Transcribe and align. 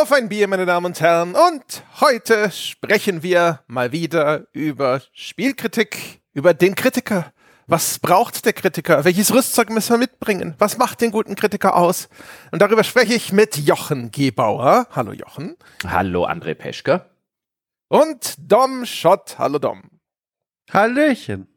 Auf 0.00 0.12
ein 0.12 0.28
Bier, 0.28 0.46
meine 0.46 0.64
Damen 0.64 0.86
und 0.86 1.00
Herren. 1.00 1.34
Und 1.34 1.82
heute 2.00 2.52
sprechen 2.52 3.24
wir 3.24 3.64
mal 3.66 3.90
wieder 3.90 4.46
über 4.52 5.02
Spielkritik, 5.12 6.20
über 6.32 6.54
den 6.54 6.76
Kritiker. 6.76 7.32
Was 7.66 7.98
braucht 7.98 8.44
der 8.44 8.52
Kritiker? 8.52 9.04
Welches 9.04 9.34
Rüstzeug 9.34 9.70
müssen 9.70 9.94
wir 9.94 9.98
mitbringen? 9.98 10.54
Was 10.58 10.78
macht 10.78 11.00
den 11.00 11.10
guten 11.10 11.34
Kritiker 11.34 11.74
aus? 11.74 12.08
Und 12.52 12.62
darüber 12.62 12.84
spreche 12.84 13.14
ich 13.14 13.32
mit 13.32 13.56
Jochen 13.56 14.12
Gebauer. 14.12 14.86
Hallo 14.92 15.10
Jochen. 15.10 15.56
Hallo 15.84 16.26
André 16.26 16.54
Peschke. 16.54 17.04
Und 17.88 18.36
Dom 18.38 18.86
Schott. 18.86 19.34
Hallo 19.36 19.58
Dom. 19.58 19.82
Hallöchen. 20.72 21.48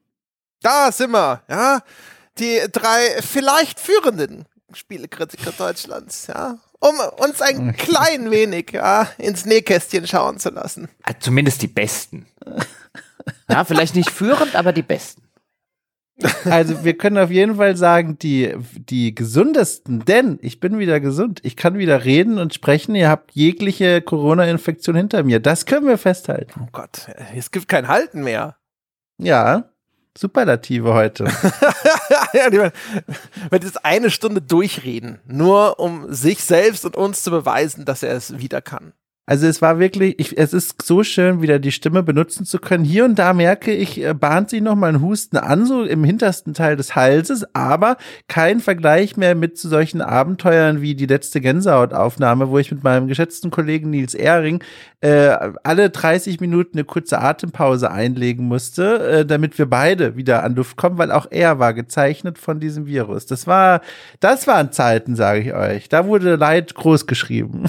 Da 0.64 0.92
sind 0.92 1.12
wir, 1.12 1.44
ja. 1.48 1.84
Die 2.40 2.60
drei 2.72 3.22
vielleicht 3.22 3.80
führenden 3.80 4.48
Spielekritiker 4.74 5.52
Deutschlands, 5.52 6.26
ja 6.26 6.58
um 6.82 6.96
uns 7.24 7.42
ein 7.42 7.76
klein 7.78 8.32
wenig 8.32 8.72
ja, 8.72 9.08
ins 9.18 9.46
Nähkästchen 9.46 10.08
schauen 10.08 10.40
zu 10.40 10.50
lassen. 10.50 10.90
Ah, 11.04 11.14
zumindest 11.18 11.62
die 11.62 11.68
Besten. 11.68 12.26
Ja, 13.50 13.64
vielleicht 13.64 13.96
nicht 13.96 14.10
führend, 14.10 14.56
aber 14.56 14.74
die 14.74 14.82
Besten. 14.82 15.22
Also 16.46 16.84
wir 16.84 16.98
können 16.98 17.18
auf 17.18 17.32
jeden 17.32 17.56
Fall 17.56 17.76
sagen, 17.76 18.18
die, 18.20 18.56
die 18.76 19.16
gesundesten, 19.16 20.06
denn 20.06 20.38
ich 20.42 20.60
bin 20.60 20.78
wieder 20.78 21.00
gesund. 21.00 21.40
Ich 21.44 21.56
kann 21.56 21.78
wieder 21.78 22.04
reden 22.04 22.38
und 22.38 22.54
sprechen. 22.54 22.96
Ihr 22.96 23.10
habt 23.10 23.32
jegliche 23.32 24.02
Corona-Infektion 24.02 24.96
hinter 24.96 25.24
mir. 25.24 25.40
Das 25.40 25.66
können 25.66 25.88
wir 25.88 25.98
festhalten. 25.98 26.52
Oh 26.64 26.70
Gott, 26.72 27.08
es 27.36 27.52
gibt 27.52 27.68
kein 27.68 27.88
Halten 27.88 28.24
mehr. 28.24 28.58
Ja, 29.18 29.71
Superlative 30.22 30.94
heute. 30.94 31.24
ja, 32.34 32.72
wenn 33.50 33.62
jetzt 33.64 33.84
eine 33.84 34.12
Stunde 34.12 34.40
durchreden, 34.40 35.20
nur 35.26 35.80
um 35.80 36.14
sich 36.14 36.44
selbst 36.44 36.86
und 36.86 36.96
uns 36.96 37.24
zu 37.24 37.32
beweisen, 37.32 37.86
dass 37.86 38.04
er 38.04 38.16
es 38.16 38.38
wieder 38.38 38.62
kann. 38.62 38.94
Also 39.28 39.46
es 39.46 39.62
war 39.62 39.80
wirklich, 39.80 40.20
ich, 40.20 40.38
es 40.38 40.52
ist 40.52 40.82
so 40.82 41.04
schön, 41.04 41.42
wieder 41.42 41.60
die 41.60 41.72
Stimme 41.72 42.02
benutzen 42.02 42.44
zu 42.44 42.58
können. 42.58 42.84
Hier 42.84 43.06
und 43.06 43.20
da 43.20 43.34
merke 43.34 43.72
ich, 43.72 44.04
äh, 44.04 44.16
bahnt 44.16 44.50
sich 44.50 44.62
noch 44.62 44.76
mal 44.76 44.90
ein 44.90 45.02
Husten 45.02 45.38
an, 45.38 45.66
so 45.68 45.84
im 45.84 46.04
hintersten 46.04 46.56
Teil 46.56 46.76
des 46.76 46.96
Halses, 46.96 47.46
aber 47.54 47.98
kein 48.28 48.60
Vergleich 48.60 49.18
mehr 49.18 49.36
mit 49.36 49.60
zu 49.60 49.70
solchen 49.70 50.02
Abenteuern 50.02 50.82
wie 50.82 50.96
die 50.96 51.06
letzte 51.06 51.40
Gänsehautaufnahme, 51.40 52.50
wo 52.50 52.58
ich 52.58 52.72
mit 52.72 52.84
meinem 52.84 53.08
geschätzten 53.08 53.52
Kollegen 53.52 53.92
Nils 53.92 54.16
Ehring 54.16 54.64
äh, 55.02 55.38
alle 55.64 55.92
30 55.92 56.40
Minuten 56.40 56.80
eine 56.80 56.84
kurze 56.84 57.20
Atempause 57.20 57.92
einlegen 57.92 58.48
musste, 58.48 59.20
äh, 59.20 59.26
damit 59.26 59.58
wir 59.60 59.70
beide 59.70 60.16
wieder 60.16 60.44
an 60.44 60.56
Luft 60.56 60.78
kommen, 60.78 60.98
weil 60.98 61.12
auch 61.12 61.28
er 61.30 61.60
war 61.60 61.76
gezeichnet 61.76 62.40
von 62.40 62.60
diesem 62.60 62.88
Virus. 62.88 63.28
Das 63.28 63.46
war, 63.46 63.82
das 64.20 64.48
waren 64.48 64.72
Zeiten, 64.72 65.16
sage 65.16 65.42
ich 65.42 65.54
euch. 65.54 65.90
Da 65.90 66.08
wurde 66.08 66.36
Leid 66.38 66.74
groß 66.74 67.06
geschrieben. 67.06 67.66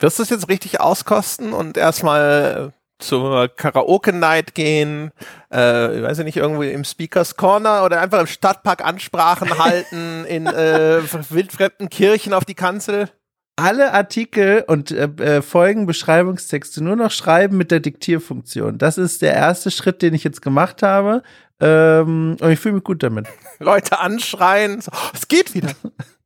Wirst 0.00 0.18
du 0.18 0.22
es 0.22 0.30
jetzt 0.30 0.48
richtig 0.48 0.80
auskosten 0.80 1.52
und 1.52 1.76
erstmal 1.76 2.72
zur 2.98 3.48
Karaoke-Night 3.48 4.54
gehen, 4.54 5.12
äh, 5.52 5.96
ich 5.96 6.02
weiß 6.02 6.18
nicht, 6.18 6.36
irgendwo 6.36 6.62
im 6.62 6.84
Speakers 6.84 7.36
Corner 7.36 7.84
oder 7.84 8.00
einfach 8.00 8.20
im 8.20 8.26
Stadtpark 8.26 8.84
Ansprachen 8.84 9.58
halten, 9.64 10.24
in 10.24 10.46
äh, 10.46 11.00
wildfremden 11.30 11.88
Kirchen 11.88 12.32
auf 12.32 12.44
die 12.44 12.54
Kanzel? 12.54 13.08
Alle 13.56 13.92
Artikel 13.92 14.64
und 14.68 14.92
äh, 14.92 15.04
äh, 15.18 15.42
Folgenbeschreibungstexte 15.42 16.82
nur 16.82 16.94
noch 16.94 17.10
schreiben 17.10 17.56
mit 17.56 17.72
der 17.72 17.80
Diktierfunktion. 17.80 18.78
Das 18.78 18.98
ist 18.98 19.20
der 19.20 19.34
erste 19.34 19.72
Schritt, 19.72 20.00
den 20.00 20.14
ich 20.14 20.22
jetzt 20.22 20.42
gemacht 20.42 20.82
habe. 20.82 21.24
Ähm, 21.60 22.36
und 22.40 22.50
ich 22.50 22.60
fühle 22.60 22.76
mich 22.76 22.84
gut 22.84 23.02
damit. 23.02 23.26
Leute 23.58 23.98
anschreien, 23.98 24.80
so, 24.80 24.92
oh, 24.94 25.10
es 25.12 25.26
geht 25.26 25.54
wieder. 25.54 25.72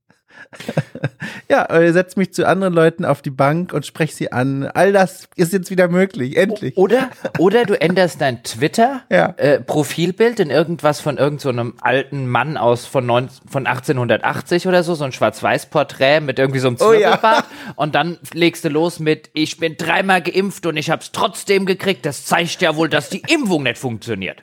ja, 1.49 1.81
ihr 1.81 1.93
setzt 1.93 2.17
mich 2.17 2.33
zu 2.33 2.47
anderen 2.47 2.75
Leuten 2.75 3.05
auf 3.05 3.23
die 3.23 3.31
Bank 3.31 3.73
und 3.73 3.87
spreche 3.87 4.15
sie 4.15 4.33
an. 4.33 4.65
All 4.65 4.93
das 4.93 5.29
ist 5.37 5.53
jetzt 5.53 5.71
wieder 5.71 5.89
möglich, 5.89 6.37
endlich. 6.37 6.77
Oder, 6.77 7.11
oder 7.39 7.65
du 7.65 7.81
änderst 7.81 8.21
dein 8.21 8.43
Twitter-Profilbild 8.43 10.39
ja. 10.39 10.45
äh, 10.45 10.49
in 10.49 10.51
irgendwas 10.51 11.01
von 11.01 11.17
irgendeinem 11.19 11.75
so 11.77 11.85
alten 11.85 12.27
Mann 12.27 12.57
aus 12.57 12.87
von, 12.87 13.07
neun, 13.07 13.29
von 13.49 13.67
1880 13.67 14.67
oder 14.67 14.83
so, 14.83 14.95
so 14.95 15.05
ein 15.05 15.13
Schwarz-Weiß-Porträt 15.13 16.21
mit 16.21 16.39
irgendwie 16.39 16.61
so 16.61 16.69
einem 16.69 16.79
Zwirbelbart. 16.79 17.45
Oh, 17.49 17.69
ja. 17.69 17.73
Und 17.77 17.95
dann 17.95 18.19
legst 18.33 18.65
du 18.65 18.69
los 18.69 18.99
mit, 18.99 19.31
ich 19.35 19.59
bin 19.59 19.77
dreimal 19.77 20.23
geimpft 20.23 20.67
und 20.67 20.77
ich 20.77 20.91
hab's 20.91 21.13
trotzdem 21.13 21.67
gekriegt. 21.67 22.05
Das 22.07 22.25
zeigt 22.25 22.63
ja 22.63 22.77
wohl, 22.77 22.89
dass 22.89 23.09
die 23.09 23.23
Impfung 23.29 23.63
nicht 23.63 23.79
funktioniert. 23.79 24.43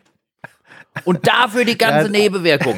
Und 1.05 1.27
dafür 1.27 1.65
die 1.65 1.77
ganze 1.77 2.05
ja, 2.05 2.19
Nebenwirkung. 2.19 2.75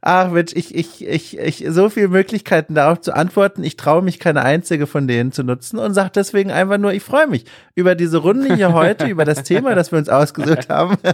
Ach 0.00 0.30
Mensch, 0.30 0.52
ich, 0.54 0.74
ich, 0.74 1.06
ich, 1.06 1.38
ich, 1.38 1.64
so 1.68 1.88
viele 1.88 2.08
Möglichkeiten 2.08 2.74
darauf 2.74 3.00
zu 3.00 3.14
antworten. 3.14 3.62
Ich 3.62 3.76
traue 3.76 4.02
mich 4.02 4.18
keine 4.18 4.42
einzige 4.42 4.86
von 4.86 5.06
denen 5.06 5.32
zu 5.32 5.44
nutzen 5.44 5.78
und 5.78 5.94
sage 5.94 6.10
deswegen 6.14 6.50
einfach 6.50 6.78
nur, 6.78 6.92
ich 6.92 7.02
freue 7.02 7.28
mich 7.28 7.44
über 7.74 7.94
diese 7.94 8.18
Runde 8.18 8.54
hier 8.54 8.72
heute, 8.72 9.06
über 9.06 9.24
das 9.24 9.44
Thema, 9.44 9.74
das 9.74 9.92
wir 9.92 9.98
uns 9.98 10.08
ausgesucht 10.08 10.68
haben. 10.68 10.96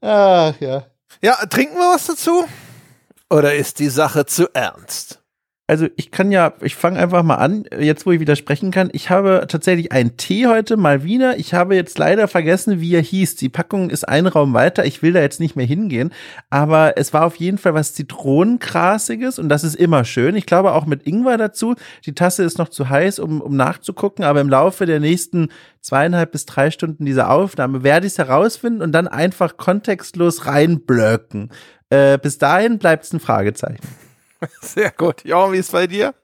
Ach 0.00 0.54
ja. 0.58 0.86
Ja, 1.20 1.36
trinken 1.46 1.76
wir 1.76 1.94
was 1.94 2.06
dazu? 2.06 2.44
Oder 3.30 3.54
ist 3.54 3.78
die 3.78 3.88
Sache 3.88 4.26
zu 4.26 4.48
ernst? 4.52 5.21
Also 5.72 5.88
ich 5.96 6.10
kann 6.10 6.30
ja, 6.30 6.52
ich 6.60 6.76
fange 6.76 6.98
einfach 6.98 7.22
mal 7.22 7.36
an, 7.36 7.64
jetzt 7.80 8.04
wo 8.04 8.12
ich 8.12 8.20
wieder 8.20 8.36
sprechen 8.36 8.70
kann. 8.70 8.90
Ich 8.92 9.08
habe 9.08 9.46
tatsächlich 9.48 9.90
einen 9.90 10.18
Tee 10.18 10.46
heute 10.46 10.76
mal 10.76 11.02
wieder. 11.02 11.38
Ich 11.38 11.54
habe 11.54 11.74
jetzt 11.74 11.96
leider 11.96 12.28
vergessen, 12.28 12.82
wie 12.82 12.94
er 12.94 13.00
hieß. 13.00 13.36
Die 13.36 13.48
Packung 13.48 13.88
ist 13.88 14.06
ein 14.06 14.26
Raum 14.26 14.52
weiter. 14.52 14.84
Ich 14.84 15.00
will 15.00 15.14
da 15.14 15.22
jetzt 15.22 15.40
nicht 15.40 15.56
mehr 15.56 15.64
hingehen. 15.64 16.12
Aber 16.50 16.98
es 16.98 17.14
war 17.14 17.24
auf 17.24 17.36
jeden 17.36 17.56
Fall 17.56 17.72
was 17.72 17.94
Zitronengrasiges 17.94 19.38
und 19.38 19.48
das 19.48 19.64
ist 19.64 19.74
immer 19.74 20.04
schön. 20.04 20.36
Ich 20.36 20.44
glaube 20.44 20.72
auch 20.72 20.84
mit 20.84 21.06
Ingwer 21.06 21.38
dazu. 21.38 21.74
Die 22.04 22.14
Tasse 22.14 22.42
ist 22.42 22.58
noch 22.58 22.68
zu 22.68 22.90
heiß, 22.90 23.18
um, 23.18 23.40
um 23.40 23.56
nachzugucken. 23.56 24.26
Aber 24.26 24.42
im 24.42 24.50
Laufe 24.50 24.84
der 24.84 25.00
nächsten 25.00 25.48
zweieinhalb 25.80 26.32
bis 26.32 26.44
drei 26.44 26.70
Stunden 26.70 27.06
dieser 27.06 27.30
Aufnahme 27.30 27.82
werde 27.82 28.06
ich 28.06 28.12
es 28.12 28.18
herausfinden 28.18 28.82
und 28.82 28.92
dann 28.92 29.08
einfach 29.08 29.56
kontextlos 29.56 30.44
reinblöcken. 30.44 31.48
Äh, 31.88 32.18
bis 32.18 32.36
dahin 32.36 32.78
bleibt 32.78 33.04
es 33.04 33.14
ein 33.14 33.20
Fragezeichen. 33.20 34.01
Sehr 34.60 34.90
gut. 34.90 35.24
Ja, 35.24 35.50
wie 35.52 35.58
ist 35.58 35.72
bei 35.72 35.86
dir? 35.86 36.14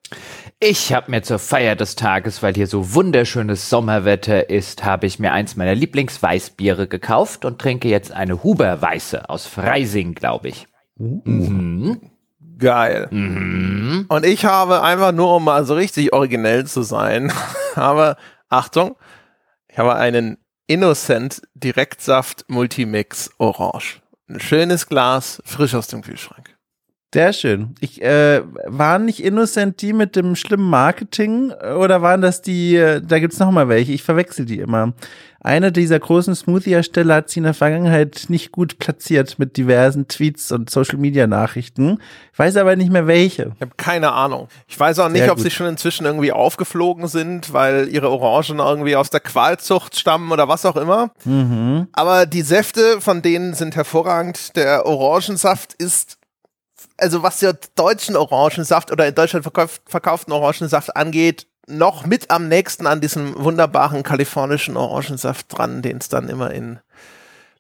Ich 0.61 0.93
habe 0.93 1.11
mir 1.11 1.23
zur 1.23 1.39
Feier 1.39 1.77
des 1.77 1.95
Tages, 1.95 2.43
weil 2.43 2.55
hier 2.55 2.67
so 2.67 2.95
wunderschönes 2.95 3.71
Sommerwetter 3.71 4.51
ist, 4.51 4.85
habe 4.85 5.07
ich 5.07 5.19
mir 5.19 5.33
eins 5.33 5.57
meiner 5.57 5.75
Lieblingsweißbiere 5.75 6.89
gekauft 6.89 7.45
und 7.45 7.61
trinke 7.61 7.89
jetzt 7.89 8.13
eine 8.13 8.43
Huber-Weiße 8.43 9.29
aus 9.29 9.47
Freising, 9.47 10.15
glaube 10.15 10.49
ich. 10.49 10.67
Uh. 10.99 11.21
Mhm. 11.25 12.01
Geil. 12.59 13.07
Mhm. 13.13 14.07
Und 14.09 14.27
ich 14.27 14.45
habe 14.45 14.83
einfach 14.83 15.13
nur, 15.13 15.37
um 15.37 15.45
mal 15.45 15.65
so 15.65 15.75
richtig 15.75 16.13
originell 16.13 16.67
zu 16.67 16.83
sein, 16.83 17.33
habe, 17.77 18.17
Achtung, 18.49 18.97
ich 19.69 19.79
habe 19.79 19.95
einen 19.95 20.39
Innocent 20.67 21.43
Direktsaft 21.55 22.47
Multimix 22.49 23.31
Orange. 23.39 24.03
Ein 24.29 24.41
schönes 24.41 24.89
Glas, 24.89 25.41
frisch 25.45 25.75
aus 25.75 25.87
dem 25.87 26.03
Kühlschrank. 26.03 26.58
Sehr 27.15 27.33
schön. 27.33 27.75
Ich 27.81 28.03
äh, 28.03 28.43
waren 28.67 29.07
nicht 29.07 29.25
Innocent 29.25 29.81
die 29.81 29.95
mit 29.95 30.15
dem 30.15 30.37
schlimmen 30.37 30.69
Marketing 30.69 31.53
oder 31.53 32.03
waren 32.03 32.21
das 32.21 32.43
die? 32.43 32.77
Äh, 32.77 33.01
da 33.01 33.19
gibt's 33.19 33.39
noch 33.39 33.51
mal 33.51 33.69
welche. 33.71 33.93
Ich 33.93 34.03
verwechsel 34.03 34.45
die 34.45 34.59
immer. 34.59 34.93
Einer 35.41 35.71
dieser 35.71 35.99
großen 36.01 36.35
Smoothie-Hersteller 36.35 37.15
hat 37.15 37.31
sie 37.31 37.39
in 37.39 37.45
der 37.45 37.55
Vergangenheit 37.55 38.25
nicht 38.29 38.51
gut 38.51 38.79
platziert 38.79 39.39
mit 39.39 39.57
diversen 39.57 40.09
Tweets 40.09 40.51
und 40.51 40.69
Social-Media-Nachrichten. 40.69 41.99
Ich 42.33 42.39
weiß 42.39 42.57
aber 42.57 42.75
nicht 42.75 42.91
mehr 42.91 43.07
welche. 43.07 43.53
Ich 43.55 43.63
habe 43.63 43.73
keine 43.77 44.13
Ahnung. 44.13 44.49
Ich 44.67 44.79
weiß 44.79 44.99
auch 44.99 45.09
nicht, 45.09 45.23
Sehr 45.23 45.31
ob 45.31 45.39
gut. 45.39 45.45
sie 45.45 45.51
schon 45.51 45.69
inzwischen 45.69 46.07
irgendwie 46.07 46.33
aufgeflogen 46.33 47.07
sind, 47.07 47.53
weil 47.53 47.89
ihre 47.89 48.11
Orangen 48.11 48.59
irgendwie 48.59 48.97
aus 48.97 49.11
der 49.11 49.21
Qualzucht 49.21 49.97
stammen 49.97 50.33
oder 50.33 50.49
was 50.49 50.67
auch 50.67 50.77
immer. 50.77 51.13
Mhm. 51.25 51.87
Aber 51.93 52.27
die 52.27 52.43
Säfte 52.43 53.01
von 53.01 53.23
denen 53.23 53.55
sind 53.55 53.77
hervorragend. 53.77 54.57
Der 54.57 54.87
Orangensaft 54.87 55.73
ist 55.75 56.18
also 56.97 57.23
was 57.23 57.39
der 57.41 57.57
deutschen 57.75 58.17
Orangensaft 58.17 58.91
oder 58.91 59.07
in 59.07 59.15
Deutschland 59.15 59.45
verkauf, 59.45 59.81
verkauften 59.87 60.33
Orangensaft 60.33 60.97
angeht, 60.97 61.47
noch 61.67 62.07
mit 62.07 62.31
am 62.31 62.49
nächsten 62.49 62.87
an 62.87 63.01
diesem 63.01 63.35
wunderbaren 63.37 64.03
kalifornischen 64.03 64.77
Orangensaft 64.77 65.47
dran, 65.51 65.83
den 65.83 65.99
es 65.99 66.09
dann 66.09 66.29
immer 66.29 66.51
in 66.51 66.79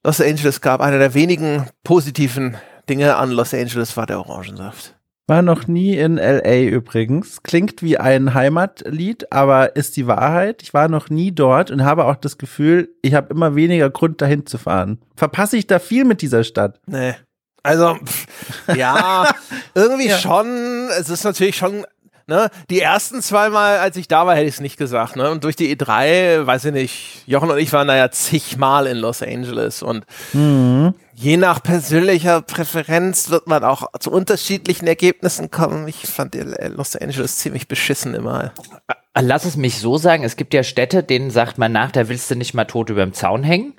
Los 0.04 0.20
Angeles 0.20 0.60
gab. 0.60 0.80
Einer 0.80 0.98
der 0.98 1.14
wenigen 1.14 1.68
positiven 1.84 2.56
Dinge 2.88 3.16
an 3.16 3.30
Los 3.30 3.52
Angeles 3.52 3.96
war 3.96 4.06
der 4.06 4.18
Orangensaft. 4.18 4.94
War 5.26 5.42
noch 5.42 5.66
nie 5.66 5.94
in 5.94 6.16
LA 6.16 6.62
übrigens. 6.62 7.42
Klingt 7.42 7.82
wie 7.82 7.98
ein 7.98 8.32
Heimatlied, 8.32 9.30
aber 9.30 9.76
ist 9.76 9.98
die 9.98 10.06
Wahrheit. 10.06 10.62
Ich 10.62 10.72
war 10.72 10.88
noch 10.88 11.10
nie 11.10 11.32
dort 11.32 11.70
und 11.70 11.84
habe 11.84 12.06
auch 12.06 12.16
das 12.16 12.38
Gefühl, 12.38 12.88
ich 13.02 13.12
habe 13.12 13.34
immer 13.34 13.54
weniger 13.54 13.90
Grund 13.90 14.22
dahin 14.22 14.46
zu 14.46 14.56
fahren. 14.56 15.02
Verpasse 15.16 15.58
ich 15.58 15.66
da 15.66 15.80
viel 15.80 16.06
mit 16.06 16.22
dieser 16.22 16.44
Stadt? 16.44 16.80
Nee. 16.86 17.14
Also, 17.62 17.96
pff, 17.96 18.26
ja, 18.76 19.30
irgendwie 19.74 20.08
ja. 20.08 20.18
schon. 20.18 20.88
Es 20.98 21.08
ist 21.08 21.24
natürlich 21.24 21.56
schon 21.56 21.84
Ne? 22.28 22.50
Die 22.68 22.80
ersten 22.80 23.22
zweimal, 23.22 23.78
als 23.78 23.96
ich 23.96 24.06
da 24.06 24.26
war, 24.26 24.34
hätte 24.36 24.48
ich 24.48 24.56
es 24.56 24.60
nicht 24.60 24.76
gesagt. 24.76 25.16
Ne? 25.16 25.30
Und 25.30 25.44
durch 25.44 25.56
die 25.56 25.74
E3, 25.74 26.44
weiß 26.44 26.66
ich 26.66 26.72
nicht, 26.74 27.22
Jochen 27.26 27.50
und 27.50 27.56
ich 27.56 27.72
waren 27.72 27.88
da 27.88 27.96
ja 27.96 28.10
zigmal 28.10 28.86
in 28.86 28.98
Los 28.98 29.22
Angeles 29.22 29.82
und 29.82 30.04
mhm. 30.34 30.92
je 31.14 31.38
nach 31.38 31.62
persönlicher 31.62 32.42
Präferenz 32.42 33.30
wird 33.30 33.46
man 33.46 33.64
auch 33.64 33.86
zu 33.98 34.10
unterschiedlichen 34.10 34.86
Ergebnissen 34.86 35.50
kommen. 35.50 35.88
Ich 35.88 36.06
fand 36.06 36.36
Los 36.76 36.96
Angeles 36.96 37.38
ziemlich 37.38 37.66
beschissen 37.66 38.12
immer. 38.12 38.52
Lass 39.18 39.46
es 39.46 39.56
mich 39.56 39.78
so 39.78 39.96
sagen, 39.96 40.22
es 40.22 40.36
gibt 40.36 40.52
ja 40.52 40.64
Städte, 40.64 41.02
denen 41.02 41.30
sagt 41.30 41.56
man 41.56 41.72
nach, 41.72 41.92
da 41.92 42.10
willst 42.10 42.30
du 42.30 42.34
nicht 42.34 42.52
mal 42.52 42.66
tot 42.66 42.90
über 42.90 43.06
dem 43.06 43.14
Zaun 43.14 43.42
hängen. 43.42 43.72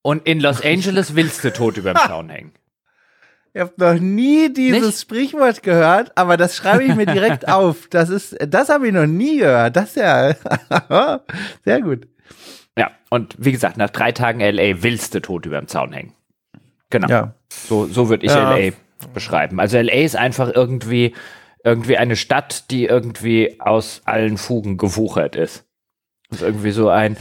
Und 0.00 0.28
in 0.28 0.38
Los 0.38 0.60
Angeles 0.64 1.16
willst 1.16 1.42
du 1.42 1.52
tot 1.52 1.76
über 1.76 1.92
dem 1.92 2.06
Zaun 2.06 2.30
hängen. 2.30 2.52
Ich 3.56 3.60
habe 3.60 3.72
noch 3.76 4.00
nie 4.00 4.52
dieses 4.52 4.82
Nicht? 4.82 5.00
Sprichwort 5.00 5.62
gehört, 5.62 6.10
aber 6.18 6.36
das 6.36 6.56
schreibe 6.56 6.82
ich 6.82 6.96
mir 6.96 7.06
direkt 7.06 7.48
auf. 7.52 7.86
Das 7.88 8.10
ist, 8.10 8.36
das 8.48 8.68
habe 8.68 8.88
ich 8.88 8.92
noch 8.92 9.06
nie 9.06 9.38
gehört. 9.38 9.76
Das 9.76 9.90
ist 9.90 9.96
ja 9.96 10.34
sehr 11.64 11.80
gut. 11.80 12.08
Ja, 12.76 12.90
und 13.10 13.36
wie 13.38 13.52
gesagt, 13.52 13.76
nach 13.76 13.90
drei 13.90 14.10
Tagen 14.10 14.40
LA 14.40 14.82
willst 14.82 15.14
du 15.14 15.20
tot 15.20 15.46
über 15.46 15.60
dem 15.60 15.68
Zaun 15.68 15.92
hängen. 15.92 16.12
Genau. 16.90 17.08
Ja. 17.08 17.34
So, 17.48 17.86
so 17.86 18.08
würde 18.08 18.26
ich 18.26 18.32
ja. 18.32 18.56
LA 18.56 18.72
beschreiben. 19.12 19.60
Also 19.60 19.78
LA 19.78 20.02
ist 20.02 20.16
einfach 20.16 20.50
irgendwie, 20.52 21.14
irgendwie 21.62 21.96
eine 21.96 22.16
Stadt, 22.16 22.72
die 22.72 22.86
irgendwie 22.86 23.60
aus 23.60 24.02
allen 24.04 24.36
Fugen 24.36 24.78
gewuchert 24.78 25.36
ist. 25.36 25.63
Irgendwie 26.42 26.70
so 26.70 26.88
ein, 26.88 27.16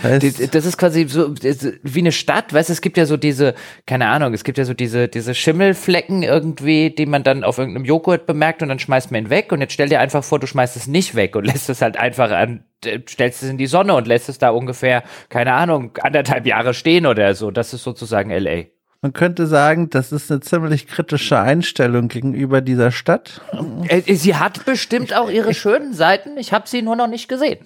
das 0.51 0.65
ist 0.65 0.77
quasi 0.77 1.07
so 1.07 1.33
wie 1.35 1.99
eine 1.99 2.11
Stadt, 2.11 2.53
weißt 2.53 2.69
du, 2.69 2.73
es 2.73 2.81
gibt 2.81 2.97
ja 2.97 3.05
so 3.05 3.17
diese, 3.17 3.53
keine 3.85 4.07
Ahnung, 4.07 4.33
es 4.33 4.43
gibt 4.43 4.57
ja 4.57 4.65
so 4.65 4.73
diese, 4.73 5.07
diese 5.07 5.33
Schimmelflecken 5.33 6.23
irgendwie, 6.23 6.89
die 6.89 7.05
man 7.05 7.23
dann 7.23 7.43
auf 7.43 7.57
irgendeinem 7.57 7.85
Joghurt 7.85 8.25
bemerkt 8.25 8.61
und 8.61 8.69
dann 8.69 8.79
schmeißt 8.79 9.11
man 9.11 9.25
ihn 9.25 9.29
weg 9.29 9.51
und 9.51 9.61
jetzt 9.61 9.73
stell 9.73 9.89
dir 9.89 9.99
einfach 9.99 10.23
vor, 10.23 10.39
du 10.39 10.47
schmeißt 10.47 10.75
es 10.75 10.87
nicht 10.87 11.15
weg 11.15 11.35
und 11.35 11.45
lässt 11.45 11.69
es 11.69 11.81
halt 11.81 11.97
einfach 11.97 12.31
an, 12.31 12.65
stellst 13.09 13.43
es 13.43 13.49
in 13.49 13.57
die 13.57 13.67
Sonne 13.67 13.95
und 13.95 14.07
lässt 14.07 14.29
es 14.29 14.37
da 14.37 14.49
ungefähr, 14.49 15.03
keine 15.29 15.53
Ahnung, 15.53 15.97
anderthalb 16.01 16.45
Jahre 16.45 16.73
stehen 16.73 17.05
oder 17.05 17.33
so. 17.35 17.51
Das 17.51 17.73
ist 17.73 17.83
sozusagen 17.83 18.31
LA. 18.31 18.65
Man 19.03 19.11
könnte 19.11 19.47
sagen, 19.47 19.89
das 19.89 20.13
ist 20.13 20.31
eine 20.31 20.39
ziemlich 20.39 20.87
kritische 20.87 21.37
Einstellung 21.37 22.07
gegenüber 22.07 22.61
dieser 22.61 22.89
Stadt. 22.89 23.41
Äh, 23.89 24.15
sie 24.15 24.37
hat 24.37 24.63
bestimmt 24.63 25.13
auch 25.13 25.29
ihre 25.29 25.53
schönen 25.53 25.93
Seiten. 25.93 26.37
Ich 26.37 26.53
habe 26.53 26.69
sie 26.69 26.81
nur 26.81 26.95
noch 26.95 27.07
nicht 27.09 27.27
gesehen. 27.27 27.57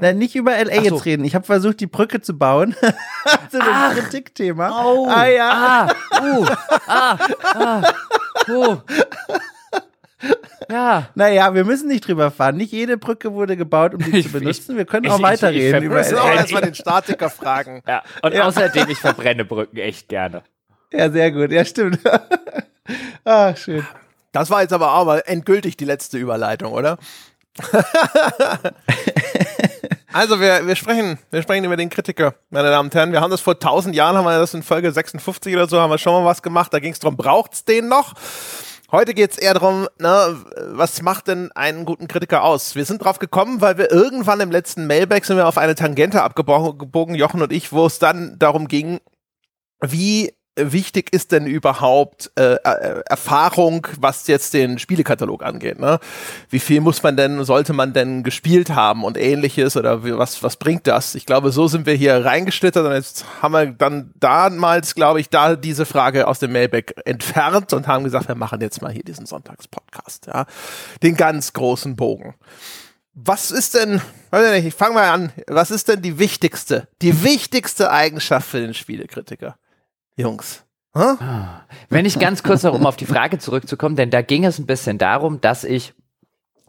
Nein, 0.00 0.18
nicht 0.18 0.34
über 0.34 0.52
LA 0.52 0.76
so. 0.76 0.82
jetzt 0.82 1.04
reden. 1.04 1.24
Ich 1.24 1.34
habe 1.34 1.46
versucht, 1.46 1.80
die 1.80 1.86
Brücke 1.86 2.20
zu 2.20 2.36
bauen. 2.36 2.74
zu 3.50 3.60
einem 3.60 3.98
Kritikthema. 3.98 4.84
Oh, 4.84 5.08
ah 5.08 5.26
ja. 5.26 5.88
Ah, 6.10 6.20
uh, 6.22 6.46
ah, 6.86 7.18
ah, 7.54 7.82
uh. 8.50 8.76
Ja. 10.70 11.08
Naja, 11.14 11.54
wir 11.54 11.64
müssen 11.64 11.88
nicht 11.88 12.06
drüber 12.06 12.30
fahren. 12.30 12.56
Nicht 12.56 12.72
jede 12.72 12.98
Brücke 12.98 13.32
wurde 13.32 13.56
gebaut, 13.56 13.94
um 13.94 14.02
sie 14.02 14.22
zu 14.22 14.30
benutzen. 14.30 14.76
Wir 14.76 14.84
können 14.84 15.06
ich, 15.06 15.10
auch 15.10 15.22
weiterreden. 15.22 15.82
Wir 15.82 15.90
müssen 15.90 16.18
auch 16.18 16.28
erstmal 16.28 16.62
den 16.62 16.74
Statiker 16.74 17.30
fragen. 17.30 17.82
Ja. 17.86 18.02
Und 18.22 18.34
ja. 18.34 18.46
außerdem, 18.46 18.90
ich 18.90 18.98
verbrenne 18.98 19.44
Brücken 19.44 19.78
echt 19.78 20.08
gerne. 20.08 20.42
Ja, 20.92 21.10
sehr 21.10 21.30
gut. 21.32 21.50
Ja, 21.50 21.64
stimmt. 21.64 22.00
ah, 23.24 23.56
schön. 23.56 23.86
Das 24.32 24.50
war 24.50 24.62
jetzt 24.62 24.72
aber 24.72 24.94
auch 24.94 25.06
mal 25.06 25.22
endgültig 25.24 25.76
die 25.76 25.84
letzte 25.84 26.18
Überleitung, 26.18 26.72
oder? 26.72 26.98
Also 30.12 30.40
wir, 30.40 30.66
wir 30.66 30.74
sprechen, 30.74 31.18
wir 31.30 31.42
sprechen 31.42 31.64
über 31.64 31.76
den 31.76 31.90
Kritiker, 31.90 32.34
meine 32.48 32.70
Damen 32.70 32.88
und 32.88 32.94
Herren. 32.94 33.12
Wir 33.12 33.20
haben 33.20 33.30
das 33.30 33.42
vor 33.42 33.54
1000 33.54 33.94
Jahren, 33.94 34.16
haben 34.16 34.24
wir 34.24 34.38
das 34.38 34.54
in 34.54 34.62
Folge 34.62 34.90
56 34.90 35.54
oder 35.54 35.68
so, 35.68 35.78
haben 35.78 35.90
wir 35.90 35.98
schon 35.98 36.14
mal 36.14 36.24
was 36.24 36.42
gemacht. 36.42 36.72
Da 36.72 36.78
ging 36.78 36.92
es 36.92 36.98
darum, 36.98 37.16
braucht's 37.16 37.64
den 37.64 37.88
noch? 37.88 38.14
Heute 38.90 39.12
geht 39.12 39.32
es 39.32 39.38
eher 39.38 39.52
darum, 39.52 39.86
ne, 39.98 40.36
was 40.70 41.02
macht 41.02 41.28
denn 41.28 41.52
einen 41.52 41.84
guten 41.84 42.08
Kritiker 42.08 42.42
aus? 42.42 42.74
Wir 42.74 42.86
sind 42.86 43.04
drauf 43.04 43.18
gekommen, 43.18 43.60
weil 43.60 43.76
wir 43.76 43.92
irgendwann 43.92 44.40
im 44.40 44.50
letzten 44.50 44.86
Mailback 44.86 45.26
sind 45.26 45.36
wir 45.36 45.46
auf 45.46 45.58
eine 45.58 45.74
Tangente 45.74 46.22
abgebogen, 46.22 47.14
Jochen 47.14 47.42
und 47.42 47.52
ich, 47.52 47.70
wo 47.70 47.84
es 47.84 47.98
dann 47.98 48.38
darum 48.38 48.66
ging, 48.66 49.00
wie 49.82 50.32
wichtig 50.58 51.12
ist 51.12 51.32
denn 51.32 51.46
überhaupt 51.46 52.30
äh, 52.36 52.54
äh, 52.54 53.02
Erfahrung, 53.06 53.86
was 53.98 54.26
jetzt 54.26 54.54
den 54.54 54.78
Spielekatalog 54.78 55.42
angeht? 55.42 55.78
Ne? 55.78 55.98
Wie 56.50 56.58
viel 56.58 56.80
muss 56.80 57.02
man 57.02 57.16
denn, 57.16 57.44
sollte 57.44 57.72
man 57.72 57.92
denn 57.92 58.22
gespielt 58.22 58.70
haben 58.70 59.04
und 59.04 59.16
ähnliches 59.16 59.76
oder 59.76 60.04
wie, 60.04 60.16
was, 60.16 60.42
was 60.42 60.56
bringt 60.56 60.86
das? 60.86 61.14
Ich 61.14 61.26
glaube, 61.26 61.52
so 61.52 61.68
sind 61.68 61.86
wir 61.86 61.94
hier 61.94 62.24
reingeschlittert 62.24 62.84
und 62.84 62.92
jetzt 62.92 63.24
haben 63.42 63.52
wir 63.52 63.66
dann 63.66 64.12
damals, 64.18 64.94
glaube 64.94 65.20
ich, 65.20 65.30
da 65.30 65.56
diese 65.56 65.86
Frage 65.86 66.26
aus 66.26 66.38
dem 66.38 66.52
Mailback 66.52 66.94
entfernt 67.04 67.72
und 67.72 67.86
haben 67.86 68.04
gesagt, 68.04 68.28
wir 68.28 68.34
machen 68.34 68.60
jetzt 68.60 68.82
mal 68.82 68.92
hier 68.92 69.04
diesen 69.04 69.26
Sonntagspodcast, 69.26 70.26
ja, 70.26 70.46
den 71.02 71.16
ganz 71.16 71.52
großen 71.52 71.96
Bogen. 71.96 72.34
Was 73.14 73.50
ist 73.50 73.74
denn, 73.74 74.00
ich 74.62 74.74
fange 74.74 74.94
mal 74.94 75.10
an, 75.10 75.32
was 75.48 75.72
ist 75.72 75.88
denn 75.88 76.02
die 76.02 76.20
wichtigste, 76.20 76.86
die 77.02 77.24
wichtigste 77.24 77.90
Eigenschaft 77.90 78.48
für 78.48 78.60
den 78.60 78.74
Spielekritiker? 78.74 79.56
Jungs. 80.18 80.64
Huh? 80.94 81.16
Wenn 81.88 82.04
ich 82.04 82.18
ganz 82.18 82.42
kurz 82.42 82.62
noch, 82.64 82.74
um 82.74 82.86
auf 82.86 82.96
die 82.96 83.06
Frage 83.06 83.38
zurückzukommen, 83.38 83.96
denn 83.96 84.10
da 84.10 84.20
ging 84.22 84.44
es 84.44 84.58
ein 84.58 84.66
bisschen 84.66 84.98
darum, 84.98 85.40
dass 85.40 85.64
ich 85.64 85.94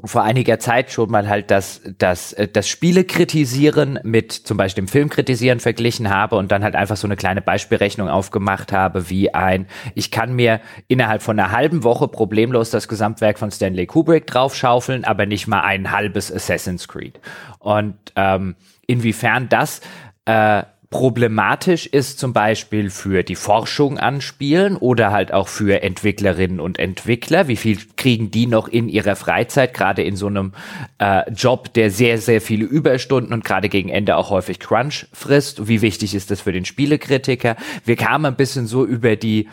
vor 0.03 0.23
einiger 0.23 0.59
Zeit 0.59 0.91
schon 0.91 1.11
mal 1.11 1.27
halt 1.27 1.51
das, 1.51 1.81
das, 1.97 2.31
äh, 2.33 2.47
das 2.47 2.69
Spiele 2.69 3.03
kritisieren 3.03 3.99
mit 4.03 4.31
zum 4.31 4.55
Beispiel 4.55 4.85
dem 4.85 4.87
Film 4.87 5.09
kritisieren 5.09 5.59
verglichen 5.59 6.09
habe 6.09 6.37
und 6.37 6.51
dann 6.51 6.63
halt 6.63 6.75
einfach 6.75 6.95
so 6.95 7.05
eine 7.05 7.17
kleine 7.17 7.41
Beispielrechnung 7.41 8.07
aufgemacht 8.07 8.71
habe, 8.71 9.09
wie 9.09 9.33
ein, 9.33 9.67
ich 9.95 10.09
kann 10.09 10.33
mir 10.33 10.61
innerhalb 10.87 11.21
von 11.21 11.37
einer 11.37 11.51
halben 11.51 11.83
Woche 11.83 12.07
problemlos 12.07 12.69
das 12.69 12.87
Gesamtwerk 12.87 13.39
von 13.39 13.51
Stanley 13.51 13.87
Kubrick 13.87 14.27
draufschaufeln, 14.27 15.03
aber 15.03 15.25
nicht 15.25 15.47
mal 15.47 15.61
ein 15.61 15.91
halbes 15.91 16.31
Assassin's 16.31 16.87
Creed. 16.87 17.19
Und 17.59 17.97
ähm, 18.15 18.55
inwiefern 18.87 19.49
das 19.49 19.81
äh, 20.25 20.63
Problematisch 20.89 21.85
ist 21.85 22.17
zum 22.17 22.33
Beispiel 22.33 22.89
für 22.89 23.21
die 23.21 23.35
Forschung 23.35 23.99
an 23.99 24.21
Spielen 24.21 24.75
oder 24.75 25.11
halt 25.11 25.31
auch 25.31 25.47
für 25.47 25.83
Entwicklerinnen 25.83 26.59
und 26.59 26.79
Entwickler. 26.79 27.47
Wie 27.47 27.57
viel 27.57 27.77
kriegen 27.95 28.31
die 28.31 28.47
noch 28.47 28.67
in 28.67 28.89
ihrer 28.89 29.15
Freizeit, 29.15 29.75
gerade 29.75 30.01
in 30.01 30.15
so 30.15 30.25
einem 30.25 30.53
äh, 30.97 31.31
Job, 31.31 31.75
der 31.75 31.91
sehr, 31.91 32.17
sehr 32.17 32.41
viele 32.41 32.65
Überstunden 32.65 33.33
und 33.33 33.45
gerade 33.45 33.69
gegen 33.69 33.89
Ende 33.89 34.17
auch 34.17 34.31
häufig 34.31 34.59
Crunch 34.59 35.05
frisst? 35.13 35.67
Wie 35.67 35.83
wichtig 35.83 36.15
ist 36.15 36.31
das 36.31 36.41
für 36.41 36.53
den 36.53 36.65
Spielekritiker? 36.65 37.55
Wir 37.85 37.95
kamen 37.95 38.25
ein 38.25 38.35
bisschen 38.35 38.65
so 38.65 38.83
über 38.83 39.15
die, 39.15 39.47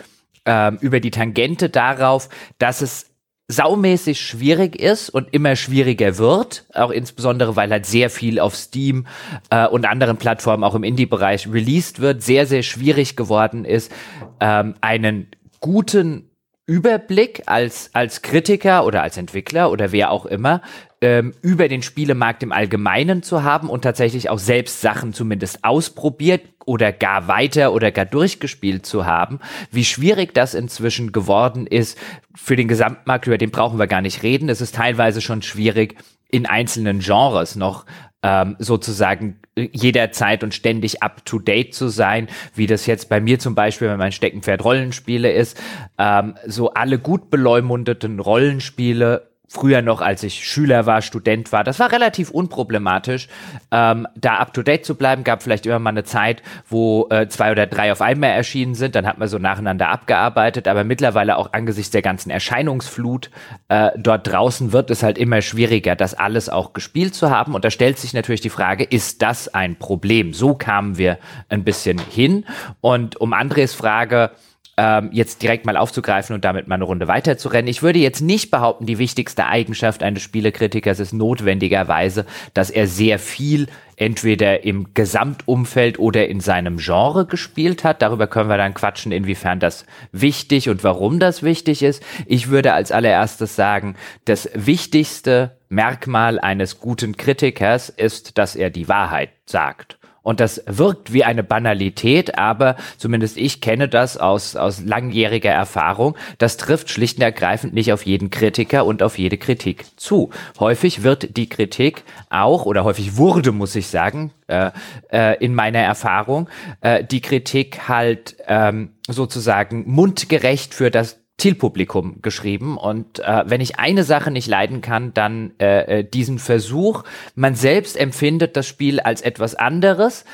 ähm, 0.46 0.78
über 0.80 1.00
die 1.00 1.10
Tangente 1.10 1.68
darauf, 1.68 2.30
dass 2.58 2.80
es 2.80 3.10
saumäßig 3.48 4.20
schwierig 4.20 4.76
ist 4.76 5.08
und 5.08 5.32
immer 5.32 5.54
schwieriger 5.54 6.18
wird, 6.18 6.66
auch 6.74 6.90
insbesondere 6.90 7.54
weil 7.54 7.70
halt 7.70 7.86
sehr 7.86 8.10
viel 8.10 8.40
auf 8.40 8.56
Steam 8.56 9.06
äh, 9.50 9.68
und 9.68 9.84
anderen 9.84 10.16
Plattformen 10.16 10.64
auch 10.64 10.74
im 10.74 10.82
Indie-Bereich 10.82 11.46
released 11.52 12.00
wird, 12.00 12.22
sehr, 12.22 12.46
sehr 12.46 12.64
schwierig 12.64 13.14
geworden 13.14 13.64
ist, 13.64 13.92
ähm, 14.40 14.74
einen 14.80 15.28
guten 15.60 16.30
Überblick 16.66 17.44
als, 17.46 17.90
als 17.92 18.22
Kritiker 18.22 18.84
oder 18.84 19.02
als 19.02 19.16
Entwickler 19.16 19.70
oder 19.70 19.92
wer 19.92 20.10
auch 20.10 20.26
immer 20.26 20.62
ähm, 21.00 21.32
über 21.40 21.68
den 21.68 21.82
Spielemarkt 21.82 22.42
im 22.42 22.50
Allgemeinen 22.50 23.22
zu 23.22 23.44
haben 23.44 23.70
und 23.70 23.82
tatsächlich 23.82 24.30
auch 24.30 24.40
selbst 24.40 24.80
Sachen 24.80 25.12
zumindest 25.12 25.62
ausprobiert 25.62 26.42
oder 26.64 26.92
gar 26.92 27.28
weiter 27.28 27.72
oder 27.72 27.92
gar 27.92 28.04
durchgespielt 28.04 28.84
zu 28.84 29.06
haben. 29.06 29.38
Wie 29.70 29.84
schwierig 29.84 30.34
das 30.34 30.54
inzwischen 30.54 31.12
geworden 31.12 31.68
ist 31.68 31.96
für 32.34 32.56
den 32.56 32.66
Gesamtmarkt, 32.66 33.28
über 33.28 33.38
den 33.38 33.52
brauchen 33.52 33.78
wir 33.78 33.86
gar 33.86 34.00
nicht 34.00 34.24
reden. 34.24 34.48
Es 34.48 34.60
ist 34.60 34.74
teilweise 34.74 35.20
schon 35.20 35.42
schwierig, 35.42 35.96
in 36.28 36.46
einzelnen 36.46 36.98
Genres 36.98 37.54
noch 37.54 37.86
ähm, 38.26 38.56
sozusagen 38.58 39.38
jederzeit 39.54 40.42
und 40.42 40.52
ständig 40.52 41.02
up 41.02 41.24
to 41.24 41.38
date 41.38 41.72
zu 41.74 41.88
sein, 41.88 42.26
wie 42.56 42.66
das 42.66 42.86
jetzt 42.86 43.08
bei 43.08 43.20
mir 43.20 43.38
zum 43.38 43.54
Beispiel, 43.54 43.88
wenn 43.88 43.98
mein 43.98 44.10
Steckenpferd 44.10 44.64
Rollenspiele 44.64 45.30
ist, 45.30 45.56
ähm, 45.96 46.34
so 46.44 46.74
alle 46.74 46.98
gut 46.98 47.30
beleumundeten 47.30 48.18
Rollenspiele 48.18 49.30
früher 49.48 49.82
noch, 49.82 50.00
als 50.00 50.22
ich 50.22 50.48
Schüler 50.48 50.86
war, 50.86 51.02
Student 51.02 51.52
war, 51.52 51.64
das 51.64 51.78
war 51.78 51.92
relativ 51.92 52.30
unproblematisch, 52.30 53.28
ähm, 53.70 54.06
da 54.16 54.36
up 54.36 54.52
to 54.52 54.62
date 54.62 54.84
zu 54.84 54.94
bleiben. 54.94 55.24
Gab 55.24 55.42
vielleicht 55.42 55.66
immer 55.66 55.78
mal 55.78 55.90
eine 55.90 56.04
Zeit, 56.04 56.42
wo 56.68 57.06
äh, 57.10 57.28
zwei 57.28 57.52
oder 57.52 57.66
drei 57.66 57.92
auf 57.92 58.02
einmal 58.02 58.30
erschienen 58.30 58.74
sind, 58.74 58.94
dann 58.94 59.06
hat 59.06 59.18
man 59.18 59.28
so 59.28 59.38
nacheinander 59.38 59.88
abgearbeitet, 59.88 60.68
aber 60.68 60.84
mittlerweile 60.84 61.36
auch 61.36 61.52
angesichts 61.52 61.90
der 61.90 62.02
ganzen 62.02 62.30
Erscheinungsflut 62.30 63.30
äh, 63.68 63.90
dort 63.96 64.26
draußen 64.26 64.72
wird 64.72 64.90
es 64.90 65.02
halt 65.02 65.18
immer 65.18 65.42
schwieriger, 65.42 65.96
das 65.96 66.14
alles 66.14 66.48
auch 66.48 66.72
gespielt 66.72 67.14
zu 67.14 67.30
haben. 67.30 67.54
Und 67.54 67.64
da 67.64 67.70
stellt 67.70 67.98
sich 67.98 68.12
natürlich 68.14 68.40
die 68.40 68.50
Frage, 68.50 68.84
ist 68.84 69.22
das 69.22 69.52
ein 69.52 69.76
Problem? 69.76 70.32
So 70.32 70.54
kamen 70.54 70.98
wir 70.98 71.18
ein 71.48 71.64
bisschen 71.64 71.98
hin. 71.98 72.44
Und 72.80 73.16
um 73.20 73.32
Andres 73.32 73.74
Frage, 73.74 74.30
ähm, 74.76 75.08
jetzt 75.12 75.42
direkt 75.42 75.64
mal 75.64 75.76
aufzugreifen 75.76 76.34
und 76.34 76.44
damit 76.44 76.68
mal 76.68 76.74
eine 76.74 76.84
Runde 76.84 77.08
weiterzurennen. 77.08 77.68
Ich 77.68 77.82
würde 77.82 77.98
jetzt 77.98 78.20
nicht 78.20 78.50
behaupten, 78.50 78.84
die 78.84 78.98
wichtigste 78.98 79.46
Eigenschaft 79.46 80.02
eines 80.02 80.22
Spielekritikers 80.22 81.00
ist 81.00 81.12
notwendigerweise, 81.12 82.26
dass 82.52 82.70
er 82.70 82.86
sehr 82.86 83.18
viel 83.18 83.68
entweder 83.96 84.64
im 84.64 84.92
Gesamtumfeld 84.92 85.98
oder 85.98 86.28
in 86.28 86.40
seinem 86.40 86.76
Genre 86.76 87.24
gespielt 87.24 87.84
hat. 87.84 88.02
Darüber 88.02 88.26
können 88.26 88.50
wir 88.50 88.58
dann 88.58 88.74
quatschen, 88.74 89.12
inwiefern 89.12 89.58
das 89.58 89.86
wichtig 90.12 90.68
und 90.68 90.84
warum 90.84 91.18
das 91.18 91.42
wichtig 91.42 91.82
ist. 91.82 92.02
Ich 92.26 92.48
würde 92.48 92.74
als 92.74 92.92
allererstes 92.92 93.56
sagen, 93.56 93.96
das 94.26 94.50
wichtigste 94.52 95.56
Merkmal 95.70 96.38
eines 96.38 96.78
guten 96.78 97.16
Kritikers 97.16 97.88
ist, 97.88 98.36
dass 98.36 98.54
er 98.54 98.68
die 98.68 98.88
Wahrheit 98.88 99.30
sagt. 99.46 99.95
Und 100.26 100.40
das 100.40 100.60
wirkt 100.66 101.12
wie 101.12 101.22
eine 101.22 101.44
Banalität, 101.44 102.36
aber 102.36 102.74
zumindest 102.98 103.36
ich 103.36 103.60
kenne 103.60 103.88
das 103.88 104.16
aus, 104.16 104.56
aus 104.56 104.82
langjähriger 104.84 105.52
Erfahrung. 105.52 106.16
Das 106.38 106.56
trifft 106.56 106.90
schlicht 106.90 107.18
und 107.18 107.22
ergreifend 107.22 107.74
nicht 107.74 107.92
auf 107.92 108.04
jeden 108.04 108.30
Kritiker 108.30 108.86
und 108.86 109.04
auf 109.04 109.18
jede 109.18 109.38
Kritik 109.38 109.84
zu. 109.94 110.30
Häufig 110.58 111.04
wird 111.04 111.36
die 111.36 111.48
Kritik 111.48 112.02
auch, 112.28 112.66
oder 112.66 112.82
häufig 112.82 113.16
wurde, 113.16 113.52
muss 113.52 113.76
ich 113.76 113.86
sagen, 113.86 114.32
äh, 114.48 114.72
äh, 115.12 115.38
in 115.38 115.54
meiner 115.54 115.78
Erfahrung, 115.78 116.48
äh, 116.80 117.04
die 117.04 117.20
Kritik 117.20 117.86
halt 117.86 118.36
ähm, 118.48 118.94
sozusagen 119.06 119.84
mundgerecht 119.86 120.74
für 120.74 120.90
das 120.90 121.20
Zielpublikum 121.38 122.22
geschrieben. 122.22 122.78
Und 122.78 123.20
äh, 123.20 123.44
wenn 123.46 123.60
ich 123.60 123.78
eine 123.78 124.04
Sache 124.04 124.30
nicht 124.30 124.48
leiden 124.48 124.80
kann, 124.80 125.12
dann 125.12 125.52
äh, 125.60 126.00
äh, 126.00 126.04
diesen 126.04 126.38
Versuch. 126.38 127.04
Man 127.34 127.54
selbst 127.54 127.96
empfindet 127.96 128.56
das 128.56 128.66
Spiel 128.66 129.00
als 129.00 129.20
etwas 129.20 129.54
anderes, 129.54 130.24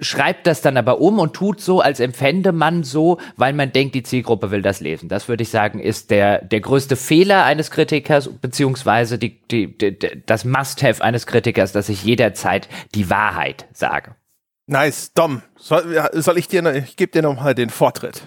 schreibt 0.00 0.46
das 0.46 0.60
dann 0.60 0.76
aber 0.76 1.00
um 1.00 1.18
und 1.18 1.34
tut 1.34 1.60
so, 1.60 1.80
als 1.80 2.00
empfände 2.00 2.52
man 2.52 2.82
so, 2.82 3.18
weil 3.36 3.52
man 3.52 3.72
denkt, 3.72 3.94
die 3.94 4.02
Zielgruppe 4.02 4.50
will 4.50 4.62
das 4.62 4.80
lesen. 4.80 5.08
Das 5.08 5.28
würde 5.28 5.42
ich 5.42 5.50
sagen, 5.50 5.78
ist 5.78 6.10
der, 6.10 6.44
der 6.44 6.60
größte 6.60 6.96
Fehler 6.96 7.44
eines 7.44 7.70
Kritikers, 7.70 8.28
beziehungsweise 8.40 9.18
die, 9.18 9.40
die, 9.48 9.76
die, 9.76 10.22
das 10.26 10.44
Must-Have 10.44 11.02
eines 11.02 11.26
Kritikers, 11.26 11.72
dass 11.72 11.88
ich 11.88 12.04
jederzeit 12.04 12.68
die 12.94 13.10
Wahrheit 13.10 13.66
sage. 13.72 14.16
Nice, 14.66 15.12
Dom, 15.12 15.42
soll, 15.56 16.08
soll 16.12 16.38
ich 16.38 16.48
dir, 16.48 16.64
ich 16.74 16.96
gebe 16.96 17.12
dir 17.12 17.22
noch 17.22 17.34
mal 17.34 17.54
den 17.54 17.70
Vortritt. 17.70 18.22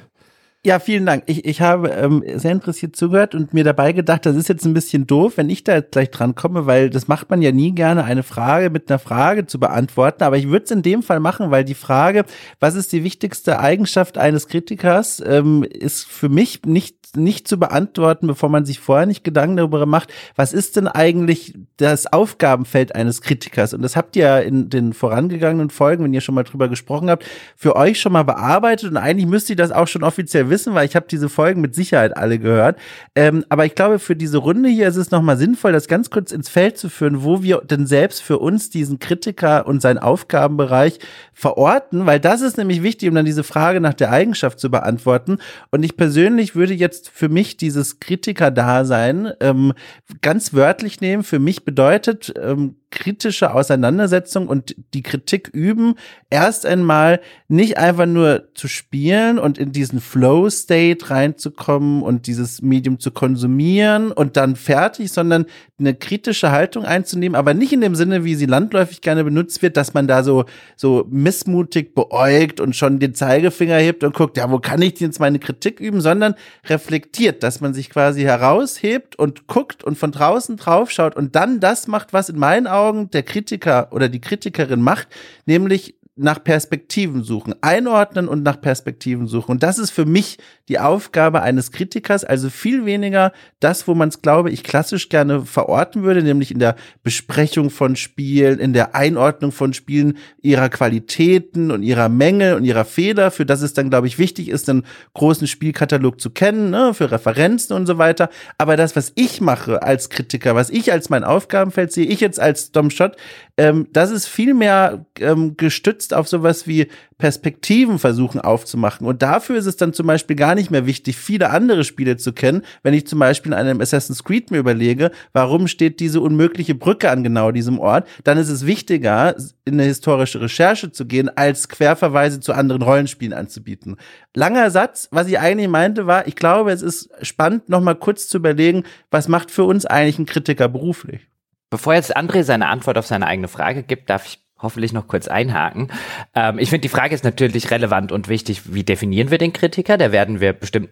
Ja, 0.68 0.80
vielen 0.80 1.06
Dank. 1.06 1.24
Ich, 1.28 1.46
ich 1.46 1.62
habe 1.62 1.92
ähm, 1.92 2.22
sehr 2.36 2.52
interessiert 2.52 2.94
zugehört 2.98 3.34
und 3.34 3.54
mir 3.54 3.64
dabei 3.64 3.94
gedacht, 3.94 4.26
das 4.26 4.36
ist 4.36 4.50
jetzt 4.50 4.66
ein 4.66 4.74
bisschen 4.74 5.08
doof, 5.08 5.38
wenn 5.38 5.50
ich 5.50 5.64
da 5.64 5.76
jetzt 5.76 5.94
gleich 5.94 6.12
dran 6.12 6.36
komme, 6.36 6.66
weil 6.66 6.90
das 6.90 7.08
macht 7.08 7.30
man 7.30 7.42
ja 7.42 7.54
nie 7.54 7.72
gerne, 7.72 8.04
eine 8.04 8.22
Frage 8.22 8.70
mit 8.70 8.90
einer 8.90 9.00
Frage 9.00 9.48
zu 9.48 9.62
beantworten. 9.62 10.26
Aber 10.26 10.36
ich 10.36 10.50
würde 10.50 10.66
es 10.66 10.72
in 10.72 10.82
dem 10.82 11.04
Fall 11.04 11.22
machen, 11.22 11.52
weil 11.52 11.64
die 11.64 11.74
Frage, 11.74 12.26
was 12.60 12.76
ist 12.76 12.92
die 12.92 13.06
wichtigste 13.06 13.62
Eigenschaft 13.62 14.18
eines 14.18 14.50
Kritikers, 14.50 15.24
ähm, 15.26 15.64
ist 15.64 16.06
für 16.06 16.28
mich 16.28 16.64
nicht 16.66 16.98
nicht 17.16 17.48
zu 17.48 17.58
beantworten, 17.58 18.28
bevor 18.28 18.50
man 18.50 18.66
sich 18.66 18.80
vorher 18.80 19.06
nicht 19.06 19.24
Gedanken 19.24 19.58
darüber 19.58 19.86
macht, 19.86 20.14
was 20.36 20.54
ist 20.54 20.76
denn 20.76 20.88
eigentlich 20.88 21.54
das 21.78 22.12
Aufgabenfeld 22.12 22.96
eines 22.96 23.22
Kritikers? 23.22 23.74
Und 23.74 23.82
das 23.82 23.96
habt 23.96 24.16
ihr 24.16 24.42
in 24.44 24.70
den 24.70 24.94
vorangegangenen 24.94 25.70
Folgen, 25.70 26.04
wenn 26.04 26.14
ihr 26.14 26.22
schon 26.22 26.36
mal 26.36 26.44
drüber 26.44 26.68
gesprochen 26.68 27.10
habt, 27.10 27.26
für 27.56 27.76
euch 27.76 28.00
schon 28.00 28.14
mal 28.14 28.24
bearbeitet. 28.24 28.92
Und 28.92 28.98
eigentlich 28.98 29.28
müsst 29.28 29.50
ihr 29.50 29.56
das 29.56 29.72
auch 29.72 29.88
schon 29.88 30.04
offiziell 30.04 30.50
wissen, 30.50 30.57
weil 30.66 30.88
ich 30.88 30.96
habe 30.96 31.08
diese 31.10 31.30
Folgen 31.30 31.62
mit 31.62 31.76
Sicherheit 31.76 32.16
alle 32.18 32.40
gehört. 32.40 32.78
Ähm, 33.16 33.46
aber 33.50 33.66
ich 33.66 33.76
glaube, 33.76 34.00
für 34.00 34.16
diese 34.16 34.38
Runde 34.38 34.70
hier 34.70 34.88
ist 34.88 34.96
es 34.96 35.12
nochmal 35.12 35.38
sinnvoll, 35.38 35.72
das 35.72 35.88
ganz 35.88 36.10
kurz 36.10 36.32
ins 36.32 36.50
Feld 36.50 36.78
zu 36.78 36.90
führen, 36.90 37.24
wo 37.24 37.44
wir 37.44 37.62
denn 37.62 37.88
selbst 37.88 38.22
für 38.22 38.40
uns 38.40 38.70
diesen 38.70 39.00
Kritiker 39.00 39.68
und 39.68 39.82
seinen 39.82 40.00
Aufgabenbereich 40.00 41.00
verorten, 41.34 42.06
weil 42.06 42.20
das 42.20 42.42
ist 42.42 42.58
nämlich 42.58 42.84
wichtig, 42.84 43.10
um 43.10 43.16
dann 43.16 43.26
diese 43.26 43.44
Frage 43.44 43.80
nach 43.80 43.94
der 43.94 44.12
Eigenschaft 44.12 44.60
zu 44.60 44.72
beantworten. 44.72 45.38
Und 45.72 45.84
ich 45.84 45.98
persönlich 45.98 46.56
würde 46.56 46.74
jetzt 46.74 47.10
für 47.10 47.30
mich 47.30 47.58
dieses 47.58 48.00
Kritiker-Dasein 48.00 49.34
ähm, 49.40 49.74
ganz 50.22 50.54
wörtlich 50.54 51.02
nehmen. 51.02 51.24
Für 51.24 51.40
mich 51.40 51.66
bedeutet 51.66 52.34
ähm, 52.42 52.76
kritische 52.90 53.54
Auseinandersetzung 53.54 54.48
und 54.48 54.74
die 54.94 55.04
Kritik 55.04 55.50
üben, 55.50 55.96
erst 56.30 56.66
einmal 56.66 57.20
nicht 57.50 57.78
einfach 57.78 58.06
nur 58.06 58.48
zu 58.54 58.70
spielen 58.70 59.40
und 59.40 59.58
in 59.58 59.74
diesen 59.74 60.00
Flow-State 60.00 61.10
reinzukommen 61.10 62.02
und 62.02 62.28
dieses 62.28 62.62
Medium 62.62 63.00
zu 63.00 63.12
konsumieren 63.12 64.14
und 64.14 64.38
dann 64.38 64.56
fertig, 64.56 65.12
sondern 65.12 65.48
eine 65.80 65.96
kritische 65.96 66.52
Haltung 66.52 66.86
einzunehmen, 66.86 67.36
aber 67.36 67.54
nicht 67.54 67.74
in 67.74 67.82
dem 67.82 67.94
Sinne, 67.94 68.24
wie 68.24 68.36
sie 68.36 68.46
landläufig 68.46 69.02
gerne 69.02 69.24
benutzt 69.26 69.62
wird, 69.62 69.76
dass 69.76 69.94
man 69.94 70.08
da 70.08 70.24
so, 70.24 70.46
so 70.78 71.06
missmutig 71.10 71.94
beäugt 71.94 72.62
und 72.62 72.76
schon 72.76 73.00
den 73.00 73.14
Zeigefinger 73.14 73.78
hebt 73.78 74.04
und 74.06 74.16
guckt, 74.16 74.38
ja, 74.38 74.50
wo 74.50 74.60
kann 74.60 74.82
ich 74.82 75.00
jetzt 75.02 75.20
meine 75.20 75.40
Kritik 75.40 75.82
üben, 75.82 76.00
sondern 76.00 76.36
reflektiert, 76.66 77.44
dass 77.44 77.60
man 77.60 77.74
sich 77.74 77.90
quasi 77.90 78.22
heraushebt 78.22 79.18
und 79.18 79.48
guckt 79.48 79.84
und 79.84 79.98
von 79.98 80.12
draußen 80.12 80.56
drauf 80.56 80.90
schaut 80.90 81.18
und 81.18 81.36
dann 81.36 81.60
das 81.60 81.88
macht, 81.88 82.14
was 82.14 82.30
in 82.30 82.40
meinen 82.40 82.66
Augen 82.66 82.77
Augen 82.78 83.10
der 83.12 83.24
Kritiker 83.24 83.90
oder 83.92 84.10
die 84.10 84.22
Kritikerin 84.22 84.82
macht, 84.82 85.08
nämlich 85.46 85.96
nach 86.18 86.44
Perspektiven 86.44 87.24
suchen, 87.24 87.56
einordnen 87.62 88.28
und 88.28 88.44
nach 88.44 88.60
Perspektiven 88.60 89.28
suchen. 89.28 89.52
Und 89.52 89.64
das 89.64 89.78
ist 89.78 89.92
für 89.92 90.06
mich 90.06 90.38
die 90.68 90.80
Aufgabe 90.80 91.42
eines 91.42 91.72
Kritikers, 91.72 92.26
also 92.26 92.50
viel 92.50 92.86
weniger 92.86 93.32
das, 93.60 93.88
wo 93.88 93.96
man 93.96 94.10
es, 94.10 94.22
glaube 94.22 94.52
ich, 94.52 94.64
klassisch 94.64 95.10
gerne 95.10 95.46
verorten 95.46 96.04
würde, 96.04 96.24
nämlich 96.24 96.52
in 96.52 96.60
der 96.60 96.76
Besprechung 97.04 97.70
von 97.70 97.96
Spielen, 97.96 98.60
in 98.60 98.74
der 98.74 98.96
Einordnung 98.96 99.52
von 99.52 99.74
Spielen, 99.74 100.18
ihrer 100.42 100.70
Qualitäten 100.70 101.72
und 101.72 101.84
ihrer 101.84 102.10
Mängel 102.10 102.56
und 102.56 102.66
ihrer 102.66 102.86
Fehler, 102.86 103.32
für 103.32 103.46
das 103.46 103.62
es 103.62 103.74
dann, 103.74 103.90
glaube 103.90 104.08
ich, 104.08 104.20
wichtig 104.20 104.50
ist, 104.50 104.70
einen 104.70 104.84
großen 105.14 105.48
Spielkatalog 105.48 106.20
zu 106.20 106.32
kennen, 106.32 106.72
ne, 106.72 106.94
für 106.94 107.12
Referenzen 107.12 107.76
und 107.76 107.86
so 107.86 107.98
weiter. 107.98 108.30
Aber 108.58 108.76
das, 108.76 108.96
was 108.96 109.14
ich 109.16 109.40
mache 109.40 109.84
als 109.84 110.10
Kritiker, 110.10 110.56
was 110.56 110.70
ich 110.70 110.92
als 110.92 111.10
mein 111.10 111.24
Aufgabenfeld 111.24 111.92
sehe, 111.94 112.06
ich 112.06 112.20
jetzt 112.20 112.40
als 112.40 112.72
Dom 112.72 112.90
Schott, 112.90 113.16
ähm, 113.58 113.88
das 113.94 114.12
ist 114.12 114.28
viel 114.28 114.54
mehr 114.54 115.06
ähm, 115.20 115.56
gestützt 115.58 116.07
auf 116.14 116.28
sowas 116.28 116.68
wie 116.68 116.88
Perspektiven 117.18 118.00
versuchen 118.00 118.40
aufzumachen. 118.42 119.08
Und 119.08 119.22
dafür 119.22 119.58
ist 119.58 119.66
es 119.66 119.78
dann 119.78 119.94
zum 119.94 120.08
Beispiel 120.08 120.36
gar 120.36 120.56
nicht 120.56 120.72
mehr 120.72 120.86
wichtig, 120.86 121.18
viele 121.18 121.50
andere 121.50 121.84
Spiele 121.84 122.18
zu 122.18 122.34
kennen. 122.34 122.62
Wenn 122.84 122.94
ich 122.94 123.08
zum 123.08 123.20
Beispiel 123.20 123.52
in 123.52 123.58
einem 123.58 123.82
Assassin's 123.82 124.24
Creed 124.24 124.52
mir 124.52 124.60
überlege, 124.60 125.12
warum 125.34 125.68
steht 125.68 126.00
diese 126.00 126.22
unmögliche 126.22 126.76
Brücke 126.76 127.10
an 127.10 127.24
genau 127.24 127.52
diesem 127.52 127.80
Ort, 127.80 128.08
dann 128.24 128.38
ist 128.38 128.50
es 128.50 128.66
wichtiger, 128.66 129.36
in 129.66 129.74
eine 129.74 129.84
historische 129.84 130.42
Recherche 130.42 130.92
zu 130.92 131.06
gehen, 131.06 131.30
als 131.36 131.70
Querverweise 131.70 132.40
zu 132.40 132.54
anderen 132.54 132.82
Rollenspielen 132.82 133.34
anzubieten. 133.34 133.98
Langer 134.36 134.72
Satz, 134.72 135.08
was 135.12 135.28
ich 135.28 135.40
eigentlich 135.40 135.70
meinte, 135.70 136.08
war, 136.08 136.28
ich 136.28 136.36
glaube, 136.36 136.72
es 136.72 136.82
ist 136.82 137.10
spannend, 137.22 137.70
nochmal 137.70 137.96
kurz 137.96 138.28
zu 138.28 138.38
überlegen, 138.38 138.84
was 139.12 139.28
macht 139.28 139.52
für 139.52 139.64
uns 139.64 139.86
eigentlich 139.86 140.20
ein 140.20 140.26
Kritiker 140.26 140.70
beruflich? 140.70 141.28
Bevor 141.70 141.96
jetzt 141.96 142.16
André 142.16 142.44
seine 142.44 142.68
Antwort 142.68 142.98
auf 142.98 143.08
seine 143.08 143.28
eigene 143.28 143.50
Frage 143.50 143.84
gibt, 143.84 144.10
darf 144.10 144.26
ich 144.26 144.47
hoffentlich 144.60 144.94
noch 144.94 145.08
kurz 145.08 145.28
einhaken. 145.28 145.90
Ähm, 146.36 146.60
ich 146.60 146.70
finde, 146.70 146.82
die 146.82 146.90
Frage 146.90 147.16
ist 147.16 147.24
natürlich 147.24 147.72
relevant 147.72 148.12
und 148.12 148.28
wichtig. 148.28 148.74
Wie 148.74 148.84
definieren 148.84 149.32
wir 149.32 149.38
den 149.38 149.54
Kritiker? 149.54 149.98
Da 149.98 150.12
werden 150.12 150.40
wir 150.40 150.54
bestimmt 150.54 150.90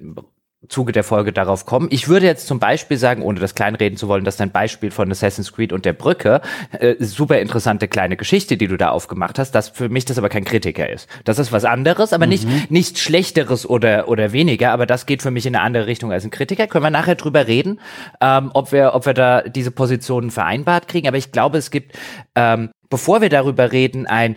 Zuge 0.70 0.92
der 0.92 1.04
Folge 1.04 1.32
darauf 1.32 1.66
kommen. 1.66 1.88
Ich 1.92 2.08
würde 2.08 2.26
jetzt 2.26 2.48
zum 2.48 2.60
Beispiel 2.60 2.98
sagen, 2.98 3.22
ohne 3.22 3.40
das 3.40 3.56
kleinreden 3.56 3.98
zu 3.98 4.08
wollen, 4.08 4.24
dass 4.24 4.38
dein 4.38 4.52
Beispiel 4.52 4.92
von 4.92 5.12
Assassin's 5.12 5.54
Creed 5.54 5.74
und 5.74 5.86
der 5.86 5.94
Brücke, 5.94 6.42
äh, 6.72 6.96
super 7.00 7.40
interessante 7.40 7.88
kleine 7.88 8.18
Geschichte, 8.18 8.58
die 8.58 8.68
du 8.68 8.78
da 8.78 8.90
aufgemacht 8.90 9.40
hast, 9.40 9.52
dass 9.52 9.70
für 9.70 9.90
mich 9.90 10.06
das 10.06 10.18
aber 10.18 10.30
kein 10.30 10.44
Kritiker 10.44 10.90
ist. 10.90 11.08
Das 11.24 11.40
ist 11.40 11.52
was 11.52 11.66
anderes, 11.66 12.14
aber 12.14 12.26
mhm. 12.26 12.32
nicht, 12.32 12.72
nichts 12.72 13.00
Schlechteres 13.02 13.68
oder, 13.68 14.08
oder 14.08 14.32
weniger, 14.32 14.72
aber 14.72 14.86
das 14.86 15.06
geht 15.06 15.22
für 15.22 15.32
mich 15.32 15.46
in 15.46 15.56
eine 15.56 15.64
andere 15.64 15.88
Richtung 15.88 16.12
als 16.12 16.24
ein 16.24 16.32
Kritiker. 16.32 16.68
Können 16.68 16.86
wir 16.86 16.90
nachher 16.90 17.16
drüber 17.16 17.48
reden, 17.48 17.80
ähm, 18.22 18.52
ob 18.54 18.72
wir, 18.72 18.94
ob 18.94 19.06
wir 19.06 19.14
da 19.14 19.42
diese 19.42 19.72
Positionen 19.72 20.32
vereinbart 20.32 20.88
kriegen. 20.88 21.08
Aber 21.08 21.18
ich 21.18 21.32
glaube, 21.32 21.58
es 21.58 21.72
gibt, 21.72 21.98
ähm, 22.36 22.70
bevor 22.90 23.22
wir 23.22 23.30
darüber 23.30 23.72
reden, 23.72 24.06
ein 24.06 24.36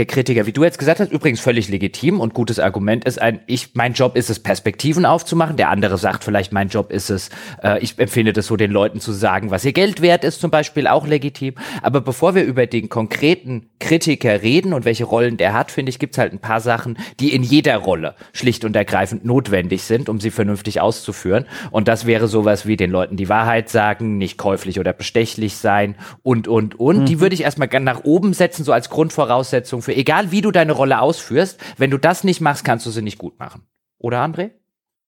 der 0.00 0.06
Kritiker, 0.06 0.46
wie 0.46 0.52
du 0.52 0.64
jetzt 0.64 0.78
gesagt 0.78 0.98
hast, 0.98 1.12
übrigens 1.12 1.40
völlig 1.40 1.68
legitim 1.68 2.20
und 2.20 2.32
gutes 2.32 2.58
Argument 2.58 3.04
ist 3.04 3.20
ein, 3.20 3.40
ich, 3.46 3.74
mein 3.74 3.92
Job 3.92 4.16
ist 4.16 4.30
es, 4.30 4.40
Perspektiven 4.40 5.04
aufzumachen. 5.04 5.58
Der 5.58 5.68
andere 5.68 5.98
sagt 5.98 6.24
vielleicht, 6.24 6.52
mein 6.52 6.68
Job 6.68 6.90
ist 6.90 7.10
es, 7.10 7.28
äh, 7.62 7.78
ich 7.80 7.98
empfinde 7.98 8.32
das 8.32 8.46
so, 8.46 8.56
den 8.56 8.70
Leuten 8.70 8.98
zu 9.00 9.12
sagen, 9.12 9.50
was 9.50 9.62
ihr 9.62 9.74
Geld 9.74 10.00
wert 10.00 10.24
ist, 10.24 10.40
zum 10.40 10.50
Beispiel 10.50 10.86
auch 10.86 11.06
legitim. 11.06 11.54
Aber 11.82 12.00
bevor 12.00 12.34
wir 12.34 12.44
über 12.44 12.66
den 12.66 12.88
konkreten 12.88 13.68
Kritiker 13.78 14.40
reden 14.40 14.72
und 14.72 14.86
welche 14.86 15.04
Rollen 15.04 15.36
der 15.36 15.52
hat, 15.52 15.70
finde 15.70 15.90
ich, 15.90 15.98
gibt's 15.98 16.16
halt 16.16 16.32
ein 16.32 16.38
paar 16.38 16.60
Sachen, 16.60 16.96
die 17.20 17.34
in 17.34 17.42
jeder 17.42 17.76
Rolle 17.76 18.14
schlicht 18.32 18.64
und 18.64 18.74
ergreifend 18.74 19.26
notwendig 19.26 19.82
sind, 19.82 20.08
um 20.08 20.18
sie 20.18 20.30
vernünftig 20.30 20.80
auszuführen. 20.80 21.44
Und 21.70 21.88
das 21.88 22.06
wäre 22.06 22.26
sowas 22.26 22.64
wie 22.64 22.78
den 22.78 22.90
Leuten 22.90 23.18
die 23.18 23.28
Wahrheit 23.28 23.68
sagen, 23.68 24.16
nicht 24.16 24.38
käuflich 24.38 24.80
oder 24.80 24.94
bestechlich 24.94 25.56
sein 25.56 25.94
und, 26.22 26.48
und, 26.48 26.80
und. 26.80 27.00
Mhm. 27.00 27.04
Die 27.04 27.20
würde 27.20 27.34
ich 27.34 27.42
erstmal 27.42 27.68
nach 27.80 28.04
oben 28.04 28.32
setzen, 28.32 28.64
so 28.64 28.72
als 28.72 28.88
Grundvoraussetzung 28.88 29.82
Verantwortung 29.82 29.89
für, 29.90 29.96
egal 29.96 30.30
wie 30.30 30.40
du 30.40 30.50
deine 30.50 30.72
Rolle 30.72 31.00
ausführst. 31.00 31.58
Wenn 31.76 31.90
du 31.90 31.98
das 31.98 32.24
nicht 32.24 32.40
machst, 32.40 32.64
kannst 32.64 32.86
du 32.86 32.90
sie 32.90 33.02
nicht 33.02 33.18
gut 33.18 33.38
machen. 33.38 33.62
Oder 33.98 34.24
André? 34.24 34.52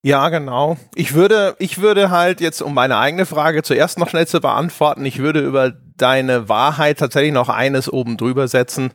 Ja, 0.03 0.29
genau. 0.29 0.77
Ich 0.95 1.15
würde, 1.15 1.55
ich 1.61 1.81
würde 1.81 2.11
halt 2.11 2.41
jetzt, 2.41 2.61
um 2.61 2.75
meine 2.75 2.99
eigene 2.99 3.25
Frage 3.25 3.63
zuerst 3.63 3.99
noch 3.99 4.11
schnell 4.11 4.27
zu 4.27 4.41
beantworten, 4.41 5.07
ich 5.07 5.19
würde 5.19 5.41
über 5.41 5.71
deine 5.71 6.49
Wahrheit 6.49 6.99
tatsächlich 6.99 7.33
noch 7.33 7.49
eines 7.49 7.89
oben 7.89 8.17
drüber 8.17 8.49
setzen, 8.49 8.93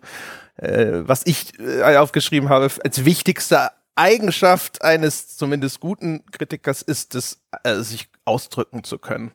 äh, 0.58 0.88
was 1.08 1.22
ich 1.26 1.58
äh, 1.60 1.96
aufgeschrieben 1.96 2.50
habe, 2.50 2.70
als 2.84 3.06
wichtigste 3.06 3.70
Eigenschaft 3.96 4.82
eines 4.82 5.38
zumindest 5.38 5.80
guten 5.80 6.26
Kritikers 6.32 6.82
ist 6.82 7.16
es, 7.16 7.42
äh, 7.64 7.76
sich 7.76 8.10
ausdrücken 8.26 8.84
zu 8.84 9.00
können. 9.00 9.32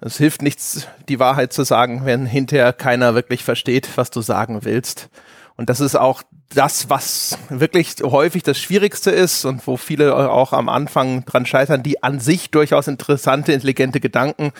Es 0.00 0.18
hilft 0.18 0.42
nichts, 0.42 0.86
die 1.08 1.18
Wahrheit 1.18 1.54
zu 1.54 1.64
sagen, 1.64 2.04
wenn 2.04 2.26
hinterher 2.26 2.74
keiner 2.74 3.14
wirklich 3.14 3.42
versteht, 3.42 3.88
was 3.96 4.10
du 4.10 4.20
sagen 4.20 4.60
willst. 4.64 5.08
Und 5.56 5.70
das 5.70 5.80
ist 5.80 5.96
auch 5.96 6.22
das, 6.54 6.90
was 6.90 7.38
wirklich 7.48 7.96
häufig 8.02 8.42
das 8.42 8.58
Schwierigste 8.58 9.10
ist 9.10 9.44
und 9.44 9.66
wo 9.66 9.76
viele 9.76 10.30
auch 10.30 10.52
am 10.52 10.68
Anfang 10.68 11.24
dran 11.24 11.46
scheitern, 11.46 11.82
die 11.82 12.02
an 12.02 12.20
sich 12.20 12.50
durchaus 12.50 12.88
interessante, 12.88 13.52
intelligente 13.52 14.00
Gedanken 14.00 14.52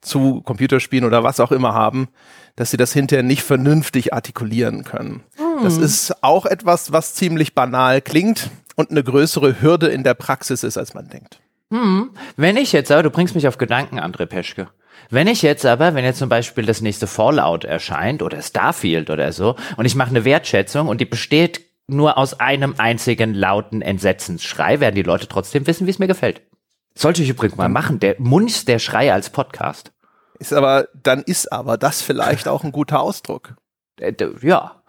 zu 0.00 0.42
Computerspielen 0.42 1.06
oder 1.06 1.24
was 1.24 1.40
auch 1.40 1.50
immer 1.50 1.72
haben, 1.72 2.08
dass 2.56 2.70
sie 2.70 2.76
das 2.76 2.92
hinterher 2.92 3.22
nicht 3.22 3.42
vernünftig 3.42 4.12
artikulieren 4.12 4.84
können. 4.84 5.22
Hm. 5.36 5.64
Das 5.64 5.78
ist 5.78 6.22
auch 6.22 6.44
etwas, 6.44 6.92
was 6.92 7.14
ziemlich 7.14 7.54
banal 7.54 8.02
klingt, 8.02 8.50
und 8.76 8.90
eine 8.90 9.04
größere 9.04 9.60
Hürde 9.60 9.88
in 9.88 10.02
der 10.02 10.14
Praxis 10.14 10.62
ist, 10.62 10.76
als 10.76 10.94
man 10.94 11.08
denkt. 11.08 11.40
Hm. 11.70 12.10
Wenn 12.36 12.56
ich 12.56 12.72
jetzt 12.72 12.90
aber, 12.90 13.02
du 13.02 13.10
bringst 13.10 13.34
mich 13.34 13.48
auf 13.48 13.58
Gedanken, 13.58 13.98
André 13.98 14.26
Peschke. 14.26 14.68
Wenn 15.10 15.26
ich 15.26 15.42
jetzt 15.42 15.66
aber, 15.66 15.94
wenn 15.94 16.04
jetzt 16.04 16.18
zum 16.18 16.28
Beispiel 16.28 16.66
das 16.66 16.80
nächste 16.80 17.06
Fallout 17.06 17.64
erscheint 17.64 18.22
oder 18.22 18.40
Starfield 18.42 19.10
oder 19.10 19.32
so 19.32 19.56
und 19.76 19.84
ich 19.84 19.94
mache 19.94 20.10
eine 20.10 20.24
Wertschätzung 20.24 20.88
und 20.88 21.00
die 21.00 21.06
besteht 21.06 21.60
nur 21.86 22.16
aus 22.16 22.40
einem 22.40 22.74
einzigen 22.78 23.34
lauten 23.34 23.82
Entsetzensschrei, 23.82 24.80
werden 24.80 24.94
die 24.94 25.02
Leute 25.02 25.28
trotzdem 25.28 25.66
wissen, 25.66 25.86
wie 25.86 25.90
es 25.90 25.98
mir 25.98 26.06
gefällt. 26.06 26.42
Sollte 26.94 27.22
ich 27.22 27.28
übrigens 27.28 27.56
mal 27.56 27.68
machen, 27.68 27.98
der 27.98 28.16
Munch 28.18 28.64
der 28.64 28.78
Schrei 28.78 29.12
als 29.12 29.30
Podcast. 29.30 29.92
Ist 30.38 30.52
aber, 30.52 30.88
dann 30.94 31.22
ist 31.22 31.52
aber 31.52 31.76
das 31.76 32.02
vielleicht 32.02 32.48
auch 32.48 32.64
ein 32.64 32.72
guter 32.72 33.00
Ausdruck. 33.00 33.54
Äh, 34.00 34.14
ja, 34.42 34.82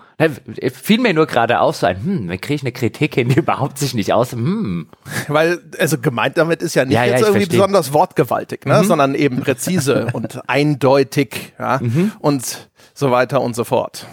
Fiel 0.73 0.99
mir 0.99 1.13
nur 1.13 1.25
gerade 1.25 1.59
auf, 1.59 1.75
so 1.75 1.87
ein, 1.87 1.97
hm, 1.97 2.29
wir 2.29 2.37
kriegen 2.37 2.61
eine 2.61 2.71
Kritik 2.71 3.15
hin, 3.15 3.29
die 3.29 3.35
überhaupt 3.39 3.77
sich 3.77 3.93
nicht 3.93 4.13
aus, 4.13 4.31
hm. 4.31 4.87
Weil, 5.27 5.59
also 5.77 5.97
gemeint 5.97 6.37
damit 6.37 6.61
ist 6.61 6.73
ja 6.75 6.85
nicht 6.85 6.95
ja, 6.95 7.03
jetzt 7.03 7.21
ja, 7.21 7.27
irgendwie 7.27 7.39
verstehe. 7.39 7.59
besonders 7.59 7.93
wortgewaltig, 7.93 8.65
ne, 8.65 8.81
mhm. 8.81 8.85
sondern 8.85 9.15
eben 9.15 9.41
präzise 9.41 10.07
und 10.13 10.47
eindeutig, 10.47 11.53
ja, 11.59 11.79
mhm. 11.81 12.13
und 12.19 12.69
so 12.93 13.11
weiter 13.11 13.41
und 13.41 13.55
so 13.55 13.65
fort. 13.65 14.07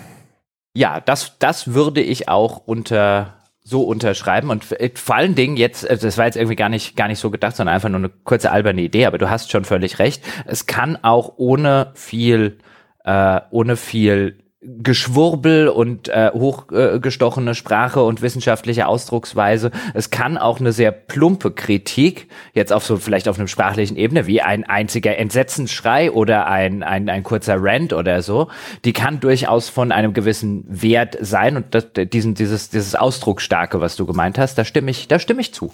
Ja, 0.75 1.01
das, 1.01 1.39
das 1.39 1.75
würde 1.75 2.01
ich 2.01 2.29
auch 2.29 2.63
unter, 2.67 3.35
so 3.63 3.83
unterschreiben 3.83 4.51
und 4.51 4.73
äh, 4.73 4.91
vor 4.95 5.15
allen 5.15 5.37
Dingen 5.37 5.57
jetzt, 5.57 5.85
äh, 5.85 5.97
das 5.97 6.19
war 6.19 6.27
jetzt 6.27 6.37
irgendwie 6.37 6.57
gar 6.57 6.69
nicht, 6.69 6.97
gar 6.97 7.07
nicht 7.07 7.21
so 7.21 7.31
gedacht, 7.31 7.55
sondern 7.55 7.75
einfach 7.75 7.89
nur 7.89 7.99
eine 7.99 8.09
kurze 8.09 8.51
alberne 8.51 8.83
Idee, 8.83 9.07
aber 9.07 9.19
du 9.19 9.31
hast 9.31 9.53
schon 9.53 9.65
völlig 9.65 10.01
recht. 10.01 10.25
Es 10.47 10.67
kann 10.67 10.99
auch 11.03 11.35
ohne 11.37 11.93
viel, 11.95 12.59
äh, 13.05 13.41
ohne 13.51 13.77
viel 13.77 14.42
Geschwurbel 14.65 15.69
und 15.69 16.09
äh, 16.09 16.31
hochgestochene 16.33 17.57
Sprache 17.57 18.03
und 18.03 18.23
wissenschaftliche 18.23 18.87
Ausdrucksweise. 18.87 19.73
Es 19.93 20.11
kann 20.11 20.39
auch 20.39 20.61
eine 20.61 20.71
sehr 20.71 20.93
plumpe 20.93 21.51
Kritik, 21.51 22.29
jetzt 22.55 22.73
auf 22.73 22.85
so 22.85 22.97
vielleicht 22.97 23.27
auf 23.27 23.39
einem 23.39 23.49
sprachlichen 23.49 23.97
Ebene, 23.97 24.29
wie 24.29 24.41
ein 24.41 24.63
einziger 24.63 25.19
Entsetzensschrei 25.19 26.13
oder 26.13 26.47
ein, 26.47 26.85
ein, 26.85 27.09
ein 27.09 27.25
kurzer 27.25 27.57
Rant 27.59 27.93
oder 27.93 28.23
so, 28.23 28.49
die 28.85 28.93
kann 28.93 29.19
durchaus 29.19 29.69
von 29.69 29.91
einem 29.91 30.13
gewissen 30.13 30.65
Wert 30.69 31.19
sein 31.21 31.57
und 31.57 31.75
das, 31.75 31.89
diesen, 31.95 32.35
dieses, 32.35 32.71
dieses 32.71 32.95
Ausdrucksstarke, 32.95 33.81
was 33.81 33.97
du 33.97 34.07
gemeint 34.07 34.39
hast, 34.39 34.57
da 34.57 34.65
stimme 34.65 34.93
ich, 34.93 35.09
da 35.09 35.19
stimme 35.19 35.41
ich 35.41 35.53
zu. 35.53 35.73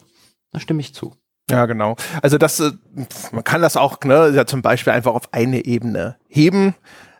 Da 0.50 0.60
stimme 0.60 0.80
ich 0.80 0.94
zu. 0.94 1.14
Ja, 1.50 1.66
genau. 1.66 1.96
Also 2.22 2.38
das, 2.38 2.60
äh, 2.60 2.72
man 3.32 3.44
kann 3.44 3.60
das 3.60 3.76
auch, 3.76 4.00
ne, 4.04 4.32
ja 4.34 4.46
zum 4.46 4.62
Beispiel 4.62 4.94
einfach 4.94 5.12
auf 5.14 5.32
eine 5.32 5.66
Ebene 5.66 6.16
heben 6.28 6.74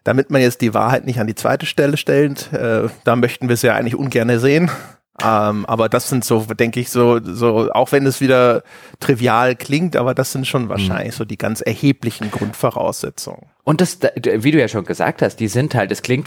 damit 0.08 0.30
man 0.30 0.40
jetzt 0.40 0.62
die 0.62 0.72
Wahrheit 0.72 1.04
nicht 1.04 1.20
an 1.20 1.26
die 1.26 1.34
zweite 1.34 1.66
Stelle 1.66 1.98
stellt, 1.98 2.50
äh, 2.54 2.88
da 3.04 3.14
möchten 3.14 3.48
wir 3.48 3.52
es 3.52 3.60
ja 3.60 3.74
eigentlich 3.74 3.94
ungern 3.94 4.38
sehen. 4.38 4.70
Ähm, 5.22 5.66
aber 5.66 5.90
das 5.90 6.08
sind 6.08 6.24
so, 6.24 6.46
denke 6.46 6.80
ich, 6.80 6.88
so, 6.88 7.20
so, 7.22 7.70
auch 7.72 7.92
wenn 7.92 8.06
es 8.06 8.22
wieder 8.22 8.62
trivial 9.00 9.54
klingt, 9.54 9.96
aber 9.96 10.14
das 10.14 10.32
sind 10.32 10.46
schon 10.46 10.70
wahrscheinlich 10.70 11.12
mhm. 11.12 11.18
so 11.18 11.24
die 11.26 11.36
ganz 11.36 11.60
erheblichen 11.60 12.30
Grundvoraussetzungen. 12.30 13.50
Und 13.64 13.82
das, 13.82 13.98
wie 14.00 14.50
du 14.50 14.58
ja 14.58 14.68
schon 14.68 14.86
gesagt 14.86 15.20
hast, 15.20 15.36
die 15.40 15.48
sind 15.48 15.74
halt, 15.74 15.92
es 15.92 16.00
klingt 16.00 16.26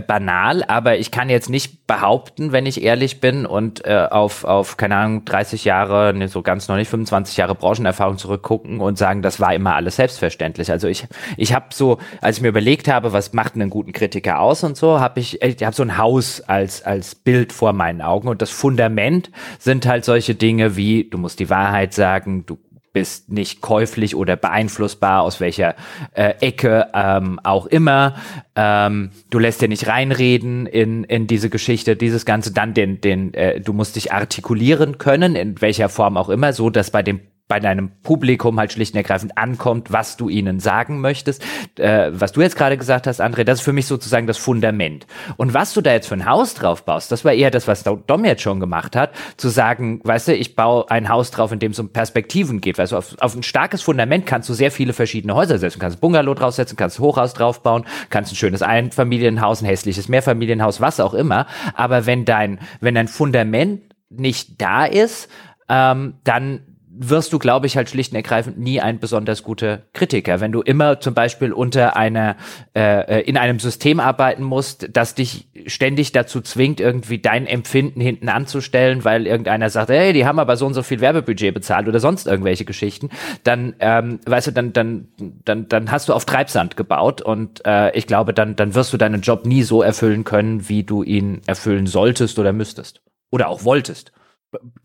banal, 0.00 0.64
aber 0.66 0.98
ich 0.98 1.10
kann 1.10 1.28
jetzt 1.28 1.50
nicht 1.50 1.86
behaupten, 1.86 2.52
wenn 2.52 2.66
ich 2.66 2.82
ehrlich 2.82 3.20
bin 3.20 3.44
und 3.44 3.84
äh, 3.84 4.08
auf, 4.10 4.44
auf, 4.44 4.76
keine 4.76 4.96
Ahnung, 4.96 5.24
30 5.24 5.64
Jahre, 5.64 6.14
ne, 6.14 6.28
so 6.28 6.42
ganz 6.42 6.68
noch 6.68 6.76
nicht 6.76 6.88
25 6.88 7.36
Jahre 7.36 7.54
Branchenerfahrung 7.54 8.18
zurückgucken 8.18 8.80
und 8.80 8.96
sagen, 8.96 9.22
das 9.22 9.40
war 9.40 9.54
immer 9.54 9.74
alles 9.74 9.96
selbstverständlich. 9.96 10.70
Also 10.70 10.88
ich, 10.88 11.06
ich 11.36 11.54
habe 11.54 11.66
so, 11.72 11.98
als 12.20 12.38
ich 12.38 12.42
mir 12.42 12.48
überlegt 12.48 12.88
habe, 12.88 13.12
was 13.12 13.32
macht 13.32 13.54
einen 13.54 13.70
guten 13.70 13.92
Kritiker 13.92 14.40
aus 14.40 14.64
und 14.64 14.76
so, 14.76 15.00
habe 15.00 15.20
ich, 15.20 15.42
ich 15.42 15.62
habe 15.62 15.76
so 15.76 15.82
ein 15.82 15.98
Haus 15.98 16.40
als, 16.40 16.82
als 16.82 17.14
Bild 17.14 17.52
vor 17.52 17.72
meinen 17.72 18.00
Augen 18.00 18.28
und 18.28 18.40
das 18.40 18.50
Fundament 18.50 19.30
sind 19.58 19.86
halt 19.86 20.04
solche 20.04 20.34
Dinge 20.34 20.76
wie, 20.76 21.08
du 21.08 21.18
musst 21.18 21.40
die 21.40 21.50
Wahrheit 21.50 21.92
sagen, 21.92 22.46
du 22.46 22.58
bist 22.92 23.30
nicht 23.30 23.60
käuflich 23.60 24.14
oder 24.14 24.36
beeinflussbar, 24.36 25.22
aus 25.22 25.40
welcher 25.40 25.74
äh, 26.12 26.34
Ecke 26.40 26.88
ähm, 26.94 27.40
auch 27.42 27.66
immer. 27.66 28.16
Ähm, 28.54 29.10
du 29.30 29.38
lässt 29.38 29.62
dir 29.62 29.68
nicht 29.68 29.86
reinreden 29.86 30.66
in, 30.66 31.04
in 31.04 31.26
diese 31.26 31.48
Geschichte, 31.50 31.96
dieses 31.96 32.26
Ganze, 32.26 32.52
dann 32.52 32.74
den, 32.74 33.00
den, 33.00 33.32
äh, 33.34 33.60
du 33.60 33.72
musst 33.72 33.96
dich 33.96 34.12
artikulieren 34.12 34.98
können, 34.98 35.36
in 35.36 35.60
welcher 35.60 35.88
Form 35.88 36.16
auch 36.16 36.28
immer, 36.28 36.52
so 36.52 36.70
dass 36.70 36.90
bei 36.90 37.02
dem 37.02 37.20
bei 37.52 37.60
deinem 37.60 37.90
Publikum 38.02 38.58
halt 38.58 38.72
schlicht 38.72 38.94
und 38.94 38.96
ergreifend 38.96 39.36
ankommt, 39.36 39.92
was 39.92 40.16
du 40.16 40.30
ihnen 40.30 40.58
sagen 40.58 41.02
möchtest. 41.02 41.44
Äh, 41.78 42.10
was 42.10 42.32
du 42.32 42.40
jetzt 42.40 42.56
gerade 42.56 42.78
gesagt 42.78 43.06
hast, 43.06 43.20
André, 43.20 43.44
das 43.44 43.58
ist 43.58 43.64
für 43.66 43.74
mich 43.74 43.84
sozusagen 43.84 44.26
das 44.26 44.38
Fundament. 44.38 45.06
Und 45.36 45.52
was 45.52 45.74
du 45.74 45.82
da 45.82 45.92
jetzt 45.92 46.08
für 46.08 46.14
ein 46.14 46.24
Haus 46.24 46.54
drauf 46.54 46.86
baust, 46.86 47.12
das 47.12 47.26
war 47.26 47.34
eher 47.34 47.50
das, 47.50 47.68
was 47.68 47.84
Dom 47.84 48.24
jetzt 48.24 48.40
schon 48.40 48.58
gemacht 48.58 48.96
hat, 48.96 49.10
zu 49.36 49.50
sagen, 49.50 50.00
weißt 50.02 50.28
du, 50.28 50.34
ich 50.34 50.56
baue 50.56 50.90
ein 50.90 51.10
Haus 51.10 51.30
drauf, 51.30 51.52
in 51.52 51.58
dem 51.58 51.72
es 51.72 51.78
um 51.78 51.90
Perspektiven 51.90 52.62
geht. 52.62 52.78
Weißt 52.78 52.92
du, 52.92 52.96
auf, 52.96 53.16
auf 53.20 53.34
ein 53.34 53.42
starkes 53.42 53.82
Fundament 53.82 54.24
kannst 54.24 54.48
du 54.48 54.54
sehr 54.54 54.70
viele 54.70 54.94
verschiedene 54.94 55.34
Häuser 55.34 55.58
setzen. 55.58 55.78
Du 55.78 55.80
kannst 55.80 55.98
ein 55.98 56.00
Bungalow 56.00 56.32
draufsetzen, 56.32 56.78
kannst 56.78 57.00
ein 57.00 57.02
Hochhaus 57.02 57.34
draufbauen, 57.34 57.84
kannst 58.08 58.32
ein 58.32 58.36
schönes 58.36 58.62
Einfamilienhaus, 58.62 59.60
ein 59.60 59.66
hässliches 59.66 60.08
Mehrfamilienhaus, 60.08 60.80
was 60.80 61.00
auch 61.00 61.12
immer. 61.12 61.46
Aber 61.74 62.06
wenn 62.06 62.24
dein, 62.24 62.60
wenn 62.80 62.94
dein 62.94 63.08
Fundament 63.08 63.82
nicht 64.08 64.62
da 64.62 64.86
ist, 64.86 65.28
ähm, 65.68 66.14
dann 66.24 66.71
wirst 66.94 67.32
du, 67.32 67.38
glaube 67.38 67.66
ich, 67.66 67.76
halt 67.76 67.88
schlicht 67.88 68.12
und 68.12 68.16
ergreifend 68.16 68.58
nie 68.58 68.80
ein 68.80 68.98
besonders 68.98 69.42
guter 69.42 69.82
Kritiker. 69.94 70.40
Wenn 70.40 70.52
du 70.52 70.60
immer 70.60 71.00
zum 71.00 71.14
Beispiel 71.14 71.52
unter 71.52 71.96
einer, 71.96 72.36
äh, 72.74 73.20
äh, 73.20 73.20
in 73.22 73.36
einem 73.36 73.58
System 73.58 73.98
arbeiten 73.98 74.42
musst, 74.42 74.88
das 74.92 75.14
dich 75.14 75.48
ständig 75.66 76.12
dazu 76.12 76.40
zwingt, 76.42 76.80
irgendwie 76.80 77.18
dein 77.18 77.46
Empfinden 77.46 78.00
hinten 78.00 78.28
anzustellen, 78.28 79.04
weil 79.04 79.26
irgendeiner 79.26 79.70
sagt, 79.70 79.88
hey, 79.88 80.12
die 80.12 80.26
haben 80.26 80.38
aber 80.38 80.56
so 80.56 80.66
und 80.66 80.74
so 80.74 80.82
viel 80.82 81.00
Werbebudget 81.00 81.54
bezahlt 81.54 81.88
oder 81.88 82.00
sonst 82.00 82.26
irgendwelche 82.26 82.64
Geschichten, 82.64 83.08
dann, 83.42 83.74
ähm, 83.80 84.20
weißt 84.26 84.48
du, 84.48 84.50
dann, 84.52 84.72
dann, 84.72 85.08
dann, 85.44 85.68
dann 85.68 85.90
hast 85.90 86.08
du 86.08 86.12
auf 86.12 86.26
Treibsand 86.26 86.76
gebaut 86.76 87.22
und 87.22 87.64
äh, 87.64 87.96
ich 87.96 88.06
glaube, 88.06 88.34
dann, 88.34 88.54
dann 88.54 88.74
wirst 88.74 88.92
du 88.92 88.98
deinen 88.98 89.22
Job 89.22 89.46
nie 89.46 89.62
so 89.62 89.82
erfüllen 89.82 90.24
können, 90.24 90.68
wie 90.68 90.82
du 90.82 91.02
ihn 91.02 91.40
erfüllen 91.46 91.86
solltest 91.86 92.38
oder 92.38 92.52
müsstest. 92.52 93.00
Oder 93.30 93.48
auch 93.48 93.64
wolltest. 93.64 94.12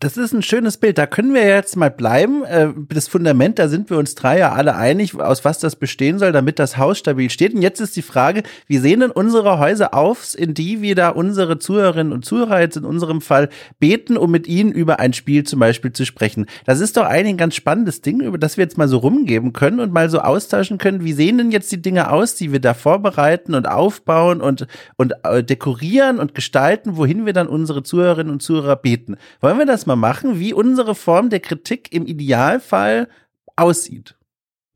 Das 0.00 0.16
ist 0.16 0.32
ein 0.32 0.42
schönes 0.42 0.78
Bild. 0.78 0.96
Da 0.96 1.06
können 1.06 1.34
wir 1.34 1.46
jetzt 1.46 1.76
mal 1.76 1.90
bleiben. 1.90 2.42
Äh, 2.44 2.68
das 2.88 3.06
Fundament, 3.06 3.58
da 3.58 3.68
sind 3.68 3.90
wir 3.90 3.98
uns 3.98 4.14
drei 4.14 4.38
ja 4.38 4.52
alle 4.52 4.74
einig, 4.76 5.14
aus 5.20 5.44
was 5.44 5.58
das 5.58 5.76
bestehen 5.76 6.18
soll, 6.18 6.32
damit 6.32 6.58
das 6.58 6.78
Haus 6.78 6.98
stabil 6.98 7.28
steht. 7.28 7.52
Und 7.52 7.60
jetzt 7.60 7.80
ist 7.80 7.94
die 7.94 8.02
Frage, 8.02 8.44
wie 8.66 8.78
sehen 8.78 9.00
denn 9.00 9.10
unsere 9.10 9.58
Häuser 9.58 9.92
aus, 9.92 10.34
in 10.34 10.54
die 10.54 10.80
wir 10.80 10.94
da 10.94 11.10
unsere 11.10 11.58
Zuhörerinnen 11.58 12.14
und 12.14 12.24
Zuhörer 12.24 12.60
jetzt 12.60 12.78
in 12.78 12.86
unserem 12.86 13.20
Fall 13.20 13.50
beten, 13.78 14.16
um 14.16 14.30
mit 14.30 14.46
ihnen 14.46 14.72
über 14.72 15.00
ein 15.00 15.12
Spiel 15.12 15.44
zum 15.44 15.60
Beispiel 15.60 15.92
zu 15.92 16.06
sprechen? 16.06 16.46
Das 16.64 16.80
ist 16.80 16.96
doch 16.96 17.04
eigentlich 17.04 17.34
ein 17.34 17.38
ganz 17.38 17.54
spannendes 17.54 18.00
Ding, 18.00 18.20
über 18.20 18.38
das 18.38 18.56
wir 18.56 18.64
jetzt 18.64 18.78
mal 18.78 18.88
so 18.88 18.96
rumgeben 18.96 19.52
können 19.52 19.80
und 19.80 19.92
mal 19.92 20.08
so 20.08 20.20
austauschen 20.20 20.78
können. 20.78 21.04
Wie 21.04 21.12
sehen 21.12 21.36
denn 21.36 21.50
jetzt 21.50 21.70
die 21.72 21.82
Dinge 21.82 22.10
aus, 22.10 22.36
die 22.36 22.52
wir 22.52 22.60
da 22.60 22.72
vorbereiten 22.72 23.54
und 23.54 23.68
aufbauen 23.68 24.40
und, 24.40 24.66
und 24.96 25.12
äh, 25.24 25.44
dekorieren 25.44 26.20
und 26.20 26.34
gestalten, 26.34 26.96
wohin 26.96 27.26
wir 27.26 27.34
dann 27.34 27.48
unsere 27.48 27.82
Zuhörerinnen 27.82 28.32
und 28.32 28.42
Zuhörer 28.42 28.76
beten? 28.76 29.16
Wollen 29.42 29.57
wollen 29.58 29.66
wir 29.66 29.72
das 29.72 29.86
mal 29.86 29.96
machen, 29.96 30.38
wie 30.38 30.54
unsere 30.54 30.94
Form 30.94 31.30
der 31.30 31.40
Kritik 31.40 31.92
im 31.92 32.06
Idealfall 32.06 33.08
aussieht? 33.56 34.16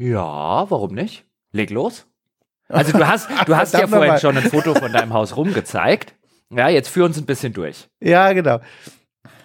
Ja, 0.00 0.68
warum 0.68 0.92
nicht? 0.94 1.24
Leg 1.52 1.70
los. 1.70 2.06
Also 2.68 2.96
du 2.96 3.06
hast, 3.06 3.28
du 3.44 3.54
hast 3.54 3.74
ja 3.74 3.86
vorhin 3.86 4.18
schon 4.18 4.34
ein 4.34 4.48
Foto 4.48 4.74
von 4.74 4.90
deinem 4.90 5.12
Haus 5.12 5.36
rumgezeigt. 5.36 6.14
Ja, 6.48 6.70
jetzt 6.70 6.88
führ 6.88 7.04
uns 7.04 7.18
ein 7.18 7.26
bisschen 7.26 7.52
durch. 7.52 7.90
Ja, 8.00 8.32
genau. 8.32 8.60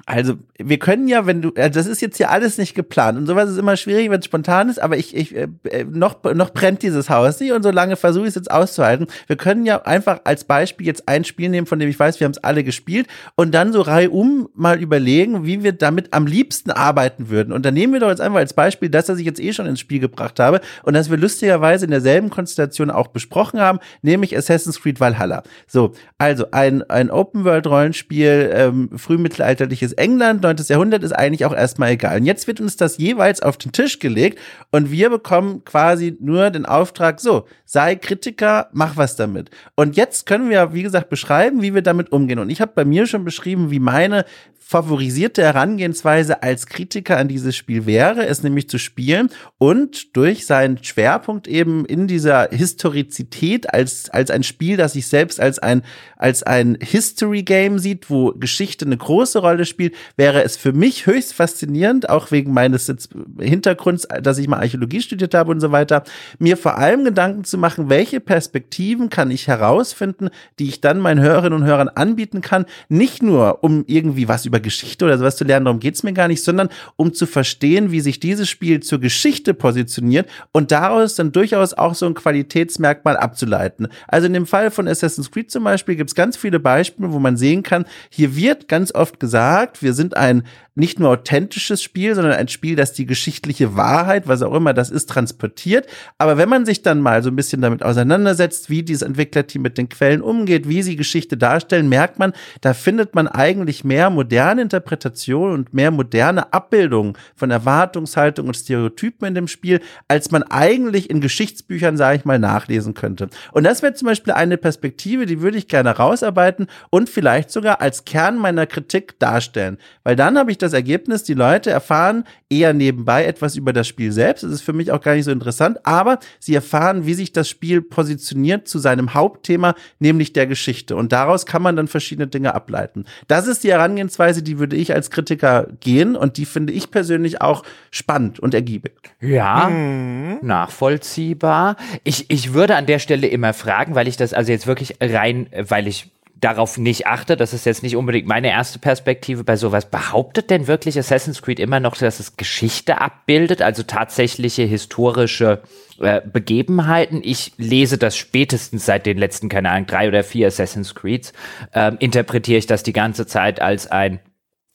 Also, 0.05 0.35
wir 0.57 0.79
können 0.79 1.07
ja, 1.07 1.25
wenn 1.25 1.41
du, 1.41 1.51
also 1.55 1.69
das 1.69 1.87
ist 1.87 2.01
jetzt 2.01 2.17
hier 2.17 2.31
alles 2.31 2.57
nicht 2.57 2.73
geplant 2.73 3.17
und 3.17 3.27
sowas 3.27 3.49
ist 3.49 3.57
immer 3.57 3.77
schwierig, 3.77 4.09
wenn 4.09 4.19
es 4.19 4.25
spontan 4.25 4.69
ist, 4.69 4.79
aber 4.79 4.97
ich, 4.97 5.15
ich, 5.15 5.35
äh, 5.35 5.47
noch, 5.89 6.23
noch 6.23 6.51
brennt 6.51 6.81
dieses 6.81 7.09
Haus 7.09 7.39
nicht 7.39 7.51
und 7.51 7.63
solange 7.63 7.95
versuche 7.95 8.23
ich 8.23 8.29
es 8.29 8.35
jetzt 8.35 8.51
auszuhalten. 8.51 9.07
Wir 9.27 9.35
können 9.35 9.65
ja 9.65 9.83
einfach 9.83 10.21
als 10.23 10.45
Beispiel 10.45 10.87
jetzt 10.87 11.07
ein 11.07 11.23
Spiel 11.25 11.49
nehmen, 11.49 11.67
von 11.67 11.79
dem 11.79 11.89
ich 11.89 11.99
weiß, 11.99 12.19
wir 12.19 12.25
haben 12.25 12.31
es 12.31 12.43
alle 12.43 12.63
gespielt 12.63 13.07
und 13.35 13.53
dann 13.53 13.71
so 13.71 13.81
reihum 13.81 14.49
mal 14.55 14.81
überlegen, 14.81 15.45
wie 15.45 15.63
wir 15.63 15.73
damit 15.73 16.13
am 16.13 16.25
liebsten 16.25 16.71
arbeiten 16.71 17.29
würden. 17.29 17.53
Und 17.53 17.65
dann 17.65 17.73
nehmen 17.73 17.93
wir 17.93 17.99
doch 17.99 18.09
jetzt 18.09 18.21
einfach 18.21 18.39
als 18.39 18.53
Beispiel 18.53 18.89
das, 18.89 19.09
was 19.09 19.19
ich 19.19 19.25
jetzt 19.25 19.39
eh 19.39 19.53
schon 19.53 19.67
ins 19.67 19.79
Spiel 19.79 19.99
gebracht 19.99 20.39
habe 20.39 20.61
und 20.83 20.93
das 20.93 21.11
wir 21.11 21.17
lustigerweise 21.17 21.85
in 21.85 21.91
derselben 21.91 22.29
Konstellation 22.29 22.89
auch 22.89 23.07
besprochen 23.07 23.59
haben, 23.59 23.79
nämlich 24.01 24.35
Assassin's 24.35 24.81
Creed 24.81 24.99
Valhalla. 24.99 25.43
So, 25.67 25.93
also 26.17 26.47
ein, 26.51 26.81
ein 26.89 27.11
Open-World-Rollenspiel, 27.11 28.51
ähm, 28.53 28.89
frühmittelalterliches 28.95 29.93
England, 29.93 30.46
9. 30.47 30.65
Jahrhundert 30.67 31.03
ist 31.03 31.11
eigentlich 31.11 31.45
auch 31.45 31.53
erstmal 31.53 31.91
egal. 31.91 32.17
Und 32.17 32.25
jetzt 32.25 32.47
wird 32.47 32.59
uns 32.59 32.77
das 32.77 32.97
jeweils 32.97 33.41
auf 33.41 33.57
den 33.57 33.71
Tisch 33.71 33.99
gelegt 33.99 34.39
und 34.71 34.91
wir 34.91 35.09
bekommen 35.09 35.63
quasi 35.65 36.17
nur 36.19 36.49
den 36.49 36.65
Auftrag, 36.65 37.19
so, 37.19 37.45
sei 37.65 37.95
Kritiker, 37.95 38.69
mach 38.71 38.97
was 38.97 39.15
damit. 39.15 39.49
Und 39.75 39.95
jetzt 39.97 40.25
können 40.25 40.49
wir, 40.49 40.73
wie 40.73 40.83
gesagt, 40.83 41.09
beschreiben, 41.09 41.61
wie 41.61 41.73
wir 41.73 41.81
damit 41.81 42.11
umgehen. 42.11 42.39
Und 42.39 42.49
ich 42.49 42.61
habe 42.61 42.71
bei 42.75 42.85
mir 42.85 43.07
schon 43.07 43.23
beschrieben, 43.23 43.71
wie 43.71 43.79
meine 43.79 44.25
favorisierte 44.67 45.43
Herangehensweise 45.43 46.43
als 46.43 46.67
Kritiker 46.67 47.15
an 47.15 47.29
dieses 47.29 47.55
Spiel 47.55 47.85
wäre, 47.85 48.25
es 48.27 48.43
nämlich 48.43 48.67
zu 48.67 48.77
spielen 48.77 49.29
und 49.57 50.13
durch 50.17 50.45
seinen 50.45 50.83
Schwerpunkt 50.83 51.47
eben 51.47 51.85
in 51.85 52.05
dieser 52.05 52.49
Historizität 52.51 53.73
als, 53.73 54.09
als 54.09 54.29
ein 54.29 54.43
Spiel, 54.43 54.75
das 54.75 54.91
sich 54.91 55.07
selbst 55.07 55.39
als 55.39 55.59
ein, 55.59 55.83
als 56.17 56.43
ein 56.43 56.77
History 56.81 57.43
Game 57.43 57.79
sieht, 57.79 58.09
wo 58.09 58.33
Geschichte 58.33 58.85
eine 58.85 58.97
große 58.97 59.39
Rolle 59.39 59.63
spielt, 59.63 59.95
wäre 60.17 60.43
es 60.43 60.57
für 60.57 60.73
mich 60.73 61.05
höchst 61.05 61.33
faszinierend, 61.33 62.09
auch 62.09 62.31
wegen 62.31 62.51
meines 62.51 62.91
Hintergrunds, 63.39 64.05
dass 64.21 64.37
ich 64.37 64.49
mal 64.49 64.59
Archäologie 64.59 64.99
studiert 64.99 65.33
habe 65.33 65.51
und 65.51 65.61
so 65.61 65.71
weiter, 65.71 66.03
mir 66.39 66.57
vor 66.57 66.77
allem 66.77 67.05
Gedanken 67.05 67.45
zu 67.45 67.57
machen, 67.57 67.89
welche 67.89 68.19
Perspektiven 68.19 69.09
kann 69.09 69.31
ich 69.31 69.47
herausfinden, 69.47 70.27
die 70.59 70.67
ich 70.67 70.81
dann 70.81 70.99
meinen 70.99 71.21
Hörerinnen 71.21 71.61
und 71.61 71.65
Hörern 71.65 71.87
anbieten 71.87 72.41
kann, 72.41 72.65
nicht 72.89 73.23
nur 73.23 73.63
um 73.63 73.85
irgendwie 73.87 74.27
was 74.27 74.45
über 74.45 74.56
über 74.57 74.59
Geschichte 74.59 75.05
oder 75.05 75.17
sowas 75.17 75.35
zu 75.35 75.43
lernen, 75.43 75.65
darum 75.65 75.79
geht's 75.79 76.03
mir 76.03 76.13
gar 76.13 76.27
nicht, 76.27 76.43
sondern 76.43 76.69
um 76.95 77.13
zu 77.13 77.25
verstehen, 77.25 77.91
wie 77.91 78.01
sich 78.01 78.19
dieses 78.19 78.49
Spiel 78.49 78.81
zur 78.81 78.99
Geschichte 78.99 79.53
positioniert 79.53 80.27
und 80.51 80.71
daraus 80.71 81.15
dann 81.15 81.31
durchaus 81.31 81.73
auch 81.73 81.93
so 81.93 82.05
ein 82.05 82.13
Qualitätsmerkmal 82.13 83.17
abzuleiten. 83.17 83.87
Also 84.07 84.27
in 84.27 84.33
dem 84.33 84.47
Fall 84.47 84.71
von 84.71 84.87
Assassin's 84.87 85.31
Creed 85.31 85.51
zum 85.51 85.63
Beispiel 85.63 85.95
gibt's 85.95 86.15
ganz 86.15 86.37
viele 86.37 86.59
Beispiele, 86.59 87.11
wo 87.11 87.19
man 87.19 87.37
sehen 87.37 87.63
kann, 87.63 87.85
hier 88.09 88.35
wird 88.35 88.67
ganz 88.67 88.93
oft 88.93 89.19
gesagt, 89.19 89.83
wir 89.83 89.93
sind 89.93 90.17
ein 90.17 90.43
nicht 90.77 90.99
nur 90.99 91.09
authentisches 91.09 91.81
Spiel, 91.81 92.13
sondern 92.13 92.33
ein 92.33 92.47
Spiel, 92.47 92.75
das 92.75 92.93
die 92.93 93.07
geschichtliche 93.07 93.75
Wahrheit, 93.75 94.27
was 94.27 94.43
auch 94.43 94.53
immer 94.53 94.73
das 94.73 94.89
ist, 94.91 95.09
transportiert. 95.09 95.87
Aber 96.17 96.37
wenn 96.37 96.49
man 96.49 96.65
sich 96.65 96.83
dann 96.83 97.01
mal 97.01 97.23
so 97.23 97.29
ein 97.29 97.35
bisschen 97.35 97.61
damit 97.61 97.81
auseinandersetzt, 97.83 98.69
wie 98.69 98.83
dieses 98.83 99.01
Entwicklerteam 99.01 99.63
mit 99.63 99.77
den 99.77 99.89
Quellen 99.89 100.21
umgeht, 100.21 100.69
wie 100.69 100.83
sie 100.83 100.95
Geschichte 100.95 101.35
darstellen, 101.35 101.89
merkt 101.89 102.19
man, 102.19 102.33
da 102.61 102.73
findet 102.73 103.15
man 103.15 103.27
eigentlich 103.27 103.83
mehr 103.83 104.09
moderne 104.11 104.61
Interpretationen 104.61 105.55
und 105.55 105.73
mehr 105.73 105.89
moderne 105.89 106.53
Abbildungen 106.53 107.17
von 107.35 107.49
Erwartungshaltung 107.49 108.47
und 108.47 108.55
Stereotypen 108.55 109.27
in 109.27 109.35
dem 109.35 109.47
Spiel, 109.47 109.81
als 110.07 110.29
man 110.29 110.43
eigentlich 110.43 111.09
in 111.09 111.21
Geschichtsbüchern, 111.21 111.97
sage 111.97 112.17
ich 112.19 112.25
mal, 112.25 112.37
nachlesen 112.37 112.93
könnte. 112.93 113.29
Und 113.51 113.63
das 113.63 113.81
wäre 113.81 113.95
zum 113.95 114.07
Beispiel 114.07 114.33
eine 114.33 114.57
Perspektive, 114.57 115.25
die 115.25 115.41
würde 115.41 115.57
ich 115.57 115.67
gerne 115.67 115.89
rausarbeiten 115.89 116.67
und 116.91 117.09
vielleicht 117.09 117.49
sogar 117.49 117.81
als 117.81 118.05
Kern 118.05 118.37
meiner 118.37 118.67
Kritik 118.67 119.17
darstellen. 119.17 119.79
Weil 120.03 120.15
dann 120.15 120.37
habe 120.37 120.51
ich 120.51 120.59
das 120.59 120.66
das 120.67 120.73
Ergebnis, 120.73 121.23
die 121.23 121.33
Leute 121.33 121.69
erfahren 121.69 122.23
eher 122.49 122.73
nebenbei 122.73 123.25
etwas 123.25 123.55
über 123.55 123.73
das 123.73 123.87
Spiel 123.87 124.11
selbst. 124.11 124.43
Das 124.43 124.51
ist 124.51 124.61
für 124.61 124.73
mich 124.73 124.91
auch 124.91 125.01
gar 125.01 125.15
nicht 125.15 125.25
so 125.25 125.31
interessant, 125.31 125.79
aber 125.85 126.19
sie 126.39 126.55
erfahren, 126.55 127.05
wie 127.05 127.13
sich 127.13 127.33
das 127.33 127.49
Spiel 127.49 127.81
positioniert 127.81 128.67
zu 128.67 128.79
seinem 128.79 129.13
Hauptthema, 129.13 129.75
nämlich 129.99 130.33
der 130.33 130.47
Geschichte. 130.47 130.95
Und 130.95 131.11
daraus 131.11 131.45
kann 131.45 131.61
man 131.61 131.75
dann 131.75 131.87
verschiedene 131.87 132.27
Dinge 132.27 132.55
ableiten. 132.55 133.05
Das 133.27 133.47
ist 133.47 133.63
die 133.63 133.71
Herangehensweise, 133.71 134.43
die 134.43 134.59
würde 134.59 134.75
ich 134.75 134.93
als 134.93 135.11
Kritiker 135.11 135.67
gehen 135.79 136.15
und 136.15 136.37
die 136.37 136.45
finde 136.45 136.73
ich 136.73 136.91
persönlich 136.91 137.41
auch 137.41 137.63
spannend 137.91 138.39
und 138.39 138.53
ergiebig. 138.53 138.93
Ja, 139.19 139.69
mhm. 139.69 140.39
nachvollziehbar. 140.41 141.75
Ich, 142.03 142.29
ich 142.29 142.53
würde 142.53 142.75
an 142.75 142.85
der 142.85 142.99
Stelle 142.99 143.27
immer 143.27 143.53
fragen, 143.53 143.95
weil 143.95 144.07
ich 144.07 144.17
das 144.17 144.33
also 144.33 144.51
jetzt 144.51 144.67
wirklich 144.67 144.95
rein, 145.01 145.47
weil 145.53 145.87
ich 145.87 146.11
darauf 146.39 146.77
nicht 146.77 147.07
achte, 147.07 147.35
das 147.35 147.53
ist 147.53 147.65
jetzt 147.65 147.83
nicht 147.83 147.95
unbedingt 147.95 148.27
meine 148.27 148.49
erste 148.49 148.79
Perspektive 148.79 149.43
bei 149.43 149.55
sowas. 149.55 149.89
Behauptet 149.89 150.49
denn 150.49 150.67
wirklich 150.67 150.97
Assassin's 150.97 151.41
Creed 151.41 151.59
immer 151.59 151.79
noch, 151.79 151.95
dass 151.95 152.19
es 152.19 152.37
Geschichte 152.37 153.01
abbildet, 153.01 153.61
also 153.61 153.83
tatsächliche 153.83 154.63
historische 154.63 155.61
äh, 155.99 156.21
Begebenheiten? 156.21 157.21
Ich 157.23 157.53
lese 157.57 157.97
das 157.97 158.17
spätestens 158.17 158.85
seit 158.85 159.05
den 159.05 159.17
letzten, 159.17 159.49
keine 159.49 159.69
Ahnung, 159.69 159.87
drei 159.87 160.07
oder 160.07 160.23
vier 160.23 160.47
Assassin's 160.47 160.95
Creeds, 160.95 161.33
ähm, 161.73 161.97
interpretiere 161.99 162.59
ich 162.59 162.67
das 162.67 162.83
die 162.83 162.93
ganze 162.93 163.25
Zeit 163.25 163.61
als 163.61 163.87
ein 163.87 164.19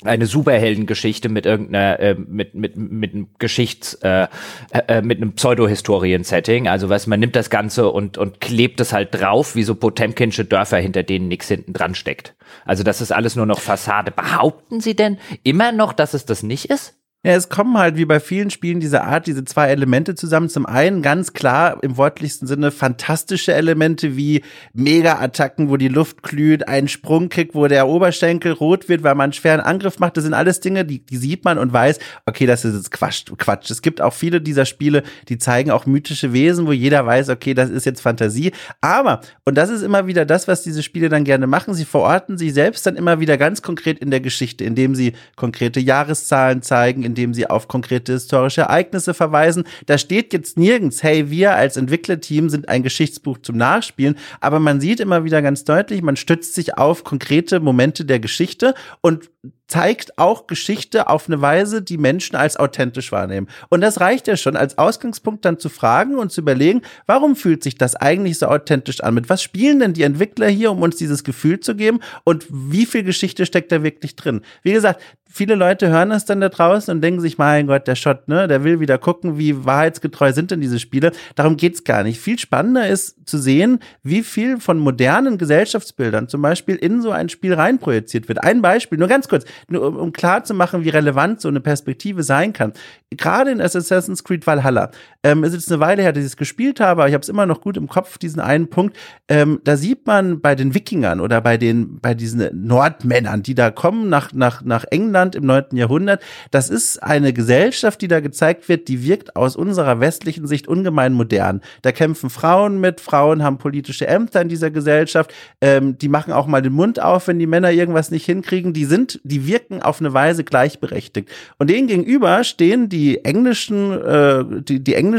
eine 0.05 0.27
Superheldengeschichte 0.27 1.29
mit 1.29 1.47
irgendeiner 1.47 1.99
äh, 2.01 2.15
mit 2.15 2.55
mit 2.55 2.77
mit 2.77 3.15
einem 3.15 3.29
Geschichts 3.39 3.95
äh, 4.03 4.27
äh, 4.73 5.03
mit 5.03 5.19
einem 5.19 5.33
Pseudohistorien-Setting. 5.33 6.69
Also 6.69 6.89
was 6.89 7.07
man 7.07 7.21
nimmt 7.21 7.37
das 7.37 7.51
Ganze 7.51 7.91
und 7.91 8.19
und 8.19 8.41
klebt 8.41 8.81
es 8.81 8.93
halt 8.93 9.09
drauf 9.13 9.55
wie 9.55 9.63
so 9.63 9.75
Potemkinsche 9.75 10.45
Dörfer, 10.45 10.79
hinter 10.79 11.03
denen 11.03 11.29
nichts 11.29 11.49
hinten 11.49 11.73
dran 11.73 11.95
steckt. 11.95 12.35
Also 12.65 12.83
das 12.83 13.01
ist 13.01 13.13
alles 13.13 13.37
nur 13.37 13.47
noch 13.47 13.61
Fassade. 13.61 14.11
Behaupten 14.11 14.81
Sie 14.81 14.95
denn 14.95 15.19
immer 15.43 15.73
noch, 15.73 15.93
dass 15.93 16.15
es 16.15 16.25
das 16.25 16.43
nicht 16.43 16.67
ist? 16.67 16.95
Ja, 17.25 17.35
es 17.35 17.49
kommen 17.49 17.79
halt 17.79 17.97
wie 17.97 18.05
bei 18.05 18.19
vielen 18.19 18.51
Spielen 18.51 18.81
dieser 18.81 19.05
Art 19.05 19.29
diese 19.29 19.45
zwei 19.45 19.69
Elemente 19.69 20.17
zusammen. 20.17 20.49
Zum 20.49 20.67
einen 20.67 21.03
ganz 21.03 21.33
klar 21.33 21.79
im 21.81 21.97
wortlichsten 21.97 22.49
Sinne 22.49 22.73
fantastische 22.73 23.55
Elemente 23.55 24.17
wie 24.17 24.43
Mega-Attacken, 24.73 25.69
wo 25.69 25.77
die 25.77 25.87
Luft 25.87 26.25
glüht, 26.25 26.67
ein 26.67 26.89
Sprungkick, 26.89 27.55
wo 27.55 27.69
der 27.69 27.87
Oberschenkel 27.87 28.51
rot 28.51 28.89
wird, 28.89 29.05
weil 29.05 29.15
man 29.15 29.27
einen 29.27 29.33
schweren 29.35 29.61
Angriff 29.61 30.01
macht. 30.01 30.17
Das 30.17 30.25
sind 30.25 30.35
alles 30.35 30.59
Dinge, 30.59 30.85
die, 30.85 31.07
die 31.07 31.17
sieht 31.17 31.45
man 31.45 31.59
und 31.59 31.73
weiß, 31.73 32.01
okay, 32.27 32.45
das 32.45 32.65
ist 32.65 32.75
jetzt 32.75 32.91
Quatsch, 32.91 33.27
Quatsch. 33.39 33.71
Es 33.71 33.83
gibt 33.83 34.01
auch 34.01 34.15
viele 34.15 34.41
dieser 34.41 34.65
Spiele, 34.65 35.05
die 35.29 35.39
zeigen 35.39 35.71
auch 35.71 35.87
mythische 35.87 36.33
Wesen, 36.33 36.67
wo 36.67 36.73
jeder 36.73 37.07
weiß, 37.07 37.29
okay, 37.29 37.55
das 37.55 37.71
ist 37.71 37.87
jetzt 37.87 38.01
Fantasie. 38.01 38.51
Aber, 38.81 39.21
und 39.45 39.55
das 39.55 39.71
ist 39.71 39.83
immer 39.83 40.09
wieder 40.09 40.25
das, 40.25 40.49
was 40.49 40.65
diese 40.65 40.83
Spiele 40.83 41.09
dann 41.09 41.23
gerne 41.23 41.47
machen, 41.47 41.75
sie 41.75 41.85
verorten 41.85 42.37
sich 42.37 42.53
selbst 42.53 42.85
dann 42.85 42.97
immer 42.97 43.21
wieder 43.21 43.39
ganz 43.39 43.63
konkret 43.63 44.01
in 44.01 44.11
der 44.11 44.21
Geschichte, 44.21 44.65
indem 44.65 44.97
sie 44.97 45.13
konkrete 45.37 45.79
Jahreszahlen 45.79 46.63
zeigen, 46.63 47.12
indem 47.13 47.35
sie 47.35 47.49
auf 47.49 47.69
konkrete 47.69 48.15
historische 48.15 48.63
Ereignisse 48.63 49.13
verweisen. 49.13 49.65
Da 49.85 49.99
steht 49.99 50.33
jetzt 50.33 50.57
nirgends, 50.57 51.03
hey, 51.03 51.31
wir 51.31 51.55
als 51.55 51.77
Entwicklerteam 51.77 52.49
sind 52.49 52.71
ein 52.71 52.83
Geschichtsbuch 52.83 53.39
zum 53.43 53.59
Nachspielen, 53.59 54.17
aber 54.41 54.61
man 54.61 54.81
sieht 54.81 54.99
immer 54.99 55.25
wieder 55.25 55.43
ganz 55.43 55.65
deutlich, 55.65 56.01
man 56.01 56.17
stützt 56.17 56.55
sich 56.55 56.79
auf 56.79 57.05
konkrete 57.05 57.61
Momente 57.61 58.07
der 58.07 58.19
Geschichte 58.19 58.75
und 59.03 59.31
zeigt 59.73 60.19
auch 60.19 60.47
Geschichte 60.49 61.09
auf 61.09 61.29
eine 61.29 61.41
Weise, 61.41 61.81
die 61.81 61.97
Menschen 61.97 62.37
als 62.37 62.59
authentisch 62.59 63.11
wahrnehmen. 63.11 63.49
Und 63.71 63.81
das 63.81 64.01
reicht 64.01 64.29
ja 64.29 64.37
schon 64.37 64.55
als 64.55 64.77
Ausgangspunkt 64.77 65.47
dann 65.47 65.59
zu 65.59 65.71
fragen 65.71 66.17
und 66.17 66.31
zu 66.31 66.43
überlegen, 66.43 66.83
warum 67.07 67.37
fühlt 67.37 67.63
sich 67.63 67.79
das 67.79 67.97
eigentlich 67.97 68.39
so 68.39 68.49
authentisch 68.49 69.01
an? 69.01 69.15
Mit 69.15 69.31
was 69.31 69.43
spielen 69.43 69.81
denn 69.81 69.95
die 69.95 70.03
Entwickler 70.03 70.49
hier, 70.49 70.73
um 70.73 70.83
uns 70.83 70.97
dieses 70.97 71.25
Gefühl 71.25 71.61
zu 71.61 71.75
geben? 71.75 72.01
Und 72.25 72.45
wie 72.51 72.85
viel 72.85 73.03
Geschichte 73.03 73.47
steckt 73.47 73.73
da 73.73 73.83
wirklich 73.83 74.15
drin? 74.15 74.43
Wie 74.63 74.75
gesagt, 74.75 75.01
viele 75.33 75.55
Leute 75.55 75.89
hören 75.89 76.11
das 76.11 76.27
dann 76.27 76.41
da 76.41 76.51
draußen 76.51 76.95
und 76.95 77.01
denken 77.01 77.21
sich, 77.21 77.39
mein 77.39 77.67
Gott, 77.67 77.89
der 77.89 77.95
Shot, 77.95 78.29
ne, 78.29 78.47
der 78.47 78.65
will 78.65 78.81
wieder 78.81 78.99
gucken, 78.99 79.39
wie 79.39 79.65
wahrheitsgetreu 79.65 80.33
sind 80.33 80.51
denn 80.51 80.61
diese 80.61 80.79
Spiele. 80.79 81.13
Darum 81.35 81.57
geht's 81.57 81.85
gar 81.85 82.03
nicht. 82.03 82.21
Viel 82.21 82.39
spannender 82.39 82.87
ist 82.89 83.17
zu 83.27 83.39
sehen, 83.39 83.81
wie 84.03 84.23
viel 84.23 84.61
von 84.61 84.79
modernen 84.79 85.39
Gesellschaftsbildern 85.39 86.29
zum 86.29 86.43
Beispiel 86.43 86.77
in 86.77 87.01
so 87.01 87.11
ein 87.11 87.31
Spiel 87.31 87.55
reinprojiziert 87.55 88.29
wird. 88.29 88.45
Ein 88.45 88.61
Beispiel, 88.61 88.99
nur 88.99 89.09
ganz 89.09 89.29
kurz 89.29 89.45
nur 89.69 89.87
um, 89.87 89.97
um 89.97 90.13
klar 90.13 90.45
zu 90.45 90.55
machen, 90.55 90.85
wie 90.85 90.89
relevant 90.89 91.41
so 91.41 91.49
eine 91.49 91.61
Perspektive 91.61 92.23
sein 92.23 92.53
kann. 92.53 92.73
Gerade 93.11 93.51
in 93.51 93.61
Assassin's 93.61 94.25
Creed 94.25 94.47
Valhalla, 94.47 94.91
ähm, 95.25 95.45
es 95.45 95.55
ist 95.55 95.71
eine 95.71 95.81
Weile 95.81 96.03
her, 96.03 96.13
dass 96.13 96.25
ich 96.25 96.31
es 96.31 96.37
gespielt 96.37 96.81
habe, 96.81 97.03
aber 97.03 97.09
ich 97.09 97.15
habe 97.15 97.23
es 97.23 97.29
immer 97.29 97.47
noch 97.47 97.61
gut 97.61 97.77
im 97.77 97.89
Kopf, 97.89 98.19
diesen 98.19 98.41
einen 98.41 98.69
Punkt. 98.69 98.97
Ähm, 99.29 99.61
da 99.63 99.77
sieht 99.77 100.07
man 100.07 100.41
bei 100.41 100.57
den 100.57 100.75
Wikingern 100.75 101.21
oder 101.21 101.41
bei 101.41 101.57
den, 101.57 102.01
bei 102.01 102.15
diesen 102.15 102.49
Nordmännern, 102.67 103.43
die 103.43 103.55
da 103.55 103.71
kommen 103.71 104.09
nach, 104.09 104.33
nach, 104.33 104.63
nach 104.63 104.85
England 104.91 105.37
im 105.37 105.47
9. 105.47 105.77
Jahrhundert, 105.77 106.23
das 106.51 106.71
ist 106.71 107.03
eine 107.03 107.33
Gesellschaft, 107.33 108.01
die 108.03 108.09
da 108.09 108.19
gezeigt 108.19 108.69
wird, 108.69 108.89
die 108.89 109.05
wirkt 109.05 109.37
aus 109.37 109.55
unserer 109.55 110.01
westlichen 110.01 110.49
Sicht 110.49 110.67
ungemein 110.67 111.13
modern. 111.13 111.61
Da 111.83 111.93
kämpfen 111.93 112.29
Frauen 112.29 112.81
mit, 112.81 113.01
Frauen 113.01 113.45
haben 113.45 113.59
politische 113.59 114.09
Ämter 114.09 114.43
in 114.43 114.49
dieser 114.49 114.73
Gesellschaft, 114.73 115.33
ähm, 115.61 115.99
die 115.99 116.09
machen 116.09 116.33
auch 116.33 116.49
mal 116.49 116.63
den 116.63 116.73
Mund 116.73 117.01
auf, 117.01 117.29
wenn 117.29 117.39
die 117.39 117.47
Männer 117.47 117.71
irgendwas 117.71 118.11
nicht 118.11 118.27
hinkriegen, 118.27 118.73
die 118.73 118.87
sind, 118.87 119.21
die 119.23 119.47
wirken 119.47 119.83
auf 119.83 120.01
eine 120.01 120.13
Weise 120.13 120.43
gleichberechtigt. 120.43 121.29
Und 121.59 121.71
denen 121.71 121.87
gegenüber 121.87 122.43
stehen 122.43 122.89
die 122.89 123.25
englischen, 123.25 123.93
äh, 124.03 124.45
die, 124.63 124.83
die 124.83 124.95
englischen 124.95 125.12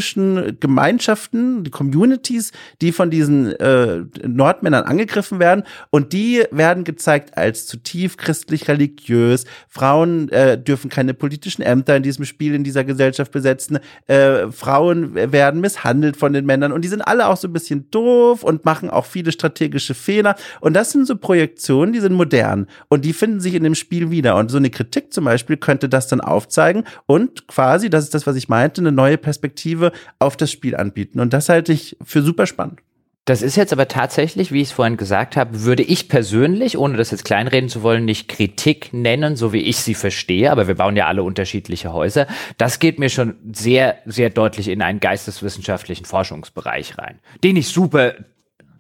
Gemeinschaften, 0.60 1.64
die 1.64 1.72
Communities, 1.72 2.52
die 2.82 2.92
von 2.92 3.10
diesen 3.10 3.52
äh, 3.54 4.04
Nordmännern 4.26 4.84
angegriffen 4.84 5.40
werden. 5.40 5.64
Und 5.90 6.14
die 6.14 6.44
werden 6.52 6.84
gezeigt 6.84 7.38
als 7.38 7.68
zutiefst 7.68 8.18
christlich-religiös. 8.18 9.46
Frauen 9.70 10.30
äh, 10.30 10.58
dürfen 10.62 10.90
keine 10.90 11.14
politischen 11.14 11.62
Ämter 11.62 11.96
in 11.96 12.04
diesem 12.04 12.26
Spiel, 12.26 12.54
in 12.54 12.64
dieser 12.64 12.84
Gesellschaft 12.84 13.32
besetzen. 13.32 13.80
Äh, 14.08 14.52
Frauen 14.52 15.16
werden 15.16 15.62
misshandelt 15.62 16.18
von 16.18 16.34
den 16.34 16.46
Männern. 16.46 16.72
Und 16.72 16.84
die 16.84 16.90
sind 16.90 17.02
alle 17.02 17.28
auch 17.28 17.38
so 17.38 17.48
ein 17.48 17.54
bisschen 17.54 17.90
doof 17.92 18.44
und 18.44 18.66
machen 18.66 18.90
auch 18.90 19.06
viele 19.06 19.32
strategische 19.32 19.94
Fehler. 19.94 20.36
Und 20.62 20.74
das 20.74 20.92
sind 20.92 21.08
so 21.08 21.16
Projektionen, 21.16 21.94
die 21.94 22.00
sind 22.00 22.14
modern. 22.14 22.68
Und 22.88 23.06
die 23.06 23.14
finden 23.14 23.40
sich 23.40 23.54
in 23.54 23.64
dem 23.64 23.76
Spiel 23.76 24.12
wieder. 24.12 24.36
Und 24.36 24.50
so 24.50 24.58
eine 24.58 24.70
Kritik 24.70 25.14
zum 25.14 25.26
Beispiel 25.26 25.58
könnte 25.58 25.90
das 25.90 26.08
dann 26.08 26.22
aufzeigen 26.22 26.84
und 27.06 27.48
quasi, 27.48 27.90
das 27.90 28.06
ist 28.06 28.14
das, 28.14 28.28
was 28.28 28.36
ich 28.36 28.50
meinte, 28.50 28.82
eine 28.82 28.92
neue 28.92 29.18
Perspektive 29.18 29.83
auf 30.20 30.38
das 30.38 30.52
Spiel 30.52 30.76
anbieten. 30.76 31.20
Und 31.20 31.34
das 31.34 31.50
halte 31.50 31.74
ich 31.74 31.98
für 32.04 32.22
super 32.22 32.48
spannend. 32.48 32.80
Das 33.26 33.42
ist 33.42 33.56
jetzt 33.56 33.72
aber 33.72 33.88
tatsächlich, 33.88 34.52
wie 34.52 34.60
ich 34.60 34.68
es 34.68 34.74
vorhin 34.74 34.98
gesagt 34.98 35.38
habe, 35.38 35.64
würde 35.64 35.82
ich 35.82 36.10
persönlich, 36.10 36.78
ohne 36.78 36.98
das 36.98 37.12
jetzt 37.12 37.24
kleinreden 37.24 37.70
zu 37.70 37.82
wollen, 37.82 38.04
nicht 38.04 38.28
Kritik 38.28 38.92
nennen, 38.92 39.38
so 39.38 39.54
wie 39.54 39.62
ich 39.62 39.78
sie 39.78 39.94
verstehe, 39.94 40.52
aber 40.52 40.68
wir 40.68 40.76
bauen 40.76 40.98
ja 40.98 41.08
alle 41.08 41.24
unterschiedliche 41.24 41.94
Häuser. 41.94 42.28
Das 42.58 42.80
geht 42.80 43.00
mir 43.00 43.08
schon 43.08 43.36
sehr, 43.54 43.96
sehr 44.06 44.30
deutlich 44.30 44.68
in 44.68 44.82
einen 44.82 45.00
geisteswissenschaftlichen 45.00 46.04
Forschungsbereich 46.04 46.98
rein, 46.98 47.20
den 47.46 47.56
ich 47.56 47.70
super 47.70 48.14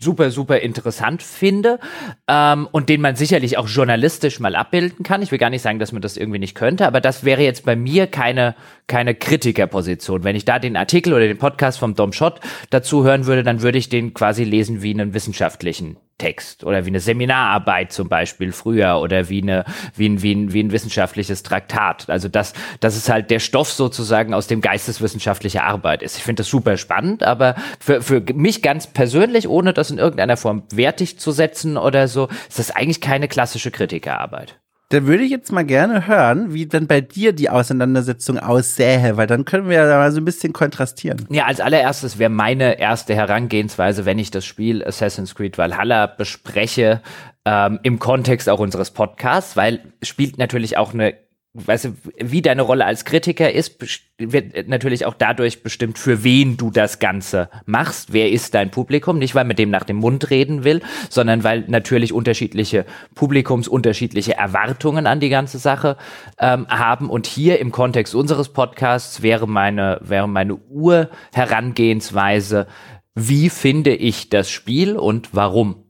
super, 0.03 0.29
super 0.29 0.59
interessant 0.59 1.23
finde 1.23 1.79
ähm, 2.27 2.67
und 2.71 2.89
den 2.89 3.01
man 3.01 3.15
sicherlich 3.15 3.57
auch 3.57 3.67
journalistisch 3.67 4.39
mal 4.39 4.55
abbilden 4.55 5.03
kann. 5.03 5.21
Ich 5.21 5.31
will 5.31 5.39
gar 5.39 5.49
nicht 5.49 5.61
sagen, 5.61 5.79
dass 5.79 5.91
man 5.91 6.01
das 6.01 6.17
irgendwie 6.17 6.39
nicht 6.39 6.55
könnte, 6.55 6.85
aber 6.85 7.01
das 7.01 7.23
wäre 7.23 7.41
jetzt 7.41 7.65
bei 7.65 7.75
mir 7.75 8.07
keine, 8.07 8.55
keine 8.87 9.15
Kritikerposition. 9.15 10.23
Wenn 10.23 10.35
ich 10.35 10.45
da 10.45 10.59
den 10.59 10.77
Artikel 10.77 11.13
oder 11.13 11.27
den 11.27 11.37
Podcast 11.37 11.79
vom 11.79 11.95
Dom 11.95 12.13
Schott 12.13 12.39
dazu 12.69 13.03
hören 13.03 13.25
würde, 13.25 13.43
dann 13.43 13.61
würde 13.61 13.77
ich 13.77 13.89
den 13.89 14.13
quasi 14.13 14.43
lesen 14.43 14.83
wie 14.83 14.93
einen 14.93 15.13
wissenschaftlichen 15.13 15.97
Text 16.23 16.63
oder 16.63 16.85
wie 16.85 16.89
eine 16.89 17.01
Seminararbeit 17.01 17.91
zum 17.91 18.07
Beispiel 18.07 18.53
früher 18.53 18.99
oder 19.01 19.27
wie 19.27 19.41
eine 19.41 19.65
wie 19.93 20.07
ein, 20.07 20.21
wie 20.21 20.33
ein, 20.33 20.53
wie 20.53 20.63
ein 20.63 20.71
wissenschaftliches 20.71 21.43
Traktat. 21.43 22.09
Also 22.09 22.29
das 22.29 22.53
das 22.79 22.95
ist 22.95 23.09
halt 23.09 23.29
der 23.29 23.39
Stoff 23.39 23.69
sozusagen 23.69 24.33
aus 24.33 24.47
dem 24.47 24.61
geisteswissenschaftliche 24.61 25.63
Arbeit 25.63 26.01
ist. 26.01 26.15
Ich 26.15 26.23
finde 26.23 26.41
das 26.41 26.47
super 26.47 26.77
spannend, 26.77 27.23
aber 27.23 27.55
für, 27.77 28.01
für 28.01 28.21
mich 28.33 28.61
ganz 28.61 28.87
persönlich, 28.87 29.49
ohne 29.49 29.73
das 29.73 29.91
in 29.91 29.97
irgendeiner 29.97 30.37
Form 30.37 30.63
wertig 30.71 31.19
zu 31.19 31.33
setzen 31.33 31.75
oder 31.75 32.07
so, 32.07 32.29
ist 32.47 32.59
das 32.59 32.71
eigentlich 32.71 33.01
keine 33.01 33.27
klassische 33.27 33.71
Kritikerarbeit. 33.71 34.62
Dann 34.93 35.07
würde 35.07 35.23
ich 35.23 35.31
jetzt 35.31 35.51
mal 35.51 35.65
gerne 35.65 36.05
hören, 36.05 36.53
wie 36.53 36.67
dann 36.67 36.85
bei 36.85 37.01
dir 37.01 37.33
die 37.33 37.49
Auseinandersetzung 37.49 38.37
aussähe, 38.37 39.17
weil 39.17 39.25
dann 39.25 39.43
können 39.43 39.67
wir 39.67 39.77
ja 39.77 39.97
mal 39.97 40.11
so 40.11 40.21
ein 40.21 40.25
bisschen 40.25 40.53
kontrastieren. 40.53 41.25
Ja, 41.31 41.45
als 41.45 41.59
allererstes 41.59 42.19
wäre 42.19 42.29
meine 42.29 42.79
erste 42.79 43.15
Herangehensweise, 43.15 44.05
wenn 44.05 44.19
ich 44.19 44.29
das 44.29 44.45
Spiel 44.45 44.85
Assassin's 44.85 45.33
Creed 45.33 45.57
Valhalla 45.57 46.05
bespreche, 46.05 47.01
ähm, 47.43 47.79
im 47.81 47.97
Kontext 47.97 48.47
auch 48.47 48.59
unseres 48.59 48.91
Podcasts, 48.91 49.57
weil 49.57 49.79
spielt 50.03 50.37
natürlich 50.37 50.77
auch 50.77 50.93
eine 50.93 51.15
weißt 51.53 51.85
du, 51.85 51.95
wie 52.17 52.41
deine 52.41 52.63
Rolle 52.63 52.85
als 52.85 53.05
Kritiker 53.05 53.51
ist, 53.51 53.79
wird 54.17 54.67
natürlich 54.67 55.05
auch 55.05 55.13
dadurch 55.13 55.61
bestimmt, 55.61 55.99
für 55.99 56.23
wen 56.23 56.57
du 56.57 56.71
das 56.71 56.97
Ganze 56.97 57.49
machst. 57.65 58.11
Wer 58.11 58.31
ist 58.31 58.55
dein 58.55 58.71
Publikum? 58.71 59.19
Nicht, 59.19 59.35
weil 59.35 59.45
man 59.45 59.55
dem 59.55 59.69
nach 59.69 59.83
dem 59.83 59.97
Mund 59.97 60.31
reden 60.31 60.63
will, 60.63 60.81
sondern 61.09 61.43
weil 61.43 61.65
natürlich 61.67 62.11
unterschiedliche 62.11 62.85
Publikums 63.13 63.67
unterschiedliche 63.67 64.35
Erwartungen 64.35 65.05
an 65.05 65.19
die 65.19 65.29
ganze 65.29 65.59
Sache 65.59 65.97
ähm, 66.39 66.67
haben. 66.69 67.09
Und 67.09 67.27
hier 67.27 67.59
im 67.59 67.71
Kontext 67.71 68.15
unseres 68.15 68.49
Podcasts 68.49 69.21
wäre 69.21 69.47
meine, 69.47 69.99
wäre 70.01 70.27
meine 70.27 70.55
Urherangehensweise, 70.55 72.65
wie 73.13 73.49
finde 73.49 73.93
ich 73.93 74.29
das 74.29 74.49
Spiel 74.49 74.97
und 74.97 75.35
warum? 75.35 75.83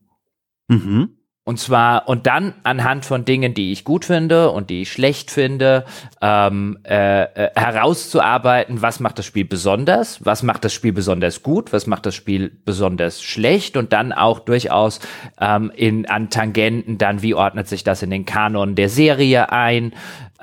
Mhm. 0.67 1.22
Und 1.45 1.59
zwar, 1.59 2.07
und 2.07 2.25
dann 2.25 2.53
anhand 2.63 3.03
von 3.03 3.25
Dingen, 3.25 3.53
die 3.53 3.73
ich 3.73 3.83
gut 3.83 4.05
finde 4.05 4.49
und 4.51 4.69
die 4.69 4.83
ich 4.83 4.91
schlecht 4.93 5.29
finde, 5.29 5.83
ähm, 6.21 6.79
äh, 6.85 7.23
äh, 7.23 7.49
herauszuarbeiten, 7.53 8.81
was 8.81 9.01
macht 9.01 9.19
das 9.19 9.25
Spiel 9.25 9.43
besonders, 9.43 10.23
was 10.23 10.41
macht 10.41 10.63
das 10.63 10.71
Spiel 10.71 10.93
besonders 10.93 11.43
gut, 11.43 11.73
was 11.73 11.85
macht 11.85 12.05
das 12.05 12.15
Spiel 12.15 12.49
besonders 12.63 13.21
schlecht 13.21 13.75
und 13.75 13.91
dann 13.91 14.13
auch 14.13 14.39
durchaus 14.39 15.01
ähm, 15.37 15.69
in, 15.75 16.05
an 16.05 16.29
Tangenten 16.29 16.97
dann, 16.97 17.21
wie 17.21 17.33
ordnet 17.33 17.67
sich 17.67 17.83
das 17.83 18.03
in 18.03 18.09
den 18.09 18.25
Kanon 18.25 18.75
der 18.75 18.87
Serie 18.87 19.51
ein, 19.51 19.91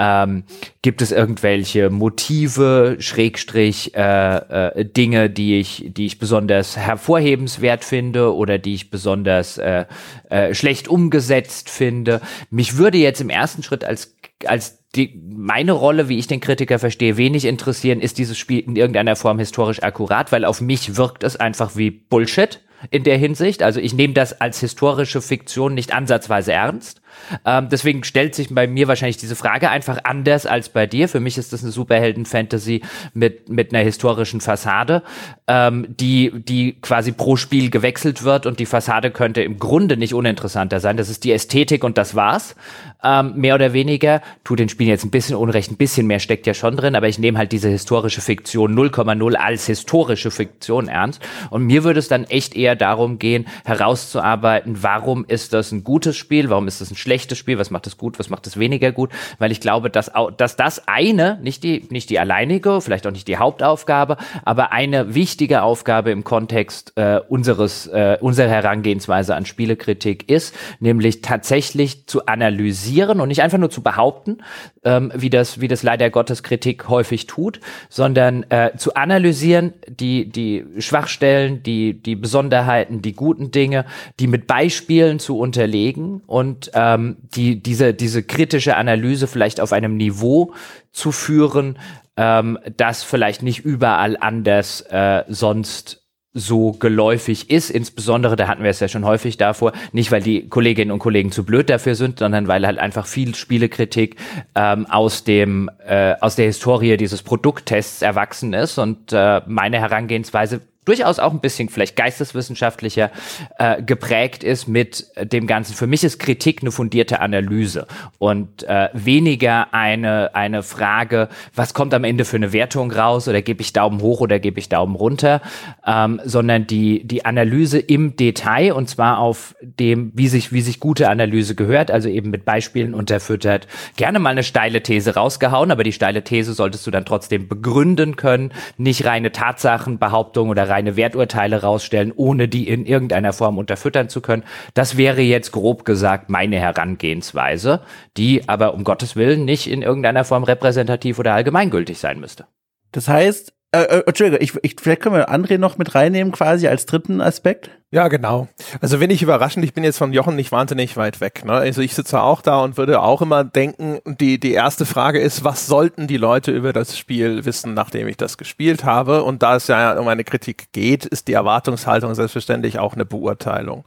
ähm, 0.01 0.45
gibt 0.81 1.03
es 1.03 1.13
irgendwelche 1.13 1.91
Motive, 1.91 2.97
Schrägstrich, 3.01 3.95
äh, 3.95 4.37
äh, 4.37 4.85
Dinge, 4.87 5.29
die 5.29 5.61
ich, 5.61 5.85
die 5.89 6.07
ich 6.07 6.19
besonders 6.19 6.79
hervorhebenswert 6.79 7.85
finde 7.85 8.35
oder 8.35 8.57
die 8.57 8.75
ich 8.75 8.91
besonders 8.91 9.59
äh, 9.59 9.85
äh, 10.31 10.55
schlecht 10.55 10.89
umgesetzt 10.91 11.71
finde? 11.71 12.21
Mich 12.51 12.77
würde 12.77 12.99
jetzt 12.99 13.21
im 13.21 13.31
ersten 13.31 13.63
Schritt 13.63 13.85
als 13.85 14.17
als 14.47 14.81
die, 14.95 15.21
meine 15.25 15.73
Rolle, 15.73 16.09
wie 16.09 16.19
ich 16.19 16.27
den 16.27 16.41
Kritiker 16.41 16.79
verstehe, 16.79 17.17
wenig 17.17 17.45
interessieren, 17.45 18.01
ist 18.01 18.19
dieses 18.19 18.39
Spiel 18.39 18.61
in 18.61 18.77
irgendeiner 18.77 19.17
Form 19.17 19.39
historisch 19.39 19.83
akkurat, 19.83 20.33
weil 20.33 20.45
auf 20.45 20.61
mich 20.61 20.97
wirkt 20.97 21.23
es 21.23 21.37
einfach 21.37 21.77
wie 21.77 21.91
Bullshit 21.91 22.61
in 22.91 23.05
der 23.05 23.19
Hinsicht. 23.19 23.63
Also 23.63 23.79
ich 23.79 23.95
nehme 23.95 24.15
das 24.15 24.41
als 24.41 24.59
historische 24.61 25.21
Fiktion 25.21 25.75
nicht 25.75 25.93
ansatzweise 25.93 26.53
ernst. 26.53 27.00
Ähm, 27.45 27.69
deswegen 27.71 28.05
stellt 28.05 28.35
sich 28.35 28.55
bei 28.55 28.67
mir 28.67 28.89
wahrscheinlich 28.89 29.17
diese 29.17 29.37
Frage 29.37 29.71
einfach 29.71 29.99
anders 30.05 30.47
als 30.47 30.69
bei 30.69 30.87
dir. 30.87 31.09
Für 31.09 31.21
mich 31.21 31.39
ist 31.39 31.53
das 31.53 31.63
eine 31.63 31.73
Superhelden-Fantasy 31.73 32.83
mit, 33.15 33.49
mit 33.49 33.73
einer 33.73 33.85
historischen 33.85 34.41
Fassade, 34.41 35.03
ähm, 35.47 35.87
die, 35.89 36.33
die 36.35 36.77
quasi 36.81 37.13
pro 37.13 37.37
Spiel 37.37 37.71
gewechselt 37.71 38.23
wird 38.23 38.47
und 38.47 38.59
die 38.59 38.67
Fassade 38.67 39.11
könnte 39.11 39.43
im 39.43 39.59
Grunde 39.59 39.97
nicht 39.97 40.15
uninteressanter 40.15 40.81
sein. 40.81 40.97
Das 40.97 41.09
ist 41.09 41.25
die 41.25 41.33
Ästhetik 41.33 41.85
und 41.85 41.99
das 41.99 42.15
war's. 42.15 42.57
Ähm, 43.03 43.33
mehr 43.37 43.55
oder 43.55 43.73
weniger. 43.73 44.21
Tut 44.45 44.59
den 44.59 44.69
Spielen 44.69 44.91
jetzt 44.91 45.05
ein 45.05 45.11
bisschen 45.11 45.37
unrecht, 45.37 45.71
ein 45.71 45.77
bisschen 45.77 46.07
mehr 46.07 46.19
steckt 46.19 46.47
ja 46.47 46.55
schon 46.55 46.77
drin, 46.77 46.95
aber 46.95 47.09
ich 47.09 47.19
nehme 47.19 47.39
halt 47.39 47.53
diese 47.53 47.69
historische 47.69 48.21
Fiktion 48.21 48.79
0,0 48.79 49.35
als 49.35 49.67
historische 49.67 50.31
Fiktion 50.31 50.89
ernst. 50.89 51.23
Und 51.51 51.65
mir 51.65 51.85
würde 51.85 51.99
es 51.99 52.09
dann 52.09 52.25
echt 52.25 52.55
eher 52.55 52.77
darum 52.77 53.19
gehen, 53.19 53.47
herauszuarbeiten, 53.65 54.83
warum 54.83 55.25
ist 55.27 55.53
das 55.53 55.73
ein 55.73 55.85
gutes 55.85 56.17
Spiel, 56.17 56.51
warum 56.51 56.69
ist 56.69 56.81
das 56.81 56.91
ein 56.91 56.97
schlechtes 57.01 57.39
Spiel, 57.39 57.59
was 57.59 57.71
macht 57.71 57.87
es 57.87 57.97
gut, 57.97 58.19
was 58.19 58.31
macht 58.31 58.47
es 58.47 58.59
weniger 58.59 58.93
gut, 58.93 59.11
weil 59.39 59.51
ich 59.51 59.61
glaube, 59.61 59.91
dass, 59.91 60.11
dass 60.37 60.57
das 60.57 60.87
eine, 60.87 61.39
nicht 61.43 61.65
die, 61.65 61.87
nicht 61.91 62.11
die 62.11 62.19
alleinige, 62.19 62.81
vielleicht 62.81 63.07
auch 63.07 63.13
nicht 63.13 63.27
die 63.29 63.39
Hauptaufgabe, 63.39 64.17
aber 64.45 64.73
eine 64.73 65.15
wichtige 65.15 65.63
Aufgabe 65.63 66.11
im 66.11 66.25
Kontext 66.25 66.93
äh, 66.97 67.21
unseres, 67.29 67.87
äh, 67.89 68.19
unserer 68.21 68.51
Herangehensweise 68.51 69.35
an 69.35 69.47
Spielekritik 69.47 70.31
ist, 70.31 70.55
nämlich 70.79 71.23
tatsächlich 71.23 72.07
zu 72.07 72.27
analysieren 72.27 73.21
und 73.21 73.29
nicht 73.29 73.43
einfach 73.43 73.59
nur 73.59 73.71
zu 73.71 73.83
behaupten, 73.83 74.39
ähm, 74.85 75.13
wie 75.15 75.31
das, 75.31 75.61
wie 75.61 75.69
das 75.69 75.83
leider 75.83 76.11
Gottes 76.11 76.43
Kritik 76.43 76.89
häufig 76.89 77.27
tut, 77.27 77.61
sondern 77.89 78.45
äh, 78.51 78.77
zu 78.77 78.95
analysieren, 78.95 79.75
die, 79.89 80.29
die 80.29 80.65
Schwachstellen, 80.79 81.63
die, 81.63 81.95
die 81.95 82.17
Besonderheiten, 82.17 83.03
die 83.03 83.15
guten 83.15 83.51
Dinge, 83.51 83.85
die 84.19 84.27
mit 84.27 84.47
Beispielen 84.47 85.19
zu 85.19 85.39
unterlegen 85.39 86.23
und 86.27 86.75
äh, 86.75 86.81
ähm, 86.95 87.17
die, 87.35 87.63
diese, 87.63 87.95
diese 87.95 88.23
kritische 88.23 88.77
Analyse 88.77 89.27
vielleicht 89.27 89.61
auf 89.61 89.73
einem 89.73 89.97
Niveau 89.97 90.55
zu 90.93 91.13
führen, 91.13 91.79
ähm, 92.17 92.59
das 92.77 93.03
vielleicht 93.03 93.43
nicht 93.43 93.61
überall 93.65 94.17
anders 94.19 94.83
äh, 94.83 95.25
sonst 95.29 96.00
so 96.33 96.73
geläufig 96.73 97.51
ist. 97.51 97.71
Insbesondere, 97.71 98.37
da 98.37 98.47
hatten 98.47 98.63
wir 98.63 98.71
es 98.71 98.81
ja 98.81 98.89
schon 98.89 99.05
häufig 99.05 99.37
davor, 99.37 99.73
nicht 99.93 100.13
weil 100.13 100.23
die 100.23 100.49
Kolleginnen 100.49 100.93
und 100.93 101.01
Kollegen 101.01 101.33
zu 101.33 101.45
blöd 101.45 101.69
dafür 101.69 101.97
sind, 101.97 102.21
sondern 102.21 102.47
weil 102.47 102.67
halt 102.67 102.79
einfach 102.79 103.07
viel 103.07 103.35
Spielekritik 103.35 104.17
ähm, 104.55 104.87
aus 104.87 105.25
dem 105.25 105.71
äh, 105.85 106.15
aus 106.21 106.37
der 106.37 106.47
Historie 106.47 106.97
dieses 106.97 107.23
Produkttests 107.23 108.03
erwachsen 108.03 108.53
ist 108.53 108.79
und 108.79 109.13
äh, 109.13 109.41
meine 109.47 109.81
Herangehensweise 109.81 110.61
durchaus 110.91 111.21
auch 111.21 111.31
ein 111.31 111.41
bisschen 111.41 111.69
vielleicht 111.69 111.95
geisteswissenschaftlicher 111.95 113.13
äh, 113.59 113.81
geprägt 113.81 114.43
ist 114.43 114.67
mit 114.67 115.07
dem 115.23 115.47
Ganzen. 115.47 115.75
Für 115.75 115.87
mich 115.87 116.03
ist 116.03 116.19
Kritik 116.19 116.63
eine 116.63 116.73
fundierte 116.73 117.21
Analyse 117.21 117.87
und 118.19 118.65
äh, 118.65 118.89
weniger 118.93 119.73
eine, 119.73 120.35
eine 120.35 120.65
Frage, 120.65 121.29
was 121.55 121.75
kommt 121.75 121.95
am 121.95 122.03
Ende 122.03 122.25
für 122.25 122.37
eine 122.37 122.53
Wertung 122.53 122.91
raus 122.91 123.29
oder 123.29 123.41
gebe 123.41 123.61
ich 123.61 123.73
Daumen 123.73 124.03
hoch 124.03 124.21
oder 124.21 124.41
gebe 124.41 124.59
ich 124.59 124.69
Daumen 124.69 124.97
runter, 124.97 125.43
ähm, 125.87 126.21
sondern 126.25 126.67
die, 126.67 127.07
die 127.07 127.25
Analyse 127.25 127.79
im 127.79 128.17
Detail 128.17 128.73
und 128.73 128.89
zwar 128.89 129.19
auf 129.19 129.55
dem, 129.63 130.11
wie 130.17 130.27
sich, 130.27 130.53
wie 130.53 130.61
sich 130.61 130.81
gute 130.81 131.09
Analyse 131.09 131.55
gehört, 131.55 131.93
also 131.93 132.09
eben 132.09 132.31
mit 132.31 132.45
Beispielen 132.45 132.95
unterfüttert. 132.95 133.69
Gerne 133.97 134.19
mal 134.19 134.31
eine 134.31 134.43
steile 134.43 134.83
These 134.83 135.15
rausgehauen, 135.15 135.71
aber 135.71 135.85
die 135.85 135.93
steile 135.93 136.25
These 136.25 136.53
solltest 136.53 136.85
du 136.85 136.91
dann 136.91 137.05
trotzdem 137.05 137.47
begründen 137.47 138.17
können, 138.17 138.53
nicht 138.77 139.05
reine 139.05 139.31
Tatsachenbehauptungen 139.31 140.51
oder 140.51 140.69
reine 140.81 140.97
Werturteile 140.97 141.63
rausstellen, 141.63 142.13
ohne 142.15 142.49
die 142.49 142.69
in 142.69 142.87
irgendeiner 142.87 143.33
Form 143.33 143.59
unterfüttern 143.59 144.09
zu 144.09 144.21
können. 144.21 144.45
Das 144.75 144.97
wäre 144.97 145.21
jetzt 145.21 145.53
grob 145.53 145.85
gesagt 145.85 146.31
meine 146.31 146.59
Herangehensweise, 146.59 147.83
die 148.17 148.49
aber 148.49 148.75
um 148.75 148.85
Gottes 148.85 149.15
Willen 149.15 149.45
nicht 149.45 149.67
in 149.67 149.83
irgendeiner 149.83 150.25
Form 150.25 150.45
repräsentativ 150.45 151.19
oder 151.19 151.35
allgemeingültig 151.35 151.99
sein 151.99 152.19
müsste. 152.19 152.47
Das 152.93 153.09
heißt, 153.09 153.53
äh, 153.73 153.83
äh, 153.83 154.03
Entschuldigung, 154.07 154.43
ich, 154.43 154.53
ich, 154.63 154.77
vielleicht 154.81 155.01
können 155.01 155.15
wir 155.15 155.31
André 155.31 155.57
noch 155.57 155.79
mit 155.79 155.95
reinnehmen, 155.95 156.33
quasi 156.33 156.67
als 156.67 156.87
dritten 156.87 157.21
Aspekt. 157.21 157.71
Ja, 157.93 158.09
genau. 158.09 158.49
Also 158.81 158.99
wenn 158.99 159.11
ich 159.11 159.23
überraschend, 159.23 159.65
ich 159.65 159.75
bin 159.75 159.85
jetzt 159.85 159.99
von 159.99 160.13
Jochen 160.13 160.35
nicht 160.35 160.51
wahnsinnig 160.51 160.97
weit 160.97 161.21
weg. 161.21 161.45
Ne? 161.45 161.53
Also 161.53 161.81
ich 161.81 161.95
sitze 161.95 162.21
auch 162.21 162.43
da 162.43 162.61
und 162.61 162.77
würde 162.77 163.01
auch 163.01 163.23
immer 163.23 163.45
denken, 163.45 164.01
die, 164.05 164.41
die 164.41 164.53
erste 164.53 164.87
Frage 164.87 165.21
ist, 165.21 165.45
was 165.45 165.67
sollten 165.67 166.07
die 166.07 166.17
Leute 166.17 166.51
über 166.53 166.73
das 166.73 166.99
Spiel 166.99 167.45
wissen, 167.45 167.75
nachdem 167.75 168.09
ich 168.09 168.17
das 168.17 168.39
gespielt 168.39 168.85
habe? 168.85 169.23
Und 169.23 169.43
da 169.43 169.57
es 169.57 169.69
ja 169.69 169.99
um 169.99 170.09
eine 170.09 170.25
Kritik 170.25 170.73
geht, 170.73 171.05
ist 171.05 171.29
die 171.29 171.33
Erwartungshaltung 171.33 172.15
selbstverständlich 172.15 172.79
auch 172.79 172.95
eine 172.95 173.05
Beurteilung. 173.05 173.85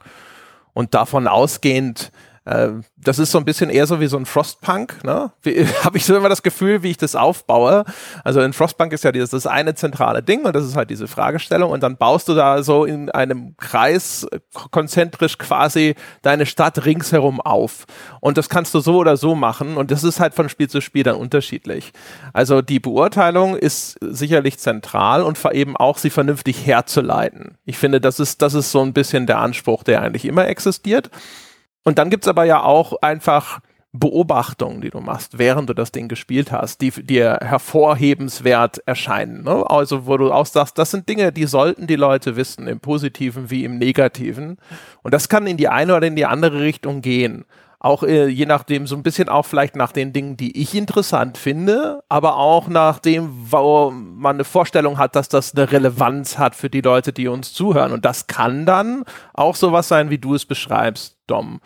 Und 0.72 0.94
davon 0.94 1.28
ausgehend 1.28 2.10
Äh, 2.44 2.68
das 2.96 3.18
ist 3.18 3.30
so 3.30 3.38
ein 3.38 3.44
bisschen 3.44 3.70
eher 3.70 3.86
so 3.86 4.00
wie 4.00 4.06
so 4.06 4.16
ein 4.16 4.26
Frostpunk, 4.26 5.02
ne? 5.04 5.32
Habe 5.84 5.96
ich 5.96 6.04
so 6.04 6.16
immer 6.16 6.28
das 6.28 6.42
Gefühl, 6.42 6.82
wie 6.82 6.90
ich 6.90 6.96
das 6.98 7.16
aufbaue. 7.16 7.84
Also 8.22 8.40
in 8.40 8.52
Frostpunk 8.52 8.92
ist 8.92 9.04
ja 9.04 9.12
dieses 9.12 9.30
das 9.30 9.46
eine 9.46 9.74
zentrale 9.74 10.22
Ding 10.22 10.44
und 10.44 10.54
das 10.54 10.64
ist 10.64 10.76
halt 10.76 10.90
diese 10.90 11.08
Fragestellung 11.08 11.70
und 11.70 11.82
dann 11.82 11.96
baust 11.96 12.28
du 12.28 12.34
da 12.34 12.62
so 12.62 12.84
in 12.84 13.10
einem 13.10 13.56
Kreis 13.56 14.26
konzentrisch 14.70 15.38
quasi 15.38 15.94
deine 16.22 16.46
Stadt 16.46 16.84
ringsherum 16.84 17.40
auf. 17.40 17.86
Und 18.20 18.36
das 18.38 18.48
kannst 18.48 18.74
du 18.74 18.80
so 18.80 18.98
oder 18.98 19.16
so 19.16 19.34
machen 19.34 19.76
und 19.76 19.90
das 19.90 20.04
ist 20.04 20.20
halt 20.20 20.34
von 20.34 20.48
Spiel 20.48 20.68
zu 20.68 20.80
Spiel 20.80 21.02
dann 21.02 21.16
unterschiedlich. 21.16 21.92
Also 22.32 22.60
die 22.60 22.80
Beurteilung 22.80 23.56
ist 23.56 23.98
sicherlich 24.00 24.58
zentral 24.58 25.22
und 25.22 25.38
eben 25.52 25.76
auch 25.76 25.98
sie 25.98 26.10
vernünftig 26.10 26.66
herzuleiten. 26.66 27.56
Ich 27.64 27.78
finde, 27.78 28.00
das 28.00 28.20
ist, 28.20 28.42
das 28.42 28.54
ist 28.54 28.70
so 28.70 28.80
ein 28.80 28.92
bisschen 28.92 29.26
der 29.26 29.38
Anspruch, 29.38 29.82
der 29.82 30.02
eigentlich 30.02 30.24
immer 30.24 30.46
existiert. 30.46 31.10
Und 31.84 31.98
dann 31.98 32.10
gibt's 32.10 32.28
aber 32.28 32.44
ja 32.44 32.62
auch 32.62 32.94
einfach 33.02 33.60
Beobachtungen, 33.96 34.80
die 34.80 34.90
du 34.90 34.98
machst, 34.98 35.38
während 35.38 35.70
du 35.70 35.74
das 35.74 35.92
Ding 35.92 36.08
gespielt 36.08 36.50
hast, 36.50 36.80
die 36.80 36.90
dir 36.90 37.38
hervorhebenswert 37.40 38.78
erscheinen. 38.86 39.44
Ne? 39.44 39.64
Also 39.70 40.06
wo 40.06 40.16
du 40.16 40.32
auch 40.32 40.46
sagst, 40.46 40.78
das 40.78 40.90
sind 40.90 41.08
Dinge, 41.08 41.30
die 41.30 41.44
sollten 41.44 41.86
die 41.86 41.94
Leute 41.94 42.34
wissen, 42.34 42.66
im 42.66 42.80
positiven 42.80 43.50
wie 43.50 43.64
im 43.64 43.78
negativen. 43.78 44.58
Und 45.04 45.14
das 45.14 45.28
kann 45.28 45.46
in 45.46 45.56
die 45.56 45.68
eine 45.68 45.94
oder 45.94 46.08
in 46.08 46.16
die 46.16 46.26
andere 46.26 46.60
Richtung 46.60 47.02
gehen. 47.02 47.44
Auch 47.84 48.02
äh, 48.02 48.28
je 48.28 48.46
nachdem, 48.46 48.86
so 48.86 48.96
ein 48.96 49.02
bisschen 49.02 49.28
auch 49.28 49.44
vielleicht 49.44 49.76
nach 49.76 49.92
den 49.92 50.14
Dingen, 50.14 50.38
die 50.38 50.58
ich 50.58 50.74
interessant 50.74 51.36
finde, 51.36 52.02
aber 52.08 52.38
auch 52.38 52.66
nach 52.66 52.98
dem, 52.98 53.28
wo 53.50 53.90
man 53.90 54.36
eine 54.36 54.44
Vorstellung 54.44 54.96
hat, 54.96 55.14
dass 55.14 55.28
das 55.28 55.54
eine 55.54 55.70
Relevanz 55.70 56.38
hat 56.38 56.54
für 56.54 56.70
die 56.70 56.80
Leute, 56.80 57.12
die 57.12 57.28
uns 57.28 57.52
zuhören. 57.52 57.92
Und 57.92 58.06
das 58.06 58.26
kann 58.26 58.64
dann 58.64 59.04
auch 59.34 59.54
sowas 59.54 59.86
sein, 59.86 60.08
wie 60.08 60.16
du 60.16 60.34
es 60.34 60.46
beschreibst, 60.46 61.18
Dom 61.26 61.60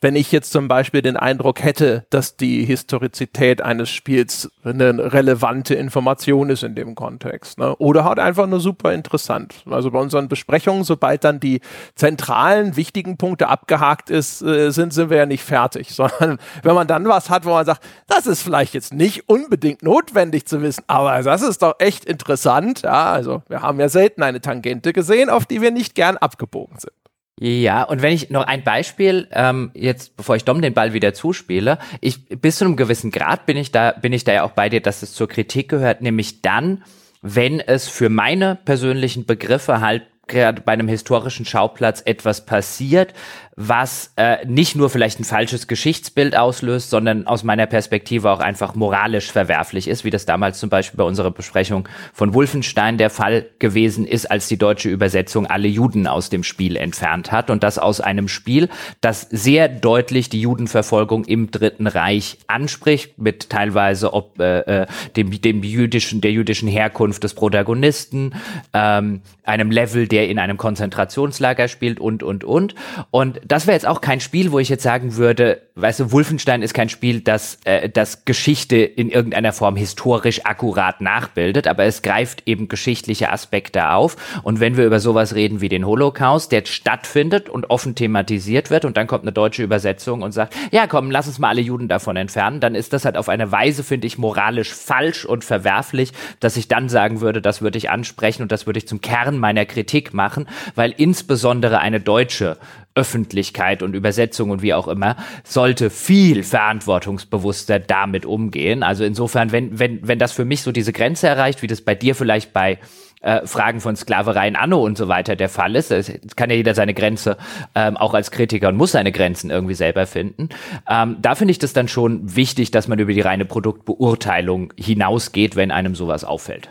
wenn 0.00 0.14
ich 0.14 0.30
jetzt 0.30 0.52
zum 0.52 0.68
Beispiel 0.68 1.02
den 1.02 1.16
Eindruck 1.16 1.62
hätte, 1.62 2.06
dass 2.10 2.36
die 2.36 2.64
Historizität 2.64 3.62
eines 3.62 3.90
Spiels 3.90 4.50
eine 4.62 5.12
relevante 5.12 5.74
Information 5.74 6.50
ist 6.50 6.62
in 6.62 6.74
dem 6.74 6.94
Kontext. 6.94 7.58
Ne? 7.58 7.74
Oder 7.76 8.04
halt 8.04 8.18
einfach 8.18 8.46
nur 8.46 8.60
super 8.60 8.92
interessant. 8.92 9.54
Also 9.68 9.90
bei 9.90 9.98
unseren 9.98 10.28
Besprechungen, 10.28 10.84
sobald 10.84 11.24
dann 11.24 11.40
die 11.40 11.60
zentralen, 11.96 12.76
wichtigen 12.76 13.16
Punkte 13.16 13.48
abgehakt 13.48 14.08
ist, 14.08 14.40
äh, 14.42 14.70
sind, 14.70 14.92
sind 14.92 15.10
wir 15.10 15.16
ja 15.16 15.26
nicht 15.26 15.42
fertig. 15.42 15.90
Sondern 15.94 16.38
wenn 16.62 16.74
man 16.74 16.86
dann 16.86 17.08
was 17.08 17.28
hat, 17.28 17.44
wo 17.44 17.50
man 17.50 17.66
sagt, 17.66 17.82
das 18.06 18.26
ist 18.26 18.42
vielleicht 18.42 18.74
jetzt 18.74 18.94
nicht 18.94 19.28
unbedingt 19.28 19.82
notwendig 19.82 20.46
zu 20.46 20.62
wissen, 20.62 20.84
aber 20.86 21.22
das 21.22 21.42
ist 21.42 21.62
doch 21.62 21.74
echt 21.78 22.04
interessant. 22.04 22.82
Ja, 22.82 23.12
also 23.12 23.42
wir 23.48 23.62
haben 23.62 23.80
ja 23.80 23.88
selten 23.88 24.22
eine 24.22 24.40
Tangente 24.40 24.92
gesehen, 24.92 25.28
auf 25.28 25.46
die 25.46 25.60
wir 25.60 25.70
nicht 25.72 25.94
gern 25.94 26.16
abgebogen 26.16 26.78
sind. 26.78 26.92
Ja, 27.40 27.84
und 27.84 28.02
wenn 28.02 28.12
ich 28.12 28.30
noch 28.30 28.46
ein 28.46 28.64
Beispiel, 28.64 29.28
ähm, 29.32 29.70
jetzt 29.74 30.16
bevor 30.16 30.34
ich 30.34 30.44
Dom 30.44 30.60
den 30.60 30.74
Ball 30.74 30.92
wieder 30.92 31.14
zuspiele, 31.14 31.78
ich 32.00 32.26
bis 32.26 32.58
zu 32.58 32.64
einem 32.64 32.76
gewissen 32.76 33.12
Grad 33.12 33.46
bin 33.46 33.56
ich 33.56 33.70
da, 33.70 33.92
bin 33.92 34.12
ich 34.12 34.24
da 34.24 34.32
ja 34.32 34.42
auch 34.42 34.52
bei 34.52 34.68
dir, 34.68 34.80
dass 34.80 35.02
es 35.02 35.14
zur 35.14 35.28
Kritik 35.28 35.68
gehört, 35.68 36.02
nämlich 36.02 36.42
dann, 36.42 36.82
wenn 37.22 37.60
es 37.60 37.86
für 37.88 38.08
meine 38.08 38.56
persönlichen 38.64 39.24
Begriffe 39.24 39.80
halt 39.80 40.02
gerade 40.26 40.62
bei 40.62 40.72
einem 40.72 40.88
historischen 40.88 41.46
Schauplatz 41.46 42.02
etwas 42.04 42.44
passiert, 42.44 43.14
was 43.60 44.12
äh, 44.14 44.46
nicht 44.46 44.76
nur 44.76 44.88
vielleicht 44.88 45.18
ein 45.18 45.24
falsches 45.24 45.66
Geschichtsbild 45.66 46.36
auslöst, 46.36 46.90
sondern 46.90 47.26
aus 47.26 47.42
meiner 47.42 47.66
Perspektive 47.66 48.30
auch 48.30 48.38
einfach 48.38 48.76
moralisch 48.76 49.32
verwerflich 49.32 49.88
ist, 49.88 50.04
wie 50.04 50.10
das 50.10 50.26
damals 50.26 50.60
zum 50.60 50.70
Beispiel 50.70 50.96
bei 50.96 51.02
unserer 51.02 51.32
Besprechung 51.32 51.88
von 52.12 52.34
Wolfenstein 52.34 52.98
der 52.98 53.10
Fall 53.10 53.46
gewesen 53.58 54.06
ist, 54.06 54.30
als 54.30 54.46
die 54.46 54.58
deutsche 54.58 54.88
Übersetzung 54.88 55.46
alle 55.46 55.66
Juden 55.66 56.06
aus 56.06 56.30
dem 56.30 56.44
Spiel 56.44 56.76
entfernt 56.76 57.32
hat 57.32 57.50
und 57.50 57.64
das 57.64 57.78
aus 57.80 58.00
einem 58.00 58.28
Spiel, 58.28 58.68
das 59.00 59.22
sehr 59.22 59.68
deutlich 59.68 60.28
die 60.28 60.40
Judenverfolgung 60.40 61.24
im 61.24 61.50
Dritten 61.50 61.88
Reich 61.88 62.38
anspricht, 62.46 63.18
mit 63.18 63.50
teilweise 63.50 64.14
ob 64.14 64.38
äh, 64.38 64.82
äh 64.82 64.86
dem, 65.16 65.32
dem 65.40 65.64
jüdischen, 65.64 66.20
der 66.20 66.30
jüdischen 66.30 66.68
Herkunft 66.68 67.24
des 67.24 67.34
Protagonisten, 67.34 68.34
ähm, 68.72 69.22
einem 69.42 69.72
Level, 69.72 70.06
der 70.06 70.28
in 70.28 70.38
einem 70.38 70.58
Konzentrationslager 70.58 71.66
spielt 71.66 71.98
und 71.98 72.22
und 72.22 72.44
und. 72.44 72.76
Und 73.10 73.40
das 73.48 73.66
wäre 73.66 73.74
jetzt 73.74 73.86
auch 73.86 74.02
kein 74.02 74.20
Spiel, 74.20 74.52
wo 74.52 74.58
ich 74.58 74.68
jetzt 74.68 74.82
sagen 74.82 75.16
würde, 75.16 75.62
weißt 75.74 76.00
du, 76.00 76.12
Wolfenstein 76.12 76.60
ist 76.60 76.74
kein 76.74 76.90
Spiel, 76.90 77.20
das, 77.20 77.58
äh, 77.64 77.88
das 77.88 78.26
Geschichte 78.26 78.76
in 78.76 79.08
irgendeiner 79.08 79.54
Form 79.54 79.74
historisch 79.74 80.44
akkurat 80.44 81.00
nachbildet, 81.00 81.66
aber 81.66 81.84
es 81.84 82.02
greift 82.02 82.42
eben 82.46 82.68
geschichtliche 82.68 83.32
Aspekte 83.32 83.90
auf. 83.90 84.16
Und 84.42 84.60
wenn 84.60 84.76
wir 84.76 84.84
über 84.84 85.00
sowas 85.00 85.34
reden 85.34 85.62
wie 85.62 85.70
den 85.70 85.86
Holocaust, 85.86 86.52
der 86.52 86.64
stattfindet 86.66 87.48
und 87.48 87.70
offen 87.70 87.94
thematisiert 87.94 88.70
wird, 88.70 88.84
und 88.84 88.98
dann 88.98 89.06
kommt 89.06 89.24
eine 89.24 89.32
deutsche 89.32 89.62
Übersetzung 89.62 90.20
und 90.20 90.32
sagt, 90.32 90.54
ja 90.70 90.86
komm, 90.86 91.10
lass 91.10 91.26
uns 91.26 91.38
mal 91.38 91.48
alle 91.48 91.62
Juden 91.62 91.88
davon 91.88 92.16
entfernen, 92.16 92.60
dann 92.60 92.74
ist 92.74 92.92
das 92.92 93.06
halt 93.06 93.16
auf 93.16 93.30
eine 93.30 93.50
Weise, 93.50 93.82
finde 93.82 94.06
ich, 94.06 94.18
moralisch 94.18 94.74
falsch 94.74 95.24
und 95.24 95.42
verwerflich, 95.42 96.12
dass 96.40 96.58
ich 96.58 96.68
dann 96.68 96.90
sagen 96.90 97.22
würde, 97.22 97.40
das 97.40 97.62
würde 97.62 97.78
ich 97.78 97.88
ansprechen 97.88 98.42
und 98.42 98.52
das 98.52 98.66
würde 98.66 98.78
ich 98.78 98.88
zum 98.88 99.00
Kern 99.00 99.38
meiner 99.38 99.64
Kritik 99.64 100.12
machen, 100.12 100.48
weil 100.74 100.92
insbesondere 100.96 101.78
eine 101.78 102.00
deutsche 102.00 102.58
Öffentlichkeit 102.98 103.82
und 103.84 103.94
Übersetzung 103.94 104.50
und 104.50 104.60
wie 104.60 104.74
auch 104.74 104.88
immer, 104.88 105.16
sollte 105.44 105.88
viel 105.88 106.42
verantwortungsbewusster 106.42 107.78
damit 107.78 108.26
umgehen. 108.26 108.82
Also 108.82 109.04
insofern, 109.04 109.52
wenn, 109.52 109.78
wenn, 109.78 110.06
wenn 110.06 110.18
das 110.18 110.32
für 110.32 110.44
mich 110.44 110.62
so 110.62 110.72
diese 110.72 110.92
Grenze 110.92 111.28
erreicht, 111.28 111.62
wie 111.62 111.68
das 111.68 111.80
bei 111.80 111.94
dir 111.94 112.16
vielleicht 112.16 112.52
bei 112.52 112.78
äh, 113.20 113.46
Fragen 113.46 113.80
von 113.80 113.96
Sklaverei 113.96 114.48
in 114.48 114.56
Anno 114.56 114.82
und 114.82 114.98
so 114.98 115.08
weiter 115.08 115.36
der 115.36 115.48
Fall 115.48 115.76
ist. 115.76 115.90
Es 115.90 116.36
kann 116.36 116.50
ja 116.50 116.56
jeder 116.56 116.74
seine 116.74 116.94
Grenze 116.94 117.36
ähm, 117.74 117.96
auch 117.96 118.14
als 118.14 118.30
Kritiker 118.30 118.68
und 118.68 118.76
muss 118.76 118.92
seine 118.92 119.12
Grenzen 119.12 119.50
irgendwie 119.50 119.74
selber 119.74 120.06
finden. 120.06 120.48
Ähm, 120.88 121.16
da 121.20 121.34
finde 121.34 121.52
ich 121.52 121.58
das 121.58 121.72
dann 121.72 121.88
schon 121.88 122.36
wichtig, 122.36 122.70
dass 122.70 122.88
man 122.88 122.98
über 122.98 123.12
die 123.12 123.20
reine 123.20 123.44
Produktbeurteilung 123.44 124.72
hinausgeht, 124.76 125.56
wenn 125.56 125.70
einem 125.70 125.94
sowas 125.94 126.24
auffällt 126.24 126.70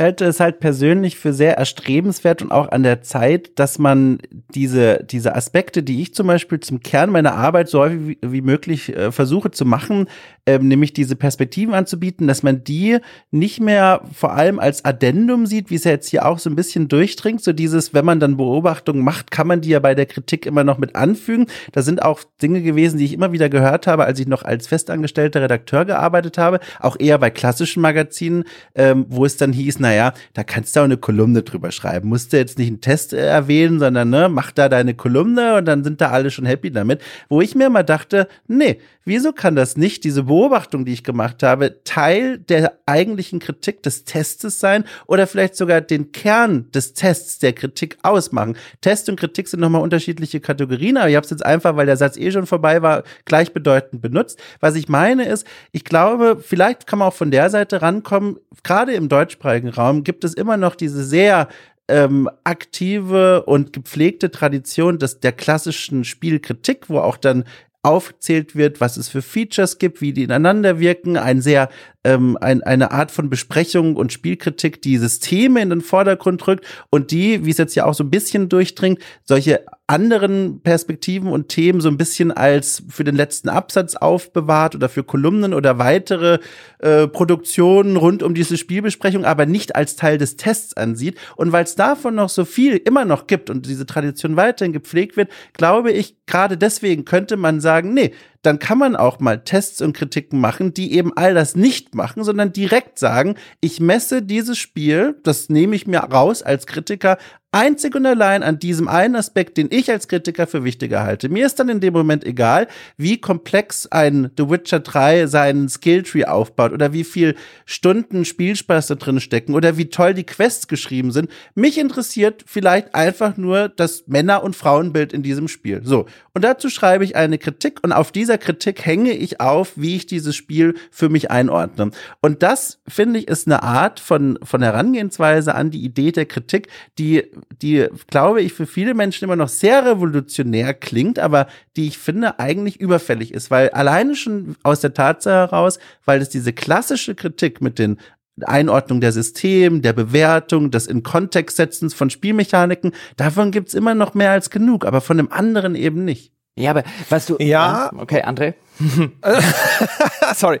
halte 0.00 0.24
es 0.24 0.40
halt 0.40 0.58
persönlich 0.58 1.16
für 1.16 1.32
sehr 1.32 1.56
erstrebenswert 1.56 2.42
und 2.42 2.50
auch 2.50 2.68
an 2.72 2.82
der 2.82 3.02
Zeit, 3.02 3.58
dass 3.60 3.78
man 3.78 4.18
diese, 4.52 5.04
diese 5.08 5.36
Aspekte, 5.36 5.84
die 5.84 6.02
ich 6.02 6.14
zum 6.14 6.26
Beispiel 6.26 6.58
zum 6.58 6.80
Kern 6.80 7.10
meiner 7.10 7.34
Arbeit 7.34 7.68
so 7.68 7.78
häufig 7.78 8.00
wie, 8.06 8.18
wie 8.20 8.40
möglich 8.40 8.94
äh, 8.94 9.12
versuche 9.12 9.52
zu 9.52 9.64
machen, 9.64 10.08
ähm, 10.46 10.66
nämlich 10.66 10.94
diese 10.94 11.14
Perspektiven 11.14 11.74
anzubieten, 11.74 12.26
dass 12.26 12.42
man 12.42 12.64
die 12.64 12.98
nicht 13.30 13.60
mehr 13.60 14.02
vor 14.12 14.32
allem 14.32 14.58
als 14.58 14.84
Addendum 14.84 15.46
sieht, 15.46 15.70
wie 15.70 15.76
es 15.76 15.84
ja 15.84 15.92
jetzt 15.92 16.08
hier 16.08 16.26
auch 16.26 16.40
so 16.40 16.50
ein 16.50 16.56
bisschen 16.56 16.88
durchdringt. 16.88 17.44
So 17.44 17.52
dieses, 17.52 17.94
wenn 17.94 18.04
man 18.04 18.18
dann 18.18 18.36
Beobachtungen 18.36 19.04
macht, 19.04 19.30
kann 19.30 19.46
man 19.46 19.60
die 19.60 19.70
ja 19.70 19.78
bei 19.78 19.94
der 19.94 20.06
Kritik 20.06 20.44
immer 20.44 20.64
noch 20.64 20.78
mit 20.78 20.96
anfügen. 20.96 21.46
Da 21.70 21.82
sind 21.82 22.02
auch 22.02 22.24
Dinge 22.42 22.62
gewesen, 22.62 22.98
die 22.98 23.04
ich 23.04 23.12
immer 23.12 23.30
wieder 23.30 23.48
gehört 23.48 23.86
habe, 23.86 24.06
als 24.06 24.18
ich 24.18 24.26
noch 24.26 24.42
als 24.42 24.66
festangestellter 24.66 25.40
Redakteur 25.40 25.84
gearbeitet 25.84 26.36
habe, 26.36 26.58
auch 26.80 26.98
eher 26.98 27.18
bei 27.18 27.30
klassischen 27.30 27.80
Magazinen, 27.80 28.42
ähm, 28.74 29.06
wo 29.08 29.24
es 29.24 29.36
dann 29.36 29.52
hieß, 29.52 29.83
naja, 29.84 30.14
da 30.32 30.44
kannst 30.44 30.74
du 30.74 30.80
auch 30.80 30.84
eine 30.84 30.96
Kolumne 30.96 31.42
drüber 31.42 31.70
schreiben. 31.70 32.08
Musst 32.08 32.32
du 32.32 32.38
jetzt 32.38 32.58
nicht 32.58 32.68
einen 32.68 32.80
Test 32.80 33.12
äh, 33.12 33.26
erwähnen, 33.26 33.78
sondern 33.78 34.08
ne, 34.08 34.30
mach 34.30 34.50
da 34.50 34.70
deine 34.70 34.94
Kolumne 34.94 35.56
und 35.56 35.66
dann 35.66 35.84
sind 35.84 36.00
da 36.00 36.10
alle 36.10 36.30
schon 36.30 36.46
happy 36.46 36.70
damit. 36.70 37.02
Wo 37.28 37.42
ich 37.42 37.54
mir 37.54 37.68
mal 37.68 37.82
dachte, 37.82 38.26
nee, 38.48 38.80
wieso 39.04 39.32
kann 39.32 39.56
das 39.56 39.76
nicht 39.76 40.04
diese 40.04 40.24
Beobachtung, 40.24 40.84
die 40.84 40.92
ich 40.92 41.04
gemacht 41.04 41.42
habe, 41.42 41.82
Teil 41.84 42.38
der 42.38 42.78
eigentlichen 42.86 43.38
Kritik 43.38 43.82
des 43.82 44.04
Testes 44.04 44.60
sein 44.60 44.84
oder 45.06 45.26
vielleicht 45.26 45.56
sogar 45.56 45.80
den 45.80 46.12
Kern 46.12 46.70
des 46.72 46.94
Tests 46.94 47.38
der 47.38 47.52
Kritik 47.52 47.98
ausmachen? 48.02 48.56
Test 48.80 49.08
und 49.08 49.18
Kritik 49.18 49.48
sind 49.48 49.60
nochmal 49.60 49.82
unterschiedliche 49.82 50.40
Kategorien, 50.40 50.96
aber 50.96 51.08
ich 51.08 51.16
habe 51.16 51.24
es 51.24 51.30
jetzt 51.30 51.44
einfach, 51.44 51.76
weil 51.76 51.86
der 51.86 51.96
Satz 51.96 52.16
eh 52.16 52.30
schon 52.30 52.46
vorbei 52.46 52.82
war, 52.82 53.04
gleichbedeutend 53.24 54.02
benutzt. 54.02 54.40
Was 54.60 54.76
ich 54.76 54.88
meine 54.88 55.24
ist, 55.24 55.46
ich 55.72 55.84
glaube, 55.84 56.38
vielleicht 56.40 56.86
kann 56.86 56.98
man 56.98 57.08
auch 57.08 57.14
von 57.14 57.30
der 57.30 57.50
Seite 57.50 57.82
rankommen, 57.82 58.38
gerade 58.62 58.94
im 58.94 59.08
deutschsprachigen 59.08 59.68
Raum 59.68 60.04
gibt 60.04 60.24
es 60.24 60.34
immer 60.34 60.56
noch 60.56 60.74
diese 60.74 61.04
sehr 61.04 61.48
ähm, 61.88 62.30
aktive 62.44 63.44
und 63.44 63.72
gepflegte 63.72 64.30
Tradition 64.30 64.98
des, 64.98 65.20
der 65.20 65.32
klassischen 65.32 66.04
Spielkritik, 66.04 66.88
wo 66.88 66.98
auch 66.98 67.16
dann 67.16 67.44
aufgezählt 67.84 68.56
wird, 68.56 68.80
was 68.80 68.96
es 68.96 69.08
für 69.08 69.22
Features 69.22 69.78
gibt, 69.78 70.00
wie 70.00 70.12
die 70.12 70.24
ineinander 70.24 70.80
wirken, 70.80 71.16
ein 71.16 71.40
sehr 71.40 71.68
ähm, 72.04 72.36
ein, 72.40 72.62
eine 72.62 72.90
Art 72.90 73.10
von 73.10 73.30
Besprechung 73.30 73.96
und 73.96 74.12
Spielkritik, 74.12 74.82
die 74.82 74.98
Systeme 74.98 75.60
in 75.62 75.70
den 75.70 75.80
Vordergrund 75.80 76.46
rückt 76.46 76.64
und 76.90 77.10
die, 77.10 77.44
wie 77.44 77.50
es 77.50 77.58
jetzt 77.58 77.74
ja 77.74 77.84
auch 77.86 77.94
so 77.94 78.04
ein 78.04 78.10
bisschen 78.10 78.48
durchdringt, 78.48 79.00
solche 79.24 79.64
anderen 79.86 80.60
Perspektiven 80.62 81.30
und 81.30 81.48
Themen 81.48 81.82
so 81.82 81.88
ein 81.88 81.98
bisschen 81.98 82.32
als 82.32 82.82
für 82.88 83.04
den 83.04 83.16
letzten 83.16 83.50
Absatz 83.50 83.96
aufbewahrt 83.96 84.74
oder 84.74 84.88
für 84.88 85.04
Kolumnen 85.04 85.52
oder 85.52 85.78
weitere 85.78 86.38
äh, 86.78 87.06
Produktionen 87.06 87.96
rund 87.96 88.22
um 88.22 88.34
diese 88.34 88.56
Spielbesprechung, 88.56 89.26
aber 89.26 89.44
nicht 89.44 89.76
als 89.76 89.96
Teil 89.96 90.16
des 90.16 90.36
Tests 90.36 90.74
ansieht. 90.74 91.18
Und 91.36 91.52
weil 91.52 91.64
es 91.64 91.74
davon 91.74 92.14
noch 92.14 92.30
so 92.30 92.46
viel 92.46 92.76
immer 92.76 93.04
noch 93.04 93.26
gibt 93.26 93.50
und 93.50 93.66
diese 93.66 93.84
Tradition 93.84 94.36
weiterhin 94.36 94.72
gepflegt 94.72 95.18
wird, 95.18 95.30
glaube 95.52 95.92
ich, 95.92 96.16
gerade 96.24 96.56
deswegen 96.56 97.04
könnte 97.04 97.36
man 97.36 97.60
sagen, 97.60 97.92
nee, 97.92 98.12
dann 98.46 98.58
kann 98.58 98.78
man 98.78 98.96
auch 98.96 99.20
mal 99.20 99.42
Tests 99.42 99.80
und 99.80 99.94
Kritiken 99.94 100.40
machen, 100.40 100.74
die 100.74 100.92
eben 100.92 101.16
all 101.16 101.34
das 101.34 101.56
nicht 101.56 101.94
machen, 101.94 102.24
sondern 102.24 102.52
direkt 102.52 102.98
sagen, 102.98 103.36
ich 103.60 103.80
messe 103.80 104.22
dieses 104.22 104.58
Spiel, 104.58 105.16
das 105.22 105.48
nehme 105.48 105.76
ich 105.76 105.86
mir 105.86 105.98
raus 105.98 106.42
als 106.42 106.66
Kritiker 106.66 107.18
einzig 107.54 107.94
und 107.94 108.04
allein 108.04 108.42
an 108.42 108.58
diesem 108.58 108.88
einen 108.88 109.14
Aspekt, 109.14 109.56
den 109.56 109.68
ich 109.70 109.88
als 109.90 110.08
Kritiker 110.08 110.48
für 110.48 110.64
wichtiger 110.64 111.04
halte. 111.04 111.28
Mir 111.28 111.46
ist 111.46 111.60
dann 111.60 111.68
in 111.68 111.78
dem 111.78 111.92
Moment 111.92 112.24
egal, 112.24 112.66
wie 112.96 113.20
komplex 113.20 113.86
ein 113.86 114.32
The 114.36 114.50
Witcher 114.50 114.80
3 114.80 115.28
seinen 115.28 115.68
Skilltree 115.68 116.24
aufbaut 116.24 116.72
oder 116.72 116.92
wie 116.92 117.04
viel 117.04 117.36
Stunden 117.64 118.24
Spielspaß 118.24 118.88
da 118.88 118.96
drin 118.96 119.20
stecken 119.20 119.54
oder 119.54 119.76
wie 119.76 119.88
toll 119.88 120.14
die 120.14 120.24
Quests 120.24 120.66
geschrieben 120.66 121.12
sind. 121.12 121.30
Mich 121.54 121.78
interessiert 121.78 122.42
vielleicht 122.44 122.92
einfach 122.94 123.36
nur 123.36 123.68
das 123.68 124.04
Männer- 124.08 124.42
und 124.42 124.56
Frauenbild 124.56 125.12
in 125.12 125.22
diesem 125.22 125.46
Spiel. 125.46 125.80
So. 125.84 126.06
Und 126.34 126.42
dazu 126.42 126.68
schreibe 126.68 127.04
ich 127.04 127.14
eine 127.14 127.38
Kritik 127.38 127.78
und 127.84 127.92
auf 127.92 128.10
dieser 128.10 128.33
Kritik 128.38 128.84
hänge 128.84 129.12
ich 129.12 129.40
auf, 129.40 129.72
wie 129.76 129.96
ich 129.96 130.06
dieses 130.06 130.34
Spiel 130.36 130.74
für 130.90 131.08
mich 131.08 131.30
einordne. 131.30 131.90
Und 132.20 132.42
das, 132.42 132.80
finde 132.88 133.18
ich, 133.18 133.28
ist 133.28 133.46
eine 133.46 133.62
Art 133.62 134.00
von, 134.00 134.38
von 134.42 134.62
Herangehensweise 134.62 135.54
an 135.54 135.70
die 135.70 135.84
Idee 135.84 136.12
der 136.12 136.26
Kritik, 136.26 136.68
die 136.98 137.24
die, 137.62 137.86
glaube 138.08 138.42
ich, 138.42 138.52
für 138.52 138.66
viele 138.66 138.94
Menschen 138.94 139.24
immer 139.24 139.36
noch 139.36 139.48
sehr 139.48 139.84
revolutionär 139.84 140.74
klingt, 140.74 141.18
aber 141.18 141.46
die 141.76 141.86
ich 141.86 141.98
finde 141.98 142.38
eigentlich 142.38 142.80
überfällig 142.80 143.32
ist, 143.32 143.50
weil 143.50 143.70
alleine 143.70 144.14
schon 144.14 144.56
aus 144.62 144.80
der 144.80 144.94
Tatsache 144.94 145.34
heraus, 145.34 145.78
weil 146.04 146.20
es 146.20 146.28
diese 146.28 146.52
klassische 146.52 147.14
Kritik 147.14 147.60
mit 147.60 147.78
den 147.78 147.98
Einordnung 148.42 149.00
der 149.00 149.12
System, 149.12 149.82
der 149.82 149.92
Bewertung, 149.92 150.70
des 150.70 150.86
in 150.86 151.02
Kontext 151.02 151.56
setzens 151.56 151.94
von 151.94 152.10
Spielmechaniken, 152.10 152.92
davon 153.16 153.50
gibt's 153.50 153.74
immer 153.74 153.94
noch 153.94 154.14
mehr 154.14 154.32
als 154.32 154.50
genug, 154.50 154.84
aber 154.84 155.00
von 155.00 155.16
dem 155.16 155.30
anderen 155.30 155.74
eben 155.74 156.04
nicht. 156.04 156.32
Ja, 156.56 156.70
aber 156.70 156.84
was 157.08 157.26
du. 157.26 157.36
Ja. 157.38 157.90
Okay, 157.96 158.22
André. 158.22 158.54
Sorry. 160.34 160.60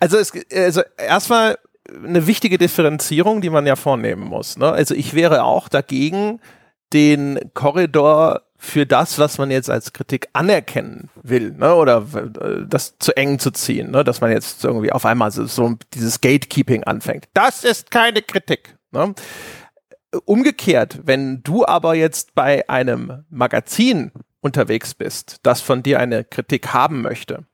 Also, 0.00 0.18
es, 0.18 0.32
also 0.54 0.82
erstmal 0.96 1.58
eine 2.04 2.26
wichtige 2.26 2.58
Differenzierung, 2.58 3.40
die 3.40 3.50
man 3.50 3.66
ja 3.66 3.76
vornehmen 3.76 4.24
muss. 4.24 4.56
Ne? 4.56 4.70
Also 4.70 4.94
ich 4.94 5.14
wäre 5.14 5.44
auch 5.44 5.68
dagegen, 5.68 6.40
den 6.92 7.40
Korridor 7.54 8.42
für 8.56 8.86
das, 8.86 9.18
was 9.18 9.38
man 9.38 9.50
jetzt 9.50 9.70
als 9.70 9.92
Kritik 9.92 10.28
anerkennen 10.34 11.10
will, 11.22 11.52
ne, 11.52 11.74
oder 11.74 12.06
äh, 12.14 12.64
das 12.68 12.96
zu 12.98 13.16
eng 13.16 13.38
zu 13.40 13.50
ziehen, 13.50 13.90
ne, 13.90 14.04
dass 14.04 14.20
man 14.20 14.30
jetzt 14.30 14.62
irgendwie 14.64 14.92
auf 14.92 15.04
einmal 15.04 15.32
so, 15.32 15.46
so 15.46 15.74
dieses 15.94 16.20
Gatekeeping 16.20 16.84
anfängt. 16.84 17.24
Das 17.34 17.64
ist 17.64 17.90
keine 17.90 18.22
Kritik. 18.22 18.76
Ne? 18.92 19.14
Umgekehrt, 20.26 21.00
wenn 21.04 21.42
du 21.42 21.66
aber 21.66 21.94
jetzt 21.94 22.34
bei 22.34 22.68
einem 22.68 23.24
Magazin 23.30 24.12
unterwegs 24.42 24.92
bist, 24.92 25.38
das 25.42 25.62
von 25.62 25.82
dir 25.82 25.98
eine 25.98 26.24
Kritik 26.24 26.74
haben 26.74 27.00
möchte 27.00 27.44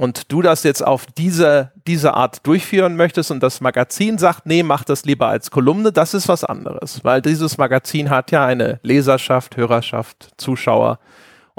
und 0.00 0.32
du 0.32 0.40
das 0.40 0.62
jetzt 0.62 0.82
auf 0.84 1.04
diese, 1.04 1.72
diese 1.86 2.14
Art 2.14 2.46
durchführen 2.46 2.96
möchtest 2.96 3.30
und 3.30 3.42
das 3.42 3.60
Magazin 3.60 4.16
sagt, 4.16 4.46
nee, 4.46 4.62
mach 4.62 4.82
das 4.82 5.04
lieber 5.04 5.28
als 5.28 5.50
Kolumne, 5.50 5.92
das 5.92 6.14
ist 6.14 6.26
was 6.26 6.42
anderes, 6.42 7.04
weil 7.04 7.20
dieses 7.20 7.58
Magazin 7.58 8.08
hat 8.08 8.30
ja 8.30 8.46
eine 8.46 8.80
Leserschaft, 8.82 9.58
Hörerschaft, 9.58 10.30
Zuschauer 10.38 10.98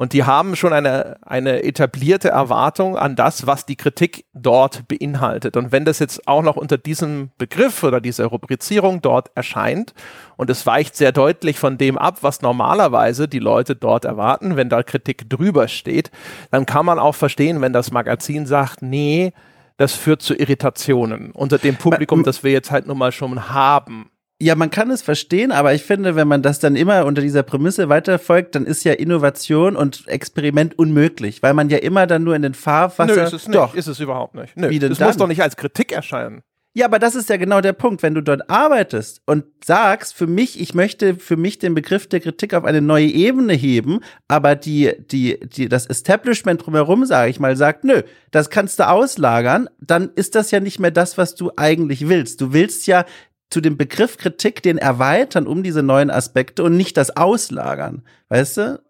und 0.01 0.13
die 0.13 0.23
haben 0.23 0.55
schon 0.55 0.73
eine, 0.73 1.17
eine 1.21 1.61
etablierte 1.61 2.29
Erwartung 2.29 2.97
an 2.97 3.15
das, 3.15 3.45
was 3.45 3.67
die 3.67 3.75
Kritik 3.75 4.25
dort 4.33 4.87
beinhaltet. 4.87 5.55
Und 5.55 5.71
wenn 5.71 5.85
das 5.85 5.99
jetzt 5.99 6.27
auch 6.27 6.41
noch 6.41 6.55
unter 6.55 6.79
diesem 6.79 7.29
Begriff 7.37 7.83
oder 7.83 8.01
dieser 8.01 8.25
Rubrizierung 8.25 9.03
dort 9.03 9.29
erscheint 9.35 9.93
und 10.37 10.49
es 10.49 10.65
weicht 10.65 10.95
sehr 10.95 11.11
deutlich 11.11 11.59
von 11.59 11.77
dem 11.77 11.99
ab, 11.99 12.17
was 12.21 12.41
normalerweise 12.41 13.27
die 13.27 13.37
Leute 13.37 13.75
dort 13.75 14.03
erwarten, 14.05 14.55
wenn 14.55 14.69
da 14.69 14.81
Kritik 14.81 15.29
drüber 15.29 15.67
steht, 15.67 16.09
dann 16.49 16.65
kann 16.65 16.87
man 16.87 16.97
auch 16.97 17.13
verstehen, 17.13 17.61
wenn 17.61 17.71
das 17.71 17.91
Magazin 17.91 18.47
sagt, 18.47 18.81
nee, 18.81 19.33
das 19.77 19.93
führt 19.93 20.23
zu 20.23 20.33
Irritationen 20.33 21.29
unter 21.29 21.59
dem 21.59 21.75
Publikum, 21.75 22.23
das 22.23 22.43
wir 22.43 22.51
jetzt 22.51 22.71
halt 22.71 22.87
nun 22.87 22.97
mal 22.97 23.11
schon 23.11 23.49
haben. 23.51 24.10
Ja, 24.41 24.55
man 24.55 24.71
kann 24.71 24.89
es 24.89 25.03
verstehen, 25.03 25.51
aber 25.51 25.75
ich 25.75 25.83
finde, 25.83 26.15
wenn 26.15 26.27
man 26.27 26.41
das 26.41 26.57
dann 26.57 26.75
immer 26.75 27.05
unter 27.05 27.21
dieser 27.21 27.43
Prämisse 27.43 27.89
weiterfolgt, 27.89 28.55
dann 28.55 28.65
ist 28.65 28.83
ja 28.83 28.93
Innovation 28.93 29.75
und 29.75 30.07
Experiment 30.07 30.79
unmöglich, 30.79 31.43
weil 31.43 31.53
man 31.53 31.69
ja 31.69 31.77
immer 31.77 32.07
dann 32.07 32.23
nur 32.23 32.35
in 32.35 32.41
den 32.41 32.55
Fahrwasser. 32.55 33.15
Nö, 33.15 33.21
ist 33.21 33.33
es 33.33 33.47
nicht. 33.47 33.55
Doch. 33.55 33.75
Ist 33.75 33.85
es 33.85 33.99
überhaupt 33.99 34.33
nicht. 34.33 34.57
Nö, 34.57 34.71
Wie 34.71 34.79
denn 34.79 34.89
das 34.89 34.97
dann? 34.97 35.09
muss 35.09 35.17
doch 35.17 35.27
nicht 35.27 35.43
als 35.43 35.57
Kritik 35.57 35.91
erscheinen. 35.91 36.41
Ja, 36.73 36.85
aber 36.85 36.99
das 36.99 37.15
ist 37.15 37.27
ja 37.29 37.35
genau 37.35 37.59
der 37.59 37.73
Punkt, 37.73 38.01
wenn 38.01 38.13
du 38.13 38.21
dort 38.21 38.49
arbeitest 38.49 39.21
und 39.25 39.43
sagst, 39.63 40.15
für 40.15 40.25
mich, 40.25 40.59
ich 40.59 40.73
möchte 40.73 41.15
für 41.15 41.35
mich 41.35 41.59
den 41.59 41.75
Begriff 41.75 42.07
der 42.07 42.21
Kritik 42.21 42.53
auf 42.53 42.63
eine 42.63 42.81
neue 42.81 43.07
Ebene 43.07 43.51
heben, 43.53 43.99
aber 44.29 44.55
die, 44.55 44.93
die, 45.11 45.37
die, 45.41 45.67
das 45.67 45.85
Establishment 45.85 46.65
drumherum, 46.65 47.05
sage 47.05 47.29
ich 47.29 47.41
mal, 47.41 47.57
sagt, 47.57 47.83
nö, 47.83 48.03
das 48.31 48.49
kannst 48.49 48.79
du 48.79 48.87
auslagern, 48.87 49.69
dann 49.81 50.11
ist 50.15 50.33
das 50.33 50.49
ja 50.51 50.61
nicht 50.61 50.79
mehr 50.79 50.91
das, 50.91 51.17
was 51.17 51.35
du 51.35 51.51
eigentlich 51.57 52.07
willst. 52.07 52.39
Du 52.39 52.53
willst 52.53 52.87
ja 52.87 53.03
zu 53.51 53.61
dem 53.61 53.77
Begriff 53.77 54.17
Kritik 54.17 54.63
den 54.63 54.77
erweitern 54.77 55.45
um 55.45 55.61
diese 55.61 55.83
neuen 55.83 56.09
Aspekte 56.09 56.63
und 56.63 56.77
nicht 56.77 56.97
das 56.97 57.15
auslagern. 57.15 58.03
Weißt 58.29 58.57
du? 58.57 58.81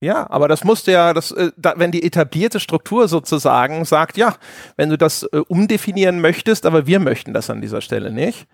Ja, 0.00 0.30
aber 0.30 0.46
das 0.46 0.62
musste 0.62 0.92
ja, 0.92 1.12
das, 1.12 1.32
äh, 1.32 1.50
wenn 1.74 1.90
die 1.90 2.04
etablierte 2.04 2.60
Struktur 2.60 3.08
sozusagen 3.08 3.84
sagt, 3.84 4.16
ja, 4.16 4.36
wenn 4.76 4.90
du 4.90 4.96
das 4.96 5.24
äh, 5.24 5.38
umdefinieren 5.48 6.20
möchtest, 6.20 6.66
aber 6.66 6.86
wir 6.86 7.00
möchten 7.00 7.34
das 7.34 7.50
an 7.50 7.60
dieser 7.60 7.80
Stelle 7.80 8.12
nicht, 8.12 8.46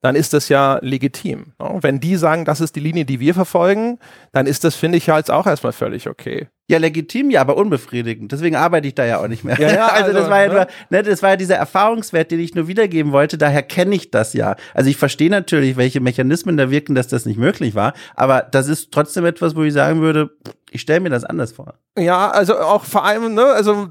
dann 0.00 0.14
ist 0.14 0.32
das 0.32 0.48
ja 0.48 0.78
legitim. 0.80 1.54
Ne? 1.58 1.78
Wenn 1.80 1.98
die 1.98 2.16
sagen, 2.16 2.44
das 2.44 2.60
ist 2.60 2.76
die 2.76 2.80
Linie, 2.80 3.04
die 3.04 3.18
wir 3.18 3.34
verfolgen, 3.34 3.98
dann 4.30 4.46
ist 4.46 4.62
das, 4.62 4.76
finde 4.76 4.98
ich, 4.98 5.08
jetzt 5.08 5.30
auch 5.30 5.46
erstmal 5.46 5.72
völlig 5.72 6.08
okay. 6.08 6.48
Ja, 6.72 6.78
legitim, 6.78 7.30
ja, 7.30 7.42
aber 7.42 7.58
unbefriedigend. 7.58 8.32
Deswegen 8.32 8.56
arbeite 8.56 8.88
ich 8.88 8.94
da 8.94 9.04
ja 9.04 9.20
auch 9.20 9.28
nicht 9.28 9.44
mehr. 9.44 9.60
Ja, 9.60 9.74
ja, 9.74 9.86
also, 9.88 10.06
also, 10.06 10.18
das 10.20 10.30
war 10.30 10.40
ja 10.40 10.48
ne? 10.48 10.54
nur, 10.54 10.66
ne, 10.88 11.02
das 11.02 11.22
war 11.22 11.30
ja 11.30 11.36
dieser 11.36 11.56
Erfahrungswert, 11.56 12.30
den 12.30 12.40
ich 12.40 12.54
nur 12.54 12.66
wiedergeben 12.66 13.12
wollte. 13.12 13.36
Daher 13.36 13.62
kenne 13.62 13.94
ich 13.94 14.10
das 14.10 14.32
ja. 14.32 14.56
Also 14.72 14.88
ich 14.88 14.96
verstehe 14.96 15.28
natürlich, 15.28 15.76
welche 15.76 16.00
Mechanismen 16.00 16.56
da 16.56 16.70
wirken, 16.70 16.94
dass 16.94 17.08
das 17.08 17.26
nicht 17.26 17.38
möglich 17.38 17.74
war. 17.74 17.92
Aber 18.14 18.40
das 18.40 18.68
ist 18.68 18.90
trotzdem 18.90 19.26
etwas, 19.26 19.54
wo 19.54 19.62
ich 19.64 19.74
sagen 19.74 20.00
würde, 20.00 20.30
ich 20.74 20.80
stelle 20.80 21.00
mir 21.00 21.10
das 21.10 21.24
anders 21.24 21.52
vor. 21.52 21.74
Ja, 21.98 22.30
also 22.30 22.58
auch 22.58 22.84
vor 22.84 23.04
allem, 23.04 23.34
ne, 23.34 23.44
also 23.44 23.88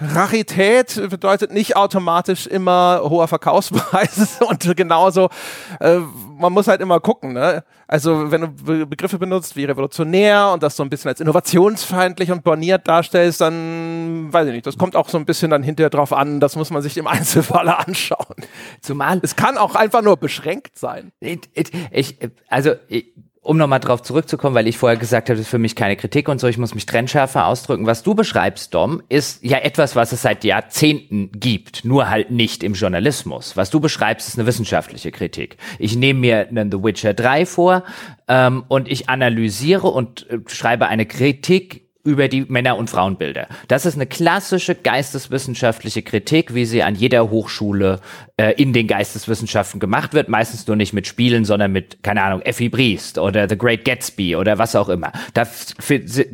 Rarität 0.00 1.00
bedeutet 1.08 1.52
nicht 1.52 1.76
automatisch 1.76 2.48
immer 2.48 3.00
hoher 3.04 3.28
Verkaufspreis 3.28 4.40
und 4.48 4.76
genauso, 4.76 5.28
äh, 5.78 6.00
man 6.36 6.52
muss 6.52 6.66
halt 6.66 6.80
immer 6.80 6.98
gucken, 6.98 7.34
ne? 7.34 7.62
Also 7.86 8.32
wenn 8.32 8.40
du 8.40 8.86
Begriffe 8.86 9.18
benutzt 9.18 9.54
wie 9.54 9.64
revolutionär 9.64 10.50
und 10.52 10.64
das 10.64 10.74
so 10.74 10.82
ein 10.82 10.90
bisschen 10.90 11.08
als 11.08 11.20
innovationsfeindlich 11.76 12.30
und 12.30 12.44
borniert 12.44 12.88
darstellst, 12.88 13.40
dann 13.40 14.32
weiß 14.32 14.46
ich 14.48 14.54
nicht, 14.54 14.66
das 14.66 14.78
kommt 14.78 14.96
auch 14.96 15.08
so 15.08 15.18
ein 15.18 15.24
bisschen 15.24 15.50
dann 15.50 15.62
hinterher 15.62 15.90
drauf 15.90 16.12
an, 16.12 16.40
das 16.40 16.56
muss 16.56 16.70
man 16.70 16.82
sich 16.82 16.96
im 16.96 17.06
Einzelfall 17.16 17.68
anschauen. 17.68 18.36
Zumal 18.80 19.20
es 19.22 19.36
kann 19.36 19.58
auch 19.58 19.74
einfach 19.74 20.02
nur 20.02 20.16
beschränkt 20.16 20.78
sein. 20.78 21.12
Ich, 21.20 21.40
ich 21.54 22.16
also 22.48 22.74
ich, 22.88 23.12
um 23.46 23.56
nochmal 23.56 23.80
drauf 23.80 24.02
zurückzukommen, 24.02 24.54
weil 24.54 24.66
ich 24.66 24.76
vorher 24.76 24.98
gesagt 24.98 25.28
habe, 25.28 25.36
das 25.36 25.46
ist 25.46 25.50
für 25.50 25.58
mich 25.58 25.76
keine 25.76 25.96
Kritik 25.96 26.28
und 26.28 26.40
so, 26.40 26.48
ich 26.48 26.58
muss 26.58 26.74
mich 26.74 26.84
trennschärfer 26.86 27.46
ausdrücken. 27.46 27.86
Was 27.86 28.02
du 28.02 28.14
beschreibst, 28.14 28.74
Dom, 28.74 29.02
ist 29.08 29.42
ja 29.44 29.58
etwas, 29.58 29.94
was 29.94 30.12
es 30.12 30.22
seit 30.22 30.44
Jahrzehnten 30.44 31.30
gibt, 31.32 31.84
nur 31.84 32.10
halt 32.10 32.30
nicht 32.30 32.62
im 32.62 32.74
Journalismus. 32.74 33.56
Was 33.56 33.70
du 33.70 33.80
beschreibst, 33.80 34.28
ist 34.28 34.38
eine 34.38 34.46
wissenschaftliche 34.46 35.12
Kritik. 35.12 35.56
Ich 35.78 35.96
nehme 35.96 36.20
mir 36.20 36.48
einen 36.48 36.70
The 36.70 36.82
Witcher 36.82 37.14
3 37.14 37.46
vor 37.46 37.84
ähm, 38.28 38.64
und 38.68 38.90
ich 38.90 39.08
analysiere 39.08 39.86
und 39.86 40.28
äh, 40.28 40.38
schreibe 40.48 40.88
eine 40.88 41.06
Kritik 41.06 41.85
über 42.06 42.28
die 42.28 42.46
Männer- 42.48 42.78
und 42.78 42.88
Frauenbilder. 42.88 43.48
Das 43.68 43.84
ist 43.84 43.96
eine 43.96 44.06
klassische 44.06 44.74
geisteswissenschaftliche 44.74 46.02
Kritik, 46.02 46.54
wie 46.54 46.64
sie 46.64 46.82
an 46.82 46.94
jeder 46.94 47.28
Hochschule 47.30 48.00
äh, 48.36 48.52
in 48.52 48.72
den 48.72 48.86
Geisteswissenschaften 48.86 49.80
gemacht 49.80 50.14
wird. 50.14 50.28
Meistens 50.28 50.66
nur 50.66 50.76
nicht 50.76 50.92
mit 50.92 51.06
Spielen, 51.06 51.44
sondern 51.44 51.72
mit, 51.72 52.02
keine 52.02 52.22
Ahnung, 52.22 52.40
Effie 52.42 52.68
Briest 52.68 53.18
oder 53.18 53.48
The 53.48 53.58
Great 53.58 53.84
Gatsby 53.84 54.36
oder 54.36 54.58
was 54.58 54.76
auch 54.76 54.88
immer. 54.88 55.12
Da 55.34 55.46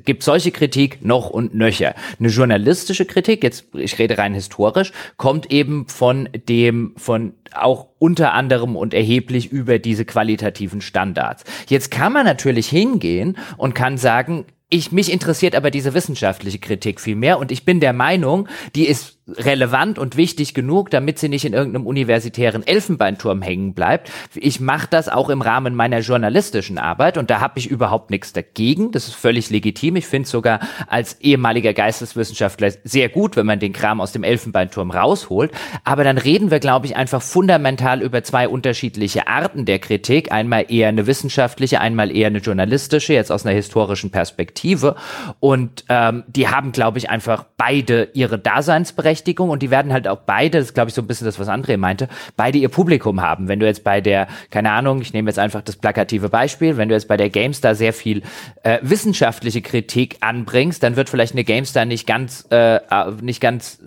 gibt 0.05 0.23
solche 0.23 0.53
Kritik 0.53 1.05
noch 1.05 1.31
und 1.31 1.55
nöcher. 1.55 1.95
Eine 2.19 2.29
journalistische 2.29 3.07
Kritik, 3.07 3.43
jetzt 3.43 3.65
ich 3.75 3.99
rede 3.99 4.19
rein 4.19 4.35
historisch, 4.35 4.93
kommt 5.17 5.51
eben 5.51 5.89
von 5.89 6.29
dem, 6.49 6.93
von 6.97 7.33
auch 7.55 7.89
unter 7.99 8.33
anderem 8.33 8.77
und 8.77 8.95
erheblich 8.95 9.53
über 9.53 9.79
diese 9.79 10.05
qualitativen 10.05 10.81
Standards. 10.81 11.45
Jetzt 11.69 11.91
kann 11.91 12.13
man 12.13 12.27
natürlich 12.27 12.69
hingehen 12.69 13.37
und 13.57 13.75
kann 13.75 13.97
sagen, 13.97 14.45
ich, 14.73 14.91
mich 14.91 15.13
interessiert 15.13 15.55
aber 15.55 15.71
diese 15.71 15.93
wissenschaftliche 15.93 16.59
Kritik 16.59 17.01
viel 17.01 17.15
mehr 17.15 17.39
und 17.39 17.53
ich 17.53 17.65
bin 17.65 17.79
der 17.81 17.93
Meinung, 17.93 18.49
die 18.75 18.89
ist 18.89 19.19
relevant 19.37 19.99
und 19.99 20.17
wichtig 20.17 20.55
genug, 20.55 20.91
damit 20.91 21.19
sie 21.19 21.29
nicht 21.29 21.45
in 21.45 21.53
irgendeinem 21.53 21.87
universitären 21.87 22.67
Elfenbeinturm 22.67 23.43
hängen 23.43 23.75
bleibt. 23.75 24.11
Ich 24.35 24.61
mache 24.61 24.87
das 24.91 25.09
auch 25.09 25.29
im 25.29 25.43
Rahmen 25.43 25.75
meiner 25.75 26.01
journalistischen 26.01 26.79
Arbeit 26.79 27.19
und 27.19 27.31
da 27.31 27.41
habe 27.41 27.59
ich 27.59 27.69
überhaupt 27.69 28.11
nichts 28.11 28.33
dagegen. 28.33 28.93
Das 28.93 29.09
ist 29.09 29.15
völlig 29.15 29.51
legitim. 29.51 29.97
Ich 29.97 30.07
finde 30.07 30.29
sogar 30.29 30.61
als 30.87 31.21
ehemaliger 31.21 31.73
Geisteswissenschaftler 31.73 32.73
sehr 32.85 33.09
gut, 33.09 33.37
wenn 33.37 33.47
man 33.47 33.59
den 33.59 33.73
Kram 33.73 34.01
aus 34.01 34.13
dem 34.13 34.25
Elfenbeinturm 34.25 34.91
rausholt. 34.91 35.53
Aber 35.85 36.05
dann 36.05 36.19
reden 36.19 36.51
wir, 36.51 36.61
glaube 36.61 36.87
ich, 36.87 36.97
einfach 36.97 37.23
fundamental 37.23 38.03
über 38.03 38.23
zwei 38.23 38.49
unterschiedliche 38.49 39.27
Arten 39.29 39.65
der 39.65 39.79
Kritik. 39.79 40.33
Einmal 40.33 40.67
eher 40.69 40.89
eine 40.89 41.07
wissenschaftliche, 41.07 41.81
einmal 41.81 42.15
eher 42.15 42.29
eine 42.29 42.39
journalistische, 42.39 43.15
jetzt 43.15 43.33
aus 43.33 43.47
einer 43.47 43.55
historischen 43.55 44.11
Perspektive. 44.11 44.97
Und 45.41 45.85
ähm, 45.89 46.25
die 46.27 46.49
haben, 46.49 46.73
glaube 46.73 46.99
ich, 46.99 47.11
einfach 47.11 47.45
beide 47.57 48.11
ihre 48.15 48.39
Daseinsberechtigung 48.39 49.22
Daseinsberechtigung 49.23 49.51
und 49.51 49.63
die 49.63 49.71
werden 49.71 49.93
halt 49.93 50.09
auch 50.09 50.21
beide, 50.27 50.59
das 50.59 50.75
glaube 50.75 50.89
ich 50.89 50.95
so 50.95 51.03
ein 51.03 51.07
bisschen 51.07 51.25
das, 51.25 51.39
was 51.39 51.49
André 51.49 51.77
meinte, 51.77 52.09
beide 52.37 52.59
ihr 52.59 52.69
Publikum 52.69 53.21
haben. 53.21 53.49
Wenn 53.49 53.61
du 53.61 53.67
jetzt 53.67 53.85
bei 53.85 54.01
der, 54.01 54.29
keine 54.51 54.71
Ahnung, 54.73 55.01
ich 55.01 55.13
nehme 55.13 55.29
jetzt 55.29 55.39
einfach 55.39 55.63
das 55.63 55.77
plakative 55.77 56.29
Beispiel, 56.29 56.77
wenn 56.77 56.89
du 56.89 56.95
jetzt 56.95 57.09
bei 57.09 57.17
der 57.17 57.31
GameStar 57.31 57.75
sehr 57.75 57.93
viel 57.93 58.23
äh, 58.63 58.79
wissenschaftliche 58.83 59.63
Kritik 59.63 60.17
anbringst, 60.21 60.83
dann 60.83 60.97
wird 60.97 61.09
vielleicht 61.09 61.35
eine 61.35 61.45
GameStar 61.45 61.85
nicht 61.85 62.07
ganz, 62.07 62.47
äh, 62.51 62.77
äh, 62.77 63.11
nicht 63.21 63.41
ganz 63.41 63.81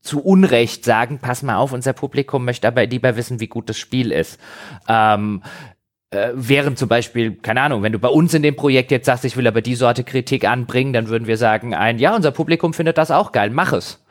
zu 0.00 0.22
Unrecht 0.22 0.84
sagen, 0.84 1.18
pass 1.20 1.42
mal 1.42 1.56
auf, 1.56 1.72
unser 1.72 1.92
Publikum 1.92 2.44
möchte 2.44 2.68
aber 2.68 2.86
lieber 2.86 3.16
wissen, 3.16 3.40
wie 3.40 3.48
gut 3.48 3.68
das 3.68 3.76
Spiel 3.76 4.12
ist. 4.12 4.38
Ähm, 4.88 5.42
äh, 6.10 6.30
während 6.34 6.78
zum 6.78 6.88
Beispiel, 6.88 7.34
keine 7.34 7.62
Ahnung, 7.62 7.82
wenn 7.82 7.92
du 7.92 7.98
bei 7.98 8.08
uns 8.08 8.32
in 8.32 8.42
dem 8.42 8.54
Projekt 8.54 8.92
jetzt 8.92 9.06
sagst, 9.06 9.24
ich 9.24 9.36
will 9.36 9.46
aber 9.46 9.60
die 9.60 9.74
Sorte 9.74 10.04
Kritik 10.04 10.48
anbringen, 10.48 10.92
dann 10.92 11.08
würden 11.08 11.26
wir 11.26 11.36
sagen, 11.36 11.74
ein, 11.74 11.98
ja, 11.98 12.14
unser 12.14 12.30
Publikum 12.30 12.72
findet 12.72 12.96
das 12.96 13.10
auch 13.10 13.32
geil, 13.32 13.50
mach 13.50 13.72
es. 13.72 14.05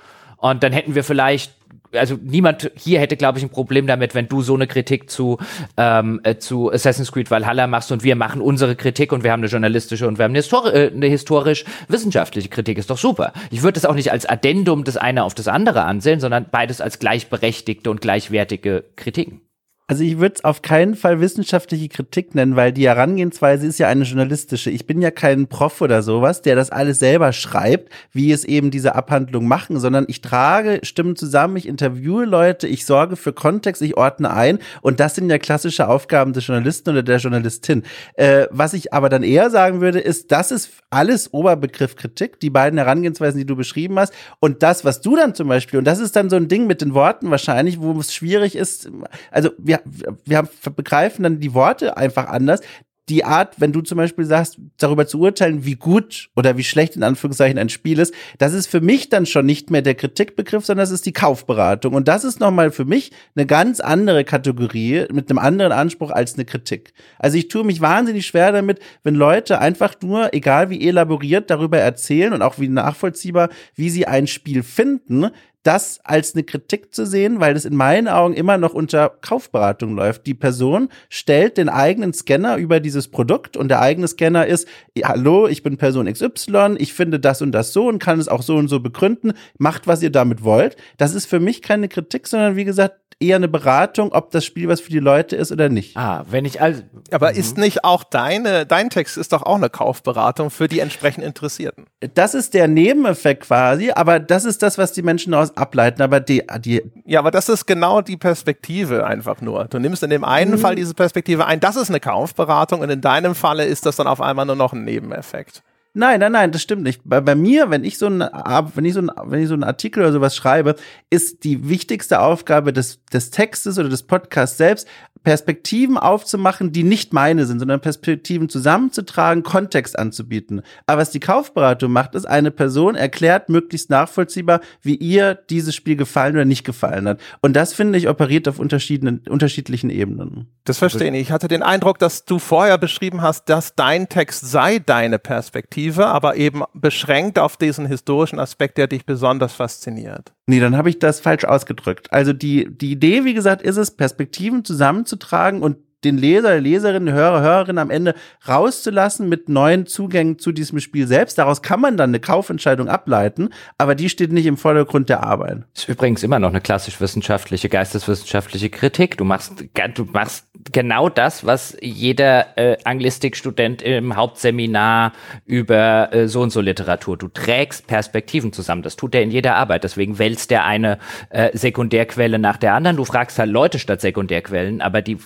Und 0.51 0.61
dann 0.61 0.73
hätten 0.73 0.93
wir 0.93 1.03
vielleicht 1.03 1.53
also 1.91 2.17
niemand 2.21 2.69
hier 2.75 2.99
hätte, 2.99 3.15
glaube 3.15 3.37
ich, 3.37 3.43
ein 3.45 3.49
Problem 3.49 3.87
damit, 3.87 4.15
wenn 4.15 4.27
du 4.27 4.41
so 4.41 4.53
eine 4.53 4.67
Kritik 4.67 5.09
zu, 5.09 5.37
ähm, 5.77 6.19
äh, 6.23 6.35
zu 6.35 6.69
Assassin's 6.69 7.11
Creed 7.13 7.31
Valhalla 7.31 7.67
machst 7.67 7.89
und 7.91 8.03
wir 8.03 8.17
machen 8.17 8.41
unsere 8.41 8.75
Kritik 8.75 9.13
und 9.13 9.23
wir 9.23 9.31
haben 9.31 9.39
eine 9.39 9.47
journalistische 9.47 10.05
und 10.05 10.17
wir 10.17 10.25
haben 10.25 10.31
eine, 10.31 10.39
histori 10.39 10.71
äh, 10.71 10.91
eine 10.91 11.07
historisch-wissenschaftliche 11.07 12.49
Kritik. 12.49 12.77
Ist 12.77 12.89
doch 12.89 12.97
super. 12.97 13.31
Ich 13.49 13.63
würde 13.63 13.75
das 13.75 13.85
auch 13.85 13.95
nicht 13.95 14.11
als 14.11 14.25
Addendum 14.25 14.83
das 14.83 14.97
eine 14.97 15.23
auf 15.23 15.35
das 15.35 15.47
andere 15.47 15.85
ansehen, 15.85 16.19
sondern 16.19 16.47
beides 16.51 16.81
als 16.81 16.99
gleichberechtigte 16.99 17.89
und 17.89 18.01
gleichwertige 18.01 18.83
Kritiken. 18.97 19.44
Also 19.87 20.03
ich 20.03 20.17
würde 20.17 20.33
es 20.37 20.43
auf 20.43 20.63
keinen 20.63 20.95
Fall 20.95 21.21
wissenschaftliche 21.21 21.89
Kritik 21.89 22.33
nennen, 22.33 22.55
weil 22.55 22.73
die 22.73 22.87
Herangehensweise 22.87 23.67
ist 23.67 23.77
ja 23.77 23.87
eine 23.87 24.03
journalistische. 24.03 24.71
Ich 24.71 24.87
bin 24.87 24.99
ja 24.99 25.11
kein 25.11 25.45
Prof 25.45 25.79
oder 25.79 26.01
sowas, 26.01 26.41
der 26.41 26.55
das 26.55 26.71
alles 26.71 26.97
selber 26.97 27.31
schreibt, 27.33 27.93
wie 28.11 28.31
es 28.31 28.45
eben 28.45 28.71
diese 28.71 28.95
Abhandlung 28.95 29.47
machen, 29.47 29.79
sondern 29.79 30.05
ich 30.07 30.21
trage 30.21 30.79
Stimmen 30.81 31.15
zusammen, 31.15 31.55
ich 31.57 31.67
interviewe 31.67 32.25
Leute, 32.25 32.67
ich 32.67 32.83
sorge 32.83 33.15
für 33.15 33.31
Kontext, 33.31 33.83
ich 33.83 33.95
ordne 33.95 34.33
ein 34.33 34.57
und 34.81 34.99
das 34.99 35.13
sind 35.13 35.29
ja 35.29 35.37
klassische 35.37 35.87
Aufgaben 35.87 36.33
des 36.33 36.47
Journalisten 36.47 36.89
oder 36.89 37.03
der 37.03 37.17
Journalistin. 37.17 37.83
Äh, 38.15 38.47
was 38.49 38.73
ich 38.73 38.91
aber 38.91 39.09
dann 39.09 39.21
eher 39.21 39.51
sagen 39.51 39.81
würde, 39.81 39.99
ist, 39.99 40.31
das 40.31 40.49
ist 40.49 40.71
alles 40.89 41.31
Oberbegriff 41.31 41.95
Kritik, 41.95 42.39
die 42.39 42.49
beiden 42.49 42.79
Herangehensweisen, 42.79 43.37
die 43.37 43.45
du 43.45 43.55
beschrieben 43.55 43.99
hast 43.99 44.13
und 44.39 44.63
das, 44.63 44.83
was 44.83 45.01
du 45.01 45.15
dann 45.15 45.35
zum 45.35 45.47
Beispiel, 45.47 45.77
und 45.77 45.85
das 45.85 45.99
ist 45.99 46.15
dann 46.15 46.31
so 46.31 46.37
ein 46.37 46.47
Ding 46.47 46.65
mit 46.65 46.81
den 46.81 46.95
Worten 46.95 47.29
wahrscheinlich, 47.29 47.79
wo 47.79 47.91
es 47.99 48.15
schwierig 48.15 48.55
ist, 48.55 48.89
also 49.29 49.51
wir 49.59 49.74
wir, 49.85 50.17
wir 50.25 50.37
haben, 50.37 50.49
begreifen 50.75 51.23
dann 51.23 51.39
die 51.39 51.53
Worte 51.53 51.97
einfach 51.97 52.27
anders. 52.27 52.61
Die 53.07 53.23
Art, 53.23 53.61
wenn 53.61 53.71
du 53.71 53.81
zum 53.81 53.99
Beispiel 53.99 54.25
sagst, 54.25 54.57
darüber 54.77 55.05
zu 55.05 55.19
urteilen, 55.19 55.63
wie 55.63 55.75
gut 55.75 56.29
oder 56.35 56.57
wie 56.57 56.63
schlecht 56.63 56.95
in 56.95 57.03
Anführungszeichen 57.03 57.59
ein 57.59 57.69
Spiel 57.69 57.99
ist, 57.99 58.15
das 58.39 58.53
ist 58.53 58.65
für 58.65 58.81
mich 58.81 59.09
dann 59.09 59.27
schon 59.27 59.45
nicht 59.45 59.69
mehr 59.69 59.83
der 59.83 59.93
Kritikbegriff, 59.93 60.65
sondern 60.65 60.81
das 60.81 60.91
ist 60.91 61.05
die 61.05 61.13
Kaufberatung. 61.13 61.93
Und 61.93 62.07
das 62.07 62.23
ist 62.23 62.39
nochmal 62.39 62.71
für 62.71 62.85
mich 62.85 63.11
eine 63.35 63.45
ganz 63.45 63.79
andere 63.79 64.23
Kategorie 64.23 65.05
mit 65.13 65.29
einem 65.29 65.37
anderen 65.37 65.71
Anspruch 65.71 66.09
als 66.09 66.33
eine 66.33 66.45
Kritik. 66.45 66.93
Also 67.19 67.37
ich 67.37 67.47
tue 67.47 67.63
mich 67.63 67.79
wahnsinnig 67.79 68.25
schwer 68.25 68.51
damit, 68.51 68.79
wenn 69.03 69.13
Leute 69.13 69.59
einfach 69.59 69.93
nur, 70.01 70.33
egal 70.33 70.71
wie 70.71 70.87
elaboriert, 70.87 71.51
darüber 71.51 71.77
erzählen 71.77 72.33
und 72.33 72.41
auch 72.41 72.57
wie 72.57 72.69
nachvollziehbar, 72.69 73.49
wie 73.75 73.91
sie 73.91 74.07
ein 74.07 74.25
Spiel 74.25 74.63
finden, 74.63 75.29
das 75.65 75.99
als 76.03 76.35
eine 76.35 76.43
Kritik 76.43 76.93
zu 76.93 77.05
sehen, 77.05 77.39
weil 77.39 77.55
es 77.55 77.65
in 77.65 77.75
meinen 77.75 78.07
Augen 78.07 78.35
immer 78.35 78.57
noch 78.57 78.73
unter 78.73 79.09
Kaufberatung 79.09 79.95
läuft. 79.95 80.27
Die 80.27 80.35
Person 80.35 80.89
stellt 81.09 81.57
den 81.57 81.69
eigenen 81.69 82.13
Scanner 82.13 82.57
über 82.57 82.79
dieses 82.79 83.07
Produkt 83.07 83.57
und 83.57 83.69
der 83.69 83.81
eigene 83.81 84.07
Scanner 84.07 84.45
ist, 84.45 84.67
hallo, 85.03 85.47
ich 85.47 85.63
bin 85.63 85.77
Person 85.77 86.11
XY, 86.11 86.75
ich 86.77 86.93
finde 86.93 87.19
das 87.19 87.41
und 87.41 87.51
das 87.51 87.73
so 87.73 87.87
und 87.87 87.99
kann 87.99 88.19
es 88.19 88.27
auch 88.27 88.43
so 88.43 88.55
und 88.57 88.67
so 88.67 88.79
begründen, 88.79 89.33
macht, 89.57 89.87
was 89.87 90.03
ihr 90.03 90.11
damit 90.11 90.43
wollt. 90.43 90.75
Das 90.97 91.15
ist 91.15 91.25
für 91.25 91.39
mich 91.39 91.63
keine 91.63 91.87
Kritik, 91.87 92.27
sondern 92.27 92.55
wie 92.55 92.65
gesagt, 92.65 92.99
eher 93.19 93.37
eine 93.37 93.47
Beratung, 93.47 94.11
ob 94.11 94.31
das 94.31 94.43
Spiel 94.45 94.67
was 94.67 94.81
für 94.81 94.91
die 94.91 94.99
Leute 94.99 95.35
ist 95.35 95.51
oder 95.51 95.69
nicht. 95.69 95.95
Ah, 95.95 96.25
wenn 96.29 96.45
ich 96.45 96.61
also. 96.61 96.81
Aber 97.11 97.31
mhm. 97.31 97.37
ist 97.37 97.57
nicht 97.57 97.83
auch 97.83 98.03
deine, 98.03 98.65
dein 98.65 98.89
Text 98.89 99.17
ist 99.17 99.31
doch 99.33 99.43
auch 99.43 99.55
eine 99.55 99.69
Kaufberatung 99.69 100.49
für 100.49 100.67
die 100.67 100.79
entsprechend 100.79 101.23
Interessierten. 101.23 101.85
Das 102.13 102.33
ist 102.33 102.53
der 102.53 102.67
Nebeneffekt 102.67 103.43
quasi, 103.43 103.91
aber 103.91 104.19
das 104.19 104.45
ist 104.45 104.61
das, 104.61 104.77
was 104.77 104.91
die 104.91 105.01
Menschen 105.01 105.31
daraus 105.31 105.55
ableiten. 105.55 106.01
Aber 106.01 106.19
die, 106.19 106.43
die. 106.59 106.83
Ja, 107.05 107.19
aber 107.19 107.31
das 107.31 107.49
ist 107.49 107.65
genau 107.65 108.01
die 108.01 108.17
Perspektive 108.17 109.05
einfach 109.05 109.41
nur. 109.41 109.65
Du 109.65 109.79
nimmst 109.79 110.03
in 110.03 110.09
dem 110.09 110.23
einen 110.23 110.51
mhm. 110.51 110.57
Fall 110.59 110.75
diese 110.75 110.93
Perspektive 110.93 111.45
ein, 111.45 111.59
das 111.59 111.75
ist 111.75 111.89
eine 111.89 111.99
Kaufberatung 111.99 112.81
und 112.81 112.89
in 112.89 113.01
deinem 113.01 113.35
Falle 113.35 113.65
ist 113.65 113.85
das 113.85 113.95
dann 113.95 114.07
auf 114.07 114.21
einmal 114.21 114.45
nur 114.45 114.55
noch 114.55 114.73
ein 114.73 114.83
Nebeneffekt. 114.83 115.63
Nein, 115.97 116.19
nein, 116.19 116.33
nein, 116.33 116.51
das 116.51 116.61
stimmt 116.61 116.83
nicht. 116.83 117.01
Bei, 117.05 117.21
bei 117.21 117.35
mir, 117.35 117.69
wenn 117.69 117.85
ich 117.85 117.97
so 117.97 118.07
ein, 118.07 118.19
wenn 118.19 118.85
ich 118.85 118.93
so 118.93 118.99
ein, 118.99 119.09
wenn 119.23 119.41
ich 119.41 119.47
so 119.47 119.53
einen 119.53 119.63
Artikel 119.63 120.03
oder 120.03 120.11
sowas 120.11 120.35
schreibe, 120.35 120.75
ist 121.09 121.45
die 121.45 121.69
wichtigste 121.69 122.19
Aufgabe 122.19 122.73
des, 122.73 123.03
des 123.05 123.31
Textes 123.31 123.79
oder 123.79 123.87
des 123.87 124.03
Podcasts 124.03 124.57
selbst, 124.57 124.87
Perspektiven 125.25 125.97
aufzumachen, 125.97 126.71
die 126.71 126.83
nicht 126.83 127.11
meine 127.11 127.45
sind, 127.45 127.59
sondern 127.59 127.81
Perspektiven 127.81 128.47
zusammenzutragen, 128.47 129.43
Kontext 129.43 129.97
anzubieten. 129.99 130.61
Aber 130.85 131.01
was 131.01 131.09
die 131.09 131.19
Kaufberatung 131.19 131.91
macht, 131.91 132.15
ist, 132.15 132.25
eine 132.25 132.51
Person 132.51 132.95
erklärt 132.95 133.49
möglichst 133.49 133.89
nachvollziehbar, 133.89 134.61
wie 134.81 134.95
ihr 134.95 135.33
dieses 135.33 135.75
Spiel 135.75 135.97
gefallen 135.97 136.35
oder 136.35 136.45
nicht 136.45 136.63
gefallen 136.63 137.07
hat. 137.07 137.19
Und 137.41 137.55
das, 137.55 137.73
finde 137.73 137.97
ich, 137.97 138.07
operiert 138.07 138.47
auf 138.47 138.59
unterschiedlichen, 138.59 139.23
unterschiedlichen 139.27 139.89
Ebenen. 139.89 140.47
Das 140.63 140.77
verstehe 140.77 141.11
ich. 141.13 141.21
Ich 141.21 141.31
hatte 141.31 141.47
den 141.47 141.63
Eindruck, 141.63 141.97
dass 141.99 142.25
du 142.25 142.37
vorher 142.37 142.77
beschrieben 142.77 143.21
hast, 143.21 143.49
dass 143.49 143.75
dein 143.75 144.07
Text 144.07 144.49
sei 144.49 144.79
deine 144.79 145.17
Perspektive, 145.17 145.84
aber 146.07 146.35
eben 146.35 146.63
beschränkt 146.73 147.39
auf 147.39 147.57
diesen 147.57 147.85
historischen 147.85 148.39
Aspekt, 148.39 148.77
der 148.77 148.87
dich 148.87 149.05
besonders 149.05 149.53
fasziniert. 149.53 150.33
Nee, 150.47 150.59
dann 150.59 150.77
habe 150.77 150.89
ich 150.89 150.99
das 150.99 151.19
falsch 151.19 151.45
ausgedrückt. 151.45 152.11
Also 152.11 152.33
die, 152.33 152.67
die 152.69 152.91
Idee, 152.91 153.25
wie 153.25 153.33
gesagt, 153.33 153.61
ist 153.61 153.77
es, 153.77 153.91
Perspektiven 153.91 154.63
zusammenzutragen 154.63 155.61
und 155.61 155.77
den 156.05 156.17
Leser, 156.17 156.59
Leserin, 156.61 157.11
Hörer, 157.11 157.41
Hörerin 157.41 157.77
am 157.77 157.89
Ende 157.89 158.13
rauszulassen 158.47 159.27
mit 159.27 159.49
neuen 159.49 159.87
Zugängen 159.87 160.39
zu 160.39 160.51
diesem 160.51 160.79
Spiel 160.79 161.07
selbst. 161.07 161.37
Daraus 161.37 161.61
kann 161.61 161.81
man 161.81 161.97
dann 161.97 162.11
eine 162.11 162.19
Kaufentscheidung 162.19 162.87
ableiten, 162.87 163.49
aber 163.77 163.95
die 163.95 164.09
steht 164.09 164.31
nicht 164.31 164.45
im 164.45 164.57
Vordergrund 164.57 165.09
der 165.09 165.23
Arbeit. 165.23 165.63
Das 165.73 165.83
ist 165.83 165.89
übrigens 165.89 166.23
immer 166.23 166.39
noch 166.39 166.49
eine 166.49 166.61
klassisch 166.61 167.01
wissenschaftliche, 167.01 167.67
geisteswissenschaftliche 167.69 168.69
Kritik. 168.69 169.17
Du 169.17 169.25
machst, 169.25 169.65
du 169.95 170.05
machst 170.05 170.45
genau 170.71 171.09
das, 171.09 171.45
was 171.45 171.75
jeder 171.81 172.57
äh, 172.57 172.77
Anglistikstudent 172.83 173.81
im 173.81 174.15
Hauptseminar 174.15 175.13
über 175.45 176.13
äh, 176.13 176.27
so 176.27 176.41
und 176.41 176.51
so 176.51 176.61
Literatur. 176.61 177.17
Du 177.17 177.27
trägst 177.27 177.87
Perspektiven 177.87 178.53
zusammen. 178.53 178.83
Das 178.83 178.95
tut 178.95 179.15
er 179.15 179.21
in 179.21 179.31
jeder 179.31 179.55
Arbeit. 179.55 179.83
Deswegen 179.83 180.19
wälzt 180.19 180.51
er 180.51 180.65
eine 180.65 180.99
äh, 181.29 181.55
Sekundärquelle 181.57 182.39
nach 182.39 182.57
der 182.57 182.73
anderen. 182.73 182.97
Du 182.97 183.05
fragst 183.05 183.39
halt 183.39 183.49
Leute 183.49 183.79
statt 183.79 184.01
Sekundärquellen, 184.01 184.81
aber 184.81 185.01
die 185.01 185.17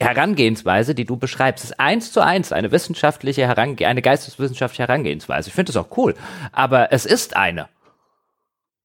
Herangehensweise, 0.00 0.94
die 0.94 1.04
du 1.04 1.16
beschreibst, 1.16 1.64
ist 1.64 1.80
eins 1.80 2.12
zu 2.12 2.20
eins 2.20 2.52
eine 2.52 2.72
wissenschaftliche 2.72 3.46
Herange 3.46 3.86
eine 3.86 4.02
geisteswissenschaftliche 4.02 4.88
Herangehensweise. 4.88 5.48
Ich 5.48 5.54
finde 5.54 5.72
das 5.72 5.82
auch 5.82 5.96
cool, 5.96 6.14
aber 6.52 6.92
es 6.92 7.06
ist 7.06 7.36
eine. 7.36 7.68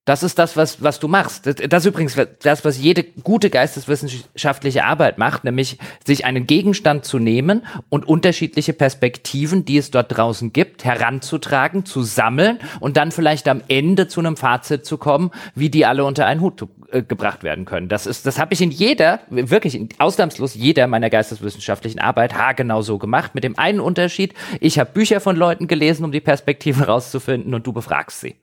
Das 0.08 0.24
ist 0.24 0.40
das, 0.40 0.56
was, 0.56 0.82
was 0.82 1.02
du 1.02 1.10
machst. 1.10 1.46
Das, 1.46 1.56
das 1.56 1.84
ist 1.84 1.90
übrigens 1.90 2.16
das, 2.42 2.64
was 2.64 2.78
jede 2.78 3.04
gute 3.04 3.50
geisteswissenschaftliche 3.50 4.86
Arbeit 4.86 5.18
macht, 5.18 5.44
nämlich 5.44 5.80
sich 6.06 6.24
einen 6.24 6.48
Gegenstand 6.48 7.04
zu 7.04 7.20
nehmen 7.20 7.66
und 7.90 8.08
unterschiedliche 8.08 8.72
Perspektiven, 8.72 9.66
die 9.66 9.76
es 9.76 9.92
dort 9.92 10.16
draußen 10.16 10.54
gibt, 10.54 10.86
heranzutragen, 10.86 11.84
zu 11.84 12.04
sammeln 12.04 12.60
und 12.80 12.96
dann 12.96 13.12
vielleicht 13.12 13.50
am 13.50 13.62
Ende 13.68 14.08
zu 14.08 14.22
einem 14.22 14.38
Fazit 14.38 14.86
zu 14.86 14.98
kommen, 14.98 15.32
wie 15.56 15.70
die 15.70 15.86
alle 15.86 16.06
unter 16.06 16.26
einen 16.26 16.40
Hut 16.40 16.66
äh, 16.90 17.04
gebracht 17.04 17.44
werden 17.44 17.66
können. 17.66 17.90
Das 17.90 18.06
ist, 18.06 18.26
das 18.26 18.40
habe 18.40 18.54
ich 18.54 18.62
in 18.62 18.72
jeder, 18.72 19.20
wirklich 19.30 19.76
in, 19.76 19.90
ausnahmslos 19.98 20.56
jeder 20.56 20.88
meiner 20.88 21.10
geisteswissenschaftlichen 21.10 22.00
Arbeit 22.00 22.34
haargenau 22.34 22.82
so 22.82 22.98
gemacht. 22.98 23.36
Mit 23.36 23.44
dem 23.44 23.60
einen 23.60 23.82
Unterschied, 23.82 24.34
ich 24.62 24.80
habe 24.80 24.90
Bücher 24.90 25.20
von 25.20 25.36
Leuten 25.36 25.68
gelesen, 25.68 26.06
um 26.06 26.14
die 26.14 26.22
Perspektive 26.22 26.86
rauszufinden 26.86 27.54
und 27.54 27.68
du 27.68 27.74
befragst 27.74 28.22
sie. 28.22 28.38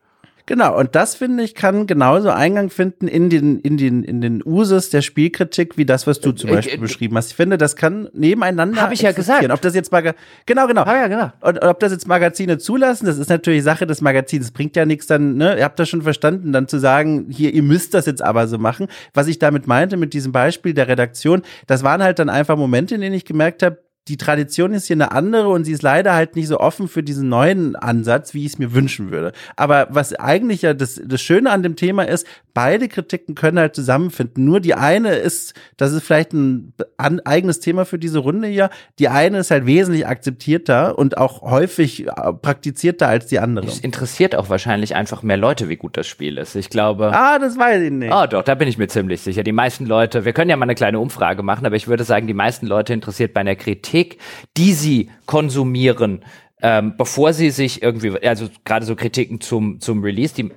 Genau, 0.46 0.78
und 0.78 0.94
das 0.94 1.14
finde 1.14 1.42
ich 1.42 1.54
kann 1.54 1.86
genauso 1.86 2.28
Eingang 2.28 2.68
finden 2.68 3.08
in 3.08 3.30
den, 3.30 3.60
in 3.60 3.78
den, 3.78 4.04
in 4.04 4.20
den 4.20 4.42
Usus 4.44 4.90
der 4.90 5.00
Spielkritik, 5.00 5.78
wie 5.78 5.86
das, 5.86 6.06
was 6.06 6.20
du 6.20 6.32
zum 6.32 6.50
äh, 6.50 6.56
Beispiel 6.56 6.74
äh, 6.74 6.78
beschrieben 6.78 7.16
hast. 7.16 7.30
Ich 7.30 7.36
finde, 7.36 7.56
das 7.56 7.76
kann 7.76 8.10
nebeneinander. 8.12 8.82
Habe 8.82 8.92
ich 8.92 9.00
ja 9.00 9.12
gesagt. 9.12 9.48
Ob 9.50 9.62
das 9.62 9.74
jetzt 9.74 9.90
Maga 9.90 10.14
genau, 10.44 10.66
genau. 10.66 10.84
Hab 10.84 10.94
ja, 10.94 11.08
genau. 11.08 11.32
Und, 11.40 11.62
und 11.62 11.68
ob 11.68 11.80
das 11.80 11.92
jetzt 11.92 12.06
Magazine 12.06 12.58
zulassen, 12.58 13.06
das 13.06 13.16
ist 13.16 13.30
natürlich 13.30 13.62
Sache 13.62 13.86
des 13.86 14.02
Magazins. 14.02 14.50
Bringt 14.50 14.76
ja 14.76 14.84
nichts 14.84 15.06
dann, 15.06 15.36
ne, 15.36 15.56
ihr 15.56 15.64
habt 15.64 15.78
das 15.78 15.88
schon 15.88 16.02
verstanden, 16.02 16.52
dann 16.52 16.68
zu 16.68 16.78
sagen, 16.78 17.26
hier, 17.30 17.54
ihr 17.54 17.62
müsst 17.62 17.94
das 17.94 18.04
jetzt 18.04 18.22
aber 18.22 18.46
so 18.46 18.58
machen. 18.58 18.88
Was 19.14 19.28
ich 19.28 19.38
damit 19.38 19.66
meinte 19.66 19.96
mit 19.96 20.12
diesem 20.12 20.32
Beispiel 20.32 20.74
der 20.74 20.88
Redaktion, 20.88 21.42
das 21.66 21.82
waren 21.82 22.02
halt 22.02 22.18
dann 22.18 22.28
einfach 22.28 22.58
Momente, 22.58 22.94
in 22.94 23.00
denen 23.00 23.14
ich 23.14 23.24
gemerkt 23.24 23.62
habe, 23.62 23.78
die 24.08 24.18
Tradition 24.18 24.74
ist 24.74 24.86
hier 24.86 24.96
eine 24.96 25.12
andere 25.12 25.48
und 25.48 25.64
sie 25.64 25.72
ist 25.72 25.82
leider 25.82 26.14
halt 26.14 26.36
nicht 26.36 26.48
so 26.48 26.60
offen 26.60 26.88
für 26.88 27.02
diesen 27.02 27.30
neuen 27.30 27.74
Ansatz, 27.74 28.34
wie 28.34 28.44
ich 28.44 28.52
es 28.52 28.58
mir 28.58 28.74
wünschen 28.74 29.10
würde. 29.10 29.32
Aber 29.56 29.88
was 29.90 30.14
eigentlich 30.14 30.62
ja 30.62 30.74
das, 30.74 31.00
das 31.02 31.22
Schöne 31.22 31.50
an 31.50 31.62
dem 31.62 31.74
Thema 31.74 32.06
ist, 32.06 32.26
beide 32.52 32.88
Kritiken 32.88 33.34
können 33.34 33.58
halt 33.58 33.74
zusammenfinden. 33.74 34.44
Nur 34.44 34.60
die 34.60 34.74
eine 34.74 35.14
ist, 35.14 35.54
das 35.78 35.92
ist 35.92 36.04
vielleicht 36.04 36.34
ein 36.34 36.74
an, 36.98 37.20
eigenes 37.20 37.60
Thema 37.60 37.86
für 37.86 37.98
diese 37.98 38.18
Runde 38.18 38.46
hier, 38.46 38.68
die 38.98 39.08
eine 39.08 39.38
ist 39.38 39.50
halt 39.50 39.64
wesentlich 39.64 40.06
akzeptierter 40.06 40.98
und 40.98 41.16
auch 41.16 41.40
häufig 41.40 42.06
äh, 42.06 42.10
praktizierter 42.10 43.08
als 43.08 43.26
die 43.26 43.38
andere. 43.38 43.66
Es 43.66 43.80
interessiert 43.80 44.36
auch 44.36 44.50
wahrscheinlich 44.50 44.94
einfach 44.94 45.22
mehr 45.22 45.38
Leute, 45.38 45.70
wie 45.70 45.76
gut 45.76 45.96
das 45.96 46.06
Spiel 46.06 46.36
ist. 46.36 46.56
Ich 46.56 46.68
glaube. 46.68 47.10
Ah, 47.14 47.38
das 47.38 47.58
weiß 47.58 47.82
ich 47.82 47.90
nicht. 47.90 48.12
Oh, 48.14 48.26
doch, 48.26 48.42
da 48.42 48.54
bin 48.54 48.68
ich 48.68 48.76
mir 48.76 48.88
ziemlich 48.88 49.22
sicher. 49.22 49.42
Die 49.42 49.52
meisten 49.52 49.86
Leute, 49.86 50.26
wir 50.26 50.34
können 50.34 50.50
ja 50.50 50.56
mal 50.56 50.64
eine 50.64 50.74
kleine 50.74 51.00
Umfrage 51.00 51.42
machen, 51.42 51.64
aber 51.64 51.76
ich 51.76 51.88
würde 51.88 52.04
sagen, 52.04 52.26
die 52.26 52.34
meisten 52.34 52.66
Leute 52.66 52.92
interessiert 52.92 53.32
bei 53.32 53.40
einer 53.40 53.56
Kritik 53.56 53.93
Kritik, 53.94 54.18
die 54.56 54.72
sie 54.72 55.10
konsumieren, 55.26 56.24
ähm, 56.60 56.94
bevor 56.96 57.32
sie 57.32 57.50
sich 57.50 57.80
irgendwie, 57.80 58.18
also 58.26 58.48
gerade 58.64 58.84
so 58.84 58.96
Kritiken 58.96 59.40
zum, 59.40 59.80
zum 59.80 60.02
Release, 60.02 60.34
die 60.34 60.50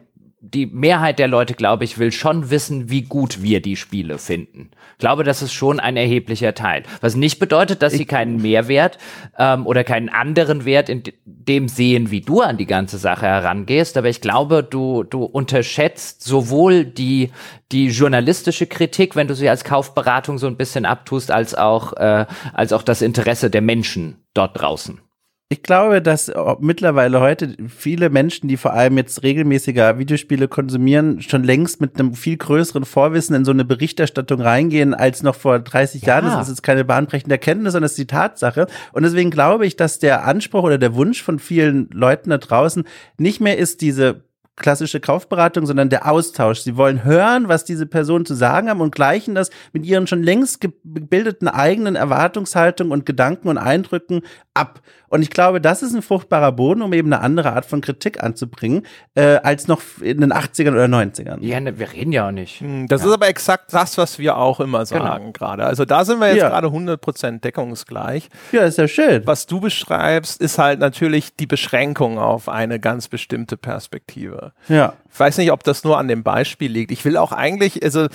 die 0.53 0.65
Mehrheit 0.65 1.19
der 1.19 1.27
Leute, 1.27 1.53
glaube 1.53 1.83
ich, 1.83 1.97
will 1.97 2.11
schon 2.11 2.49
wissen, 2.49 2.89
wie 2.89 3.01
gut 3.01 3.41
wir 3.41 3.61
die 3.61 3.75
Spiele 3.75 4.17
finden. 4.17 4.71
Ich 4.93 4.99
glaube, 4.99 5.23
das 5.23 5.41
ist 5.41 5.53
schon 5.53 5.79
ein 5.79 5.97
erheblicher 5.97 6.53
Teil. 6.53 6.83
Was 7.01 7.15
nicht 7.15 7.39
bedeutet, 7.39 7.81
dass 7.81 7.93
sie 7.93 8.05
keinen 8.05 8.41
Mehrwert 8.41 8.97
ähm, 9.37 9.65
oder 9.67 9.83
keinen 9.83 10.09
anderen 10.09 10.65
Wert 10.65 10.89
in 10.89 11.03
dem 11.25 11.67
sehen, 11.67 12.11
wie 12.11 12.21
du 12.21 12.41
an 12.41 12.57
die 12.57 12.65
ganze 12.65 12.97
Sache 12.97 13.25
herangehst. 13.25 13.97
Aber 13.97 14.09
ich 14.09 14.21
glaube, 14.21 14.63
du, 14.63 15.03
du 15.03 15.23
unterschätzt 15.23 16.23
sowohl 16.23 16.85
die, 16.85 17.31
die 17.71 17.87
journalistische 17.87 18.67
Kritik, 18.67 19.15
wenn 19.15 19.27
du 19.27 19.35
sie 19.35 19.49
als 19.49 19.63
Kaufberatung 19.63 20.37
so 20.37 20.47
ein 20.47 20.57
bisschen 20.57 20.85
abtust, 20.85 21.29
als 21.29 21.55
auch, 21.55 21.93
äh, 21.93 22.25
als 22.53 22.73
auch 22.73 22.83
das 22.83 23.01
Interesse 23.01 23.49
der 23.49 23.61
Menschen 23.61 24.23
dort 24.33 24.59
draußen. 24.59 25.01
Ich 25.49 25.63
glaube, 25.63 26.01
dass 26.01 26.29
mittlerweile 26.59 27.21
heute 27.21 27.55
viele 27.69 28.09
Menschen, 28.09 28.49
die 28.49 28.57
vor 28.57 28.73
allem 28.73 28.97
jetzt 28.97 29.23
regelmäßiger 29.23 29.97
Videospiele 29.97 30.49
konsumieren, 30.49 31.21
schon 31.21 31.45
längst 31.45 31.79
mit 31.79 31.97
einem 31.97 32.15
viel 32.15 32.35
größeren 32.35 32.83
Vorwissen 32.83 33.33
in 33.33 33.45
so 33.45 33.51
eine 33.51 33.63
Berichterstattung 33.63 34.41
reingehen 34.41 34.93
als 34.93 35.23
noch 35.23 35.35
vor 35.35 35.59
30 35.59 36.01
ja. 36.01 36.07
Jahren. 36.07 36.25
Das 36.25 36.49
ist 36.49 36.57
jetzt 36.57 36.63
keine 36.63 36.83
bahnbrechende 36.83 37.35
Erkenntnis, 37.35 37.71
sondern 37.71 37.85
das 37.85 37.93
ist 37.93 37.99
die 37.99 38.07
Tatsache. 38.07 38.67
Und 38.91 39.03
deswegen 39.03 39.31
glaube 39.31 39.65
ich, 39.65 39.77
dass 39.77 39.99
der 39.99 40.25
Anspruch 40.25 40.63
oder 40.63 40.77
der 40.77 40.95
Wunsch 40.95 41.23
von 41.23 41.39
vielen 41.39 41.89
Leuten 41.91 42.29
da 42.29 42.39
draußen 42.39 42.83
nicht 43.17 43.39
mehr 43.39 43.57
ist, 43.57 43.79
diese 43.79 44.26
klassische 44.57 44.99
Kaufberatung, 44.99 45.65
sondern 45.65 45.89
der 45.89 46.11
Austausch. 46.11 46.59
Sie 46.59 46.75
wollen 46.75 47.03
hören, 47.03 47.47
was 47.47 47.63
diese 47.63 47.85
Personen 47.85 48.25
zu 48.25 48.33
sagen 48.33 48.69
haben 48.69 48.81
und 48.81 48.93
gleichen 48.93 49.35
das 49.35 49.49
mit 49.71 49.85
ihren 49.85 50.07
schon 50.07 50.23
längst 50.23 50.59
gebildeten 50.59 51.47
eigenen 51.47 51.95
Erwartungshaltungen 51.95 52.91
und 52.91 53.05
Gedanken 53.05 53.47
und 53.47 53.57
Eindrücken 53.57 54.21
ab. 54.53 54.81
Und 55.09 55.21
ich 55.21 55.29
glaube, 55.29 55.61
das 55.61 55.83
ist 55.83 55.93
ein 55.93 56.01
fruchtbarer 56.01 56.51
Boden, 56.51 56.81
um 56.81 56.91
eben 56.91 57.13
eine 57.13 57.21
andere 57.21 57.53
Art 57.53 57.65
von 57.65 57.79
Kritik 57.79 58.21
anzubringen, 58.21 58.85
äh, 59.15 59.37
als 59.37 59.67
noch 59.67 59.81
in 60.01 60.19
den 60.19 60.33
80ern 60.33 60.73
oder 60.73 60.85
90ern. 60.85 61.37
Ja, 61.41 61.59
ne, 61.59 61.79
wir 61.79 61.93
reden 61.93 62.11
ja 62.11 62.27
auch 62.27 62.31
nicht. 62.31 62.59
Hm, 62.59 62.87
das 62.87 63.01
ja. 63.01 63.07
ist 63.07 63.13
aber 63.13 63.27
exakt 63.27 63.73
das, 63.73 63.97
was 63.97 64.19
wir 64.19 64.37
auch 64.37 64.59
immer 64.59 64.83
genau. 64.83 65.05
sagen 65.05 65.25
genau. 65.25 65.31
gerade. 65.31 65.65
Also 65.65 65.85
da 65.85 66.03
sind 66.03 66.19
wir 66.19 66.27
jetzt 66.27 66.39
ja. 66.39 66.49
gerade 66.49 66.67
100% 66.67 67.39
deckungsgleich. 67.39 68.29
Ja, 68.51 68.63
ist 68.63 68.77
ja 68.77 68.87
schön. 68.87 69.25
Was 69.25 69.45
du 69.45 69.61
beschreibst, 69.61 70.41
ist 70.41 70.57
halt 70.57 70.79
natürlich 70.79 71.35
die 71.35 71.47
Beschränkung 71.47 72.19
auf 72.19 72.49
eine 72.49 72.79
ganz 72.79 73.07
bestimmte 73.07 73.55
Perspektive. 73.55 74.46
Ja. 74.67 74.93
Ich 75.11 75.19
weiß 75.19 75.37
nicht, 75.39 75.51
ob 75.51 75.63
das 75.63 75.83
nur 75.83 75.97
an 75.97 76.07
dem 76.07 76.23
Beispiel 76.23 76.71
liegt. 76.71 76.91
Ich 76.91 77.03
will 77.03 77.17
auch 77.17 77.31
eigentlich, 77.31 77.83
also 77.83 78.07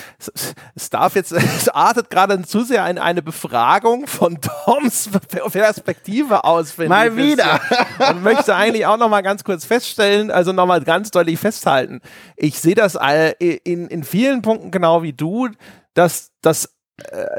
es 0.75 0.91
darf 0.91 1.17
jetzt, 1.17 1.33
es 1.33 1.69
artet 1.69 2.11
gerade 2.11 2.41
zu 2.43 2.63
sehr 2.63 2.89
in 2.89 2.99
eine 2.99 3.23
Befragung 3.23 4.07
von 4.07 4.39
Toms 4.41 5.11
Perspektive 5.51 6.45
aus. 6.45 6.79
Mal 6.79 7.17
wieder. 7.17 7.61
Und 8.11 8.23
möchte 8.23 8.55
eigentlich 8.55 8.87
auch 8.87 8.99
noch 8.99 9.09
mal 9.09 9.23
ganz 9.23 9.43
kurz 9.43 9.65
feststellen, 9.65 10.31
also 10.31 10.53
noch 10.53 10.67
mal 10.67 10.83
ganz 10.83 11.11
deutlich 11.11 11.39
festhalten. 11.39 12.01
Ich 12.37 12.61
sehe 12.61 12.75
das 12.75 12.97
in, 13.39 13.89
in 13.89 14.05
vielen 14.05 14.43
Punkten 14.43 14.71
genau 14.71 15.03
wie 15.03 15.13
du, 15.13 15.49
dass 15.95 16.31
das 16.41 16.73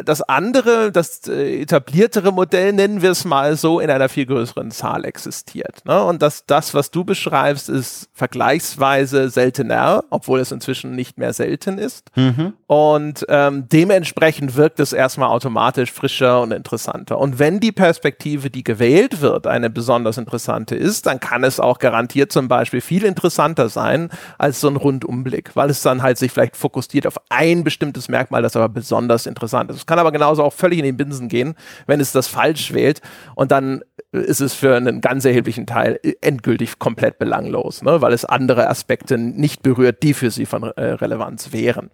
das 0.03 0.21
andere, 0.21 0.91
das 0.91 1.27
äh, 1.27 1.61
etabliertere 1.61 2.31
Modell, 2.31 2.73
nennen 2.73 3.01
wir 3.01 3.11
es 3.11 3.25
mal 3.25 3.55
so, 3.55 3.79
in 3.79 3.89
einer 3.89 4.09
viel 4.09 4.25
größeren 4.25 4.71
Zahl 4.71 5.05
existiert. 5.05 5.85
Ne? 5.85 6.03
Und 6.03 6.21
dass 6.21 6.45
das, 6.45 6.73
was 6.73 6.91
du 6.91 7.03
beschreibst, 7.03 7.69
ist 7.69 8.09
vergleichsweise 8.13 9.29
seltener, 9.29 10.03
obwohl 10.09 10.39
es 10.39 10.51
inzwischen 10.51 10.95
nicht 10.95 11.17
mehr 11.17 11.33
selten 11.33 11.77
ist. 11.77 12.11
Mhm. 12.15 12.53
Und 12.67 13.25
ähm, 13.29 13.67
dementsprechend 13.71 14.55
wirkt 14.55 14.79
es 14.79 14.93
erstmal 14.93 15.29
automatisch 15.29 15.91
frischer 15.91 16.41
und 16.41 16.51
interessanter. 16.51 17.19
Und 17.19 17.39
wenn 17.39 17.59
die 17.59 17.71
Perspektive, 17.71 18.49
die 18.49 18.63
gewählt 18.63 19.21
wird, 19.21 19.47
eine 19.47 19.69
besonders 19.69 20.17
interessante 20.17 20.75
ist, 20.75 21.05
dann 21.05 21.19
kann 21.19 21.43
es 21.43 21.59
auch 21.59 21.79
garantiert 21.79 22.31
zum 22.31 22.47
Beispiel 22.47 22.81
viel 22.81 23.03
interessanter 23.03 23.69
sein 23.69 24.09
als 24.37 24.59
so 24.59 24.67
ein 24.67 24.75
Rundumblick, 24.75 25.55
weil 25.55 25.69
es 25.69 25.81
dann 25.81 26.01
halt 26.01 26.17
sich 26.17 26.31
vielleicht 26.31 26.57
fokussiert 26.57 27.07
auf 27.07 27.15
ein 27.29 27.63
bestimmtes 27.63 28.09
Merkmal, 28.09 28.41
das 28.41 28.55
aber 28.55 28.69
besonders 28.69 29.25
interessant 29.25 29.52
interessant 29.53 29.69
ist. 29.69 29.77
Es 29.77 29.85
kann 29.85 29.99
aber 29.99 30.11
genauso 30.11 30.43
auch 30.43 30.53
völlig 30.53 30.79
in 30.79 30.85
den 30.85 30.97
Binsen 30.97 31.29
gehen, 31.29 31.55
wenn 31.85 31.99
es 31.99 32.11
das 32.11 32.27
falsch 32.27 32.73
wählt 32.73 33.01
und 33.35 33.51
dann 33.51 33.83
ist 34.11 34.41
es 34.41 34.53
für 34.53 34.75
einen 34.75 35.01
ganz 35.01 35.25
erheblichen 35.25 35.65
Teil 35.65 35.99
endgültig 36.21 36.79
komplett 36.79 37.17
belanglos, 37.17 37.81
ne? 37.81 38.01
weil 38.01 38.13
es 38.13 38.25
andere 38.25 38.69
Aspekte 38.69 39.17
nicht 39.17 39.63
berührt, 39.63 40.03
die 40.03 40.13
für 40.13 40.31
sie 40.31 40.45
von 40.45 40.63
äh, 40.63 40.83
Relevanz 40.83 41.51
wären. 41.51 41.89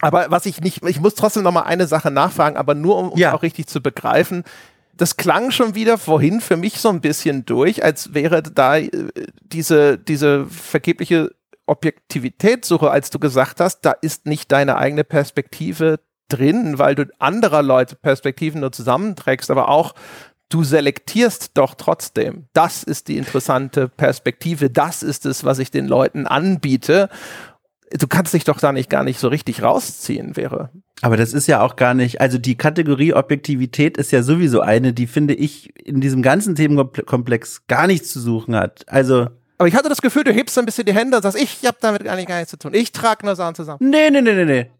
Aber 0.00 0.26
was 0.28 0.46
ich 0.46 0.60
nicht, 0.60 0.84
ich 0.84 1.00
muss 1.00 1.16
trotzdem 1.16 1.42
noch 1.42 1.52
mal 1.52 1.62
eine 1.62 1.88
Sache 1.88 2.10
nachfragen, 2.10 2.56
aber 2.56 2.74
nur 2.74 2.96
um 2.98 3.12
es 3.14 3.18
ja. 3.18 3.34
auch 3.34 3.42
richtig 3.42 3.66
zu 3.66 3.82
begreifen. 3.82 4.44
Das 4.96 5.16
klang 5.16 5.50
schon 5.50 5.74
wieder 5.74 5.98
vorhin 5.98 6.40
für 6.40 6.56
mich 6.56 6.80
so 6.80 6.88
ein 6.88 7.00
bisschen 7.00 7.44
durch, 7.44 7.84
als 7.84 8.14
wäre 8.14 8.42
da 8.42 8.78
äh, 8.78 8.90
diese, 9.42 9.98
diese 9.98 10.46
vergebliche 10.46 11.32
Objektivitätssuche, 11.66 12.90
als 12.90 13.10
du 13.10 13.18
gesagt 13.18 13.60
hast, 13.60 13.80
da 13.82 13.92
ist 13.92 14.26
nicht 14.26 14.50
deine 14.50 14.76
eigene 14.78 15.04
Perspektive 15.04 16.00
drin, 16.28 16.78
weil 16.78 16.94
du 16.94 17.06
anderer 17.18 17.62
Leute 17.62 17.96
Perspektiven 17.96 18.60
nur 18.60 18.72
zusammenträgst, 18.72 19.50
aber 19.50 19.68
auch 19.68 19.94
du 20.48 20.64
selektierst 20.64 21.52
doch 21.54 21.74
trotzdem. 21.74 22.46
Das 22.52 22.82
ist 22.82 23.08
die 23.08 23.18
interessante 23.18 23.88
Perspektive. 23.88 24.70
Das 24.70 25.02
ist 25.02 25.26
es, 25.26 25.44
was 25.44 25.58
ich 25.58 25.70
den 25.70 25.86
Leuten 25.86 26.26
anbiete. 26.26 27.08
Du 27.90 28.06
kannst 28.06 28.34
dich 28.34 28.44
doch 28.44 28.58
da 28.58 28.72
nicht 28.72 28.90
gar 28.90 29.04
nicht 29.04 29.18
so 29.18 29.28
richtig 29.28 29.62
rausziehen, 29.62 30.36
wäre. 30.36 30.70
Aber 31.00 31.16
das 31.16 31.32
ist 31.32 31.46
ja 31.46 31.62
auch 31.62 31.76
gar 31.76 31.94
nicht, 31.94 32.20
also 32.20 32.36
die 32.38 32.56
Kategorie 32.56 33.14
Objektivität 33.14 33.96
ist 33.96 34.10
ja 34.10 34.22
sowieso 34.22 34.60
eine, 34.60 34.92
die 34.92 35.06
finde 35.06 35.34
ich 35.34 35.70
in 35.86 36.00
diesem 36.00 36.22
ganzen 36.22 36.54
Themenkomplex 36.54 37.66
gar 37.66 37.86
nichts 37.86 38.10
zu 38.12 38.20
suchen 38.20 38.56
hat. 38.56 38.84
Also. 38.88 39.28
Aber 39.58 39.68
ich 39.68 39.74
hatte 39.74 39.88
das 39.88 40.02
Gefühl, 40.02 40.24
du 40.24 40.32
hebst 40.32 40.58
ein 40.58 40.66
bisschen 40.66 40.86
die 40.86 40.94
Hände 40.94 41.16
und 41.16 41.22
sagst, 41.22 41.40
ich 41.40 41.64
habe 41.64 41.78
damit 41.80 42.04
gar, 42.04 42.16
nicht, 42.16 42.28
gar 42.28 42.36
nichts 42.36 42.50
zu 42.50 42.58
tun. 42.58 42.74
Ich 42.74 42.92
trage 42.92 43.24
nur 43.24 43.36
Sachen 43.36 43.54
zusammen. 43.54 43.78
Nee, 43.80 44.10
nee, 44.10 44.20
nee, 44.20 44.34
nee, 44.34 44.44
nee. 44.44 44.70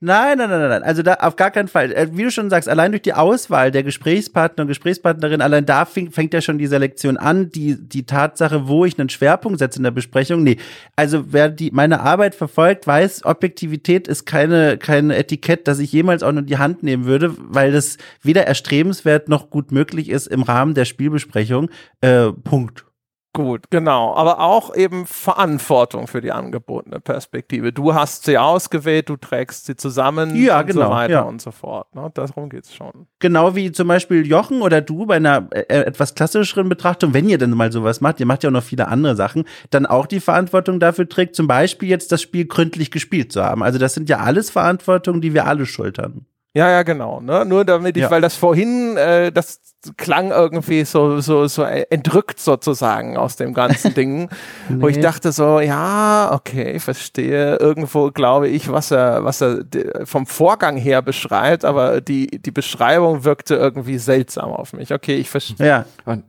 Nein, 0.00 0.38
nein, 0.38 0.48
nein, 0.48 0.68
nein. 0.68 0.82
Also 0.84 1.02
da 1.02 1.14
auf 1.14 1.34
gar 1.34 1.50
keinen 1.50 1.66
Fall. 1.66 1.92
Äh, 1.92 2.08
wie 2.12 2.22
du 2.22 2.30
schon 2.30 2.50
sagst, 2.50 2.68
allein 2.68 2.92
durch 2.92 3.02
die 3.02 3.14
Auswahl 3.14 3.72
der 3.72 3.82
Gesprächspartner 3.82 4.62
und 4.62 4.68
Gesprächspartnerin, 4.68 5.40
allein 5.40 5.66
da 5.66 5.84
fängt, 5.86 6.14
fängt 6.14 6.32
ja 6.32 6.40
schon 6.40 6.56
die 6.56 6.68
Selektion 6.68 7.16
an, 7.16 7.50
die, 7.50 7.74
die 7.76 8.06
Tatsache, 8.06 8.68
wo 8.68 8.84
ich 8.84 8.96
einen 8.96 9.08
Schwerpunkt 9.08 9.58
setze 9.58 9.80
in 9.80 9.82
der 9.82 9.90
Besprechung. 9.90 10.44
Nee. 10.44 10.58
Also 10.94 11.32
wer 11.32 11.48
die, 11.48 11.72
meine 11.72 12.00
Arbeit 12.00 12.36
verfolgt, 12.36 12.86
weiß, 12.86 13.24
Objektivität 13.24 14.06
ist 14.06 14.24
keine, 14.24 14.78
kein 14.78 15.10
Etikett, 15.10 15.66
das 15.66 15.80
ich 15.80 15.90
jemals 15.90 16.22
auch 16.22 16.30
nur 16.30 16.42
in 16.42 16.46
die 16.46 16.58
Hand 16.58 16.84
nehmen 16.84 17.06
würde, 17.06 17.34
weil 17.36 17.72
das 17.72 17.96
weder 18.22 18.46
erstrebenswert 18.46 19.28
noch 19.28 19.50
gut 19.50 19.72
möglich 19.72 20.10
ist 20.10 20.28
im 20.28 20.42
Rahmen 20.42 20.74
der 20.74 20.84
Spielbesprechung. 20.84 21.70
Äh, 22.02 22.30
Punkt. 22.30 22.87
Gut, 23.34 23.70
genau. 23.70 24.14
Aber 24.14 24.40
auch 24.40 24.74
eben 24.74 25.06
Verantwortung 25.06 26.06
für 26.06 26.20
die 26.20 26.32
angebotene 26.32 26.98
Perspektive. 26.98 27.72
Du 27.72 27.94
hast 27.94 28.24
sie 28.24 28.38
ausgewählt, 28.38 29.08
du 29.10 29.16
trägst 29.16 29.66
sie 29.66 29.76
zusammen 29.76 30.34
ja, 30.34 30.60
und 30.60 30.66
genau, 30.66 30.86
so 30.86 30.90
weiter 30.90 31.12
ja. 31.12 31.20
und 31.20 31.40
so 31.40 31.50
fort. 31.50 31.94
Ne? 31.94 32.10
Darum 32.14 32.48
geht's 32.48 32.74
schon. 32.74 33.06
Genau 33.20 33.54
wie 33.54 33.70
zum 33.70 33.86
Beispiel 33.86 34.26
Jochen 34.26 34.62
oder 34.62 34.80
du 34.80 35.06
bei 35.06 35.16
einer 35.16 35.46
äh, 35.50 35.60
etwas 35.68 36.14
klassischeren 36.14 36.68
Betrachtung, 36.68 37.14
wenn 37.14 37.28
ihr 37.28 37.38
denn 37.38 37.50
mal 37.50 37.70
sowas 37.70 38.00
macht, 38.00 38.18
ihr 38.18 38.26
macht 38.26 38.42
ja 38.42 38.50
auch 38.50 38.54
noch 38.54 38.62
viele 38.62 38.88
andere 38.88 39.14
Sachen, 39.14 39.44
dann 39.70 39.86
auch 39.86 40.06
die 40.06 40.20
Verantwortung 40.20 40.80
dafür 40.80 41.08
trägt, 41.08 41.36
zum 41.36 41.46
Beispiel 41.46 41.88
jetzt 41.88 42.10
das 42.10 42.22
Spiel 42.22 42.46
gründlich 42.46 42.90
gespielt 42.90 43.30
zu 43.30 43.44
haben. 43.44 43.62
Also 43.62 43.78
das 43.78 43.94
sind 43.94 44.08
ja 44.08 44.18
alles 44.18 44.50
Verantwortungen, 44.50 45.20
die 45.20 45.34
wir 45.34 45.46
alle 45.46 45.66
schultern. 45.66 46.26
Ja, 46.54 46.70
ja, 46.70 46.82
genau. 46.82 47.20
Ne? 47.20 47.44
Nur 47.44 47.64
damit 47.64 47.96
ich, 47.96 48.04
ja. 48.04 48.10
weil 48.10 48.20
das 48.20 48.34
vorhin, 48.34 48.96
äh, 48.96 49.30
das 49.30 49.60
klang 49.96 50.30
irgendwie 50.30 50.84
so, 50.84 51.20
so, 51.20 51.46
so 51.46 51.62
entrückt 51.62 52.40
sozusagen 52.40 53.16
aus 53.16 53.36
dem 53.36 53.54
ganzen 53.54 53.94
Ding, 53.94 54.28
nee. 54.68 54.82
wo 54.82 54.88
ich 54.88 54.98
dachte 54.98 55.30
so, 55.30 55.60
ja, 55.60 56.30
okay, 56.32 56.72
ich 56.72 56.82
verstehe 56.82 57.56
irgendwo, 57.56 58.10
glaube 58.10 58.48
ich, 58.48 58.72
was 58.72 58.90
er, 58.90 59.24
was 59.24 59.40
er 59.40 59.64
vom 60.04 60.26
Vorgang 60.26 60.76
her 60.76 61.02
beschreibt, 61.02 61.64
aber 61.64 62.00
die, 62.00 62.26
die 62.26 62.50
Beschreibung 62.50 63.24
wirkte 63.24 63.54
irgendwie 63.54 63.98
seltsam 63.98 64.50
auf 64.50 64.72
mich. 64.72 64.92
Okay, 64.92 65.16
ich 65.16 65.30
verstehe. 65.30 65.66
Ja. 65.66 65.84
Und 66.06 66.24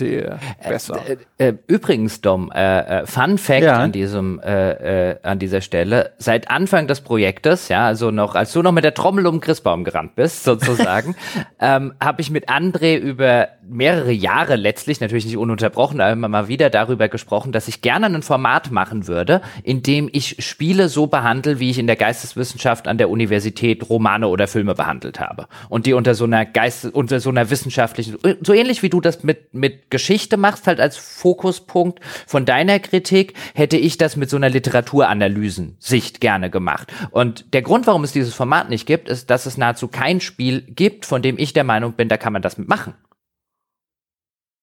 der 0.00 0.38
äh, 0.60 0.68
besser. 0.68 1.00
Äh, 1.38 1.48
äh, 1.48 1.54
übrigens, 1.66 2.20
Dom, 2.20 2.50
äh, 2.54 3.00
äh, 3.00 3.06
Fun 3.06 3.38
Fact 3.38 3.62
ja. 3.62 3.78
an 3.78 3.92
diesem, 3.92 4.40
äh, 4.40 5.16
an 5.22 5.38
dieser 5.38 5.60
Stelle: 5.60 6.12
Seit 6.18 6.50
Anfang 6.50 6.86
des 6.86 7.00
Projektes, 7.00 7.68
ja, 7.68 7.86
also 7.86 8.10
noch, 8.10 8.34
als 8.34 8.52
du 8.52 8.62
noch 8.62 8.72
mit 8.72 8.84
der 8.84 8.94
Trommel 8.94 9.26
um 9.26 9.40
Christbaum 9.40 9.84
gerannt 9.84 10.14
bist, 10.16 10.44
sozusagen, 10.44 11.14
ähm, 11.60 11.94
habe 12.02 12.20
ich 12.20 12.30
mit 12.30 12.48
André 12.48 12.96
über 12.96 13.48
mehrere 13.68 14.12
Jahre 14.12 14.56
letztlich, 14.56 15.00
natürlich 15.00 15.26
nicht 15.26 15.36
ununterbrochen, 15.36 16.00
aber 16.00 16.12
immer 16.12 16.28
mal 16.28 16.48
wieder 16.48 16.70
darüber 16.70 17.08
gesprochen, 17.08 17.52
dass 17.52 17.68
ich 17.68 17.82
gerne 17.82 18.06
ein 18.06 18.22
Format 18.22 18.70
machen 18.70 19.08
würde, 19.08 19.40
in 19.62 19.82
dem 19.82 20.08
ich 20.12 20.44
Spiele 20.44 20.88
so 20.88 21.06
behandle, 21.06 21.58
wie 21.58 21.70
ich 21.70 21.78
in 21.78 21.86
der 21.86 21.96
Geisteswissenschaft 21.96 22.86
an 22.86 22.98
der 22.98 23.10
Universität 23.10 23.88
Romane 23.88 24.28
oder 24.28 24.46
Filme 24.46 24.74
behandelt 24.74 25.20
habe 25.20 25.48
und 25.68 25.86
die 25.86 25.94
unter 25.94 26.14
so 26.14 26.24
einer 26.24 26.44
Geist, 26.44 26.86
unter 26.86 27.20
so 27.20 27.30
einer 27.30 27.50
wissenschaftlichen, 27.50 28.18
so 28.42 28.52
ähnlich 28.52 28.82
wie 28.82 28.88
du 28.88 29.00
das 29.00 29.22
mit 29.22 29.52
mit 29.54 29.85
Geschichte 29.90 30.36
machst, 30.36 30.66
halt 30.66 30.80
als 30.80 30.96
Fokuspunkt 30.96 32.00
von 32.26 32.44
deiner 32.44 32.78
Kritik, 32.78 33.34
hätte 33.54 33.76
ich 33.76 33.98
das 33.98 34.16
mit 34.16 34.30
so 34.30 34.36
einer 34.36 34.48
Literaturanalysen-Sicht 34.48 36.20
gerne 36.20 36.50
gemacht. 36.50 36.92
Und 37.10 37.52
der 37.54 37.62
Grund, 37.62 37.86
warum 37.86 38.04
es 38.04 38.12
dieses 38.12 38.34
Format 38.34 38.68
nicht 38.68 38.86
gibt, 38.86 39.08
ist, 39.08 39.30
dass 39.30 39.46
es 39.46 39.56
nahezu 39.56 39.88
kein 39.88 40.20
Spiel 40.20 40.62
gibt, 40.62 41.06
von 41.06 41.22
dem 41.22 41.38
ich 41.38 41.52
der 41.52 41.64
Meinung 41.64 41.92
bin, 41.92 42.08
da 42.08 42.16
kann 42.16 42.32
man 42.32 42.42
das 42.42 42.58
mitmachen. 42.58 42.94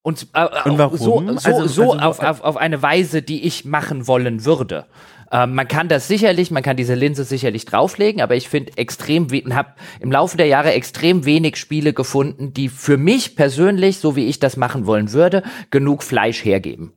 Und, 0.04 0.28
äh, 0.34 0.48
Und 0.66 0.78
warum? 0.78 0.98
so, 0.98 1.38
so, 1.38 1.50
also, 1.50 1.68
so 1.68 1.92
also, 1.94 2.06
auf, 2.06 2.20
auf, 2.20 2.42
auf 2.42 2.58
eine 2.58 2.82
Weise, 2.82 3.22
die 3.22 3.44
ich 3.44 3.64
machen 3.64 4.06
wollen 4.06 4.44
würde. 4.44 4.86
Ähm, 5.34 5.56
man 5.56 5.68
kann 5.68 5.90
das 5.90 6.08
sicherlich, 6.08 6.52
man 6.52 6.62
kann 6.62 6.78
diese 6.78 6.94
Linse 6.94 7.24
sicherlich 7.24 7.66
drauflegen, 7.66 8.22
aber 8.22 8.36
ich 8.36 8.48
finde 8.48 8.72
extrem, 8.78 9.28
habe 9.54 9.74
im 10.00 10.12
Laufe 10.12 10.38
der 10.38 10.46
Jahre 10.46 10.74
extrem 10.74 11.26
wenig 11.26 11.58
Spiele 11.58 11.92
gefunden, 11.92 12.54
die 12.54 12.70
für 12.70 12.98
mich 12.98 13.36
persönlich, 13.36 13.98
so 13.98 14.16
wie 14.16 14.28
ich 14.28 14.40
das 14.40 14.58
machen 14.58 14.86
wollen 14.86 15.12
würde, 15.12 15.42
genug 15.72 16.04
Fleisch 16.04 16.46
hergeben. 16.46 16.94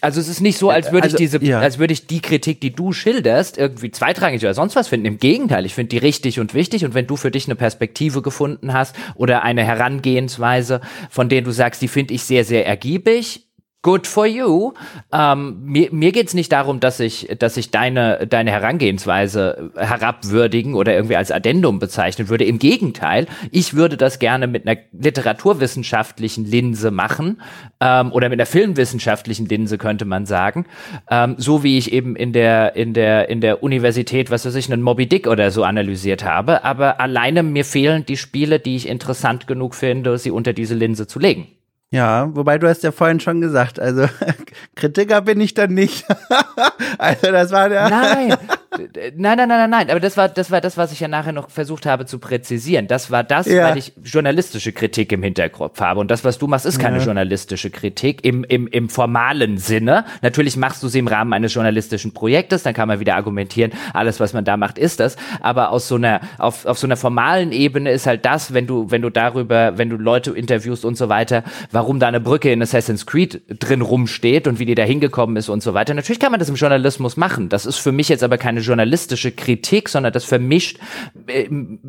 Also 0.00 0.20
es 0.20 0.28
ist 0.28 0.40
nicht 0.40 0.58
so, 0.58 0.68
als 0.70 0.92
würde 0.92 1.04
also, 1.04 1.16
ich 1.16 1.18
diese, 1.18 1.42
ja. 1.42 1.60
als 1.60 1.78
würde 1.78 1.94
ich 1.94 2.06
die 2.06 2.20
Kritik, 2.20 2.60
die 2.60 2.74
du 2.74 2.92
schilderst, 2.92 3.56
irgendwie 3.56 3.90
zweitrangig 3.90 4.42
oder 4.42 4.52
sonst 4.52 4.76
was 4.76 4.88
finden. 4.88 5.06
Im 5.06 5.18
Gegenteil, 5.18 5.64
ich 5.64 5.74
finde 5.74 5.90
die 5.90 5.98
richtig 5.98 6.40
und 6.40 6.52
wichtig. 6.52 6.84
Und 6.84 6.92
wenn 6.92 7.06
du 7.06 7.16
für 7.16 7.30
dich 7.30 7.46
eine 7.46 7.54
Perspektive 7.54 8.20
gefunden 8.20 8.74
hast 8.74 8.94
oder 9.14 9.44
eine 9.44 9.64
Herangehensweise, 9.64 10.82
von 11.08 11.30
der 11.30 11.40
du 11.40 11.52
sagst, 11.52 11.80
die 11.80 11.88
finde 11.88 12.12
ich 12.12 12.24
sehr, 12.24 12.44
sehr 12.44 12.66
ergiebig, 12.66 13.43
good 13.84 14.06
for 14.06 14.26
you. 14.26 14.72
Ähm, 15.12 15.58
mir 15.62 15.90
mir 15.92 16.10
geht 16.10 16.26
es 16.26 16.34
nicht 16.34 16.50
darum, 16.50 16.80
dass 16.80 16.98
ich, 16.98 17.28
dass 17.38 17.56
ich 17.56 17.70
deine, 17.70 18.26
deine 18.26 18.50
Herangehensweise 18.50 19.70
herabwürdigen 19.76 20.74
oder 20.74 20.94
irgendwie 20.94 21.16
als 21.16 21.30
Addendum 21.30 21.78
bezeichnen 21.78 22.28
würde. 22.28 22.44
Im 22.44 22.58
Gegenteil, 22.58 23.26
ich 23.52 23.74
würde 23.74 23.96
das 23.96 24.18
gerne 24.18 24.46
mit 24.46 24.66
einer 24.66 24.80
literaturwissenschaftlichen 24.92 26.46
Linse 26.46 26.90
machen 26.90 27.42
ähm, 27.80 28.10
oder 28.10 28.30
mit 28.30 28.40
einer 28.40 28.46
filmwissenschaftlichen 28.46 29.46
Linse 29.46 29.76
könnte 29.76 30.06
man 30.06 30.24
sagen. 30.24 30.64
Ähm, 31.10 31.34
so 31.36 31.62
wie 31.62 31.76
ich 31.76 31.92
eben 31.92 32.16
in 32.16 32.32
der, 32.32 32.74
in 32.76 32.94
der, 32.94 33.28
in 33.28 33.42
der 33.42 33.62
Universität, 33.62 34.30
was 34.30 34.46
weiß 34.46 34.54
ich, 34.54 34.72
einen 34.72 34.82
Moby 34.82 35.06
Dick 35.06 35.26
oder 35.26 35.50
so 35.50 35.62
analysiert 35.62 36.24
habe. 36.24 36.64
Aber 36.64 37.00
alleine 37.00 37.42
mir 37.42 37.66
fehlen 37.66 38.06
die 38.06 38.16
Spiele, 38.16 38.60
die 38.60 38.76
ich 38.76 38.88
interessant 38.88 39.46
genug 39.46 39.74
finde, 39.74 40.16
sie 40.16 40.30
unter 40.30 40.54
diese 40.54 40.74
Linse 40.74 41.06
zu 41.06 41.18
legen. 41.18 41.48
Ja, 41.94 42.28
wobei 42.34 42.58
du 42.58 42.68
hast 42.68 42.82
ja 42.82 42.90
vorhin 42.90 43.20
schon 43.20 43.40
gesagt, 43.40 43.78
also 43.78 44.08
Kritiker 44.74 45.20
bin 45.20 45.40
ich 45.40 45.54
dann 45.54 45.74
nicht. 45.74 46.04
also 46.98 47.30
das 47.30 47.52
war 47.52 47.68
der. 47.68 47.88
Nein, 47.88 48.36
Nein, 48.76 49.36
nein, 49.36 49.36
nein, 49.36 49.48
nein, 49.48 49.70
nein. 49.70 49.90
Aber 49.90 50.00
das 50.00 50.16
war, 50.16 50.28
das 50.28 50.50
war 50.50 50.60
das, 50.60 50.76
was 50.76 50.92
ich 50.92 51.00
ja 51.00 51.08
nachher 51.08 51.32
noch 51.32 51.50
versucht 51.50 51.86
habe 51.86 52.06
zu 52.06 52.18
präzisieren. 52.18 52.86
Das 52.86 53.10
war 53.10 53.22
das, 53.22 53.46
ja. 53.46 53.64
weil 53.64 53.78
ich 53.78 53.92
journalistische 54.02 54.72
Kritik 54.72 55.12
im 55.12 55.22
Hinterkopf 55.22 55.80
habe. 55.80 56.00
Und 56.00 56.10
das, 56.10 56.24
was 56.24 56.38
du 56.38 56.46
machst, 56.46 56.66
ist 56.66 56.78
keine 56.78 56.98
ja. 56.98 57.04
journalistische 57.04 57.70
Kritik 57.70 58.24
im, 58.24 58.44
im, 58.44 58.66
im 58.66 58.88
formalen 58.88 59.58
Sinne. 59.58 60.04
Natürlich 60.22 60.56
machst 60.56 60.82
du 60.82 60.88
sie 60.88 60.98
im 60.98 61.08
Rahmen 61.08 61.32
eines 61.32 61.54
journalistischen 61.54 62.12
Projektes. 62.12 62.62
Dann 62.62 62.74
kann 62.74 62.88
man 62.88 63.00
wieder 63.00 63.14
argumentieren, 63.16 63.72
alles, 63.92 64.20
was 64.20 64.32
man 64.32 64.44
da 64.44 64.56
macht, 64.56 64.78
ist 64.78 65.00
das. 65.00 65.16
Aber 65.40 65.70
aus 65.70 65.88
so 65.88 65.96
einer, 65.96 66.20
auf, 66.38 66.66
auf 66.66 66.78
so 66.78 66.86
einer 66.86 66.96
formalen 66.96 67.52
Ebene 67.52 67.90
ist 67.90 68.06
halt 68.06 68.24
das, 68.24 68.54
wenn 68.54 68.66
du, 68.66 68.90
wenn 68.90 69.02
du 69.02 69.10
darüber, 69.10 69.78
wenn 69.78 69.90
du 69.90 69.96
Leute 69.96 70.32
interviewst 70.32 70.84
und 70.84 70.96
so 70.96 71.08
weiter, 71.08 71.44
warum 71.70 72.00
da 72.00 72.08
eine 72.08 72.20
Brücke 72.20 72.50
in 72.50 72.62
Assassin's 72.62 73.06
Creed 73.06 73.42
drin 73.48 73.82
rumsteht 73.82 74.46
und 74.46 74.58
wie 74.58 74.66
die 74.66 74.74
da 74.74 74.82
hingekommen 74.82 75.36
ist 75.36 75.48
und 75.48 75.62
so 75.62 75.74
weiter. 75.74 75.94
Natürlich 75.94 76.20
kann 76.20 76.30
man 76.30 76.40
das 76.40 76.48
im 76.48 76.56
Journalismus 76.56 77.16
machen. 77.16 77.48
Das 77.48 77.66
ist 77.66 77.78
für 77.78 77.92
mich 77.92 78.08
jetzt 78.08 78.22
aber 78.22 78.38
keine 78.38 78.60
journalistische 78.64 79.32
Kritik, 79.32 79.88
sondern 79.88 80.12
das 80.12 80.24
vermischt 80.24 80.78
äh, 81.26 81.48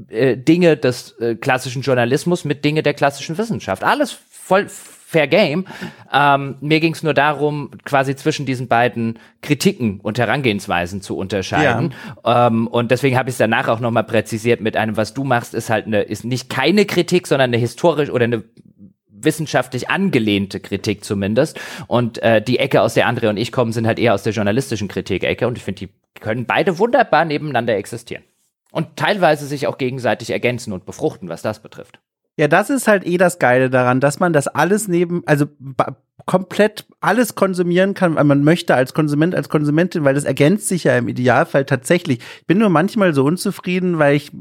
äh, 0.09 0.38
Dinge 0.38 0.78
des 0.78 1.11
äh, 1.19 1.36
klassischen 1.36 1.82
Journalismus 1.82 2.45
mit 2.45 2.63
Dinge 2.63 2.84
der 2.84 2.93
klassischen 2.93 3.38
Wissenschaft. 3.38 3.84
Alles 3.84 4.17
voll 4.30 4.67
Fair 5.15 5.28
Game. 5.28 5.65
Ähm, 6.11 6.55
mir 6.61 6.80
ging 6.80 6.93
es 6.93 7.03
nur 7.03 7.13
darum, 7.13 7.71
quasi 7.86 8.15
zwischen 8.15 8.45
diesen 8.45 8.67
beiden 8.67 9.19
Kritiken 9.41 9.99
und 10.01 10.17
Herangehensweisen 10.17 11.01
zu 11.01 11.15
unterscheiden. 11.15 11.93
Ja. 12.26 12.47
Ähm, 12.47 12.67
und 12.67 12.91
deswegen 12.91 13.17
habe 13.17 13.30
ich 13.30 13.36
es 13.36 13.38
danach 13.38 13.67
auch 13.67 13.80
nochmal 13.80 14.03
präzisiert 14.03 14.61
mit 14.61 14.76
einem, 14.76 14.97
was 14.97 15.13
du 15.13 15.23
machst, 15.23 15.53
ist 15.53 15.69
halt 15.69 15.86
eine, 15.86 16.01
ist 16.01 16.26
nicht 16.26 16.49
keine 16.49 16.86
Kritik, 16.86 17.28
sondern 17.28 17.51
eine 17.51 17.57
historisch 17.57 18.09
oder 18.09 18.26
eine 18.26 18.43
wissenschaftlich 19.07 19.89
angelehnte 19.89 20.59
Kritik 20.59 21.03
zumindest. 21.03 21.59
Und 21.88 22.21
äh, 22.23 22.41
die 22.41 22.59
Ecke, 22.59 22.82
aus 22.82 22.95
der 22.95 23.07
André 23.07 23.30
und 23.30 23.38
ich 23.38 23.51
kommen, 23.51 23.71
sind 23.71 23.88
halt 23.88 23.99
eher 23.99 24.13
aus 24.13 24.23
der 24.23 24.34
journalistischen 24.34 24.88
Kritik-Ecke. 24.88 25.47
Und 25.47 25.57
ich 25.57 25.63
finde, 25.63 25.86
die 25.86 25.89
können 26.22 26.45
beide 26.45 26.80
wunderbar 26.80 27.26
nebeneinander 27.26 27.76
existieren. 27.76 28.24
Und 28.72 28.97
teilweise 28.97 29.45
sich 29.45 29.68
auch 29.68 29.78
gegenseitig 29.78 30.32
ergänzen 30.32 30.74
und 30.74 30.86
befruchten, 30.86 31.30
was 31.30 31.41
das 31.41 31.61
betrifft. 31.61 31.99
Ja, 32.38 32.49
das 32.49 32.70
ist 32.70 32.89
halt 32.89 33.05
eh 33.05 33.18
das 33.18 33.39
Geile 33.39 33.70
daran, 33.70 34.01
dass 34.01 34.20
man 34.20 34.34
das 34.34 34.47
alles 34.47 34.89
neben, 34.89 35.24
also 35.26 35.45
komplett 36.26 36.86
alles 36.99 37.36
konsumieren 37.36 37.93
kann, 37.93 38.16
weil 38.16 38.24
man 38.26 38.43
möchte 38.43 38.76
als 38.76 38.93
Konsument, 38.93 39.36
als 39.36 39.47
Konsumentin, 39.47 40.03
weil 40.03 40.16
das 40.16 40.26
ergänzt 40.26 40.68
sich 40.68 40.86
ja 40.86 40.97
im 40.97 41.07
Idealfall 41.07 41.66
tatsächlich. 41.66 42.20
Ich 42.41 42.47
bin 42.47 42.57
nur 42.57 42.70
manchmal 42.70 43.13
so 43.13 43.24
unzufrieden, 43.24 43.99
weil 43.99 44.16
ich 44.16 44.32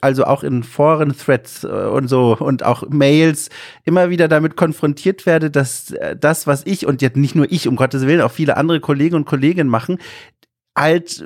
also 0.00 0.24
auch 0.24 0.42
in 0.42 0.64
Foren, 0.64 1.16
Threads 1.16 1.62
äh, 1.62 1.68
und 1.68 2.08
so 2.08 2.36
und 2.36 2.64
auch 2.64 2.88
Mails 2.88 3.50
immer 3.84 4.10
wieder 4.10 4.26
damit 4.26 4.56
konfrontiert 4.56 5.26
werde, 5.26 5.50
dass 5.50 5.92
äh, 5.92 6.16
das, 6.16 6.46
was 6.48 6.64
ich 6.66 6.86
und 6.86 7.02
jetzt 7.02 7.16
nicht 7.16 7.36
nur 7.36 7.50
ich, 7.50 7.68
um 7.68 7.76
Gottes 7.76 8.06
Willen, 8.06 8.22
auch 8.22 8.32
viele 8.32 8.56
andere 8.56 8.80
Kollegen 8.80 9.14
und 9.14 9.24
Kolleginnen 9.24 9.70
machen, 9.70 9.98
halt 10.76 11.24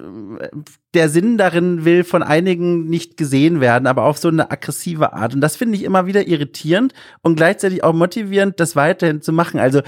der 0.94 1.08
Sinn 1.08 1.38
darin 1.38 1.84
will 1.84 2.04
von 2.04 2.22
einigen 2.22 2.88
nicht 2.88 3.16
gesehen 3.16 3.60
werden, 3.60 3.86
aber 3.86 4.04
auf 4.04 4.18
so 4.18 4.28
eine 4.28 4.50
aggressive 4.50 5.12
Art. 5.12 5.34
Und 5.34 5.40
das 5.40 5.56
finde 5.56 5.76
ich 5.76 5.84
immer 5.84 6.06
wieder 6.06 6.26
irritierend 6.26 6.94
und 7.22 7.36
gleichzeitig 7.36 7.84
auch 7.84 7.92
motivierend, 7.92 8.58
das 8.58 8.74
weiterhin 8.76 9.20
zu 9.20 9.32
machen. 9.32 9.60
Also 9.60 9.82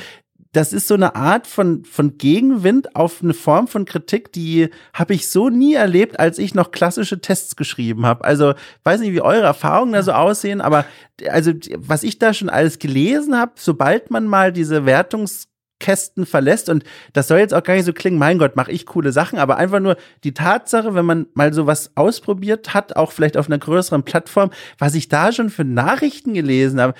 das 0.56 0.72
ist 0.72 0.88
so 0.88 0.94
eine 0.94 1.14
Art 1.14 1.46
von, 1.46 1.84
von 1.84 2.16
Gegenwind 2.16 2.96
auf 2.96 3.22
eine 3.22 3.34
Form 3.34 3.68
von 3.68 3.84
Kritik, 3.84 4.32
die 4.32 4.70
habe 4.94 5.12
ich 5.12 5.28
so 5.28 5.50
nie 5.50 5.74
erlebt, 5.74 6.18
als 6.18 6.38
ich 6.38 6.54
noch 6.54 6.70
klassische 6.70 7.20
Tests 7.20 7.56
geschrieben 7.56 8.06
habe. 8.06 8.24
Also 8.24 8.54
weiß 8.84 9.00
nicht, 9.00 9.12
wie 9.12 9.20
eure 9.20 9.44
Erfahrungen 9.44 9.92
da 9.92 10.02
so 10.02 10.12
aussehen, 10.12 10.62
aber 10.62 10.86
also 11.28 11.52
was 11.76 12.04
ich 12.04 12.18
da 12.18 12.32
schon 12.32 12.48
alles 12.48 12.78
gelesen 12.78 13.36
habe, 13.38 13.52
sobald 13.56 14.10
man 14.10 14.26
mal 14.26 14.50
diese 14.50 14.86
Wertungs 14.86 15.48
Kästen 15.78 16.26
verlässt. 16.26 16.68
Und 16.68 16.84
das 17.12 17.28
soll 17.28 17.38
jetzt 17.38 17.54
auch 17.54 17.62
gar 17.62 17.74
nicht 17.74 17.84
so 17.84 17.92
klingen, 17.92 18.18
mein 18.18 18.38
Gott, 18.38 18.56
mache 18.56 18.72
ich 18.72 18.86
coole 18.86 19.12
Sachen, 19.12 19.38
aber 19.38 19.56
einfach 19.56 19.80
nur 19.80 19.96
die 20.24 20.34
Tatsache, 20.34 20.94
wenn 20.94 21.04
man 21.04 21.26
mal 21.34 21.52
sowas 21.52 21.92
ausprobiert 21.94 22.74
hat, 22.74 22.96
auch 22.96 23.12
vielleicht 23.12 23.36
auf 23.36 23.46
einer 23.46 23.58
größeren 23.58 24.02
Plattform, 24.02 24.50
was 24.78 24.94
ich 24.94 25.08
da 25.08 25.32
schon 25.32 25.50
für 25.50 25.64
Nachrichten 25.64 26.34
gelesen 26.34 26.80
habe, 26.80 26.94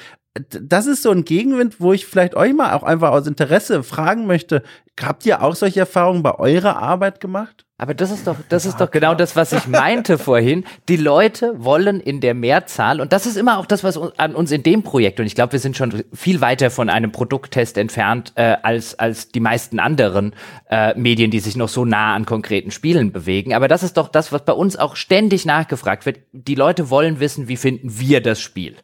das 0.49 0.87
ist 0.87 1.03
so 1.03 1.11
ein 1.11 1.25
Gegenwind, 1.25 1.81
wo 1.81 1.93
ich 1.93 2.07
vielleicht 2.07 2.35
euch 2.35 2.53
mal 2.53 2.75
auch 2.75 2.83
einfach 2.83 3.11
aus 3.11 3.27
Interesse 3.27 3.83
fragen 3.83 4.27
möchte, 4.27 4.63
habt 5.01 5.25
ihr 5.27 5.43
auch 5.43 5.55
solche 5.55 5.81
Erfahrungen 5.81 6.23
bei 6.23 6.35
eurer 6.39 6.77
Arbeit 6.77 7.21
gemacht? 7.21 7.66
Aber 7.79 7.93
das 7.93 8.11
ist 8.11 8.27
doch, 8.27 8.37
das 8.49 8.65
ist 8.65 8.81
doch 8.81 8.91
genau 8.91 9.15
das, 9.15 9.37
was 9.37 9.53
ich 9.53 9.67
meinte 9.67 10.17
vorhin. 10.27 10.65
Die 10.89 10.97
Leute 10.97 11.53
wollen 11.63 12.01
in 12.01 12.21
der 12.21 12.33
Mehrzahl, 12.33 13.03
und 13.03 13.13
das 13.13 13.27
ist 13.27 13.37
immer 13.37 13.59
auch 13.59 13.67
das, 13.67 13.85
was 13.85 13.99
an 14.17 14.35
uns 14.35 14.51
in 14.51 14.63
dem 14.63 14.83
Projekt, 14.83 15.21
und 15.21 15.27
ich 15.27 15.35
glaube, 15.35 15.53
wir 15.53 15.59
sind 15.59 15.77
schon 15.77 16.03
viel 16.15 16.41
weiter 16.41 16.71
von 16.71 16.89
einem 16.89 17.13
Produkttest 17.13 17.77
entfernt, 17.77 18.33
äh, 18.37 18.57
als, 18.63 18.99
als 18.99 19.29
die 19.29 19.41
meisten 19.41 19.79
anderen 19.79 20.35
äh, 20.71 20.99
Medien, 20.99 21.31
die 21.31 21.41
sich 21.41 21.57
noch 21.57 21.69
so 21.69 21.85
nah 21.85 22.15
an 22.15 22.25
konkreten 22.25 22.71
Spielen 22.71 23.13
bewegen. 23.13 23.53
Aber 23.53 23.69
das 23.69 23.83
ist 23.83 23.99
doch 23.99 24.09
das, 24.09 24.33
was 24.33 24.45
bei 24.45 24.55
uns 24.55 24.77
auch 24.77 24.97
ständig 24.97 25.45
nachgefragt 25.45 26.07
wird. 26.07 26.21
Die 26.33 26.55
Leute 26.55 26.89
wollen 26.89 27.21
wissen, 27.21 27.47
wie 27.49 27.59
finden 27.59 27.99
wir 27.99 28.23
das 28.23 28.41
Spiel? 28.41 28.77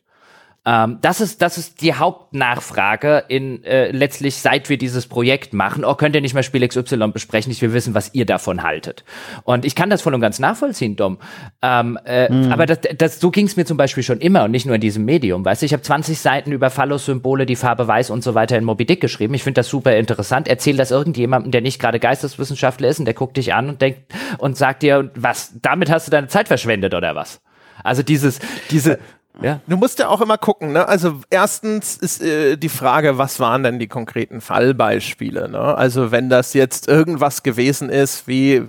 Ähm, 0.64 0.98
das 1.00 1.20
ist 1.20 1.42
das 1.42 1.58
ist 1.58 1.82
die 1.82 1.94
Hauptnachfrage 1.94 3.24
in 3.26 3.64
äh, 3.64 3.90
letztlich 3.90 4.36
seit 4.36 4.68
wir 4.68 4.78
dieses 4.78 5.06
Projekt 5.08 5.52
machen. 5.54 5.84
Oh, 5.84 5.96
könnt 5.96 6.14
ihr 6.14 6.20
nicht 6.20 6.34
mal 6.34 6.44
Spiel 6.44 6.66
XY 6.66 7.08
besprechen? 7.08 7.50
Ich 7.50 7.60
will 7.62 7.72
wissen, 7.72 7.94
was 7.94 8.14
ihr 8.14 8.26
davon 8.26 8.62
haltet. 8.62 9.04
Und 9.42 9.64
ich 9.64 9.74
kann 9.74 9.90
das 9.90 10.02
voll 10.02 10.14
und 10.14 10.20
ganz 10.20 10.38
nachvollziehen, 10.38 10.94
Dom. 10.94 11.18
Ähm, 11.62 11.98
äh, 12.04 12.32
mhm. 12.32 12.52
Aber 12.52 12.66
das, 12.66 12.78
das, 12.96 13.18
so 13.18 13.32
ging 13.32 13.46
es 13.46 13.56
mir 13.56 13.64
zum 13.64 13.76
Beispiel 13.76 14.04
schon 14.04 14.20
immer 14.20 14.44
und 14.44 14.52
nicht 14.52 14.64
nur 14.64 14.76
in 14.76 14.80
diesem 14.80 15.04
Medium. 15.04 15.44
Weißt 15.44 15.62
du, 15.62 15.66
ich 15.66 15.72
habe 15.72 15.82
20 15.82 16.20
Seiten 16.20 16.52
über 16.52 16.70
Phallus-Symbole, 16.70 17.44
die 17.44 17.56
Farbe 17.56 17.88
Weiß 17.88 18.10
und 18.10 18.22
so 18.22 18.36
weiter 18.36 18.56
in 18.56 18.62
Moby 18.62 18.86
Dick 18.86 19.00
geschrieben. 19.00 19.34
Ich 19.34 19.42
finde 19.42 19.58
das 19.58 19.68
super 19.68 19.96
interessant. 19.96 20.46
Erzähl 20.46 20.76
das 20.76 20.92
irgendjemandem, 20.92 21.50
der 21.50 21.62
nicht 21.62 21.80
gerade 21.80 21.98
Geisteswissenschaftler 21.98 22.86
ist 22.86 23.00
und 23.00 23.06
der 23.06 23.14
guckt 23.14 23.36
dich 23.36 23.52
an 23.52 23.68
und 23.68 23.82
denkt 23.82 24.12
und 24.38 24.56
sagt 24.56 24.84
dir, 24.84 25.10
was, 25.16 25.54
damit 25.60 25.90
hast 25.90 26.06
du 26.06 26.12
deine 26.12 26.28
Zeit 26.28 26.46
verschwendet 26.46 26.94
oder 26.94 27.16
was? 27.16 27.40
Also 27.82 28.04
dieses, 28.04 28.38
diese, 28.70 29.00
ja. 29.40 29.60
Du 29.66 29.76
musst 29.76 29.98
ja 29.98 30.08
auch 30.08 30.20
immer 30.20 30.36
gucken, 30.36 30.72
ne? 30.72 30.86
Also 30.86 31.20
erstens 31.30 31.96
ist 31.96 32.22
äh, 32.22 32.56
die 32.56 32.68
Frage, 32.68 33.16
was 33.16 33.40
waren 33.40 33.62
denn 33.62 33.78
die 33.78 33.88
konkreten 33.88 34.40
Fallbeispiele? 34.40 35.48
Ne? 35.48 35.58
Also 35.58 36.10
wenn 36.10 36.28
das 36.28 36.52
jetzt 36.52 36.86
irgendwas 36.86 37.42
gewesen 37.42 37.88
ist, 37.88 38.28
wie 38.28 38.66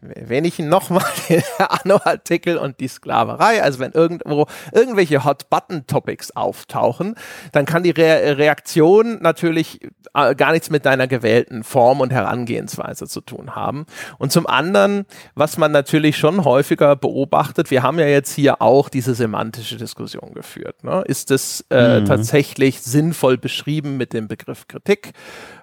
wenn 0.00 0.44
ich 0.44 0.58
nochmal 0.58 1.04
den 1.28 1.42
Anno-Artikel 1.58 2.56
und 2.58 2.80
die 2.80 2.88
Sklaverei, 2.88 3.62
also 3.62 3.78
wenn 3.78 3.92
irgendwo 3.92 4.46
irgendwelche 4.72 5.24
Hot-Button-Topics 5.24 6.34
auftauchen, 6.34 7.14
dann 7.52 7.64
kann 7.64 7.84
die 7.84 7.90
Re 7.90 8.36
Reaktion 8.36 9.18
natürlich 9.22 9.80
äh, 10.14 10.34
gar 10.34 10.52
nichts 10.52 10.70
mit 10.70 10.84
deiner 10.86 11.06
gewählten 11.06 11.62
Form 11.64 12.00
und 12.00 12.12
Herangehensweise 12.12 13.06
zu 13.06 13.20
tun 13.20 13.54
haben. 13.54 13.86
Und 14.18 14.32
zum 14.32 14.46
anderen, 14.46 15.06
was 15.34 15.56
man 15.56 15.72
natürlich 15.72 16.16
schon 16.16 16.44
häufiger 16.44 16.96
beobachtet, 16.96 17.70
wir 17.70 17.82
haben 17.82 17.98
ja 17.98 18.06
jetzt 18.06 18.34
hier 18.34 18.60
auch 18.60 18.88
diese 18.88 19.14
semantische 19.52 19.76
Diskussion 19.76 20.32
geführt. 20.34 20.82
Ne? 20.82 21.04
Ist 21.06 21.30
es 21.30 21.64
äh, 21.70 22.00
mhm. 22.00 22.06
tatsächlich 22.06 22.80
sinnvoll 22.80 23.36
beschrieben 23.36 23.96
mit 23.96 24.12
dem 24.12 24.28
Begriff 24.28 24.66
Kritik? 24.66 25.12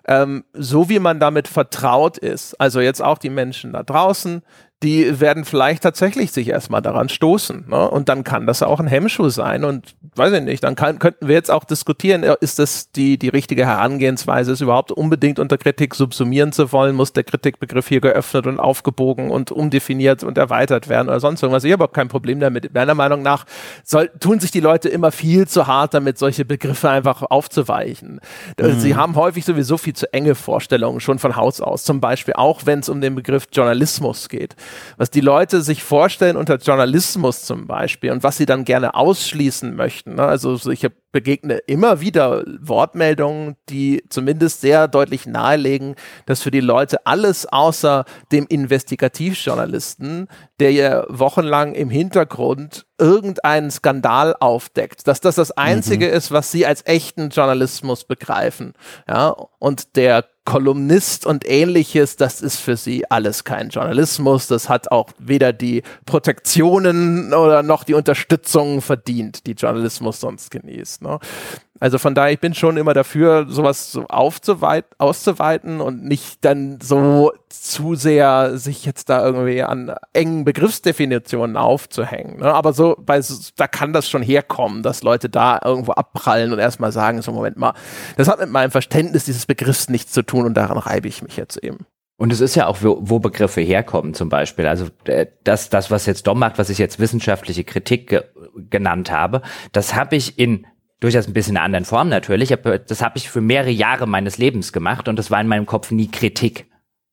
Ähm, 0.10 0.44
so 0.54 0.90
wie 0.90 0.98
man 0.98 1.20
damit 1.20 1.48
vertraut 1.48 2.18
ist, 2.18 2.60
also 2.60 2.82
jetzt 2.82 3.02
auch 3.02 3.20
die 3.20 3.30
Menschen 3.30 3.74
da 3.74 3.84
draußen, 3.84 4.42
die 4.82 5.20
werden 5.20 5.44
vielleicht 5.44 5.84
tatsächlich 5.84 6.32
sich 6.32 6.48
erstmal 6.48 6.82
daran 6.82 7.10
stoßen. 7.10 7.66
Ne? 7.68 7.90
Und 7.90 8.08
dann 8.08 8.24
kann 8.24 8.48
das 8.48 8.64
auch 8.64 8.80
ein 8.80 8.88
Hemmschuh 8.88 9.28
sein. 9.28 9.66
Und 9.66 9.94
weiß 10.16 10.32
ich 10.32 10.42
nicht, 10.42 10.64
dann 10.64 10.76
kann, 10.76 11.00
könnten 11.00 11.28
wir 11.28 11.36
jetzt 11.36 11.52
auch 11.52 11.66
diskutieren, 11.66 12.24
äh, 12.24 12.38
ist 12.40 12.60
das 12.60 12.90
die, 12.92 13.20
die 13.20 13.28
richtige 13.28 13.66
Herangehensweise, 13.66 14.54
ist 14.54 14.62
überhaupt 14.62 14.94
unbedingt 14.94 15.38
unter 15.38 15.58
Kritik 15.58 15.96
subsumieren 15.96 16.54
zu 16.54 16.72
wollen, 16.72 16.96
muss 16.96 17.12
der 17.12 17.26
Kritikbegriff 17.26 17.90
hier 17.90 18.00
geöffnet 18.00 18.48
und 18.48 18.58
aufgebogen 18.58 19.32
und 19.32 19.52
umdefiniert 19.52 20.24
und 20.24 20.38
erweitert 20.38 20.88
werden 20.88 21.10
oder 21.10 21.20
sonst 21.20 21.44
irgendwas. 21.44 21.66
Ich 21.66 21.74
habe 21.74 21.84
auch 21.84 21.92
kein 21.92 22.08
Problem 22.08 22.40
damit. 22.40 22.74
Meiner 22.74 22.96
Meinung 22.96 23.22
nach 23.22 23.46
soll, 23.84 24.10
tun 24.22 24.40
sich 24.40 24.52
die 24.52 24.62
Leute 24.62 24.88
immer 24.88 25.12
viel 25.12 25.46
zu 25.46 25.68
hart 25.68 25.94
damit, 25.94 26.18
solche 26.18 26.46
Begriffe 26.46 26.90
einfach 26.90 27.24
aufzuweichen. 27.24 28.22
Mhm. 28.58 28.80
Sie 28.80 28.96
haben 28.96 29.16
häufig 29.16 29.44
sowieso 29.44 29.78
viel 29.78 29.94
zu 30.00 30.12
enge 30.14 30.36
Vorstellungen 30.36 31.00
schon 31.00 31.20
von 31.20 31.36
Haus 31.36 31.62
aus. 31.62 31.84
Zum 31.84 32.02
Beispiel 32.02 32.34
auch, 32.36 32.66
wenn 32.66 32.80
es 32.80 32.90
um 32.90 33.02
den 33.02 33.16
Begriff 33.16 33.48
Journalismus 33.52 34.28
geht 34.30 34.56
was 34.98 35.10
die 35.10 35.22
Leute 35.22 35.62
sich 35.62 35.84
vorstellen 35.84 36.36
unter 36.36 36.58
Journalismus 36.58 37.44
zum 37.44 37.68
Beispiel 37.68 38.12
und 38.12 38.24
was 38.24 38.38
sie 38.38 38.46
dann 38.46 38.66
gerne 38.66 38.96
ausschließen 38.96 39.76
möchten. 39.76 40.16
Ne? 40.16 40.24
Also 40.24 40.58
ich 40.72 40.86
begegne 41.12 41.58
immer 41.68 42.02
wieder 42.02 42.44
Wortmeldungen, 42.60 43.56
die 43.70 44.04
zumindest 44.10 44.62
sehr 44.62 44.88
deutlich 44.88 45.26
nahelegen, 45.26 45.96
dass 46.26 46.42
für 46.42 46.52
die 46.52 46.60
Leute 46.60 47.06
alles 47.06 47.46
außer 47.46 48.06
dem 48.32 48.46
Investigativjournalisten, 48.48 50.28
der 50.60 50.72
ja 50.72 51.06
wochenlang 51.10 51.74
im 51.74 51.90
Hintergrund 51.90 52.86
irgendeinen 53.00 53.72
Skandal 53.72 54.36
aufdeckt, 54.40 55.08
dass 55.08 55.22
das 55.22 55.36
das 55.36 55.52
Einzige 55.52 56.08
mhm. 56.08 56.14
ist, 56.14 56.32
was 56.32 56.52
sie 56.52 56.66
als 56.66 56.86
echten 56.86 57.30
Journalismus 57.30 58.04
begreifen. 58.04 58.74
Ja, 59.08 59.30
und 59.60 59.96
der 59.96 60.26
Kolumnist 60.50 61.28
und 61.28 61.48
ähnliches, 61.48 62.16
das 62.16 62.42
ist 62.42 62.60
für 62.60 62.76
sie 62.76 63.10
alles 63.12 63.44
kein 63.44 63.70
Journalismus. 63.70 64.48
Das 64.48 64.68
hat 64.68 64.92
auch 64.92 65.12
weder 65.20 65.54
die 65.54 65.84
Protektionen 66.08 67.36
oder 67.36 67.62
noch 67.62 67.84
die 67.84 67.94
Unterstützung 67.94 68.82
verdient, 68.82 69.46
die 69.46 69.52
Journalismus 69.52 70.20
sonst 70.20 70.50
genießt. 70.50 71.04
Ne? 71.04 71.20
Also 71.80 71.98
von 71.98 72.16
daher, 72.16 72.32
ich 72.32 72.40
bin 72.40 72.54
schon 72.54 72.78
immer 72.78 72.94
dafür, 72.94 73.46
sowas 73.48 73.92
so 73.92 74.06
aufzuweiten, 74.08 74.90
auszuweiten 74.98 75.82
und 75.82 76.04
nicht 76.04 76.44
dann 76.44 76.80
so 76.82 77.32
zu 77.50 77.96
sehr 77.96 78.58
sich 78.58 78.86
jetzt 78.86 79.10
da 79.10 79.26
irgendwie 79.26 79.64
an 79.64 79.96
engen 80.14 80.46
Begriffsdefinitionen 80.46 81.58
aufzuhängen. 81.58 82.40
Ne? 82.40 82.54
Aber 82.54 82.74
so, 82.74 82.96
bei, 83.00 83.22
da 83.56 83.68
kann 83.68 83.94
das 83.94 84.10
schon 84.10 84.22
herkommen, 84.22 84.84
dass 84.84 85.04
Leute 85.04 85.30
da 85.30 85.60
irgendwo 85.64 85.94
abprallen 85.94 86.52
und 86.52 86.60
erstmal 86.60 86.92
sagen, 86.92 87.22
so 87.22 87.32
Moment 87.32 87.58
mal, 87.58 87.74
das 88.18 88.28
hat 88.28 88.40
mit 88.40 88.50
meinem 88.50 88.72
Verständnis 88.72 89.26
dieses 89.26 89.46
Begriffs 89.46 89.90
nichts 89.90 90.12
zu 90.12 90.22
tun 90.22 90.46
und 90.46 90.56
daran 90.56 90.78
reibe 90.78 91.08
ich 91.08 91.24
mich 91.24 91.38
jetzt 91.38 91.58
eben. 91.58 91.86
Und 92.20 92.34
es 92.34 92.42
ist 92.42 92.56
ja 92.56 92.68
auch, 92.68 92.80
wo, 92.82 92.98
wo 93.00 93.20
Begriffe 93.20 93.62
herkommen 93.62 94.14
zum 94.14 94.28
Beispiel. 94.28 94.68
Also 94.68 94.88
äh, 95.06 95.28
das, 95.46 95.70
das, 95.70 95.90
was 95.90 96.06
jetzt 96.06 96.28
Dom 96.28 96.38
macht, 96.38 96.58
was 96.58 96.70
ich 96.70 96.78
jetzt 96.78 97.00
wissenschaftliche 97.00 97.64
Kritik 97.64 98.10
ge 98.10 98.24
genannt 98.70 99.10
habe, 99.10 99.42
das 99.72 99.96
habe 99.96 100.18
ich 100.18 100.38
in 100.38 100.68
durchaus 101.00 101.28
ein 101.28 101.34
bisschen 101.34 101.58
einer 101.58 101.66
anderen 101.66 101.86
Form 101.86 102.10
natürlich, 102.10 102.52
aber 102.54 102.78
das 102.78 103.02
habe 103.02 103.18
ich 103.18 103.30
für 103.30 103.42
mehrere 103.42 103.72
Jahre 103.72 104.08
meines 104.08 104.38
Lebens 104.38 104.74
gemacht 104.74 105.08
und 105.08 105.18
das 105.18 105.32
war 105.32 105.40
in 105.40 105.48
meinem 105.48 105.66
Kopf 105.66 105.92
nie 105.92 106.08
Kritik, 106.08 106.66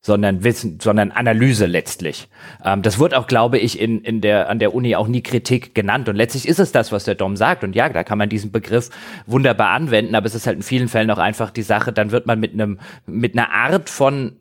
sondern 0.06 0.44
Wissen, 0.44 0.78
sondern 0.80 1.10
Analyse 1.10 1.66
letztlich. 1.66 2.28
Ähm, 2.64 2.82
das 2.82 2.98
wurde 2.98 3.18
auch, 3.18 3.26
glaube 3.26 3.58
ich, 3.58 3.80
in, 3.80 4.02
in 4.02 4.20
der, 4.20 4.48
an 4.48 4.58
der 4.58 4.74
Uni 4.74 4.94
auch 4.94 5.08
nie 5.08 5.22
Kritik 5.22 5.74
genannt. 5.74 6.08
Und 6.08 6.14
letztlich 6.14 6.46
ist 6.46 6.60
es 6.60 6.70
das, 6.70 6.92
was 6.92 7.04
der 7.04 7.16
Dom 7.16 7.36
sagt. 7.36 7.64
Und 7.64 7.74
ja, 7.74 7.88
da 7.88 8.04
kann 8.04 8.16
man 8.16 8.28
diesen 8.28 8.52
Begriff 8.52 8.90
wunderbar 9.26 9.70
anwenden, 9.70 10.14
aber 10.14 10.26
es 10.26 10.36
ist 10.36 10.46
halt 10.46 10.56
in 10.56 10.62
vielen 10.62 10.88
Fällen 10.88 11.10
auch 11.10 11.18
einfach 11.18 11.50
die 11.50 11.62
Sache, 11.62 11.92
dann 11.92 12.12
wird 12.12 12.26
man 12.26 12.38
mit 12.38 12.52
einem, 12.52 12.78
mit 13.04 13.36
einer 13.36 13.50
Art 13.50 13.90
von 13.90 14.36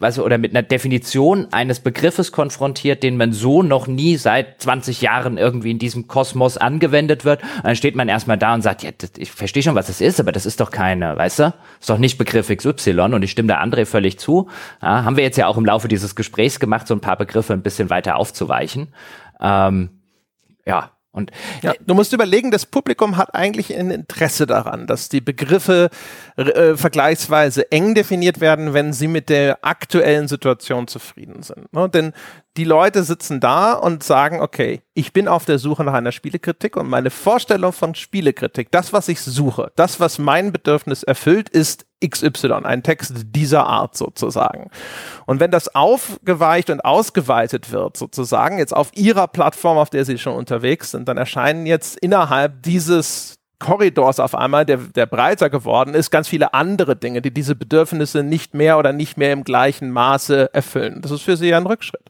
du, 0.00 0.24
oder 0.24 0.38
mit 0.38 0.52
einer 0.52 0.62
Definition 0.62 1.48
eines 1.52 1.80
Begriffes 1.80 2.32
konfrontiert, 2.32 3.02
den 3.02 3.16
man 3.16 3.32
so 3.32 3.62
noch 3.62 3.86
nie 3.86 4.16
seit 4.16 4.60
20 4.62 5.02
Jahren 5.02 5.38
irgendwie 5.38 5.70
in 5.70 5.78
diesem 5.78 6.08
Kosmos 6.08 6.56
angewendet 6.56 7.24
wird. 7.24 7.42
Und 7.42 7.64
dann 7.64 7.76
steht 7.76 7.96
man 7.96 8.08
erstmal 8.08 8.38
da 8.38 8.54
und 8.54 8.62
sagt, 8.62 8.82
ja, 8.82 8.90
das, 8.96 9.12
ich 9.18 9.30
verstehe 9.30 9.62
schon, 9.62 9.74
was 9.74 9.88
das 9.88 10.00
ist, 10.00 10.20
aber 10.20 10.32
das 10.32 10.46
ist 10.46 10.60
doch 10.60 10.70
keine, 10.70 11.16
weißt 11.16 11.38
du? 11.40 11.54
Ist 11.80 11.90
doch 11.90 11.98
nicht 11.98 12.18
Begriff 12.18 12.48
XY 12.48 13.00
und 13.00 13.22
ich 13.22 13.30
stimme 13.30 13.48
der 13.48 13.62
André 13.62 13.86
völlig 13.86 14.18
zu. 14.18 14.48
Ja, 14.82 15.04
haben 15.04 15.16
wir 15.16 15.24
jetzt 15.24 15.38
ja 15.38 15.46
auch 15.46 15.56
im 15.56 15.64
Laufe 15.64 15.88
dieses 15.88 16.14
Gesprächs 16.14 16.60
gemacht, 16.60 16.86
so 16.86 16.94
ein 16.94 17.00
paar 17.00 17.16
Begriffe 17.16 17.52
ein 17.52 17.62
bisschen 17.62 17.90
weiter 17.90 18.16
aufzuweichen. 18.16 18.88
Ähm, 19.40 19.90
ja, 20.66 20.92
und 21.18 21.32
ja, 21.62 21.74
du 21.84 21.94
musst 21.94 22.12
überlegen, 22.12 22.52
das 22.52 22.64
Publikum 22.64 23.16
hat 23.16 23.34
eigentlich 23.34 23.76
ein 23.76 23.90
Interesse 23.90 24.46
daran, 24.46 24.86
dass 24.86 25.08
die 25.08 25.20
Begriffe 25.20 25.90
äh, 26.36 26.76
vergleichsweise 26.76 27.70
eng 27.72 27.94
definiert 27.94 28.40
werden, 28.40 28.72
wenn 28.72 28.92
sie 28.92 29.08
mit 29.08 29.28
der 29.28 29.58
aktuellen 29.62 30.28
Situation 30.28 30.86
zufrieden 30.86 31.42
sind. 31.42 31.72
Ne? 31.72 31.88
Denn 31.88 32.12
die 32.58 32.64
Leute 32.64 33.04
sitzen 33.04 33.38
da 33.38 33.72
und 33.72 34.02
sagen, 34.02 34.40
okay, 34.40 34.82
ich 34.92 35.12
bin 35.12 35.28
auf 35.28 35.44
der 35.44 35.60
Suche 35.60 35.84
nach 35.84 35.94
einer 35.94 36.10
Spielekritik 36.10 36.76
und 36.76 36.90
meine 36.90 37.10
Vorstellung 37.10 37.72
von 37.72 37.94
Spielekritik, 37.94 38.72
das, 38.72 38.92
was 38.92 39.06
ich 39.08 39.20
suche, 39.20 39.70
das, 39.76 40.00
was 40.00 40.18
mein 40.18 40.50
Bedürfnis 40.50 41.04
erfüllt, 41.04 41.48
ist 41.48 41.86
XY, 42.04 42.64
ein 42.64 42.82
Text 42.82 43.12
dieser 43.26 43.64
Art 43.64 43.96
sozusagen. 43.96 44.70
Und 45.24 45.38
wenn 45.38 45.52
das 45.52 45.72
aufgeweicht 45.76 46.68
und 46.70 46.84
ausgeweitet 46.84 47.70
wird, 47.70 47.96
sozusagen, 47.96 48.58
jetzt 48.58 48.74
auf 48.74 48.90
ihrer 48.92 49.28
Plattform, 49.28 49.78
auf 49.78 49.90
der 49.90 50.04
sie 50.04 50.18
schon 50.18 50.34
unterwegs 50.34 50.90
sind, 50.90 51.06
dann 51.08 51.16
erscheinen 51.16 51.64
jetzt 51.64 51.96
innerhalb 51.98 52.64
dieses 52.64 53.37
Korridors 53.58 54.20
auf 54.20 54.34
einmal, 54.34 54.64
der, 54.64 54.76
der 54.76 55.06
breiter 55.06 55.50
geworden 55.50 55.94
ist, 55.94 56.10
ganz 56.10 56.28
viele 56.28 56.54
andere 56.54 56.94
Dinge, 56.94 57.22
die 57.22 57.32
diese 57.32 57.56
Bedürfnisse 57.56 58.22
nicht 58.22 58.54
mehr 58.54 58.78
oder 58.78 58.92
nicht 58.92 59.16
mehr 59.16 59.32
im 59.32 59.42
gleichen 59.42 59.90
Maße 59.90 60.54
erfüllen. 60.54 61.00
Das 61.02 61.10
ist 61.10 61.22
für 61.22 61.36
sie 61.36 61.48
ja 61.48 61.56
ein 61.56 61.66
Rückschritt. 61.66 62.08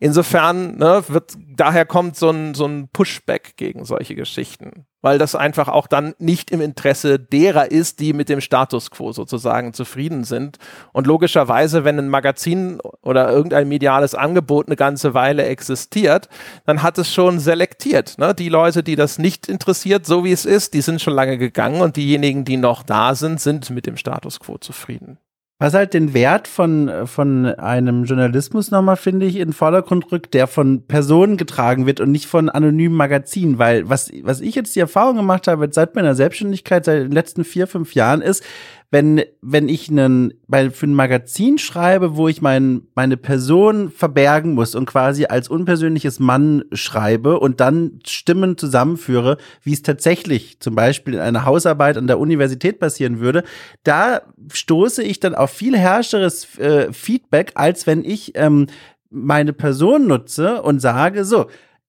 Insofern 0.00 0.76
ne, 0.76 1.04
wird 1.08 1.34
daher 1.54 1.86
kommt 1.86 2.16
so 2.16 2.30
ein, 2.30 2.54
so 2.54 2.66
ein 2.66 2.88
Pushback 2.88 3.56
gegen 3.56 3.84
solche 3.84 4.14
Geschichten 4.14 4.86
weil 5.00 5.18
das 5.18 5.34
einfach 5.34 5.68
auch 5.68 5.86
dann 5.86 6.14
nicht 6.18 6.50
im 6.50 6.60
Interesse 6.60 7.18
derer 7.18 7.70
ist, 7.70 8.00
die 8.00 8.12
mit 8.12 8.28
dem 8.28 8.40
Status 8.40 8.90
quo 8.90 9.12
sozusagen 9.12 9.72
zufrieden 9.72 10.24
sind. 10.24 10.58
Und 10.92 11.06
logischerweise, 11.06 11.84
wenn 11.84 11.98
ein 11.98 12.08
Magazin 12.08 12.80
oder 13.02 13.30
irgendein 13.30 13.68
mediales 13.68 14.14
Angebot 14.14 14.66
eine 14.66 14.76
ganze 14.76 15.14
Weile 15.14 15.44
existiert, 15.44 16.28
dann 16.66 16.82
hat 16.82 16.98
es 16.98 17.12
schon 17.12 17.38
selektiert. 17.38 18.18
Ne? 18.18 18.34
Die 18.34 18.48
Leute, 18.48 18.82
die 18.82 18.96
das 18.96 19.18
nicht 19.18 19.48
interessiert, 19.48 20.06
so 20.06 20.24
wie 20.24 20.32
es 20.32 20.44
ist, 20.44 20.74
die 20.74 20.80
sind 20.80 21.00
schon 21.00 21.14
lange 21.14 21.38
gegangen 21.38 21.80
und 21.80 21.96
diejenigen, 21.96 22.44
die 22.44 22.56
noch 22.56 22.82
da 22.82 23.14
sind, 23.14 23.40
sind 23.40 23.70
mit 23.70 23.86
dem 23.86 23.96
Status 23.96 24.40
quo 24.40 24.58
zufrieden. 24.58 25.18
Was 25.60 25.74
halt 25.74 25.92
den 25.92 26.14
Wert 26.14 26.46
von, 26.46 27.08
von 27.08 27.46
einem 27.46 28.04
Journalismus 28.04 28.70
nochmal, 28.70 28.96
finde 28.96 29.26
ich, 29.26 29.36
in 29.36 29.48
den 29.48 29.52
Vordergrund 29.52 30.12
rückt, 30.12 30.32
der 30.34 30.46
von 30.46 30.86
Personen 30.86 31.36
getragen 31.36 31.84
wird 31.84 31.98
und 31.98 32.12
nicht 32.12 32.26
von 32.26 32.48
anonymen 32.48 32.96
Magazinen. 32.96 33.58
Weil 33.58 33.88
was, 33.88 34.12
was 34.22 34.40
ich 34.40 34.54
jetzt 34.54 34.76
die 34.76 34.80
Erfahrung 34.80 35.16
gemacht 35.16 35.48
habe 35.48 35.68
seit 35.72 35.96
meiner 35.96 36.14
Selbstständigkeit, 36.14 36.84
seit 36.84 37.02
den 37.02 37.10
letzten 37.10 37.42
vier, 37.42 37.66
fünf 37.66 37.94
Jahren, 37.94 38.22
ist, 38.22 38.44
wenn, 38.90 39.22
wenn 39.42 39.68
ich 39.68 39.90
einen, 39.90 40.32
bei, 40.46 40.70
für 40.70 40.86
ein 40.86 40.94
Magazin 40.94 41.58
schreibe, 41.58 42.16
wo 42.16 42.26
ich 42.28 42.40
mein, 42.40 42.82
meine 42.94 43.18
Person 43.18 43.90
verbergen 43.90 44.54
muss 44.54 44.74
und 44.74 44.86
quasi 44.86 45.26
als 45.26 45.48
unpersönliches 45.48 46.20
Mann 46.20 46.64
schreibe 46.72 47.38
und 47.38 47.60
dann 47.60 48.00
Stimmen 48.06 48.56
zusammenführe, 48.56 49.36
wie 49.62 49.74
es 49.74 49.82
tatsächlich 49.82 50.60
zum 50.60 50.74
Beispiel 50.74 51.14
in 51.14 51.20
einer 51.20 51.44
Hausarbeit 51.44 51.98
an 51.98 52.06
der 52.06 52.18
Universität 52.18 52.78
passieren 52.78 53.20
würde, 53.20 53.44
da 53.82 54.22
stoße 54.50 55.02
ich 55.02 55.20
dann 55.20 55.34
auf 55.34 55.50
viel 55.50 55.76
herrscheres 55.76 56.58
äh, 56.58 56.90
Feedback, 56.92 57.52
als 57.56 57.86
wenn 57.86 58.02
ich 58.02 58.32
ähm, 58.36 58.68
meine 59.10 59.52
Person 59.52 60.06
nutze 60.06 60.62
und 60.62 60.80
sage, 60.80 61.24
so, 61.24 61.46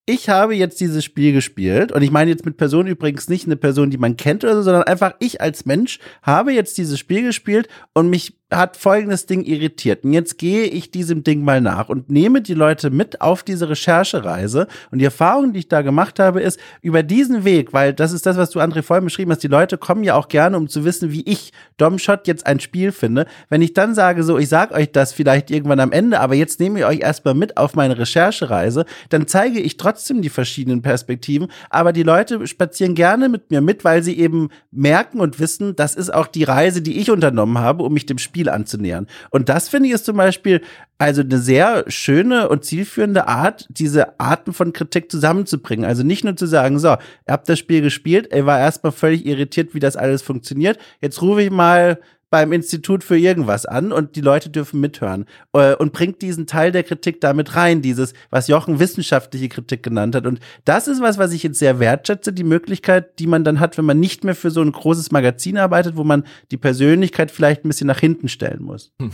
ich 0.09 0.27
habe 0.27 0.55
jetzt 0.55 0.81
dieses 0.81 1.05
Spiel 1.05 1.33
gespielt 1.33 1.91
und 1.91 2.01
ich 2.01 2.09
meine 2.09 2.31
jetzt 2.31 2.43
mit 2.43 2.57
Person 2.57 2.87
übrigens 2.87 3.29
nicht 3.29 3.45
eine 3.45 3.55
Person, 3.55 3.91
die 3.91 3.99
man 3.99 4.17
kennt 4.17 4.43
oder 4.43 4.55
so, 4.55 4.63
sondern 4.63 4.83
einfach 4.83 5.13
ich 5.19 5.39
als 5.39 5.67
Mensch 5.67 5.99
habe 6.23 6.51
jetzt 6.51 6.79
dieses 6.79 6.97
Spiel 6.97 7.21
gespielt 7.21 7.67
und 7.93 8.09
mich 8.09 8.38
hat 8.51 8.77
folgendes 8.77 9.27
Ding 9.27 9.43
irritiert. 9.43 10.03
Und 10.03 10.13
jetzt 10.13 10.37
gehe 10.37 10.63
ich 10.63 10.89
diesem 10.89 11.23
Ding 11.23 11.43
mal 11.43 11.61
nach 11.61 11.89
und 11.89 12.09
nehme 12.09 12.41
die 12.41 12.55
Leute 12.55 12.89
mit 12.89 13.21
auf 13.21 13.43
diese 13.43 13.69
Recherchereise. 13.69 14.67
Und 14.89 14.99
die 14.99 15.05
Erfahrung, 15.05 15.53
die 15.53 15.59
ich 15.59 15.67
da 15.67 15.81
gemacht 15.81 16.19
habe, 16.19 16.41
ist 16.41 16.59
über 16.81 17.03
diesen 17.03 17.45
Weg, 17.45 17.73
weil 17.73 17.93
das 17.93 18.11
ist 18.11 18.25
das, 18.25 18.37
was 18.37 18.49
du 18.49 18.59
André 18.59 18.81
vorhin 18.81 19.05
beschrieben 19.05 19.31
hast. 19.31 19.43
Die 19.43 19.47
Leute 19.47 19.77
kommen 19.77 20.03
ja 20.03 20.15
auch 20.15 20.29
gerne, 20.29 20.57
um 20.57 20.67
zu 20.67 20.83
wissen, 20.83 21.11
wie 21.11 21.21
ich 21.23 21.53
Domshot 21.77 22.27
jetzt 22.27 22.47
ein 22.47 22.59
Spiel 22.59 22.91
finde. 22.91 23.27
Wenn 23.49 23.61
ich 23.61 23.73
dann 23.73 23.93
sage, 23.93 24.23
so, 24.23 24.37
ich 24.39 24.49
sag 24.49 24.71
euch 24.71 24.91
das 24.91 25.13
vielleicht 25.13 25.51
irgendwann 25.51 25.79
am 25.79 25.91
Ende, 25.91 26.19
aber 26.19 26.33
jetzt 26.33 26.59
nehme 26.59 26.79
ich 26.79 26.85
euch 26.85 26.99
erstmal 27.01 27.35
mit 27.35 27.57
auf 27.57 27.75
meine 27.75 27.99
Recherchereise, 27.99 28.85
dann 29.09 29.27
zeige 29.27 29.59
ich 29.59 29.77
trotzdem 29.77 30.23
die 30.23 30.29
verschiedenen 30.29 30.81
Perspektiven. 30.81 31.49
Aber 31.69 31.93
die 31.93 32.03
Leute 32.03 32.47
spazieren 32.47 32.95
gerne 32.95 33.29
mit 33.29 33.51
mir 33.51 33.61
mit, 33.61 33.83
weil 33.83 34.01
sie 34.01 34.17
eben 34.17 34.49
merken 34.71 35.19
und 35.19 35.39
wissen, 35.39 35.75
das 35.75 35.93
ist 35.93 36.11
auch 36.11 36.27
die 36.27 36.43
Reise, 36.43 36.81
die 36.81 36.99
ich 36.99 37.11
unternommen 37.11 37.59
habe, 37.59 37.83
um 37.83 37.93
mich 37.93 38.07
dem 38.07 38.17
Spiel 38.17 38.38
Spiel 38.39 38.49
anzunähern. 38.49 39.07
Und 39.31 39.49
das 39.49 39.67
finde 39.67 39.89
ich 39.89 39.95
ist 39.95 40.05
zum 40.05 40.15
Beispiel 40.15 40.61
also 40.97 41.21
eine 41.21 41.39
sehr 41.39 41.83
schöne 41.87 42.47
und 42.47 42.63
zielführende 42.63 43.27
Art, 43.27 43.67
diese 43.69 44.17
Arten 44.17 44.53
von 44.53 44.71
Kritik 44.71 45.11
zusammenzubringen. 45.11 45.85
Also 45.85 46.03
nicht 46.03 46.23
nur 46.23 46.37
zu 46.37 46.45
sagen, 46.45 46.79
so, 46.79 46.89
ihr 46.89 46.97
habt 47.27 47.49
das 47.49 47.59
Spiel 47.59 47.81
gespielt, 47.81 48.31
er 48.31 48.45
war 48.45 48.59
erstmal 48.59 48.93
völlig 48.93 49.25
irritiert, 49.25 49.73
wie 49.73 49.79
das 49.79 49.97
alles 49.97 50.21
funktioniert. 50.21 50.77
Jetzt 51.01 51.21
rufe 51.21 51.41
ich 51.41 51.51
mal 51.51 51.99
beim 52.29 52.51
Institut 52.51 53.03
für 53.03 53.17
irgendwas 53.17 53.65
an 53.65 53.91
und 53.91 54.15
die 54.15 54.21
Leute 54.21 54.49
dürfen 54.49 54.79
mithören 54.79 55.25
äh, 55.53 55.75
und 55.75 55.93
bringt 55.93 56.21
diesen 56.21 56.47
Teil 56.47 56.71
der 56.71 56.83
Kritik 56.83 57.21
damit 57.21 57.55
rein, 57.55 57.81
dieses, 57.81 58.13
was 58.29 58.47
Jochen 58.47 58.79
wissenschaftliche 58.79 59.49
Kritik 59.49 59.83
genannt 59.83 60.15
hat. 60.15 60.27
Und 60.27 60.39
das 60.65 60.87
ist 60.87 61.01
was, 61.01 61.17
was 61.17 61.33
ich 61.33 61.43
jetzt 61.43 61.59
sehr 61.59 61.79
wertschätze, 61.79 62.33
die 62.33 62.43
Möglichkeit, 62.43 63.19
die 63.19 63.27
man 63.27 63.43
dann 63.43 63.59
hat, 63.59 63.77
wenn 63.77 63.85
man 63.85 63.99
nicht 63.99 64.23
mehr 64.23 64.35
für 64.35 64.51
so 64.51 64.61
ein 64.61 64.71
großes 64.71 65.11
Magazin 65.11 65.57
arbeitet, 65.57 65.95
wo 65.95 66.03
man 66.03 66.23
die 66.51 66.57
Persönlichkeit 66.57 67.31
vielleicht 67.31 67.65
ein 67.65 67.69
bisschen 67.69 67.87
nach 67.87 67.99
hinten 67.99 68.27
stellen 68.27 68.63
muss. 68.63 68.93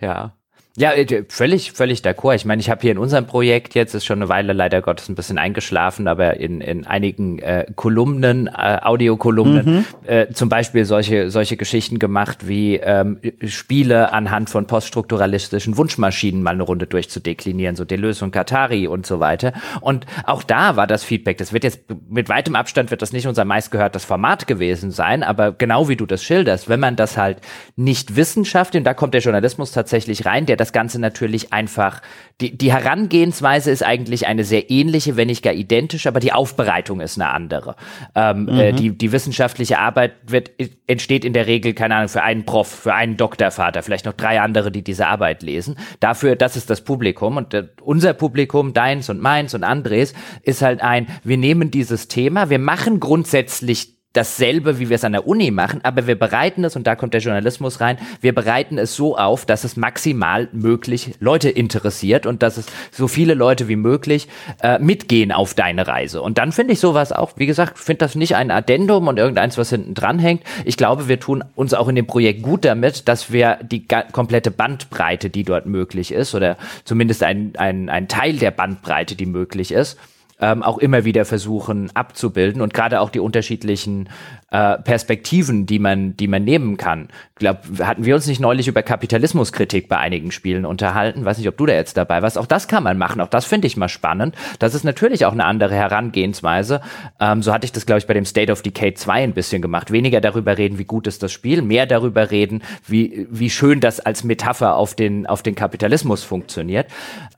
Ja, 0.00 0.34
ja, 0.80 0.94
äh, 0.94 1.24
völlig, 1.28 1.72
völlig 1.72 2.00
d'accord. 2.00 2.36
Ich 2.36 2.46
meine, 2.46 2.58
ich 2.60 2.70
habe 2.70 2.80
hier 2.80 2.92
in 2.92 2.96
unserem 2.96 3.26
Projekt 3.26 3.74
jetzt, 3.74 3.94
ist 3.94 4.06
schon 4.06 4.20
eine 4.20 4.30
Weile 4.30 4.54
leider 4.54 4.80
Gottes 4.80 5.10
ein 5.10 5.14
bisschen 5.14 5.36
eingeschlafen, 5.36 6.08
aber 6.08 6.38
in, 6.38 6.62
in 6.62 6.86
einigen 6.86 7.38
äh, 7.40 7.66
Kolumnen, 7.76 8.46
äh, 8.46 8.78
Audiokolumnen, 8.80 9.66
mhm. 9.66 9.84
äh, 10.06 10.28
zum 10.32 10.48
Beispiel 10.48 10.86
solche, 10.86 11.30
solche 11.30 11.58
Geschichten 11.58 11.98
gemacht, 11.98 12.48
wie 12.48 12.76
ähm, 12.76 13.18
Spiele 13.44 14.10
anhand 14.14 14.48
von 14.48 14.66
poststrukturalistischen 14.66 15.76
Wunschmaschinen 15.76 16.42
mal 16.42 16.52
eine 16.52 16.62
Runde 16.62 16.86
durchzudeklinieren, 16.86 17.76
so 17.76 17.84
Deleuze 17.84 18.24
und 18.24 18.30
Katari 18.30 18.86
und 18.86 19.04
so 19.04 19.20
weiter. 19.20 19.52
Und 19.82 20.06
auch 20.24 20.42
da 20.42 20.76
war 20.76 20.86
das 20.86 21.04
Feedback, 21.04 21.36
das 21.36 21.52
wird 21.52 21.64
jetzt 21.64 21.80
mit 22.08 22.30
weitem 22.30 22.56
Abstand 22.56 22.90
wird 22.90 23.02
das 23.02 23.12
nicht 23.12 23.26
unser 23.26 23.44
meistgehörtes 23.44 24.06
Format 24.06 24.46
gewesen 24.46 24.92
sein, 24.92 25.24
aber 25.24 25.52
genau 25.52 25.90
wie 25.90 25.96
du 25.96 26.06
das 26.06 26.24
schilderst, 26.24 26.70
wenn 26.70 26.80
man 26.80 26.96
das 26.96 27.18
halt 27.18 27.36
nicht 27.76 28.16
wissenschaftlich, 28.16 28.80
und 28.80 28.84
da 28.84 28.94
kommt 28.94 29.12
der 29.12 29.20
Journalismus 29.20 29.72
tatsächlich 29.72 30.24
rein, 30.24 30.46
der 30.46 30.56
das 30.56 30.69
Ganze 30.72 31.00
natürlich 31.00 31.52
einfach, 31.52 32.02
die, 32.40 32.56
die 32.56 32.72
Herangehensweise 32.72 33.70
ist 33.70 33.84
eigentlich 33.84 34.26
eine 34.26 34.44
sehr 34.44 34.70
ähnliche, 34.70 35.16
wenn 35.16 35.28
nicht 35.28 35.42
gar 35.42 35.52
identisch, 35.52 36.06
aber 36.06 36.20
die 36.20 36.32
Aufbereitung 36.32 37.00
ist 37.00 37.20
eine 37.20 37.30
andere. 37.30 37.76
Ähm, 38.14 38.48
äh, 38.48 38.52
mhm. 38.52 38.58
äh, 38.58 38.72
die, 38.72 38.90
die 38.96 39.12
wissenschaftliche 39.12 39.78
Arbeit 39.78 40.12
wird, 40.26 40.50
entsteht 40.86 41.24
in 41.24 41.32
der 41.32 41.46
Regel, 41.46 41.74
keine 41.74 41.96
Ahnung, 41.96 42.08
für 42.08 42.22
einen 42.22 42.44
Prof, 42.44 42.68
für 42.68 42.94
einen 42.94 43.16
Doktorvater, 43.16 43.82
vielleicht 43.82 44.06
noch 44.06 44.14
drei 44.14 44.40
andere, 44.40 44.70
die 44.72 44.82
diese 44.82 45.06
Arbeit 45.06 45.42
lesen. 45.42 45.76
Dafür, 46.00 46.36
das 46.36 46.56
ist 46.56 46.70
das 46.70 46.82
Publikum 46.82 47.36
und 47.36 47.54
äh, 47.54 47.68
unser 47.82 48.14
Publikum, 48.14 48.72
deins 48.72 49.10
und 49.10 49.20
meins 49.20 49.54
und 49.54 49.64
Andres, 49.64 50.14
ist 50.42 50.62
halt 50.62 50.82
ein, 50.82 51.06
wir 51.24 51.36
nehmen 51.36 51.70
dieses 51.70 52.08
Thema, 52.08 52.50
wir 52.50 52.58
machen 52.58 53.00
grundsätzlich 53.00 53.99
dasselbe, 54.12 54.80
wie 54.80 54.88
wir 54.88 54.96
es 54.96 55.04
an 55.04 55.12
der 55.12 55.26
Uni 55.26 55.50
machen, 55.52 55.80
aber 55.84 56.06
wir 56.08 56.18
bereiten 56.18 56.64
es, 56.64 56.74
und 56.74 56.86
da 56.86 56.96
kommt 56.96 57.14
der 57.14 57.20
Journalismus 57.20 57.80
rein, 57.80 57.96
wir 58.20 58.34
bereiten 58.34 58.76
es 58.76 58.96
so 58.96 59.16
auf, 59.16 59.46
dass 59.46 59.62
es 59.62 59.76
maximal 59.76 60.48
möglich 60.52 61.14
Leute 61.20 61.48
interessiert 61.48 62.26
und 62.26 62.42
dass 62.42 62.56
es 62.56 62.66
so 62.90 63.06
viele 63.06 63.34
Leute 63.34 63.68
wie 63.68 63.76
möglich 63.76 64.28
äh, 64.62 64.80
mitgehen 64.80 65.30
auf 65.30 65.54
deine 65.54 65.86
Reise. 65.86 66.22
Und 66.22 66.38
dann 66.38 66.50
finde 66.50 66.72
ich 66.72 66.80
sowas 66.80 67.12
auch, 67.12 67.32
wie 67.36 67.46
gesagt, 67.46 67.78
finde 67.78 67.98
das 67.98 68.16
nicht 68.16 68.34
ein 68.34 68.50
Addendum 68.50 69.06
und 69.06 69.16
irgendeins, 69.16 69.56
was 69.58 69.70
hinten 69.70 69.94
dran 69.94 70.18
hängt. 70.18 70.42
Ich 70.64 70.76
glaube, 70.76 71.06
wir 71.06 71.20
tun 71.20 71.44
uns 71.54 71.72
auch 71.72 71.86
in 71.86 71.94
dem 71.94 72.06
Projekt 72.06 72.42
gut 72.42 72.64
damit, 72.64 73.06
dass 73.06 73.30
wir 73.30 73.58
die 73.62 73.86
komplette 73.86 74.50
Bandbreite, 74.50 75.30
die 75.30 75.44
dort 75.44 75.66
möglich 75.66 76.12
ist, 76.12 76.34
oder 76.34 76.56
zumindest 76.84 77.22
ein, 77.22 77.52
ein, 77.58 77.88
ein 77.88 78.08
Teil 78.08 78.36
der 78.38 78.50
Bandbreite, 78.50 79.14
die 79.14 79.26
möglich 79.26 79.70
ist, 79.70 79.98
ähm, 80.40 80.62
auch 80.62 80.78
immer 80.78 81.04
wieder 81.04 81.24
versuchen 81.24 81.90
abzubilden 81.94 82.62
und 82.62 82.74
gerade 82.74 83.00
auch 83.00 83.10
die 83.10 83.20
unterschiedlichen 83.20 84.08
äh, 84.50 84.78
Perspektiven, 84.78 85.66
die 85.66 85.78
man, 85.78 86.16
die 86.16 86.26
man 86.26 86.44
nehmen 86.44 86.76
kann. 86.76 87.08
Ich 87.30 87.36
glaube, 87.36 87.60
hatten 87.80 88.04
wir 88.04 88.14
uns 88.14 88.26
nicht 88.26 88.40
neulich 88.40 88.68
über 88.68 88.82
Kapitalismuskritik 88.82 89.88
bei 89.88 89.98
einigen 89.98 90.32
Spielen 90.32 90.66
unterhalten? 90.66 91.24
Weiß 91.24 91.38
nicht, 91.38 91.48
ob 91.48 91.56
du 91.56 91.66
da 91.66 91.74
jetzt 91.74 91.96
dabei 91.96 92.22
warst. 92.22 92.36
Auch 92.36 92.46
das 92.46 92.66
kann 92.66 92.82
man 92.82 92.98
machen. 92.98 93.20
Auch 93.20 93.28
das 93.28 93.44
finde 93.44 93.66
ich 93.66 93.76
mal 93.76 93.88
spannend. 93.88 94.34
Das 94.58 94.74
ist 94.74 94.84
natürlich 94.84 95.24
auch 95.24 95.32
eine 95.32 95.44
andere 95.44 95.74
Herangehensweise. 95.74 96.80
Ähm, 97.20 97.42
so 97.42 97.52
hatte 97.52 97.64
ich 97.64 97.72
das, 97.72 97.86
glaube 97.86 98.00
ich, 98.00 98.06
bei 98.06 98.14
dem 98.14 98.24
State 98.24 98.50
of 98.50 98.62
Decay 98.62 98.94
2 98.94 99.22
ein 99.22 99.34
bisschen 99.34 99.62
gemacht. 99.62 99.92
Weniger 99.92 100.20
darüber 100.20 100.58
reden, 100.58 100.78
wie 100.78 100.84
gut 100.84 101.06
ist 101.06 101.22
das 101.22 101.32
Spiel, 101.32 101.62
mehr 101.62 101.86
darüber 101.86 102.30
reden, 102.30 102.62
wie, 102.86 103.26
wie 103.30 103.50
schön 103.50 103.80
das 103.80 104.00
als 104.00 104.24
Metapher 104.24 104.74
auf 104.74 104.94
den, 104.94 105.26
auf 105.26 105.42
den 105.42 105.54
Kapitalismus 105.54 106.24
funktioniert. 106.24 106.88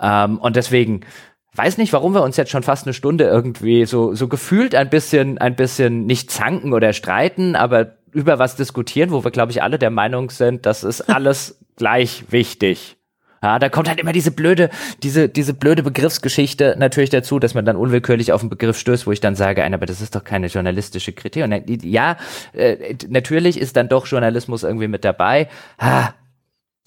Ähm, 0.01 0.39
und 0.39 0.57
deswegen, 0.57 1.03
weiß 1.55 1.79
nicht, 1.79 1.93
warum 1.93 2.15
wir 2.15 2.23
uns 2.23 2.37
jetzt 2.37 2.51
schon 2.51 2.63
fast 2.63 2.87
eine 2.87 2.95
Stunde 2.95 3.25
irgendwie 3.25 3.85
so, 3.85 4.15
so 4.15 4.29
gefühlt 4.29 4.75
ein 4.75 4.91
bisschen, 4.91 5.39
ein 5.39 5.57
bisschen 5.57 6.07
nicht 6.07 6.31
zanken 6.31 6.73
oder 6.73 6.93
streiten, 6.93 7.57
aber 7.57 7.97
über 8.11 8.39
was 8.39 8.57
diskutieren, 8.57 9.11
wo 9.11 9.25
wir, 9.25 9.31
glaube 9.31 9.53
ich, 9.53 9.63
alle 9.63 9.79
der 9.79 9.91
Meinung 9.91 10.31
sind, 10.31 10.67
das 10.67 10.85
ist 10.85 11.01
alles 11.09 11.59
gleich 11.77 12.25
wichtig. 12.31 12.97
Ja, 13.43 13.59
da 13.59 13.69
kommt 13.69 13.89
halt 13.89 13.99
immer 13.99 14.13
diese 14.13 14.31
blöde, 14.31 14.71
diese, 15.03 15.29
diese 15.29 15.53
blöde 15.53 15.83
Begriffsgeschichte 15.83 16.77
natürlich 16.79 17.11
dazu, 17.11 17.41
dass 17.41 17.55
man 17.55 17.65
dann 17.65 17.75
unwillkürlich 17.75 18.33
auf 18.33 18.41
einen 18.41 18.51
Begriff 18.51 18.79
stößt, 18.79 19.05
wo 19.09 19.11
ich 19.11 19.19
dann 19.19 19.35
sage, 19.35 19.65
aber 19.65 19.85
das 19.85 20.01
ist 20.01 20.15
doch 20.15 20.23
keine 20.23 20.47
journalistische 20.47 21.13
Kritik. 21.13 21.43
Und 21.43 21.85
ja, 21.85 22.19
äh, 22.53 22.95
natürlich 23.09 23.61
ist 23.61 23.77
dann 23.77 23.89
doch 23.89 24.07
Journalismus 24.07 24.63
irgendwie 24.63 24.87
mit 24.87 25.05
dabei. 25.05 25.49
Ah, 25.77 26.11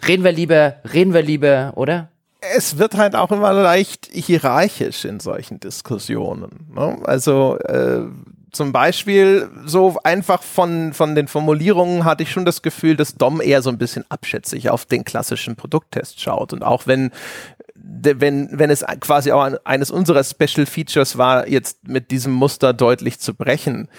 reden 0.07 0.23
wir 0.23 0.31
lieber, 0.31 0.77
reden 0.93 1.13
wir 1.13 1.23
lieber, 1.23 1.73
oder? 1.75 2.09
Es 2.55 2.77
wird 2.77 2.95
halt 2.95 3.15
auch 3.15 3.31
immer 3.31 3.53
leicht 3.53 4.09
hierarchisch 4.11 5.05
in 5.05 5.19
solchen 5.19 5.59
Diskussionen. 5.59 6.67
Ne? 6.73 6.97
Also 7.03 7.57
äh, 7.59 8.03
zum 8.51 8.71
Beispiel 8.71 9.49
so 9.65 9.97
einfach 10.03 10.41
von, 10.41 10.93
von 10.93 11.13
den 11.13 11.27
Formulierungen 11.27 12.05
hatte 12.05 12.23
ich 12.23 12.31
schon 12.31 12.45
das 12.45 12.61
Gefühl, 12.61 12.95
dass 12.95 13.15
Dom 13.15 13.41
eher 13.41 13.61
so 13.61 13.69
ein 13.69 13.77
bisschen 13.77 14.05
abschätzig 14.09 14.69
auf 14.69 14.85
den 14.85 15.03
klassischen 15.03 15.55
Produkttest 15.55 16.21
schaut. 16.21 16.53
Und 16.53 16.63
auch 16.63 16.87
wenn, 16.87 17.11
wenn, 17.75 18.49
wenn 18.51 18.69
es 18.69 18.85
quasi 19.01 19.31
auch 19.31 19.51
eines 19.65 19.91
unserer 19.91 20.23
Special 20.23 20.65
Features 20.65 21.17
war, 21.17 21.47
jetzt 21.47 21.87
mit 21.87 22.11
diesem 22.11 22.31
Muster 22.31 22.73
deutlich 22.73 23.19
zu 23.19 23.33
brechen, 23.33 23.89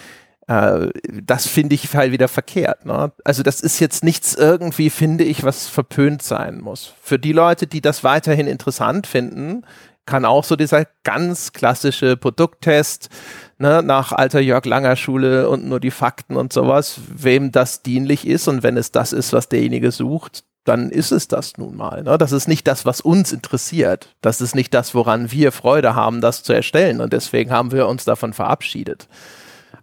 äh, 0.47 0.87
das 1.23 1.47
finde 1.47 1.75
ich 1.75 1.93
halt 1.93 2.11
wieder 2.11 2.27
verkehrt. 2.27 2.85
Ne? 2.85 3.11
Also 3.23 3.43
das 3.43 3.61
ist 3.61 3.79
jetzt 3.79 4.03
nichts 4.03 4.33
irgendwie, 4.33 4.89
finde 4.89 5.23
ich, 5.23 5.43
was 5.43 5.67
verpönt 5.67 6.23
sein 6.23 6.59
muss. 6.59 6.93
Für 7.01 7.19
die 7.19 7.33
Leute, 7.33 7.67
die 7.67 7.81
das 7.81 8.03
weiterhin 8.03 8.47
interessant 8.47 9.07
finden, 9.07 9.63
kann 10.05 10.25
auch 10.25 10.45
so 10.45 10.55
dieser 10.55 10.85
ganz 11.03 11.51
klassische 11.51 12.15
Produkttest 12.15 13.09
ne, 13.57 13.83
nach 13.83 14.13
alter 14.13 14.39
Jörg 14.39 14.65
Langer 14.65 14.95
Schule 14.95 15.49
und 15.49 15.65
nur 15.65 15.81
die 15.81 15.91
Fakten 15.91 16.37
und 16.37 16.53
sowas, 16.53 16.99
wem 17.13 17.51
das 17.51 17.83
dienlich 17.83 18.25
ist 18.25 18.47
und 18.47 18.63
wenn 18.63 18.77
es 18.77 18.91
das 18.91 19.11
ist, 19.11 19.33
was 19.33 19.49
derjenige 19.49 19.91
sucht, 19.91 20.45
dann 20.63 20.89
ist 20.89 21.11
es 21.11 21.27
das 21.27 21.57
nun 21.57 21.75
mal. 21.75 22.03
Ne? 22.03 22.17
Das 22.17 22.31
ist 22.31 22.47
nicht 22.47 22.67
das, 22.67 22.85
was 22.85 23.01
uns 23.01 23.31
interessiert. 23.31 24.15
Das 24.21 24.41
ist 24.41 24.55
nicht 24.55 24.73
das, 24.73 24.95
woran 24.95 25.31
wir 25.31 25.51
Freude 25.51 25.95
haben, 25.95 26.19
das 26.19 26.43
zu 26.43 26.53
erstellen. 26.53 26.99
Und 26.99 27.13
deswegen 27.13 27.51
haben 27.51 27.71
wir 27.71 27.87
uns 27.87 28.03
davon 28.03 28.33
verabschiedet. 28.33 29.07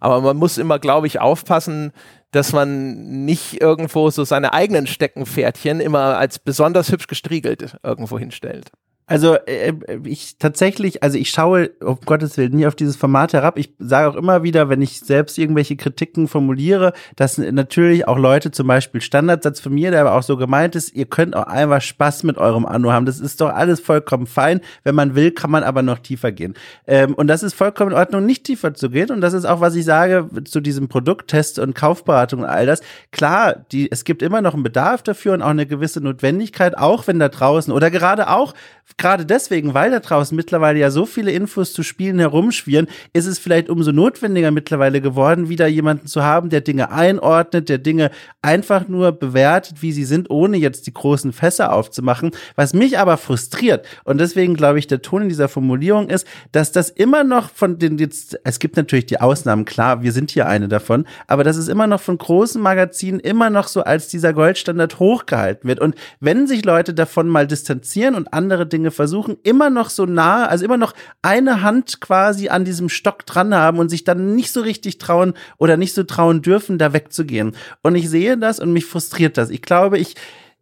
Aber 0.05 0.21
man 0.21 0.37
muss 0.37 0.59
immer, 0.59 0.77
glaube 0.77 1.07
ich, 1.07 1.19
aufpassen, 1.19 1.91
dass 2.29 2.53
man 2.53 3.25
nicht 3.25 3.59
irgendwo 3.59 4.11
so 4.11 4.23
seine 4.23 4.53
eigenen 4.53 4.85
Steckenpferdchen 4.85 5.79
immer 5.79 6.19
als 6.19 6.37
besonders 6.37 6.91
hübsch 6.91 7.07
gestriegelt 7.07 7.77
irgendwo 7.81 8.19
hinstellt. 8.19 8.69
Also 9.07 9.35
äh, 9.35 9.73
ich 10.03 10.37
tatsächlich, 10.39 11.03
also 11.03 11.17
ich 11.17 11.29
schaue 11.29 11.69
um 11.79 11.99
Gottes 12.05 12.37
Willen 12.37 12.55
nie 12.55 12.65
auf 12.65 12.75
dieses 12.75 12.95
Format 12.95 13.33
herab. 13.33 13.57
Ich 13.59 13.73
sage 13.77 14.09
auch 14.09 14.15
immer 14.15 14.41
wieder, 14.41 14.67
wenn 14.67 14.81
ich 14.81 14.99
selbst 14.99 15.37
irgendwelche 15.37 15.75
Kritiken 15.75 16.27
formuliere, 16.27 16.93
dass 17.15 17.37
natürlich 17.37 18.07
auch 18.07 18.17
Leute, 18.17 18.49
zum 18.49 18.65
Beispiel 18.65 19.01
Standardsatz 19.01 19.59
von 19.59 19.73
mir, 19.75 19.91
der 19.91 20.01
aber 20.01 20.13
auch 20.13 20.23
so 20.23 20.37
gemeint 20.37 20.75
ist, 20.75 20.95
ihr 20.95 21.05
könnt 21.05 21.35
auch 21.35 21.45
einfach 21.45 21.81
Spaß 21.81 22.23
mit 22.23 22.37
eurem 22.37 22.65
Anno 22.65 22.91
haben. 22.91 23.05
Das 23.05 23.19
ist 23.19 23.41
doch 23.41 23.49
alles 23.49 23.79
vollkommen 23.79 24.25
fein. 24.25 24.61
Wenn 24.83 24.95
man 24.95 25.13
will, 25.13 25.31
kann 25.31 25.51
man 25.51 25.63
aber 25.63 25.83
noch 25.83 25.99
tiefer 25.99 26.31
gehen. 26.31 26.55
Ähm, 26.87 27.13
und 27.13 27.27
das 27.27 27.43
ist 27.43 27.53
vollkommen 27.53 27.91
in 27.91 27.97
Ordnung, 27.97 28.25
nicht 28.25 28.43
tiefer 28.43 28.73
zu 28.73 28.89
gehen. 28.89 29.11
Und 29.11 29.21
das 29.21 29.33
ist 29.33 29.45
auch, 29.45 29.61
was 29.61 29.75
ich 29.75 29.85
sage 29.85 30.27
zu 30.45 30.61
diesem 30.61 30.87
Produkttest 30.87 31.59
und 31.59 31.75
Kaufberatung 31.75 32.39
und 32.39 32.45
all 32.47 32.65
das. 32.65 32.81
Klar, 33.11 33.65
die, 33.71 33.91
es 33.91 34.03
gibt 34.03 34.23
immer 34.23 34.41
noch 34.41 34.55
einen 34.55 34.63
Bedarf 34.63 35.03
dafür 35.03 35.33
und 35.33 35.43
auch 35.43 35.49
eine 35.49 35.67
gewisse 35.67 36.01
Notwendigkeit, 36.01 36.75
auch 36.75 37.05
wenn 37.05 37.19
da 37.19 37.29
draußen 37.29 37.71
oder 37.71 37.91
gerade 37.91 38.29
auch 38.29 38.55
gerade 38.97 39.25
deswegen, 39.25 39.73
weil 39.73 39.91
da 39.91 39.99
draußen 39.99 40.35
mittlerweile 40.35 40.79
ja 40.79 40.89
so 40.89 41.05
viele 41.05 41.31
Infos 41.31 41.73
zu 41.73 41.83
Spielen 41.83 42.19
herumschwirren, 42.19 42.87
ist 43.13 43.25
es 43.25 43.39
vielleicht 43.39 43.69
umso 43.69 43.91
notwendiger 43.91 44.51
mittlerweile 44.51 45.01
geworden, 45.01 45.49
wieder 45.49 45.67
jemanden 45.67 46.07
zu 46.07 46.23
haben, 46.23 46.49
der 46.49 46.61
Dinge 46.61 46.91
einordnet, 46.91 47.69
der 47.69 47.77
Dinge 47.77 48.11
einfach 48.41 48.87
nur 48.87 49.11
bewertet, 49.11 49.81
wie 49.81 49.91
sie 49.91 50.05
sind, 50.05 50.29
ohne 50.29 50.57
jetzt 50.57 50.87
die 50.87 50.93
großen 50.93 51.33
Fässer 51.33 51.73
aufzumachen. 51.73 52.31
Was 52.55 52.73
mich 52.73 52.97
aber 52.97 53.17
frustriert 53.17 53.85
und 54.05 54.19
deswegen 54.19 54.55
glaube 54.55 54.79
ich, 54.79 54.87
der 54.87 55.01
Ton 55.01 55.23
in 55.23 55.29
dieser 55.29 55.49
Formulierung 55.49 56.09
ist, 56.09 56.25
dass 56.51 56.71
das 56.71 56.89
immer 56.89 57.23
noch 57.23 57.49
von 57.49 57.77
den 57.77 57.97
jetzt, 57.97 58.39
es 58.43 58.59
gibt 58.59 58.77
natürlich 58.77 59.05
die 59.05 59.19
Ausnahmen, 59.19 59.65
klar, 59.65 60.03
wir 60.03 60.13
sind 60.13 60.31
hier 60.31 60.47
eine 60.47 60.67
davon, 60.67 61.05
aber 61.27 61.43
dass 61.43 61.57
es 61.57 61.67
immer 61.67 61.87
noch 61.87 62.01
von 62.01 62.17
großen 62.17 62.61
Magazinen 62.61 63.19
immer 63.19 63.49
noch 63.49 63.67
so 63.67 63.83
als 63.83 64.07
dieser 64.07 64.33
Goldstandard 64.33 64.99
hochgehalten 64.99 65.67
wird. 65.67 65.79
Und 65.79 65.95
wenn 66.19 66.47
sich 66.47 66.63
Leute 66.63 66.93
davon 66.93 67.27
mal 67.27 67.45
distanzieren 67.45 68.15
und 68.15 68.33
andere 68.33 68.65
Dinge 68.65 68.84
versuchen, 68.91 69.37
immer 69.43 69.69
noch 69.69 69.89
so 69.89 70.05
nah, 70.05 70.45
also 70.45 70.65
immer 70.65 70.77
noch 70.77 70.93
eine 71.21 71.61
Hand 71.61 72.01
quasi 72.01 72.49
an 72.49 72.65
diesem 72.65 72.89
Stock 72.89 73.25
dran 73.25 73.53
haben 73.53 73.79
und 73.79 73.89
sich 73.89 74.03
dann 74.03 74.35
nicht 74.35 74.51
so 74.51 74.61
richtig 74.61 74.97
trauen 74.97 75.33
oder 75.57 75.77
nicht 75.77 75.93
so 75.93 76.03
trauen 76.03 76.41
dürfen, 76.41 76.77
da 76.77 76.93
wegzugehen. 76.93 77.55
Und 77.81 77.95
ich 77.95 78.09
sehe 78.09 78.37
das 78.37 78.59
und 78.59 78.73
mich 78.73 78.85
frustriert 78.85 79.37
das. 79.37 79.49
Ich 79.49 79.61
glaube, 79.61 79.97
ich, 79.97 80.15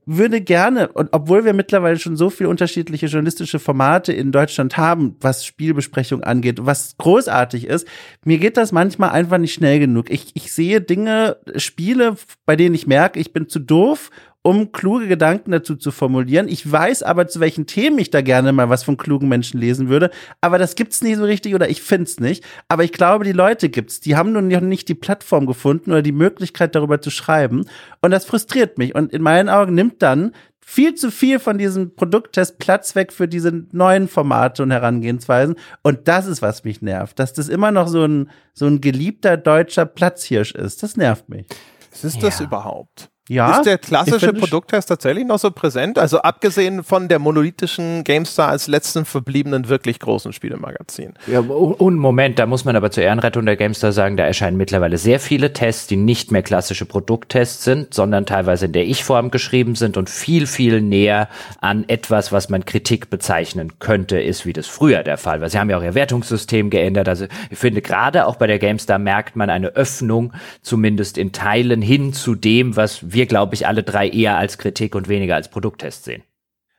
würde 0.05 0.41
gerne, 0.41 0.89
und 0.89 1.09
obwohl 1.11 1.45
wir 1.45 1.53
mittlerweile 1.53 1.97
schon 1.97 2.17
so 2.17 2.29
viele 2.29 2.49
unterschiedliche 2.49 3.05
journalistische 3.05 3.59
Formate 3.59 4.11
in 4.11 4.31
Deutschland 4.31 4.77
haben, 4.77 5.15
was 5.21 5.45
Spielbesprechung 5.45 6.23
angeht, 6.23 6.65
was 6.65 6.97
großartig 6.97 7.65
ist, 7.65 7.87
mir 8.25 8.37
geht 8.37 8.57
das 8.57 8.71
manchmal 8.71 9.11
einfach 9.11 9.37
nicht 9.37 9.53
schnell 9.53 9.79
genug. 9.79 10.09
Ich, 10.09 10.31
ich 10.33 10.51
sehe 10.51 10.81
Dinge, 10.81 11.37
Spiele, 11.55 12.15
bei 12.45 12.55
denen 12.55 12.75
ich 12.75 12.87
merke, 12.87 13.19
ich 13.19 13.33
bin 13.33 13.47
zu 13.47 13.59
doof 13.59 14.09
um 14.43 14.73
kluge 14.73 15.07
Gedanken 15.07 15.51
dazu 15.51 15.75
zu 15.75 15.91
formulieren. 15.91 16.49
Ich 16.49 16.69
weiß 16.69 17.01
aber, 17.01 17.27
zu 17.27 17.39
welchen 17.39 17.65
Themen 17.65 17.97
ich 17.97 18.11
da 18.11 18.21
gerne 18.21 18.51
mal 18.51 18.69
was 18.69 18.83
von 18.83 18.97
klugen 18.97 19.29
Menschen 19.29 19.59
lesen 19.59 19.87
würde. 19.87 20.11
Aber 20.41 20.57
das 20.57 20.75
gibt's 20.75 21.01
nie 21.01 21.15
so 21.15 21.23
richtig 21.23 21.55
oder 21.55 21.69
ich 21.69 21.81
find's 21.81 22.19
nicht. 22.19 22.43
Aber 22.67 22.83
ich 22.83 22.91
glaube, 22.91 23.23
die 23.23 23.31
Leute 23.31 23.69
gibt's. 23.69 24.01
Die 24.01 24.17
haben 24.17 24.33
nun 24.33 24.49
noch 24.49 24.59
nicht 24.59 24.89
die 24.89 24.95
Plattform 24.95 25.45
gefunden 25.45 25.91
oder 25.91 26.01
die 26.01 26.11
Möglichkeit, 26.11 26.75
darüber 26.75 27.01
zu 27.01 27.09
schreiben. 27.09 27.65
Und 28.01 28.11
das 28.11 28.25
frustriert 28.25 28.77
mich. 28.77 28.93
Und 28.93 29.13
in 29.13 29.21
meinen 29.21 29.47
Augen 29.47 29.75
nimmt 29.75 30.01
dann 30.01 30.33
viel 30.59 30.93
zu 30.95 31.09
viel 31.09 31.39
von 31.39 31.57
diesem 31.57 31.95
Produkttest 31.95 32.59
Platz 32.59 32.95
weg 32.95 33.13
für 33.13 33.29
diese 33.29 33.65
neuen 33.71 34.09
Formate 34.09 34.61
und 34.61 34.71
Herangehensweisen. 34.71 35.55
Und 35.83 36.09
das 36.09 36.25
ist, 36.25 36.41
was 36.41 36.65
mich 36.65 36.81
nervt. 36.81 37.17
Dass 37.17 37.31
das 37.31 37.47
immer 37.47 37.71
noch 37.71 37.87
so 37.87 38.03
ein, 38.03 38.29
so 38.53 38.65
ein 38.67 38.81
geliebter 38.81 39.37
deutscher 39.37 39.85
Platzhirsch 39.85 40.53
ist. 40.53 40.83
Das 40.83 40.97
nervt 40.97 41.29
mich. 41.29 41.45
Was 41.91 42.03
ist 42.03 42.23
das 42.23 42.41
überhaupt? 42.41 43.12
Ja, 43.29 43.55
ist 43.55 43.65
der 43.65 43.77
klassische 43.77 44.33
Produkttest 44.33 44.89
tatsächlich 44.89 45.25
noch 45.25 45.39
so 45.39 45.49
präsent? 45.49 45.97
Also 45.97 46.19
abgesehen 46.19 46.83
von 46.83 47.07
der 47.07 47.19
monolithischen 47.19 48.03
GameStar 48.03 48.49
als 48.49 48.67
letzten 48.67 49.05
verbliebenen 49.05 49.69
wirklich 49.69 49.99
großen 49.99 50.33
Spielemagazin. 50.33 51.13
Ja, 51.27 51.39
und 51.39 51.95
Moment, 51.95 52.37
da 52.37 52.45
muss 52.45 52.65
man 52.65 52.75
aber 52.75 52.91
zur 52.91 53.05
Ehrenrettung 53.05 53.45
der 53.45 53.55
GameStar 53.55 53.93
sagen, 53.93 54.17
da 54.17 54.25
erscheinen 54.25 54.57
mittlerweile 54.57 54.97
sehr 54.97 55.21
viele 55.21 55.53
Tests, 55.53 55.87
die 55.87 55.95
nicht 55.95 56.33
mehr 56.33 56.43
klassische 56.43 56.85
Produkttests 56.85 57.63
sind, 57.63 57.93
sondern 57.93 58.25
teilweise 58.25 58.65
in 58.65 58.73
der 58.73 58.83
Ich-Form 58.87 59.31
geschrieben 59.31 59.75
sind 59.75 59.95
und 59.95 60.09
viel, 60.09 60.45
viel 60.45 60.81
näher 60.81 61.29
an 61.61 61.85
etwas, 61.87 62.33
was 62.33 62.49
man 62.49 62.65
Kritik 62.65 63.09
bezeichnen 63.09 63.79
könnte, 63.79 64.19
ist, 64.19 64.45
wie 64.45 64.51
das 64.51 64.67
früher 64.67 65.01
der 65.01 65.17
Fall 65.17 65.39
war. 65.39 65.49
Sie 65.49 65.57
haben 65.57 65.69
ja 65.69 65.77
auch 65.77 65.83
ihr 65.83 65.95
Wertungssystem 65.95 66.69
geändert. 66.69 67.07
Also 67.07 67.27
ich 67.49 67.57
finde, 67.57 67.81
gerade 67.81 68.27
auch 68.27 68.35
bei 68.35 68.47
der 68.47 68.59
GameStar 68.59 68.99
merkt 68.99 69.37
man 69.37 69.49
eine 69.49 69.69
Öffnung, 69.69 70.33
zumindest 70.61 71.17
in 71.17 71.31
Teilen 71.31 71.81
hin 71.81 72.11
zu 72.11 72.35
dem, 72.35 72.75
was 72.75 73.12
wir, 73.13 73.25
glaube 73.25 73.55
ich, 73.55 73.67
alle 73.67 73.83
drei 73.83 74.09
eher 74.09 74.37
als 74.37 74.57
Kritik 74.57 74.95
und 74.95 75.07
weniger 75.07 75.35
als 75.35 75.49
Produkttest 75.49 76.05
sehen. 76.05 76.23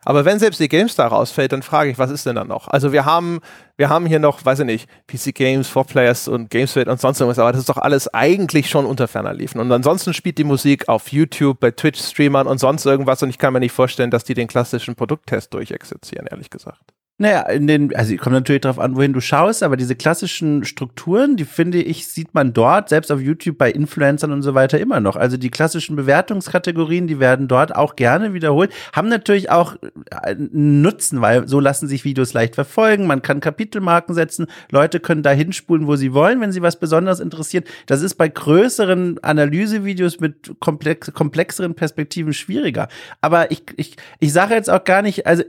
Aber 0.05 0.25
wenn 0.25 0.39
selbst 0.39 0.61
die 0.61 0.69
GameStar 0.69 1.09
rausfällt, 1.09 1.53
dann 1.53 1.63
frage 1.63 1.91
ich, 1.91 1.99
was 1.99 2.11
ist 2.11 2.27
denn 2.27 2.37
dann 2.37 2.49
noch? 2.49 2.69
Also 2.69 2.93
wir 2.93 3.05
haben, 3.07 3.41
wir 3.77 3.89
haben 3.89 4.07
hier 4.07 4.19
noch, 4.19 4.45
weiß 4.45 4.61
ich 4.61 4.67
nicht, 4.67 4.89
PC 5.07 5.35
Games, 5.35 5.71
4Players 5.71 6.29
und 6.29 6.51
Gameswelt 6.51 6.89
und 6.89 7.01
sonst 7.01 7.21
irgendwas, 7.21 7.39
aber 7.39 7.53
das 7.53 7.61
ist 7.61 7.69
doch 7.71 7.79
alles 7.79 8.13
eigentlich 8.13 8.69
schon 8.69 8.85
unter 8.85 9.09
ferner 9.09 9.33
liefen. 9.33 9.61
Und 9.61 9.73
ansonsten 9.73 10.13
spielt 10.13 10.37
die 10.39 10.45
Musik 10.45 10.89
auf 10.89 11.11
YouTube, 11.11 11.59
bei 11.59 11.71
Twitch-Streamern 11.71 12.47
und 12.47 12.59
sonst 12.59 12.85
irgendwas 12.85 13.23
und 13.23 13.31
ich 13.31 13.39
kann 13.39 13.53
mir 13.55 13.61
nicht 13.61 13.73
vorstellen, 13.73 14.11
dass 14.11 14.25
die 14.25 14.35
den 14.35 14.47
klassischen 14.47 14.95
Produkttest 14.95 15.55
durchexerzieren, 15.55 16.27
ehrlich 16.27 16.51
gesagt. 16.51 16.93
Naja, 17.17 17.43
in 17.43 17.69
den, 17.69 17.95
also 17.95 18.17
kommt 18.17 18.35
natürlich 18.35 18.63
darauf 18.63 18.81
an, 18.81 18.97
wohin 18.97 19.13
du 19.13 19.21
schaust, 19.21 19.63
aber 19.63 19.77
diese 19.77 19.95
klassischen 19.95 20.65
Strukturen, 20.65 21.37
die 21.37 21.45
finde 21.45 21.81
ich, 21.81 22.09
sieht 22.09 22.35
man 22.35 22.53
dort, 22.53 22.89
selbst 22.89 23.13
auf 23.13 23.21
YouTube 23.21 23.57
bei 23.57 23.71
Influencern 23.71 24.33
und 24.33 24.43
so 24.43 24.55
weiter 24.55 24.81
immer 24.81 24.99
noch. 24.99 25.15
Also 25.15 25.37
die 25.37 25.51
klassischen 25.51 25.95
Bewertungskategorien, 25.95 27.07
die 27.07 27.21
werden 27.21 27.47
dort 27.47 27.77
auch 27.77 27.95
gerne 27.95 28.35
wiederholt, 28.35 28.73
haben 28.93 29.09
natürlich 29.09 29.49
auch 29.49 29.77
einen 30.11 30.83
Nutzen, 30.83 31.21
weil 31.21 31.47
so 31.47 31.61
lassen 31.61 31.87
sich 31.87 32.05
Videos 32.05 32.33
leicht 32.33 32.57
verfolgen, 32.57 33.07
man 33.07 33.23
kann 33.23 33.39
Kapitelmarken 33.39 34.13
setzen, 34.13 34.49
Leute 34.73 34.99
können 34.99 35.23
da 35.23 35.31
hinspulen, 35.31 35.87
wo 35.87 35.95
sie 35.95 36.15
wollen, 36.15 36.41
wenn 36.41 36.51
sie 36.51 36.63
was 36.63 36.81
besonders 36.81 37.21
interessiert. 37.21 37.69
Das 37.87 38.03
ist 38.03 38.17
bei 38.17 38.27
größeren 38.27 39.23
Analysevideos 39.23 40.19
mit 40.19 40.57
komplex, 40.59 41.13
komplexeren 41.13 41.77
Perspektiven 41.77 42.33
schwieriger. 42.33 42.89
Aber 43.21 43.53
ich, 43.53 43.63
ich, 43.77 43.95
ich 44.19 44.33
sage 44.33 44.55
jetzt 44.55 44.69
auch 44.69 44.83
gar 44.83 45.03
nicht, 45.03 45.29
also 45.29 45.45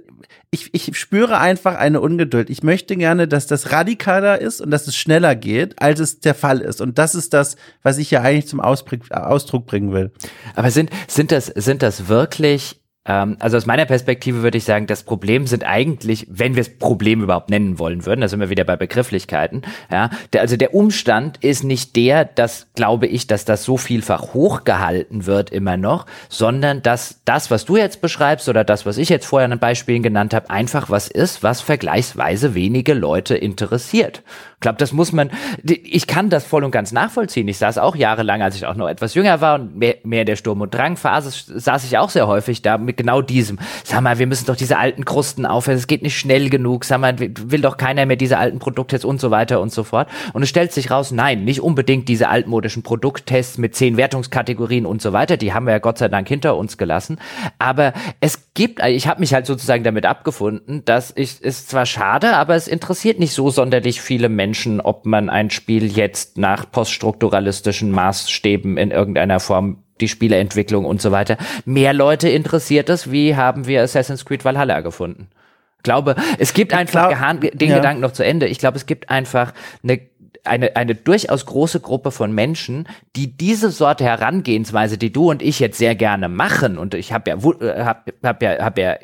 ich, 0.52 0.74
ich 0.74 0.98
spüre 0.98 1.38
einfach 1.56 1.76
eine 1.76 2.02
Ungeduld. 2.02 2.50
Ich 2.50 2.64
möchte 2.64 2.98
gerne, 2.98 3.30
dass 3.30 3.48
das 3.48 3.72
radikaler 3.72 4.42
ist 4.42 4.60
und 4.60 4.72
dass 4.72 4.88
es 4.88 4.98
schneller 4.98 5.36
geht, 5.36 5.82
als 5.82 6.02
es 6.02 6.20
der 6.20 6.36
Fall 6.36 6.60
ist. 6.60 6.82
Und 6.82 6.98
das 6.98 7.16
ist 7.16 7.34
das, 7.34 7.56
was 7.82 7.98
ich 7.98 8.12
ja 8.12 8.22
eigentlich 8.22 8.48
zum 8.48 8.60
Ausdruck 8.60 9.66
bringen 9.66 9.94
will. 9.94 10.12
Aber 10.54 10.70
sind, 10.70 10.90
sind 11.08 11.32
das, 11.32 11.46
sind 11.46 11.82
das 11.82 12.10
wirklich 12.10 12.82
also 13.06 13.58
aus 13.58 13.68
meiner 13.68 13.86
Perspektive 13.86 14.42
würde 14.42 14.58
ich 14.58 14.64
sagen, 14.64 14.88
das 14.88 15.04
Problem 15.04 15.46
sind 15.46 15.64
eigentlich, 15.64 16.26
wenn 16.28 16.56
wir 16.56 16.62
es 16.62 16.76
Problem 16.78 17.22
überhaupt 17.22 17.52
nennen 17.52 17.78
wollen 17.78 18.06
würden, 18.06 18.22
da 18.22 18.28
sind 18.28 18.40
wir 18.40 18.50
wieder 18.50 18.64
bei 18.64 18.76
Begrifflichkeiten, 18.76 19.62
ja, 19.92 20.10
der, 20.34 20.42
also 20.42 20.58
der 20.58 20.74
Umstand 20.74 21.38
ist 21.44 21.64
nicht 21.64 21.96
der, 21.96 22.26
dass, 22.26 22.68
glaube 22.74 23.06
ich, 23.06 23.28
dass 23.28 23.46
das 23.46 23.64
so 23.64 23.78
vielfach 23.78 24.34
hochgehalten 24.34 25.28
wird 25.28 25.52
immer 25.52 25.78
noch, 25.78 26.08
sondern 26.30 26.82
dass 26.82 27.22
das, 27.26 27.52
was 27.52 27.66
du 27.66 27.78
jetzt 27.78 28.02
beschreibst 28.02 28.50
oder 28.50 28.64
das, 28.64 28.88
was 28.88 28.98
ich 28.98 29.10
jetzt 29.10 29.28
vorher 29.28 29.52
an 29.52 29.60
Beispielen 29.60 30.02
genannt 30.02 30.34
habe, 30.34 30.50
einfach 30.50 30.90
was 30.90 31.08
ist, 31.08 31.44
was 31.44 31.62
vergleichsweise 31.62 32.56
wenige 32.56 32.96
Leute 32.96 33.36
interessiert. 33.36 34.24
Ich 34.66 34.68
glaube, 34.68 34.80
das 34.80 34.94
muss 34.94 35.12
man, 35.12 35.30
ich 35.64 36.08
kann 36.08 36.32
das 36.32 36.44
voll 36.44 36.64
und 36.64 36.72
ganz 36.72 36.92
nachvollziehen. 36.92 37.48
Ich 37.48 37.60
saß 37.60 37.78
auch 37.78 37.96
jahrelang, 37.96 38.42
als 38.42 38.56
ich 38.56 38.66
auch 38.66 38.74
noch 38.74 38.88
etwas 38.88 39.14
jünger 39.14 39.40
war 39.40 39.60
und 39.60 39.78
mehr, 39.78 39.98
mehr 40.04 40.26
der 40.26 40.38
Sturm- 40.38 40.62
und 40.62 40.74
Drangphase, 40.74 41.30
saß 41.60 41.84
ich 41.84 42.00
auch 42.00 42.10
sehr 42.10 42.26
häufig 42.26 42.64
da 42.64 42.80
mit 42.80 42.98
genau 42.98 43.22
diesem. 43.22 43.60
Sag 43.84 44.02
mal, 44.02 44.18
wir 44.18 44.26
müssen 44.26 44.48
doch 44.48 44.56
diese 44.56 44.80
alten 44.80 45.06
Krusten 45.06 45.46
aufhören, 45.46 45.78
es 45.78 45.86
geht 45.86 46.02
nicht 46.02 46.18
schnell 46.18 46.50
genug, 46.50 46.84
sag 46.84 47.00
mal, 47.00 47.16
will 47.20 47.62
doch 47.62 47.78
keiner 47.78 48.08
mehr 48.08 48.16
diese 48.16 48.40
alten 48.40 48.58
Produkttests 48.58 49.06
und 49.06 49.22
so 49.22 49.30
weiter 49.30 49.62
und 49.62 49.72
so 49.72 49.84
fort. 49.84 50.10
Und 50.34 50.42
es 50.42 50.50
stellt 50.50 50.72
sich 50.72 50.90
raus, 50.90 51.12
nein, 51.12 51.44
nicht 51.44 51.62
unbedingt 51.62 52.10
diese 52.10 52.30
altmodischen 52.30 52.82
Produkttests 52.82 53.60
mit 53.60 53.76
zehn 53.76 53.98
Wertungskategorien 53.98 54.88
und 54.88 55.00
so 55.00 55.14
weiter, 55.14 55.38
die 55.38 55.54
haben 55.54 55.68
wir 55.68 55.74
ja 55.74 55.80
Gott 55.80 56.00
sei 56.00 56.08
Dank 56.08 56.28
hinter 56.28 56.58
uns 56.58 56.80
gelassen. 56.80 57.20
Aber 57.60 57.94
es 58.20 58.52
gibt, 58.56 58.84
ich 58.84 59.06
habe 59.06 59.20
mich 59.20 59.36
halt 59.36 59.46
sozusagen 59.46 59.84
damit 59.84 60.08
abgefunden, 60.08 60.84
dass 60.86 61.14
ich, 61.16 61.40
ist 61.44 61.70
zwar 61.70 61.86
schade, 61.86 62.36
aber 62.36 62.56
es 62.56 62.68
interessiert 62.68 63.20
nicht 63.20 63.34
so 63.34 63.52
sonderlich 63.52 64.02
viele 64.02 64.28
Menschen, 64.28 64.55
Menschen, 64.56 64.80
ob 64.80 65.06
man 65.06 65.30
ein 65.30 65.50
Spiel 65.50 65.86
jetzt 65.86 66.38
nach 66.38 66.72
poststrukturalistischen 66.72 67.92
Maßstäben 67.92 68.78
in 68.78 68.90
irgendeiner 68.90 69.42
Form 69.42 69.84
die 70.00 70.08
Spieleentwicklung 70.08 70.86
und 70.86 71.02
so 71.02 71.12
weiter. 71.12 71.36
Mehr 71.66 71.92
Leute 71.92 72.30
interessiert 72.30 72.90
es, 72.90 73.12
wie 73.12 73.36
haben 73.36 73.68
wir 73.68 73.84
Assassin's 73.84 74.24
Creed 74.24 74.46
Valhalla 74.46 74.80
gefunden? 74.80 75.28
Ich 75.78 75.84
glaube, 75.84 76.16
es 76.40 76.54
gibt 76.54 76.74
einfach 76.74 77.10
glaub, 77.10 77.42
den 77.52 77.70
ja. 77.70 77.76
Gedanken 77.76 78.02
noch 78.02 78.14
zu 78.14 78.24
Ende. 78.24 78.48
Ich 78.48 78.60
glaube, 78.60 78.78
es 78.78 78.86
gibt 78.86 79.10
einfach 79.10 79.54
eine 79.84 80.00
eine, 80.46 80.76
eine 80.76 80.94
durchaus 80.94 81.48
große 81.48 81.80
Gruppe 81.80 82.12
von 82.12 82.32
Menschen, 82.32 82.88
die 83.16 83.36
diese 83.36 83.72
Sorte 83.72 84.04
Herangehensweise, 84.04 85.00
die 85.00 85.12
du 85.12 85.32
und 85.32 85.42
ich 85.42 85.60
jetzt 85.60 85.80
sehr 85.80 85.96
gerne 85.96 86.30
machen, 86.30 86.78
und 86.78 86.94
ich 86.94 87.12
habe 87.12 87.32
ja, 87.32 87.38
äh, 87.38 87.84
hab, 87.84 88.12
hab 88.24 88.44
ja, 88.44 88.64
hab 88.64 88.78
ja 88.78 88.96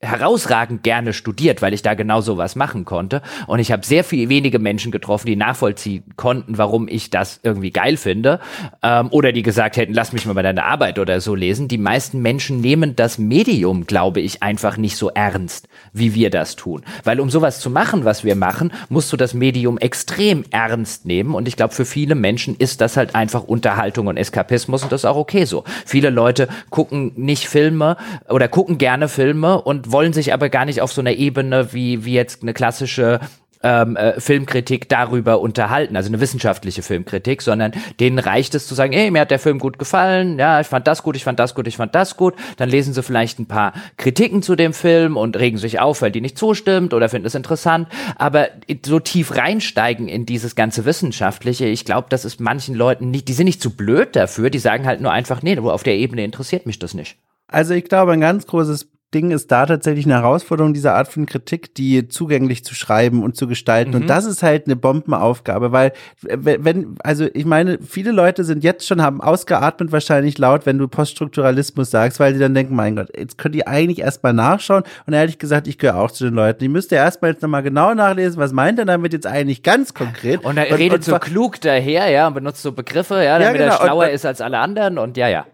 herausragend 0.00 0.82
gerne 0.82 1.12
studiert, 1.12 1.60
weil 1.60 1.74
ich 1.74 1.82
da 1.82 1.92
genau 1.92 2.22
sowas 2.22 2.56
machen 2.56 2.86
konnte. 2.86 3.20
Und 3.46 3.58
ich 3.58 3.70
habe 3.70 3.84
sehr 3.84 4.02
viel 4.02 4.30
wenige 4.30 4.58
Menschen 4.58 4.92
getroffen, 4.92 5.26
die 5.26 5.36
nachvollziehen 5.36 6.04
konnten, 6.16 6.56
warum 6.56 6.88
ich 6.88 7.10
das 7.10 7.40
irgendwie 7.42 7.70
geil 7.70 7.98
finde. 7.98 8.40
Ähm, 8.82 9.08
oder 9.10 9.32
die 9.32 9.42
gesagt 9.42 9.76
hätten, 9.76 9.92
lass 9.92 10.14
mich 10.14 10.24
mal 10.24 10.32
bei 10.32 10.42
deiner 10.42 10.64
Arbeit 10.64 10.98
oder 10.98 11.20
so 11.20 11.34
lesen. 11.34 11.68
Die 11.68 11.76
meisten 11.76 12.22
Menschen 12.22 12.62
nehmen 12.62 12.96
das 12.96 13.18
Medium, 13.18 13.86
glaube 13.86 14.20
ich, 14.20 14.42
einfach 14.42 14.78
nicht 14.78 14.96
so 14.96 15.10
ernst, 15.10 15.68
wie 15.92 16.14
wir 16.14 16.30
das 16.30 16.56
tun. 16.56 16.82
Weil 17.04 17.20
um 17.20 17.28
sowas 17.28 17.60
zu 17.60 17.68
machen, 17.68 18.06
was 18.06 18.24
wir 18.24 18.36
machen, 18.36 18.72
musst 18.88 19.12
du 19.12 19.18
das 19.18 19.34
Medium 19.34 19.76
extrem 19.76 20.44
ernst 20.50 21.04
nehmen. 21.04 21.34
Und 21.34 21.46
ich 21.46 21.56
glaube, 21.56 21.74
für 21.74 21.84
viele 21.84 22.14
Menschen 22.14 22.56
ist 22.56 22.80
das 22.80 22.96
halt 22.96 23.14
einfach 23.14 23.42
Unterhaltung 23.42 24.06
und 24.06 24.16
Eskapismus 24.16 24.82
und 24.82 24.92
das 24.92 25.02
ist 25.02 25.04
auch 25.04 25.16
okay 25.16 25.44
so. 25.44 25.64
Viele 25.84 26.08
Leute 26.08 26.48
gucken 26.70 27.12
nicht 27.16 27.48
Filme 27.48 27.98
oder 28.30 28.48
gucken 28.48 28.78
gerne 28.78 29.08
Filme 29.08 29.60
und 29.60 29.89
wollen 29.92 30.12
sich 30.12 30.32
aber 30.32 30.48
gar 30.48 30.64
nicht 30.64 30.80
auf 30.80 30.92
so 30.92 31.00
einer 31.00 31.12
Ebene 31.12 31.72
wie, 31.72 32.04
wie 32.04 32.14
jetzt 32.14 32.42
eine 32.42 32.54
klassische 32.54 33.20
ähm, 33.62 33.96
äh, 33.96 34.18
Filmkritik 34.20 34.88
darüber 34.88 35.40
unterhalten, 35.40 35.96
also 35.96 36.08
eine 36.08 36.20
wissenschaftliche 36.20 36.82
Filmkritik, 36.82 37.42
sondern 37.42 37.72
denen 37.98 38.18
reicht 38.18 38.54
es 38.54 38.66
zu 38.66 38.74
sagen, 38.74 38.92
hey, 38.92 39.10
mir 39.10 39.20
hat 39.20 39.30
der 39.30 39.38
Film 39.38 39.58
gut 39.58 39.78
gefallen, 39.78 40.38
ja, 40.38 40.60
ich 40.60 40.66
fand 40.66 40.86
das 40.86 41.02
gut, 41.02 41.16
ich 41.16 41.24
fand 41.24 41.38
das 41.38 41.54
gut, 41.54 41.66
ich 41.66 41.76
fand 41.76 41.94
das 41.94 42.16
gut. 42.16 42.34
Dann 42.56 42.70
lesen 42.70 42.94
sie 42.94 43.02
vielleicht 43.02 43.38
ein 43.38 43.46
paar 43.46 43.74
Kritiken 43.96 44.42
zu 44.42 44.56
dem 44.56 44.72
Film 44.72 45.16
und 45.16 45.38
regen 45.38 45.58
sich 45.58 45.80
auf, 45.80 46.02
weil 46.02 46.10
die 46.10 46.20
nicht 46.20 46.38
zustimmt 46.38 46.94
oder 46.94 47.08
finden 47.08 47.26
es 47.26 47.34
interessant. 47.34 47.88
Aber 48.16 48.48
so 48.84 48.98
tief 48.98 49.36
reinsteigen 49.36 50.08
in 50.08 50.24
dieses 50.26 50.54
ganze 50.54 50.84
Wissenschaftliche, 50.84 51.66
ich 51.66 51.84
glaube, 51.84 52.06
das 52.08 52.24
ist 52.24 52.40
manchen 52.40 52.74
Leuten 52.74 53.10
nicht, 53.10 53.28
die 53.28 53.34
sind 53.34 53.44
nicht 53.44 53.62
zu 53.62 53.76
blöd 53.76 54.16
dafür, 54.16 54.50
die 54.50 54.58
sagen 54.58 54.86
halt 54.86 55.00
nur 55.00 55.12
einfach, 55.12 55.42
nee, 55.42 55.58
auf 55.58 55.82
der 55.82 55.96
Ebene 55.96 56.24
interessiert 56.24 56.66
mich 56.66 56.78
das 56.78 56.94
nicht. 56.94 57.18
Also 57.46 57.74
ich 57.74 57.84
glaube, 57.84 58.12
ein 58.12 58.20
ganz 58.20 58.46
großes 58.46 58.88
Ding 59.12 59.32
ist 59.32 59.50
da 59.50 59.66
tatsächlich 59.66 60.04
eine 60.04 60.14
Herausforderung 60.14 60.72
dieser 60.72 60.94
Art 60.94 61.08
von 61.08 61.26
Kritik, 61.26 61.74
die 61.74 62.06
zugänglich 62.06 62.64
zu 62.64 62.76
schreiben 62.76 63.24
und 63.24 63.34
zu 63.34 63.48
gestalten. 63.48 63.90
Mhm. 63.90 63.96
Und 63.96 64.06
das 64.06 64.24
ist 64.24 64.44
halt 64.44 64.66
eine 64.66 64.76
Bombenaufgabe, 64.76 65.72
weil 65.72 65.92
wenn, 66.22 66.94
also 67.02 67.26
ich 67.34 67.44
meine, 67.44 67.78
viele 67.84 68.12
Leute 68.12 68.44
sind 68.44 68.62
jetzt 68.62 68.86
schon, 68.86 69.02
haben 69.02 69.20
ausgeatmet 69.20 69.90
wahrscheinlich 69.90 70.38
laut, 70.38 70.64
wenn 70.64 70.78
du 70.78 70.86
Poststrukturalismus 70.86 71.90
sagst, 71.90 72.20
weil 72.20 72.34
sie 72.34 72.40
dann 72.40 72.54
denken, 72.54 72.76
mein 72.76 72.94
Gott, 72.94 73.08
jetzt 73.16 73.36
könnt 73.36 73.56
ihr 73.56 73.66
eigentlich 73.66 73.98
erstmal 73.98 74.32
nachschauen. 74.32 74.84
Und 75.06 75.12
ehrlich 75.12 75.38
gesagt, 75.38 75.66
ich 75.66 75.78
gehöre 75.78 75.96
auch 75.96 76.12
zu 76.12 76.24
den 76.24 76.34
Leuten. 76.34 76.62
Ich 76.62 76.70
müsste 76.70 76.94
erstmal 76.94 77.32
jetzt 77.32 77.42
nochmal 77.42 77.64
genau 77.64 77.94
nachlesen, 77.94 78.38
was 78.38 78.52
meint 78.52 78.78
er 78.78 78.84
damit 78.84 79.12
jetzt 79.12 79.26
eigentlich 79.26 79.64
ganz 79.64 79.92
konkret. 79.92 80.44
Und 80.44 80.56
er 80.56 80.78
redet 80.78 80.98
und, 80.98 81.04
so 81.04 81.18
klug 81.18 81.60
daher, 81.60 82.08
ja, 82.10 82.28
und 82.28 82.34
benutzt 82.34 82.62
so 82.62 82.70
Begriffe, 82.70 83.16
ja, 83.24 83.40
damit 83.40 83.60
ja, 83.60 83.66
genau. 83.66 83.74
er 83.74 83.80
schlauer 83.82 84.04
und, 84.04 84.10
ist 84.10 84.24
als 84.24 84.40
alle 84.40 84.58
anderen 84.58 84.98
und 84.98 85.16
ja, 85.16 85.28
ja. 85.28 85.46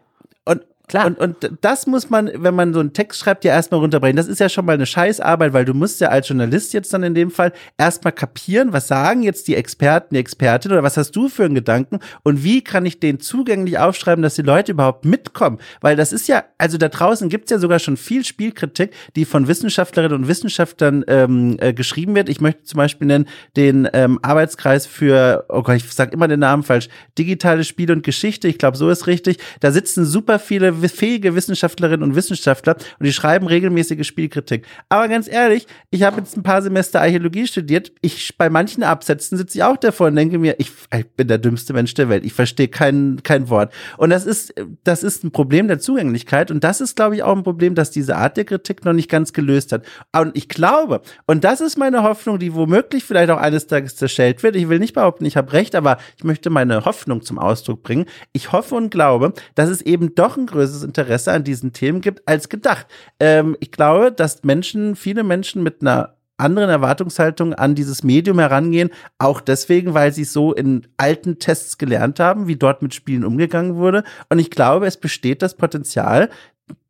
Klar. 0.89 1.07
Und, 1.07 1.19
und 1.19 1.51
das 1.63 1.89
muss 1.89 2.11
man, 2.11 2.31
wenn 2.33 2.55
man 2.55 2.73
so 2.73 2.79
einen 2.79 2.93
Text 2.93 3.19
schreibt, 3.19 3.45
ja 3.45 3.53
erstmal 3.53 3.81
runterbrechen. 3.81 4.17
Das 4.17 4.29
ist 4.29 4.39
ja 4.39 4.49
schon 4.49 4.65
mal 4.65 4.75
eine 4.75 4.87
Scheißarbeit, 4.87 5.53
weil 5.53 5.65
du 5.65 5.75
musst 5.75 6.01
ja 6.01 6.09
als 6.09 6.29
Journalist 6.29 6.73
jetzt 6.75 6.93
dann 6.95 7.03
in 7.03 7.15
dem 7.15 7.33
Fall 7.33 7.53
erstmal 7.77 8.13
kapieren, 8.13 8.73
was 8.73 8.87
sagen 8.87 9.25
jetzt 9.25 9.49
die 9.49 9.57
Experten, 9.57 10.15
die 10.15 10.21
Expertin 10.21 10.71
oder 10.71 10.85
was 10.85 10.97
hast 10.97 11.11
du 11.17 11.29
für 11.29 11.45
einen 11.45 11.57
Gedanken 11.57 11.99
und 12.23 12.45
wie 12.45 12.63
kann 12.63 12.87
ich 12.87 13.01
den 13.01 13.19
zugänglich 13.19 13.79
aufschreiben, 13.79 14.23
dass 14.23 14.37
die 14.37 14.43
Leute 14.43 14.73
überhaupt 14.73 15.05
mitkommen? 15.05 15.59
Weil 15.81 15.97
das 15.97 16.13
ist 16.13 16.29
ja, 16.29 16.45
also 16.57 16.79
da 16.79 16.89
draußen 16.89 17.29
gibt's 17.29 17.51
ja 17.51 17.59
sogar 17.59 17.81
schon 17.81 17.97
viel 17.97 18.25
Spielkritik, 18.25 18.93
die 19.17 19.25
von 19.25 19.49
Wissenschaftlerinnen 19.49 20.17
und 20.17 20.29
Wissenschaftlern 20.29 21.05
ähm, 21.09 21.57
äh, 21.59 21.73
geschrieben 21.73 22.15
wird. 22.15 22.29
Ich 22.29 22.41
möchte 22.41 22.63
zum 22.63 22.79
Beispiel 22.79 23.09
nennen 23.09 23.27
den 23.57 23.89
ähm, 23.93 24.21
Arbeitskreis 24.23 24.87
für, 24.87 25.47
oh 25.49 25.63
Gott, 25.63 25.77
ich 25.77 25.93
sag 25.93 26.13
immer 26.13 26.29
den 26.29 26.41
Namen 26.41 26.63
falsch, 26.63 26.89
digitale 27.19 27.65
Spiele 27.65 27.93
und 27.93 28.05
Geschichte. 28.05 28.47
Ich 28.47 28.59
glaube, 28.59 28.77
so 28.77 28.89
ist 28.89 29.09
richtig. 29.09 29.39
Da 29.59 29.73
sitzen 29.73 30.05
super 30.05 30.39
viele 30.39 30.76
fähige 30.77 31.35
Wissenschaftlerinnen 31.35 32.03
und 32.03 32.15
Wissenschaftler 32.15 32.77
und 32.98 33.07
die 33.07 33.12
schreiben 33.12 33.47
regelmäßige 33.47 34.07
Spielkritik. 34.07 34.66
Aber 34.89 35.09
ganz 35.09 35.28
ehrlich, 35.28 35.66
ich 35.90 36.03
habe 36.03 36.19
jetzt 36.19 36.36
ein 36.36 36.43
paar 36.43 36.62
Semester 36.62 37.01
Archäologie 37.01 37.47
studiert. 37.47 37.93
Ich 38.01 38.36
bei 38.39 38.51
manchen 38.51 38.82
Absätzen 38.82 39.39
sitze 39.39 39.59
ich 39.59 39.65
auch 39.65 39.77
davor 39.77 40.09
und 40.09 40.16
denke 40.16 40.39
mir, 40.39 40.57
ich, 40.59 40.70
ich 40.94 41.07
bin 41.11 41.28
der 41.28 41.39
dümmste 41.39 41.73
Mensch 41.73 41.94
der 41.94 42.09
Welt. 42.09 42.24
Ich 42.24 42.32
verstehe 42.32 42.69
kein 42.69 43.23
kein 43.23 43.48
Wort. 43.48 43.73
Und 43.97 44.11
das 44.11 44.27
ist 44.27 44.55
das 44.85 45.03
ist 45.03 45.24
ein 45.24 45.31
Problem 45.31 45.69
der 45.69 45.78
Zugänglichkeit 45.78 46.51
und 46.51 46.65
das 46.65 46.81
ist 46.81 46.97
glaube 46.97 47.16
ich 47.16 47.23
auch 47.23 47.36
ein 47.36 47.43
Problem, 47.43 47.74
dass 47.74 47.90
diese 47.90 48.16
Art 48.16 48.36
der 48.36 48.44
Kritik 48.44 48.85
noch 48.85 48.93
nicht 48.93 49.11
ganz 49.11 49.32
gelöst 49.32 49.73
hat. 49.73 49.85
Und 50.12 50.36
ich 50.36 50.48
glaube, 50.48 51.03
und 51.27 51.44
das 51.44 51.61
ist 51.61 51.77
meine 51.77 52.03
Hoffnung, 52.03 52.39
die 52.39 52.55
womöglich 52.55 53.05
vielleicht 53.05 53.31
auch 53.31 53.39
eines 53.39 53.66
Tages 53.66 53.97
zerschellt 53.97 54.43
wird. 54.43 54.57
Ich 54.57 54.69
will 54.69 54.78
nicht 54.78 54.94
behaupten, 54.94 55.24
ich 55.24 55.36
habe 55.36 55.53
recht, 55.53 55.74
aber 55.74 55.98
ich 56.16 56.24
möchte 56.24 56.51
meine 56.51 56.85
Hoffnung 56.85 57.23
zum 57.23 57.39
Ausdruck 57.39 57.82
bringen. 57.82 58.07
Ich 58.32 58.53
hoffe 58.53 58.74
und 58.74 58.90
glaube, 58.90 59.32
dass 59.55 59.69
es 59.69 59.82
eben 59.82 60.15
doch 60.15 60.36
ein 60.36 60.47
größeres 60.47 60.65
Interesse 60.82 61.32
an 61.32 61.44
diesen 61.44 61.72
Themen 61.72 62.01
gibt 62.01 62.26
als 62.26 62.48
gedacht. 62.48 62.86
Ähm, 63.20 63.56
ich 63.60 63.72
glaube, 63.72 64.12
dass 64.12 64.44
Menschen, 64.44 64.97
viele 64.97 65.22
Menschen 65.22 65.62
mit 65.62 65.80
einer 65.80 66.16
anderen 66.38 66.68
Erwartungshaltung 66.68 67.55
an 67.55 67.74
dieses 67.74 68.02
Medium 68.02 68.38
herangehen, 68.38 68.90
auch 69.18 69.40
deswegen, 69.40 69.94
weil 69.94 70.12
sie 70.12 70.24
so 70.24 70.52
in 70.52 70.86
alten 70.97 71.38
Tests 71.38 71.78
gelernt 71.78 72.20
haben, 72.20 72.47
wie 72.47 72.56
dort 72.56 72.82
mit 72.82 72.94
Spielen 72.94 73.24
umgegangen 73.24 73.76
wurde. 73.76 74.05
Und 74.28 74.38
ich 74.38 74.51
glaube, 74.51 74.86
es 74.86 74.98
besteht 74.98 75.43
das 75.43 75.56
Potenzial, 75.56 76.28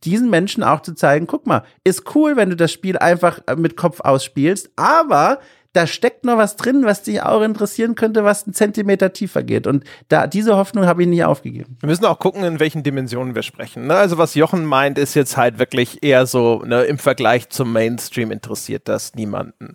diesen 0.05 0.31
Menschen 0.31 0.63
auch 0.63 0.81
zu 0.81 0.95
zeigen, 0.95 1.27
guck 1.27 1.47
mal, 1.47 1.63
ist 1.85 2.15
cool, 2.15 2.37
wenn 2.37 2.51
du 2.51 2.57
das 2.57 2.73
Spiel 2.73 2.97
einfach 2.97 3.41
mit 3.57 3.77
Kopf 3.77 4.01
ausspielst, 4.01 4.71
aber 4.77 5.39
da 5.73 5.87
steckt 5.87 6.16
noch 6.27 6.37
was 6.37 6.57
drin, 6.57 6.85
was 6.85 7.03
dich 7.03 7.23
auch 7.23 7.43
interessieren 7.43 7.95
könnte, 7.95 8.25
was 8.25 8.45
einen 8.45 8.55
Zentimeter 8.55 9.13
tiefer 9.13 9.43
geht. 9.43 9.67
Und 9.67 9.85
da 10.09 10.27
diese 10.27 10.57
Hoffnung 10.57 10.87
habe 10.87 11.03
ich 11.03 11.09
nie 11.09 11.25
aufgegeben. 11.25 11.77
Wir 11.81 11.89
müssen 11.89 12.05
auch 12.05 12.19
gucken, 12.19 12.45
in 12.45 12.61
welchen 12.61 12.83
Dimensionen 12.83 13.35
wir 13.35 13.43
sprechen. 13.43 13.87
Ne? 13.87 13.95
Also 13.95 14.19
was 14.19 14.35
Jochen 14.35 14.65
meint, 14.65 14.99
ist 14.99 15.15
jetzt 15.15 15.37
halt 15.37 15.59
wirklich 15.59 16.03
eher 16.03 16.27
so 16.27 16.63
ne, 16.67 16.83
im 16.83 16.99
Vergleich 16.99 17.49
zum 17.49 17.73
Mainstream 17.73 18.31
interessiert 18.31 18.89
das 18.89 19.15
niemanden. 19.15 19.75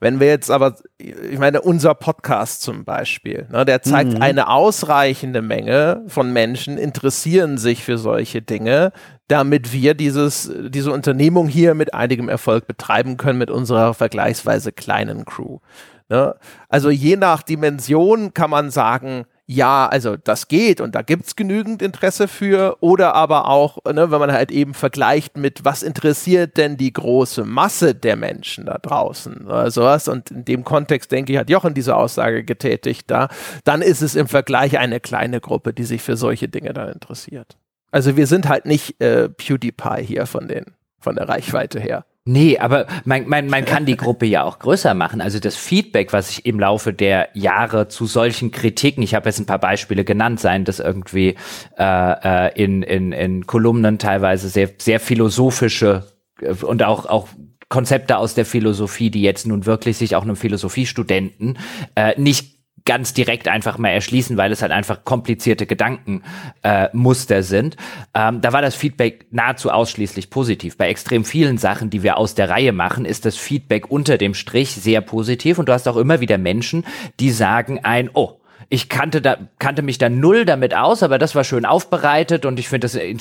Wenn 0.00 0.20
wir 0.20 0.26
jetzt 0.26 0.50
aber, 0.50 0.76
ich 0.98 1.38
meine, 1.38 1.60
unser 1.62 1.94
Podcast 1.94 2.62
zum 2.62 2.84
Beispiel, 2.84 3.46
ne, 3.52 3.64
der 3.64 3.82
zeigt 3.82 4.14
mhm. 4.14 4.22
eine 4.22 4.48
ausreichende 4.48 5.42
Menge 5.42 6.02
von 6.06 6.32
Menschen 6.32 6.78
interessieren 6.78 7.58
sich 7.58 7.84
für 7.84 7.98
solche 7.98 8.42
Dinge 8.42 8.92
damit 9.30 9.72
wir 9.72 9.94
dieses, 9.94 10.50
diese 10.68 10.90
Unternehmung 10.92 11.46
hier 11.46 11.74
mit 11.74 11.94
einigem 11.94 12.28
Erfolg 12.28 12.66
betreiben 12.66 13.16
können 13.16 13.38
mit 13.38 13.50
unserer 13.50 13.94
vergleichsweise 13.94 14.72
kleinen 14.72 15.24
Crew. 15.24 15.58
Ne? 16.08 16.34
Also 16.68 16.90
je 16.90 17.16
nach 17.16 17.42
Dimension 17.42 18.34
kann 18.34 18.50
man 18.50 18.72
sagen, 18.72 19.26
ja, 19.46 19.88
also 19.88 20.16
das 20.16 20.48
geht 20.48 20.80
und 20.80 20.94
da 20.94 21.02
gibt's 21.02 21.34
genügend 21.34 21.82
Interesse 21.82 22.28
für 22.28 22.76
oder 22.80 23.14
aber 23.14 23.48
auch, 23.48 23.78
ne, 23.84 24.10
wenn 24.10 24.20
man 24.20 24.32
halt 24.32 24.50
eben 24.52 24.74
vergleicht 24.74 25.36
mit, 25.36 25.64
was 25.64 25.82
interessiert 25.82 26.56
denn 26.56 26.76
die 26.76 26.92
große 26.92 27.44
Masse 27.44 27.94
der 27.94 28.14
Menschen 28.14 28.66
da 28.66 28.78
draußen 28.78 29.46
oder 29.46 29.70
sowas 29.72 30.06
und 30.06 30.30
in 30.30 30.44
dem 30.44 30.62
Kontext, 30.62 31.10
denke 31.10 31.32
ich, 31.32 31.38
hat 31.38 31.50
Jochen 31.50 31.74
diese 31.74 31.96
Aussage 31.96 32.44
getätigt 32.44 33.10
da, 33.10 33.28
dann 33.64 33.82
ist 33.82 34.02
es 34.02 34.14
im 34.14 34.28
Vergleich 34.28 34.78
eine 34.78 35.00
kleine 35.00 35.40
Gruppe, 35.40 35.72
die 35.72 35.84
sich 35.84 36.02
für 36.02 36.16
solche 36.16 36.48
Dinge 36.48 36.72
dann 36.72 36.88
interessiert. 36.88 37.56
Also 37.90 38.16
wir 38.16 38.26
sind 38.26 38.48
halt 38.48 38.66
nicht 38.66 39.00
äh, 39.00 39.28
PewDiePie 39.28 40.02
hier 40.02 40.26
von 40.26 40.48
den, 40.48 40.66
von 40.98 41.16
der 41.16 41.28
Reichweite 41.28 41.80
her. 41.80 42.04
Nee, 42.26 42.58
aber 42.58 42.86
man, 43.04 43.26
man, 43.28 43.46
man 43.48 43.64
kann 43.64 43.86
die 43.86 43.96
Gruppe 43.96 44.26
ja 44.26 44.44
auch 44.44 44.58
größer 44.58 44.92
machen. 44.92 45.22
Also 45.22 45.40
das 45.40 45.56
Feedback, 45.56 46.12
was 46.12 46.30
ich 46.30 46.44
im 46.44 46.60
Laufe 46.60 46.92
der 46.92 47.30
Jahre 47.32 47.88
zu 47.88 48.04
solchen 48.04 48.50
Kritiken, 48.50 49.02
ich 49.02 49.14
habe 49.14 49.28
jetzt 49.28 49.40
ein 49.40 49.46
paar 49.46 49.58
Beispiele 49.58 50.04
genannt, 50.04 50.38
seien 50.38 50.64
das 50.64 50.80
irgendwie 50.80 51.36
äh, 51.78 52.48
äh 52.48 52.62
in, 52.62 52.82
in, 52.82 53.12
in 53.12 53.46
Kolumnen 53.46 53.98
teilweise 53.98 54.48
sehr, 54.48 54.68
sehr 54.78 55.00
philosophische 55.00 56.04
äh, 56.40 56.52
und 56.62 56.82
auch, 56.82 57.06
auch 57.06 57.28
Konzepte 57.70 58.18
aus 58.18 58.34
der 58.34 58.44
Philosophie, 58.44 59.10
die 59.10 59.22
jetzt 59.22 59.46
nun 59.46 59.64
wirklich 59.64 59.96
sich 59.96 60.14
auch 60.14 60.22
einem 60.22 60.36
Philosophiestudenten 60.36 61.58
äh, 61.94 62.20
nicht 62.20 62.59
ganz 62.90 63.14
direkt 63.14 63.46
einfach 63.46 63.78
mal 63.78 63.90
erschließen, 63.90 64.36
weil 64.36 64.50
es 64.50 64.62
halt 64.62 64.72
einfach 64.72 65.04
komplizierte 65.04 65.64
Gedankenmuster 65.64 67.36
äh, 67.36 67.42
sind. 67.44 67.76
Ähm, 68.14 68.40
da 68.40 68.52
war 68.52 68.62
das 68.62 68.74
Feedback 68.74 69.26
nahezu 69.30 69.70
ausschließlich 69.70 70.28
positiv. 70.28 70.76
Bei 70.76 70.88
extrem 70.88 71.24
vielen 71.24 71.56
Sachen, 71.56 71.90
die 71.90 72.02
wir 72.02 72.16
aus 72.16 72.34
der 72.34 72.50
Reihe 72.50 72.72
machen, 72.72 73.04
ist 73.04 73.26
das 73.26 73.36
Feedback 73.36 73.92
unter 73.92 74.18
dem 74.18 74.34
Strich 74.34 74.72
sehr 74.72 75.02
positiv 75.02 75.60
und 75.60 75.68
du 75.68 75.72
hast 75.72 75.86
auch 75.86 75.96
immer 75.96 76.18
wieder 76.18 76.36
Menschen, 76.36 76.84
die 77.20 77.30
sagen 77.30 77.78
ein, 77.84 78.10
oh, 78.12 78.39
ich 78.72 78.88
kannte 78.88 79.20
da 79.20 79.36
kannte 79.58 79.82
mich 79.82 79.98
da 79.98 80.08
null 80.08 80.44
damit 80.44 80.76
aus, 80.76 81.02
aber 81.02 81.18
das 81.18 81.34
war 81.34 81.42
schön 81.42 81.66
aufbereitet 81.66 82.46
und 82.46 82.56
ich 82.60 82.68
finde 82.68 82.84
das 82.84 82.94
äh, 82.94 83.16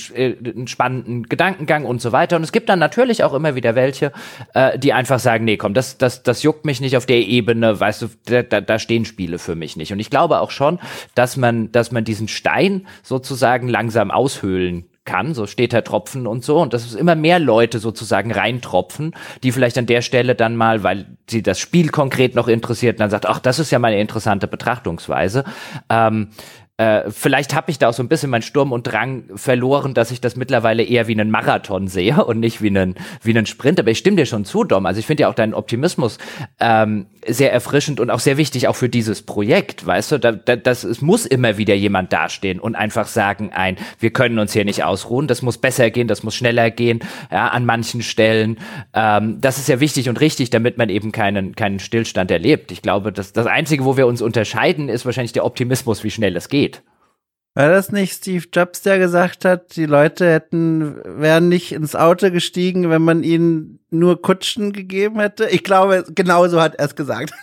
einen 0.46 0.68
spannenden 0.68 1.24
Gedankengang 1.24 1.86
und 1.86 2.02
so 2.02 2.12
weiter. 2.12 2.36
Und 2.36 2.44
es 2.44 2.52
gibt 2.52 2.70
dann 2.70 2.78
natürlich 2.78 3.24
auch 3.24 3.34
immer 3.34 3.56
wieder 3.56 3.74
welche, 3.74 4.12
äh, 4.54 4.78
die 4.78 4.94
einfach 4.94 5.18
sagen, 5.18 5.46
nee, 5.46 5.58
komm, 5.58 5.74
das 5.74 5.98
das 5.98 6.22
das 6.22 6.44
juckt 6.44 6.66
mich 6.66 6.82
nicht 6.82 6.96
auf 6.96 7.08
der 7.08 7.18
Ebene, 7.18 7.80
weißt 7.80 8.04
du, 8.04 8.44
da, 8.44 8.62
da 8.62 8.78
stehen 8.78 9.06
Spiele 9.06 9.40
für 9.40 9.56
mich 9.56 9.76
nicht. 9.76 9.92
Und 9.92 10.00
ich 10.00 10.12
glaube 10.12 10.40
auch 10.40 10.52
schon, 10.52 10.80
dass 11.16 11.36
man 11.36 11.72
dass 11.72 11.92
man 11.92 12.04
diesen 12.04 12.28
Stein 12.28 12.86
sozusagen 13.02 13.68
langsam 13.68 14.12
aushöhlen 14.12 14.89
kann, 15.06 15.34
so 15.34 15.48
steht 15.48 15.74
der 15.74 15.84
Tropfen 15.84 16.28
und 16.28 16.44
so, 16.44 16.60
und 16.60 16.74
dass 16.74 16.86
es 16.86 16.96
immer 16.96 17.16
mehr 17.16 17.40
Leute 17.40 17.80
sozusagen 17.80 18.32
reintropfen, 18.32 19.16
die 19.44 19.52
vielleicht 19.52 19.78
an 19.78 19.86
der 19.86 20.02
Stelle 20.02 20.36
dann 20.36 20.56
mal, 20.56 20.84
weil 20.84 21.06
sie 21.30 21.42
das 21.42 21.60
Spiel 21.60 21.90
konkret 21.90 22.36
noch 22.36 22.48
interessiert, 22.48 23.00
dann 23.00 23.10
sagt, 23.10 23.26
ach, 23.26 23.40
das 23.40 23.60
ist 23.60 23.72
ja 23.72 23.80
mal 23.80 23.90
eine 23.90 24.02
interessante 24.02 24.48
Betrachtungsweise. 24.48 25.44
Ähm, 25.90 26.30
äh, 26.80 27.12
vielleicht 27.12 27.54
habe 27.54 27.72
ich 27.72 27.78
da 27.78 27.90
auch 27.90 27.94
so 27.94 28.02
ein 28.02 28.08
bisschen 28.08 28.30
meinen 28.30 28.42
Sturm 28.42 28.72
und 28.72 28.84
Drang 28.84 29.26
verloren, 29.36 29.94
dass 29.94 30.12
ich 30.12 30.22
das 30.22 30.38
mittlerweile 30.38 30.82
eher 30.82 31.08
wie 31.08 31.12
einen 31.12 31.30
Marathon 31.30 31.90
sehe 31.90 32.24
und 32.26 32.40
nicht 32.40 32.62
wie 32.62 32.68
einen, 32.68 32.96
wie 33.22 33.32
einen 33.32 33.46
Sprint. 33.46 33.82
Aber 33.82 33.92
ich 33.92 33.98
stimme 33.98 34.16
dir 34.16 34.26
schon 34.26 34.46
zu, 34.46 34.64
Dom. 34.64 34.86
Also 34.86 35.00
ich 35.00 35.06
finde 35.06 35.24
ja 35.24 35.30
auch 35.30 35.34
deinen 35.34 35.54
Optimismus 35.54 36.20
ähm, 36.62 37.08
sehr 37.28 37.52
erfrischend 37.52 38.00
und 38.00 38.10
auch 38.10 38.22
sehr 38.22 38.38
wichtig, 38.38 38.70
auch 38.70 38.78
für 38.78 38.88
dieses 38.88 39.24
Projekt. 39.24 39.86
Weißt 39.86 40.14
du, 40.14 40.20
da, 40.20 40.32
da, 40.32 40.56
das, 40.56 40.86
es 40.86 41.02
muss 41.02 41.26
immer 41.26 41.58
wieder 41.58 41.76
jemand 41.76 42.14
dastehen 42.14 42.62
und 42.62 42.76
einfach 42.76 43.08
sagen, 43.08 43.52
ein, 43.54 43.76
wir 44.00 44.12
können 44.12 44.40
uns 44.40 44.54
hier 44.54 44.64
nicht 44.64 44.86
ausruhen. 44.86 45.28
Das 45.28 45.42
muss 45.42 45.58
besser 45.58 45.90
gehen, 45.90 46.08
das 46.08 46.24
muss 46.24 46.36
schneller 46.36 46.72
gehen, 46.72 47.02
ja, 47.30 47.50
an 47.50 47.66
manchen 47.66 48.02
Stellen. 48.02 48.58
Ähm, 48.94 49.42
das 49.42 49.58
ist 49.58 49.68
ja 49.68 49.82
wichtig 49.82 50.08
und 50.08 50.22
richtig, 50.22 50.50
damit 50.50 50.78
man 50.78 50.88
eben 50.88 51.12
keinen, 51.12 51.56
keinen 51.56 51.80
Stillstand 51.80 52.32
erlebt. 52.32 52.72
Ich 52.72 52.82
glaube, 52.82 53.12
dass 53.12 53.34
das 53.34 53.48
Einzige, 53.48 53.84
wo 53.84 53.98
wir 53.98 54.08
uns 54.08 54.22
unterscheiden, 54.22 54.88
ist 54.88 55.06
wahrscheinlich 55.06 55.34
der 55.34 55.44
Optimismus, 55.46 56.06
wie 56.06 56.12
schnell 56.12 56.38
es 56.38 56.48
geht. 56.48 56.69
War 57.56 57.70
das 57.70 57.92
nicht 57.92 58.14
Steve 58.14 58.46
Jobs, 58.54 58.84
der 58.84 59.00
gesagt 59.00 59.44
hat, 59.44 59.76
die 59.76 59.86
Leute 59.86 60.32
hätten, 60.32 61.02
wären 61.04 61.50
nicht 61.50 61.72
ins 61.72 61.96
Auto 61.96 62.30
gestiegen, 62.30 62.90
wenn 62.90 63.02
man 63.02 63.24
ihnen 63.24 63.80
nur 63.90 64.22
Kutschen 64.22 64.72
gegeben 64.72 65.20
hätte? 65.20 65.50
Ich 65.50 65.64
glaube, 65.64 66.06
genauso 66.14 66.62
hat 66.62 66.76
er 66.76 66.86
es 66.86 66.96
gesagt. 66.96 67.34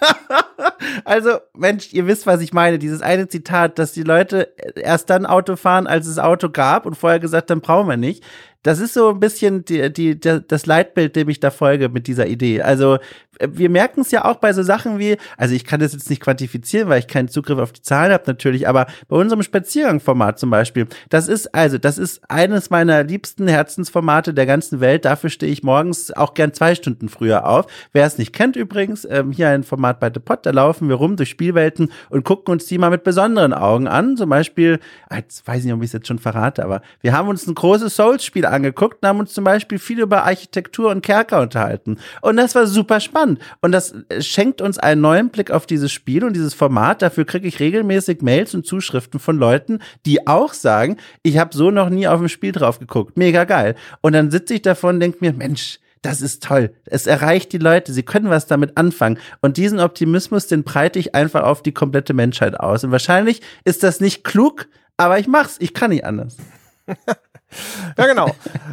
also, 1.05 1.39
Mensch, 1.55 1.93
ihr 1.93 2.07
wisst, 2.07 2.27
was 2.27 2.41
ich 2.41 2.53
meine. 2.53 2.78
Dieses 2.78 3.03
eine 3.03 3.27
Zitat, 3.27 3.81
dass 3.81 3.93
die 3.93 4.05
Leute 4.05 4.55
erst 4.77 5.11
dann 5.11 5.27
Auto 5.27 5.57
fahren, 5.57 5.89
als 5.89 6.07
es 6.07 6.19
Auto 6.19 6.51
gab 6.51 6.87
und 6.87 6.95
vorher 6.95 7.19
gesagt 7.19 7.51
haben, 7.51 7.61
brauchen 7.61 7.89
wir 7.89 7.97
nicht. 7.97 8.23
Das 8.66 8.80
ist 8.80 8.94
so 8.94 9.10
ein 9.10 9.20
bisschen 9.20 9.64
die, 9.64 9.93
die, 9.93 10.18
das 10.18 10.66
Leitbild, 10.66 11.14
dem 11.14 11.28
ich 11.28 11.38
da 11.38 11.52
folge 11.52 11.88
mit 11.88 12.09
dieser 12.09 12.26
Idee. 12.26 12.62
Also 12.62 12.98
wir 13.40 13.70
merken 13.70 14.01
es 14.01 14.10
ja 14.10 14.24
auch 14.24 14.36
bei 14.36 14.52
so 14.52 14.62
Sachen 14.62 14.98
wie, 14.98 15.16
also 15.36 15.55
ich 15.55 15.64
kann 15.64 15.80
das 15.80 15.93
jetzt 15.93 16.09
nicht 16.10 16.22
quantifizieren, 16.22 16.88
weil 16.88 17.01
ich 17.01 17.06
keinen 17.06 17.28
Zugriff 17.28 17.59
auf 17.59 17.72
die 17.72 17.82
Zahlen 17.82 18.12
habe 18.12 18.24
natürlich, 18.26 18.68
aber 18.68 18.86
bei 19.09 19.16
unserem 19.16 19.43
Spaziergangformat 19.43 20.38
zum 20.38 20.51
Beispiel, 20.51 20.86
das 21.09 21.28
ist 21.28 21.55
also, 21.55 21.78
das 21.78 21.98
ist 21.98 22.22
eines 22.28 22.70
meiner 22.70 23.05
liebsten 23.05 23.48
Herzensformate 23.48 24.34
der 24.34 24.47
ganzen 24.47 24.80
Welt. 24.80 25.05
Dafür 25.05 25.30
stehe 25.30 25.52
ich 25.52 25.62
morgens 25.62 26.12
auch 26.12 26.34
gern 26.34 26.52
zwei 26.52 26.74
Stunden 26.74 27.09
früher 27.09 27.47
auf. 27.47 27.66
Wer 27.93 28.06
es 28.06 28.18
nicht 28.18 28.32
kennt 28.32 28.56
übrigens, 28.56 29.06
ähm, 29.09 29.32
hier 29.32 29.48
ein 29.48 29.64
Format 29.64 30.01
bei 30.01 30.10
The 30.12 30.20
Pot, 30.20 30.47
da 30.47 30.51
laufen 30.51 30.88
wir 30.88 30.97
rum 30.97 31.16
durch 31.16 31.30
Spielwelten 31.30 31.90
und 32.10 32.24
gucken 32.24 32.52
uns 32.52 32.66
die 32.66 32.78
mal 32.78 32.90
mit 32.90 33.05
besonderen 33.05 33.52
Augen 33.52 33.86
an. 33.86 34.16
Zum 34.16 34.30
Beispiel, 34.30 34.78
jetzt 35.14 35.47
weiß 35.47 35.59
ich 35.59 35.64
nicht, 35.66 35.74
ob 35.74 35.82
ich 35.82 35.88
es 35.88 35.93
jetzt 35.93 36.09
schon 36.09 36.18
verrate, 36.18 36.64
aber 36.64 36.82
wir 37.01 37.12
haben 37.12 37.28
uns 37.28 37.47
ein 37.47 37.55
großes 37.55 37.94
Souls-Spiel 37.94 38.47
angeguckt 38.57 38.99
und 39.03 39.09
haben 39.09 39.20
uns 39.20 39.33
zum 39.33 39.45
Beispiel 39.45 39.78
viel 39.78 40.01
über 40.01 40.24
Architektur 40.24 40.91
und 40.91 41.03
Kerker 41.03 41.41
unterhalten. 41.41 41.99
Und 42.20 42.37
das 42.37 42.55
war 42.55 42.66
super 42.66 43.01
spannend. 43.01 43.41
Und 43.61 43.73
das 43.73 43.95
schenkt 44.20 44.61
uns 44.61 44.78
einen 44.78 45.01
neuen 45.01 45.31
Blick 45.31 45.51
auf 45.51 45.66
dieses 45.66 45.93
Spiel 45.93 46.24
und 46.24 46.35
dieses 46.35 46.55
Format. 46.55 47.03
Dafür 47.03 47.24
kriege 47.24 47.47
ich 47.47 47.61
regelmäßig 47.61 48.23
Mails 48.23 48.55
und 48.55 48.66
Zuschriften 48.66 49.20
von 49.20 49.37
Leuten, 49.37 49.81
die 50.05 50.27
auch 50.27 50.53
sagen, 50.53 50.97
ich 51.23 51.39
habe 51.39 51.57
so 51.57 51.70
noch 51.70 51.91
nie 51.91 52.09
auf 52.09 52.20
ein 52.20 52.28
Spiel 52.28 52.53
drauf 52.53 52.78
geguckt. 52.78 53.16
Mega 53.16 53.45
geil. 53.45 53.77
Und 54.01 54.12
dann 54.12 54.31
sitze 54.31 54.55
ich 54.55 54.62
davon 54.62 54.97
und 54.97 55.01
denke 55.01 55.19
mir, 55.20 55.33
Mensch, 55.33 55.78
das 56.03 56.20
ist 56.20 56.43
toll. 56.43 56.73
Es 56.85 57.07
erreicht 57.07 57.53
die 57.53 57.59
Leute, 57.59 57.93
sie 57.93 58.05
können 58.05 58.31
was 58.31 58.47
damit 58.47 58.77
anfangen. 58.77 59.19
Und 59.41 59.57
diesen 59.57 59.81
Optimismus, 59.81 60.47
den 60.47 60.62
breite 60.62 60.99
ich 60.99 61.15
einfach 61.15 61.43
auf 61.43 61.62
die 61.62 61.73
komplette 61.73 62.15
Menschheit 62.15 62.59
aus. 62.59 62.85
Und 62.85 62.93
wahrscheinlich 62.93 63.43
ist 63.65 63.83
das 63.83 64.01
nicht 64.01 64.23
klug, 64.23 64.69
aber 64.97 65.19
ich 65.19 65.27
mach's. 65.27 65.57
Ich 65.59 65.74
kann 65.74 65.91
nicht 65.91 66.05
anders. 66.05 66.37
ja, 67.98 68.06
genau. 68.06 68.30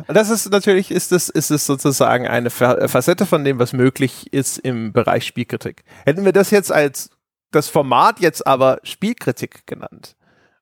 Das 0.08 0.30
ist 0.30 0.50
natürlich, 0.52 0.92
ist 0.92 1.12
es, 1.12 1.30
ist 1.30 1.48
sozusagen 1.48 2.28
eine 2.28 2.50
Facette 2.50 3.26
von 3.26 3.44
dem, 3.44 3.60
was 3.60 3.74
möglich 3.74 4.32
ist 4.32 4.58
im 4.58 4.94
Bereich 4.94 5.26
Spielkritik. 5.26 5.84
Hätten 6.06 6.26
wir 6.26 6.34
das 6.34 6.52
jetzt 6.52 6.72
als 6.72 7.10
das 7.52 7.70
Format 7.70 8.20
jetzt 8.20 8.46
aber 8.48 8.80
Spielkritik 8.84 9.66
genannt 9.68 10.16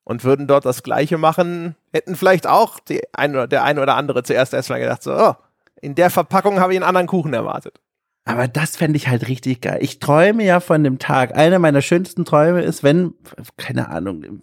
und 0.04 0.24
würden 0.24 0.48
dort 0.48 0.66
das 0.66 0.84
Gleiche 0.84 1.18
machen, 1.18 1.76
hätten 1.94 2.16
vielleicht 2.16 2.48
auch 2.48 2.80
die 2.80 3.02
ein 3.14 3.32
oder, 3.32 3.48
der 3.48 3.64
eine 3.64 3.82
oder 3.82 3.96
andere 3.96 4.24
zuerst 4.24 4.54
erstmal 4.54 4.80
gedacht, 4.80 5.04
so, 5.04 5.14
oh, 5.14 5.36
in 5.82 5.96
der 5.96 6.10
Verpackung 6.10 6.60
habe 6.60 6.74
ich 6.74 6.78
einen 6.78 6.88
anderen 6.88 7.08
Kuchen 7.08 7.34
erwartet. 7.34 7.80
Aber 8.24 8.48
das 8.48 8.78
fände 8.78 8.98
ich 8.98 9.08
halt 9.08 9.28
richtig 9.28 9.62
geil. 9.62 9.80
Ich 9.82 9.98
träume 9.98 10.44
ja 10.44 10.60
von 10.60 10.84
dem 10.84 11.00
Tag. 11.00 11.36
Einer 11.36 11.58
meiner 11.58 11.82
schönsten 11.82 12.24
Träume 12.24 12.62
ist, 12.62 12.84
wenn, 12.84 13.16
keine 13.58 13.90
Ahnung, 13.90 14.42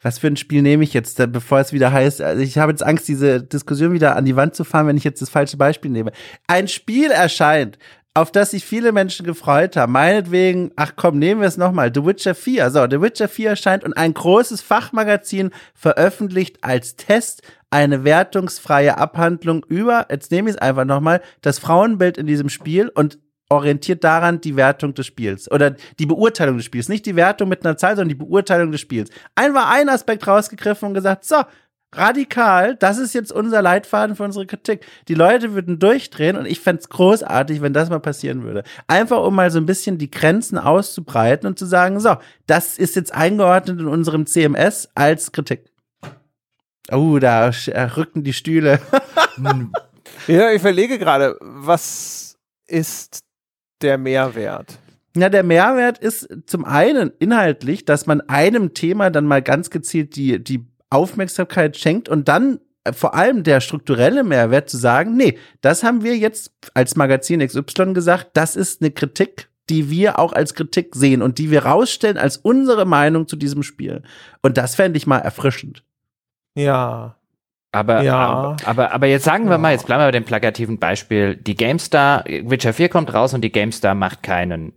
was 0.00 0.20
für 0.20 0.28
ein 0.28 0.36
Spiel 0.36 0.62
nehme 0.62 0.84
ich 0.84 0.94
jetzt, 0.94 1.20
bevor 1.32 1.58
es 1.58 1.72
wieder 1.72 1.92
heißt, 1.92 2.22
also 2.22 2.40
ich 2.40 2.56
habe 2.58 2.70
jetzt 2.70 2.84
Angst, 2.84 3.08
diese 3.08 3.42
Diskussion 3.42 3.92
wieder 3.92 4.14
an 4.14 4.26
die 4.26 4.36
Wand 4.36 4.54
zu 4.54 4.62
fahren, 4.62 4.86
wenn 4.86 4.96
ich 4.96 5.04
jetzt 5.04 5.22
das 5.22 5.28
falsche 5.28 5.56
Beispiel 5.56 5.90
nehme. 5.90 6.12
Ein 6.46 6.68
Spiel 6.68 7.10
erscheint, 7.10 7.78
auf 8.16 8.32
das 8.32 8.52
sich 8.52 8.64
viele 8.64 8.92
Menschen 8.92 9.26
gefreut 9.26 9.76
haben. 9.76 9.92
Meinetwegen, 9.92 10.72
ach 10.74 10.94
komm, 10.96 11.18
nehmen 11.18 11.42
wir 11.42 11.48
es 11.48 11.58
nochmal. 11.58 11.92
The 11.94 12.02
Witcher 12.02 12.34
4. 12.34 12.70
So, 12.70 12.86
The 12.90 13.02
Witcher 13.02 13.28
4 13.28 13.50
erscheint 13.50 13.84
und 13.84 13.92
ein 13.92 14.14
großes 14.14 14.62
Fachmagazin 14.62 15.50
veröffentlicht 15.74 16.64
als 16.64 16.96
Test 16.96 17.42
eine 17.68 18.04
wertungsfreie 18.04 18.96
Abhandlung 18.96 19.66
über, 19.68 20.06
jetzt 20.10 20.30
nehme 20.30 20.48
ich 20.48 20.56
es 20.56 20.62
einfach 20.62 20.86
nochmal, 20.86 21.20
das 21.42 21.58
Frauenbild 21.58 22.16
in 22.16 22.26
diesem 22.26 22.48
Spiel 22.48 22.88
und 22.88 23.18
orientiert 23.50 24.02
daran 24.02 24.40
die 24.40 24.56
Wertung 24.56 24.94
des 24.94 25.04
Spiels 25.04 25.50
oder 25.50 25.76
die 25.98 26.06
Beurteilung 26.06 26.56
des 26.56 26.64
Spiels. 26.64 26.88
Nicht 26.88 27.04
die 27.04 27.16
Wertung 27.16 27.50
mit 27.50 27.66
einer 27.66 27.76
Zahl, 27.76 27.96
sondern 27.96 28.08
die 28.08 28.14
Beurteilung 28.14 28.72
des 28.72 28.80
Spiels. 28.80 29.10
Einfach 29.34 29.70
ein 29.70 29.90
Aspekt 29.90 30.26
rausgegriffen 30.26 30.88
und 30.88 30.94
gesagt, 30.94 31.26
so, 31.26 31.42
radikal, 31.92 32.76
das 32.76 32.98
ist 32.98 33.14
jetzt 33.14 33.32
unser 33.32 33.62
Leitfaden 33.62 34.16
für 34.16 34.24
unsere 34.24 34.46
Kritik. 34.46 34.84
Die 35.08 35.14
Leute 35.14 35.54
würden 35.54 35.78
durchdrehen 35.78 36.36
und 36.36 36.46
ich 36.46 36.60
fände 36.60 36.80
es 36.80 36.88
großartig, 36.88 37.62
wenn 37.62 37.72
das 37.72 37.90
mal 37.90 38.00
passieren 38.00 38.42
würde. 38.42 38.64
Einfach 38.86 39.22
um 39.24 39.34
mal 39.34 39.50
so 39.50 39.58
ein 39.58 39.66
bisschen 39.66 39.98
die 39.98 40.10
Grenzen 40.10 40.58
auszubreiten 40.58 41.46
und 41.46 41.58
zu 41.58 41.66
sagen, 41.66 42.00
so, 42.00 42.16
das 42.46 42.78
ist 42.78 42.96
jetzt 42.96 43.14
eingeordnet 43.14 43.80
in 43.80 43.86
unserem 43.86 44.26
CMS 44.26 44.88
als 44.94 45.32
Kritik. 45.32 45.70
Oh, 46.90 47.18
da 47.18 47.50
rücken 47.96 48.22
die 48.22 48.32
Stühle. 48.32 48.80
ja, 50.26 50.52
ich 50.52 50.62
verlege 50.62 50.98
gerade, 50.98 51.36
was 51.40 52.36
ist 52.66 53.20
der 53.82 53.98
Mehrwert? 53.98 54.78
Ja, 55.16 55.30
der 55.30 55.44
Mehrwert 55.44 55.98
ist 55.98 56.28
zum 56.46 56.66
einen 56.66 57.10
inhaltlich, 57.18 57.86
dass 57.86 58.06
man 58.06 58.20
einem 58.22 58.74
Thema 58.74 59.08
dann 59.08 59.24
mal 59.24 59.40
ganz 59.40 59.70
gezielt 59.70 60.14
die, 60.14 60.42
die 60.44 60.66
Aufmerksamkeit 60.90 61.76
schenkt 61.76 62.08
und 62.08 62.28
dann 62.28 62.60
äh, 62.84 62.92
vor 62.92 63.14
allem 63.14 63.42
der 63.42 63.60
strukturelle 63.60 64.24
Mehrwert 64.24 64.70
zu 64.70 64.76
sagen, 64.76 65.16
nee, 65.16 65.38
das 65.60 65.82
haben 65.82 66.02
wir 66.02 66.16
jetzt 66.16 66.52
als 66.74 66.96
Magazin 66.96 67.46
XY 67.46 67.92
gesagt, 67.92 68.30
das 68.34 68.56
ist 68.56 68.80
eine 68.80 68.90
Kritik, 68.90 69.48
die 69.68 69.90
wir 69.90 70.18
auch 70.18 70.32
als 70.32 70.54
Kritik 70.54 70.94
sehen 70.94 71.22
und 71.22 71.38
die 71.38 71.50
wir 71.50 71.64
rausstellen 71.64 72.18
als 72.18 72.36
unsere 72.36 72.84
Meinung 72.84 73.26
zu 73.26 73.36
diesem 73.36 73.62
Spiel. 73.62 74.02
Und 74.42 74.56
das 74.56 74.76
fände 74.76 74.96
ich 74.96 75.06
mal 75.06 75.18
erfrischend. 75.18 75.82
Ja. 76.54 77.16
Aber, 77.72 78.02
ja. 78.02 78.16
aber, 78.16 78.56
aber, 78.64 78.92
aber 78.92 79.06
jetzt 79.06 79.24
sagen 79.24 79.46
wir 79.46 79.52
ja. 79.52 79.58
mal, 79.58 79.72
jetzt 79.72 79.86
bleiben 79.86 80.00
wir 80.00 80.06
bei 80.06 80.12
dem 80.12 80.24
plakativen 80.24 80.78
Beispiel. 80.78 81.36
Die 81.36 81.56
GameStar, 81.56 82.24
Witcher 82.24 82.72
4 82.72 82.88
kommt 82.88 83.12
raus 83.12 83.34
und 83.34 83.42
die 83.42 83.52
GameStar 83.52 83.94
macht 83.94 84.22
keinen 84.22 84.72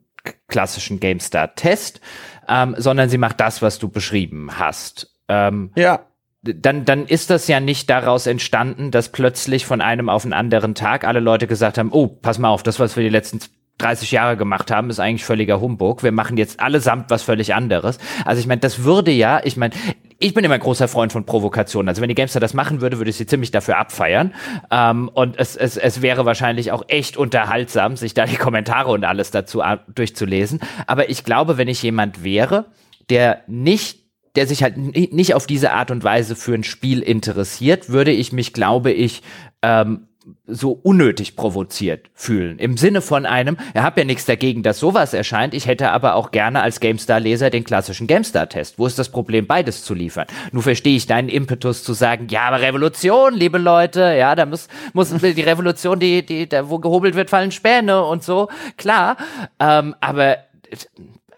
klassischen 0.48 0.99
GameStar-Test, 0.99 2.02
ähm, 2.48 2.76
sondern 2.77 3.10
sie 3.10 3.18
macht 3.18 3.40
das, 3.40 3.61
was 3.61 3.80
du 3.80 3.90
beschrieben 3.90 4.60
hast. 4.60 5.19
Ähm, 5.30 5.72
ja. 5.76 6.01
Dann, 6.41 6.85
dann 6.85 7.06
ist 7.06 7.30
das 7.30 7.47
ja 7.49 7.60
nicht 7.60 7.89
daraus 7.89 8.26
entstanden, 8.26 8.91
dass 8.91 9.10
plötzlich 9.11 9.65
von 9.65 9.81
einem 9.81 10.07
auf 10.07 10.23
den 10.23 10.31
anderen 10.31 10.73
Tag 10.73 11.06
alle 11.06 11.19
Leute 11.19 11.47
gesagt 11.47 11.77
haben, 11.77 11.91
oh, 11.91 12.07
pass 12.07 12.39
mal 12.39 12.47
auf, 12.47 12.64
das, 12.64 12.80
was 12.80 12.95
wir 12.95 13.03
die 13.03 13.10
letzten 13.10 13.39
30 13.80 14.11
Jahre 14.11 14.38
gemacht 14.38 14.72
haben, 14.72 14.89
ist 14.89 14.99
eigentlich 14.99 15.26
völliger 15.26 15.60
Humbug. 15.60 16.03
Wir 16.03 16.11
machen 16.11 16.38
jetzt 16.38 16.60
allesamt 16.60 17.10
was 17.10 17.23
völlig 17.23 17.56
anderes. 17.56 17.97
Also 18.26 18.39
ich 18.39 18.47
meine, 18.47 18.61
das 18.61 18.84
würde 18.84 19.11
ja, 19.11 19.41
ich 19.43 19.57
meine, 19.57 19.73
ich 20.19 20.34
bin 20.34 20.43
immer 20.43 20.56
ein 20.56 20.60
großer 20.60 20.88
Freund 20.88 21.11
von 21.11 21.26
Provokationen. 21.26 21.88
Also 21.88 22.01
wenn 22.01 22.10
die 22.10 22.15
Gamester 22.15 22.41
das 22.41 22.53
machen 22.53 22.81
würde, 22.81 22.97
würde 22.97 23.10
ich 23.10 23.15
sie 23.15 23.26
ziemlich 23.26 23.51
dafür 23.51 23.77
abfeiern. 23.77 24.34
Ähm, 24.69 25.10
und 25.10 25.39
es, 25.39 25.56
es, 25.56 25.77
es 25.77 26.01
wäre 26.01 26.26
wahrscheinlich 26.26 26.72
auch 26.72 26.84
echt 26.88 27.18
unterhaltsam, 27.18 27.95
sich 27.95 28.14
da 28.14 28.26
die 28.26 28.35
Kommentare 28.35 28.91
und 28.91 29.06
alles 29.06 29.31
dazu 29.31 29.61
durchzulesen. 29.93 30.60
Aber 30.88 31.10
ich 31.10 31.23
glaube, 31.23 31.57
wenn 31.57 31.69
ich 31.69 31.81
jemand 31.81 32.23
wäre, 32.23 32.65
der 33.10 33.41
nicht 33.47 33.99
der 34.35 34.47
sich 34.47 34.64
halt 34.64 34.77
nicht 34.77 35.34
auf 35.34 35.47
diese 35.47 35.72
Art 35.72 35.91
und 35.91 36.03
Weise 36.03 36.35
für 36.35 36.53
ein 36.53 36.64
Spiel 36.64 37.01
interessiert, 37.01 37.89
würde 37.89 38.11
ich 38.11 38.31
mich, 38.31 38.53
glaube 38.53 38.91
ich, 38.91 39.22
ähm, 39.61 40.07
so 40.45 40.72
unnötig 40.72 41.35
provoziert 41.35 42.10
fühlen. 42.14 42.60
Im 42.60 42.77
Sinne 42.77 43.01
von 43.01 43.26
einem, 43.26 43.57
er 43.73 43.84
hat 43.84 43.97
ja 43.97 44.03
nichts 44.03 44.26
dagegen, 44.26 44.64
dass 44.64 44.80
sowas 44.80 45.14
erscheint, 45.14 45.53
ich 45.53 45.65
hätte 45.65 45.91
aber 45.91 46.15
auch 46.15 46.31
gerne 46.31 46.61
als 46.61 46.80
GameStar-Leser 46.80 47.49
den 47.49 47.64
klassischen 47.64 48.07
GameStar-Test. 48.07 48.80
Wo 48.80 48.85
ist 48.85 48.99
das 48.99 49.10
Problem, 49.10 49.47
beides 49.47 49.84
zu 49.84 49.93
liefern? 49.93 50.27
Nur 50.51 50.64
verstehe 50.64 50.95
ich 50.95 51.07
deinen 51.07 51.30
Impetus 51.30 51.84
zu 51.84 51.93
sagen, 51.93 52.27
ja, 52.30 52.41
aber 52.43 52.61
Revolution, 52.61 53.34
liebe 53.34 53.57
Leute, 53.57 54.15
ja, 54.18 54.35
da 54.35 54.45
muss, 54.45 54.68
muss 54.93 55.10
die 55.22 55.41
Revolution, 55.41 55.99
die, 55.99 56.26
die, 56.26 56.47
da 56.47 56.69
wo 56.69 56.80
gehobelt 56.80 57.15
wird, 57.15 57.30
fallen 57.30 57.51
Späne 57.51 58.03
und 58.03 58.23
so, 58.23 58.49
klar, 58.77 59.18
ähm, 59.60 59.95
aber 60.01 60.38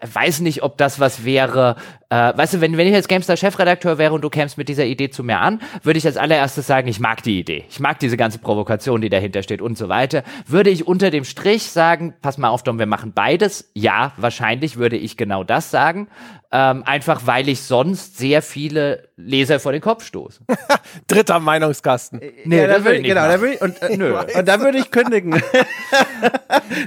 weiß 0.02 0.40
nicht, 0.40 0.62
ob 0.62 0.76
das 0.78 1.00
was 1.00 1.24
wäre, 1.24 1.76
Äh, 2.12 2.36
weißt 2.36 2.54
du, 2.54 2.60
wenn, 2.60 2.76
wenn 2.76 2.86
ich 2.86 2.92
jetzt 2.92 3.08
GameStar-Chefredakteur 3.08 3.96
wäre 3.96 4.12
und 4.12 4.20
du 4.20 4.28
kämst 4.28 4.58
mit 4.58 4.68
dieser 4.68 4.84
Idee 4.84 5.08
zu 5.08 5.24
mir 5.24 5.38
an, 5.40 5.62
würde 5.82 5.96
ich 5.96 6.04
als 6.04 6.18
allererstes 6.18 6.66
sagen, 6.66 6.86
ich 6.88 7.00
mag 7.00 7.22
die 7.22 7.38
Idee. 7.40 7.64
Ich 7.70 7.80
mag 7.80 7.98
diese 8.00 8.18
ganze 8.18 8.38
Provokation, 8.38 9.00
die 9.00 9.08
dahinter 9.08 9.42
steht 9.42 9.62
und 9.62 9.78
so 9.78 9.88
weiter. 9.88 10.22
Würde 10.46 10.68
ich 10.68 10.86
unter 10.86 11.10
dem 11.10 11.24
Strich 11.24 11.70
sagen, 11.70 12.12
pass 12.20 12.36
mal 12.36 12.50
auf, 12.50 12.64
Dom, 12.64 12.78
wir 12.78 12.84
machen 12.84 13.14
beides? 13.14 13.70
Ja, 13.72 14.12
wahrscheinlich 14.18 14.76
würde 14.76 14.98
ich 14.98 15.16
genau 15.16 15.42
das 15.42 15.70
sagen. 15.70 16.08
Ähm, 16.54 16.82
einfach 16.84 17.26
weil 17.26 17.48
ich 17.48 17.62
sonst 17.62 18.18
sehr 18.18 18.42
viele 18.42 19.08
Leser 19.16 19.58
vor 19.58 19.72
den 19.72 19.80
Kopf 19.80 20.04
stoße. 20.04 20.40
Dritter 21.06 21.40
Meinungskasten. 21.40 22.20
Nee, 22.44 22.58
ja, 22.58 22.66
da 22.66 22.84
würde 22.84 22.98
ich, 22.98 23.04
genau, 23.04 23.26
da 23.26 23.40
würde 23.40 23.54
ich, 23.54 23.62
und, 23.62 23.80
äh, 23.80 23.96
nö. 23.96 24.18
und 24.36 24.46
da 24.46 24.60
würde 24.60 24.76
ich 24.76 24.90
kündigen. 24.90 25.42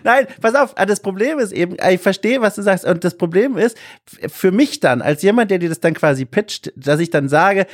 Nein, 0.04 0.28
pass 0.40 0.54
auf, 0.54 0.76
das 0.76 1.00
Problem 1.00 1.40
ist 1.40 1.52
eben, 1.52 1.78
ich 1.90 2.00
verstehe, 2.00 2.42
was 2.42 2.54
du 2.54 2.62
sagst, 2.62 2.86
und 2.86 3.04
das 3.04 3.18
Problem 3.18 3.58
ist, 3.58 3.76
für 4.28 4.52
mich 4.52 4.82
dann, 4.82 5.02
als 5.02 5.24
jemand, 5.24 5.50
der 5.50 5.58
dir 5.58 5.70
das 5.70 5.80
dann 5.80 5.96
quasi 5.96 6.26
pitcht, 6.26 6.72
dass 6.76 7.00
ich 7.00 7.10
dann 7.10 7.28
sage, 7.28 7.66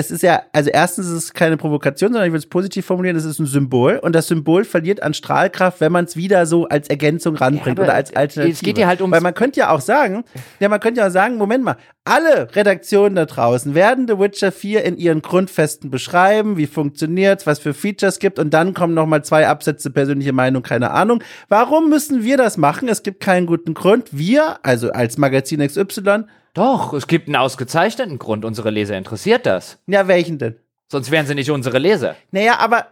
es 0.00 0.10
ist 0.10 0.22
ja, 0.22 0.42
also 0.52 0.70
erstens 0.70 1.06
ist 1.06 1.12
es 1.12 1.34
keine 1.34 1.56
Provokation, 1.56 2.12
sondern 2.12 2.26
ich 2.26 2.32
würde 2.32 2.38
es 2.38 2.48
positiv 2.48 2.86
formulieren, 2.86 3.16
es 3.16 3.24
ist 3.24 3.38
ein 3.38 3.46
Symbol 3.46 3.98
und 3.98 4.14
das 4.14 4.28
Symbol 4.28 4.64
verliert 4.64 5.02
an 5.02 5.14
Strahlkraft, 5.14 5.80
wenn 5.80 5.92
man 5.92 6.06
es 6.06 6.16
wieder 6.16 6.46
so 6.46 6.66
als 6.66 6.88
Ergänzung 6.88 7.36
ranbringt 7.36 7.78
ja, 7.78 7.84
oder 7.84 7.94
als 7.94 8.16
Alternative. 8.16 8.54
Es 8.54 8.60
geht 8.60 8.78
ja 8.78 8.86
halt 8.86 9.02
um 9.02 9.10
Weil 9.10 9.20
man 9.20 9.34
könnte 9.34 9.60
ja 9.60 9.70
auch 9.70 9.80
sagen, 9.80 10.24
ja, 10.58 10.68
man 10.68 10.80
könnte 10.80 11.00
ja 11.00 11.06
auch 11.06 11.10
sagen, 11.10 11.36
Moment 11.36 11.64
mal, 11.64 11.76
alle 12.04 12.54
Redaktionen 12.56 13.14
da 13.14 13.26
draußen 13.26 13.74
werden 13.74 14.08
The 14.08 14.18
Witcher 14.18 14.52
4 14.52 14.84
in 14.84 14.96
ihren 14.96 15.20
Grundfesten 15.20 15.90
beschreiben, 15.90 16.56
wie 16.56 16.66
funktioniert's, 16.66 17.46
was 17.46 17.58
für 17.58 17.74
Features 17.74 18.18
gibt 18.18 18.38
und 18.38 18.54
dann 18.54 18.72
kommen 18.72 18.94
noch 18.94 19.06
mal 19.06 19.22
zwei 19.22 19.46
Absätze 19.46 19.90
persönliche 19.90 20.32
Meinung, 20.32 20.62
keine 20.62 20.92
Ahnung. 20.92 21.22
Warum 21.48 21.90
müssen 21.90 22.24
wir 22.24 22.38
das 22.38 22.56
machen? 22.56 22.88
Es 22.88 23.02
gibt 23.02 23.20
keinen 23.20 23.46
guten 23.46 23.74
Grund. 23.74 24.08
Wir, 24.12 24.58
also 24.62 24.90
als 24.92 25.18
Magazin 25.18 25.60
XY, 25.60 26.24
doch, 26.54 26.92
es 26.92 27.06
gibt 27.06 27.28
einen 27.28 27.36
ausgezeichneten 27.36 28.18
Grund. 28.18 28.44
Unsere 28.44 28.70
Leser 28.70 28.96
interessiert 28.96 29.46
das. 29.46 29.78
Ja, 29.86 30.08
welchen 30.08 30.38
denn? 30.38 30.56
Sonst 30.88 31.10
wären 31.10 31.26
sie 31.26 31.34
nicht 31.34 31.50
unsere 31.50 31.78
Leser. 31.78 32.16
Naja, 32.32 32.58
aber 32.58 32.86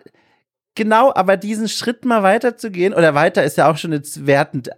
genau, 0.77 1.13
aber 1.15 1.37
diesen 1.37 1.69
Schritt 1.69 2.05
mal 2.05 2.23
weiterzugehen, 2.23 2.95
oder 2.95 3.15
weiter 3.15 3.43
ist 3.43 3.57
ja 3.57 3.69
auch 3.69 3.77
schon 3.77 3.93
jetzt 3.93 4.27
wertend, 4.27 4.71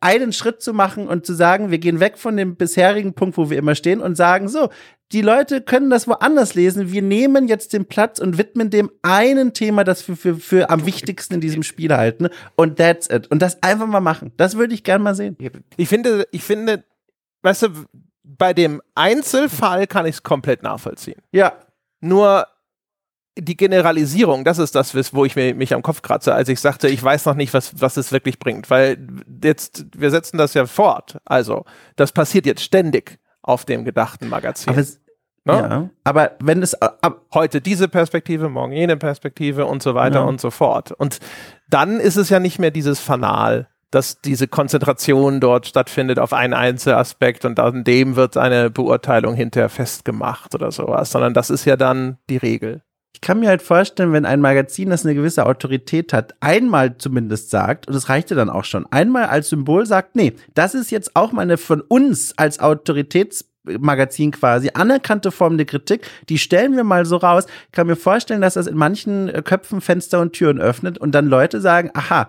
einen 0.00 0.32
Schritt 0.32 0.60
zu 0.60 0.74
machen 0.74 1.08
und 1.08 1.24
zu 1.24 1.32
sagen, 1.32 1.70
wir 1.70 1.78
gehen 1.78 2.00
weg 2.00 2.18
von 2.18 2.36
dem 2.36 2.56
bisherigen 2.56 3.14
Punkt, 3.14 3.38
wo 3.38 3.48
wir 3.48 3.56
immer 3.56 3.74
stehen 3.74 4.00
und 4.00 4.16
sagen, 4.16 4.48
so, 4.48 4.68
die 5.12 5.22
Leute 5.22 5.62
können 5.62 5.90
das 5.90 6.06
woanders 6.08 6.54
lesen. 6.54 6.92
Wir 6.92 7.02
nehmen 7.02 7.48
jetzt 7.48 7.72
den 7.72 7.86
Platz 7.86 8.18
und 8.18 8.36
widmen 8.36 8.68
dem 8.68 8.90
einen 9.02 9.54
Thema, 9.54 9.84
das 9.84 10.06
wir 10.08 10.16
für, 10.16 10.36
für 10.36 10.70
am 10.70 10.86
wichtigsten 10.86 11.34
in 11.34 11.40
diesem 11.40 11.62
Spiel 11.62 11.94
halten. 11.94 12.28
Und 12.56 12.76
that's 12.76 13.08
it. 13.08 13.30
Und 13.30 13.40
das 13.40 13.62
einfach 13.62 13.86
mal 13.86 14.00
machen. 14.00 14.32
Das 14.36 14.56
würde 14.56 14.74
ich 14.74 14.82
gern 14.82 15.02
mal 15.02 15.14
sehen. 15.14 15.36
Ich 15.76 15.88
finde, 15.88 16.26
ich 16.32 16.42
finde, 16.42 16.84
weißt 17.44 17.62
du, 17.62 17.68
bei 18.24 18.52
dem 18.54 18.82
Einzelfall 18.94 19.86
kann 19.86 20.06
ich 20.06 20.16
es 20.16 20.22
komplett 20.22 20.62
nachvollziehen. 20.62 21.20
Ja. 21.30 21.52
Nur 22.00 22.46
die 23.36 23.56
Generalisierung, 23.56 24.44
das 24.44 24.58
ist 24.58 24.74
das, 24.74 24.94
wo 25.14 25.24
ich 25.24 25.36
mich 25.36 25.74
am 25.74 25.82
Kopf 25.82 26.02
kratze, 26.02 26.34
als 26.34 26.48
ich 26.48 26.60
sagte, 26.60 26.88
ich 26.88 27.02
weiß 27.02 27.26
noch 27.26 27.34
nicht, 27.34 27.52
was, 27.52 27.80
was 27.80 27.96
es 27.96 28.12
wirklich 28.12 28.38
bringt. 28.38 28.70
Weil 28.70 28.98
jetzt, 29.42 29.86
wir 29.96 30.10
setzen 30.10 30.38
das 30.38 30.54
ja 30.54 30.66
fort. 30.66 31.18
Also, 31.24 31.64
das 31.96 32.12
passiert 32.12 32.46
jetzt 32.46 32.62
ständig 32.62 33.18
auf 33.42 33.64
dem 33.64 33.84
gedachten 33.84 34.28
Magazin. 34.28 34.70
Aber 34.70 34.80
es, 34.80 35.00
ne? 35.44 35.52
Ja, 35.52 35.90
aber 36.04 36.32
wenn 36.40 36.62
es 36.62 36.80
ab, 36.80 37.26
heute 37.34 37.60
diese 37.60 37.88
Perspektive, 37.88 38.48
morgen 38.48 38.72
jene 38.72 38.96
Perspektive 38.96 39.66
und 39.66 39.82
so 39.82 39.94
weiter 39.94 40.20
ja. 40.20 40.24
und 40.24 40.40
so 40.40 40.50
fort. 40.50 40.92
Und 40.92 41.18
dann 41.68 42.00
ist 42.00 42.16
es 42.16 42.30
ja 42.30 42.38
nicht 42.38 42.58
mehr 42.58 42.70
dieses 42.70 43.00
Fanal, 43.00 43.68
dass 43.94 44.20
diese 44.20 44.48
Konzentration 44.48 45.40
dort 45.40 45.66
stattfindet 45.66 46.18
auf 46.18 46.32
einen 46.32 46.54
Einzelaspekt 46.54 47.44
und 47.44 47.60
an 47.60 47.84
dem 47.84 48.16
wird 48.16 48.36
eine 48.36 48.70
Beurteilung 48.70 49.34
hinterher 49.34 49.68
festgemacht 49.68 50.54
oder 50.54 50.72
sowas, 50.72 51.12
sondern 51.12 51.34
das 51.34 51.50
ist 51.50 51.64
ja 51.64 51.76
dann 51.76 52.18
die 52.28 52.36
Regel. 52.36 52.82
Ich 53.14 53.20
kann 53.20 53.38
mir 53.38 53.48
halt 53.48 53.62
vorstellen, 53.62 54.12
wenn 54.12 54.26
ein 54.26 54.40
Magazin, 54.40 54.90
das 54.90 55.04
eine 55.04 55.14
gewisse 55.14 55.46
Autorität 55.46 56.12
hat, 56.12 56.34
einmal 56.40 56.98
zumindest 56.98 57.50
sagt, 57.50 57.86
und 57.86 57.94
das 57.94 58.08
reichte 58.08 58.34
dann 58.34 58.50
auch 58.50 58.64
schon, 58.64 58.86
einmal 58.90 59.26
als 59.26 59.48
Symbol 59.48 59.86
sagt, 59.86 60.16
nee, 60.16 60.32
das 60.54 60.74
ist 60.74 60.90
jetzt 60.90 61.14
auch 61.14 61.30
mal 61.30 61.42
eine 61.42 61.56
von 61.56 61.80
uns 61.80 62.36
als 62.36 62.58
Autoritätsmagazin 62.58 64.32
quasi 64.32 64.70
anerkannte 64.74 65.30
Form 65.30 65.56
der 65.56 65.66
Kritik, 65.66 66.08
die 66.28 66.38
stellen 66.38 66.74
wir 66.74 66.84
mal 66.84 67.06
so 67.06 67.16
raus. 67.16 67.46
Ich 67.66 67.72
kann 67.72 67.86
mir 67.86 67.96
vorstellen, 67.96 68.40
dass 68.40 68.54
das 68.54 68.66
in 68.66 68.76
manchen 68.76 69.32
Köpfen 69.44 69.80
Fenster 69.80 70.20
und 70.20 70.32
Türen 70.32 70.60
öffnet 70.60 70.98
und 70.98 71.12
dann 71.14 71.26
Leute 71.28 71.60
sagen, 71.60 71.90
aha, 71.94 72.28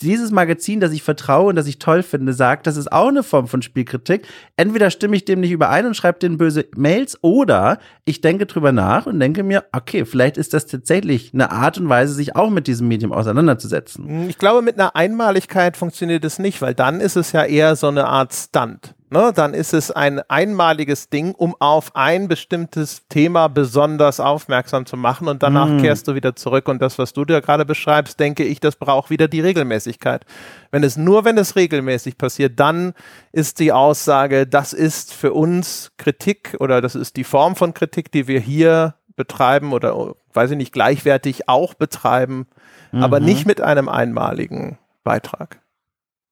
dieses 0.00 0.30
Magazin, 0.30 0.80
das 0.80 0.92
ich 0.92 1.02
vertraue 1.02 1.48
und 1.48 1.56
das 1.56 1.66
ich 1.66 1.78
toll 1.78 2.02
finde, 2.02 2.32
sagt, 2.32 2.66
das 2.66 2.76
ist 2.76 2.92
auch 2.92 3.08
eine 3.08 3.22
Form 3.22 3.48
von 3.48 3.62
Spielkritik. 3.62 4.26
Entweder 4.56 4.90
stimme 4.90 5.16
ich 5.16 5.24
dem 5.24 5.40
nicht 5.40 5.50
überein 5.50 5.86
und 5.86 5.94
schreibe 5.94 6.18
denen 6.18 6.38
böse 6.38 6.66
Mails 6.76 7.18
oder 7.22 7.78
ich 8.04 8.20
denke 8.20 8.46
drüber 8.46 8.72
nach 8.72 9.06
und 9.06 9.18
denke 9.18 9.42
mir, 9.42 9.64
okay, 9.72 10.04
vielleicht 10.04 10.36
ist 10.36 10.54
das 10.54 10.66
tatsächlich 10.66 11.34
eine 11.34 11.50
Art 11.50 11.78
und 11.78 11.88
Weise, 11.88 12.14
sich 12.14 12.36
auch 12.36 12.50
mit 12.50 12.66
diesem 12.66 12.86
Medium 12.88 13.12
auseinanderzusetzen. 13.12 14.28
Ich 14.28 14.38
glaube, 14.38 14.62
mit 14.62 14.78
einer 14.78 14.94
Einmaligkeit 14.94 15.76
funktioniert 15.76 16.24
es 16.24 16.38
nicht, 16.38 16.62
weil 16.62 16.74
dann 16.74 17.00
ist 17.00 17.16
es 17.16 17.32
ja 17.32 17.44
eher 17.44 17.74
so 17.74 17.88
eine 17.88 18.06
Art 18.06 18.32
Stunt 18.32 18.94
ne, 19.10 19.32
dann 19.34 19.54
ist 19.54 19.74
es 19.74 19.90
ein 19.90 20.20
einmaliges 20.28 21.08
Ding, 21.08 21.34
um 21.34 21.54
auf 21.58 21.94
ein 21.96 22.28
bestimmtes 22.28 23.06
Thema 23.08 23.48
besonders 23.48 24.20
aufmerksam 24.20 24.86
zu 24.86 24.96
machen 24.96 25.28
und 25.28 25.42
danach 25.42 25.68
mm. 25.68 25.78
kehrst 25.78 26.08
du 26.08 26.14
wieder 26.14 26.36
zurück 26.36 26.68
und 26.68 26.80
das, 26.80 26.98
was 26.98 27.12
du 27.12 27.24
dir 27.24 27.40
gerade 27.40 27.64
beschreibst, 27.64 28.20
denke 28.20 28.44
ich, 28.44 28.60
das 28.60 28.76
braucht 28.76 29.10
wieder 29.10 29.28
die 29.28 29.40
Regelmäßigkeit. 29.40 30.24
Wenn 30.70 30.84
es 30.84 30.96
nur, 30.96 31.24
wenn 31.24 31.38
es 31.38 31.56
regelmäßig 31.56 32.18
passiert, 32.18 32.58
dann 32.60 32.94
ist 33.32 33.60
die 33.60 33.72
Aussage, 33.72 34.46
das 34.46 34.72
ist 34.72 35.12
für 35.12 35.32
uns 35.32 35.92
Kritik 35.96 36.56
oder 36.60 36.80
das 36.80 36.94
ist 36.94 37.16
die 37.16 37.24
Form 37.24 37.56
von 37.56 37.74
Kritik, 37.74 38.12
die 38.12 38.28
wir 38.28 38.40
hier 38.40 38.94
betreiben 39.16 39.72
oder, 39.72 40.14
weiß 40.32 40.52
ich 40.52 40.56
nicht, 40.56 40.72
gleichwertig 40.72 41.48
auch 41.48 41.74
betreiben, 41.74 42.46
mhm. 42.92 43.02
aber 43.02 43.20
nicht 43.20 43.46
mit 43.46 43.60
einem 43.60 43.88
einmaligen 43.88 44.78
Beitrag. 45.04 45.60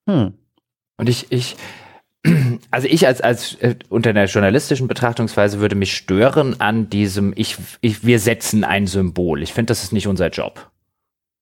Hm. 0.08 0.34
Und 0.96 1.08
ich, 1.08 1.30
ich, 1.30 1.56
also 2.70 2.88
ich 2.88 3.06
als, 3.06 3.20
als 3.20 3.54
äh, 3.54 3.76
unter 3.88 4.10
einer 4.10 4.24
journalistischen 4.24 4.88
Betrachtungsweise 4.88 5.60
würde 5.60 5.74
mich 5.74 5.94
stören 5.94 6.60
an 6.60 6.90
diesem, 6.90 7.32
ich, 7.36 7.56
ich, 7.80 8.04
wir 8.04 8.18
setzen 8.18 8.64
ein 8.64 8.86
Symbol. 8.86 9.42
Ich 9.42 9.52
finde, 9.52 9.70
das 9.70 9.82
ist 9.82 9.92
nicht 9.92 10.06
unser 10.06 10.28
Job. 10.28 10.70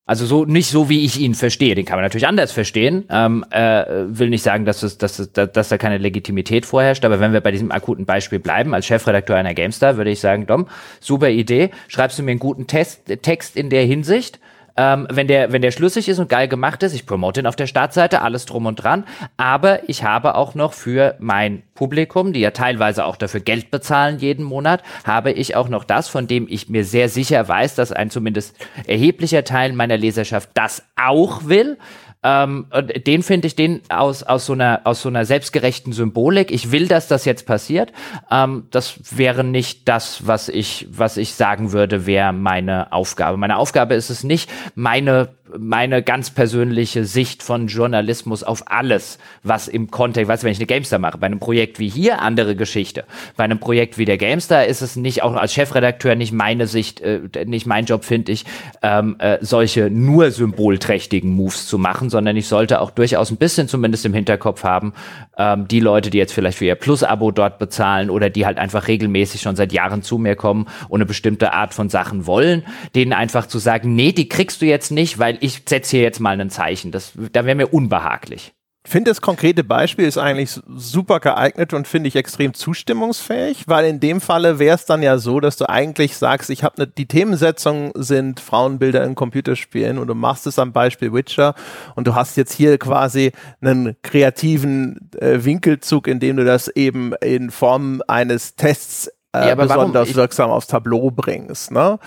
Also 0.07 0.27
so 0.27 0.45
nicht 0.45 0.69
so, 0.69 0.91
wie 0.91 1.03
ich 1.03 1.19
ihn 1.19 1.35
verstehe. 1.35 1.75
Den 1.75 1.87
kann 1.87 1.97
man 1.97 2.05
natürlich 2.05 2.27
anders 2.27 2.53
verstehen. 2.53 3.05
Ähm, 3.09 3.43
äh, 3.51 3.85
will 4.07 4.29
nicht 4.29 4.43
sagen, 4.43 4.67
dass, 4.67 4.83
es, 4.83 4.99
dass, 4.99 5.19
es, 5.19 5.33
dass 5.33 5.69
da 5.71 5.79
keine 5.79 5.97
Legitimität 5.97 6.67
vorherrscht. 6.67 7.07
Aber 7.07 7.21
wenn 7.21 7.33
wir 7.33 7.41
bei 7.41 7.51
diesem 7.51 7.73
akuten 7.73 8.05
Beispiel 8.05 8.39
bleiben, 8.39 8.75
als 8.75 8.85
Chefredakteur 8.85 9.37
einer 9.37 9.55
GameStar, 9.55 9.97
würde 9.97 10.11
ich 10.11 10.21
sagen, 10.21 10.47
Dom, 10.47 10.67
super 11.01 11.31
Idee. 11.31 11.71
Schreibst 11.89 12.19
du 12.19 12.23
mir 12.23 12.33
einen 12.33 12.41
guten 12.41 12.67
Test, 12.67 13.07
Text 13.23 13.57
in 13.57 13.71
der 13.71 13.87
Hinsicht? 13.87 14.41
Ähm, 14.77 15.07
wenn, 15.11 15.29
der, 15.29 15.53
wenn 15.53 15.63
der 15.63 15.71
schlüssig 15.71 16.09
ist 16.09 16.19
und 16.19 16.29
geil 16.29 16.49
gemacht 16.49 16.83
ist, 16.83 16.95
ich 16.95 17.07
promote 17.07 17.41
ihn 17.41 17.47
auf 17.47 17.57
der 17.57 17.67
Startseite, 17.67 18.23
alles 18.23 18.45
drum 18.45 18.67
und 18.67 18.77
dran. 18.77 19.05
Aber 19.37 19.89
ich 19.89 20.03
habe 20.03 20.35
auch 20.35 20.55
noch 20.55 20.73
für 20.73 21.15
mein 21.21 21.63
Publikum, 21.75 22.33
die 22.33 22.41
ja 22.41 22.51
teilweise 22.51 23.05
auch 23.05 23.17
dafür 23.17 23.41
Geld 23.41 23.71
bezahlen 23.71 24.19
jeden 24.19 24.45
Monat, 24.45 24.83
habe 25.05 25.33
ich 25.33 25.55
auch 25.55 25.69
noch 25.69 25.85
das, 25.85 26.09
von 26.09 26.27
dem 26.27 26.47
ich 26.49 26.69
mir 26.69 26.85
sehr 26.85 27.09
sicher 27.09 27.47
weiß, 27.47 27.77
dass 27.77 27.93
ein 27.93 28.11
zumindest 28.11 28.57
erheblicher 28.87 29.45
Teil 29.45 29.73
meiner 29.73 29.97
Leserschaft 29.97 30.51
das 30.55 30.83
auch 30.97 31.47
will. 31.47 31.79
Ähm, 32.25 32.67
den 33.07 33.23
finde 33.23 33.47
ich 33.47 33.55
den 33.55 33.83
aus, 33.91 34.23
aus, 34.23 34.47
so 34.47 34.55
einer, 34.55 34.81
aus 34.85 35.03
so 35.03 35.11
einer 35.11 35.27
selbstgerechten 35.27 35.93
Symbolik. 35.93 36.51
Ich 36.51 36.73
will, 36.73 36.89
dass 36.89 37.07
das 37.07 37.27
jetzt 37.27 37.47
passiert. 37.47 37.93
Ähm, 38.31 38.67
das 38.71 38.99
wäre 39.17 39.45
nicht 39.45 39.87
das, 39.87 40.27
was 40.27 40.49
ich, 40.49 40.89
was 40.91 41.19
ich 41.19 41.35
sagen 41.35 41.73
würde, 41.73 42.07
wäre 42.07 42.33
meine 42.33 42.93
Aufgabe. 42.93 43.37
Meine 43.37 43.59
Aufgabe 43.59 43.95
ist 43.95 44.09
es 44.09 44.25
nicht, 44.25 44.51
meine 44.75 45.29
meine 45.57 46.03
ganz 46.03 46.31
persönliche 46.31 47.05
Sicht 47.05 47.43
von 47.43 47.67
Journalismus 47.67 48.43
auf 48.43 48.71
alles, 48.71 49.19
was 49.43 49.69
im 49.69 49.91
Kontext, 49.91 50.29
weißt 50.29 50.43
du, 50.43 50.47
wenn 50.47 50.53
ich 50.53 50.59
eine 50.59 50.67
Gamestar 50.67 50.99
mache, 50.99 51.19
bei 51.19 51.27
einem 51.27 51.39
Projekt 51.39 51.79
wie 51.79 51.89
hier, 51.89 52.23
andere 52.23 52.57
Geschichte. 52.57 53.05
Bei 53.37 53.45
einem 53.45 53.59
Projekt 53.59 53.99
wie 53.99 54.07
der 54.07 54.17
Gamestar 54.17 54.65
ist 54.65 54.81
es 54.81 54.97
nicht, 54.97 55.23
auch 55.23 55.35
als 55.35 55.53
Chefredakteur, 55.53 56.15
nicht 56.15 56.33
meine 56.33 56.67
Sicht, 56.67 57.03
äh, 57.03 57.21
nicht 57.45 57.67
mein 57.67 57.85
Job, 57.85 58.05
finde 58.05 58.33
ich, 58.33 58.47
ähm, 58.83 59.17
äh, 59.19 59.37
solche 59.43 59.91
nur 59.91 60.31
symbolträchtigen 60.31 61.31
Moves 61.31 61.67
zu 61.67 61.79
machen, 61.79 62.09
sondern 62.09 62.37
ich 62.37 62.49
sollte 62.49 62.81
auch 62.81 62.91
durchaus 62.91 63.31
ein 63.31 63.37
bisschen 63.37 63.69
zumindest 63.69 64.07
im 64.07 64.15
Hinterkopf 64.15 64.65
haben, 64.65 64.95
ähm, 65.37 65.69
die 65.69 65.81
Leute, 65.81 66.09
die 66.09 66.19
jetzt 66.19 66.33
vielleicht 66.33 66.59
für 66.59 66.65
ihr 66.65 66.75
Plus-Abo 66.75 67.33
dort 67.33 67.59
bezahlen 67.59 68.09
oder 68.09 68.31
die 68.31 68.47
halt 68.47 68.59
einfach 68.59 68.89
regelmäßig 68.89 69.43
schon 69.43 69.57
seit 69.57 69.73
Jahren 69.73 70.03
zu 70.03 70.17
mir 70.17 70.37
kommen 70.37 70.67
und 70.89 70.99
eine 70.99 71.07
bestimmte 71.07 71.53
Art 71.53 71.75
von 71.75 71.91
Sachen 71.91 72.27
wollen, 72.27 72.65
denen 72.95 73.13
einfach 73.13 73.47
zu 73.47 73.59
sagen, 73.59 73.95
nee, 73.95 74.13
die 74.13 74.29
kriegst 74.29 74.63
du 74.63 74.67
jetzt 74.67 74.91
nicht, 74.91 75.19
weil 75.19 75.34
ich 75.41 75.63
setze 75.69 75.97
hier 75.97 76.03
jetzt 76.03 76.21
mal 76.21 76.41
ein 76.41 76.51
Zeichen. 76.51 76.91
Das, 76.91 77.13
da 77.33 77.45
wäre 77.45 77.55
mir 77.55 77.69
unbehaglich. 77.69 78.53
finde, 78.87 79.11
das 79.11 79.23
konkrete 79.23 79.65
Beispiel 79.65 80.07
ist 80.07 80.19
eigentlich 80.19 80.61
super 80.77 81.19
geeignet 81.19 81.73
und 81.73 81.89
finde 81.89 82.09
ich 82.09 82.17
extrem 82.17 82.53
zustimmungsfähig, 82.53 83.65
weil 83.67 83.87
in 83.87 83.99
dem 83.99 84.21
Falle 84.21 84.59
wäre 84.59 84.75
es 84.75 84.85
dann 84.85 85.03
ja 85.03 85.17
so, 85.17 85.41
dass 85.41 85.57
du 85.57 85.69
eigentlich 85.69 86.17
sagst, 86.17 86.51
ich 86.51 86.63
habe 86.65 86.83
ne, 86.83 86.87
die 86.87 87.07
Themensetzung 87.07 87.93
sind 87.95 88.41
Frauenbilder 88.41 89.03
in 89.05 89.15
Computerspielen 89.15 89.97
und 89.97 90.09
du 90.09 90.15
machst 90.15 90.47
es 90.47 90.59
am 90.59 90.73
Beispiel 90.73 91.15
Witcher 91.15 91.55
und 91.95 92.07
du 92.07 92.15
hast 92.15 92.37
jetzt 92.37 92.53
hier 92.53 92.77
quasi 92.77 93.33
einen 93.63 93.97
kreativen 94.03 95.11
äh, 95.19 95.45
Winkelzug, 95.45 96.07
in 96.07 96.21
dem 96.21 96.37
du 96.37 96.45
das 96.45 96.69
eben 96.69 97.15
in 97.23 97.51
Form 97.51 98.03
eines 98.07 98.55
Tests 98.55 99.11
äh, 99.35 99.49
ja, 99.49 99.55
besonders 99.55 100.15
wirksam 100.15 100.51
aufs 100.51 100.67
Tableau 100.67 101.11
bringst. 101.11 101.71
Ne? 101.71 101.99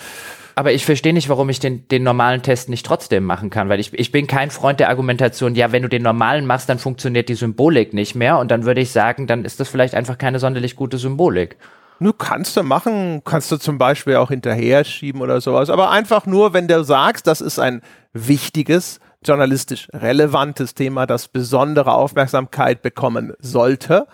Aber 0.58 0.74
ich 0.74 0.88
verstehe 0.88 1.14
nicht, 1.14 1.30
warum 1.30 1.50
ich 1.50 1.60
den, 1.60 1.88
den 1.88 2.02
normalen 2.02 2.42
Test 2.42 2.68
nicht 2.68 2.84
trotzdem 2.84 3.24
machen 3.26 3.52
kann, 3.52 3.70
weil 3.70 3.80
ich, 3.80 3.94
ich 3.94 4.12
bin 4.12 4.26
kein 4.26 4.50
Freund 4.50 4.80
der 4.80 4.90
Argumentation, 4.90 5.54
ja, 5.54 5.72
wenn 5.72 5.84
du 5.84 5.88
den 5.88 6.02
normalen 6.02 6.48
machst, 6.48 6.68
dann 6.68 6.80
funktioniert 6.80 7.30
die 7.30 7.36
Symbolik 7.36 7.94
nicht 7.94 8.16
mehr 8.16 8.40
und 8.40 8.50
dann 8.50 8.66
würde 8.66 8.82
ich 8.82 8.92
sagen, 8.92 9.28
dann 9.28 9.46
ist 9.46 9.60
das 9.60 9.70
vielleicht 9.70 9.94
einfach 9.94 10.18
keine 10.18 10.40
sonderlich 10.40 10.76
gute 10.76 10.98
Symbolik. 10.98 11.58
Nu 12.00 12.12
kannst 12.12 12.58
du 12.58 12.64
machen, 12.64 13.22
kannst 13.24 13.52
du 13.52 13.58
zum 13.58 13.78
Beispiel 13.78 14.16
auch 14.16 14.30
hinterher 14.30 14.84
schieben 14.84 15.22
oder 15.22 15.42
sowas, 15.42 15.70
aber 15.70 15.92
einfach 15.92 16.26
nur, 16.26 16.54
wenn 16.54 16.68
du 16.68 16.84
sagst, 16.84 17.28
das 17.28 17.40
ist 17.40 17.60
ein 17.60 17.84
wichtiges, 18.14 19.00
journalistisch 19.24 19.88
relevantes 19.94 20.74
Thema, 20.74 21.06
das 21.06 21.28
besondere 21.28 21.94
Aufmerksamkeit 21.94 22.82
bekommen 22.82 23.34
sollte, 23.38 24.08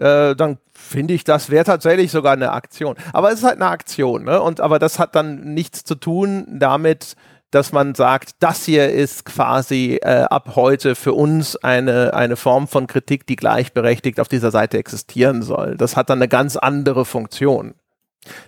äh, 0.00 0.34
dann 0.34 0.58
finde 0.72 1.14
ich, 1.14 1.24
das 1.24 1.50
wäre 1.50 1.64
tatsächlich 1.64 2.10
sogar 2.10 2.32
eine 2.32 2.52
Aktion. 2.52 2.96
Aber 3.12 3.30
es 3.30 3.40
ist 3.40 3.44
halt 3.44 3.56
eine 3.56 3.68
Aktion, 3.68 4.24
ne? 4.24 4.40
Und 4.40 4.60
aber 4.60 4.78
das 4.78 4.98
hat 4.98 5.14
dann 5.14 5.54
nichts 5.54 5.84
zu 5.84 5.94
tun 5.94 6.46
damit, 6.48 7.16
dass 7.50 7.72
man 7.72 7.94
sagt, 7.94 8.30
das 8.38 8.64
hier 8.64 8.90
ist 8.90 9.24
quasi 9.24 9.98
äh, 10.02 10.22
ab 10.22 10.52
heute 10.54 10.94
für 10.94 11.12
uns 11.12 11.56
eine, 11.56 12.14
eine 12.14 12.36
Form 12.36 12.68
von 12.68 12.86
Kritik, 12.86 13.26
die 13.26 13.36
gleichberechtigt 13.36 14.20
auf 14.20 14.28
dieser 14.28 14.50
Seite 14.50 14.78
existieren 14.78 15.42
soll. 15.42 15.76
Das 15.76 15.96
hat 15.96 16.10
dann 16.10 16.18
eine 16.18 16.28
ganz 16.28 16.56
andere 16.56 17.04
Funktion. 17.04 17.74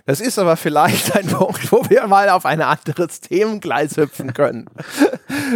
Das 0.05 0.21
ist 0.21 0.37
aber 0.37 0.55
vielleicht 0.55 1.15
ein 1.15 1.27
Punkt, 1.27 1.71
wo 1.71 1.81
wir 1.89 2.05
mal 2.07 2.29
auf 2.29 2.45
ein 2.45 2.61
anderes 2.61 3.21
Themengleis 3.21 3.97
hüpfen 3.97 4.33
können. 4.33 4.67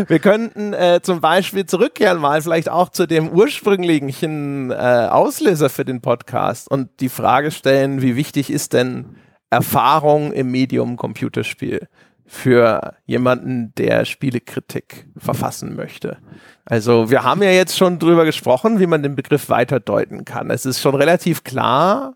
Wir 0.07 0.19
könnten 0.19 0.73
äh, 0.73 1.01
zum 1.03 1.21
Beispiel 1.21 1.65
zurückkehren 1.65 2.19
mal 2.19 2.41
vielleicht 2.41 2.69
auch 2.69 2.89
zu 2.89 3.05
dem 3.05 3.29
ursprünglichen 3.29 4.71
äh, 4.71 5.07
Auslöser 5.11 5.69
für 5.69 5.85
den 5.85 6.01
Podcast 6.01 6.69
und 6.69 6.89
die 6.99 7.09
Frage 7.09 7.51
stellen, 7.51 8.01
wie 8.01 8.15
wichtig 8.15 8.49
ist 8.49 8.73
denn 8.73 9.17
Erfahrung 9.49 10.33
im 10.33 10.51
Medium 10.51 10.97
Computerspiel 10.97 11.87
für 12.25 12.95
jemanden, 13.05 13.73
der 13.77 14.03
Spielekritik 14.03 15.07
verfassen 15.15 15.75
möchte. 15.75 16.17
Also 16.65 17.09
wir 17.09 17.23
haben 17.23 17.41
ja 17.41 17.51
jetzt 17.51 17.77
schon 17.77 17.99
drüber 17.99 18.25
gesprochen, 18.25 18.81
wie 18.81 18.87
man 18.87 19.01
den 19.01 19.15
Begriff 19.15 19.47
weiterdeuten 19.47 20.25
kann. 20.25 20.49
Es 20.49 20.65
ist 20.65 20.81
schon 20.81 20.95
relativ 20.95 21.45
klar, 21.45 22.15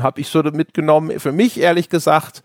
habe 0.00 0.20
ich 0.20 0.28
so 0.28 0.42
mitgenommen. 0.42 1.18
Für 1.20 1.32
mich 1.32 1.60
ehrlich 1.60 1.88
gesagt, 1.88 2.42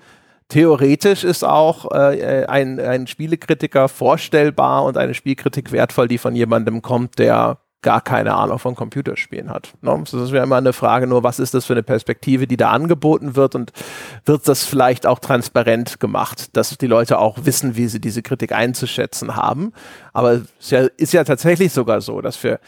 theoretisch 0.50 1.24
ist 1.24 1.44
auch 1.44 1.92
äh, 1.92 2.46
ein, 2.48 2.80
ein 2.80 3.08
Spielekritiker 3.08 3.90
vorstellbar 3.90 4.84
und 4.84 4.98
eine 4.98 5.14
Spielkritik 5.14 5.72
wertvoll, 5.72 6.08
die 6.08 6.18
von 6.18 6.36
jemandem 6.36 6.82
kommt, 6.82 7.20
der 7.20 7.58
gar 7.84 8.02
keine 8.02 8.34
Ahnung 8.34 8.58
von 8.58 8.76
Computerspielen 8.76 9.50
hat. 9.50 9.74
Ne? 9.82 10.04
Das 10.12 10.32
wäre 10.32 10.44
immer 10.44 10.58
eine 10.58 10.74
Frage 10.74 11.06
nur, 11.06 11.24
was 11.24 11.40
ist 11.40 11.54
das 11.54 11.66
für 11.66 11.74
eine 11.74 11.84
Perspektive, 11.84 12.48
die 12.48 12.58
da 12.58 12.72
angeboten 12.72 13.36
wird 13.36 13.56
und 13.56 13.72
wird 14.26 14.48
das 14.48 14.66
vielleicht 14.66 15.06
auch 15.06 15.20
transparent 15.20 16.00
gemacht, 16.00 16.58
dass 16.58 16.76
die 16.78 16.88
Leute 16.88 17.20
auch 17.20 17.38
wissen, 17.44 17.76
wie 17.76 17.88
sie 17.88 18.02
diese 18.02 18.24
Kritik 18.24 18.52
einzuschätzen 18.52 19.36
haben. 19.36 19.74
Aber 20.12 20.34
es 20.34 20.42
ist 20.60 20.72
ja, 20.72 20.80
ist 20.98 21.14
ja 21.14 21.24
tatsächlich 21.24 21.72
sogar 21.72 22.02
so, 22.02 22.20
dass 22.20 22.36
für 22.36 22.60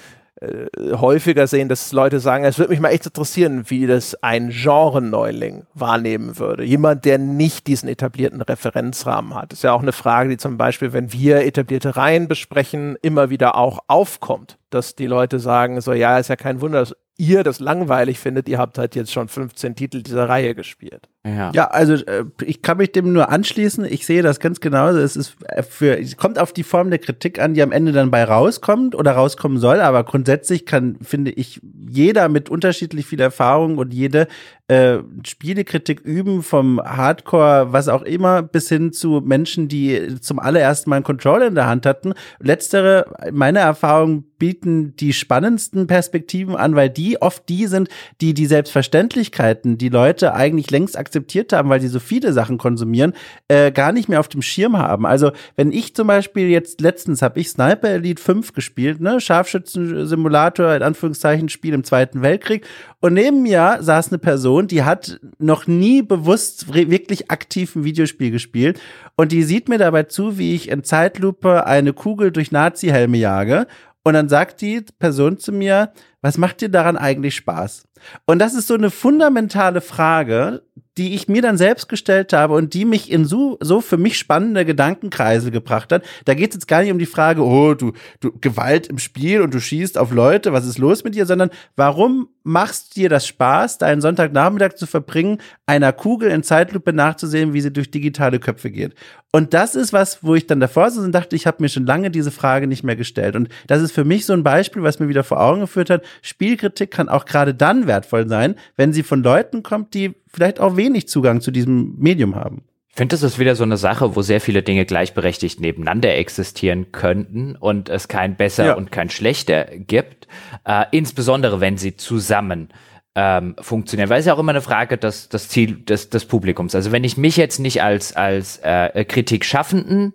häufiger 0.94 1.48
sehen, 1.48 1.68
dass 1.68 1.92
Leute 1.92 2.20
sagen, 2.20 2.46
es 2.46 2.58
würde 2.58 2.72
mich 2.72 2.80
mal 2.80 2.90
echt 2.90 3.06
interessieren, 3.06 3.66
wie 3.68 3.88
das 3.88 4.16
ein 4.24 4.50
Genre-Neuling 4.50 5.66
wahrnehmen 5.74 6.40
würde. 6.40 6.64
Jemand, 6.64 7.04
der 7.04 7.18
nicht 7.18 7.68
diesen 7.68 7.90
etablierten 7.90 8.42
Referenzrahmen 8.42 9.36
hat. 9.36 9.52
Ist 9.52 9.64
ja 9.64 9.74
auch 9.74 9.82
eine 9.82 9.92
Frage, 9.92 10.30
die 10.30 10.38
zum 10.38 10.58
Beispiel, 10.58 10.94
wenn 10.94 11.12
wir 11.12 11.46
etablierte 11.46 11.98
Reihen 11.98 12.28
besprechen, 12.30 12.98
immer 13.02 13.30
wieder 13.30 13.56
auch 13.56 13.80
aufkommt. 13.88 14.58
Dass 14.70 14.96
die 14.96 15.08
Leute 15.08 15.40
sagen, 15.40 15.82
so, 15.82 15.92
ja, 15.94 16.18
ist 16.20 16.30
ja 16.30 16.36
kein 16.36 16.62
Wunder, 16.62 16.80
dass 16.80 16.96
ihr 17.18 17.44
das 17.44 17.60
langweilig 17.60 18.18
findet. 18.18 18.48
Ihr 18.48 18.60
habt 18.60 18.78
halt 18.78 18.96
jetzt 18.96 19.12
schon 19.12 19.28
15 19.28 19.76
Titel 19.76 20.04
dieser 20.04 20.30
Reihe 20.30 20.56
gespielt. 20.56 21.10
Ja, 21.28 21.52
ja 21.54 21.68
also 21.68 21.94
äh, 21.94 22.26
ich 22.42 22.62
kann 22.62 22.78
mich 22.78 22.92
dem 22.92 23.12
nur 23.12 23.30
anschließen. 23.30 23.84
Ich 23.86 24.06
sehe 24.06 24.22
das 24.22 24.40
ganz 24.40 24.62
genauso. 24.62 25.00
Es 25.00 25.16
ist 25.16 25.36
äh, 25.48 25.64
für, 25.64 26.00
es 26.00 26.16
kommt 26.16 26.40
auf 26.40 26.54
die 26.54 26.64
Form 26.64 26.90
der 26.90 27.00
Kritik 27.00 27.40
an, 27.40 27.54
die 27.54 27.62
am 27.62 27.72
Ende 27.72 27.92
dann 27.92 28.10
bei 28.10 28.24
rauskommt 28.24 28.96
oder 28.96 29.12
rauskommen 29.12 29.60
soll. 29.60 29.82
Aber 29.82 30.04
grundsätzlich 30.06 30.66
kann, 30.66 30.98
finde 31.02 31.32
ich, 31.32 31.60
jeder 31.90 32.30
mit 32.30 32.50
unterschiedlich 32.50 33.06
viel 33.06 33.20
Erfahrung 33.20 33.78
und 33.78 33.94
jede 33.94 34.28
äh, 34.70 35.00
Spielekritik 35.26 36.00
üben, 36.02 36.44
vom 36.44 36.80
Hardcore, 36.80 37.74
was 37.74 37.90
auch 37.90 38.04
immer, 38.04 38.44
bis 38.44 38.70
hin 38.70 38.94
zu 38.94 39.22
Menschen, 39.26 39.68
die 39.68 40.22
zum 40.22 40.40
allerersten 40.40 40.92
Mal 40.92 40.98
einen 40.98 41.06
Controller 41.06 41.48
in 41.48 41.56
der 41.56 41.68
Hand 41.68 41.86
hatten. 41.88 42.14
Letztere, 42.40 43.12
meine 43.32 43.60
Erfahrung, 43.60 44.26
bieten 44.38 44.96
die 44.96 45.12
spannendsten 45.14 45.88
Perspektiven 45.88 46.56
an, 46.56 46.76
weil 46.76 46.90
die 46.90 47.22
oft 47.22 47.50
die 47.50 47.66
sind, 47.66 47.90
die 48.22 48.34
die 48.34 48.46
Selbstverständlichkeiten, 48.46 49.78
die 49.78 49.90
Leute 49.90 50.34
eigentlich 50.34 50.72
längst 50.72 50.98
akzeptiert 51.10 51.54
haben, 51.54 51.70
weil 51.70 51.82
sie 51.82 51.88
so 51.88 52.00
viele 52.00 52.34
Sachen 52.34 52.60
konsumieren, 52.60 53.14
äh, 53.48 53.72
gar 53.72 53.92
nicht 53.92 54.10
mehr 54.10 54.20
auf 54.20 54.28
dem 54.28 54.44
Schirm 54.44 54.78
haben. 54.78 55.06
Also 55.06 55.32
wenn 55.56 55.72
ich 55.72 55.96
zum 55.96 56.08
Beispiel 56.08 56.48
jetzt 56.50 56.82
letztens 56.82 57.22
habe 57.24 57.40
ich 57.40 57.50
Sniper 57.50 57.90
Elite 57.90 58.22
5 58.22 58.54
gespielt, 58.54 59.02
ne, 59.02 59.20
Scharfschützen-Simulator, 59.20 60.76
in 60.76 60.84
Anführungszeichen 60.84 61.50
Spiel 61.50 61.74
im 61.74 61.84
Zweiten 61.84 62.22
Weltkrieg 62.22 62.66
und 63.00 63.14
neben 63.14 63.42
mir 63.42 63.80
saß 63.82 64.10
eine 64.10 64.20
Person, 64.20 64.68
die 64.68 64.84
hat 64.84 65.20
noch 65.40 65.66
nie 65.66 66.04
bewusst 66.04 66.72
wirklich 66.74 67.32
aktiv 67.32 67.76
ein 67.76 67.84
Videospiel 67.84 68.30
gespielt 68.30 68.80
und 69.16 69.32
die 69.32 69.44
sieht 69.44 69.68
mir 69.68 69.80
dabei 69.80 70.04
zu, 70.04 70.38
wie 70.38 70.54
ich 70.54 70.70
in 70.70 70.84
Zeitlupe 70.84 71.66
eine 71.66 71.94
Kugel 71.94 72.32
durch 72.32 72.52
Nazi-Helme 72.52 73.18
jage 73.18 73.66
und 74.04 74.14
dann 74.14 74.30
sagt 74.30 74.62
die 74.62 74.84
Person 75.00 75.38
zu 75.40 75.52
mir, 75.52 75.92
was 76.22 76.38
macht 76.38 76.62
dir 76.62 76.70
daran 76.70 76.98
eigentlich 76.98 77.36
Spaß? 77.36 77.88
Und 78.26 78.40
das 78.40 78.54
ist 78.54 78.68
so 78.68 78.74
eine 78.74 78.92
fundamentale 78.92 79.82
Frage, 79.82 80.64
die 81.00 81.16
ich 81.16 81.30
mir 81.30 81.42
dann 81.42 81.58
selbst 81.58 81.88
gestellt 81.88 82.34
habe 82.34 82.56
und 82.56 82.74
die 82.74 82.84
mich 82.84 83.10
in 83.10 83.24
so, 83.24 83.58
so 83.62 83.80
für 83.80 83.96
mich 83.96 84.18
spannende 84.18 84.66
Gedankenkreise 84.66 85.50
gebracht 85.50 85.94
hat. 85.94 86.04
Da 86.26 86.34
geht 86.34 86.50
es 86.50 86.56
jetzt 86.56 86.68
gar 86.68 86.82
nicht 86.82 86.92
um 86.92 87.00
die 87.00 87.06
Frage, 87.06 87.42
oh, 87.42 87.74
du, 87.74 87.94
du 88.20 88.38
Gewalt 88.42 88.88
im 88.88 88.98
Spiel 88.98 89.40
und 89.40 89.54
du 89.54 89.62
schießt 89.62 89.98
auf 89.98 90.12
Leute, 90.12 90.52
was 90.52 90.66
ist 90.66 90.78
los 90.78 91.06
mit 91.06 91.16
dir, 91.16 91.26
sondern 91.26 91.52
warum 91.78 92.28
machst 92.44 92.98
dir 92.98 93.08
das 93.08 93.26
Spaß, 93.28 93.78
deinen 93.78 94.02
Sonntagnachmittag 94.02 94.74
zu 94.76 94.88
verbringen, 94.88 95.38
einer 95.66 95.94
Kugel 95.94 96.32
in 96.32 96.44
Zeitlupe 96.44 96.92
nachzusehen, 96.92 97.54
wie 97.54 97.62
sie 97.62 97.72
durch 97.72 97.92
digitale 97.92 98.40
Köpfe 98.40 98.70
geht? 98.70 98.94
Und 99.32 99.54
das 99.54 99.76
ist 99.76 99.94
was, 99.94 100.24
wo 100.24 100.36
ich 100.36 100.48
dann 100.48 100.60
davor 100.60 100.90
saß 100.90 101.06
und 101.06 101.14
dachte, 101.14 101.36
ich 101.36 101.48
habe 101.48 101.62
mir 101.62 101.70
schon 101.70 101.86
lange 101.86 102.12
diese 102.12 102.32
Frage 102.32 102.68
nicht 102.68 102.84
mehr 102.84 102.96
gestellt. 102.96 103.36
Und 103.36 103.48
das 103.68 103.82
ist 103.82 103.92
für 103.92 104.04
mich 104.04 104.26
so 104.26 104.34
ein 104.34 104.44
Beispiel, 104.44 104.84
was 104.84 105.00
mir 105.00 105.08
wieder 105.08 105.24
vor 105.24 105.40
Augen 105.40 105.62
geführt 105.62 105.92
hat. 105.92 106.04
Spielkritik 106.24 106.92
kann 106.92 107.08
auch 107.08 107.26
gerade 107.26 107.54
dann 107.54 107.88
wertvoll 107.88 108.28
sein, 108.28 108.56
wenn 108.76 108.92
sie 108.92 109.04
von 109.04 109.24
Leuten 109.24 109.62
kommt, 109.62 109.94
die 109.94 110.16
vielleicht 110.32 110.60
auch 110.60 110.78
wenig 110.78 111.08
Zugang 111.08 111.42
zu 111.42 111.52
diesem 111.52 111.96
Medium 111.98 112.36
haben. 112.36 112.64
Ich 112.90 112.96
finde, 112.96 113.14
das 113.14 113.24
ist 113.24 113.40
wieder 113.40 113.56
so 113.56 113.64
eine 113.64 113.78
Sache, 113.78 114.16
wo 114.16 114.22
sehr 114.22 114.42
viele 114.42 114.64
Dinge 114.64 114.86
gleichberechtigt 114.86 115.62
nebeneinander 115.62 116.16
existieren 116.16 116.92
könnten 116.92 117.56
und 117.56 117.88
es 117.88 118.08
kein 118.08 118.36
besser 118.36 118.66
ja. 118.66 118.74
und 118.74 118.92
kein 118.92 119.10
schlechter 119.10 119.66
gibt, 119.66 120.28
äh, 120.66 120.86
insbesondere 120.92 121.62
wenn 121.62 121.78
sie 121.78 121.96
zusammen 121.96 122.70
ähm, 123.16 123.56
funktionieren. 123.60 124.10
Weil 124.10 124.20
es 124.20 124.26
ja 124.26 124.34
auch 124.34 124.40
immer 124.40 124.52
eine 124.52 124.62
Frage 124.62 124.98
des, 124.98 125.30
des 125.30 125.50
Ziel 125.50 125.78
des, 125.78 126.10
des 126.10 126.26
Publikums. 126.26 126.76
Also 126.76 126.92
wenn 126.92 127.04
ich 127.04 127.16
mich 127.16 127.38
jetzt 127.38 127.60
nicht 127.60 127.82
als, 127.82 128.16
als 128.16 128.58
äh, 128.64 129.06
Kritikschaffenden 129.06 130.14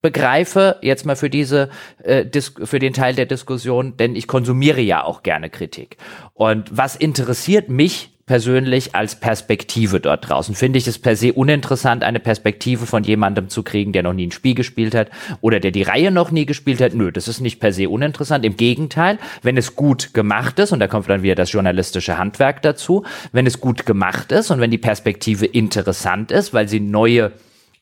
begreife, 0.00 0.78
jetzt 0.82 1.04
mal 1.06 1.16
für 1.16 1.30
diese, 1.30 1.70
äh, 2.02 2.24
für 2.40 2.78
den 2.78 2.92
Teil 2.92 3.14
der 3.14 3.26
Diskussion, 3.26 3.96
denn 3.96 4.16
ich 4.16 4.26
konsumiere 4.26 4.80
ja 4.80 5.02
auch 5.04 5.22
gerne 5.22 5.50
Kritik. 5.50 5.96
Und 6.34 6.76
was 6.76 6.96
interessiert 6.96 7.68
mich 7.68 8.11
persönlich 8.26 8.94
als 8.94 9.18
Perspektive 9.18 10.00
dort 10.00 10.28
draußen. 10.28 10.54
Finde 10.54 10.78
ich 10.78 10.86
es 10.86 10.98
per 10.98 11.16
se 11.16 11.32
uninteressant, 11.32 12.04
eine 12.04 12.20
Perspektive 12.20 12.86
von 12.86 13.04
jemandem 13.04 13.48
zu 13.48 13.62
kriegen, 13.62 13.92
der 13.92 14.02
noch 14.02 14.12
nie 14.12 14.28
ein 14.28 14.32
Spiel 14.32 14.54
gespielt 14.54 14.94
hat 14.94 15.10
oder 15.40 15.60
der 15.60 15.70
die 15.70 15.82
Reihe 15.82 16.10
noch 16.10 16.30
nie 16.30 16.46
gespielt 16.46 16.80
hat. 16.80 16.94
Nö, 16.94 17.10
das 17.10 17.28
ist 17.28 17.40
nicht 17.40 17.60
per 17.60 17.72
se 17.72 17.88
uninteressant. 17.88 18.44
Im 18.44 18.56
Gegenteil, 18.56 19.18
wenn 19.42 19.56
es 19.56 19.74
gut 19.74 20.14
gemacht 20.14 20.58
ist, 20.58 20.72
und 20.72 20.80
da 20.80 20.86
kommt 20.86 21.08
dann 21.08 21.22
wieder 21.22 21.34
das 21.34 21.52
journalistische 21.52 22.18
Handwerk 22.18 22.62
dazu, 22.62 23.04
wenn 23.32 23.46
es 23.46 23.60
gut 23.60 23.86
gemacht 23.86 24.32
ist 24.32 24.50
und 24.50 24.60
wenn 24.60 24.70
die 24.70 24.78
Perspektive 24.78 25.46
interessant 25.46 26.30
ist, 26.30 26.54
weil 26.54 26.68
sie 26.68 26.80
neue 26.80 27.32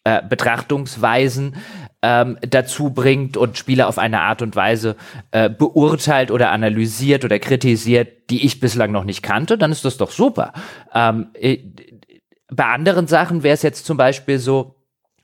äh, 0.04 0.22
Betrachtungsweisen 0.26 1.56
ähm, 2.02 2.38
dazu 2.40 2.90
bringt 2.90 3.36
und 3.36 3.58
Spiele 3.58 3.86
auf 3.86 3.98
eine 3.98 4.20
Art 4.20 4.40
und 4.40 4.56
Weise 4.56 4.96
äh, 5.30 5.50
beurteilt 5.50 6.30
oder 6.30 6.50
analysiert 6.50 7.24
oder 7.24 7.38
kritisiert, 7.38 8.30
die 8.30 8.46
ich 8.46 8.60
bislang 8.60 8.92
noch 8.92 9.04
nicht 9.04 9.22
kannte, 9.22 9.58
dann 9.58 9.72
ist 9.72 9.84
das 9.84 9.98
doch 9.98 10.10
super. 10.10 10.52
Ähm, 10.94 11.28
äh, 11.34 11.58
bei 12.48 12.64
anderen 12.64 13.06
Sachen 13.06 13.42
wäre 13.42 13.54
es 13.54 13.62
jetzt 13.62 13.84
zum 13.84 13.96
Beispiel 13.96 14.38
so, 14.38 14.74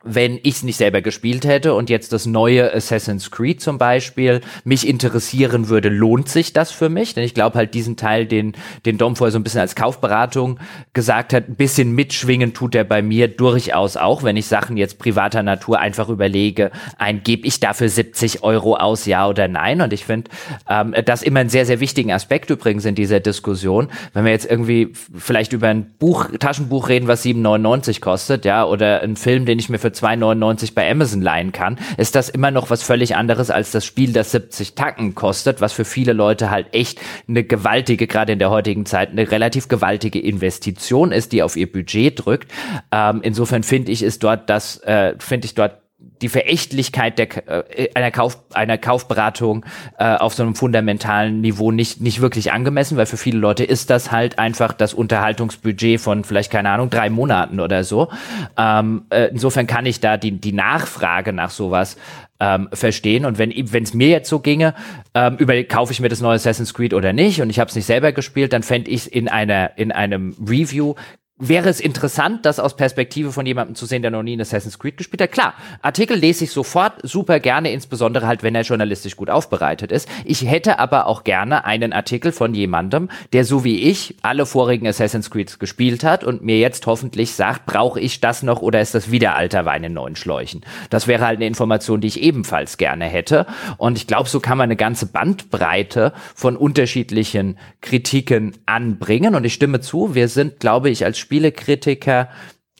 wenn 0.07 0.39
ich 0.43 0.57
es 0.57 0.62
nicht 0.62 0.77
selber 0.77 1.03
gespielt 1.03 1.45
hätte 1.45 1.74
und 1.74 1.91
jetzt 1.91 2.12
das 2.12 2.27
neue 2.27 2.73
Assassin's 2.73 3.31
Creed 3.31 3.61
zum 3.61 3.78
Beispiel 3.78 4.41
mich 4.65 4.87
interessieren 4.87 5.69
würde, 5.69 5.89
lohnt 5.89 6.28
sich 6.28 6.53
das 6.53 6.70
für 6.70 6.89
mich? 6.89 7.15
Denn 7.15 7.24
ich 7.24 7.35
glaube 7.35 7.59
halt 7.59 7.74
diesen 7.74 7.97
Teil, 7.97 8.27
den, 8.27 8.53
den 8.87 8.99
Dom 8.99 9.16
vorher 9.16 9.33
so 9.33 9.39
ein 9.39 9.43
bisschen 9.43 9.61
als 9.61 9.74
Kaufberatung 9.74 10.59
gesagt 10.93 11.33
hat, 11.33 11.49
ein 11.49 11.57
bisschen 11.57 11.93
mitschwingen 11.93 12.55
tut 12.55 12.74
er 12.74 12.85
bei 12.85 13.03
mir 13.03 13.28
durchaus 13.28 13.97
auch, 13.97 14.23
wenn 14.23 14.37
ich 14.37 14.47
Sachen 14.47 14.77
jetzt 14.77 14.99
privater 14.99 15.43
Natur 15.43 15.81
einfach 15.81 16.09
überlege, 16.09 16.70
ein, 16.99 17.23
gebe 17.23 17.47
ich 17.47 17.61
dafür 17.61 17.89
70 17.89 18.43
Euro 18.43 18.77
aus, 18.77 19.07
ja 19.07 19.27
oder 19.28 19.49
nein? 19.49 19.81
Und 19.81 19.93
ich 19.93 20.05
finde 20.05 20.31
ähm, 20.69 20.95
das 21.05 21.23
immer 21.23 21.41
einen 21.41 21.51
sehr, 21.51 21.66
sehr 21.66 21.81
wichtigen 21.81 22.12
Aspekt 22.12 22.51
übrigens 22.51 22.85
in 22.85 22.95
dieser 22.95 23.20
Diskussion. 23.20 23.89
Wenn 24.12 24.24
wir 24.24 24.33
jetzt 24.33 24.49
irgendwie 24.49 24.93
vielleicht 25.15 25.53
über 25.53 25.69
ein 25.69 25.95
Buch, 25.99 26.31
Taschenbuch 26.39 26.89
reden, 26.89 27.09
was 27.09 27.24
7,99 27.24 28.01
kostet, 28.01 28.45
ja, 28.45 28.65
oder 28.65 29.03
ein 29.03 29.16
Film, 29.16 29.47
den 29.47 29.59
ich 29.59 29.69
mir 29.69 29.78
für 29.78 29.93
2,99 29.97 30.74
bei 30.74 30.90
Amazon 30.90 31.23
leihen 31.23 31.52
kann, 31.52 31.78
ist 31.97 32.14
das 32.14 32.28
immer 32.28 32.51
noch 32.51 32.70
was 32.70 32.82
völlig 32.82 33.16
anderes 33.16 33.51
als 33.51 33.70
das 33.70 33.85
Spiel, 33.85 34.12
das 34.12 34.32
70 34.32 34.74
Tacken 34.74 35.14
kostet, 35.14 35.60
was 35.60 35.73
für 35.73 35.85
viele 35.85 36.12
Leute 36.12 36.51
halt 36.51 36.73
echt 36.73 37.01
eine 37.28 37.44
gewaltige, 37.44 38.06
gerade 38.06 38.32
in 38.32 38.39
der 38.39 38.51
heutigen 38.51 38.86
Zeit, 38.86 39.10
eine 39.10 39.31
relativ 39.31 39.68
gewaltige 39.68 40.20
Investition 40.20 41.12
ist, 41.12 41.32
die 41.32 41.43
auf 41.43 41.56
ihr 41.56 41.70
Budget 41.70 42.24
drückt. 42.24 42.52
Ähm, 42.93 43.20
insofern 43.23 43.62
finde 43.62 43.93
ich, 43.93 44.02
ist 44.02 44.23
dort 44.23 44.51
das, 44.51 44.78
äh, 44.82 45.14
finde 45.18 45.47
ich 45.47 45.55
dort 45.55 45.85
die 45.98 46.28
Verächtlichkeit 46.28 47.18
der, 47.18 47.78
äh, 47.78 47.89
einer, 47.94 48.10
Kauf, 48.10 48.39
einer 48.52 48.77
Kaufberatung 48.77 49.64
äh, 49.98 50.16
auf 50.16 50.35
so 50.35 50.43
einem 50.43 50.55
fundamentalen 50.55 51.40
Niveau 51.40 51.73
nicht, 51.73 52.01
nicht 52.01 52.20
wirklich 52.20 52.52
angemessen, 52.52 52.97
weil 52.97 53.06
für 53.06 53.16
viele 53.16 53.39
Leute 53.39 53.64
ist 53.64 53.89
das 53.89 54.12
halt 54.12 54.39
einfach 54.39 54.73
das 54.73 54.93
Unterhaltungsbudget 54.93 56.01
von 56.01 56.24
vielleicht, 56.24 56.51
keine 56.51 56.70
Ahnung, 56.70 56.90
drei 56.90 57.09
Monaten 57.09 57.60
oder 57.60 57.82
so. 57.82 58.10
Ähm, 58.59 59.06
äh, 59.10 59.28
insofern 59.31 59.66
kann 59.66 59.86
ich 59.86 60.01
da 60.01 60.16
die, 60.16 60.32
die 60.32 60.52
Nachfrage 60.52 61.32
nach 61.32 61.51
sowas 61.51 61.97
ähm, 62.40 62.68
verstehen. 62.73 63.24
Und 63.24 63.39
wenn 63.39 63.51
es 63.51 63.94
mir 63.94 64.09
jetzt 64.09 64.28
so 64.28 64.40
ginge, 64.40 64.74
ähm, 65.14 65.36
über 65.39 65.62
kaufe 65.64 65.93
ich 65.93 66.01
mir 66.01 66.10
das 66.10 66.20
neue 66.20 66.35
Assassin's 66.35 66.74
Creed 66.74 66.93
oder 66.93 67.14
nicht 67.14 67.40
und 67.40 67.48
ich 67.48 67.59
habe 67.59 67.70
es 67.70 67.77
nicht 67.77 67.86
selber 67.86 68.12
gespielt, 68.12 68.52
dann 68.52 68.62
fände 68.62 68.90
ich 68.90 69.12
in 69.12 69.28
einer 69.28 69.78
in 69.78 69.93
einem 69.93 70.36
Review 70.47 70.94
wäre 71.38 71.68
es 71.68 71.80
interessant, 71.80 72.46
das 72.46 72.58
aus 72.58 72.76
Perspektive 72.76 73.30
von 73.30 73.44
jemandem 73.44 73.74
zu 73.74 73.84
sehen, 73.84 74.00
der 74.00 74.10
noch 74.10 74.22
nie 74.22 74.34
in 74.34 74.40
Assassin's 74.40 74.78
Creed 74.78 74.96
gespielt 74.96 75.20
hat. 75.20 75.32
Klar, 75.32 75.54
Artikel 75.82 76.16
lese 76.16 76.44
ich 76.44 76.50
sofort 76.50 76.94
super 77.02 77.40
gerne, 77.40 77.72
insbesondere 77.72 78.26
halt, 78.26 78.42
wenn 78.42 78.54
er 78.54 78.62
journalistisch 78.62 79.16
gut 79.16 79.28
aufbereitet 79.28 79.92
ist. 79.92 80.08
Ich 80.24 80.48
hätte 80.48 80.78
aber 80.78 81.06
auch 81.06 81.24
gerne 81.24 81.66
einen 81.66 81.92
Artikel 81.92 82.32
von 82.32 82.54
jemandem, 82.54 83.10
der 83.34 83.44
so 83.44 83.64
wie 83.64 83.82
ich 83.82 84.16
alle 84.22 84.46
vorigen 84.46 84.86
Assassin's 84.86 85.30
Creeds 85.30 85.58
gespielt 85.58 86.04
hat 86.04 86.24
und 86.24 86.42
mir 86.42 86.58
jetzt 86.58 86.86
hoffentlich 86.86 87.32
sagt, 87.32 87.66
brauche 87.66 88.00
ich 88.00 88.20
das 88.20 88.42
noch 88.42 88.62
oder 88.62 88.80
ist 88.80 88.94
das 88.94 89.10
wieder 89.10 89.36
alter 89.36 89.66
Wein 89.66 89.84
in 89.84 89.92
neuen 89.92 90.16
Schläuchen? 90.16 90.62
Das 90.88 91.06
wäre 91.06 91.26
halt 91.26 91.36
eine 91.36 91.46
Information, 91.46 92.00
die 92.00 92.08
ich 92.08 92.22
ebenfalls 92.22 92.78
gerne 92.78 93.04
hätte. 93.04 93.46
Und 93.76 93.98
ich 93.98 94.06
glaube, 94.06 94.30
so 94.30 94.40
kann 94.40 94.56
man 94.56 94.64
eine 94.64 94.76
ganze 94.76 95.04
Bandbreite 95.04 96.14
von 96.34 96.56
unterschiedlichen 96.56 97.58
Kritiken 97.82 98.56
anbringen. 98.64 99.34
Und 99.34 99.44
ich 99.44 99.52
stimme 99.52 99.80
zu, 99.80 100.14
wir 100.14 100.28
sind, 100.28 100.60
glaube 100.60 100.88
ich, 100.88 101.04
als 101.04 101.26
Spielekritiker 101.27 102.28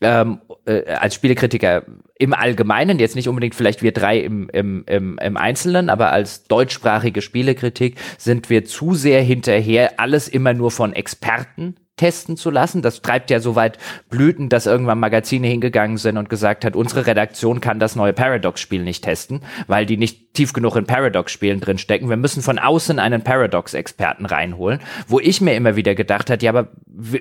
ähm, 0.01 0.41
äh, 0.67 0.85
als 0.93 1.15
Spielekritiker 1.15 1.85
im 2.19 2.33
Allgemeinen, 2.33 2.99
jetzt 2.99 3.17
nicht 3.17 3.29
unbedingt 3.29 3.55
vielleicht 3.55 3.83
wir 3.83 3.93
drei 3.93 4.19
im, 4.19 4.49
im, 4.51 4.85
im, 4.87 5.19
im 5.19 5.37
Einzelnen, 5.37 5.91
aber 5.91 6.13
als 6.13 6.45
deutschsprachige 6.45 7.23
Spielekritik 7.23 7.97
sind 8.19 8.49
wir 8.51 8.65
zu 8.65 8.95
sehr 8.95 9.23
hinterher, 9.23 9.99
alles 9.99 10.29
immer 10.29 10.53
nur 10.55 10.71
von 10.71 10.93
Experten 10.93 11.77
testen 11.97 12.37
zu 12.37 12.51
lassen. 12.51 12.83
Das 12.83 13.03
treibt 13.03 13.31
ja 13.31 13.41
so 13.41 13.57
weit 13.57 13.79
Blüten, 14.11 14.49
dass 14.49 14.67
irgendwann 14.67 15.01
Magazine 15.01 15.47
hingegangen 15.47 15.97
sind 15.97 16.19
und 16.19 16.29
gesagt 16.29 16.65
hat, 16.65 16.77
unsere 16.77 17.07
Redaktion 17.07 17.61
kann 17.61 17.81
das 17.81 17.97
neue 17.97 18.13
Paradox-Spiel 18.13 18.83
nicht 18.83 19.03
testen, 19.03 19.41
weil 19.67 19.87
die 19.87 19.97
nicht 19.97 20.35
tief 20.35 20.53
genug 20.53 20.77
in 20.77 20.85
Paradox-Spielen 20.85 21.61
drinstecken. 21.61 22.11
Wir 22.11 22.19
müssen 22.19 22.43
von 22.43 22.59
außen 22.59 22.99
einen 22.99 23.23
Paradox-Experten 23.23 24.27
reinholen, 24.27 24.81
wo 25.09 25.19
ich 25.19 25.41
mir 25.41 25.55
immer 25.55 25.77
wieder 25.77 25.95
gedacht 25.95 26.29
hat, 26.29 26.43
ja, 26.43 26.51
aber 26.51 26.69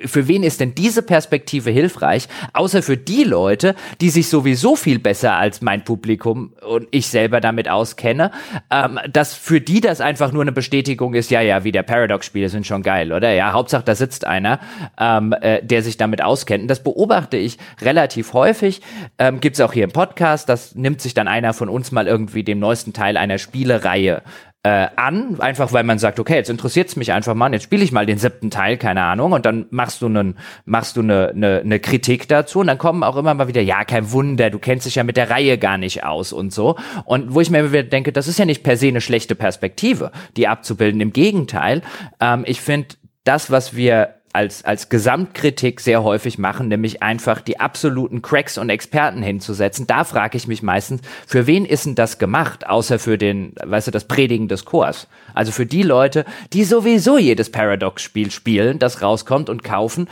für 0.04 0.28
wen 0.28 0.42
ist 0.42 0.60
denn 0.60 0.74
diese 0.74 1.02
Perspektive 1.02 1.70
hilfreich, 1.70 2.28
außer 2.52 2.82
für 2.82 2.96
die 2.96 3.24
Leute, 3.24 3.74
die 4.00 4.10
sich 4.10 4.28
sowieso 4.28 4.76
viel 4.76 4.98
besser 4.98 5.34
als 5.34 5.62
mein 5.62 5.84
Publikum 5.84 6.52
und 6.66 6.88
ich 6.90 7.08
selber 7.08 7.40
damit 7.40 7.68
auskenne, 7.68 8.30
ähm, 8.70 8.98
dass 9.10 9.34
für 9.34 9.60
die 9.60 9.80
das 9.80 10.00
einfach 10.00 10.32
nur 10.32 10.42
eine 10.42 10.52
Bestätigung 10.52 11.14
ist, 11.14 11.30
ja, 11.30 11.40
ja, 11.40 11.64
wie 11.64 11.72
der 11.72 11.82
Paradox-Spiele 11.82 12.50
sind 12.50 12.66
schon 12.66 12.82
geil, 12.82 13.12
oder? 13.12 13.32
Ja, 13.32 13.52
Hauptsache 13.52 13.84
da 13.84 13.94
sitzt 13.94 14.26
einer, 14.26 14.60
ähm, 14.98 15.34
äh, 15.40 15.62
der 15.62 15.82
sich 15.82 15.96
damit 15.96 16.22
auskennt. 16.22 16.62
Und 16.62 16.68
das 16.68 16.82
beobachte 16.82 17.36
ich 17.36 17.58
relativ 17.80 18.32
häufig. 18.32 18.80
Ähm, 19.18 19.40
Gibt 19.40 19.56
es 19.56 19.60
auch 19.60 19.72
hier 19.72 19.84
im 19.84 19.92
Podcast, 19.92 20.48
das 20.48 20.74
nimmt 20.74 21.00
sich 21.00 21.14
dann 21.14 21.28
einer 21.28 21.52
von 21.54 21.68
uns 21.68 21.92
mal 21.92 22.06
irgendwie 22.06 22.44
dem 22.44 22.58
neuesten 22.58 22.92
Teil 22.92 23.16
einer 23.16 23.38
Spielereihe 23.38 24.22
äh, 24.66 24.88
an, 24.96 25.38
einfach 25.38 25.72
weil 25.72 25.84
man 25.84 26.00
sagt, 26.00 26.18
okay, 26.18 26.34
jetzt 26.34 26.50
interessiert 26.50 26.88
es 26.88 26.96
mich 26.96 27.12
einfach 27.12 27.36
mal, 27.36 27.52
jetzt 27.52 27.62
spiele 27.62 27.84
ich 27.84 27.92
mal 27.92 28.04
den 28.04 28.18
siebten 28.18 28.50
Teil, 28.50 28.76
keine 28.78 29.04
Ahnung, 29.04 29.30
und 29.30 29.46
dann 29.46 29.66
machst 29.70 30.02
du 30.02 30.06
einen, 30.06 30.36
machst 30.64 30.96
du 30.96 31.02
eine, 31.02 31.28
eine, 31.28 31.60
eine 31.60 31.78
Kritik 31.78 32.26
dazu 32.26 32.58
und 32.58 32.66
dann 32.66 32.76
kommen 32.76 33.04
auch 33.04 33.14
immer 33.14 33.32
mal 33.34 33.46
wieder, 33.46 33.62
ja, 33.62 33.84
kein 33.84 34.10
Wunder, 34.10 34.50
du 34.50 34.58
kennst 34.58 34.84
dich 34.86 34.96
ja 34.96 35.04
mit 35.04 35.16
der 35.16 35.30
Reihe 35.30 35.56
gar 35.56 35.78
nicht 35.78 36.02
aus 36.02 36.32
und 36.32 36.52
so. 36.52 36.74
Und 37.04 37.32
wo 37.32 37.40
ich 37.40 37.48
mir 37.48 37.70
wieder 37.70 37.84
denke, 37.84 38.10
das 38.10 38.26
ist 38.26 38.40
ja 38.40 38.44
nicht 38.44 38.64
per 38.64 38.76
se 38.76 38.88
eine 38.88 39.00
schlechte 39.00 39.36
Perspektive, 39.36 40.10
die 40.36 40.48
abzubilden. 40.48 41.00
Im 41.00 41.12
Gegenteil, 41.12 41.82
ähm, 42.18 42.42
ich 42.44 42.60
finde 42.60 42.88
das, 43.22 43.52
was 43.52 43.76
wir 43.76 44.16
als, 44.36 44.64
als 44.66 44.90
Gesamtkritik 44.90 45.80
sehr 45.80 46.04
häufig 46.04 46.36
machen, 46.36 46.68
nämlich 46.68 47.02
einfach 47.02 47.40
die 47.40 47.58
absoluten 47.58 48.20
Cracks 48.20 48.58
und 48.58 48.68
Experten 48.68 49.22
hinzusetzen. 49.22 49.86
Da 49.86 50.04
frage 50.04 50.36
ich 50.36 50.46
mich 50.46 50.62
meistens, 50.62 51.00
für 51.26 51.46
wen 51.46 51.64
ist 51.64 51.86
denn 51.86 51.94
das 51.94 52.18
gemacht, 52.18 52.66
außer 52.66 52.98
für 52.98 53.16
den, 53.16 53.54
weißt 53.64 53.86
du, 53.86 53.90
das 53.90 54.04
Predigen 54.04 54.46
des 54.46 54.66
Chors? 54.66 55.08
Also 55.32 55.52
für 55.52 55.64
die 55.64 55.82
Leute, 55.82 56.26
die 56.52 56.64
sowieso 56.64 57.16
jedes 57.16 57.50
Paradox-Spiel 57.50 58.30
spielen, 58.30 58.78
das 58.78 59.00
rauskommt 59.00 59.48
und 59.48 59.64
kaufen, 59.64 60.06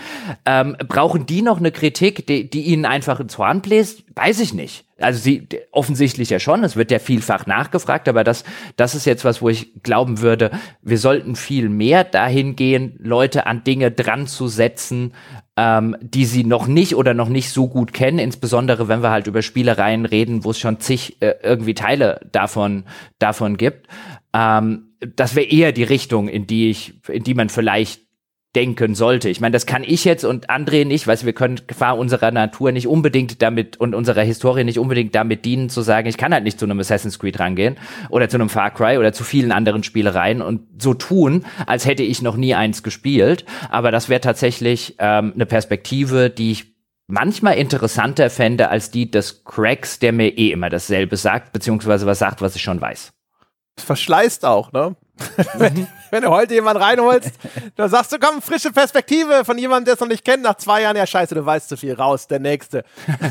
ähm, 0.46 0.74
brauchen 0.88 1.26
die 1.26 1.42
noch 1.42 1.58
eine 1.58 1.70
Kritik, 1.70 2.26
die, 2.26 2.48
die 2.48 2.62
ihnen 2.62 2.86
einfach 2.86 3.20
ins 3.20 3.36
Horn 3.36 3.60
bläst? 3.60 4.04
Weiß 4.14 4.40
ich 4.40 4.54
nicht. 4.54 4.86
Also 5.00 5.20
sie 5.20 5.48
offensichtlich 5.72 6.30
ja 6.30 6.38
schon, 6.38 6.62
es 6.62 6.76
wird 6.76 6.92
ja 6.92 7.00
vielfach 7.00 7.46
nachgefragt, 7.46 8.08
aber 8.08 8.22
das, 8.22 8.44
das 8.76 8.94
ist 8.94 9.06
jetzt 9.06 9.24
was, 9.24 9.42
wo 9.42 9.48
ich 9.48 9.82
glauben 9.82 10.20
würde, 10.20 10.52
wir 10.82 10.98
sollten 10.98 11.34
viel 11.34 11.68
mehr 11.68 12.04
dahin 12.04 12.54
gehen, 12.54 12.94
Leute 13.00 13.46
an 13.46 13.64
Dinge 13.64 13.90
dran 13.90 14.28
zu 14.28 14.46
setzen, 14.46 15.12
ähm, 15.56 15.96
die 16.00 16.24
sie 16.24 16.44
noch 16.44 16.68
nicht 16.68 16.94
oder 16.94 17.12
noch 17.12 17.28
nicht 17.28 17.50
so 17.50 17.68
gut 17.68 17.92
kennen, 17.92 18.20
insbesondere 18.20 18.86
wenn 18.86 19.02
wir 19.02 19.10
halt 19.10 19.26
über 19.26 19.42
Spielereien 19.42 20.06
reden, 20.06 20.44
wo 20.44 20.50
es 20.50 20.60
schon 20.60 20.78
zig 20.78 21.20
äh, 21.20 21.34
irgendwie 21.42 21.74
Teile 21.74 22.20
davon, 22.30 22.84
davon 23.18 23.56
gibt. 23.56 23.88
Ähm, 24.32 24.94
das 25.16 25.34
wäre 25.34 25.46
eher 25.46 25.72
die 25.72 25.82
Richtung, 25.82 26.28
in 26.28 26.46
die 26.46 26.70
ich, 26.70 26.94
in 27.08 27.24
die 27.24 27.34
man 27.34 27.48
vielleicht 27.48 28.03
denken 28.54 28.94
sollte. 28.94 29.28
Ich 29.28 29.40
meine, 29.40 29.52
das 29.52 29.66
kann 29.66 29.82
ich 29.84 30.04
jetzt 30.04 30.24
und 30.24 30.50
André 30.50 30.84
nicht, 30.84 31.06
weil 31.06 31.20
wir 31.22 31.32
können 31.32 31.60
Gefahr 31.66 31.98
unserer 31.98 32.30
Natur 32.30 32.72
nicht 32.72 32.86
unbedingt 32.86 33.42
damit 33.42 33.76
und 33.78 33.94
unserer 33.94 34.22
Historie 34.22 34.64
nicht 34.64 34.78
unbedingt 34.78 35.14
damit 35.14 35.44
dienen, 35.44 35.68
zu 35.68 35.82
sagen, 35.82 36.08
ich 36.08 36.16
kann 36.16 36.32
halt 36.32 36.44
nicht 36.44 36.58
zu 36.58 36.64
einem 36.64 36.78
Assassin's 36.80 37.18
Creed 37.18 37.40
rangehen 37.40 37.76
oder 38.10 38.28
zu 38.28 38.36
einem 38.36 38.48
Far 38.48 38.70
Cry 38.70 38.98
oder 38.98 39.12
zu 39.12 39.24
vielen 39.24 39.52
anderen 39.52 39.82
Spielereien 39.82 40.42
und 40.42 40.82
so 40.82 40.94
tun, 40.94 41.44
als 41.66 41.86
hätte 41.86 42.02
ich 42.02 42.22
noch 42.22 42.36
nie 42.36 42.54
eins 42.54 42.82
gespielt. 42.82 43.44
Aber 43.70 43.90
das 43.90 44.08
wäre 44.08 44.20
tatsächlich 44.20 44.96
ähm, 44.98 45.32
eine 45.34 45.46
Perspektive, 45.46 46.30
die 46.30 46.52
ich 46.52 46.74
manchmal 47.06 47.56
interessanter 47.56 48.30
fände 48.30 48.68
als 48.68 48.90
die 48.90 49.10
des 49.10 49.44
Cracks, 49.44 49.98
der 49.98 50.12
mir 50.12 50.36
eh 50.38 50.50
immer 50.50 50.70
dasselbe 50.70 51.16
sagt, 51.16 51.52
beziehungsweise 51.52 52.06
was 52.06 52.18
sagt, 52.18 52.40
was 52.40 52.56
ich 52.56 52.62
schon 52.62 52.80
weiß. 52.80 53.12
Verschleißt 53.78 54.44
auch, 54.44 54.72
ne? 54.72 54.96
wenn, 56.14 56.22
du 56.22 56.30
heute 56.30 56.54
jemanden 56.54 56.80
reinholst, 56.80 57.32
dann 57.76 57.90
sagst 57.90 58.12
du, 58.12 58.18
komm, 58.20 58.40
frische 58.40 58.70
Perspektive 58.70 59.44
von 59.44 59.58
jemandem, 59.58 59.86
der 59.86 59.94
es 59.94 60.00
noch 60.00 60.06
nicht 60.06 60.24
kennt, 60.24 60.44
nach 60.44 60.56
zwei 60.56 60.82
Jahren, 60.82 60.96
ja 60.96 61.06
scheiße, 61.06 61.34
du 61.34 61.44
weißt 61.44 61.68
zu 61.68 61.76
viel, 61.76 61.94
raus, 61.94 62.28
der 62.28 62.38
Nächste. 62.38 62.84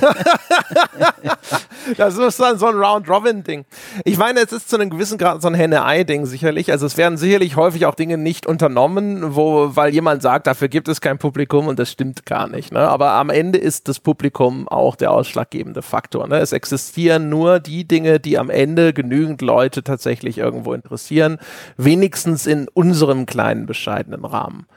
das 1.97 2.17
ist 2.17 2.39
dann 2.39 2.57
so 2.57 2.67
ein 2.67 2.75
Round-Robin-Ding. 2.75 3.63
Ich 4.03 4.17
meine, 4.17 4.41
es 4.41 4.51
ist 4.51 4.69
zu 4.69 4.75
einem 4.75 4.89
gewissen 4.89 5.17
Grad 5.17 5.41
so 5.41 5.47
ein 5.47 5.53
Henne-Ei-Ding 5.53 6.25
sicherlich. 6.25 6.71
Also 6.71 6.85
es 6.85 6.97
werden 6.97 7.17
sicherlich 7.17 7.55
häufig 7.55 7.85
auch 7.85 7.95
Dinge 7.95 8.17
nicht 8.17 8.45
unternommen, 8.45 9.35
wo, 9.35 9.75
weil 9.75 9.93
jemand 9.93 10.21
sagt, 10.21 10.47
dafür 10.47 10.67
gibt 10.67 10.89
es 10.89 10.99
kein 10.99 11.17
Publikum 11.17 11.67
und 11.67 11.79
das 11.79 11.89
stimmt 11.89 12.25
gar 12.25 12.47
nicht. 12.47 12.73
Ne? 12.73 12.79
Aber 12.79 13.11
am 13.11 13.29
Ende 13.29 13.59
ist 13.59 13.87
das 13.87 14.01
Publikum 14.01 14.67
auch 14.67 14.97
der 14.97 15.11
ausschlaggebende 15.11 15.81
Faktor. 15.81 16.27
Ne? 16.27 16.39
Es 16.39 16.51
existieren 16.51 17.29
nur 17.29 17.61
die 17.61 17.87
Dinge, 17.87 18.19
die 18.19 18.37
am 18.37 18.49
Ende 18.49 18.91
genügend 18.91 19.41
Leute 19.41 19.83
tatsächlich 19.83 20.37
irgendwo 20.37 20.73
interessieren 20.73 21.39
wenigstens 21.77 22.45
in 22.45 22.67
unserem 22.73 23.25
kleinen, 23.25 23.65
bescheidenen 23.65 24.25
Rahmen. 24.25 24.67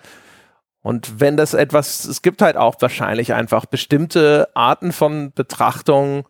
Und 0.80 1.20
wenn 1.20 1.36
das 1.36 1.52
etwas, 1.52 2.04
es 2.04 2.22
gibt 2.22 2.42
halt 2.42 2.56
auch 2.56 2.76
wahrscheinlich 2.80 3.34
einfach 3.34 3.66
bestimmte 3.66 4.48
Arten 4.54 4.92
von 4.92 5.32
Betrachtung, 5.32 6.28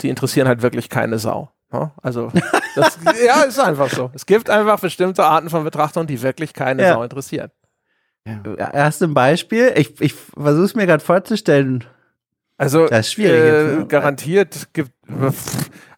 die 0.00 0.08
interessieren 0.08 0.48
halt 0.48 0.62
wirklich 0.62 0.88
keine 0.88 1.18
Sau. 1.18 1.52
Ne? 1.72 1.92
Also, 2.02 2.32
das, 2.74 2.98
ja, 3.24 3.42
ist 3.42 3.60
einfach 3.60 3.88
so. 3.90 4.10
Es 4.12 4.26
gibt 4.26 4.50
einfach 4.50 4.80
bestimmte 4.80 5.24
Arten 5.24 5.50
von 5.50 5.64
Betrachtung, 5.64 6.06
die 6.06 6.22
wirklich 6.22 6.52
keine 6.52 6.82
ja. 6.82 6.94
Sau 6.94 7.02
interessieren. 7.02 7.50
Ja. 8.26 8.70
Erst 8.72 9.02
ein 9.02 9.14
Beispiel, 9.14 9.72
ich, 9.76 10.00
ich 10.00 10.14
versuche 10.14 10.64
es 10.64 10.74
mir 10.74 10.86
gerade 10.86 11.04
vorzustellen. 11.04 11.84
Also 12.58 12.86
das 12.86 13.06
ist 13.06 13.12
schwierig 13.12 13.40
äh, 13.40 13.76
jetzt, 13.76 13.88
garantiert 13.88 14.68
gibt. 14.72 14.92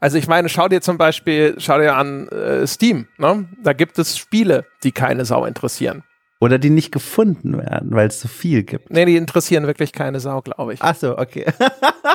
Also 0.01 0.18
ich 0.18 0.26
meine, 0.26 0.48
schau 0.48 0.68
dir 0.68 0.80
zum 0.80 0.98
Beispiel, 0.98 1.55
schau 1.59 1.78
dir 1.78 1.94
an 1.94 2.28
äh, 2.28 2.66
Steam. 2.66 3.06
Ne? 3.16 3.48
Da 3.62 3.72
gibt 3.72 3.98
es 3.98 4.18
Spiele, 4.18 4.64
die 4.82 4.93
keine 4.93 5.24
Sau 5.24 5.44
interessieren. 5.44 6.02
Oder 6.40 6.59
die 6.59 6.70
nicht 6.70 6.93
gefunden 6.93 7.59
werden, 7.59 7.90
weil 7.93 8.09
es 8.09 8.20
so 8.20 8.28
viel 8.28 8.62
gibt. 8.62 8.90
Nee, 8.90 9.05
die 9.05 9.16
interessieren 9.16 9.66
wirklich 9.66 9.93
keine 9.93 10.20
Sau, 10.20 10.40
glaube 10.40 10.74
ich. 10.74 10.82
Ach 10.82 10.94
so, 10.94 11.18
okay. 11.18 11.47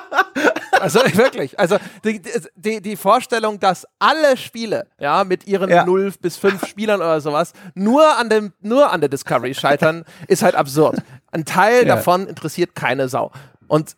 also 0.80 1.00
wirklich. 1.14 1.60
Also 1.60 1.78
die, 2.06 2.22
die, 2.56 2.82
die 2.82 2.96
Vorstellung, 2.96 3.60
dass 3.60 3.86
alle 4.00 4.38
Spiele, 4.38 4.88
ja, 4.98 5.26
mit 5.26 5.46
ihren 5.46 5.70
ja. 5.70 5.86
0 5.86 6.14
bis 6.22 6.38
5 6.38 6.66
Spielern 6.68 7.02
oder 7.02 7.20
sowas, 7.20 7.52
nur 7.76 8.18
an 8.18 8.30
dem, 8.30 8.54
nur 8.62 8.94
an 8.94 9.02
der 9.02 9.10
Discovery 9.10 9.54
scheitern, 9.54 10.06
ist 10.28 10.42
halt 10.42 10.56
absurd. 10.56 11.02
Ein 11.32 11.44
Teil 11.44 11.86
ja. 11.86 11.96
davon 11.96 12.28
interessiert 12.28 12.76
keine 12.76 13.10
Sau. 13.10 13.32
Und 13.68 13.98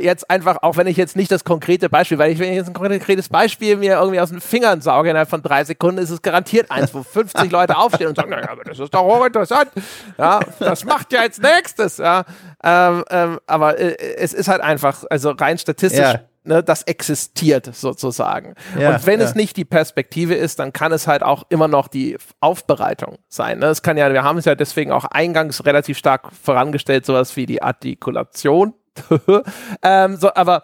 jetzt 0.00 0.28
einfach, 0.30 0.58
auch 0.62 0.76
wenn 0.76 0.86
ich 0.86 0.96
jetzt 0.96 1.16
nicht 1.16 1.30
das 1.30 1.44
konkrete 1.44 1.88
Beispiel, 1.88 2.18
weil 2.18 2.32
ich, 2.32 2.38
wenn 2.38 2.50
ich 2.50 2.56
jetzt 2.56 2.68
ein 2.68 2.74
konkretes 2.74 3.28
Beispiel 3.28 3.76
mir 3.76 3.94
irgendwie 3.94 4.20
aus 4.20 4.28
den 4.28 4.40
Fingern 4.40 4.82
sauge 4.82 5.10
innerhalb 5.10 5.30
von 5.30 5.42
drei 5.42 5.64
Sekunden, 5.64 5.98
ist 5.98 6.10
es 6.10 6.20
garantiert 6.20 6.70
eins, 6.70 6.92
wo 6.92 7.02
50 7.02 7.50
Leute 7.50 7.76
aufstehen 7.76 8.08
und 8.08 8.16
sagen, 8.16 8.30
naja, 8.30 8.50
aber 8.50 8.64
das 8.64 8.78
ist 8.78 8.92
doch 8.92 9.02
hochinteressant. 9.02 9.70
Ja, 10.18 10.40
das 10.58 10.84
macht 10.84 11.12
ja 11.12 11.20
als 11.20 11.40
nächstes. 11.40 11.96
Ja, 11.96 12.24
ähm, 12.62 13.04
ähm, 13.10 13.40
aber 13.46 13.78
äh, 13.78 13.96
es 14.16 14.34
ist 14.34 14.48
halt 14.48 14.60
einfach, 14.60 15.04
also 15.08 15.30
rein 15.30 15.58
statistisch. 15.58 16.00
Ja. 16.00 16.20
Ne, 16.44 16.62
das 16.62 16.82
existiert 16.84 17.74
sozusagen. 17.74 18.54
Ja, 18.78 18.90
und 18.90 19.04
wenn 19.04 19.18
ja. 19.18 19.26
es 19.26 19.34
nicht 19.34 19.56
die 19.56 19.64
Perspektive 19.64 20.34
ist, 20.34 20.60
dann 20.60 20.72
kann 20.72 20.92
es 20.92 21.08
halt 21.08 21.24
auch 21.24 21.42
immer 21.48 21.66
noch 21.66 21.88
die 21.88 22.16
Aufbereitung 22.38 23.18
sein. 23.28 23.58
Ne? 23.58 23.66
Es 23.66 23.82
kann 23.82 23.96
ja, 23.96 24.12
wir 24.12 24.22
haben 24.22 24.38
es 24.38 24.44
ja 24.44 24.54
deswegen 24.54 24.92
auch 24.92 25.06
eingangs 25.06 25.64
relativ 25.66 25.98
stark 25.98 26.30
vorangestellt, 26.32 27.04
sowas 27.04 27.34
wie 27.34 27.46
die 27.46 27.62
Artikulation 27.62 28.74
ähm, 29.82 30.16
so, 30.16 30.34
aber 30.34 30.62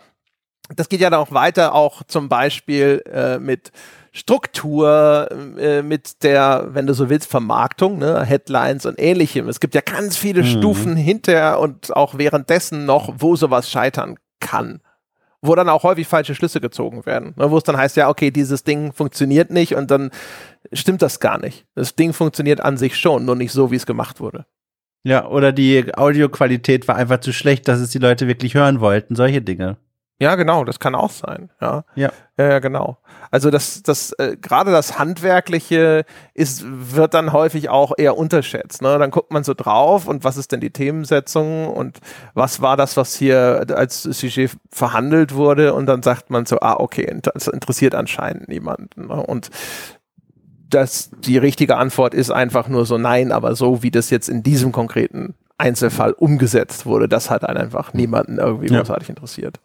das 0.77 0.89
geht 0.89 1.01
ja 1.01 1.11
dann 1.11 1.21
auch 1.21 1.33
weiter, 1.33 1.75
auch 1.75 2.03
zum 2.05 2.29
Beispiel 2.29 3.03
äh, 3.13 3.39
mit 3.39 3.73
Struktur, 4.13 5.29
äh, 5.59 5.83
mit 5.83 6.23
der, 6.23 6.69
wenn 6.73 6.87
du 6.87 6.95
so 6.95 7.09
willst, 7.09 7.31
Vermarktung, 7.31 7.99
ne, 7.99 8.25
Headlines 8.25 8.85
und 8.85 9.01
ähnlichem. 9.01 9.49
Es 9.49 9.59
gibt 9.59 9.75
ja 9.75 9.81
ganz 9.81 10.17
viele 10.17 10.43
mhm. 10.43 10.47
Stufen 10.47 10.97
hinter 10.97 11.61
und 11.61 11.97
auch 11.97 12.19
währenddessen 12.19 12.85
noch, 12.85 13.15
wo 13.19 13.37
sowas 13.37 13.71
scheitern 13.71 14.19
kann. 14.41 14.81
Wo 15.41 15.55
dann 15.57 15.69
auch 15.69 15.83
häufig 15.83 16.07
falsche 16.07 16.35
Schlüsse 16.35 16.61
gezogen 16.61 17.05
werden. 17.07 17.35
Ne, 17.37 17.51
wo 17.51 17.57
es 17.57 17.65
dann 17.65 17.77
heißt, 17.77 17.97
ja, 17.97 18.09
okay, 18.09 18.31
dieses 18.31 18.65
Ding 18.65 18.93
funktioniert 18.93 19.51
nicht 19.51 19.75
und 19.75 19.91
dann 19.91 20.11
stimmt 20.73 21.03
das 21.03 21.19
gar 21.19 21.39
nicht. 21.39 21.65
Das 21.75 21.97
Ding 21.97 22.13
funktioniert 22.13 22.61
an 22.61 22.77
sich 22.77 22.97
schon, 22.97 23.25
nur 23.25 23.35
nicht 23.35 23.53
so, 23.53 23.71
wie 23.71 23.77
es 23.77 23.87
gemacht 23.87 24.21
wurde. 24.21 24.45
Ja, 25.05 25.27
oder 25.27 25.53
die 25.53 25.95
Audioqualität 25.97 26.87
war 26.87 26.97
einfach 26.97 27.21
zu 27.21 27.33
schlecht, 27.33 27.67
dass 27.69 27.81
es 27.81 27.91
die 27.91 27.99
Leute 27.99 28.29
wirklich 28.29 28.55
hören 28.55 28.81
wollten, 28.81 29.17
solche 29.17 29.43
Dinge. 29.43 29.77
Ja, 30.23 30.37
genau, 30.37 30.65
das 30.65 30.79
kann 30.79 30.95
auch 30.95 31.11
sein. 31.11 31.51
Ja, 31.61 31.83
ja, 31.97 32.13
ja 32.39 32.61
genau. 32.61 32.99
Also 33.33 33.51
das, 33.51 33.83
das 33.83 34.13
äh, 34.13 34.37
gerade 34.41 34.71
das 34.71 34.97
handwerkliche 34.97 36.05
ist 36.33 36.63
wird 36.65 37.15
dann 37.15 37.33
häufig 37.33 37.71
auch 37.71 37.93
eher 37.99 38.17
unterschätzt. 38.17 38.83
Ne? 38.83 39.01
Dann 39.01 39.11
guckt 39.11 39.33
man 39.33 39.43
so 39.43 39.53
drauf 39.53 40.07
und 40.07 40.23
was 40.23 40.37
ist 40.37 40.53
denn 40.53 40.61
die 40.61 40.71
Themensetzung 40.71 41.67
und 41.67 41.99
was 42.35 42.61
war 42.63 42.77
das, 42.77 42.97
was 42.97 43.17
hier 43.17 43.67
als 43.75 44.05
Sujet 44.05 44.53
verhandelt 44.71 45.35
wurde 45.35 45.75
und 45.75 45.87
dann 45.87 46.03
sagt 46.03 46.31
man 46.31 46.47
so, 46.47 46.61
ah 46.61 46.77
okay, 46.79 47.19
das 47.21 47.49
interessiert 47.49 47.97
anscheinend 47.97 48.47
niemanden. 48.47 49.09
Ne? 49.09 49.15
Und 49.15 49.51
dass 50.75 51.11
die 51.11 51.39
richtige 51.39 51.77
Antwort 51.77 52.15
ist 52.15 52.31
einfach 52.31 52.69
nur 52.69 52.87
so 52.87 52.99
nein, 52.99 53.33
aber 53.33 53.55
so 53.55 53.83
wie 53.83 53.91
das 53.91 54.11
jetzt 54.11 54.29
in 54.29 54.43
diesem 54.43 54.73
konkreten 54.73 55.35
Einzelfall 55.59 56.13
umgesetzt 56.13 56.87
wurde, 56.87 57.09
das 57.09 57.31
hat 57.31 57.45
einen 57.45 57.59
einfach 57.59 57.95
niemanden 57.95 58.39
irgendwie 58.39 58.73
ja. 58.73 58.79
großartig 58.79 59.09
interessiert. 59.09 59.61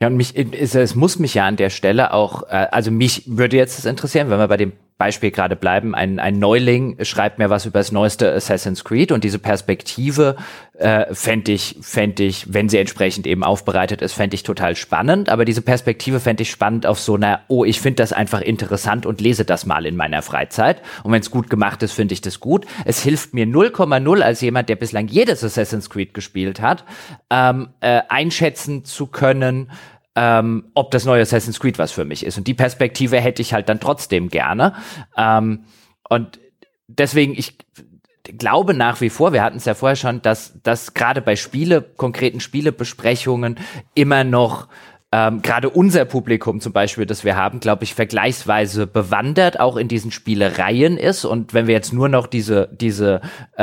Ja, 0.00 0.06
und 0.06 0.16
mich, 0.16 0.36
es 0.36 0.94
muss 0.94 1.18
mich 1.18 1.34
ja 1.34 1.46
an 1.46 1.56
der 1.56 1.70
Stelle 1.70 2.12
auch, 2.12 2.44
äh, 2.44 2.68
also 2.70 2.90
mich 2.90 3.24
würde 3.26 3.56
jetzt 3.56 3.78
das 3.78 3.84
interessieren, 3.84 4.30
wenn 4.30 4.38
wir 4.38 4.46
bei 4.46 4.56
dem 4.56 4.72
Beispiel 4.98 5.30
gerade 5.30 5.54
bleiben, 5.54 5.94
ein, 5.94 6.18
ein 6.18 6.40
Neuling 6.40 6.96
schreibt 7.04 7.38
mir 7.38 7.50
was 7.50 7.66
über 7.66 7.78
das 7.78 7.92
neueste 7.92 8.32
Assassin's 8.32 8.82
Creed 8.82 9.12
und 9.12 9.22
diese 9.22 9.38
Perspektive 9.38 10.34
äh, 10.76 11.14
fände 11.14 11.52
ich, 11.52 11.76
fänd 11.80 12.18
ich, 12.18 12.52
wenn 12.52 12.68
sie 12.68 12.78
entsprechend 12.78 13.24
eben 13.28 13.44
aufbereitet 13.44 14.02
ist, 14.02 14.14
fände 14.14 14.34
ich 14.34 14.42
total 14.42 14.74
spannend. 14.74 15.28
Aber 15.28 15.44
diese 15.44 15.62
Perspektive 15.62 16.18
fände 16.18 16.42
ich 16.42 16.50
spannend 16.50 16.84
auf 16.84 16.98
so 16.98 17.14
einer, 17.14 17.42
oh, 17.46 17.64
ich 17.64 17.80
finde 17.80 18.02
das 18.02 18.12
einfach 18.12 18.40
interessant 18.40 19.06
und 19.06 19.20
lese 19.20 19.44
das 19.44 19.66
mal 19.66 19.86
in 19.86 19.94
meiner 19.94 20.20
Freizeit. 20.20 20.82
Und 21.04 21.12
wenn 21.12 21.20
es 21.20 21.30
gut 21.30 21.48
gemacht 21.48 21.80
ist, 21.84 21.92
finde 21.92 22.14
ich 22.14 22.20
das 22.20 22.40
gut. 22.40 22.66
Es 22.84 23.00
hilft 23.00 23.34
mir 23.34 23.46
0,0 23.46 24.20
als 24.20 24.40
jemand, 24.40 24.68
der 24.68 24.76
bislang 24.76 25.06
jedes 25.06 25.44
Assassin's 25.44 25.90
Creed 25.90 26.12
gespielt 26.12 26.60
hat, 26.60 26.84
ähm, 27.30 27.68
äh, 27.80 28.02
einschätzen 28.08 28.84
zu 28.84 29.06
können, 29.06 29.70
ähm, 30.14 30.70
ob 30.74 30.90
das 30.90 31.04
neue 31.04 31.22
Assassin's 31.22 31.60
Creed 31.60 31.78
was 31.78 31.92
für 31.92 32.04
mich 32.04 32.24
ist. 32.24 32.38
Und 32.38 32.46
die 32.46 32.54
Perspektive 32.54 33.20
hätte 33.20 33.42
ich 33.42 33.52
halt 33.52 33.68
dann 33.68 33.80
trotzdem 33.80 34.28
gerne. 34.28 34.74
Ähm, 35.16 35.64
und 36.08 36.40
deswegen, 36.88 37.34
ich 37.34 37.56
glaube 38.24 38.74
nach 38.74 39.00
wie 39.00 39.10
vor, 39.10 39.32
wir 39.32 39.42
hatten 39.42 39.56
es 39.58 39.64
ja 39.64 39.74
vorher 39.74 39.96
schon, 39.96 40.20
dass, 40.22 40.60
dass 40.62 40.94
gerade 40.94 41.22
bei 41.22 41.36
Spiele, 41.36 41.82
konkreten 41.82 42.40
Spielebesprechungen 42.40 43.58
immer 43.94 44.24
noch 44.24 44.68
ähm, 45.10 45.40
gerade 45.40 45.70
unser 45.70 46.04
Publikum 46.04 46.60
zum 46.60 46.74
Beispiel, 46.74 47.06
das 47.06 47.24
wir 47.24 47.34
haben, 47.34 47.60
glaube 47.60 47.82
ich, 47.84 47.94
vergleichsweise 47.94 48.86
bewandert 48.86 49.58
auch 49.58 49.78
in 49.78 49.88
diesen 49.88 50.10
Spielereien 50.10 50.98
ist. 50.98 51.24
Und 51.24 51.54
wenn 51.54 51.66
wir 51.66 51.74
jetzt 51.74 51.94
nur 51.94 52.10
noch 52.10 52.26
diese, 52.26 52.68
diese 52.78 53.22
äh, 53.56 53.62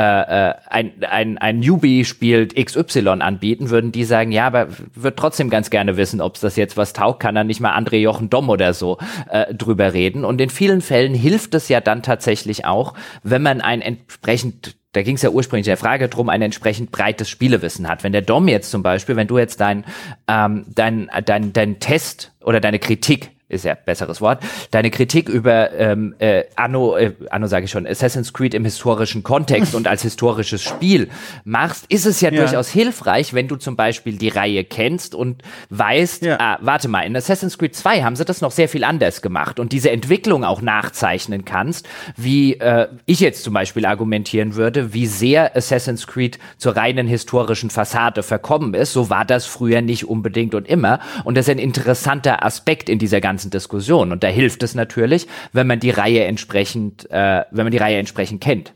äh, 0.50 0.54
ein, 0.68 1.04
ein, 1.08 1.38
ein 1.38 1.60
Newbie 1.60 2.04
spielt 2.04 2.56
XY 2.56 3.20
anbieten, 3.20 3.70
würden 3.70 3.92
die 3.92 4.02
sagen, 4.02 4.32
ja, 4.32 4.48
aber 4.48 4.66
wird 4.92 5.16
trotzdem 5.16 5.48
ganz 5.48 5.70
gerne 5.70 5.96
wissen, 5.96 6.20
ob 6.20 6.34
es 6.34 6.40
das 6.40 6.56
jetzt 6.56 6.76
was 6.76 6.92
taugt, 6.92 7.20
kann 7.20 7.36
dann 7.36 7.46
nicht 7.46 7.60
mal 7.60 7.78
André 7.78 7.98
Jochen 7.98 8.28
Dom 8.28 8.50
oder 8.50 8.74
so 8.74 8.98
äh, 9.30 9.54
drüber 9.54 9.92
reden. 9.92 10.24
Und 10.24 10.40
in 10.40 10.50
vielen 10.50 10.80
Fällen 10.80 11.14
hilft 11.14 11.54
es 11.54 11.68
ja 11.68 11.80
dann 11.80 12.02
tatsächlich 12.02 12.64
auch, 12.64 12.94
wenn 13.22 13.42
man 13.42 13.60
ein 13.60 13.82
entsprechend 13.82 14.76
da 14.96 15.02
ging 15.02 15.16
es 15.16 15.22
ja 15.22 15.28
ursprünglich 15.28 15.66
der 15.66 15.76
Frage 15.76 16.08
drum, 16.08 16.30
ein 16.30 16.40
entsprechend 16.40 16.90
breites 16.90 17.28
Spielewissen 17.28 17.86
hat. 17.86 18.02
Wenn 18.02 18.12
der 18.12 18.22
Dom 18.22 18.48
jetzt 18.48 18.70
zum 18.70 18.82
Beispiel, 18.82 19.14
wenn 19.14 19.26
du 19.26 19.36
jetzt 19.36 19.60
dein, 19.60 19.84
ähm, 20.26 20.64
dein, 20.74 21.10
dein, 21.26 21.52
dein 21.52 21.78
Test 21.80 22.32
oder 22.42 22.60
deine 22.60 22.78
Kritik 22.78 23.35
ist 23.48 23.64
ja 23.64 23.74
besseres 23.74 24.20
Wort, 24.20 24.42
deine 24.72 24.90
Kritik 24.90 25.28
über 25.28 25.72
ähm, 25.72 26.16
äh, 26.18 26.44
Anno, 26.56 26.96
äh, 26.96 27.12
Anno 27.30 27.46
sage 27.46 27.66
ich 27.66 27.70
schon, 27.70 27.86
Assassin's 27.86 28.32
Creed 28.32 28.54
im 28.54 28.64
historischen 28.64 29.22
Kontext 29.22 29.74
und 29.76 29.86
als 29.86 30.02
historisches 30.02 30.62
Spiel 30.62 31.08
machst, 31.44 31.86
ist 31.88 32.06
es 32.06 32.20
ja, 32.20 32.32
ja, 32.32 32.40
durchaus 32.40 32.68
hilfreich, 32.68 33.34
wenn 33.34 33.46
du 33.46 33.54
zum 33.54 33.76
Beispiel 33.76 34.16
die 34.18 34.30
Reihe 34.30 34.64
kennst 34.64 35.14
und 35.14 35.42
weißt, 35.70 36.24
ja. 36.24 36.40
ah, 36.40 36.58
warte 36.60 36.88
mal, 36.88 37.02
in 37.02 37.16
Assassin's 37.16 37.56
Creed 37.56 37.76
2 37.76 38.02
haben 38.02 38.16
sie 38.16 38.24
das 38.24 38.40
noch 38.40 38.50
sehr 38.50 38.68
viel 38.68 38.82
anders 38.82 39.22
gemacht 39.22 39.60
und 39.60 39.70
diese 39.70 39.90
Entwicklung 39.90 40.42
auch 40.42 40.60
nachzeichnen 40.60 41.44
kannst, 41.44 41.88
wie 42.16 42.54
äh, 42.54 42.88
ich 43.06 43.20
jetzt 43.20 43.44
zum 43.44 43.54
Beispiel 43.54 43.86
argumentieren 43.86 44.56
würde, 44.56 44.92
wie 44.92 45.06
sehr 45.06 45.56
Assassin's 45.56 46.08
Creed 46.08 46.40
zur 46.58 46.76
reinen 46.76 47.06
historischen 47.06 47.70
Fassade 47.70 48.24
verkommen 48.24 48.74
ist. 48.74 48.92
So 48.92 49.08
war 49.08 49.24
das 49.24 49.46
früher 49.46 49.82
nicht 49.82 50.08
unbedingt 50.08 50.54
und 50.56 50.66
immer. 50.66 50.98
Und 51.22 51.36
das 51.36 51.46
ist 51.46 51.52
ein 51.52 51.58
interessanter 51.58 52.44
Aspekt 52.44 52.88
in 52.88 52.98
dieser 52.98 53.20
ganzen 53.20 53.35
ganzen 53.36 53.50
Diskussion. 53.50 54.12
Und 54.12 54.24
da 54.24 54.28
hilft 54.28 54.62
es 54.62 54.74
natürlich, 54.74 55.26
wenn 55.52 55.66
man 55.66 55.78
die 55.78 55.90
Reihe 55.90 56.24
entsprechend, 56.24 57.10
äh, 57.10 57.44
wenn 57.50 57.66
man 57.66 57.70
die 57.70 57.76
Reihe 57.76 57.98
entsprechend 57.98 58.42
kennt. 58.42 58.72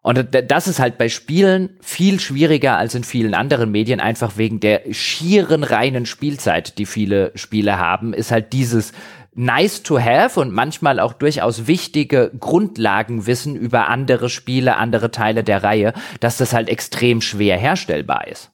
Und 0.00 0.28
das 0.48 0.68
ist 0.68 0.78
halt 0.78 0.98
bei 0.98 1.08
Spielen 1.08 1.70
viel 1.80 2.20
schwieriger 2.20 2.78
als 2.78 2.94
in 2.94 3.02
vielen 3.02 3.34
anderen 3.34 3.72
Medien, 3.72 3.98
einfach 3.98 4.36
wegen 4.36 4.60
der 4.60 4.82
schieren 4.92 5.64
reinen 5.64 6.06
Spielzeit, 6.06 6.78
die 6.78 6.86
viele 6.86 7.32
Spiele 7.34 7.78
haben, 7.78 8.14
ist 8.14 8.30
halt 8.30 8.52
dieses 8.52 8.92
nice 9.34 9.82
to 9.82 9.98
have 9.98 10.38
und 10.38 10.52
manchmal 10.52 11.00
auch 11.00 11.12
durchaus 11.12 11.66
wichtige 11.66 12.30
Grundlagenwissen 12.38 13.56
über 13.56 13.88
andere 13.88 14.28
Spiele, 14.28 14.76
andere 14.76 15.10
Teile 15.10 15.42
der 15.42 15.64
Reihe, 15.64 15.92
dass 16.20 16.36
das 16.36 16.52
halt 16.52 16.68
extrem 16.68 17.20
schwer 17.20 17.58
herstellbar 17.58 18.28
ist. 18.28 18.52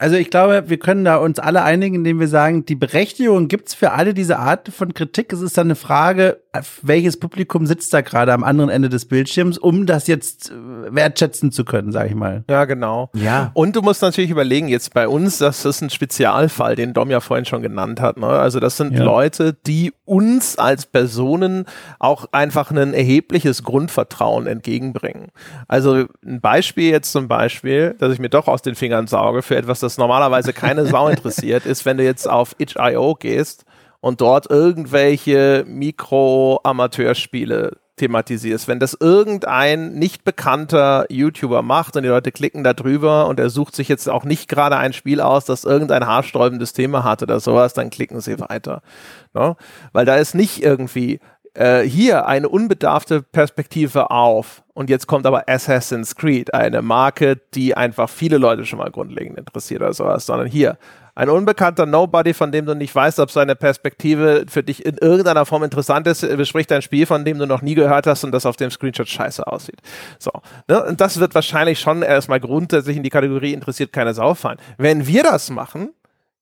Also 0.00 0.16
ich 0.16 0.30
glaube, 0.30 0.64
wir 0.68 0.78
können 0.78 1.04
da 1.04 1.16
uns 1.16 1.38
alle 1.38 1.62
einigen, 1.62 1.96
indem 1.96 2.20
wir 2.20 2.28
sagen, 2.28 2.64
die 2.64 2.74
Berechtigung 2.74 3.48
gibt's 3.48 3.74
für 3.74 3.92
alle 3.92 4.14
diese 4.14 4.38
Art 4.38 4.70
von 4.70 4.94
Kritik. 4.94 5.30
Es 5.30 5.42
ist 5.42 5.58
dann 5.58 5.66
eine 5.66 5.74
Frage, 5.74 6.40
welches 6.82 7.18
Publikum 7.18 7.66
sitzt 7.66 7.92
da 7.92 8.00
gerade 8.00 8.32
am 8.32 8.42
anderen 8.42 8.70
Ende 8.70 8.88
des 8.88 9.06
Bildschirms, 9.06 9.58
um 9.58 9.86
das 9.86 10.06
jetzt 10.06 10.50
äh, 10.50 10.94
wertschätzen 10.94 11.52
zu 11.52 11.64
können, 11.64 11.92
sage 11.92 12.08
ich 12.08 12.14
mal. 12.14 12.44
Ja, 12.48 12.64
genau. 12.64 13.10
Ja. 13.14 13.50
Und 13.54 13.76
du 13.76 13.82
musst 13.82 14.00
natürlich 14.00 14.30
überlegen, 14.30 14.68
jetzt 14.68 14.94
bei 14.94 15.06
uns, 15.06 15.38
das 15.38 15.64
ist 15.64 15.82
ein 15.82 15.90
Spezialfall, 15.90 16.74
den 16.74 16.94
Dom 16.94 17.10
ja 17.10 17.20
vorhin 17.20 17.44
schon 17.44 17.62
genannt 17.62 18.00
hat. 18.00 18.16
Ne? 18.16 18.26
Also 18.26 18.58
das 18.58 18.78
sind 18.78 18.94
ja. 18.94 19.04
Leute, 19.04 19.52
die 19.66 19.92
uns 20.06 20.56
als 20.58 20.86
Personen 20.86 21.66
auch 21.98 22.26
einfach 22.32 22.70
ein 22.70 22.94
erhebliches 22.94 23.62
Grundvertrauen 23.62 24.46
entgegenbringen. 24.46 25.28
Also 25.68 26.06
ein 26.24 26.40
Beispiel 26.40 26.90
jetzt 26.90 27.12
zum 27.12 27.28
Beispiel, 27.28 27.94
dass 27.98 28.12
ich 28.12 28.18
mir 28.18 28.30
doch 28.30 28.48
aus 28.48 28.62
den 28.62 28.74
Fingern 28.74 29.06
sauge 29.06 29.42
für 29.42 29.56
etwas, 29.56 29.80
das 29.80 29.90
das 29.90 29.98
normalerweise 29.98 30.52
keine 30.52 30.86
Sau 30.86 31.08
interessiert, 31.10 31.66
ist, 31.66 31.84
wenn 31.84 31.96
du 31.96 32.04
jetzt 32.04 32.28
auf 32.28 32.54
itch.io 32.58 33.14
gehst 33.16 33.64
und 34.00 34.20
dort 34.20 34.50
irgendwelche 34.50 35.64
Mikro-Amateurspiele 35.66 37.78
thematisierst. 38.00 38.66
Wenn 38.66 38.80
das 38.80 38.96
irgendein 38.98 39.92
nicht 39.92 40.24
bekannter 40.24 41.04
YouTuber 41.10 41.62
macht 41.62 41.96
und 41.96 42.02
die 42.02 42.08
Leute 42.08 42.32
klicken 42.32 42.64
da 42.64 42.72
drüber 42.72 43.28
und 43.28 43.38
er 43.38 43.50
sucht 43.50 43.76
sich 43.76 43.88
jetzt 43.88 44.08
auch 44.08 44.24
nicht 44.24 44.48
gerade 44.48 44.78
ein 44.78 44.94
Spiel 44.94 45.20
aus, 45.20 45.44
das 45.44 45.64
irgendein 45.64 46.06
haarsträubendes 46.06 46.72
Thema 46.72 47.04
hat 47.04 47.22
oder 47.22 47.40
sowas, 47.40 47.74
dann 47.74 47.90
klicken 47.90 48.20
sie 48.20 48.40
weiter. 48.40 48.82
No? 49.34 49.48
Ne? 49.48 49.56
Weil 49.92 50.06
da 50.06 50.16
ist 50.16 50.34
nicht 50.34 50.62
irgendwie 50.62 51.20
äh, 51.52 51.82
hier 51.82 52.26
eine 52.26 52.48
unbedarfte 52.48 53.22
Perspektive 53.22 54.10
auf 54.10 54.62
und 54.72 54.88
jetzt 54.88 55.06
kommt 55.06 55.26
aber 55.26 55.44
Assassin's 55.46 56.16
Creed, 56.16 56.54
eine 56.54 56.80
Marke, 56.80 57.36
die 57.54 57.76
einfach 57.76 58.08
viele 58.08 58.38
Leute 58.38 58.64
schon 58.64 58.78
mal 58.78 58.90
grundlegend 58.90 59.38
interessiert 59.38 59.82
oder 59.82 59.92
sowas, 59.92 60.24
sondern 60.24 60.46
hier 60.46 60.78
ein 61.14 61.28
unbekannter 61.28 61.86
Nobody, 61.86 62.34
von 62.34 62.52
dem 62.52 62.66
du 62.66 62.74
nicht 62.74 62.94
weißt, 62.94 63.18
ob 63.20 63.30
seine 63.30 63.56
Perspektive 63.56 64.44
für 64.48 64.62
dich 64.62 64.84
in 64.84 64.96
irgendeiner 64.98 65.46
Form 65.46 65.62
interessant 65.62 66.06
ist, 66.06 66.20
bespricht 66.36 66.72
ein 66.72 66.82
Spiel, 66.82 67.06
von 67.06 67.24
dem 67.24 67.38
du 67.38 67.46
noch 67.46 67.62
nie 67.62 67.74
gehört 67.74 68.06
hast 68.06 68.24
und 68.24 68.32
das 68.32 68.46
auf 68.46 68.56
dem 68.56 68.70
Screenshot 68.70 69.08
scheiße 69.08 69.46
aussieht. 69.46 69.80
So. 70.18 70.30
Ne? 70.68 70.84
Und 70.84 71.00
das 71.00 71.18
wird 71.18 71.34
wahrscheinlich 71.34 71.80
schon 71.80 72.02
erstmal 72.02 72.40
grundsätzlich 72.40 72.96
in 72.96 73.02
die 73.02 73.10
Kategorie 73.10 73.52
interessiert 73.52 73.92
keine 73.92 74.14
Sau 74.14 74.34
fallen. 74.34 74.58
Wenn 74.78 75.06
wir 75.06 75.22
das 75.22 75.50
machen, 75.50 75.90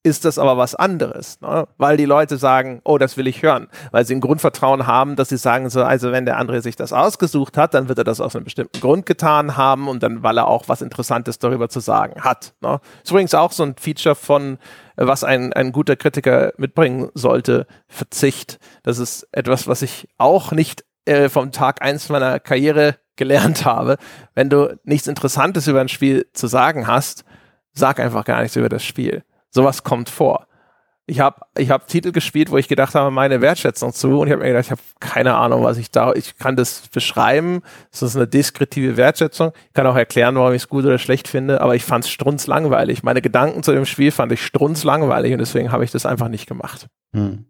ist 0.04 0.24
das 0.24 0.38
aber 0.38 0.56
was 0.56 0.74
anderes, 0.74 1.40
ne? 1.40 1.66
weil 1.76 1.96
die 1.96 2.04
Leute 2.04 2.36
sagen, 2.36 2.80
oh, 2.84 2.98
das 2.98 3.16
will 3.16 3.26
ich 3.26 3.42
hören, 3.42 3.68
weil 3.90 4.06
sie 4.06 4.14
ein 4.14 4.20
Grundvertrauen 4.20 4.86
haben, 4.86 5.16
dass 5.16 5.28
sie 5.28 5.36
sagen 5.36 5.70
so, 5.70 5.82
also 5.82 6.12
wenn 6.12 6.24
der 6.24 6.36
andere 6.36 6.62
sich 6.62 6.76
das 6.76 6.92
ausgesucht 6.92 7.56
hat, 7.56 7.74
dann 7.74 7.88
wird 7.88 7.98
er 7.98 8.04
das 8.04 8.20
aus 8.20 8.36
einem 8.36 8.44
bestimmten 8.44 8.80
Grund 8.80 9.06
getan 9.06 9.56
haben 9.56 9.88
und 9.88 10.02
dann, 10.02 10.22
weil 10.22 10.38
er 10.38 10.46
auch 10.46 10.68
was 10.68 10.82
Interessantes 10.82 11.38
darüber 11.38 11.68
zu 11.68 11.80
sagen 11.80 12.22
hat. 12.22 12.54
Ne? 12.60 12.80
Ist 13.02 13.10
übrigens 13.10 13.34
auch 13.34 13.52
so 13.52 13.64
ein 13.64 13.74
Feature 13.78 14.14
von, 14.14 14.58
was 14.96 15.24
ein, 15.24 15.52
ein 15.52 15.72
guter 15.72 15.96
Kritiker 15.96 16.52
mitbringen 16.56 17.10
sollte, 17.14 17.66
Verzicht. 17.88 18.58
Das 18.84 18.98
ist 18.98 19.26
etwas, 19.32 19.66
was 19.66 19.82
ich 19.82 20.08
auch 20.16 20.52
nicht 20.52 20.84
äh, 21.06 21.28
vom 21.28 21.50
Tag 21.50 21.82
eins 21.82 22.08
meiner 22.08 22.38
Karriere 22.38 22.96
gelernt 23.16 23.64
habe. 23.64 23.98
Wenn 24.34 24.48
du 24.48 24.78
nichts 24.84 25.08
Interessantes 25.08 25.66
über 25.66 25.80
ein 25.80 25.88
Spiel 25.88 26.28
zu 26.32 26.46
sagen 26.46 26.86
hast, 26.86 27.24
sag 27.72 27.98
einfach 28.00 28.24
gar 28.24 28.42
nichts 28.42 28.56
über 28.56 28.68
das 28.68 28.84
Spiel. 28.84 29.24
Sowas 29.50 29.82
kommt 29.82 30.08
vor. 30.08 30.46
Ich 31.10 31.20
habe 31.20 31.40
ich 31.56 31.70
hab 31.70 31.86
Titel 31.86 32.12
gespielt, 32.12 32.50
wo 32.50 32.58
ich 32.58 32.68
gedacht 32.68 32.94
habe, 32.94 33.10
meine 33.10 33.40
Wertschätzung 33.40 33.94
zu 33.94 34.20
und 34.20 34.26
ich 34.26 34.32
habe 34.32 34.42
mir 34.42 34.48
gedacht, 34.48 34.66
ich 34.66 34.70
habe 34.70 34.82
keine 35.00 35.36
Ahnung, 35.36 35.62
was 35.62 35.78
ich 35.78 35.90
da, 35.90 36.12
ich 36.12 36.36
kann 36.36 36.54
das 36.54 36.88
beschreiben, 36.88 37.62
das 37.90 38.02
ist 38.02 38.14
eine 38.14 38.28
deskriptive 38.28 38.98
Wertschätzung, 38.98 39.52
ich 39.68 39.72
kann 39.72 39.86
auch 39.86 39.96
erklären, 39.96 40.34
warum 40.34 40.52
ich 40.52 40.62
es 40.62 40.68
gut 40.68 40.84
oder 40.84 40.98
schlecht 40.98 41.26
finde, 41.26 41.62
aber 41.62 41.74
ich 41.74 41.84
fand 41.84 42.04
es 42.04 42.10
strunzlangweilig. 42.10 43.04
Meine 43.04 43.22
Gedanken 43.22 43.62
zu 43.62 43.72
dem 43.72 43.86
Spiel 43.86 44.10
fand 44.10 44.32
ich 44.32 44.44
strunzlangweilig 44.44 45.32
und 45.32 45.38
deswegen 45.38 45.72
habe 45.72 45.82
ich 45.82 45.90
das 45.90 46.04
einfach 46.04 46.28
nicht 46.28 46.46
gemacht. 46.46 46.88
Hm. 47.14 47.46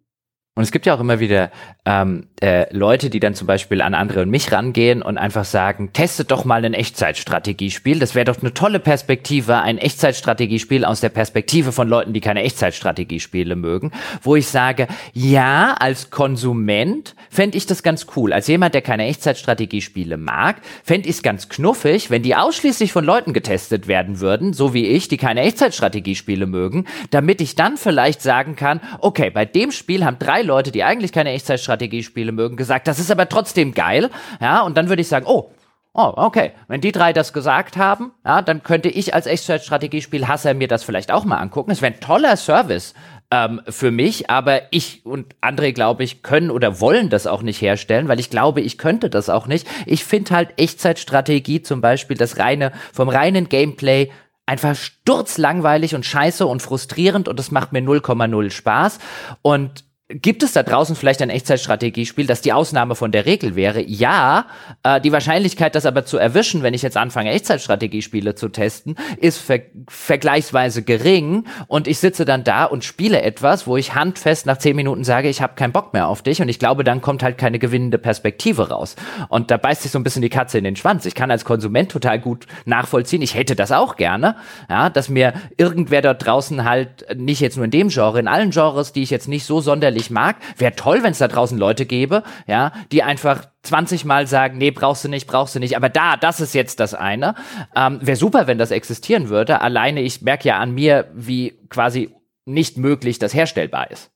Und 0.59 0.65
es 0.65 0.73
gibt 0.73 0.87
ja 0.87 0.95
auch 0.97 0.99
immer 0.99 1.21
wieder 1.21 1.53
ähm, 1.85 2.27
äh, 2.41 2.67
Leute, 2.77 3.11
die 3.11 3.21
dann 3.21 3.35
zum 3.35 3.47
Beispiel 3.47 3.81
an 3.81 3.95
andere 3.95 4.23
und 4.23 4.29
mich 4.29 4.51
rangehen 4.51 5.03
und 5.03 5.17
einfach 5.17 5.45
sagen, 5.45 5.93
testet 5.93 6.33
doch 6.33 6.45
mal 6.45 6.65
ein 6.65 6.75
Echtzeitstrategiespiel. 6.75 8.01
Das 8.01 8.17
wäre 8.17 8.25
doch 8.25 8.41
eine 8.41 8.53
tolle 8.53 8.81
Perspektive, 8.81 9.59
ein 9.61 9.79
Echtzeitstrategiespiel 9.79 10.85
aus 10.85 11.01
der 11.01 11.11
Perspektive 11.11 11.71
von 11.71 11.89
Leuten, 11.89 12.13
die 12.13 12.21
keine 12.21 12.43
Echtzeitstrategiespiele 12.43 13.55
mögen. 13.55 13.93
Wo 14.21 14.35
ich 14.35 14.49
sage, 14.49 14.89
ja, 15.13 15.77
als 15.79 16.11
Konsument 16.11 17.15
fände 17.31 17.57
ich 17.57 17.67
das 17.67 17.85
ganz 17.85 18.09
cool. 18.17 18.33
Als 18.33 18.49
jemand, 18.49 18.75
der 18.75 18.83
keine 18.83 19.07
Echtzeitstrategiespiele 19.07 20.17
mag, 20.17 20.57
fände 20.83 21.09
ich 21.09 21.15
es 21.15 21.23
ganz 21.23 21.49
knuffig, 21.49 22.11
wenn 22.11 22.25
die 22.25 22.35
ausschließlich 22.35 22.91
von 22.91 23.05
Leuten 23.05 23.33
getestet 23.33 23.87
werden 23.87 24.19
würden, 24.19 24.53
so 24.53 24.75
wie 24.75 24.87
ich, 24.87 25.07
die 25.07 25.19
keine 25.19 25.43
Echtzeitstrategiespiele 25.43 26.47
mögen, 26.47 26.87
damit 27.11 27.41
ich 27.41 27.55
dann 27.55 27.77
vielleicht 27.77 28.23
sagen 28.23 28.57
kann, 28.57 28.81
okay, 28.99 29.31
bei 29.31 29.45
dem 29.45 29.71
Spiel 29.71 30.05
haben 30.05 30.19
drei 30.19 30.48
Leute, 30.49 30.73
die 30.73 30.83
eigentlich 30.83 31.13
keine 31.13 31.31
Echtzeitstrategiespiele 31.31 32.33
mögen, 32.33 32.57
gesagt, 32.57 32.89
das 32.89 32.99
ist 32.99 33.11
aber 33.11 33.29
trotzdem 33.29 33.73
geil. 33.73 34.11
Ja, 34.41 34.63
und 34.63 34.77
dann 34.77 34.89
würde 34.89 35.03
ich 35.03 35.09
sagen, 35.09 35.27
oh, 35.27 35.53
Oh, 35.95 36.13
okay. 36.15 36.53
Wenn 36.69 36.81
die 36.81 36.93
drei 36.93 37.13
das 37.13 37.33
gesagt 37.33 37.77
haben, 37.77 38.13
ja, 38.25 38.41
dann 38.41 38.63
könnte 38.63 38.89
ich 38.89 39.15
als 39.15 39.27
Echtzeitstrategiespiel-Hasser 39.27 40.55
mir 40.55 40.69
das 40.69 40.85
vielleicht 40.85 41.11
auch 41.11 41.25
mal 41.25 41.39
angucken. 41.39 41.73
Es 41.73 41.83
wäre 41.83 41.93
ein 41.93 42.01
toller 42.01 42.37
Service 42.37 42.95
ähm, 43.33 43.61
für 43.69 43.91
mich, 43.91 44.31
aber 44.31 44.63
ich 44.71 45.05
und 45.05 45.35
André, 45.41 45.73
glaube 45.73 46.05
ich, 46.05 46.23
können 46.23 46.51
oder 46.51 46.81
wollen 46.81 47.11
das 47.11 47.27
auch 47.27 47.43
nicht 47.43 47.61
herstellen, 47.61 48.07
weil 48.07 48.21
ich 48.21 48.31
glaube, 48.31 48.61
ich 48.61 48.79
könnte 48.79 49.11
das 49.11 49.29
auch 49.29 49.47
nicht. 49.47 49.67
Ich 49.87 50.05
finde 50.05 50.37
halt 50.37 50.51
Echtzeitstrategie 50.57 51.63
zum 51.63 51.81
Beispiel 51.81 52.17
das 52.17 52.39
reine, 52.39 52.73
vom 52.93 53.09
reinen 53.09 53.49
Gameplay 53.49 54.11
einfach 54.47 54.75
sturzlangweilig 54.75 55.95
und 55.95 56.07
scheiße 56.07 56.47
und 56.47 56.63
frustrierend 56.63 57.29
und 57.29 57.39
das 57.39 57.51
macht 57.51 57.73
mir 57.73 57.83
0,0 57.83 58.51
Spaß. 58.51 58.99
Und 59.43 59.85
Gibt 60.11 60.43
es 60.43 60.55
da 60.55 60.63
draußen 60.63 60.97
vielleicht 60.97 61.21
ein 61.21 61.29
Echtzeitstrategiespiel, 61.29 62.27
das 62.27 62.41
die 62.41 62.55
Ausnahme 62.55 62.95
von 62.95 63.13
der 63.13 63.27
Regel 63.27 63.57
wäre? 63.57 63.83
Ja, 63.83 64.47
äh, 64.83 65.03
die 65.03 65.13
Wahrscheinlichkeit, 65.13 65.75
das 65.75 65.85
aber 65.85 66.07
zu 66.07 66.17
erwischen, 66.17 66.63
wenn 66.63 66.73
ich 66.73 66.81
jetzt 66.81 66.97
anfange, 66.97 67.31
Echtzeitstrategiespiele 67.33 68.35
zu 68.35 68.49
testen, 68.49 68.97
ist 69.19 69.37
ver 69.37 69.59
vergleichsweise 69.87 70.83
gering 70.83 71.45
und 71.67 71.87
ich 71.89 71.99
sitze 71.99 72.25
dann 72.25 72.43
da 72.43 72.65
und 72.65 72.85
spiele 72.85 73.21
etwas, 73.21 73.67
wo 73.67 73.77
ich 73.77 73.95
handfest 73.95 74.47
nach 74.47 74.57
zehn 74.57 74.77
Minuten 74.77 75.05
sage, 75.05 75.29
ich 75.29 75.43
habe 75.43 75.57
keinen 75.57 75.73
Bock 75.73 75.93
mehr 75.93 76.09
auf 76.09 76.23
dich 76.23 76.41
und 76.41 76.49
ich 76.49 76.59
glaube, 76.59 76.85
dann 76.85 77.03
kommt 77.03 77.23
halt 77.23 77.37
keine 77.37 77.59
gewinnende 77.59 77.99
Perspektive 77.99 78.71
raus. 78.71 78.97
Und 79.29 79.51
da 79.51 79.59
beißt 79.59 79.83
sich 79.83 79.93
so 79.93 79.99
ein 79.99 80.05
bisschen 80.05 80.23
die 80.23 80.31
Katze 80.31 80.57
in 80.57 80.65
den 80.65 80.77
Schwanz. 80.77 81.05
Ich 81.05 81.15
kann 81.15 81.31
als 81.31 81.45
Konsument 81.45 81.91
total 81.91 82.19
gut 82.19 82.47
nachvollziehen, 82.65 83.21
ich 83.21 83.35
hätte 83.35 83.57
das 83.57 83.73
auch 83.73 83.97
gerne, 83.97 84.37
ja, 84.71 84.89
dass 84.89 85.11
mir 85.11 85.35
irgendwer 85.59 86.01
dort 86.01 86.25
draußen 86.25 86.65
halt 86.65 87.05
nicht 87.15 87.41
jetzt 87.41 87.57
nur 87.57 87.67
in 87.67 87.71
dem 87.71 87.89
Genre, 87.89 88.19
in 88.19 88.29
allen 88.29 88.53
Genres, 88.53 88.93
die 88.95 89.03
ich 89.03 89.11
jetzt 89.11 89.29
nicht 89.29 89.45
so 89.45 89.61
sonderlich 89.61 89.98
ich 89.99 90.11
mag. 90.11 90.37
Wäre 90.57 90.75
toll, 90.75 91.03
wenn 91.03 91.13
es 91.13 91.19
da 91.19 91.29
draußen 91.29 91.59
Leute 91.59 91.87
gäbe, 91.87 92.23
ja, 92.47 92.73
die 92.93 93.03
einfach 93.03 93.45
20 93.63 94.05
Mal 94.05 94.27
sagen, 94.27 94.59
nee, 94.59 94.71
brauchst 94.71 95.05
du 95.05 95.09
nicht, 95.09 95.27
brauchst 95.27 95.55
du 95.55 95.59
nicht. 95.59 95.77
Aber 95.77 95.89
da, 95.89 96.17
das 96.17 96.41
ist 96.41 96.55
jetzt 96.55 96.81
das 96.81 96.95
eine. 96.95 97.35
Ähm, 97.77 97.99
Wäre 98.01 98.17
super, 98.17 98.47
wenn 98.47 98.59
das 98.59 98.71
existieren 98.71 99.29
würde. 99.29 99.61
Alleine, 99.61 100.01
ich 100.01 100.23
merke 100.23 100.49
ja 100.49 100.59
an 100.59 100.73
mir, 100.73 101.11
wie 101.15 101.59
quasi 101.69 102.15
nicht 102.45 102.79
möglich 102.79 103.19
das 103.19 103.35
herstellbar 103.35 103.91
ist 103.91 104.11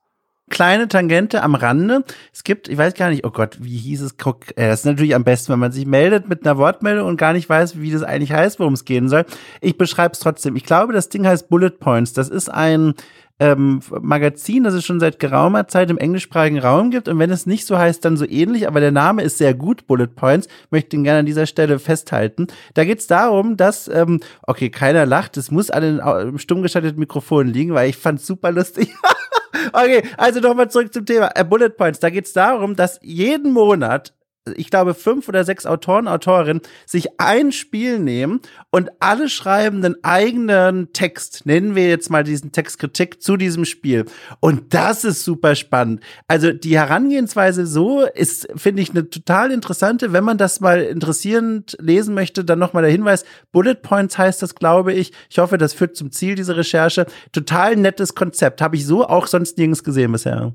kleine 0.52 0.86
Tangente 0.86 1.42
am 1.42 1.54
Rande. 1.56 2.04
Es 2.32 2.44
gibt, 2.44 2.68
ich 2.68 2.76
weiß 2.76 2.94
gar 2.94 3.10
nicht, 3.10 3.24
oh 3.24 3.30
Gott, 3.30 3.56
wie 3.60 3.78
hieß 3.78 4.02
es? 4.02 4.12
Äh, 4.12 4.68
das 4.68 4.80
ist 4.80 4.86
natürlich 4.86 5.14
am 5.14 5.24
besten, 5.24 5.52
wenn 5.52 5.58
man 5.58 5.72
sich 5.72 5.86
meldet 5.86 6.28
mit 6.28 6.44
einer 6.44 6.58
Wortmeldung 6.58 7.08
und 7.08 7.16
gar 7.16 7.32
nicht 7.32 7.48
weiß, 7.48 7.80
wie 7.80 7.90
das 7.90 8.02
eigentlich 8.02 8.32
heißt, 8.32 8.60
worum 8.60 8.74
es 8.74 8.84
gehen 8.84 9.08
soll. 9.08 9.24
Ich 9.60 9.76
beschreibe 9.78 10.12
es 10.12 10.20
trotzdem. 10.20 10.54
Ich 10.54 10.64
glaube, 10.64 10.92
das 10.92 11.08
Ding 11.08 11.26
heißt 11.26 11.48
Bullet 11.48 11.70
Points. 11.70 12.12
Das 12.12 12.28
ist 12.28 12.50
ein 12.50 12.94
ähm, 13.38 13.80
Magazin, 14.00 14.64
das 14.64 14.74
es 14.74 14.84
schon 14.84 15.00
seit 15.00 15.18
geraumer 15.18 15.66
Zeit 15.66 15.90
im 15.90 15.98
englischsprachigen 15.98 16.58
Raum 16.58 16.90
gibt. 16.90 17.08
Und 17.08 17.18
wenn 17.18 17.30
es 17.30 17.46
nicht 17.46 17.66
so 17.66 17.78
heißt, 17.78 18.04
dann 18.04 18.16
so 18.16 18.26
ähnlich. 18.28 18.68
Aber 18.68 18.80
der 18.80 18.92
Name 18.92 19.22
ist 19.22 19.38
sehr 19.38 19.54
gut, 19.54 19.86
Bullet 19.86 20.08
Points. 20.08 20.48
Möchte 20.70 20.96
ihn 20.96 21.04
gerne 21.04 21.20
an 21.20 21.26
dieser 21.26 21.46
Stelle 21.46 21.78
festhalten. 21.78 22.46
Da 22.74 22.84
geht 22.84 23.00
es 23.00 23.06
darum, 23.06 23.56
dass, 23.56 23.88
ähm, 23.88 24.20
okay, 24.46 24.70
keiner 24.70 25.06
lacht. 25.06 25.36
Es 25.36 25.50
muss 25.50 25.70
an 25.70 25.82
den 25.82 26.38
stumm 26.38 26.62
geschalteten 26.62 26.98
Mikrofonen 26.98 27.52
liegen, 27.52 27.74
weil 27.74 27.90
ich 27.90 27.96
fand 27.96 28.20
super 28.20 28.52
lustig. 28.52 28.88
okay, 29.72 30.02
also 30.16 30.40
nochmal 30.40 30.70
zurück 30.70 30.92
zum 30.92 31.06
Thema. 31.06 31.30
Äh, 31.34 31.44
Bullet 31.44 31.70
Points. 31.70 32.00
Da 32.00 32.10
geht 32.10 32.26
es 32.26 32.32
darum, 32.32 32.76
dass 32.76 33.00
jeden 33.02 33.52
Monat 33.52 34.12
ich 34.56 34.70
glaube, 34.70 34.94
fünf 34.94 35.28
oder 35.28 35.44
sechs 35.44 35.66
Autoren, 35.66 36.08
Autorinnen 36.08 36.62
sich 36.84 37.20
ein 37.20 37.52
Spiel 37.52 38.00
nehmen 38.00 38.40
und 38.70 38.90
alle 38.98 39.28
schreiben 39.28 39.84
einen 39.84 40.02
eigenen 40.02 40.92
Text, 40.92 41.46
nennen 41.46 41.76
wir 41.76 41.88
jetzt 41.88 42.10
mal 42.10 42.24
diesen 42.24 42.50
Textkritik 42.50 43.22
zu 43.22 43.36
diesem 43.36 43.64
Spiel. 43.64 44.06
Und 44.40 44.74
das 44.74 45.04
ist 45.04 45.24
super 45.24 45.54
spannend. 45.54 46.02
Also 46.26 46.52
die 46.52 46.76
Herangehensweise 46.76 47.66
so 47.66 48.02
ist, 48.02 48.48
finde 48.56 48.82
ich, 48.82 48.90
eine 48.90 49.08
total 49.08 49.52
interessante. 49.52 50.12
Wenn 50.12 50.24
man 50.24 50.38
das 50.38 50.60
mal 50.60 50.82
interessierend 50.82 51.76
lesen 51.80 52.14
möchte, 52.14 52.44
dann 52.44 52.58
nochmal 52.58 52.82
der 52.82 52.92
Hinweis. 52.92 53.24
Bullet 53.52 53.76
Points 53.76 54.18
heißt 54.18 54.42
das, 54.42 54.56
glaube 54.56 54.92
ich. 54.92 55.12
Ich 55.30 55.38
hoffe, 55.38 55.56
das 55.56 55.72
führt 55.72 55.96
zum 55.96 56.10
Ziel 56.10 56.34
dieser 56.34 56.56
Recherche. 56.56 57.06
Total 57.30 57.76
nettes 57.76 58.14
Konzept. 58.14 58.60
Habe 58.60 58.74
ich 58.74 58.86
so 58.86 59.06
auch 59.06 59.28
sonst 59.28 59.56
nirgends 59.56 59.84
gesehen 59.84 60.10
bisher. 60.10 60.52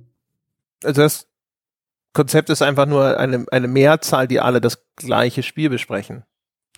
Also 0.84 1.01
das 1.01 1.27
Konzept 2.18 2.49
ist 2.49 2.64
einfach 2.64 2.88
nur 2.88 3.19
eine, 3.19 3.45
eine 3.52 3.68
Mehrzahl, 3.68 4.27
die 4.27 4.39
alle 4.39 4.60
das 4.60 4.84
gleiche 4.95 5.44
Spiel 5.44 5.69
besprechen. 5.69 6.23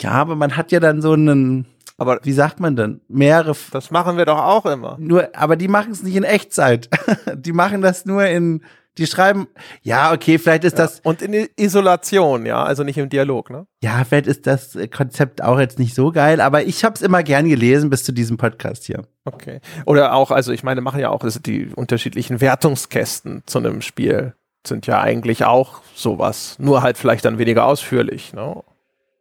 Ja, 0.01 0.11
aber 0.11 0.35
man 0.35 0.57
hat 0.57 0.73
ja 0.73 0.81
dann 0.81 1.01
so 1.01 1.13
einen, 1.13 1.65
aber 1.97 2.19
wie 2.23 2.33
sagt 2.33 2.59
man 2.59 2.75
denn? 2.75 2.99
Mehrere. 3.07 3.55
Das 3.71 3.89
machen 3.89 4.17
wir 4.17 4.25
doch 4.25 4.37
auch 4.37 4.65
immer. 4.65 4.97
Nur, 4.99 5.29
aber 5.33 5.55
die 5.55 5.69
machen 5.69 5.93
es 5.93 6.03
nicht 6.03 6.17
in 6.17 6.25
Echtzeit. 6.25 6.89
die 7.35 7.53
machen 7.53 7.81
das 7.81 8.05
nur 8.05 8.25
in, 8.25 8.65
die 8.97 9.07
schreiben, 9.07 9.47
ja, 9.81 10.11
okay, 10.11 10.39
vielleicht 10.39 10.65
ist 10.65 10.77
ja. 10.77 10.83
das. 10.83 10.99
Und 10.99 11.21
in 11.21 11.47
Isolation, 11.55 12.45
ja, 12.45 12.61
also 12.61 12.83
nicht 12.83 12.97
im 12.97 13.07
Dialog, 13.07 13.49
ne? 13.49 13.65
Ja, 13.81 14.03
vielleicht 14.03 14.27
ist 14.27 14.45
das 14.45 14.77
Konzept 14.93 15.41
auch 15.41 15.57
jetzt 15.57 15.79
nicht 15.79 15.95
so 15.95 16.11
geil, 16.11 16.41
aber 16.41 16.65
ich 16.65 16.83
habe 16.83 16.95
es 16.95 17.01
immer 17.01 17.23
gern 17.23 17.47
gelesen 17.47 17.89
bis 17.89 18.03
zu 18.03 18.11
diesem 18.11 18.35
Podcast 18.35 18.83
hier. 18.83 19.03
Okay. 19.23 19.61
Oder 19.85 20.15
auch, 20.15 20.31
also 20.31 20.51
ich 20.51 20.63
meine, 20.63 20.81
machen 20.81 20.99
ja 20.99 21.11
auch 21.11 21.23
die 21.45 21.67
unterschiedlichen 21.73 22.41
Wertungskästen 22.41 23.43
zu 23.45 23.59
einem 23.59 23.81
Spiel 23.81 24.33
sind 24.65 24.87
ja 24.87 25.01
eigentlich 25.01 25.45
auch 25.45 25.81
sowas, 25.95 26.57
nur 26.59 26.81
halt 26.81 26.97
vielleicht 26.97 27.25
dann 27.25 27.37
weniger 27.37 27.65
ausführlich. 27.65 28.33
Ne? 28.33 28.63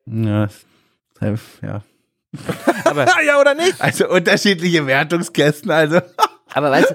Ja, 0.06 0.48
ja. 1.62 1.82
Aber, 2.84 3.06
ja, 3.24 3.40
oder 3.40 3.54
nicht? 3.54 3.80
Also 3.80 4.08
unterschiedliche 4.08 4.86
Wertungskästen, 4.86 5.70
also. 5.70 6.00
Aber 6.54 6.70
weißt 6.70 6.90
du, 6.90 6.94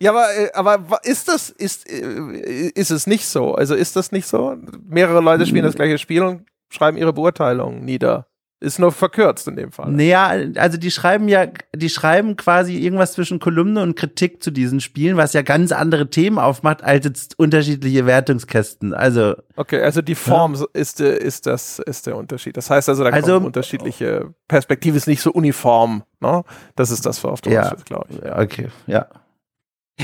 ja, 0.00 0.10
aber, 0.10 0.26
äh, 0.36 0.50
aber 0.52 1.00
ist 1.04 1.26
das, 1.28 1.48
ist, 1.48 1.88
äh, 1.88 2.70
ist 2.74 2.90
es 2.90 3.06
nicht 3.06 3.26
so? 3.26 3.54
Also 3.54 3.74
ist 3.74 3.96
das 3.96 4.12
nicht 4.12 4.26
so? 4.26 4.54
Mehrere 4.86 5.22
Leute 5.22 5.46
spielen 5.46 5.64
das 5.64 5.76
gleiche 5.76 5.96
Spiel 5.96 6.22
und 6.22 6.46
schreiben 6.68 6.98
ihre 6.98 7.14
Beurteilungen 7.14 7.86
nieder. 7.86 8.26
Ist 8.62 8.78
nur 8.78 8.92
verkürzt 8.92 9.48
in 9.48 9.56
dem 9.56 9.72
Fall. 9.72 9.90
Naja, 9.90 10.32
also 10.54 10.78
die 10.78 10.92
schreiben 10.92 11.26
ja, 11.26 11.46
die 11.74 11.88
schreiben 11.88 12.36
quasi 12.36 12.78
irgendwas 12.78 13.14
zwischen 13.14 13.40
Kolumne 13.40 13.82
und 13.82 13.96
Kritik 13.96 14.40
zu 14.40 14.52
diesen 14.52 14.80
Spielen, 14.80 15.16
was 15.16 15.32
ja 15.32 15.42
ganz 15.42 15.72
andere 15.72 16.08
Themen 16.10 16.38
aufmacht 16.38 16.84
als 16.84 17.04
jetzt 17.04 17.38
unterschiedliche 17.40 18.06
Wertungskästen. 18.06 18.94
Also 18.94 19.34
okay, 19.56 19.82
also 19.82 20.00
die 20.00 20.14
Form 20.14 20.54
ja. 20.54 20.64
ist, 20.74 21.00
ist 21.00 21.46
das 21.46 21.80
ist 21.80 22.06
der 22.06 22.16
Unterschied. 22.16 22.56
Das 22.56 22.70
heißt 22.70 22.88
also, 22.88 23.02
da 23.02 23.10
also, 23.10 23.32
kommen 23.32 23.46
unterschiedliche 23.46 24.32
Perspektive 24.46 24.96
ist 24.96 25.08
nicht 25.08 25.22
so 25.22 25.32
uniform. 25.32 26.04
Ne? 26.20 26.44
Das 26.76 26.92
ist 26.92 27.04
das, 27.04 27.22
worauf 27.24 27.40
du 27.40 27.50
ja, 27.50 27.74
glaube 27.84 28.06
ich. 28.10 28.24
Ja, 28.24 28.38
okay, 28.38 28.68
ja. 28.86 29.06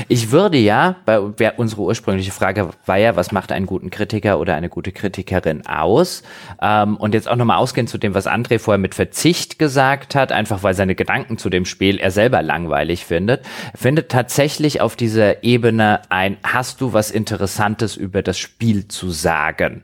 Ich 0.07 0.31
würde 0.31 0.57
ja, 0.57 0.95
bei 1.05 1.19
unsere 1.19 1.81
ursprüngliche 1.81 2.31
Frage 2.31 2.69
war 2.85 2.97
ja, 2.97 3.15
was 3.15 3.31
macht 3.31 3.51
einen 3.51 3.65
guten 3.65 3.89
Kritiker 3.89 4.39
oder 4.39 4.55
eine 4.55 4.69
gute 4.69 4.91
Kritikerin 4.91 5.65
aus? 5.65 6.23
Ähm, 6.61 6.95
und 6.97 7.13
jetzt 7.13 7.27
auch 7.27 7.35
nochmal 7.35 7.57
ausgehend 7.57 7.89
zu 7.89 7.97
dem, 7.97 8.13
was 8.13 8.27
André 8.27 8.59
vorher 8.59 8.79
mit 8.79 8.95
Verzicht 8.95 9.59
gesagt 9.59 10.15
hat, 10.15 10.31
einfach 10.31 10.63
weil 10.63 10.73
seine 10.73 10.95
Gedanken 10.95 11.37
zu 11.37 11.49
dem 11.49 11.65
Spiel 11.65 11.97
er 11.97 12.11
selber 12.11 12.41
langweilig 12.41 13.05
findet, 13.05 13.45
findet 13.75 14.09
tatsächlich 14.09 14.79
auf 14.81 14.95
dieser 14.95 15.43
Ebene 15.43 16.01
ein, 16.09 16.37
hast 16.43 16.81
du 16.81 16.93
was 16.93 17.11
Interessantes 17.11 17.97
über 17.97 18.21
das 18.21 18.37
Spiel 18.37 18.87
zu 18.87 19.09
sagen? 19.09 19.83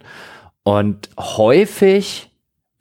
Und 0.63 1.09
häufig 1.19 2.31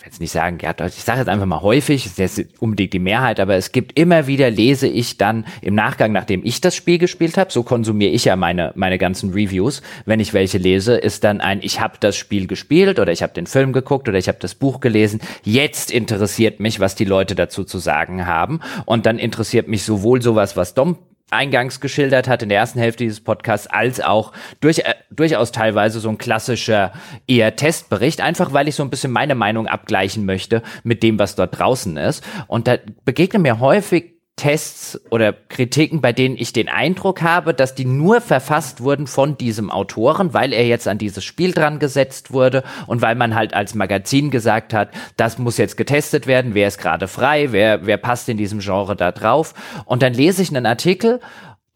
jetzt 0.04 0.20
nicht 0.20 0.32
sagen, 0.32 0.58
ich 0.58 1.02
sage 1.02 1.20
jetzt 1.20 1.28
einfach 1.28 1.46
mal 1.46 1.62
häufig, 1.62 2.04
das 2.04 2.18
ist 2.18 2.38
jetzt 2.38 2.62
unbedingt 2.62 2.92
die 2.92 2.98
Mehrheit, 2.98 3.40
aber 3.40 3.54
es 3.54 3.72
gibt 3.72 3.98
immer 3.98 4.26
wieder, 4.26 4.50
lese 4.50 4.86
ich 4.86 5.16
dann 5.16 5.46
im 5.62 5.74
Nachgang, 5.74 6.12
nachdem 6.12 6.44
ich 6.44 6.60
das 6.60 6.76
Spiel 6.76 6.98
gespielt 6.98 7.38
habe, 7.38 7.50
so 7.50 7.62
konsumiere 7.62 8.12
ich 8.12 8.26
ja 8.26 8.36
meine, 8.36 8.72
meine 8.74 8.98
ganzen 8.98 9.32
Reviews, 9.32 9.82
wenn 10.04 10.20
ich 10.20 10.34
welche 10.34 10.58
lese, 10.58 10.96
ist 10.96 11.24
dann 11.24 11.40
ein, 11.40 11.60
ich 11.62 11.80
habe 11.80 11.96
das 12.00 12.16
Spiel 12.16 12.46
gespielt 12.46 12.98
oder 12.98 13.12
ich 13.12 13.22
habe 13.22 13.32
den 13.32 13.46
Film 13.46 13.72
geguckt 13.72 14.08
oder 14.08 14.18
ich 14.18 14.28
habe 14.28 14.38
das 14.40 14.54
Buch 14.54 14.80
gelesen, 14.80 15.20
jetzt 15.42 15.90
interessiert 15.90 16.60
mich, 16.60 16.80
was 16.80 16.94
die 16.94 17.04
Leute 17.06 17.34
dazu 17.34 17.64
zu 17.64 17.78
sagen 17.78 18.26
haben. 18.26 18.60
Und 18.84 19.06
dann 19.06 19.18
interessiert 19.18 19.68
mich 19.68 19.84
sowohl 19.84 20.20
sowas, 20.20 20.56
was 20.56 20.74
Dom 20.74 20.98
eingangs 21.30 21.80
geschildert 21.80 22.28
hat 22.28 22.42
in 22.42 22.48
der 22.48 22.58
ersten 22.58 22.78
Hälfte 22.78 23.04
dieses 23.04 23.20
Podcasts, 23.20 23.66
als 23.66 24.00
auch 24.00 24.32
durch, 24.60 24.80
äh, 24.80 24.94
durchaus 25.10 25.52
teilweise 25.52 26.00
so 26.00 26.08
ein 26.08 26.18
klassischer 26.18 26.92
eher 27.26 27.56
Testbericht, 27.56 28.20
einfach 28.20 28.52
weil 28.52 28.68
ich 28.68 28.74
so 28.74 28.82
ein 28.82 28.90
bisschen 28.90 29.12
meine 29.12 29.34
Meinung 29.34 29.66
abgleichen 29.66 30.24
möchte 30.24 30.62
mit 30.82 31.02
dem, 31.02 31.18
was 31.18 31.34
dort 31.34 31.58
draußen 31.58 31.96
ist. 31.96 32.24
Und 32.46 32.68
da 32.68 32.76
begegnen 33.04 33.42
mir 33.42 33.60
häufig 33.60 34.13
Tests 34.36 35.00
oder 35.10 35.32
Kritiken, 35.32 36.00
bei 36.00 36.12
denen 36.12 36.36
ich 36.36 36.52
den 36.52 36.68
Eindruck 36.68 37.22
habe, 37.22 37.54
dass 37.54 37.76
die 37.76 37.84
nur 37.84 38.20
verfasst 38.20 38.80
wurden 38.80 39.06
von 39.06 39.38
diesem 39.38 39.70
Autoren, 39.70 40.34
weil 40.34 40.52
er 40.52 40.66
jetzt 40.66 40.88
an 40.88 40.98
dieses 40.98 41.22
Spiel 41.24 41.52
dran 41.52 41.78
gesetzt 41.78 42.32
wurde 42.32 42.64
und 42.88 43.00
weil 43.00 43.14
man 43.14 43.36
halt 43.36 43.54
als 43.54 43.74
Magazin 43.74 44.30
gesagt 44.32 44.74
hat, 44.74 44.90
das 45.16 45.38
muss 45.38 45.56
jetzt 45.56 45.76
getestet 45.76 46.26
werden, 46.26 46.54
wer 46.54 46.66
ist 46.66 46.78
gerade 46.78 47.06
frei, 47.06 47.52
wer, 47.52 47.86
wer 47.86 47.96
passt 47.96 48.28
in 48.28 48.36
diesem 48.36 48.58
Genre 48.58 48.96
da 48.96 49.12
drauf. 49.12 49.54
Und 49.84 50.02
dann 50.02 50.14
lese 50.14 50.42
ich 50.42 50.48
einen 50.48 50.66
Artikel 50.66 51.20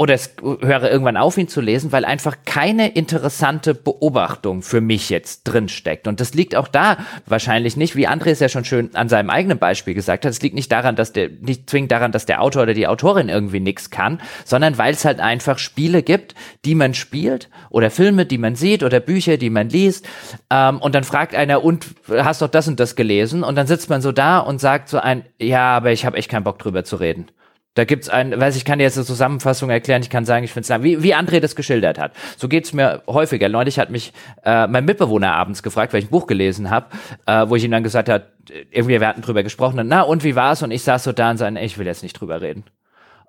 oder 0.00 0.14
es 0.14 0.30
höre 0.42 0.88
irgendwann 0.88 1.16
auf, 1.16 1.36
ihn 1.38 1.48
zu 1.48 1.60
lesen, 1.60 1.90
weil 1.90 2.04
einfach 2.04 2.36
keine 2.44 2.88
interessante 2.88 3.74
Beobachtung 3.74 4.62
für 4.62 4.80
mich 4.80 5.10
jetzt 5.10 5.42
drinsteckt. 5.42 6.06
Und 6.06 6.20
das 6.20 6.34
liegt 6.34 6.54
auch 6.54 6.68
da 6.68 6.98
wahrscheinlich 7.26 7.76
nicht, 7.76 7.96
wie 7.96 8.06
André 8.06 8.30
es 8.30 8.38
ja 8.38 8.48
schon 8.48 8.64
schön 8.64 8.94
an 8.94 9.08
seinem 9.08 9.28
eigenen 9.28 9.58
Beispiel 9.58 9.94
gesagt 9.94 10.24
hat, 10.24 10.30
es 10.30 10.40
liegt 10.40 10.54
nicht 10.54 10.70
daran, 10.70 10.94
dass 10.94 11.12
der, 11.12 11.28
nicht 11.28 11.68
zwingend 11.68 11.90
daran, 11.90 12.12
dass 12.12 12.26
der 12.26 12.42
Autor 12.42 12.62
oder 12.62 12.74
die 12.74 12.86
Autorin 12.86 13.28
irgendwie 13.28 13.58
nichts 13.58 13.90
kann, 13.90 14.20
sondern 14.44 14.78
weil 14.78 14.94
es 14.94 15.04
halt 15.04 15.18
einfach 15.18 15.58
Spiele 15.58 16.04
gibt, 16.04 16.36
die 16.64 16.76
man 16.76 16.94
spielt 16.94 17.48
oder 17.68 17.90
Filme, 17.90 18.24
die 18.24 18.38
man 18.38 18.54
sieht 18.54 18.84
oder 18.84 19.00
Bücher, 19.00 19.36
die 19.36 19.50
man 19.50 19.68
liest. 19.68 20.08
Ähm, 20.48 20.78
und 20.78 20.94
dann 20.94 21.02
fragt 21.02 21.34
einer, 21.34 21.64
und 21.64 21.86
hast 22.08 22.40
doch 22.40 22.48
das 22.48 22.68
und 22.68 22.78
das 22.78 22.94
gelesen? 22.94 23.42
Und 23.42 23.56
dann 23.56 23.66
sitzt 23.66 23.90
man 23.90 24.00
so 24.00 24.12
da 24.12 24.38
und 24.38 24.60
sagt 24.60 24.90
so 24.90 24.98
ein, 24.98 25.24
ja, 25.40 25.76
aber 25.76 25.90
ich 25.90 26.06
habe 26.06 26.18
echt 26.18 26.30
keinen 26.30 26.44
Bock 26.44 26.60
drüber 26.60 26.84
zu 26.84 26.96
reden. 26.96 27.26
Da 27.74 27.84
gibt's 27.84 28.08
ein, 28.08 28.38
weiß 28.38 28.56
ich 28.56 28.64
kann 28.64 28.78
dir 28.78 28.84
jetzt 28.84 28.96
eine 28.96 29.06
Zusammenfassung 29.06 29.70
erklären, 29.70 30.02
ich 30.02 30.10
kann 30.10 30.24
sagen, 30.24 30.44
ich 30.44 30.52
finde 30.52 30.72
es 30.72 30.82
wie, 30.82 31.02
wie 31.02 31.14
André 31.14 31.38
das 31.38 31.54
geschildert 31.54 31.98
hat. 31.98 32.12
So 32.36 32.48
geht's 32.48 32.72
mir 32.72 33.02
häufiger. 33.06 33.48
Neulich 33.48 33.78
hat 33.78 33.90
mich 33.90 34.12
äh, 34.44 34.66
mein 34.66 34.84
Mitbewohner 34.84 35.32
abends 35.32 35.62
gefragt, 35.62 35.92
weil 35.92 36.00
ich 36.00 36.06
ein 36.06 36.10
Buch 36.10 36.26
gelesen 36.26 36.70
habe, 36.70 36.86
äh, 37.26 37.48
wo 37.48 37.54
ich 37.54 37.62
ihm 37.62 37.70
dann 37.70 37.84
gesagt 37.84 38.08
hat, 38.08 38.32
irgendwie 38.70 39.00
wir 39.00 39.06
hatten 39.06 39.22
drüber 39.22 39.42
gesprochen, 39.42 39.78
und, 39.78 39.88
na 39.88 40.02
und 40.02 40.24
wie 40.24 40.34
war's? 40.34 40.62
Und 40.62 40.70
ich 40.70 40.82
saß 40.82 41.04
so 41.04 41.12
da 41.12 41.30
und 41.30 41.36
sagte, 41.36 41.60
ich 41.60 41.78
will 41.78 41.86
jetzt 41.86 42.02
nicht 42.02 42.14
drüber 42.14 42.40
reden. 42.40 42.64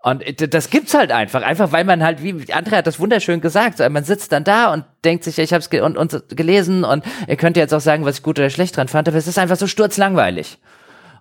Und 0.01 0.23
das 0.53 0.69
gibt's 0.69 0.93
halt 0.93 1.11
einfach, 1.11 1.41
einfach 1.41 1.73
weil 1.73 1.83
man 1.83 2.01
halt, 2.03 2.23
wie 2.23 2.31
André 2.31 2.77
hat 2.77 2.87
das 2.87 3.01
wunderschön 3.01 3.41
gesagt, 3.41 3.79
man 3.89 4.03
sitzt 4.05 4.31
dann 4.31 4.45
da 4.45 4.71
und 4.73 4.85
denkt 5.03 5.25
sich, 5.25 5.37
ich 5.37 5.51
habe 5.51 5.59
es 5.59 5.69
ge 5.69 5.81
und, 5.81 5.97
und 5.97 6.23
gelesen 6.29 6.85
und 6.85 7.03
ihr 7.27 7.35
könnt 7.35 7.57
jetzt 7.57 7.73
auch 7.73 7.81
sagen, 7.81 8.05
was 8.05 8.17
ich 8.17 8.23
gut 8.23 8.39
oder 8.39 8.49
schlecht 8.49 8.77
dran 8.77 8.87
fand, 8.87 9.09
aber 9.09 9.17
es 9.17 9.27
ist 9.27 9.37
einfach 9.37 9.57
so 9.57 9.67
sturzlangweilig. 9.67 10.57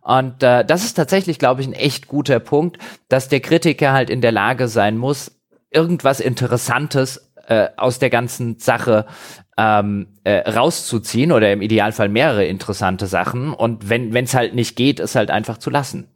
Und 0.09 0.43
äh, 0.43 0.65
das 0.65 0.87
ist 0.87 0.95
tatsächlich, 0.95 1.39
glaube 1.39 1.61
ich, 1.61 1.67
ein 1.67 1.75
echt 1.75 2.09
guter 2.09 2.41
Punkt, 2.41 2.79
dass 3.11 3.29
der 3.29 3.41
Kritiker 3.41 3.93
halt 3.93 4.09
in 4.09 4.23
der 4.23 4.33
Lage 4.33 4.67
sein 4.67 4.97
muss, 4.97 5.39
irgendwas 5.71 6.21
Interessantes 6.21 7.31
äh, 7.47 7.69
aus 7.77 7.99
der 7.99 8.09
ganzen 8.09 8.59
Sache 8.59 9.05
ähm, 9.59 10.07
äh, 10.25 10.49
rauszuziehen 10.49 11.31
oder 11.31 11.53
im 11.53 11.61
Idealfall 11.61 12.09
mehrere 12.09 12.47
interessante 12.47 13.07
Sachen. 13.07 13.53
Und 13.53 13.91
wenn 13.91 14.15
es 14.17 14.33
halt 14.33 14.55
nicht 14.55 14.77
geht, 14.77 14.99
es 14.99 15.15
halt 15.15 15.31
einfach 15.31 15.59
zu 15.59 15.69
lassen. 15.69 16.09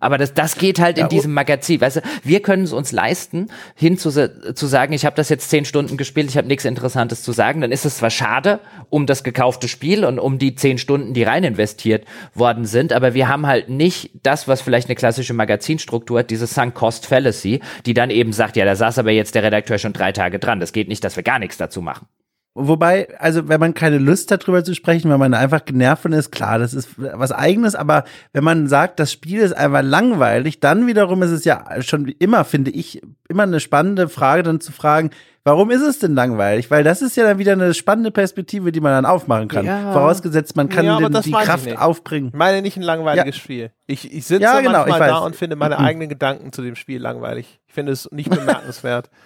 Aber 0.00 0.18
das, 0.18 0.34
das 0.34 0.56
geht 0.56 0.80
halt 0.80 0.96
in 0.96 1.04
ja, 1.04 1.08
diesem 1.08 1.32
Magazin. 1.34 1.80
Weißt 1.80 1.96
du, 1.96 2.00
wir 2.24 2.40
können 2.40 2.64
es 2.64 2.72
uns 2.72 2.90
leisten, 2.90 3.48
hin 3.74 3.98
zu, 3.98 4.10
zu 4.10 4.66
sagen, 4.66 4.92
ich 4.94 5.04
habe 5.04 5.14
das 5.14 5.28
jetzt 5.28 5.50
zehn 5.50 5.66
Stunden 5.66 5.96
gespielt, 5.98 6.30
ich 6.30 6.38
habe 6.38 6.48
nichts 6.48 6.64
Interessantes 6.64 7.22
zu 7.22 7.32
sagen. 7.32 7.60
Dann 7.60 7.70
ist 7.70 7.84
es 7.84 7.98
zwar 7.98 8.10
schade 8.10 8.60
um 8.88 9.06
das 9.06 9.22
gekaufte 9.22 9.68
Spiel 9.68 10.04
und 10.04 10.18
um 10.18 10.38
die 10.38 10.54
zehn 10.54 10.78
Stunden, 10.78 11.14
die 11.14 11.22
rein 11.22 11.44
investiert 11.44 12.06
worden 12.34 12.64
sind, 12.64 12.92
aber 12.92 13.14
wir 13.14 13.28
haben 13.28 13.46
halt 13.46 13.68
nicht 13.68 14.10
das, 14.22 14.48
was 14.48 14.62
vielleicht 14.62 14.88
eine 14.88 14.96
klassische 14.96 15.34
Magazinstruktur 15.34 16.20
hat, 16.20 16.30
diese 16.30 16.46
Sunk 16.46 16.74
Cost 16.74 17.06
Fallacy, 17.06 17.60
die 17.86 17.94
dann 17.94 18.10
eben 18.10 18.32
sagt, 18.32 18.56
ja, 18.56 18.64
da 18.64 18.74
saß 18.74 18.98
aber 18.98 19.10
jetzt 19.10 19.34
der 19.34 19.42
Redakteur 19.42 19.78
schon 19.78 19.92
drei 19.92 20.12
Tage 20.12 20.38
dran. 20.38 20.60
Das 20.60 20.72
geht 20.72 20.88
nicht, 20.88 21.04
dass 21.04 21.16
wir 21.16 21.22
gar 21.22 21.38
nichts 21.38 21.58
dazu 21.58 21.82
machen. 21.82 22.06
Wobei, 22.54 23.08
also 23.20 23.48
wenn 23.48 23.60
man 23.60 23.74
keine 23.74 23.98
Lust 23.98 24.32
hat, 24.32 24.42
darüber 24.42 24.64
zu 24.64 24.74
sprechen, 24.74 25.08
wenn 25.08 25.20
man 25.20 25.34
einfach 25.34 25.64
genervt 25.64 26.02
von 26.02 26.12
ist, 26.12 26.32
klar, 26.32 26.58
das 26.58 26.74
ist 26.74 26.88
was 26.96 27.30
eigenes, 27.30 27.76
aber 27.76 28.02
wenn 28.32 28.42
man 28.42 28.66
sagt, 28.66 28.98
das 28.98 29.12
Spiel 29.12 29.38
ist 29.38 29.56
einfach 29.56 29.82
langweilig, 29.82 30.58
dann 30.58 30.88
wiederum 30.88 31.22
ist 31.22 31.30
es 31.30 31.44
ja 31.44 31.80
schon 31.80 32.08
immer, 32.18 32.44
finde 32.44 32.72
ich, 32.72 33.02
immer 33.28 33.44
eine 33.44 33.60
spannende 33.60 34.08
Frage, 34.08 34.42
dann 34.42 34.60
zu 34.60 34.72
fragen, 34.72 35.10
warum 35.44 35.70
ist 35.70 35.82
es 35.82 36.00
denn 36.00 36.16
langweilig? 36.16 36.72
Weil 36.72 36.82
das 36.82 37.02
ist 37.02 37.16
ja 37.16 37.22
dann 37.22 37.38
wieder 37.38 37.52
eine 37.52 37.72
spannende 37.72 38.10
Perspektive, 38.10 38.72
die 38.72 38.80
man 38.80 38.92
dann 38.92 39.06
aufmachen 39.06 39.46
kann. 39.46 39.64
Ja. 39.64 39.92
Vorausgesetzt, 39.92 40.56
man 40.56 40.68
kann 40.68 40.84
ja, 40.84 40.98
die 40.98 41.30
Kraft 41.30 41.78
aufbringen. 41.78 42.30
Ich 42.32 42.38
meine 42.38 42.62
nicht 42.62 42.76
ein 42.76 42.82
langweiliges 42.82 43.36
ja. 43.36 43.40
Spiel. 43.40 43.70
Ich, 43.86 44.12
ich 44.12 44.26
sitze 44.26 44.42
ja, 44.42 44.60
genau, 44.60 44.86
manchmal 44.86 45.08
da 45.08 45.18
und 45.18 45.36
finde 45.36 45.54
meine 45.54 45.78
eigenen 45.78 46.08
Gedanken 46.08 46.52
zu 46.52 46.62
dem 46.62 46.74
Spiel 46.74 47.00
langweilig. 47.00 47.60
Ich 47.68 47.74
finde 47.74 47.92
es 47.92 48.10
nicht 48.10 48.28
bemerkenswert. 48.28 49.08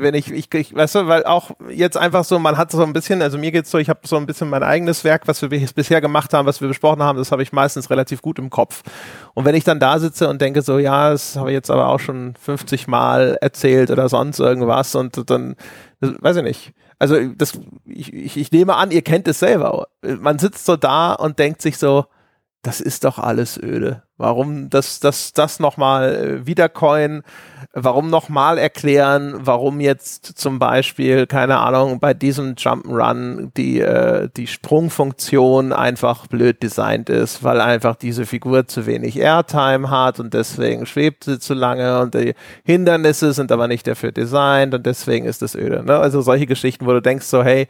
wenn 0.00 0.14
ich, 0.14 0.30
ich, 0.30 0.52
ich, 0.54 0.74
weißt 0.74 0.94
du, 0.94 1.06
weil 1.06 1.24
auch 1.24 1.50
jetzt 1.70 1.96
einfach 1.96 2.24
so, 2.24 2.38
man 2.38 2.56
hat 2.56 2.70
so 2.70 2.82
ein 2.82 2.92
bisschen, 2.92 3.22
also 3.22 3.38
mir 3.38 3.52
geht's 3.52 3.70
so, 3.70 3.78
ich 3.78 3.88
habe 3.88 4.00
so 4.04 4.16
ein 4.16 4.26
bisschen 4.26 4.48
mein 4.48 4.62
eigenes 4.62 5.04
Werk, 5.04 5.26
was 5.26 5.42
wir 5.42 5.48
bisher 5.48 6.00
gemacht 6.00 6.32
haben, 6.32 6.46
was 6.46 6.60
wir 6.60 6.68
besprochen 6.68 7.02
haben, 7.02 7.18
das 7.18 7.32
habe 7.32 7.42
ich 7.42 7.52
meistens 7.52 7.90
relativ 7.90 8.22
gut 8.22 8.38
im 8.38 8.50
Kopf. 8.50 8.82
Und 9.34 9.44
wenn 9.44 9.54
ich 9.54 9.64
dann 9.64 9.80
da 9.80 9.98
sitze 9.98 10.28
und 10.28 10.40
denke 10.40 10.62
so, 10.62 10.78
ja, 10.78 11.10
das 11.10 11.36
habe 11.36 11.50
ich 11.50 11.54
jetzt 11.54 11.70
aber 11.70 11.88
auch 11.88 12.00
schon 12.00 12.34
50 12.40 12.88
Mal 12.88 13.38
erzählt 13.40 13.90
oder 13.90 14.08
sonst 14.08 14.38
irgendwas 14.38 14.94
und 14.94 15.30
dann, 15.30 15.56
das, 16.00 16.12
weiß 16.20 16.36
ich 16.36 16.42
nicht. 16.42 16.72
Also 16.98 17.16
das, 17.36 17.58
ich, 17.84 18.12
ich, 18.12 18.36
ich 18.36 18.52
nehme 18.52 18.76
an, 18.76 18.90
ihr 18.92 19.02
kennt 19.02 19.26
es 19.26 19.40
selber. 19.40 19.88
Man 20.02 20.38
sitzt 20.38 20.64
so 20.66 20.76
da 20.76 21.14
und 21.14 21.38
denkt 21.38 21.60
sich 21.60 21.76
so, 21.76 22.06
das 22.62 22.80
ist 22.80 23.04
doch 23.04 23.18
alles 23.18 23.60
öde. 23.60 24.04
Warum 24.16 24.70
das, 24.70 25.00
das, 25.00 25.32
das 25.32 25.58
nochmal 25.58 26.14
äh, 26.14 26.46
wiedercoin? 26.46 27.22
Warum 27.72 28.08
nochmal 28.08 28.56
erklären, 28.56 29.34
warum 29.40 29.80
jetzt 29.80 30.26
zum 30.38 30.60
Beispiel, 30.60 31.26
keine 31.26 31.58
Ahnung, 31.58 31.98
bei 31.98 32.14
diesem 32.14 32.54
Jump'n'Run 32.54 33.50
die, 33.56 33.80
äh, 33.80 34.28
die 34.36 34.46
Sprungfunktion 34.46 35.72
einfach 35.72 36.28
blöd 36.28 36.62
designt 36.62 37.08
ist, 37.08 37.42
weil 37.42 37.60
einfach 37.60 37.96
diese 37.96 38.26
Figur 38.26 38.68
zu 38.68 38.86
wenig 38.86 39.18
Airtime 39.18 39.90
hat 39.90 40.20
und 40.20 40.32
deswegen 40.32 40.86
schwebt 40.86 41.24
sie 41.24 41.40
zu 41.40 41.54
lange 41.54 42.00
und 42.00 42.14
die 42.14 42.34
Hindernisse 42.62 43.32
sind 43.32 43.50
aber 43.50 43.66
nicht 43.66 43.88
dafür 43.88 44.12
designt 44.12 44.72
und 44.72 44.86
deswegen 44.86 45.26
ist 45.26 45.42
es 45.42 45.56
öde. 45.56 45.82
Ne? 45.82 45.98
Also 45.98 46.20
solche 46.20 46.46
Geschichten, 46.46 46.86
wo 46.86 46.92
du 46.92 47.02
denkst 47.02 47.26
so, 47.26 47.42
hey, 47.42 47.66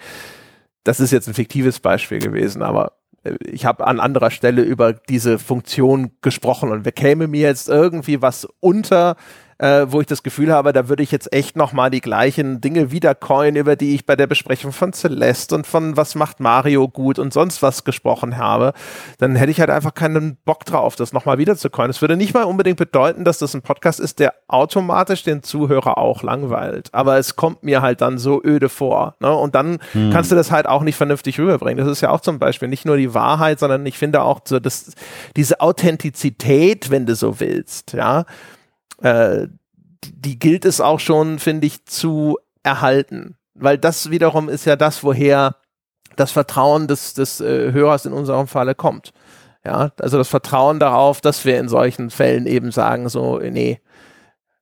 das 0.85 1.01
ist 1.01 1.13
jetzt 1.13 1.29
ein 1.29 1.35
fiktives 1.35 1.81
Beispiel 1.81 2.19
gewesen, 2.19 2.61
aber 2.63 2.93
ich 3.41 3.65
habe 3.65 3.87
an 3.87 4.01
anderer 4.01 4.31
Stelle 4.31 4.63
über 4.63 4.93
diese 4.93 5.39
Funktion 5.39 6.13
gesprochen 6.23 6.71
und 6.71 6.85
wer 6.85 6.93
käme 6.93 7.29
mir 7.29 7.43
jetzt 7.43 7.69
irgendwie 7.69 8.21
was 8.21 8.47
unter, 8.61 9.17
äh, 9.63 9.93
wo 9.93 10.01
ich 10.01 10.09
das 10.09 10.25
Gefühl 10.25 10.53
habe, 10.53 10.73
da 10.73 10.89
würde 10.89 11.05
ich 11.05 11.13
jetzt 11.13 11.33
echt 11.33 11.57
nochmal 11.57 11.89
die 11.89 12.01
gleichen 12.01 12.61
Dinge 12.61 12.91
wiedercoin, 12.91 13.55
über 13.55 13.77
die 13.77 13.95
ich 13.95 14.05
bei 14.05 14.17
der 14.17 14.27
Besprechung 14.27 14.73
von 14.73 14.93
Celeste 14.93 15.55
und 15.55 15.69
von 15.69 15.97
was 15.97 16.17
macht 16.17 16.41
Mario 16.41 16.89
gut 16.89 17.21
und 17.21 17.33
sonst 17.33 17.63
was 17.63 17.85
gesprochen 17.85 18.39
habe, 18.39 18.73
dann 19.19 19.37
hätte 19.37 19.53
ich 19.53 19.61
halt 19.61 19.71
einfach 19.71 19.95
keinen 19.95 20.37
Bock 20.45 20.65
drauf, 20.65 20.97
das 20.97 21.13
nochmal 21.13 21.39
wieder 21.39 21.57
zu 21.57 21.71
coin. 21.71 21.91
Es 21.91 22.01
würde 22.01 22.17
nicht 22.17 22.35
mal 22.35 22.43
unbedingt 22.43 22.77
bedeuten, 22.77 23.25
dass 23.25 23.39
das 23.39 23.55
ein 23.55 23.63
Podcast 23.63 24.01
ist, 24.01 24.19
der 24.19 24.35
automatisch 24.49 25.23
den 25.23 25.45
Zuhörer 25.45 25.97
auch 25.97 26.25
langweilt. 26.25 26.89
Aber 26.91 27.19
es 27.19 27.37
kommt 27.37 27.63
mir 27.63 27.83
halt 27.83 28.01
dann 28.01 28.19
so 28.19 28.43
öde 28.43 28.69
vor. 28.69 29.15
Ne? 29.21 29.33
Und 29.33 29.55
dann 29.55 29.79
hm. 29.93 30.11
kannst 30.11 30.33
du 30.33 30.35
das 30.35 30.51
halt 30.51 30.67
auch 30.67 30.83
nicht 30.83 30.97
vernünftig 30.97 31.39
rüberbringen. 31.39 31.79
Das 31.79 31.93
ist 31.93 32.01
ja 32.01 32.11
auch 32.11 32.21
zum 32.21 32.41
Beispiel 32.41 32.67
nicht 32.67 32.85
nur 32.85 32.97
die 32.97 33.15
Wahrheit, 33.15 33.61
sondern 33.61 33.87
ich 33.87 33.97
finde 33.97 34.23
auch 34.23 34.41
so, 34.45 34.59
dass 34.59 34.93
diese 35.37 35.61
Authentizität, 35.61 36.91
wenn 36.91 37.07
du 37.07 37.15
so 37.15 37.39
willst, 37.39 37.93
ja, 37.93 38.25
äh, 39.03 39.49
die 40.05 40.39
gilt 40.39 40.65
es 40.65 40.81
auch 40.81 41.01
schon, 41.01 41.39
finde 41.39 41.67
ich, 41.67 41.85
zu 41.85 42.39
erhalten. 42.63 43.37
Weil 43.55 43.79
das 43.79 44.11
wiederum 44.11 44.49
ist 44.49 44.65
ja 44.65 44.77
das, 44.77 45.05
woher 45.05 45.57
das 46.17 46.33
Vertrauen 46.33 46.89
des, 46.89 47.15
des 47.15 47.41
äh, 47.41 47.73
Hörers 47.73 48.07
in 48.07 48.13
unserem 48.13 48.47
Falle 48.47 48.75
kommt. 48.75 49.13
Ja, 49.65 49.93
also 50.01 50.19
das 50.19 50.29
Vertrauen 50.29 50.81
darauf, 50.81 51.21
dass 51.21 51.45
wir 51.45 51.59
in 51.59 51.69
solchen 51.69 52.11
Fällen 52.11 52.47
eben 52.47 52.73
sagen, 52.73 53.09
so, 53.09 53.39
nee, 53.39 53.81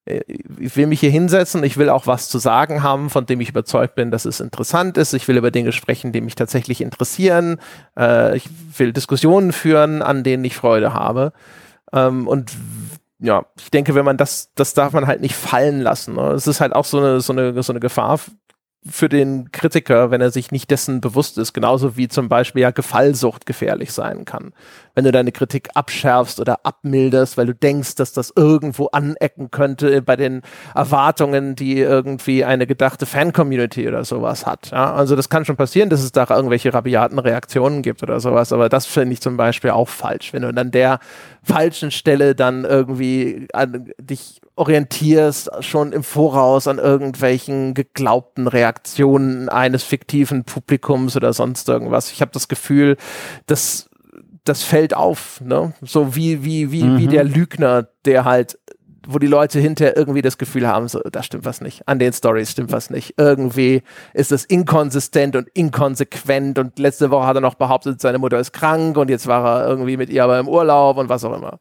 äh, 0.04 0.20
ich 0.58 0.76
will 0.76 0.86
mich 0.86 1.00
hier 1.00 1.10
hinsetzen, 1.10 1.64
ich 1.64 1.76
will 1.76 1.88
auch 1.88 2.06
was 2.06 2.28
zu 2.28 2.38
sagen 2.38 2.82
haben, 2.82 3.10
von 3.10 3.26
dem 3.26 3.40
ich 3.40 3.48
überzeugt 3.48 3.94
bin, 3.94 4.10
dass 4.10 4.24
es 4.24 4.40
interessant 4.40 4.98
ist. 4.98 5.14
Ich 5.14 5.26
will 5.26 5.38
über 5.38 5.50
Dinge 5.50 5.72
sprechen, 5.72 6.12
die 6.12 6.20
mich 6.20 6.34
tatsächlich 6.34 6.80
interessieren. 6.80 7.58
Äh, 7.98 8.36
ich 8.36 8.48
will 8.76 8.92
Diskussionen 8.92 9.52
führen, 9.52 10.02
an 10.02 10.22
denen 10.22 10.44
ich 10.44 10.56
Freude 10.56 10.92
habe. 10.92 11.32
Ähm, 11.92 12.28
und 12.28 12.52
ja, 13.20 13.46
ich 13.58 13.70
denke, 13.70 13.94
wenn 13.94 14.04
man 14.04 14.16
das, 14.16 14.50
das 14.54 14.74
darf 14.74 14.92
man 14.92 15.06
halt 15.06 15.20
nicht 15.20 15.34
fallen 15.34 15.80
lassen. 15.80 16.14
Ne? 16.14 16.32
Es 16.32 16.46
ist 16.46 16.60
halt 16.60 16.74
auch 16.74 16.84
so 16.84 16.98
eine, 16.98 17.20
so 17.20 17.32
eine, 17.32 17.62
so 17.62 17.72
eine 17.72 17.80
Gefahr 17.80 18.18
für 18.88 19.08
den 19.08 19.52
Kritiker, 19.52 20.10
wenn 20.10 20.20
er 20.20 20.30
sich 20.30 20.52
nicht 20.52 20.70
dessen 20.70 21.00
bewusst 21.00 21.36
ist, 21.38 21.52
genauso 21.52 21.96
wie 21.96 22.08
zum 22.08 22.28
Beispiel 22.28 22.62
ja 22.62 22.70
Gefallsucht 22.70 23.44
gefährlich 23.44 23.92
sein 23.92 24.24
kann 24.24 24.52
wenn 24.94 25.04
du 25.04 25.12
deine 25.12 25.32
Kritik 25.32 25.70
abschärfst 25.74 26.40
oder 26.40 26.60
abmilderst, 26.64 27.36
weil 27.36 27.46
du 27.46 27.54
denkst, 27.54 27.94
dass 27.94 28.12
das 28.12 28.32
irgendwo 28.34 28.86
anecken 28.88 29.50
könnte 29.50 30.02
bei 30.02 30.16
den 30.16 30.42
Erwartungen, 30.74 31.54
die 31.54 31.78
irgendwie 31.78 32.44
eine 32.44 32.66
gedachte 32.66 33.06
Fan-Community 33.06 33.86
oder 33.88 34.04
sowas 34.04 34.46
hat. 34.46 34.70
Ja, 34.72 34.92
also 34.92 35.16
das 35.16 35.28
kann 35.28 35.44
schon 35.44 35.56
passieren, 35.56 35.90
dass 35.90 36.02
es 36.02 36.12
da 36.12 36.26
irgendwelche 36.28 36.74
rabiaten 36.74 37.18
Reaktionen 37.18 37.82
gibt 37.82 38.02
oder 38.02 38.20
sowas, 38.20 38.52
aber 38.52 38.68
das 38.68 38.86
finde 38.86 39.14
ich 39.14 39.20
zum 39.20 39.36
Beispiel 39.36 39.70
auch 39.70 39.88
falsch, 39.88 40.32
wenn 40.32 40.42
du 40.42 40.48
an 40.48 40.70
der 40.70 40.98
falschen 41.42 41.90
Stelle 41.90 42.34
dann 42.34 42.64
irgendwie 42.64 43.48
an, 43.52 43.92
dich 43.98 44.39
orientierst, 44.60 45.50
schon 45.60 45.92
im 45.92 46.04
Voraus 46.04 46.68
an 46.68 46.78
irgendwelchen 46.78 47.72
geglaubten 47.72 48.46
Reaktionen 48.46 49.48
eines 49.48 49.82
fiktiven 49.82 50.44
Publikums 50.44 51.16
oder 51.16 51.32
sonst 51.32 51.68
irgendwas. 51.68 52.12
Ich 52.12 52.20
habe 52.20 52.30
das 52.32 52.46
Gefühl, 52.46 52.98
dass 53.46 53.88
das 54.44 54.62
fällt 54.62 54.94
auf, 54.94 55.40
ne? 55.40 55.72
So 55.80 56.14
wie, 56.14 56.44
wie, 56.44 56.70
wie, 56.72 56.82
mhm. 56.82 56.98
wie 56.98 57.06
der 57.06 57.24
Lügner, 57.24 57.88
der 58.04 58.26
halt, 58.26 58.58
wo 59.06 59.18
die 59.18 59.26
Leute 59.26 59.58
hinterher 59.60 59.96
irgendwie 59.96 60.20
das 60.20 60.36
Gefühl 60.36 60.68
haben, 60.68 60.88
so, 60.88 61.00
da 61.00 61.22
stimmt 61.22 61.46
was 61.46 61.62
nicht. 61.62 61.88
An 61.88 61.98
den 61.98 62.12
Stories 62.12 62.50
stimmt 62.50 62.70
was 62.70 62.90
nicht. 62.90 63.14
Irgendwie 63.16 63.82
ist 64.12 64.30
das 64.30 64.44
inkonsistent 64.44 65.36
und 65.36 65.48
inkonsequent 65.54 66.58
und 66.58 66.78
letzte 66.78 67.10
Woche 67.10 67.26
hat 67.26 67.36
er 67.36 67.40
noch 67.40 67.54
behauptet, 67.54 68.00
seine 68.02 68.18
Mutter 68.18 68.38
ist 68.38 68.52
krank 68.52 68.98
und 68.98 69.08
jetzt 69.08 69.26
war 69.26 69.62
er 69.62 69.68
irgendwie 69.68 69.96
mit 69.96 70.10
ihr 70.10 70.22
aber 70.22 70.38
im 70.38 70.48
Urlaub 70.48 70.98
und 70.98 71.08
was 71.08 71.24
auch 71.24 71.34
immer. 71.34 71.60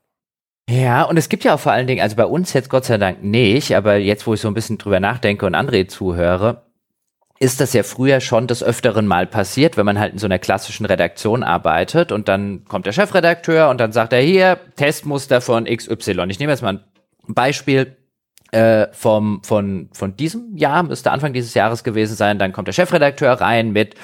Ja, 0.70 1.04
und 1.04 1.18
es 1.18 1.30
gibt 1.30 1.44
ja 1.44 1.56
auch 1.56 1.60
vor 1.60 1.72
allen 1.72 1.88
Dingen, 1.88 2.02
also 2.02 2.16
bei 2.16 2.26
uns 2.26 2.54
jetzt 2.54 2.70
Gott 2.70 2.86
sei 2.86 3.00
Dank 3.00 3.24
nicht, 3.24 3.76
aber 3.76 3.96
jetzt, 3.96 4.28
wo 4.28 4.36
ich 4.36 4.42
so 4.42 4.48
ein 4.48 4.54
bisschen 4.54 4.78
drüber 4.78 5.00
nachdenke 5.00 5.48
und 5.48 5.56
André 5.56 5.88
zuhöre, 5.88 6.62
ist 7.40 7.60
das 7.60 7.74
ja 7.74 7.82
früher 7.82 8.22
schon 8.22 8.46
des 8.46 8.62
Öfteren 8.62 9.08
mal 9.08 9.26
passiert, 9.26 9.78
wenn 9.78 9.86
man 9.88 9.98
halt 9.98 10.14
in 10.14 10.20
so 10.20 10.28
einer 10.28 10.38
klassischen 10.38 10.86
Redaktion 10.86 11.42
arbeitet 11.42 12.12
und 12.12 12.28
dann 12.28 12.66
kommt 12.66 12.86
der 12.86 12.92
Chefredakteur 12.92 13.70
und 13.70 13.80
dann 13.80 13.94
sagt 13.94 14.14
er 14.14 14.20
hier, 14.22 14.60
Testmuster 14.76 15.42
von 15.42 15.66
XY. 15.66 16.26
Ich 16.30 16.40
nehme 16.40 16.52
jetzt 16.52 16.62
mal 16.62 16.74
ein 17.28 17.34
Beispiel 17.34 17.96
äh, 18.52 18.88
vom, 18.92 19.42
von, 19.44 19.90
von 19.94 20.16
diesem 20.16 20.56
Jahr, 20.58 20.84
müsste 20.84 21.12
Anfang 21.12 21.34
dieses 21.34 21.54
Jahres 21.54 21.84
gewesen 21.84 22.16
sein, 22.16 22.40
dann 22.40 22.52
kommt 22.52 22.68
der 22.68 22.74
Chefredakteur 22.74 23.34
rein 23.34 23.72
mit 23.72 23.96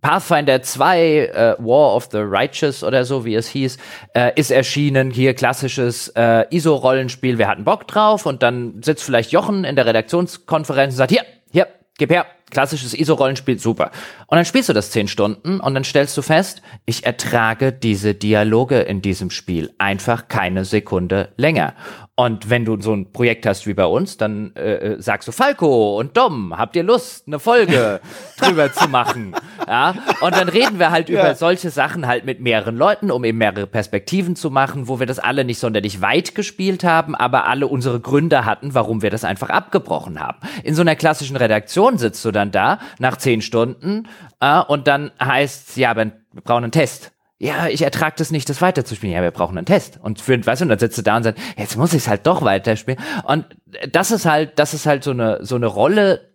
Pathfinder 0.00 0.62
2, 0.62 1.00
äh, 1.00 1.54
War 1.58 1.94
of 1.94 2.08
the 2.10 2.18
Righteous 2.18 2.82
oder 2.82 3.04
so, 3.04 3.24
wie 3.24 3.34
es 3.34 3.48
hieß, 3.48 3.78
äh, 4.14 4.32
ist 4.36 4.50
erschienen, 4.50 5.10
hier 5.10 5.34
klassisches 5.34 6.08
äh, 6.16 6.46
ISO-Rollenspiel, 6.50 7.38
wir 7.38 7.48
hatten 7.48 7.64
Bock 7.64 7.86
drauf? 7.86 8.26
Und 8.26 8.42
dann 8.42 8.82
sitzt 8.82 9.04
vielleicht 9.04 9.32
Jochen 9.32 9.64
in 9.64 9.76
der 9.76 9.86
Redaktionskonferenz 9.86 10.94
und 10.94 10.98
sagt, 10.98 11.10
hier, 11.10 11.24
hier, 11.50 11.66
gib 11.98 12.10
her, 12.10 12.26
klassisches 12.50 12.94
ISO-Rollenspiel, 12.94 13.58
super. 13.58 13.90
Und 14.26 14.36
dann 14.36 14.44
spielst 14.44 14.68
du 14.68 14.72
das 14.72 14.90
zehn 14.90 15.08
Stunden 15.08 15.60
und 15.60 15.74
dann 15.74 15.84
stellst 15.84 16.16
du 16.16 16.22
fest, 16.22 16.62
ich 16.84 17.04
ertrage 17.04 17.72
diese 17.72 18.14
Dialoge 18.14 18.80
in 18.80 19.02
diesem 19.02 19.30
Spiel 19.30 19.72
einfach 19.78 20.28
keine 20.28 20.64
Sekunde 20.64 21.30
länger. 21.36 21.74
Und 22.20 22.50
wenn 22.50 22.66
du 22.66 22.78
so 22.78 22.92
ein 22.92 23.12
Projekt 23.12 23.46
hast 23.46 23.66
wie 23.66 23.72
bei 23.72 23.86
uns, 23.86 24.18
dann 24.18 24.54
äh, 24.54 24.74
äh 24.74 25.00
sagst 25.00 25.26
du 25.26 25.32
Falco 25.32 25.98
und 25.98 26.18
Dom, 26.18 26.54
habt 26.54 26.76
ihr 26.76 26.82
Lust, 26.82 27.26
eine 27.26 27.38
Folge 27.38 27.98
drüber 28.38 28.70
zu 28.70 28.90
machen? 28.90 29.34
Ja? 29.66 29.94
Und 30.20 30.34
dann 30.34 30.50
reden 30.50 30.78
wir 30.78 30.90
halt 30.90 31.08
ja. 31.08 31.22
über 31.22 31.34
solche 31.34 31.70
Sachen 31.70 32.06
halt 32.06 32.26
mit 32.26 32.38
mehreren 32.40 32.76
Leuten, 32.76 33.10
um 33.10 33.24
eben 33.24 33.38
mehrere 33.38 33.66
Perspektiven 33.66 34.36
zu 34.36 34.50
machen, 34.50 34.86
wo 34.86 35.00
wir 35.00 35.06
das 35.06 35.18
alle 35.18 35.46
nicht 35.46 35.60
sonderlich 35.60 36.02
weit 36.02 36.34
gespielt 36.34 36.84
haben, 36.84 37.14
aber 37.14 37.46
alle 37.46 37.66
unsere 37.66 38.00
Gründe 38.00 38.44
hatten, 38.44 38.74
warum 38.74 39.00
wir 39.00 39.08
das 39.08 39.24
einfach 39.24 39.48
abgebrochen 39.48 40.20
haben. 40.20 40.40
In 40.62 40.74
so 40.74 40.82
einer 40.82 40.96
klassischen 40.96 41.36
Redaktion 41.36 41.96
sitzt 41.96 42.22
du 42.26 42.32
dann 42.32 42.50
da 42.50 42.80
nach 42.98 43.16
zehn 43.16 43.40
Stunden 43.40 44.08
äh, 44.40 44.60
und 44.60 44.88
dann 44.88 45.10
heißt 45.24 45.78
ja, 45.78 45.92
aber 45.92 46.04
wir 46.32 46.42
brauchen 46.42 46.64
einen 46.64 46.72
Test 46.72 47.12
ja, 47.42 47.68
ich 47.68 47.80
ertrage 47.80 48.16
das 48.18 48.30
nicht, 48.30 48.50
das 48.50 48.60
weiterzuspielen. 48.60 49.16
Ja, 49.16 49.22
wir 49.22 49.30
brauchen 49.30 49.56
einen 49.56 49.64
Test. 49.64 49.98
Und 50.02 50.20
für, 50.20 50.44
weißt 50.44 50.60
du, 50.60 50.66
und 50.66 50.68
dann 50.68 50.78
sitzt 50.78 50.98
du 50.98 51.02
da 51.02 51.16
und 51.16 51.22
sagst, 51.22 51.42
jetzt 51.56 51.78
muss 51.78 51.94
ich 51.94 52.02
es 52.02 52.08
halt 52.08 52.26
doch 52.26 52.42
weiterspielen. 52.42 53.00
Und 53.24 53.46
das 53.90 54.10
ist 54.10 54.26
halt, 54.26 54.58
das 54.58 54.74
ist 54.74 54.84
halt 54.84 55.02
so 55.02 55.12
eine, 55.12 55.38
so 55.40 55.56
eine 55.56 55.66
Rolle, 55.66 56.28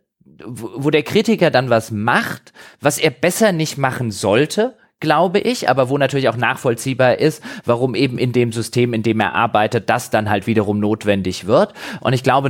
wo 0.44 0.90
der 0.90 1.04
Kritiker 1.04 1.52
dann 1.52 1.70
was 1.70 1.92
macht, 1.92 2.54
was 2.82 2.98
er 2.98 3.12
besser 3.12 3.52
nicht 3.52 3.78
machen 3.78 4.10
sollte, 4.10 4.76
glaube 5.02 5.40
ich, 5.40 5.70
aber 5.70 5.90
wo 5.90 5.98
natürlich 5.98 6.30
auch 6.30 6.38
nachvollziehbar 6.38 7.20
ist, 7.20 7.44
warum 7.66 7.96
eben 7.96 8.18
in 8.18 8.32
dem 8.32 8.52
System, 8.52 8.94
in 8.94 9.04
dem 9.04 9.20
er 9.20 9.36
arbeitet, 9.36 9.90
das 9.90 10.10
dann 10.10 10.30
halt 10.30 10.48
wiederum 10.48 10.80
notwendig 10.80 11.48
wird. 11.48 11.74
Und 12.00 12.14
ich 12.14 12.24
glaube, 12.24 12.50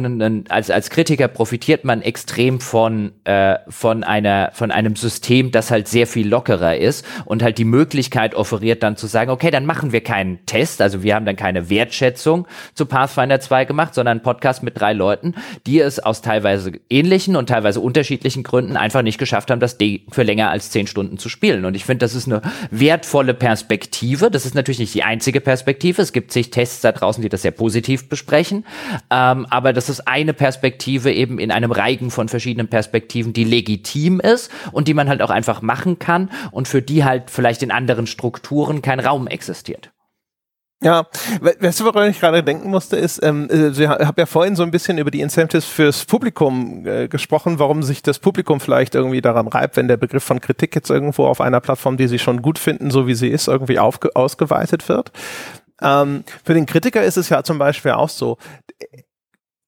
als, 0.50 0.70
als 0.70 0.90
Kritiker 0.92 1.28
profitiert 1.28 1.86
man 1.86 2.04
extrem 2.04 2.60
von, 2.60 3.14
äh, 3.24 3.58
von, 3.68 4.04
einer, 4.04 4.52
von 4.54 4.70
einem 4.70 4.96
System, 4.96 5.52
das 5.52 5.72
halt 5.72 5.88
sehr 5.88 6.06
viel 6.06 6.28
lockerer 6.28 6.78
ist 6.78 7.06
und 7.26 7.42
halt 7.42 7.58
die 7.58 7.66
Möglichkeit 7.66 8.36
offeriert, 8.36 8.84
dann 8.84 8.96
zu 8.96 9.08
sagen, 9.08 9.32
okay, 9.32 9.50
dann 9.50 9.66
machen 9.66 9.92
wir 9.92 10.02
keinen 10.02 10.46
Test, 10.46 10.82
also 10.82 11.02
wir 11.02 11.16
haben 11.16 11.26
dann 11.26 11.36
keine 11.36 11.70
Wertschätzung 11.70 12.48
zu 12.76 12.86
Pathfinder 12.86 13.40
2 13.40 13.66
gemacht, 13.66 13.96
sondern 13.96 14.18
einen 14.18 14.24
Podcast 14.24 14.62
mit 14.62 14.80
drei 14.80 14.94
Leuten, 14.94 15.34
die 15.66 15.80
es 15.80 16.00
aus 16.00 16.22
teilweise 16.22 16.74
ähnlichen 16.92 17.36
und 17.36 17.50
teilweise 17.50 17.80
unterschiedlichen 17.80 18.44
Gründen 18.44 18.78
einfach 18.78 19.02
nicht 19.02 19.18
geschafft 19.18 19.50
haben, 19.50 19.60
das 19.60 19.78
Ding 19.78 20.02
für 20.12 20.24
länger 20.24 20.52
als 20.52 20.70
zehn 20.70 20.86
Stunden 20.86 21.18
zu 21.18 21.28
spielen. 21.28 21.66
Und 21.66 21.76
ich 21.76 21.86
finde, 21.86 22.06
das 22.06 22.14
ist 22.14 22.28
eine 22.28 22.35
eine 22.42 22.52
wertvolle 22.72 23.34
Perspektive. 23.34 24.32
Das 24.32 24.46
ist 24.46 24.56
natürlich 24.56 24.80
nicht 24.80 24.94
die 24.94 25.04
einzige 25.04 25.42
Perspektive. 25.42 26.02
Es 26.02 26.14
gibt 26.14 26.32
sich 26.32 26.52
Tests 26.52 26.82
da 26.82 26.92
draußen, 26.92 27.22
die 27.22 27.30
das 27.30 27.42
sehr 27.42 27.52
positiv 27.52 28.10
besprechen. 28.10 28.66
Ähm, 29.10 29.46
aber 29.50 29.74
das 29.74 29.90
ist 29.90 30.08
eine 30.08 30.34
Perspektive 30.34 31.12
eben 31.12 31.40
in 31.40 31.52
einem 31.52 31.72
Reigen 31.72 32.12
von 32.12 32.30
verschiedenen 32.30 32.68
Perspektiven, 32.68 33.34
die 33.34 33.44
legitim 33.44 34.20
ist 34.20 34.52
und 34.72 34.88
die 34.88 34.94
man 34.94 35.10
halt 35.10 35.22
auch 35.22 35.30
einfach 35.30 35.62
machen 35.62 36.00
kann 36.00 36.30
und 36.52 36.68
für 36.68 36.82
die 36.82 37.04
halt 37.04 37.30
vielleicht 37.30 37.64
in 37.64 37.72
anderen 37.72 38.08
Strukturen 38.08 38.82
kein 38.82 39.00
Raum 39.00 39.28
existiert. 39.28 39.92
Ja, 40.86 41.08
weißt 41.42 41.80
du, 41.80 41.86
woran 41.86 42.12
ich 42.12 42.20
gerade 42.20 42.44
denken 42.44 42.70
musste, 42.70 42.96
ist, 42.96 43.24
ähm, 43.24 43.48
also 43.50 43.82
ich 43.82 43.90
habe 43.90 44.22
ja 44.22 44.28
vorhin 44.28 44.56
so 44.56 44.62
ein 44.62 44.70
bisschen 44.70 45.00
über 45.00 45.10
die 45.10 45.22
Incentives 45.22 45.66
fürs 45.66 46.06
Publikum 46.06 46.86
äh, 46.86 47.08
gesprochen, 47.08 47.58
warum 47.58 47.82
sich 47.82 48.04
das 48.04 48.20
Publikum 48.20 48.60
vielleicht 48.60 48.94
irgendwie 48.94 49.20
daran 49.20 49.48
reibt, 49.48 49.78
wenn 49.78 49.88
der 49.88 49.98
Begriff 49.98 50.24
von 50.24 50.42
Kritik 50.42 50.76
jetzt 50.76 50.92
irgendwo 50.92 51.26
auf 51.26 51.42
einer 51.42 51.60
Plattform, 51.60 51.98
die 51.98 52.08
sie 52.08 52.20
schon 52.20 52.44
gut 52.44 52.60
finden, 52.60 52.92
so 52.92 53.08
wie 53.08 53.16
sie 53.16 53.30
ist, 53.30 53.48
irgendwie 53.48 53.80
ausgeweitet 53.80 54.88
wird. 54.88 55.12
Ähm, 55.82 56.24
für 56.44 56.54
den 56.54 56.68
Kritiker 56.68 57.04
ist 57.04 57.18
es 57.18 57.30
ja 57.30 57.42
zum 57.42 57.58
Beispiel 57.58 57.94
auch 57.94 58.10
so, 58.10 58.38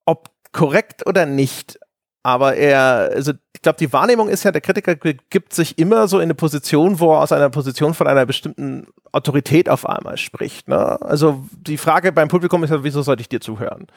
ob 0.05 0.29
korrekt 0.51 1.07
oder 1.07 1.25
nicht, 1.25 1.79
aber 2.27 2.57
er, 2.57 3.11
also 3.15 3.31
ich 3.53 3.61
glaube, 3.61 3.77
die 3.79 3.93
Wahrnehmung 3.93 4.27
ist 4.27 4.43
ja, 4.43 4.51
der 4.51 4.59
Kritiker 4.59 4.95
gibt 4.95 5.53
sich 5.53 5.79
immer 5.79 6.09
so 6.09 6.17
in 6.17 6.23
eine 6.23 6.35
Position, 6.35 6.99
wo 6.99 7.13
er 7.13 7.21
aus 7.21 7.31
einer 7.31 7.49
Position 7.49 7.93
von 7.93 8.05
einer 8.05 8.25
bestimmten 8.25 8.87
Autorität 9.13 9.69
auf 9.69 9.87
einmal 9.87 10.17
spricht. 10.17 10.67
Ne? 10.67 11.01
Also 11.01 11.45
die 11.51 11.77
Frage 11.77 12.11
beim 12.11 12.27
Publikum 12.27 12.63
ist 12.65 12.69
ja, 12.69 12.83
wieso 12.83 13.01
sollte 13.01 13.21
ich 13.21 13.29
dir 13.29 13.39
zuhören? 13.39 13.87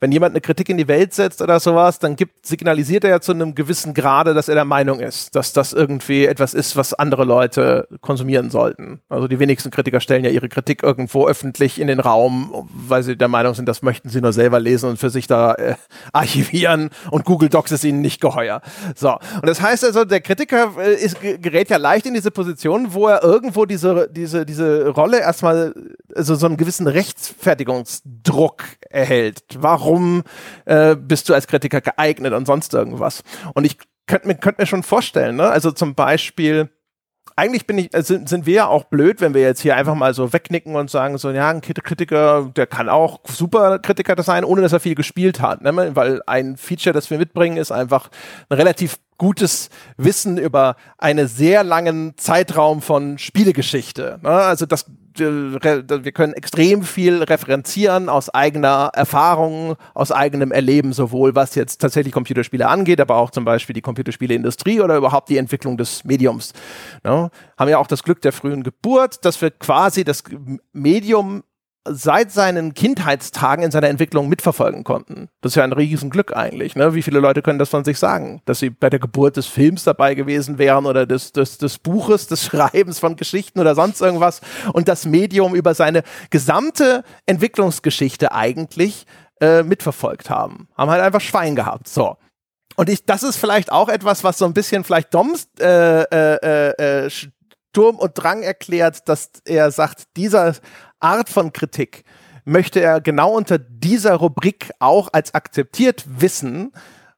Wenn 0.00 0.12
jemand 0.12 0.34
eine 0.34 0.42
Kritik 0.42 0.68
in 0.68 0.76
die 0.76 0.86
Welt 0.86 1.14
setzt 1.14 1.40
oder 1.40 1.58
sowas, 1.58 1.98
dann 1.98 2.14
gibt, 2.14 2.46
signalisiert 2.46 3.04
er 3.04 3.10
ja 3.10 3.20
zu 3.20 3.32
einem 3.32 3.54
gewissen 3.54 3.94
Grade, 3.94 4.34
dass 4.34 4.48
er 4.48 4.54
der 4.54 4.66
Meinung 4.66 5.00
ist, 5.00 5.34
dass 5.34 5.54
das 5.54 5.72
irgendwie 5.72 6.26
etwas 6.26 6.52
ist, 6.52 6.76
was 6.76 6.92
andere 6.92 7.24
Leute 7.24 7.88
konsumieren 8.02 8.50
sollten. 8.50 9.00
Also 9.08 9.28
die 9.28 9.38
wenigsten 9.38 9.70
Kritiker 9.70 10.00
stellen 10.00 10.24
ja 10.24 10.30
ihre 10.30 10.50
Kritik 10.50 10.82
irgendwo 10.82 11.26
öffentlich 11.26 11.80
in 11.80 11.86
den 11.86 12.00
Raum, 12.00 12.68
weil 12.70 13.02
sie 13.02 13.16
der 13.16 13.28
Meinung 13.28 13.54
sind, 13.54 13.66
das 13.66 13.80
möchten 13.80 14.10
sie 14.10 14.20
nur 14.20 14.34
selber 14.34 14.60
lesen 14.60 14.90
und 14.90 14.98
für 14.98 15.10
sich 15.10 15.26
da 15.26 15.54
äh, 15.54 15.74
archivieren 16.12 16.90
und 17.10 17.24
Google 17.24 17.48
Docs 17.48 17.77
ist 17.78 17.84
ihnen 17.84 18.00
nicht 18.00 18.20
geheuer. 18.20 18.60
So. 18.94 19.12
Und 19.12 19.46
das 19.46 19.60
heißt 19.60 19.84
also, 19.84 20.04
der 20.04 20.20
Kritiker 20.20 20.72
äh, 20.78 20.94
ist, 20.94 21.20
gerät 21.20 21.70
ja 21.70 21.76
leicht 21.76 22.06
in 22.06 22.14
diese 22.14 22.30
Position, 22.30 22.92
wo 22.92 23.08
er 23.08 23.22
irgendwo 23.22 23.64
diese, 23.64 24.08
diese, 24.10 24.44
diese 24.44 24.88
Rolle 24.88 25.20
erstmal, 25.20 25.74
also 26.14 26.34
so 26.34 26.46
einen 26.46 26.56
gewissen 26.56 26.86
Rechtfertigungsdruck 26.86 28.64
erhält. 28.90 29.42
Warum 29.58 30.22
äh, 30.64 30.96
bist 30.96 31.28
du 31.28 31.34
als 31.34 31.46
Kritiker 31.46 31.80
geeignet 31.80 32.32
und 32.32 32.46
sonst 32.46 32.74
irgendwas? 32.74 33.22
Und 33.54 33.64
ich 33.64 33.78
könnte 34.06 34.26
mir, 34.26 34.34
könnt 34.34 34.58
mir 34.58 34.66
schon 34.66 34.82
vorstellen, 34.82 35.36
ne? 35.36 35.48
also 35.48 35.70
zum 35.70 35.94
Beispiel, 35.94 36.70
eigentlich 37.38 37.66
bin 37.68 37.78
ich, 37.78 37.94
also 37.94 38.18
sind 38.26 38.46
wir 38.46 38.54
ja 38.54 38.66
auch 38.66 38.84
blöd, 38.84 39.20
wenn 39.20 39.32
wir 39.32 39.42
jetzt 39.42 39.60
hier 39.60 39.76
einfach 39.76 39.94
mal 39.94 40.12
so 40.12 40.32
wegnicken 40.32 40.74
und 40.74 40.90
sagen, 40.90 41.18
so, 41.18 41.30
ja, 41.30 41.48
ein 41.48 41.60
Kritiker, 41.60 42.50
der 42.56 42.66
kann 42.66 42.88
auch 42.88 43.20
super 43.24 43.78
Kritiker 43.78 44.20
sein, 44.24 44.44
ohne 44.44 44.60
dass 44.60 44.72
er 44.72 44.80
viel 44.80 44.96
gespielt 44.96 45.40
hat. 45.40 45.62
Ne? 45.62 45.94
Weil 45.94 46.20
ein 46.26 46.56
Feature, 46.56 46.92
das 46.92 47.10
wir 47.10 47.18
mitbringen, 47.18 47.56
ist 47.56 47.70
einfach 47.70 48.10
ein 48.48 48.56
relativ 48.56 48.98
gutes 49.18 49.70
Wissen 49.96 50.36
über 50.36 50.74
einen 50.98 51.28
sehr 51.28 51.62
langen 51.62 52.14
Zeitraum 52.16 52.82
von 52.82 53.18
Spielegeschichte. 53.18 54.18
Ne? 54.22 54.30
Also 54.30 54.66
das 54.66 54.86
wir 55.18 56.12
können 56.12 56.32
extrem 56.34 56.82
viel 56.82 57.22
referenzieren 57.22 58.08
aus 58.08 58.30
eigener 58.30 58.90
Erfahrung, 58.94 59.76
aus 59.94 60.12
eigenem 60.12 60.52
Erleben, 60.52 60.92
sowohl 60.92 61.34
was 61.34 61.54
jetzt 61.54 61.80
tatsächlich 61.80 62.12
Computerspiele 62.12 62.66
angeht, 62.66 63.00
aber 63.00 63.16
auch 63.16 63.30
zum 63.30 63.44
Beispiel 63.44 63.74
die 63.74 63.82
Computerspieleindustrie 63.82 64.80
oder 64.80 64.96
überhaupt 64.96 65.28
die 65.28 65.36
Entwicklung 65.36 65.76
des 65.76 66.04
Mediums. 66.04 66.52
Ja, 67.04 67.30
haben 67.56 67.68
ja 67.68 67.78
auch 67.78 67.86
das 67.86 68.02
Glück 68.02 68.20
der 68.22 68.32
frühen 68.32 68.62
Geburt, 68.62 69.24
dass 69.24 69.40
wir 69.40 69.50
quasi 69.50 70.04
das 70.04 70.22
Medium 70.72 71.42
seit 71.86 72.30
seinen 72.30 72.74
Kindheitstagen 72.74 73.64
in 73.64 73.70
seiner 73.70 73.88
Entwicklung 73.88 74.28
mitverfolgen 74.28 74.84
konnten. 74.84 75.28
Das 75.40 75.52
ist 75.52 75.56
ja 75.56 75.64
ein 75.64 75.72
Riesenglück 75.72 76.36
eigentlich. 76.36 76.76
Ne? 76.76 76.94
Wie 76.94 77.02
viele 77.02 77.20
Leute 77.20 77.42
können 77.42 77.58
das 77.58 77.70
von 77.70 77.84
sich 77.84 77.98
sagen? 77.98 78.42
Dass 78.44 78.58
sie 78.58 78.70
bei 78.70 78.90
der 78.90 78.98
Geburt 78.98 79.36
des 79.36 79.46
Films 79.46 79.84
dabei 79.84 80.14
gewesen 80.14 80.58
wären 80.58 80.86
oder 80.86 81.06
des, 81.06 81.32
des, 81.32 81.58
des 81.58 81.78
Buches, 81.78 82.26
des 82.26 82.44
Schreibens 82.46 82.98
von 82.98 83.16
Geschichten 83.16 83.60
oder 83.60 83.74
sonst 83.74 84.00
irgendwas 84.00 84.40
und 84.72 84.88
das 84.88 85.06
Medium 85.06 85.54
über 85.54 85.74
seine 85.74 86.02
gesamte 86.30 87.04
Entwicklungsgeschichte 87.26 88.32
eigentlich 88.32 89.06
äh, 89.40 89.62
mitverfolgt 89.62 90.30
haben. 90.30 90.68
Haben 90.76 90.90
halt 90.90 91.02
einfach 91.02 91.20
Schwein 91.20 91.56
gehabt. 91.56 91.88
So. 91.88 92.16
Und 92.76 92.88
ich, 92.88 93.04
das 93.04 93.22
ist 93.22 93.36
vielleicht 93.36 93.72
auch 93.72 93.88
etwas, 93.88 94.24
was 94.24 94.38
so 94.38 94.44
ein 94.44 94.54
bisschen 94.54 94.84
vielleicht 94.84 95.14
Doms 95.14 95.48
äh, 95.60 96.02
äh, 96.02 97.06
äh, 97.06 97.10
Sturm 97.10 97.96
und 97.96 98.12
Drang 98.14 98.42
erklärt, 98.42 99.08
dass 99.08 99.30
er 99.44 99.70
sagt, 99.70 100.04
dieser 100.16 100.54
Art 101.00 101.28
von 101.28 101.52
Kritik 101.52 102.04
möchte 102.44 102.80
er 102.80 103.00
genau 103.00 103.36
unter 103.36 103.58
dieser 103.58 104.14
Rubrik 104.14 104.70
auch 104.78 105.08
als 105.12 105.34
akzeptiert 105.34 106.04
wissen, 106.08 106.72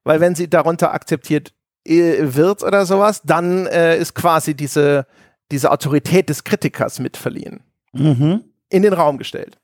weil 0.04 0.20
wenn 0.20 0.34
sie 0.34 0.50
darunter 0.50 0.92
akzeptiert 0.92 1.52
äh, 1.86 2.34
wird 2.34 2.62
oder 2.62 2.84
sowas, 2.84 3.22
dann 3.24 3.66
äh, 3.66 3.98
ist 3.98 4.14
quasi 4.14 4.54
diese, 4.54 5.06
diese 5.50 5.70
Autorität 5.70 6.28
des 6.28 6.44
Kritikers 6.44 6.98
mitverliehen. 6.98 7.60
Mhm. 7.92 8.44
In 8.68 8.82
den 8.82 8.92
Raum 8.92 9.18
gestellt. 9.18 9.58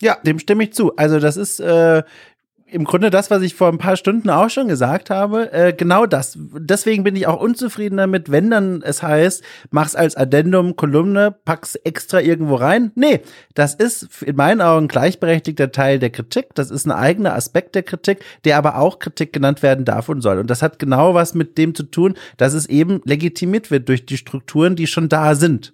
Ja, 0.00 0.16
dem 0.24 0.38
stimme 0.38 0.64
ich 0.64 0.72
zu. 0.74 0.94
Also 0.96 1.18
das 1.18 1.36
ist, 1.36 1.58
äh, 1.60 2.02
im 2.70 2.84
Grunde 2.84 3.10
das, 3.10 3.30
was 3.30 3.42
ich 3.42 3.54
vor 3.54 3.68
ein 3.68 3.78
paar 3.78 3.96
Stunden 3.96 4.30
auch 4.30 4.50
schon 4.50 4.68
gesagt 4.68 5.10
habe. 5.10 5.52
Äh, 5.52 5.72
genau 5.72 6.06
das. 6.06 6.36
Deswegen 6.36 7.04
bin 7.04 7.16
ich 7.16 7.26
auch 7.26 7.40
unzufrieden 7.40 7.96
damit, 7.96 8.30
wenn 8.30 8.50
dann 8.50 8.82
es 8.82 9.02
heißt, 9.02 9.42
mach's 9.70 9.94
als 9.94 10.16
Addendum, 10.16 10.76
Kolumne, 10.76 11.34
pack's 11.44 11.76
extra 11.76 12.20
irgendwo 12.20 12.56
rein. 12.56 12.92
Nee, 12.94 13.20
das 13.54 13.74
ist 13.74 14.22
in 14.22 14.36
meinen 14.36 14.60
Augen 14.60 14.88
gleichberechtigter 14.88 15.72
Teil 15.72 15.98
der 15.98 16.10
Kritik. 16.10 16.54
Das 16.54 16.70
ist 16.70 16.86
ein 16.86 16.92
eigener 16.92 17.34
Aspekt 17.34 17.74
der 17.74 17.82
Kritik, 17.82 18.24
der 18.44 18.58
aber 18.58 18.78
auch 18.78 18.98
Kritik 18.98 19.32
genannt 19.32 19.62
werden 19.62 19.84
darf 19.84 20.08
und 20.08 20.20
soll. 20.20 20.38
Und 20.38 20.50
das 20.50 20.62
hat 20.62 20.78
genau 20.78 21.14
was 21.14 21.34
mit 21.34 21.58
dem 21.58 21.74
zu 21.74 21.84
tun, 21.84 22.14
dass 22.36 22.52
es 22.52 22.66
eben 22.66 23.00
legitimiert 23.04 23.70
wird 23.70 23.88
durch 23.88 24.06
die 24.06 24.16
Strukturen, 24.16 24.76
die 24.76 24.86
schon 24.86 25.08
da 25.08 25.34
sind. 25.34 25.72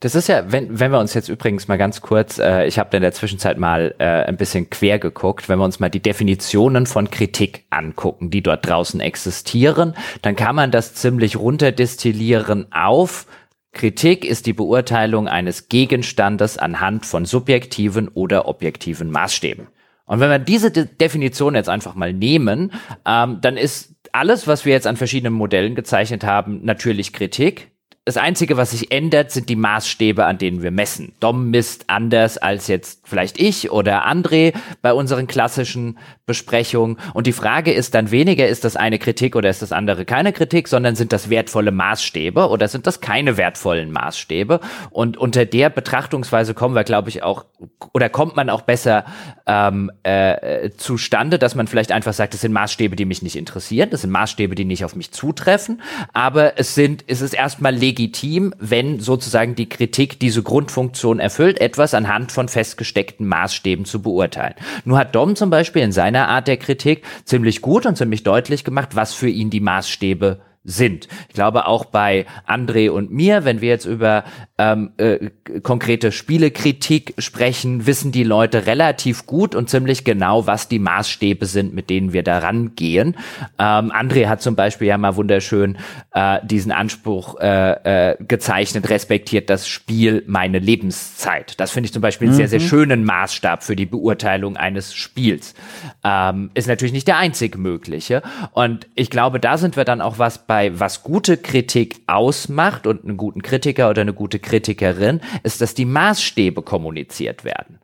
Das 0.00 0.14
ist 0.14 0.28
ja, 0.28 0.52
wenn, 0.52 0.78
wenn 0.78 0.90
wir 0.90 0.98
uns 0.98 1.14
jetzt 1.14 1.28
übrigens 1.28 1.68
mal 1.68 1.78
ganz 1.78 2.00
kurz, 2.00 2.38
äh, 2.38 2.66
ich 2.66 2.78
habe 2.78 2.96
in 2.96 3.02
der 3.02 3.12
Zwischenzeit 3.12 3.58
mal 3.58 3.94
äh, 3.98 4.04
ein 4.04 4.36
bisschen 4.36 4.68
quer 4.70 4.98
geguckt, 4.98 5.48
wenn 5.48 5.58
wir 5.58 5.64
uns 5.64 5.80
mal 5.80 5.88
die 5.88 6.02
Definitionen 6.02 6.86
von 6.86 7.10
Kritik 7.10 7.64
angucken, 7.70 8.30
die 8.30 8.42
dort 8.42 8.66
draußen 8.66 9.00
existieren, 9.00 9.94
dann 10.22 10.36
kann 10.36 10.56
man 10.56 10.70
das 10.70 10.94
ziemlich 10.94 11.36
runterdestillieren 11.36 12.72
auf 12.72 13.26
Kritik 13.74 14.24
ist 14.24 14.46
die 14.46 14.52
Beurteilung 14.52 15.28
eines 15.28 15.68
Gegenstandes 15.68 16.56
anhand 16.56 17.04
von 17.04 17.26
subjektiven 17.26 18.08
oder 18.08 18.48
objektiven 18.48 19.10
Maßstäben. 19.10 19.66
Und 20.06 20.20
wenn 20.20 20.30
wir 20.30 20.38
diese 20.38 20.70
De 20.70 20.86
Definition 20.86 21.54
jetzt 21.54 21.68
einfach 21.68 21.94
mal 21.94 22.12
nehmen, 22.12 22.72
ähm, 23.04 23.38
dann 23.40 23.56
ist 23.56 23.94
alles, 24.12 24.46
was 24.46 24.64
wir 24.64 24.72
jetzt 24.72 24.86
an 24.86 24.96
verschiedenen 24.96 25.34
Modellen 25.34 25.74
gezeichnet 25.74 26.24
haben, 26.24 26.60
natürlich 26.64 27.12
Kritik. 27.12 27.72
Das 28.06 28.18
Einzige, 28.18 28.58
was 28.58 28.72
sich 28.72 28.92
ändert, 28.92 29.30
sind 29.30 29.48
die 29.48 29.56
Maßstäbe, 29.56 30.26
an 30.26 30.36
denen 30.36 30.62
wir 30.62 30.70
messen. 30.70 31.14
Dom 31.20 31.48
misst 31.50 31.88
anders 31.88 32.36
als 32.36 32.66
jetzt 32.66 33.00
vielleicht 33.04 33.40
ich 33.40 33.70
oder 33.70 34.06
André 34.06 34.52
bei 34.82 34.92
unseren 34.92 35.26
klassischen 35.26 35.96
Besprechungen. 36.26 36.98
Und 37.14 37.26
die 37.26 37.32
Frage 37.32 37.72
ist 37.72 37.94
dann 37.94 38.10
weniger, 38.10 38.46
ist 38.46 38.64
das 38.64 38.76
eine 38.76 38.98
Kritik 38.98 39.36
oder 39.36 39.48
ist 39.48 39.62
das 39.62 39.72
andere 39.72 40.04
keine 40.04 40.34
Kritik, 40.34 40.68
sondern 40.68 40.96
sind 40.96 41.14
das 41.14 41.30
wertvolle 41.30 41.70
Maßstäbe 41.70 42.50
oder 42.50 42.68
sind 42.68 42.86
das 42.86 43.00
keine 43.00 43.38
wertvollen 43.38 43.90
Maßstäbe? 43.90 44.60
Und 44.90 45.16
unter 45.16 45.46
der 45.46 45.70
Betrachtungsweise 45.70 46.52
kommen 46.52 46.74
wir, 46.74 46.84
glaube 46.84 47.08
ich, 47.08 47.22
auch, 47.22 47.46
oder 47.94 48.10
kommt 48.10 48.36
man 48.36 48.50
auch 48.50 48.62
besser 48.62 49.06
ähm, 49.46 49.90
äh, 50.02 50.68
zustande, 50.76 51.38
dass 51.38 51.54
man 51.54 51.68
vielleicht 51.68 51.90
einfach 51.90 52.12
sagt, 52.12 52.34
das 52.34 52.42
sind 52.42 52.52
Maßstäbe, 52.52 52.96
die 52.96 53.06
mich 53.06 53.22
nicht 53.22 53.36
interessieren, 53.36 53.88
das 53.88 54.02
sind 54.02 54.10
Maßstäbe, 54.10 54.54
die 54.54 54.66
nicht 54.66 54.84
auf 54.84 54.94
mich 54.94 55.10
zutreffen, 55.10 55.80
aber 56.12 56.58
es 56.58 56.74
sind, 56.74 57.04
es 57.06 57.22
ist 57.22 57.32
erstmal 57.32 57.74
legitim 57.74 57.93
legitim, 57.94 58.52
wenn 58.58 58.98
sozusagen 58.98 59.54
die 59.54 59.68
Kritik 59.68 60.18
diese 60.18 60.42
Grundfunktion 60.42 61.20
erfüllt, 61.20 61.60
etwas 61.60 61.94
anhand 61.94 62.32
von 62.32 62.48
festgesteckten 62.48 63.26
Maßstäben 63.26 63.84
zu 63.84 64.02
beurteilen. 64.02 64.54
Nur 64.84 64.98
hat 64.98 65.14
Dom 65.14 65.36
zum 65.36 65.48
Beispiel 65.48 65.82
in 65.82 65.92
seiner 65.92 66.28
Art 66.28 66.48
der 66.48 66.56
Kritik 66.56 67.04
ziemlich 67.24 67.62
gut 67.62 67.86
und 67.86 67.96
ziemlich 67.96 68.24
deutlich 68.24 68.64
gemacht, 68.64 68.96
was 68.96 69.14
für 69.14 69.28
ihn 69.28 69.48
die 69.48 69.60
Maßstäbe 69.60 70.40
sind. 70.64 71.08
Ich 71.28 71.34
glaube 71.34 71.66
auch 71.66 71.84
bei 71.84 72.24
André 72.48 72.88
und 72.88 73.10
mir, 73.10 73.44
wenn 73.44 73.60
wir 73.60 73.68
jetzt 73.68 73.84
über 73.84 74.24
ähm, 74.56 74.92
äh, 74.96 75.30
konkrete 75.62 76.10
Spielekritik 76.10 77.14
sprechen, 77.18 77.86
wissen 77.86 78.12
die 78.12 78.24
Leute 78.24 78.66
relativ 78.66 79.26
gut 79.26 79.54
und 79.54 79.68
ziemlich 79.68 80.04
genau, 80.04 80.46
was 80.46 80.68
die 80.68 80.78
Maßstäbe 80.78 81.44
sind, 81.44 81.74
mit 81.74 81.90
denen 81.90 82.14
wir 82.14 82.22
daran 82.22 82.74
gehen. 82.76 83.16
Ähm, 83.58 83.92
André 83.92 84.26
hat 84.26 84.40
zum 84.40 84.56
Beispiel 84.56 84.88
ja 84.88 84.96
mal 84.96 85.16
wunderschön 85.16 85.76
äh, 86.12 86.38
diesen 86.44 86.72
Anspruch 86.72 87.38
äh, 87.40 88.12
äh, 88.12 88.16
gezeichnet, 88.24 88.88
respektiert 88.88 89.50
das 89.50 89.68
Spiel 89.68 90.24
meine 90.26 90.60
Lebenszeit. 90.60 91.60
Das 91.60 91.72
finde 91.72 91.86
ich 91.86 91.92
zum 91.92 92.00
Beispiel 92.00 92.28
einen 92.28 92.36
sehr, 92.36 92.48
sehr 92.48 92.60
mhm. 92.60 92.68
schönen 92.68 93.04
Maßstab 93.04 93.62
für 93.62 93.76
die 93.76 93.86
Beurteilung 93.86 94.56
eines 94.56 94.94
Spiels. 94.94 95.54
Ähm, 96.02 96.50
ist 96.54 96.68
natürlich 96.68 96.94
nicht 96.94 97.08
der 97.08 97.18
einzig 97.18 97.58
mögliche. 97.58 98.22
Und 98.52 98.86
ich 98.94 99.10
glaube, 99.10 99.40
da 99.40 99.58
sind 99.58 99.76
wir 99.76 99.84
dann 99.84 100.00
auch 100.00 100.18
was 100.18 100.46
bei 100.46 100.53
bei 100.54 100.78
was 100.78 101.02
gute 101.02 101.36
Kritik 101.36 101.96
ausmacht 102.06 102.86
und 102.86 103.02
einen 103.02 103.16
guten 103.16 103.42
Kritiker 103.42 103.90
oder 103.90 104.02
eine 104.02 104.12
gute 104.12 104.38
Kritikerin, 104.38 105.20
ist, 105.42 105.60
dass 105.60 105.74
die 105.74 105.84
Maßstäbe 105.84 106.62
kommuniziert 106.62 107.42
werden. 107.42 107.80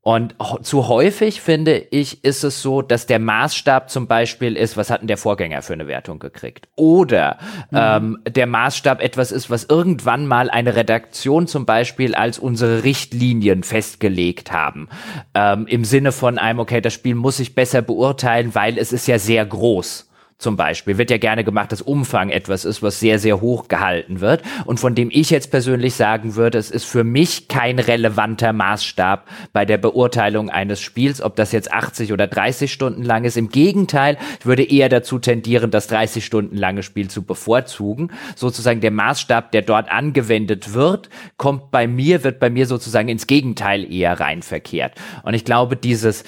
Und 0.00 0.34
zu 0.62 0.88
häufig, 0.88 1.42
finde 1.42 1.76
ich, 1.76 2.24
ist 2.24 2.42
es 2.42 2.62
so, 2.62 2.80
dass 2.80 3.04
der 3.04 3.18
Maßstab 3.18 3.90
zum 3.90 4.06
Beispiel 4.06 4.56
ist, 4.56 4.78
was 4.78 4.88
hat 4.88 5.02
denn 5.02 5.08
der 5.08 5.18
Vorgänger 5.18 5.60
für 5.60 5.74
eine 5.74 5.86
Wertung 5.86 6.18
gekriegt? 6.18 6.66
Oder 6.76 7.36
mhm. 7.70 7.78
ähm, 7.78 8.18
der 8.26 8.46
Maßstab 8.46 9.02
etwas 9.02 9.30
ist, 9.30 9.50
was 9.50 9.64
irgendwann 9.64 10.26
mal 10.26 10.48
eine 10.48 10.76
Redaktion 10.76 11.46
zum 11.46 11.66
Beispiel 11.66 12.14
als 12.14 12.38
unsere 12.38 12.84
Richtlinien 12.84 13.64
festgelegt 13.64 14.50
haben. 14.50 14.88
Ähm, 15.34 15.66
Im 15.66 15.84
Sinne 15.84 16.10
von 16.10 16.38
einem, 16.38 16.58
okay, 16.58 16.80
das 16.80 16.94
Spiel 16.94 17.16
muss 17.16 17.38
ich 17.38 17.54
besser 17.54 17.82
beurteilen, 17.82 18.54
weil 18.54 18.78
es 18.78 18.94
ist 18.94 19.08
ja 19.08 19.18
sehr 19.18 19.44
groß. 19.44 20.08
Zum 20.38 20.56
Beispiel 20.56 20.98
wird 20.98 21.10
ja 21.10 21.18
gerne 21.18 21.44
gemacht, 21.44 21.72
dass 21.72 21.80
Umfang 21.80 22.30
etwas 22.30 22.64
ist, 22.64 22.82
was 22.82 23.00
sehr, 23.00 23.18
sehr 23.18 23.40
hoch 23.40 23.68
gehalten 23.68 24.20
wird 24.20 24.42
und 24.64 24.80
von 24.80 24.94
dem 24.94 25.08
ich 25.12 25.30
jetzt 25.30 25.50
persönlich 25.50 25.94
sagen 25.94 26.34
würde, 26.34 26.58
es 26.58 26.70
ist 26.70 26.84
für 26.84 27.04
mich 27.04 27.48
kein 27.48 27.78
relevanter 27.78 28.52
Maßstab 28.52 29.26
bei 29.52 29.64
der 29.64 29.78
Beurteilung 29.78 30.50
eines 30.50 30.80
Spiels, 30.80 31.22
ob 31.22 31.36
das 31.36 31.52
jetzt 31.52 31.72
80 31.72 32.12
oder 32.12 32.26
30 32.26 32.72
Stunden 32.72 33.02
lang 33.02 33.24
ist. 33.24 33.36
Im 33.36 33.48
Gegenteil, 33.48 34.18
ich 34.40 34.46
würde 34.46 34.64
eher 34.64 34.88
dazu 34.88 35.18
tendieren, 35.18 35.70
das 35.70 35.86
30 35.86 36.24
Stunden 36.24 36.56
lange 36.56 36.82
Spiel 36.82 37.08
zu 37.08 37.22
bevorzugen. 37.22 38.10
Sozusagen 38.34 38.80
der 38.80 38.90
Maßstab, 38.90 39.52
der 39.52 39.62
dort 39.62 39.90
angewendet 39.90 40.74
wird, 40.74 41.08
kommt 41.36 41.70
bei 41.70 41.86
mir, 41.86 42.24
wird 42.24 42.40
bei 42.40 42.50
mir 42.50 42.66
sozusagen 42.66 43.08
ins 43.08 43.26
Gegenteil 43.26 43.90
eher 43.90 44.18
rein 44.20 44.42
verkehrt. 44.42 44.94
Und 45.22 45.34
ich 45.34 45.44
glaube, 45.44 45.76
dieses 45.76 46.24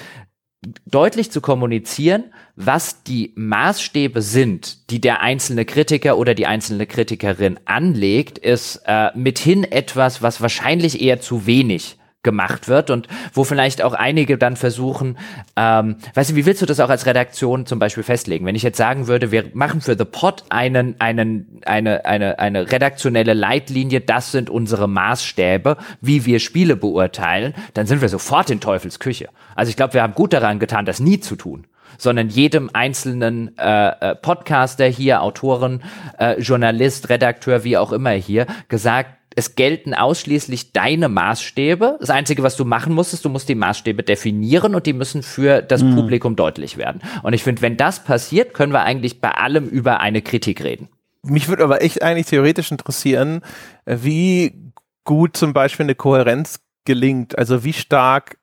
deutlich 0.85 1.31
zu 1.31 1.41
kommunizieren, 1.41 2.33
was 2.55 3.03
die 3.03 3.31
Maßstäbe 3.35 4.21
sind, 4.21 4.89
die 4.89 4.99
der 4.99 5.21
einzelne 5.21 5.65
Kritiker 5.65 6.17
oder 6.17 6.33
die 6.33 6.47
einzelne 6.47 6.87
Kritikerin 6.87 7.59
anlegt, 7.65 8.37
ist 8.37 8.81
äh, 8.85 9.09
mithin 9.15 9.63
etwas, 9.63 10.21
was 10.21 10.41
wahrscheinlich 10.41 11.01
eher 11.01 11.21
zu 11.21 11.45
wenig 11.45 11.97
gemacht 12.27 12.67
wird 12.67 12.89
und 12.89 13.07
wo 13.31 13.45
vielleicht 13.45 13.81
auch 13.81 13.93
einige 13.93 14.37
dann 14.37 14.57
versuchen, 14.57 15.17
ähm, 15.55 15.95
weißt 16.13 16.31
du, 16.31 16.35
wie 16.35 16.45
willst 16.45 16.61
du 16.61 16.65
das 16.65 16.81
auch 16.81 16.89
als 16.89 17.05
Redaktion 17.05 17.65
zum 17.65 17.79
Beispiel 17.79 18.03
festlegen? 18.03 18.45
Wenn 18.45 18.55
ich 18.55 18.63
jetzt 18.63 18.75
sagen 18.75 19.07
würde, 19.07 19.31
wir 19.31 19.45
machen 19.53 19.79
für 19.79 19.97
The 19.97 20.03
Pod 20.03 20.43
einen, 20.49 20.99
einen, 20.99 21.61
eine, 21.65 22.03
eine, 22.03 22.37
eine 22.37 22.69
redaktionelle 22.69 23.33
Leitlinie, 23.33 24.01
das 24.01 24.33
sind 24.33 24.49
unsere 24.49 24.89
Maßstäbe, 24.89 25.77
wie 26.01 26.25
wir 26.25 26.39
Spiele 26.39 26.75
beurteilen, 26.75 27.53
dann 27.73 27.87
sind 27.87 28.01
wir 28.01 28.09
sofort 28.09 28.49
in 28.49 28.59
Teufels 28.59 28.99
Küche. 28.99 29.29
Also 29.55 29.69
ich 29.69 29.77
glaube, 29.77 29.93
wir 29.93 30.03
haben 30.03 30.13
gut 30.13 30.33
daran 30.33 30.59
getan, 30.59 30.85
das 30.85 30.99
nie 30.99 31.21
zu 31.21 31.37
tun 31.37 31.65
sondern 31.99 32.29
jedem 32.29 32.69
einzelnen 32.73 33.57
äh, 33.57 33.87
äh, 33.87 34.15
Podcaster 34.15 34.85
hier, 34.85 35.23
Autoren, 35.23 35.81
äh, 36.19 36.39
Journalist, 36.39 37.09
Redakteur, 37.09 37.63
wie 37.63 37.75
auch 37.75 37.91
immer 37.91 38.11
hier, 38.11 38.45
gesagt, 38.67 39.17
es 39.37 39.53
gelten 39.53 39.93
ausschließlich 39.93 40.73
deine 40.73 41.09
Maßstäbe. 41.09 41.97
Das 41.99 42.09
Einzige, 42.09 42.41
was 42.41 42.57
du 42.57 42.65
machen 42.65 42.95
musst, 42.95 43.13
ist, 43.13 43.23
du 43.23 43.29
musst 43.29 43.47
die 43.47 43.53
Maßstäbe 43.53 44.01
definieren 44.01 44.73
und 44.73 44.87
die 44.87 44.93
müssen 44.93 45.21
für 45.21 45.61
das 45.61 45.83
mhm. 45.83 45.95
Publikum 45.95 46.35
deutlich 46.35 46.77
werden. 46.77 47.03
Und 47.21 47.33
ich 47.33 47.43
finde, 47.43 47.61
wenn 47.61 47.77
das 47.77 48.03
passiert, 48.03 48.55
können 48.55 48.73
wir 48.73 48.81
eigentlich 48.81 49.21
bei 49.21 49.29
allem 49.29 49.69
über 49.69 49.99
eine 49.99 50.23
Kritik 50.23 50.63
reden. 50.63 50.89
Mich 51.21 51.47
würde 51.49 51.63
aber 51.63 51.83
echt 51.83 52.01
eigentlich 52.01 52.25
theoretisch 52.25 52.71
interessieren, 52.71 53.41
äh, 53.85 53.97
wie 54.01 54.73
gut 55.03 55.37
zum 55.37 55.53
Beispiel 55.53 55.83
eine 55.83 55.95
Kohärenz 55.95 56.59
gelingt. 56.85 57.37
Also 57.37 57.63
wie 57.63 57.73
stark 57.73 58.39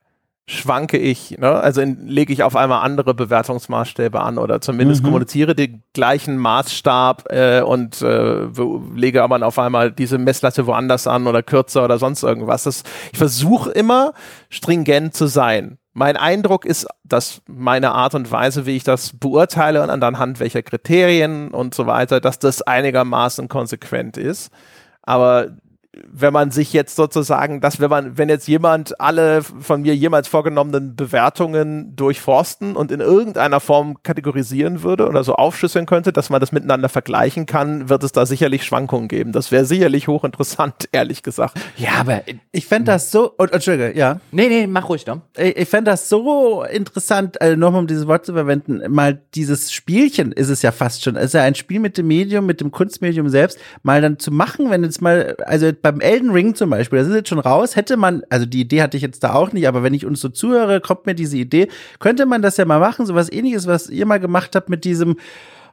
schwanke 0.47 0.99
ich, 0.99 1.39
ne? 1.39 1.49
also 1.49 1.83
lege 1.83 2.33
ich 2.33 2.43
auf 2.43 2.55
einmal 2.55 2.83
andere 2.83 3.15
Bewertungsmaßstäbe 3.15 4.21
an 4.21 4.37
oder 4.37 4.61
zumindest 4.61 5.03
mhm. 5.03 5.07
kommuniziere 5.07 5.55
den 5.55 5.83
gleichen 5.95 6.37
Maßstab 6.37 7.33
äh, 7.33 7.63
und 7.63 8.03
äh, 8.03 8.47
lege 8.95 9.23
aber 9.23 9.45
auf 9.47 9.59
einmal 9.59 9.91
diese 9.91 10.19
Messlatte 10.19 10.67
woanders 10.67 11.07
an 11.07 11.27
oder 11.27 11.43
kürzer 11.43 11.85
oder 11.85 11.99
sonst 11.99 12.23
irgendwas. 12.23 12.65
Das, 12.65 12.83
ich 13.13 13.19
versuche 13.19 13.71
immer 13.71 14.13
stringent 14.51 15.15
zu 15.15 15.27
sein. 15.27 15.79
Mein 15.95 16.19
Eindruck 16.19 16.67
ist, 16.67 16.89
dass 17.05 17.41
meine 17.47 17.93
Art 17.93 18.15
und 18.15 18.31
Weise, 18.31 18.67
wie 18.67 18.77
ich 18.77 18.85
das 18.85 19.17
beurteile 19.17 19.83
und 19.83 19.91
anhand 19.91 20.41
welcher 20.41 20.63
Kriterien 20.63 21.53
und 21.53 21.75
so 21.75 21.87
weiter, 21.87 22.21
dass 22.21 22.39
das 22.39 22.61
einigermaßen 22.61 23.49
konsequent 23.49 24.19
ist. 24.19 24.51
Aber 25.03 25.49
wenn 26.11 26.33
man 26.33 26.51
sich 26.51 26.73
jetzt 26.73 26.97
sozusagen, 26.97 27.61
dass 27.61 27.81
wenn 27.81 27.91
man, 27.91 28.19
wenn 28.19 28.29
jetzt 28.29 28.49
jemand 28.49 29.01
alle 29.01 29.43
von 29.43 29.83
mir 29.83 29.95
jemals 29.95 30.29
vorgenommenen 30.29 30.97
Bewertungen 30.97 31.95
durchforsten 31.97 32.77
und 32.77 32.91
in 32.91 33.01
irgendeiner 33.01 33.61
Form 33.61 34.03
kategorisieren 34.03 34.83
würde 34.83 35.09
oder 35.09 35.25
so 35.25 35.35
aufschlüsseln 35.35 35.87
könnte, 35.87 36.13
dass 36.13 36.31
man 36.31 36.41
das 36.41 36.53
miteinander 36.53 36.89
vergleichen 36.89 37.47
kann, 37.47 37.89
wird 37.89 38.03
es 38.03 38.13
da 38.13 38.27
sicherlich 38.27 38.65
Schwankungen 38.65 39.09
geben. 39.09 39.33
Das 39.33 39.53
wäre 39.53 39.65
sicherlich 39.65 40.09
hochinteressant, 40.09 40.89
ehrlich 40.93 41.23
gesagt. 41.23 41.59
Ja, 41.77 41.93
aber 42.01 42.23
ich 42.53 42.67
fände 42.67 42.93
das 42.93 43.11
so, 43.11 43.33
oh, 43.39 43.45
Entschuldige, 43.45 43.97
ja. 43.97 44.21
Nee, 44.33 44.49
nee, 44.49 44.67
mach 44.67 44.89
ruhig, 44.89 45.05
Dom. 45.05 45.23
Ich, 45.37 45.57
ich 45.57 45.69
fände 45.69 45.91
das 45.91 46.09
so 46.09 46.65
interessant, 46.65 47.41
also 47.41 47.57
nochmal 47.57 47.81
um 47.81 47.87
dieses 47.87 48.07
Wort 48.07 48.27
zu 48.27 48.33
verwenden, 48.33 48.83
mal 48.89 49.21
dieses 49.35 49.73
Spielchen 49.73 50.33
ist 50.33 50.49
es 50.49 50.63
ja 50.63 50.73
fast 50.73 51.05
schon, 51.05 51.17
es 51.17 51.27
ist 51.27 51.35
ja 51.35 51.43
ein 51.43 51.55
Spiel 51.55 51.81
mit 51.81 51.99
dem 51.99 52.07
Medium, 52.07 52.47
mit 52.47 52.61
dem 52.61 52.71
Kunstmedium 52.71 53.29
selbst, 53.29 53.59
mal 53.83 54.01
dann 54.01 54.19
zu 54.19 54.31
machen, 54.31 54.71
wenn 54.71 54.83
jetzt 54.83 55.03
mal, 55.03 55.37
also 55.47 55.73
beim 55.85 56.01
Elden 56.01 56.31
Ring 56.31 56.55
zum 56.55 56.71
Beispiel, 56.71 56.99
das 56.99 57.09
ist 57.09 57.15
jetzt 57.15 57.29
schon 57.29 57.39
raus, 57.39 57.77
hätte 57.77 57.99
man, 57.99 58.23
also 58.31 58.47
die 58.47 58.63
Idee 58.63 58.81
hatte 58.81 58.97
ich 58.97 59.03
jetzt 59.03 59.23
da 59.23 59.35
auch 59.35 59.53
nicht, 59.53 59.69
aber 59.69 59.83
wenn 59.83 59.93
ich 59.93 60.07
uns 60.07 60.19
so 60.19 60.31
zuhöre, 60.31 60.81
kommt 60.81 61.05
mir 61.05 61.15
diese 61.15 61.37
Idee, 61.37 61.69
könnte 61.99 62.25
man 62.25 62.41
das 62.41 62.57
ja 62.57 62.65
mal 62.65 62.81
machen, 62.81 63.05
so 63.05 63.15
was 63.15 63.31
ähnliches, 63.31 63.67
was 63.67 63.91
ihr 63.91 64.07
mal 64.07 64.19
gemacht 64.19 64.57
habt 64.57 64.71
mit 64.71 64.87
diesem, 64.87 65.17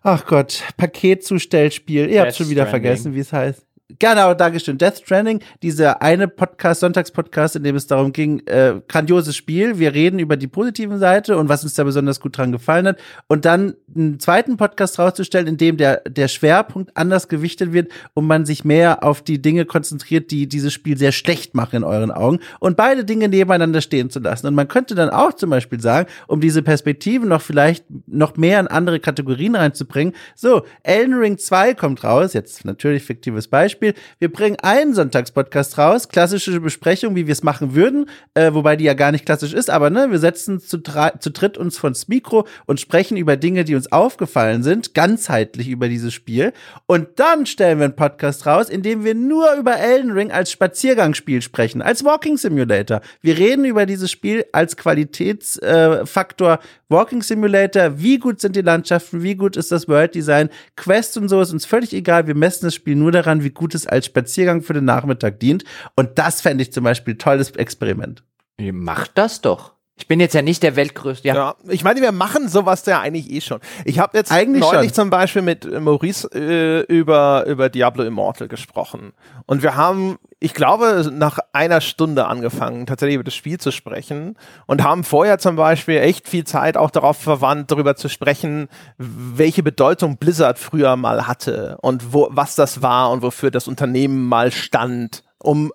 ach 0.03 0.25
Gott, 0.25 0.63
Paketzustellspiel. 0.75 2.09
Ihr 2.09 2.21
habt 2.23 2.35
schon 2.35 2.49
wieder 2.49 2.67
vergessen, 2.67 3.15
wie 3.15 3.21
es 3.21 3.31
heißt. 3.31 3.65
Genau, 3.99 4.33
Dankeschön. 4.33 4.77
Death 4.77 4.97
Stranding, 4.97 5.41
dieser 5.61 6.01
eine 6.01 6.27
Podcast, 6.27 6.81
Sonntagspodcast, 6.81 7.55
in 7.55 7.63
dem 7.63 7.75
es 7.75 7.87
darum 7.87 8.13
ging, 8.13 8.45
äh, 8.47 8.75
grandioses 8.87 9.35
Spiel. 9.35 9.79
Wir 9.79 9.93
reden 9.93 10.19
über 10.19 10.37
die 10.37 10.47
positiven 10.47 10.99
Seite 10.99 11.37
und 11.37 11.49
was 11.49 11.63
uns 11.63 11.73
da 11.73 11.83
besonders 11.83 12.19
gut 12.19 12.37
dran 12.37 12.51
gefallen 12.51 12.87
hat. 12.87 12.99
Und 13.27 13.45
dann 13.45 13.73
einen 13.95 14.19
zweiten 14.19 14.57
Podcast 14.57 14.99
rauszustellen, 14.99 15.47
in 15.47 15.57
dem 15.57 15.77
der, 15.77 16.01
der 16.07 16.27
Schwerpunkt 16.27 16.95
anders 16.95 17.27
gewichtet 17.27 17.73
wird 17.73 17.91
und 18.13 18.27
man 18.27 18.45
sich 18.45 18.63
mehr 18.63 19.03
auf 19.03 19.21
die 19.21 19.41
Dinge 19.41 19.65
konzentriert, 19.65 20.31
die 20.31 20.47
dieses 20.47 20.73
Spiel 20.73 20.97
sehr 20.97 21.11
schlecht 21.11 21.55
machen 21.55 21.77
in 21.77 21.83
euren 21.83 22.11
Augen 22.11 22.39
und 22.59 22.77
beide 22.77 23.03
Dinge 23.03 23.27
nebeneinander 23.27 23.81
stehen 23.81 24.09
zu 24.09 24.19
lassen. 24.19 24.47
Und 24.47 24.55
man 24.55 24.67
könnte 24.67 24.95
dann 24.95 25.09
auch 25.09 25.33
zum 25.33 25.49
Beispiel 25.49 25.81
sagen, 25.81 26.07
um 26.27 26.39
diese 26.39 26.61
Perspektiven 26.61 27.27
noch 27.27 27.41
vielleicht 27.41 27.85
noch 28.07 28.37
mehr 28.37 28.59
in 28.59 28.67
andere 28.67 28.99
Kategorien 28.99 29.55
reinzubringen, 29.55 30.13
so, 30.35 30.63
Elden 30.83 31.15
Ring 31.15 31.37
2 31.37 31.73
kommt 31.73 32.03
raus, 32.03 32.33
jetzt 32.33 32.63
natürlich 32.65 33.03
fiktives 33.03 33.47
Beispiel, 33.47 33.80
Beispiel, 33.81 33.93
wir 34.19 34.31
bringen 34.31 34.57
einen 34.61 34.93
Sonntagspodcast 34.93 35.77
raus, 35.77 36.07
klassische 36.07 36.59
Besprechung, 36.59 37.15
wie 37.15 37.27
wir 37.27 37.31
es 37.31 37.43
machen 37.43 37.73
würden, 37.75 38.07
äh, 38.33 38.53
wobei 38.53 38.75
die 38.75 38.85
ja 38.85 38.93
gar 38.93 39.11
nicht 39.11 39.25
klassisch 39.25 39.53
ist, 39.53 39.69
aber 39.69 39.89
ne, 39.89 40.11
wir 40.11 40.19
setzen 40.19 40.59
zu, 40.59 40.79
zu 40.79 41.31
dritt 41.31 41.57
uns 41.57 41.77
vors 41.77 42.07
Mikro 42.07 42.47
und 42.65 42.79
sprechen 42.79 43.17
über 43.17 43.37
Dinge, 43.37 43.63
die 43.63 43.75
uns 43.75 43.91
aufgefallen 43.91 44.63
sind, 44.63 44.93
ganzheitlich 44.93 45.67
über 45.67 45.89
dieses 45.89 46.13
Spiel. 46.13 46.53
Und 46.85 47.19
dann 47.19 47.45
stellen 47.45 47.79
wir 47.79 47.85
einen 47.85 47.95
Podcast 47.95 48.45
raus, 48.45 48.69
in 48.69 48.83
dem 48.83 49.03
wir 49.03 49.15
nur 49.15 49.53
über 49.55 49.77
Elden 49.77 50.11
Ring 50.11 50.31
als 50.31 50.51
Spaziergangsspiel 50.51 51.41
sprechen, 51.41 51.81
als 51.81 52.05
Walking 52.05 52.37
Simulator. 52.37 53.01
Wir 53.21 53.37
reden 53.37 53.65
über 53.65 53.85
dieses 53.85 54.11
Spiel 54.11 54.45
als 54.51 54.77
Qualitätsfaktor 54.77 56.53
äh, 56.53 56.57
Walking 56.91 57.23
Simulator. 57.23 57.99
Wie 57.99 58.19
gut 58.19 58.41
sind 58.41 58.55
die 58.55 58.61
Landschaften? 58.61 59.23
Wie 59.23 59.35
gut 59.35 59.57
ist 59.57 59.71
das 59.71 59.87
World 59.87 60.13
Design? 60.13 60.49
Quest 60.75 61.17
und 61.17 61.29
so 61.29 61.41
ist 61.41 61.51
uns 61.51 61.65
völlig 61.65 61.93
egal. 61.93 62.27
Wir 62.27 62.35
messen 62.35 62.65
das 62.65 62.75
Spiel 62.75 62.95
nur 62.95 63.11
daran, 63.11 63.43
wie 63.43 63.49
gut 63.49 63.71
Gutes 63.71 63.87
als 63.87 64.07
Spaziergang 64.07 64.61
für 64.63 64.73
den 64.73 64.83
Nachmittag 64.83 65.39
dient. 65.39 65.63
Und 65.95 66.17
das 66.17 66.41
fände 66.41 66.61
ich 66.61 66.73
zum 66.73 66.83
Beispiel 66.83 67.15
tolles 67.15 67.51
Experiment. 67.51 68.23
Macht 68.59 69.11
das 69.15 69.39
doch. 69.39 69.75
Ich 70.01 70.07
bin 70.07 70.19
jetzt 70.19 70.33
ja 70.33 70.41
nicht 70.41 70.63
der 70.63 70.75
weltgrößte. 70.75 71.27
Ja. 71.27 71.35
ja. 71.35 71.55
ich 71.69 71.83
meine, 71.83 72.01
wir 72.01 72.11
machen 72.11 72.49
sowas 72.49 72.83
ja 72.87 73.01
eigentlich 73.01 73.29
eh 73.29 73.39
schon. 73.39 73.59
Ich 73.85 73.99
habe 73.99 74.17
jetzt 74.17 74.31
eigentlich 74.31 74.61
neulich 74.61 74.89
schon. 74.89 74.95
zum 74.95 75.09
Beispiel 75.11 75.43
mit 75.43 75.79
Maurice 75.79 76.27
äh, 76.33 76.81
über, 76.91 77.45
über 77.45 77.69
Diablo 77.69 78.03
Immortal 78.03 78.47
gesprochen. 78.47 79.13
Und 79.45 79.61
wir 79.61 79.75
haben, 79.75 80.17
ich 80.39 80.55
glaube, 80.55 81.07
nach 81.13 81.37
einer 81.53 81.81
Stunde 81.81 82.25
angefangen, 82.25 82.87
tatsächlich 82.87 83.13
über 83.13 83.23
das 83.23 83.35
Spiel 83.35 83.59
zu 83.59 83.69
sprechen. 83.71 84.39
Und 84.65 84.83
haben 84.83 85.03
vorher 85.03 85.37
zum 85.37 85.55
Beispiel 85.55 85.97
echt 85.97 86.27
viel 86.27 86.45
Zeit 86.45 86.77
auch 86.77 86.89
darauf 86.89 87.17
verwandt, 87.17 87.69
darüber 87.69 87.95
zu 87.95 88.09
sprechen, 88.09 88.69
welche 88.97 89.61
Bedeutung 89.61 90.17
Blizzard 90.17 90.57
früher 90.57 90.95
mal 90.95 91.27
hatte 91.27 91.77
und 91.81 92.11
wo, 92.11 92.27
was 92.31 92.55
das 92.55 92.81
war 92.81 93.11
und 93.11 93.21
wofür 93.21 93.51
das 93.51 93.67
Unternehmen 93.67 94.27
mal 94.27 94.51
stand. 94.51 95.23
Um, 95.37 95.71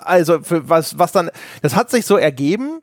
also, 0.00 0.40
für 0.40 0.70
was, 0.70 0.98
was 0.98 1.12
dann, 1.12 1.30
das 1.60 1.76
hat 1.76 1.90
sich 1.90 2.06
so 2.06 2.16
ergeben 2.16 2.80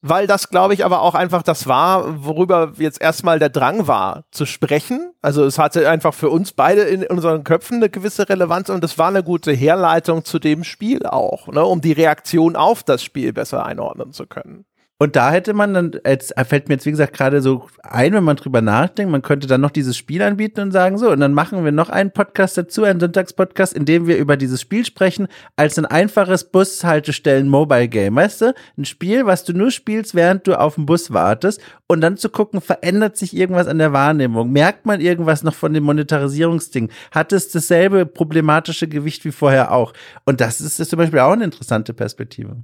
weil 0.00 0.26
das, 0.26 0.48
glaube 0.48 0.74
ich, 0.74 0.84
aber 0.84 1.02
auch 1.02 1.14
einfach 1.14 1.42
das 1.42 1.66
war, 1.66 2.24
worüber 2.24 2.72
jetzt 2.78 3.00
erstmal 3.00 3.38
der 3.38 3.48
Drang 3.48 3.86
war, 3.86 4.24
zu 4.30 4.46
sprechen. 4.46 5.12
Also 5.22 5.44
es 5.44 5.58
hatte 5.58 5.88
einfach 5.88 6.14
für 6.14 6.30
uns 6.30 6.52
beide 6.52 6.82
in 6.82 7.04
unseren 7.04 7.44
Köpfen 7.44 7.78
eine 7.78 7.90
gewisse 7.90 8.28
Relevanz 8.28 8.68
und 8.68 8.84
es 8.84 8.98
war 8.98 9.08
eine 9.08 9.22
gute 9.22 9.52
Herleitung 9.52 10.24
zu 10.24 10.38
dem 10.38 10.64
Spiel 10.64 11.04
auch, 11.06 11.48
ne, 11.48 11.64
um 11.64 11.80
die 11.80 11.92
Reaktion 11.92 12.56
auf 12.56 12.82
das 12.82 13.02
Spiel 13.02 13.32
besser 13.32 13.66
einordnen 13.66 14.12
zu 14.12 14.26
können. 14.26 14.64
Und 15.00 15.14
da 15.14 15.30
hätte 15.30 15.54
man 15.54 15.74
dann, 15.74 15.92
jetzt 16.04 16.34
fällt 16.48 16.68
mir 16.68 16.74
jetzt 16.74 16.84
wie 16.84 16.90
gesagt 16.90 17.16
gerade 17.16 17.40
so 17.40 17.68
ein, 17.84 18.12
wenn 18.14 18.24
man 18.24 18.34
drüber 18.34 18.62
nachdenkt, 18.62 19.12
man 19.12 19.22
könnte 19.22 19.46
dann 19.46 19.60
noch 19.60 19.70
dieses 19.70 19.96
Spiel 19.96 20.22
anbieten 20.22 20.60
und 20.60 20.72
sagen, 20.72 20.98
so, 20.98 21.12
und 21.12 21.20
dann 21.20 21.34
machen 21.34 21.64
wir 21.64 21.70
noch 21.70 21.88
einen 21.88 22.10
Podcast 22.10 22.58
dazu, 22.58 22.82
einen 22.82 22.98
Sonntagspodcast, 22.98 23.74
in 23.74 23.84
dem 23.84 24.08
wir 24.08 24.18
über 24.18 24.36
dieses 24.36 24.60
Spiel 24.60 24.84
sprechen, 24.84 25.28
als 25.54 25.78
ein 25.78 25.86
einfaches 25.86 26.50
Bushaltestellen-Mobile-Game. 26.50 28.16
Weißt 28.16 28.40
du? 28.40 28.54
Ein 28.76 28.86
Spiel, 28.86 29.24
was 29.24 29.44
du 29.44 29.52
nur 29.52 29.70
spielst, 29.70 30.16
während 30.16 30.48
du 30.48 30.58
auf 30.58 30.74
den 30.74 30.86
Bus 30.86 31.12
wartest 31.12 31.60
und 31.86 32.00
dann 32.00 32.16
zu 32.16 32.28
gucken, 32.28 32.60
verändert 32.60 33.16
sich 33.16 33.36
irgendwas 33.36 33.68
an 33.68 33.78
der 33.78 33.92
Wahrnehmung? 33.92 34.50
Merkt 34.50 34.84
man 34.84 35.00
irgendwas 35.00 35.44
noch 35.44 35.54
von 35.54 35.72
dem 35.74 35.84
Monetarisierungsding? 35.84 36.90
Hat 37.12 37.32
es 37.32 37.52
dasselbe 37.52 38.04
problematische 38.04 38.88
Gewicht 38.88 39.24
wie 39.24 39.30
vorher 39.30 39.70
auch? 39.70 39.92
Und 40.24 40.40
das 40.40 40.60
ist, 40.60 40.80
ist 40.80 40.90
zum 40.90 40.98
Beispiel 40.98 41.20
auch 41.20 41.32
eine 41.34 41.44
interessante 41.44 41.94
Perspektive. 41.94 42.56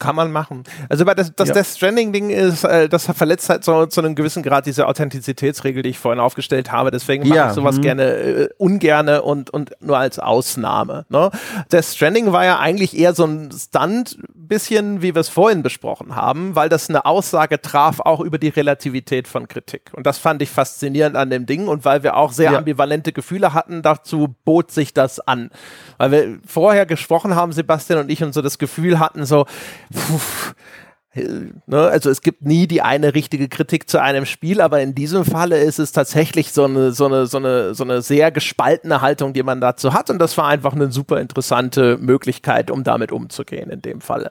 Kann 0.00 0.16
man 0.16 0.32
machen. 0.32 0.64
Also 0.88 1.04
bei 1.04 1.14
das, 1.14 1.32
das 1.36 1.48
ja. 1.48 1.54
Death 1.54 1.66
Stranding-Ding 1.66 2.30
ist, 2.30 2.64
äh, 2.64 2.88
das 2.88 3.04
verletzt 3.04 3.50
halt 3.50 3.64
so 3.64 3.84
zu 3.84 4.00
einem 4.00 4.14
gewissen 4.14 4.42
Grad 4.42 4.64
diese 4.64 4.88
Authentizitätsregel, 4.88 5.82
die 5.82 5.90
ich 5.90 5.98
vorhin 5.98 6.20
aufgestellt 6.20 6.72
habe. 6.72 6.90
Deswegen 6.90 7.28
mache 7.28 7.36
ja. 7.36 7.48
ich 7.48 7.54
sowas 7.54 7.76
mhm. 7.76 7.82
gerne 7.82 8.04
äh, 8.04 8.48
ungerne 8.56 9.20
und, 9.20 9.50
und 9.50 9.72
nur 9.80 9.98
als 9.98 10.18
Ausnahme. 10.18 11.04
Ne? 11.10 11.30
Death 11.70 11.84
Stranding 11.84 12.32
war 12.32 12.46
ja 12.46 12.58
eigentlich 12.58 12.98
eher 12.98 13.14
so 13.14 13.26
ein 13.26 13.50
Stunt, 13.52 14.16
bisschen 14.34 15.02
wie 15.02 15.14
wir 15.14 15.20
es 15.20 15.28
vorhin 15.28 15.62
besprochen 15.62 16.16
haben, 16.16 16.56
weil 16.56 16.70
das 16.70 16.88
eine 16.88 17.04
Aussage 17.04 17.60
traf 17.60 18.00
auch 18.00 18.20
über 18.20 18.38
die 18.38 18.48
Relativität 18.48 19.28
von 19.28 19.48
Kritik. 19.48 19.90
Und 19.92 20.06
das 20.06 20.18
fand 20.18 20.40
ich 20.40 20.50
faszinierend 20.50 21.14
an 21.16 21.28
dem 21.28 21.44
Ding 21.44 21.68
und 21.68 21.84
weil 21.84 22.02
wir 22.02 22.16
auch 22.16 22.32
sehr 22.32 22.52
ja. 22.52 22.58
ambivalente 22.58 23.12
Gefühle 23.12 23.52
hatten, 23.52 23.82
dazu 23.82 24.34
bot 24.44 24.72
sich 24.72 24.94
das 24.94 25.20
an. 25.20 25.50
Weil 25.98 26.10
wir 26.10 26.38
vorher 26.46 26.86
gesprochen 26.86 27.36
haben, 27.36 27.52
Sebastian 27.52 28.00
und 28.00 28.10
ich, 28.10 28.22
und 28.22 28.32
so 28.32 28.40
das 28.40 28.58
Gefühl 28.58 28.98
hatten, 28.98 29.26
so, 29.26 29.46
pff, 29.92 30.54
Ne? 31.12 31.88
Also 31.88 32.08
es 32.08 32.22
gibt 32.22 32.42
nie 32.42 32.68
die 32.68 32.82
eine 32.82 33.14
richtige 33.14 33.48
Kritik 33.48 33.88
zu 33.88 34.00
einem 34.00 34.26
Spiel, 34.26 34.60
aber 34.60 34.80
in 34.80 34.94
diesem 34.94 35.24
Falle 35.24 35.58
ist 35.58 35.80
es 35.80 35.90
tatsächlich 35.90 36.52
so 36.52 36.64
eine, 36.64 36.92
so 36.92 37.06
eine, 37.06 37.26
so 37.26 37.38
eine, 37.38 37.74
so 37.74 37.82
eine 37.82 38.00
sehr 38.00 38.30
gespaltene 38.30 39.00
Haltung, 39.00 39.32
die 39.32 39.42
man 39.42 39.60
dazu 39.60 39.92
hat. 39.92 40.08
Und 40.08 40.20
das 40.20 40.38
war 40.38 40.46
einfach 40.46 40.72
eine 40.72 40.92
super 40.92 41.20
interessante 41.20 41.98
Möglichkeit, 41.98 42.70
um 42.70 42.84
damit 42.84 43.10
umzugehen 43.10 43.70
in 43.70 43.82
dem 43.82 44.00
Falle. 44.00 44.30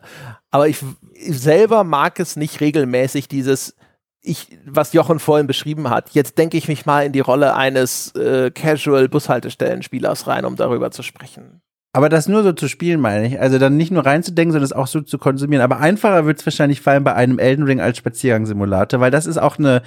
Aber 0.51 0.69
ich, 0.69 0.77
ich 1.13 1.39
selber 1.39 1.83
mag 1.83 2.17
es 2.19 2.37
nicht 2.37 2.61
regelmäßig, 2.61 3.27
dieses 3.27 3.75
ich, 4.21 4.57
was 4.65 4.93
Jochen 4.93 5.19
vorhin 5.19 5.47
beschrieben 5.47 5.89
hat, 5.89 6.09
jetzt 6.11 6.37
denke 6.37 6.57
ich 6.57 6.67
mich 6.67 6.85
mal 6.85 7.05
in 7.05 7.13
die 7.13 7.21
Rolle 7.21 7.55
eines 7.55 8.13
äh, 8.15 8.51
Casual-Bushaltestellenspielers 8.51 10.27
rein, 10.27 10.43
um 10.43 10.57
darüber 10.57 10.91
zu 10.91 11.03
sprechen. 11.03 11.61
Aber 11.91 12.09
das 12.09 12.27
nur 12.27 12.43
so 12.43 12.53
zu 12.53 12.67
spielen, 12.67 12.99
meine 12.99 13.27
ich. 13.27 13.39
Also 13.39 13.57
dann 13.57 13.75
nicht 13.75 13.91
nur 13.91 14.05
reinzudenken, 14.05 14.51
sondern 14.51 14.65
es 14.65 14.73
auch 14.73 14.87
so 14.87 15.01
zu 15.01 15.17
konsumieren. 15.17 15.63
Aber 15.63 15.79
einfacher 15.79 16.25
wird 16.25 16.39
es 16.39 16.45
wahrscheinlich 16.45 16.81
fallen 16.81 17.03
bei 17.03 17.15
einem 17.15 17.39
Elden 17.39 17.65
Ring 17.65 17.81
als 17.81 17.97
Spaziergangssimulator, 17.97 18.99
weil 18.99 19.11
das 19.11 19.25
ist 19.25 19.37
auch 19.37 19.57
eine 19.57 19.81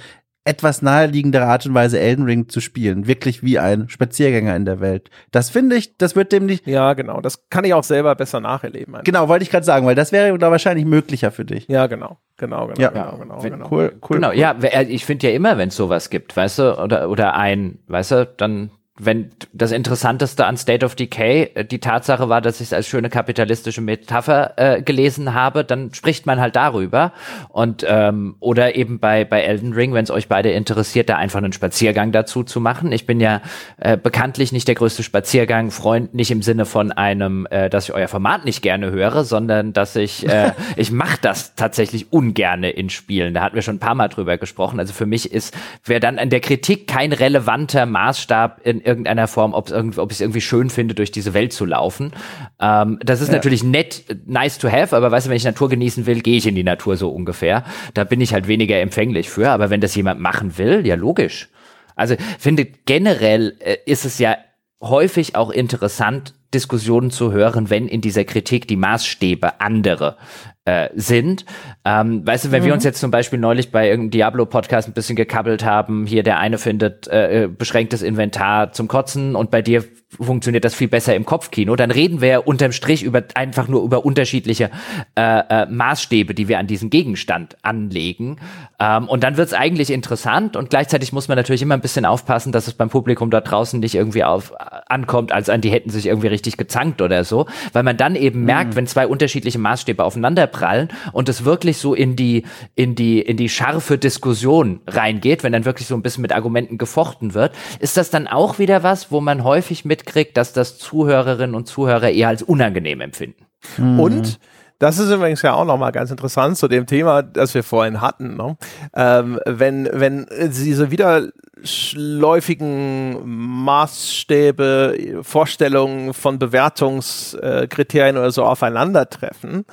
etwas 0.45 0.81
naheliegendere 0.81 1.45
Art 1.45 1.65
und 1.65 1.73
Weise, 1.73 1.99
Elden 1.99 2.25
Ring 2.25 2.49
zu 2.49 2.59
spielen. 2.59 3.07
Wirklich 3.07 3.43
wie 3.43 3.59
ein 3.59 3.87
Spaziergänger 3.87 4.55
in 4.55 4.65
der 4.65 4.81
Welt. 4.81 5.09
Das 5.31 5.49
finde 5.49 5.77
ich, 5.77 5.97
das 5.97 6.17
wird 6.17 6.33
dem 6.33 6.45
nicht. 6.45 6.67
Ja, 6.67 6.93
genau. 6.93 7.21
Das 7.21 7.47
kann 7.49 7.63
ich 7.63 7.73
auch 7.73 7.83
selber 7.83 8.13
besser 8.15 8.41
nacherleben. 8.41 8.93
Einfach. 8.95 9.05
Genau, 9.05 9.29
wollte 9.29 9.43
ich 9.43 9.49
gerade 9.49 9.65
sagen, 9.65 9.85
weil 9.85 9.95
das 9.95 10.11
wäre 10.11 10.37
da 10.37 10.51
wahrscheinlich 10.51 10.85
möglicher 10.85 11.31
für 11.31 11.45
dich. 11.45 11.67
Ja, 11.69 11.87
genau. 11.87 12.17
Genau, 12.35 12.67
genau, 12.67 12.81
ja. 12.81 12.89
genau, 12.89 13.17
genau, 13.17 13.43
wenn, 13.43 13.51
genau. 13.53 13.67
Cool, 13.71 13.93
cool. 14.09 14.17
Genau, 14.17 14.31
ja, 14.33 14.55
ich 14.81 15.05
finde 15.05 15.27
ja 15.27 15.33
immer, 15.33 15.57
wenn 15.57 15.69
es 15.69 15.77
sowas 15.77 16.09
gibt, 16.09 16.35
weißt 16.35 16.59
du, 16.59 16.81
oder, 16.81 17.09
oder 17.09 17.35
ein, 17.35 17.79
weißt 17.87 18.11
du, 18.11 18.25
dann 18.25 18.71
wenn 18.99 19.31
das 19.53 19.71
Interessanteste 19.71 20.45
an 20.45 20.55
State 20.55 20.85
of 20.85 20.93
Decay 20.93 21.49
äh, 21.55 21.65
die 21.65 21.79
Tatsache 21.79 22.29
war, 22.29 22.41
dass 22.41 22.61
ich 22.61 22.67
es 22.67 22.73
als 22.73 22.87
schöne 22.87 23.09
kapitalistische 23.09 23.81
Metapher 23.81 24.53
äh, 24.57 24.83
gelesen 24.83 25.33
habe, 25.33 25.63
dann 25.63 25.91
spricht 25.95 26.27
man 26.27 26.39
halt 26.39 26.55
darüber. 26.55 27.11
Und 27.49 27.83
ähm, 27.87 28.35
oder 28.39 28.75
eben 28.75 28.99
bei 28.99 29.25
bei 29.25 29.41
Elden 29.41 29.73
Ring, 29.73 29.95
wenn 29.95 30.03
es 30.03 30.11
euch 30.11 30.27
beide 30.27 30.51
interessiert, 30.51 31.09
da 31.09 31.15
einfach 31.15 31.39
einen 31.39 31.53
Spaziergang 31.53 32.11
dazu 32.11 32.43
zu 32.43 32.59
machen. 32.59 32.91
Ich 32.91 33.07
bin 33.07 33.19
ja 33.19 33.41
äh, 33.77 33.97
bekanntlich 33.97 34.51
nicht 34.51 34.67
der 34.67 34.75
größte 34.75 35.01
Spaziergang-Freund, 35.01 36.13
nicht 36.13 36.29
im 36.29 36.43
Sinne 36.43 36.65
von 36.65 36.91
einem, 36.91 37.47
äh, 37.49 37.71
dass 37.71 37.85
ich 37.85 37.95
euer 37.95 38.07
Format 38.07 38.45
nicht 38.45 38.61
gerne 38.61 38.91
höre, 38.91 39.23
sondern 39.23 39.73
dass 39.73 39.95
ich 39.95 40.29
äh, 40.29 40.51
ich 40.75 40.91
mache 40.91 41.17
das 41.19 41.55
tatsächlich 41.55 42.13
ungerne 42.13 42.69
in 42.69 42.91
Spielen. 42.91 43.33
Da 43.33 43.41
hatten 43.41 43.55
wir 43.55 43.63
schon 43.63 43.77
ein 43.77 43.79
paar 43.79 43.95
Mal 43.95 44.09
drüber 44.09 44.37
gesprochen. 44.37 44.79
Also 44.79 44.93
für 44.93 45.07
mich 45.07 45.31
ist 45.31 45.57
wäre 45.83 45.99
dann 45.99 46.19
an 46.19 46.29
der 46.29 46.41
Kritik 46.41 46.87
kein 46.87 47.11
relevanter 47.11 47.87
Maßstab 47.87 48.61
in 48.63 48.82
irgendeiner 48.85 49.27
Form, 49.27 49.53
ob 49.53 49.69
es 49.69 49.97
ob 49.97 50.11
ich 50.11 50.17
es 50.17 50.21
irgendwie 50.21 50.41
schön 50.41 50.69
finde, 50.69 50.95
durch 50.95 51.11
diese 51.11 51.33
Welt 51.33 51.53
zu 51.53 51.65
laufen. 51.65 52.11
Ähm, 52.59 52.99
das 53.03 53.21
ist 53.21 53.29
ja. 53.29 53.35
natürlich 53.35 53.63
nett, 53.63 54.03
nice 54.25 54.57
to 54.57 54.71
have, 54.71 54.95
aber 54.95 55.11
weißt 55.11 55.27
du, 55.27 55.29
wenn 55.29 55.37
ich 55.37 55.43
Natur 55.43 55.69
genießen 55.69 56.05
will, 56.05 56.21
gehe 56.21 56.37
ich 56.37 56.47
in 56.47 56.55
die 56.55 56.63
Natur 56.63 56.97
so 56.97 57.09
ungefähr. 57.09 57.63
Da 57.93 58.03
bin 58.03 58.21
ich 58.21 58.33
halt 58.33 58.47
weniger 58.47 58.79
empfänglich 58.79 59.29
für, 59.29 59.49
aber 59.49 59.69
wenn 59.69 59.81
das 59.81 59.95
jemand 59.95 60.19
machen 60.19 60.57
will, 60.57 60.85
ja 60.85 60.95
logisch. 60.95 61.49
Also 61.95 62.15
finde 62.39 62.65
generell 62.65 63.55
äh, 63.59 63.77
ist 63.85 64.05
es 64.05 64.19
ja 64.19 64.37
häufig 64.81 65.35
auch 65.35 65.49
interessant, 65.49 66.33
Diskussionen 66.53 67.09
zu 67.09 67.31
hören, 67.31 67.69
wenn 67.69 67.87
in 67.87 68.01
dieser 68.01 68.25
Kritik 68.25 68.67
die 68.67 68.75
Maßstäbe 68.75 69.59
andere 69.59 70.17
äh, 70.65 70.89
sind. 70.95 71.45
Ähm, 71.85 72.25
weißt 72.25 72.45
du, 72.45 72.51
wenn 72.51 72.61
mhm. 72.61 72.67
wir 72.67 72.73
uns 72.73 72.83
jetzt 72.83 72.99
zum 72.99 73.11
Beispiel 73.11 73.39
neulich 73.39 73.71
bei 73.71 73.89
irgendeinem 73.89 74.11
Diablo-Podcast 74.11 74.87
ein 74.87 74.93
bisschen 74.93 75.15
gekabbelt 75.15 75.65
haben, 75.65 76.05
hier 76.05 76.23
der 76.23 76.39
eine 76.39 76.57
findet 76.57 77.07
äh, 77.07 77.49
beschränktes 77.49 78.01
Inventar 78.01 78.71
zum 78.71 78.87
Kotzen 78.87 79.35
und 79.35 79.51
bei 79.51 79.61
dir 79.61 79.83
funktioniert 80.19 80.65
das 80.65 80.75
viel 80.75 80.87
besser 80.87 81.15
im 81.15 81.25
Kopfkino, 81.25 81.75
dann 81.75 81.91
reden 81.91 82.21
wir 82.21 82.27
ja 82.27 82.39
unterm 82.39 82.71
Strich 82.71 83.03
über 83.03 83.23
einfach 83.35 83.67
nur 83.67 83.83
über 83.83 84.05
unterschiedliche 84.05 84.69
äh, 85.15 85.39
äh, 85.49 85.65
Maßstäbe, 85.67 86.33
die 86.33 86.47
wir 86.47 86.59
an 86.59 86.67
diesen 86.67 86.89
Gegenstand 86.89 87.57
anlegen. 87.61 88.37
Ähm, 88.79 89.07
und 89.07 89.23
dann 89.23 89.37
wird 89.37 89.47
es 89.47 89.53
eigentlich 89.53 89.89
interessant 89.89 90.55
und 90.55 90.69
gleichzeitig 90.69 91.13
muss 91.13 91.27
man 91.27 91.37
natürlich 91.37 91.61
immer 91.61 91.75
ein 91.75 91.81
bisschen 91.81 92.05
aufpassen, 92.05 92.51
dass 92.51 92.67
es 92.67 92.73
beim 92.73 92.89
Publikum 92.89 93.31
da 93.31 93.41
draußen 93.41 93.79
nicht 93.79 93.95
irgendwie 93.95 94.23
auf 94.23 94.53
ankommt, 94.87 95.31
als 95.31 95.49
an 95.49 95.61
die 95.61 95.69
hätten 95.69 95.89
sich 95.89 96.05
irgendwie 96.05 96.27
richtig 96.27 96.57
gezankt 96.57 97.01
oder 97.01 97.23
so, 97.23 97.47
weil 97.71 97.83
man 97.83 97.97
dann 97.97 98.15
eben 98.15 98.39
mhm. 98.39 98.45
merkt, 98.45 98.75
wenn 98.75 98.87
zwei 98.87 99.07
unterschiedliche 99.07 99.59
Maßstäbe 99.59 100.03
aufeinander 100.03 100.47
prallen 100.47 100.89
und 101.11 101.29
es 101.29 101.45
wirklich 101.45 101.77
so 101.77 101.93
in 101.93 102.15
die 102.15 102.43
in 102.75 102.95
die 102.95 103.21
in 103.21 103.37
die 103.37 103.49
scharfe 103.49 103.97
Diskussion 103.97 104.81
reingeht, 104.87 105.43
wenn 105.43 105.53
dann 105.53 105.65
wirklich 105.65 105.87
so 105.87 105.95
ein 105.95 106.01
bisschen 106.01 106.21
mit 106.21 106.31
Argumenten 106.31 106.77
gefochten 106.77 107.33
wird, 107.33 107.53
ist 107.79 107.97
das 107.97 108.09
dann 108.09 108.27
auch 108.27 108.59
wieder 108.59 108.83
was, 108.83 109.11
wo 109.11 109.21
man 109.21 109.43
häufig 109.43 109.85
mit 109.85 110.02
mitkriegt, 110.03 110.37
dass 110.37 110.53
das 110.53 110.77
Zuhörerinnen 110.77 111.55
und 111.55 111.67
Zuhörer 111.67 112.09
eher 112.09 112.29
als 112.29 112.43
unangenehm 112.43 113.01
empfinden. 113.01 113.45
Mhm. 113.77 113.99
Und 113.99 114.39
das 114.79 114.97
ist 114.99 115.11
übrigens 115.11 115.41
ja 115.41 115.53
auch 115.53 115.65
nochmal 115.65 115.93
ganz 115.93 116.11
interessant 116.11 116.57
zu 116.57 116.67
dem 116.67 116.85
Thema, 116.85 117.21
das 117.21 117.53
wir 117.53 117.63
vorhin 117.63 118.01
hatten. 118.01 118.35
Ne? 118.35 118.57
Ähm, 118.93 119.39
wenn, 119.45 119.87
wenn 119.93 120.27
diese 120.41 120.91
widerläufigen 120.91 123.21
Maßstäbe, 123.63 125.21
Vorstellungen 125.21 126.13
von 126.13 126.37
Bewertungskriterien 126.37 128.17
oder 128.17 128.31
so 128.31 128.43
aufeinandertreffen, 128.43 129.63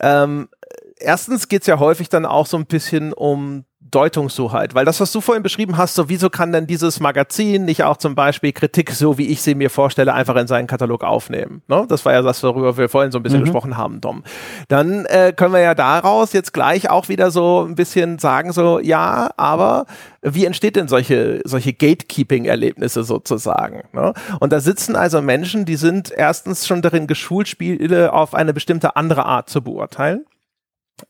ähm, 0.00 0.48
erstens 0.96 1.48
geht 1.48 1.60
es 1.62 1.66
ja 1.66 1.78
häufig 1.78 2.08
dann 2.08 2.24
auch 2.24 2.46
so 2.46 2.56
ein 2.56 2.64
bisschen 2.64 3.12
um 3.12 3.66
Deutungshoheit, 3.80 4.74
weil 4.74 4.84
das, 4.84 5.00
was 5.00 5.10
du 5.10 5.22
vorhin 5.22 5.42
beschrieben 5.42 5.78
hast, 5.78 5.94
so 5.94 6.10
wieso 6.10 6.28
kann 6.28 6.52
denn 6.52 6.66
dieses 6.66 7.00
Magazin 7.00 7.64
nicht 7.64 7.82
auch 7.82 7.96
zum 7.96 8.14
Beispiel 8.14 8.52
Kritik, 8.52 8.90
so 8.90 9.16
wie 9.16 9.28
ich 9.28 9.40
sie 9.40 9.54
mir 9.54 9.70
vorstelle, 9.70 10.12
einfach 10.12 10.36
in 10.36 10.46
seinen 10.46 10.66
Katalog 10.66 11.02
aufnehmen? 11.02 11.62
Ne? 11.66 11.86
Das 11.88 12.04
war 12.04 12.12
ja 12.12 12.20
das, 12.20 12.42
worüber 12.42 12.76
wir 12.76 12.90
vorhin 12.90 13.10
so 13.10 13.18
ein 13.18 13.22
bisschen 13.22 13.40
mhm. 13.40 13.44
gesprochen 13.44 13.76
haben, 13.78 14.00
Dom. 14.02 14.22
Dann 14.68 15.06
äh, 15.06 15.32
können 15.34 15.54
wir 15.54 15.60
ja 15.60 15.74
daraus 15.74 16.34
jetzt 16.34 16.52
gleich 16.52 16.90
auch 16.90 17.08
wieder 17.08 17.30
so 17.30 17.66
ein 17.66 17.74
bisschen 17.74 18.18
sagen, 18.18 18.52
so 18.52 18.78
ja, 18.78 19.30
aber 19.38 19.86
wie 20.20 20.44
entsteht 20.44 20.76
denn 20.76 20.86
solche, 20.86 21.40
solche 21.44 21.72
Gatekeeping-Erlebnisse 21.72 23.02
sozusagen? 23.02 23.84
Ne? 23.94 24.12
Und 24.40 24.52
da 24.52 24.60
sitzen 24.60 24.94
also 24.94 25.22
Menschen, 25.22 25.64
die 25.64 25.76
sind 25.76 26.12
erstens 26.14 26.66
schon 26.66 26.82
darin 26.82 27.06
geschult, 27.06 27.48
Spiele 27.48 28.12
auf 28.12 28.34
eine 28.34 28.52
bestimmte 28.52 28.94
andere 28.96 29.24
Art 29.24 29.48
zu 29.48 29.62
beurteilen. 29.62 30.26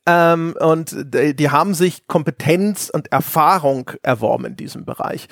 Ähm, 0.06 0.54
und 0.58 0.94
die 1.12 1.50
haben 1.50 1.74
sich 1.74 2.06
Kompetenz 2.06 2.90
und 2.92 3.12
Erfahrung 3.12 3.90
erworben 4.02 4.46
in 4.46 4.56
diesem 4.56 4.84
Bereich. 4.84 5.28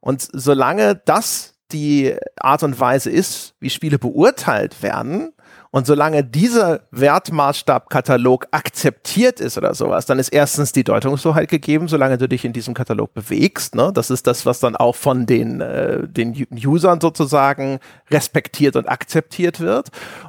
Und 0.00 0.28
solange 0.32 1.00
das 1.04 1.54
die 1.72 2.14
Art 2.36 2.62
und 2.62 2.78
Weise 2.78 3.10
ist, 3.10 3.54
wie 3.60 3.70
Spiele 3.70 3.98
beurteilt 3.98 4.82
werden, 4.82 5.32
und 5.74 5.88
solange 5.88 6.22
dieser 6.22 6.82
Wertmaßstabkatalog 6.92 8.46
akzeptiert 8.52 9.40
ist 9.40 9.58
oder 9.58 9.74
sowas, 9.74 10.06
dann 10.06 10.20
ist 10.20 10.28
erstens 10.28 10.70
die 10.70 10.84
Deutungshoheit 10.84 11.48
gegeben, 11.48 11.88
solange 11.88 12.16
du 12.16 12.28
dich 12.28 12.44
in 12.44 12.52
diesem 12.52 12.74
Katalog 12.74 13.12
bewegst. 13.12 13.74
Ne? 13.74 13.90
Das 13.92 14.08
ist 14.08 14.28
das, 14.28 14.46
was 14.46 14.60
dann 14.60 14.76
auch 14.76 14.94
von 14.94 15.26
den, 15.26 15.60
äh, 15.60 16.06
den 16.06 16.46
Usern 16.64 17.00
sozusagen 17.00 17.80
respektiert 18.08 18.76
und 18.76 18.88
akzeptiert 18.88 19.58
wird. 19.58 19.88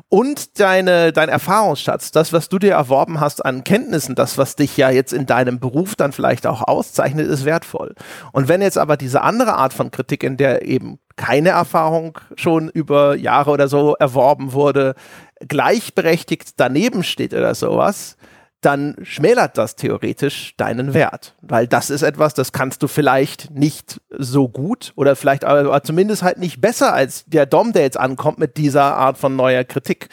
Und 0.10 0.60
deine, 0.60 1.14
dein 1.14 1.30
Erfahrungsschatz, 1.30 2.10
das, 2.10 2.34
was 2.34 2.50
du 2.50 2.58
dir 2.58 2.72
erworben 2.72 3.20
hast 3.20 3.46
an 3.46 3.64
Kenntnissen, 3.64 4.16
das, 4.16 4.40
was 4.40 4.56
dich 4.56 4.76
ja 4.78 4.90
jetzt 4.90 5.14
in 5.14 5.28
deinem 5.28 5.60
Beruf 5.60 5.96
dann 5.96 6.12
vielleicht 6.12 6.48
auch 6.48 6.64
auszeichnet, 6.64 7.28
ist 7.28 7.46
wertvoll. 7.46 7.94
Und 8.32 8.48
wenn 8.48 8.64
jetzt 8.64 8.80
aber 8.80 8.98
diese 8.98 9.22
andere 9.22 9.58
Art 9.58 9.74
von 9.74 9.92
Kritik, 9.92 10.24
in 10.24 10.38
der 10.38 10.66
eben 10.66 10.98
keine 11.16 11.50
Erfahrung 11.50 12.18
schon 12.36 12.70
über 12.70 13.16
Jahre 13.16 13.52
oder 13.52 13.68
so 13.68 13.96
erworben 13.96 14.54
wurde, 14.54 14.96
gleichberechtigt 15.40 16.54
daneben 16.58 17.04
steht 17.04 17.34
oder 17.34 17.56
sowas, 17.56 18.18
dann 18.62 18.96
schmälert 19.04 19.58
das 19.58 19.76
theoretisch 19.76 20.56
deinen 20.58 20.94
Wert. 20.94 21.36
Weil 21.42 21.68
das 21.68 21.90
ist 21.92 22.02
etwas, 22.02 22.34
das 22.34 22.52
kannst 22.52 22.82
du 22.82 22.88
vielleicht 22.88 23.52
nicht 23.52 24.02
so 24.10 24.50
gut 24.50 24.92
oder 24.96 25.16
vielleicht 25.16 25.46
aber 25.46 25.84
zumindest 25.84 26.24
halt 26.24 26.40
nicht 26.40 26.62
besser 26.62 26.94
als 26.94 27.26
der 27.26 27.46
Dom, 27.46 27.74
der 27.74 27.84
jetzt 27.84 27.98
ankommt 27.98 28.40
mit 28.40 28.58
dieser 28.58 28.96
Art 28.96 29.18
von 29.18 29.36
neuer 29.36 29.64
Kritik. 29.64 30.10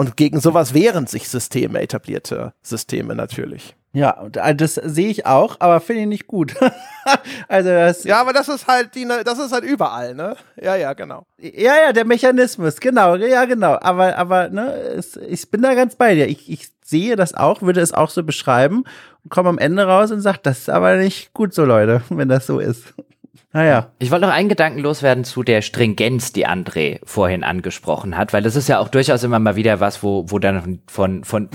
Und 0.00 0.16
gegen 0.16 0.40
sowas 0.40 0.72
wehren 0.72 1.06
sich 1.06 1.28
Systeme, 1.28 1.78
etablierte 1.78 2.54
Systeme 2.62 3.14
natürlich. 3.14 3.76
Ja, 3.92 4.26
äh, 4.34 4.54
das 4.54 4.76
sehe 4.76 5.10
ich 5.10 5.26
auch, 5.26 5.56
aber 5.58 5.78
finde 5.80 6.00
ich 6.00 6.08
nicht 6.08 6.26
gut. 6.26 6.54
also 7.48 7.68
das 7.68 8.04
Ja, 8.04 8.22
aber 8.22 8.32
das 8.32 8.48
ist 8.48 8.66
halt 8.66 8.94
die 8.94 9.06
das 9.06 9.38
ist 9.38 9.52
halt 9.52 9.62
überall, 9.62 10.14
ne? 10.14 10.36
Ja, 10.58 10.74
ja, 10.74 10.94
genau. 10.94 11.26
Ja, 11.36 11.74
ja, 11.84 11.92
der 11.92 12.06
Mechanismus, 12.06 12.80
genau, 12.80 13.14
ja, 13.16 13.44
genau. 13.44 13.76
Aber 13.82 14.16
aber 14.16 14.48
ne, 14.48 14.72
es, 14.72 15.18
ich 15.18 15.50
bin 15.50 15.60
da 15.60 15.74
ganz 15.74 15.96
bei 15.96 16.14
dir. 16.14 16.28
Ich, 16.28 16.50
ich 16.50 16.70
sehe 16.82 17.14
das 17.14 17.34
auch, 17.34 17.60
würde 17.60 17.82
es 17.82 17.92
auch 17.92 18.08
so 18.08 18.22
beschreiben 18.22 18.84
und 19.22 19.30
komme 19.30 19.50
am 19.50 19.58
Ende 19.58 19.84
raus 19.84 20.10
und 20.12 20.22
sage, 20.22 20.38
das 20.42 20.60
ist 20.60 20.70
aber 20.70 20.96
nicht 20.96 21.34
gut 21.34 21.52
so, 21.52 21.66
Leute, 21.66 22.00
wenn 22.08 22.30
das 22.30 22.46
so 22.46 22.58
ist. 22.58 22.94
Naja. 23.52 23.90
Ich 23.98 24.10
wollte 24.12 24.26
noch 24.26 24.32
einen 24.32 24.48
Gedanken 24.48 24.78
loswerden 24.78 25.24
zu 25.24 25.42
der 25.42 25.60
Stringenz, 25.60 26.32
die 26.32 26.46
André 26.46 27.00
vorhin 27.04 27.42
angesprochen 27.42 28.16
hat, 28.16 28.32
weil 28.32 28.42
das 28.42 28.54
ist 28.54 28.68
ja 28.68 28.78
auch 28.78 28.88
durchaus 28.88 29.24
immer 29.24 29.40
mal 29.40 29.56
wieder 29.56 29.80
was, 29.80 30.02
wo, 30.04 30.24
wo 30.28 30.38
dann 30.38 30.80
von, 30.86 31.24
von 31.24 31.48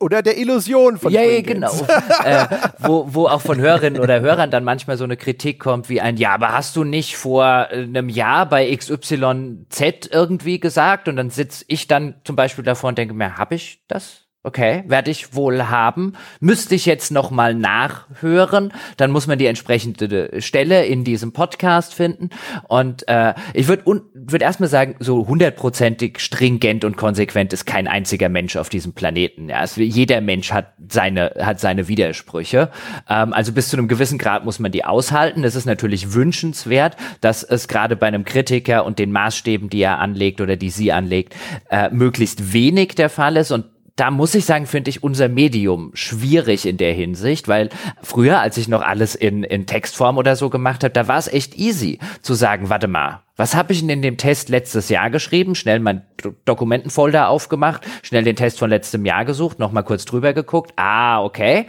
oder 0.00 0.22
der 0.22 0.38
Illusion 0.38 0.96
von 0.96 1.12
Ja, 1.12 1.22
ja 1.22 1.42
genau. 1.42 1.72
äh, 2.24 2.46
wo, 2.78 3.06
wo 3.08 3.26
auch 3.26 3.42
von 3.42 3.60
Hörerinnen 3.60 4.00
oder 4.00 4.20
Hörern 4.20 4.50
dann 4.50 4.64
manchmal 4.64 4.96
so 4.96 5.04
eine 5.04 5.18
Kritik 5.18 5.60
kommt 5.60 5.90
wie 5.90 6.00
ein, 6.00 6.16
ja, 6.16 6.32
aber 6.32 6.52
hast 6.52 6.74
du 6.76 6.84
nicht 6.84 7.16
vor 7.16 7.44
einem 7.44 8.08
Jahr 8.08 8.46
bei 8.46 8.74
XYZ 8.74 10.08
irgendwie 10.10 10.58
gesagt? 10.58 11.08
Und 11.08 11.16
dann 11.16 11.28
sitz 11.28 11.64
ich 11.68 11.86
dann 11.86 12.14
zum 12.24 12.34
Beispiel 12.34 12.64
davor 12.64 12.88
und 12.88 12.98
denke 12.98 13.14
mir, 13.14 13.36
hab 13.36 13.52
ich 13.52 13.82
das 13.88 14.21
Okay, 14.44 14.82
werde 14.88 15.12
ich 15.12 15.36
wohl 15.36 15.68
haben. 15.68 16.14
Müsste 16.40 16.74
ich 16.74 16.84
jetzt 16.84 17.12
noch 17.12 17.30
mal 17.30 17.54
nachhören, 17.54 18.72
dann 18.96 19.12
muss 19.12 19.28
man 19.28 19.38
die 19.38 19.46
entsprechende 19.46 20.40
Stelle 20.40 20.84
in 20.84 21.04
diesem 21.04 21.32
Podcast 21.32 21.94
finden. 21.94 22.30
Und 22.66 23.06
äh, 23.06 23.34
ich 23.54 23.68
würde 23.68 24.02
würd 24.14 24.42
erstmal 24.42 24.68
sagen, 24.68 24.96
so 24.98 25.28
hundertprozentig 25.28 26.18
stringent 26.18 26.84
und 26.84 26.96
konsequent 26.96 27.52
ist 27.52 27.66
kein 27.66 27.86
einziger 27.86 28.28
Mensch 28.28 28.56
auf 28.56 28.68
diesem 28.68 28.94
Planeten. 28.94 29.48
Ja, 29.48 29.58
also 29.58 29.80
jeder 29.80 30.20
Mensch 30.20 30.50
hat 30.50 30.72
seine 30.88 31.34
hat 31.38 31.60
seine 31.60 31.86
Widersprüche. 31.86 32.72
Ähm, 33.08 33.32
also 33.32 33.52
bis 33.52 33.68
zu 33.68 33.76
einem 33.76 33.86
gewissen 33.86 34.18
Grad 34.18 34.44
muss 34.44 34.58
man 34.58 34.72
die 34.72 34.84
aushalten. 34.84 35.44
Es 35.44 35.54
ist 35.54 35.66
natürlich 35.66 36.14
wünschenswert, 36.14 36.96
dass 37.20 37.44
es 37.44 37.68
gerade 37.68 37.94
bei 37.94 38.08
einem 38.08 38.24
Kritiker 38.24 38.86
und 38.86 38.98
den 38.98 39.12
Maßstäben, 39.12 39.70
die 39.70 39.82
er 39.82 40.00
anlegt 40.00 40.40
oder 40.40 40.56
die 40.56 40.70
sie 40.70 40.90
anlegt, 40.90 41.36
äh, 41.70 41.90
möglichst 41.90 42.52
wenig 42.52 42.96
der 42.96 43.08
Fall 43.08 43.36
ist 43.36 43.52
und 43.52 43.66
da 43.96 44.10
muss 44.10 44.34
ich 44.34 44.44
sagen, 44.44 44.66
finde 44.66 44.90
ich 44.90 45.02
unser 45.02 45.28
Medium 45.28 45.90
schwierig 45.94 46.66
in 46.66 46.76
der 46.76 46.92
Hinsicht, 46.92 47.48
weil 47.48 47.68
früher, 48.02 48.40
als 48.40 48.56
ich 48.56 48.68
noch 48.68 48.82
alles 48.82 49.14
in, 49.14 49.44
in 49.44 49.66
Textform 49.66 50.16
oder 50.18 50.36
so 50.36 50.50
gemacht 50.50 50.82
habe, 50.82 50.92
da 50.92 51.08
war 51.08 51.18
es 51.18 51.28
echt 51.28 51.56
easy 51.56 51.98
zu 52.22 52.34
sagen, 52.34 52.70
warte 52.70 52.88
mal, 52.88 53.20
was 53.36 53.54
habe 53.54 53.72
ich 53.72 53.80
denn 53.80 53.88
in 53.90 54.02
dem 54.02 54.16
Test 54.16 54.48
letztes 54.48 54.88
Jahr 54.88 55.10
geschrieben? 55.10 55.54
Schnell 55.54 55.80
mein 55.80 56.02
Dokumentenfolder 56.44 57.28
aufgemacht, 57.28 57.86
schnell 58.02 58.24
den 58.24 58.36
Test 58.36 58.58
von 58.58 58.70
letztem 58.70 59.04
Jahr 59.04 59.24
gesucht, 59.24 59.58
nochmal 59.58 59.84
kurz 59.84 60.04
drüber 60.04 60.32
geguckt. 60.32 60.72
Ah, 60.76 61.22
okay 61.22 61.66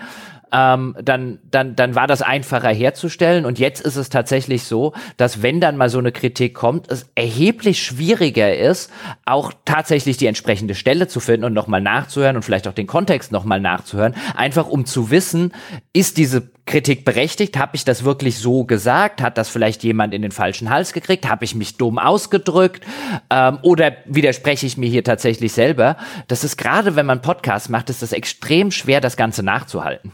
ähm, 0.53 0.95
dann, 1.01 1.39
dann, 1.49 1.75
dann 1.75 1.95
war 1.95 2.05
das 2.07 2.21
einfacher 2.21 2.69
herzustellen. 2.69 3.45
Und 3.45 3.57
jetzt 3.59 3.81
ist 3.81 3.95
es 3.95 4.09
tatsächlich 4.09 4.63
so, 4.63 4.93
dass 5.17 5.41
wenn 5.41 5.59
dann 5.59 5.75
mal 5.75 5.89
so 5.89 5.97
eine 5.97 6.11
Kritik 6.11 6.53
kommt, 6.53 6.91
es 6.91 7.09
erheblich 7.15 7.81
schwieriger 7.81 8.55
ist, 8.55 8.91
auch 9.25 9.51
tatsächlich 9.65 10.17
die 10.17 10.27
entsprechende 10.27 10.75
Stelle 10.75 11.07
zu 11.07 11.19
finden 11.19 11.45
und 11.45 11.53
nochmal 11.53 11.81
nachzuhören 11.81 12.35
und 12.35 12.43
vielleicht 12.43 12.67
auch 12.67 12.73
den 12.73 12.87
Kontext 12.87 13.31
nochmal 13.31 13.59
nachzuhören, 13.59 14.13
einfach 14.35 14.67
um 14.67 14.85
zu 14.85 15.09
wissen, 15.09 15.51
ist 15.91 16.17
diese 16.17 16.53
Kritik 16.65 17.03
berechtigt? 17.03 17.57
Habe 17.57 17.75
ich 17.75 17.83
das 17.83 18.03
wirklich 18.03 18.37
so 18.37 18.63
gesagt? 18.63 19.21
Hat 19.21 19.37
das 19.37 19.49
vielleicht 19.49 19.83
jemand 19.83 20.13
in 20.13 20.21
den 20.21 20.31
falschen 20.31 20.69
Hals 20.69 20.93
gekriegt? 20.93 21.27
Habe 21.27 21.45
ich 21.45 21.55
mich 21.55 21.77
dumm 21.77 21.97
ausgedrückt? 21.97 22.85
Ähm, 23.29 23.57
oder 23.63 23.93
widerspreche 24.05 24.65
ich 24.65 24.77
mir 24.77 24.89
hier 24.89 25.03
tatsächlich 25.03 25.51
selber? 25.51 25.97
Das 26.27 26.43
ist 26.43 26.57
gerade, 26.57 26.95
wenn 26.95 27.05
man 27.05 27.21
Podcasts 27.21 27.69
macht, 27.69 27.89
ist 27.89 28.01
das 28.01 28.13
extrem 28.13 28.71
schwer, 28.71 29.01
das 29.01 29.17
Ganze 29.17 29.43
nachzuhalten. 29.43 30.13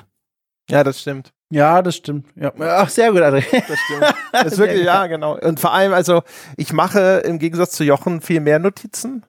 Ja, 0.69 0.83
das 0.83 1.01
stimmt. 1.01 1.33
Ja, 1.51 1.81
das 1.81 1.95
stimmt. 1.95 2.27
Ja. 2.35 2.53
Ach, 2.59 2.89
sehr 2.89 3.11
gut, 3.11 3.21
André. 3.21 3.43
Das 3.67 3.79
stimmt. 3.79 4.15
Das 4.31 4.53
ist 4.53 4.57
wirklich, 4.59 4.85
ja, 4.85 5.07
genau. 5.07 5.37
Und 5.39 5.59
vor 5.59 5.73
allem, 5.73 5.93
also, 5.93 6.21
ich 6.57 6.73
mache 6.73 7.23
im 7.25 7.39
Gegensatz 7.39 7.71
zu 7.71 7.83
Jochen 7.83 8.21
viel 8.21 8.39
mehr 8.39 8.59
Notizen. 8.59 9.25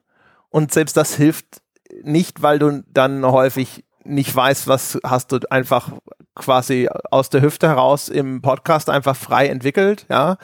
Und 0.49 0.71
selbst 0.71 0.97
das 0.97 1.15
hilft 1.15 1.61
nicht, 2.03 2.41
weil 2.41 2.59
du 2.59 2.83
dann 2.87 3.25
häufig 3.25 3.83
nicht 4.03 4.35
weißt, 4.35 4.67
was 4.67 4.99
hast 5.03 5.31
du 5.31 5.39
einfach 5.49 5.91
quasi 6.35 6.89
aus 7.09 7.29
der 7.29 7.41
Hüfte 7.41 7.67
heraus 7.67 8.09
im 8.09 8.41
Podcast 8.41 8.89
einfach 8.89 9.15
frei 9.15 9.47
entwickelt, 9.47 10.05
ja. 10.09 10.37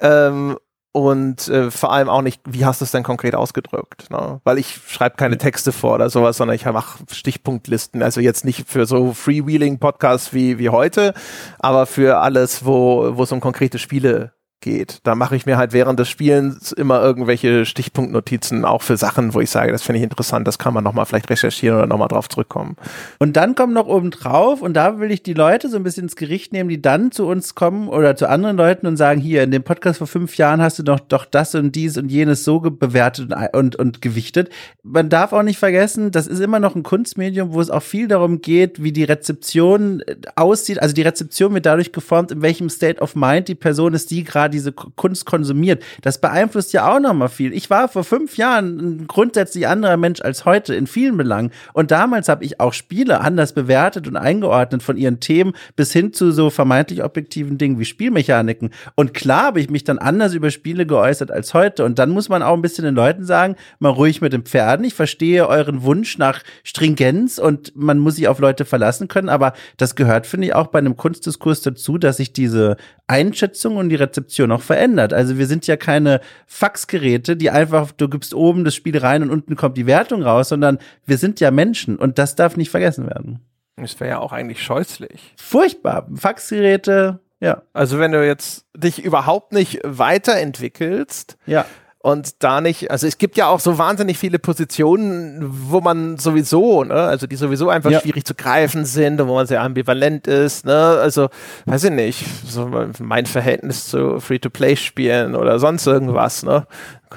Ähm, 0.00 0.56
und 0.92 1.46
äh, 1.48 1.70
vor 1.70 1.92
allem 1.92 2.08
auch 2.08 2.22
nicht, 2.22 2.42
wie 2.46 2.64
hast 2.64 2.80
du 2.80 2.84
es 2.84 2.90
denn 2.90 3.04
konkret 3.04 3.36
ausgedrückt? 3.36 4.10
Ne? 4.10 4.40
Weil 4.42 4.58
ich 4.58 4.80
schreibe 4.88 5.16
keine 5.16 5.38
Texte 5.38 5.70
vor 5.70 5.94
oder 5.94 6.10
sowas, 6.10 6.36
sondern 6.36 6.56
ich 6.56 6.64
mache 6.64 7.04
Stichpunktlisten. 7.10 8.02
Also 8.02 8.20
jetzt 8.20 8.44
nicht 8.44 8.68
für 8.68 8.86
so 8.86 9.12
Freewheeling-Podcasts 9.12 10.32
wie, 10.32 10.58
wie 10.58 10.70
heute, 10.70 11.14
aber 11.60 11.86
für 11.86 12.18
alles, 12.18 12.64
wo, 12.64 13.16
wo 13.16 13.22
es 13.22 13.30
um 13.30 13.40
konkrete 13.40 13.78
Spiele 13.78 14.32
geht. 14.60 15.00
Da 15.04 15.14
mache 15.14 15.36
ich 15.36 15.46
mir 15.46 15.56
halt 15.56 15.72
während 15.72 15.98
des 15.98 16.08
Spielens 16.08 16.72
immer 16.72 17.00
irgendwelche 17.00 17.64
Stichpunktnotizen, 17.64 18.64
auch 18.64 18.82
für 18.82 18.96
Sachen, 18.96 19.34
wo 19.34 19.40
ich 19.40 19.50
sage, 19.50 19.72
das 19.72 19.82
finde 19.82 19.98
ich 19.98 20.04
interessant, 20.04 20.46
das 20.46 20.58
kann 20.58 20.74
man 20.74 20.84
nochmal 20.84 21.06
vielleicht 21.06 21.30
recherchieren 21.30 21.78
oder 21.78 21.86
nochmal 21.86 22.08
drauf 22.08 22.28
zurückkommen. 22.28 22.76
Und 23.18 23.36
dann 23.36 23.54
kommt 23.54 23.72
noch 23.72 23.86
oben 23.86 24.10
drauf, 24.10 24.62
und 24.62 24.74
da 24.74 24.98
will 24.98 25.10
ich 25.10 25.22
die 25.22 25.34
Leute 25.34 25.68
so 25.68 25.76
ein 25.76 25.82
bisschen 25.82 26.04
ins 26.04 26.16
Gericht 26.16 26.52
nehmen, 26.52 26.68
die 26.68 26.80
dann 26.80 27.12
zu 27.12 27.26
uns 27.26 27.54
kommen 27.54 27.88
oder 27.88 28.16
zu 28.16 28.28
anderen 28.28 28.56
Leuten 28.56 28.86
und 28.86 28.96
sagen, 28.96 29.20
hier, 29.20 29.42
in 29.42 29.50
dem 29.50 29.62
Podcast 29.62 29.98
vor 29.98 30.06
fünf 30.06 30.36
Jahren 30.36 30.60
hast 30.60 30.78
du 30.78 30.82
doch, 30.82 31.00
doch 31.00 31.24
das 31.24 31.54
und 31.54 31.74
dies 31.74 31.96
und 31.96 32.10
jenes 32.10 32.44
so 32.44 32.60
bewertet 32.60 33.32
und, 33.32 33.54
und, 33.54 33.76
und 33.76 34.02
gewichtet. 34.02 34.50
Man 34.82 35.08
darf 35.08 35.32
auch 35.32 35.42
nicht 35.42 35.58
vergessen, 35.58 36.10
das 36.10 36.26
ist 36.26 36.40
immer 36.40 36.60
noch 36.60 36.74
ein 36.74 36.82
Kunstmedium, 36.82 37.52
wo 37.52 37.60
es 37.60 37.70
auch 37.70 37.82
viel 37.82 38.08
darum 38.08 38.40
geht, 38.40 38.82
wie 38.82 38.92
die 38.92 39.04
Rezeption 39.04 40.00
äh, 40.00 40.16
aussieht. 40.36 40.82
Also 40.82 40.94
die 40.94 41.02
Rezeption 41.02 41.54
wird 41.54 41.66
dadurch 41.66 41.92
geformt, 41.92 42.30
in 42.32 42.42
welchem 42.42 42.68
State 42.68 43.00
of 43.00 43.16
Mind 43.16 43.48
die 43.48 43.54
Person 43.54 43.94
ist, 43.94 44.10
die 44.10 44.24
gerade 44.24 44.49
diese 44.50 44.72
Kunst 44.72 45.26
konsumiert. 45.26 45.82
Das 46.02 46.20
beeinflusst 46.20 46.72
ja 46.72 46.92
auch 46.92 47.00
nochmal 47.00 47.28
viel. 47.28 47.52
Ich 47.52 47.70
war 47.70 47.88
vor 47.88 48.04
fünf 48.04 48.36
Jahren 48.36 48.78
ein 48.78 49.06
grundsätzlich 49.06 49.66
anderer 49.66 49.96
Mensch 49.96 50.20
als 50.20 50.44
heute 50.44 50.74
in 50.74 50.86
vielen 50.86 51.16
Belangen. 51.16 51.50
Und 51.72 51.90
damals 51.90 52.28
habe 52.28 52.44
ich 52.44 52.60
auch 52.60 52.72
Spiele 52.72 53.20
anders 53.20 53.52
bewertet 53.52 54.06
und 54.08 54.16
eingeordnet 54.16 54.82
von 54.82 54.96
ihren 54.96 55.20
Themen 55.20 55.52
bis 55.76 55.92
hin 55.92 56.12
zu 56.12 56.32
so 56.32 56.50
vermeintlich 56.50 57.02
objektiven 57.02 57.58
Dingen 57.58 57.78
wie 57.78 57.84
Spielmechaniken. 57.84 58.70
Und 58.94 59.14
klar 59.14 59.44
habe 59.44 59.60
ich 59.60 59.70
mich 59.70 59.84
dann 59.84 59.98
anders 59.98 60.34
über 60.34 60.50
Spiele 60.50 60.86
geäußert 60.86 61.30
als 61.30 61.54
heute. 61.54 61.84
Und 61.84 61.98
dann 61.98 62.10
muss 62.10 62.28
man 62.28 62.42
auch 62.42 62.54
ein 62.54 62.62
bisschen 62.62 62.84
den 62.84 62.94
Leuten 62.94 63.24
sagen, 63.24 63.56
mal 63.78 63.90
ruhig 63.90 64.20
mit 64.20 64.32
den 64.32 64.42
Pferden. 64.42 64.84
Ich 64.84 64.94
verstehe 64.94 65.48
euren 65.48 65.82
Wunsch 65.82 66.18
nach 66.18 66.42
Stringenz 66.64 67.38
und 67.38 67.72
man 67.76 67.98
muss 67.98 68.16
sich 68.16 68.28
auf 68.28 68.38
Leute 68.38 68.64
verlassen 68.64 69.08
können. 69.08 69.28
Aber 69.28 69.52
das 69.76 69.94
gehört, 69.94 70.26
finde 70.26 70.48
ich, 70.48 70.54
auch 70.54 70.68
bei 70.68 70.78
einem 70.78 70.96
Kunstdiskurs 70.96 71.62
dazu, 71.62 71.98
dass 71.98 72.18
ich 72.18 72.32
diese 72.32 72.76
Einschätzung 73.10 73.76
und 73.76 73.88
die 73.88 73.96
Rezeption 73.96 74.52
auch 74.52 74.62
verändert. 74.62 75.12
Also 75.12 75.36
wir 75.36 75.46
sind 75.46 75.66
ja 75.66 75.76
keine 75.76 76.20
Faxgeräte, 76.46 77.36
die 77.36 77.50
einfach, 77.50 77.90
du 77.92 78.08
gibst 78.08 78.32
oben 78.34 78.64
das 78.64 78.74
Spiel 78.74 78.96
rein 78.96 79.22
und 79.22 79.30
unten 79.30 79.56
kommt 79.56 79.76
die 79.76 79.86
Wertung 79.86 80.22
raus, 80.22 80.48
sondern 80.48 80.78
wir 81.06 81.18
sind 81.18 81.40
ja 81.40 81.50
Menschen 81.50 81.96
und 81.96 82.18
das 82.18 82.36
darf 82.36 82.56
nicht 82.56 82.70
vergessen 82.70 83.06
werden. 83.06 83.40
Das 83.76 83.98
wäre 83.98 84.10
ja 84.10 84.18
auch 84.18 84.32
eigentlich 84.32 84.62
scheußlich. 84.62 85.34
Furchtbar. 85.36 86.06
Faxgeräte, 86.14 87.20
ja. 87.40 87.62
Also 87.72 87.98
wenn 87.98 88.12
du 88.12 88.24
jetzt 88.24 88.66
dich 88.76 89.02
überhaupt 89.02 89.52
nicht 89.52 89.80
weiterentwickelst, 89.84 91.36
ja 91.46 91.66
und 92.02 92.42
da 92.42 92.62
nicht, 92.62 92.90
also 92.90 93.06
es 93.06 93.18
gibt 93.18 93.36
ja 93.36 93.48
auch 93.48 93.60
so 93.60 93.76
wahnsinnig 93.76 94.16
viele 94.16 94.38
Positionen, 94.38 95.46
wo 95.50 95.82
man 95.82 96.16
sowieso, 96.16 96.82
ne, 96.82 96.94
also 96.94 97.26
die 97.26 97.36
sowieso 97.36 97.68
einfach 97.68 97.90
ja. 97.90 98.00
schwierig 98.00 98.24
zu 98.24 98.34
greifen 98.34 98.86
sind 98.86 99.20
und 99.20 99.28
wo 99.28 99.34
man 99.34 99.46
sehr 99.46 99.60
ambivalent 99.60 100.26
ist, 100.26 100.64
ne, 100.64 100.74
also 100.74 101.28
weiß 101.66 101.84
ich 101.84 101.90
nicht, 101.90 102.24
so 102.46 102.70
mein 103.00 103.26
Verhältnis 103.26 103.88
zu 103.88 104.18
Free-to-Play-Spielen 104.18 105.36
oder 105.36 105.58
sonst 105.58 105.86
irgendwas, 105.86 106.42
ne, 106.42 106.66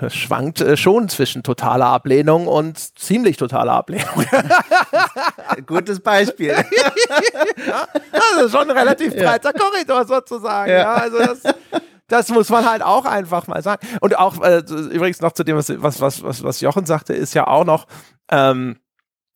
schwankt 0.10 0.60
äh, 0.60 0.76
schon 0.76 1.08
zwischen 1.08 1.44
totaler 1.44 1.86
Ablehnung 1.86 2.48
und 2.48 2.78
ziemlich 3.00 3.38
totaler 3.38 3.74
Ablehnung. 3.74 4.10
Gutes 5.66 6.02
Beispiel. 6.02 6.50
ja, 7.68 7.88
also 8.36 8.58
schon 8.58 8.70
ein 8.70 8.78
relativ 8.78 9.16
breiter 9.16 9.54
ja. 9.56 9.62
Korridor 9.62 10.06
sozusagen, 10.06 10.72
ja, 10.72 10.78
ja 10.78 10.94
also 10.96 11.20
das 11.20 11.42
das 12.14 12.30
muss 12.30 12.50
man 12.50 12.70
halt 12.70 12.84
auch 12.84 13.06
einfach 13.06 13.48
mal 13.48 13.62
sagen. 13.64 13.86
Und 14.00 14.18
auch 14.18 14.42
äh, 14.44 14.60
übrigens 14.60 15.20
noch 15.22 15.32
zu 15.32 15.44
dem, 15.44 15.58
was, 15.58 15.70
was, 16.00 16.24
was, 16.24 16.44
was 16.44 16.62
Jochen 16.62 16.86
sagte, 16.86 17.14
ist 17.14 17.34
ja 17.34 17.48
auch 17.48 17.66
noch, 17.66 17.88
ähm, 18.30 18.78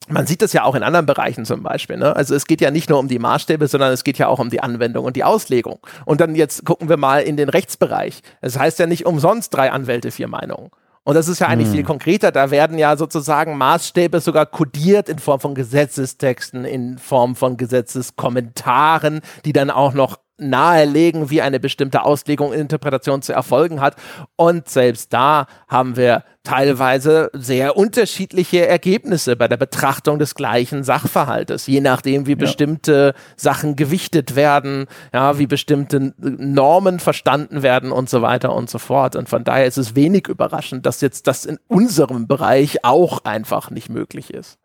man 0.09 0.27
sieht 0.27 0.41
das 0.41 0.53
ja 0.53 0.63
auch 0.63 0.75
in 0.75 0.83
anderen 0.83 1.05
Bereichen 1.07 1.43
zum 1.43 1.63
Beispiel. 1.63 1.97
Ne? 1.97 2.15
Also 2.15 2.35
es 2.35 2.45
geht 2.45 2.61
ja 2.61 2.71
nicht 2.71 2.89
nur 2.89 2.99
um 2.99 3.07
die 3.07 3.19
Maßstäbe, 3.19 3.67
sondern 3.67 3.91
es 3.91 4.03
geht 4.03 4.17
ja 4.17 4.27
auch 4.27 4.39
um 4.39 4.49
die 4.49 4.61
Anwendung 4.61 5.05
und 5.05 5.15
die 5.15 5.23
Auslegung. 5.23 5.79
Und 6.05 6.21
dann 6.21 6.35
jetzt 6.35 6.65
gucken 6.65 6.87
wir 6.87 6.97
mal 6.97 7.23
in 7.23 7.35
den 7.35 7.49
Rechtsbereich. 7.49 8.21
Es 8.41 8.53
das 8.53 8.61
heißt 8.61 8.79
ja 8.79 8.85
nicht 8.85 9.05
umsonst 9.05 9.53
drei 9.53 9.71
Anwälte, 9.71 10.11
vier 10.11 10.27
Meinungen. 10.27 10.69
Und 11.03 11.15
das 11.15 11.27
ist 11.27 11.39
ja 11.39 11.47
eigentlich 11.47 11.69
hm. 11.69 11.75
viel 11.75 11.83
konkreter. 11.83 12.31
Da 12.31 12.51
werden 12.51 12.77
ja 12.77 12.95
sozusagen 12.95 13.57
Maßstäbe 13.57 14.19
sogar 14.19 14.45
kodiert 14.45 15.09
in 15.09 15.19
Form 15.19 15.39
von 15.39 15.55
Gesetzestexten, 15.55 16.65
in 16.65 16.97
Form 16.97 17.35
von 17.35 17.57
Gesetzeskommentaren, 17.57 19.21
die 19.45 19.53
dann 19.53 19.71
auch 19.71 19.93
noch 19.93 20.19
nahelegen, 20.37 21.29
wie 21.29 21.41
eine 21.41 21.59
bestimmte 21.59 22.03
Auslegung 22.03 22.49
und 22.49 22.55
Interpretation 22.55 23.21
zu 23.21 23.33
erfolgen 23.33 23.81
hat. 23.81 23.95
Und 24.35 24.69
selbst 24.69 25.11
da 25.13 25.47
haben 25.67 25.95
wir 25.95 26.23
teilweise 26.43 27.29
sehr 27.33 27.75
unterschiedliche 27.75 28.67
Ergebnisse 28.67 29.35
bei 29.35 29.47
der 29.47 29.57
Betrachtung 29.57 30.17
des 30.19 30.35
gleichen 30.35 30.83
Sachverhaltes, 30.83 31.67
je 31.67 31.81
nachdem, 31.81 32.25
wie 32.25 32.31
ja. 32.31 32.37
bestimmte 32.37 33.13
Sachen 33.35 33.75
gewichtet 33.75 34.35
werden, 34.35 34.85
ja, 35.13 35.39
wie 35.39 35.47
bestimmte 35.47 36.13
Normen 36.17 36.99
verstanden 36.99 37.63
werden 37.63 37.91
und 37.91 38.09
so 38.09 38.21
weiter 38.21 38.55
und 38.55 38.69
so 38.69 38.79
fort. 38.79 39.15
Und 39.15 39.27
von 39.27 39.43
daher 39.43 39.65
ist 39.65 39.77
es 39.77 39.95
wenig 39.95 40.27
überraschend, 40.27 40.85
dass 40.85 41.01
jetzt 41.01 41.27
das 41.27 41.45
in 41.45 41.59
unserem 41.67 42.27
Bereich 42.27 42.85
auch 42.85 43.25
einfach 43.25 43.69
nicht 43.71 43.89
möglich 43.89 44.33
ist. 44.33 44.57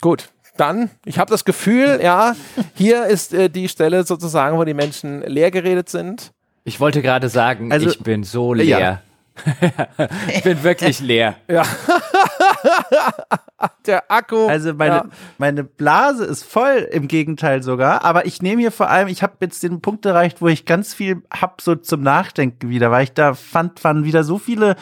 Gut, 0.00 0.33
dann, 0.56 0.90
ich 1.04 1.18
habe 1.18 1.30
das 1.30 1.44
Gefühl, 1.44 2.00
ja, 2.02 2.34
hier 2.74 3.06
ist 3.06 3.34
äh, 3.34 3.48
die 3.48 3.68
Stelle 3.68 4.04
sozusagen, 4.04 4.56
wo 4.56 4.64
die 4.64 4.74
Menschen 4.74 5.22
leer 5.22 5.50
geredet 5.50 5.88
sind. 5.88 6.32
Ich 6.64 6.80
wollte 6.80 7.02
gerade 7.02 7.28
sagen, 7.28 7.72
also, 7.72 7.88
ich 7.88 8.00
bin 8.00 8.24
so 8.24 8.54
leer. 8.54 8.78
Ja. 8.78 9.00
ich 10.32 10.42
bin 10.42 10.62
wirklich 10.62 11.00
leer. 11.00 11.36
Ja. 11.48 11.64
Der 13.86 14.10
Akku. 14.10 14.46
Also 14.46 14.74
meine, 14.74 14.94
ja. 14.94 15.04
meine 15.38 15.64
Blase 15.64 16.24
ist 16.24 16.44
voll, 16.44 16.88
im 16.90 17.08
Gegenteil 17.08 17.62
sogar. 17.62 18.04
Aber 18.04 18.26
ich 18.26 18.42
nehme 18.42 18.60
hier 18.60 18.70
vor 18.70 18.88
allem, 18.90 19.08
ich 19.08 19.22
habe 19.22 19.34
jetzt 19.40 19.62
den 19.62 19.80
Punkt 19.80 20.06
erreicht, 20.06 20.40
wo 20.40 20.48
ich 20.48 20.64
ganz 20.64 20.94
viel 20.94 21.22
hab 21.30 21.60
so 21.60 21.74
zum 21.74 22.02
Nachdenken 22.02 22.68
wieder, 22.68 22.90
weil 22.90 23.04
ich 23.04 23.12
da 23.12 23.34
fand, 23.34 23.82
waren 23.84 24.04
wieder 24.04 24.24
so 24.24 24.38
viele 24.38 24.76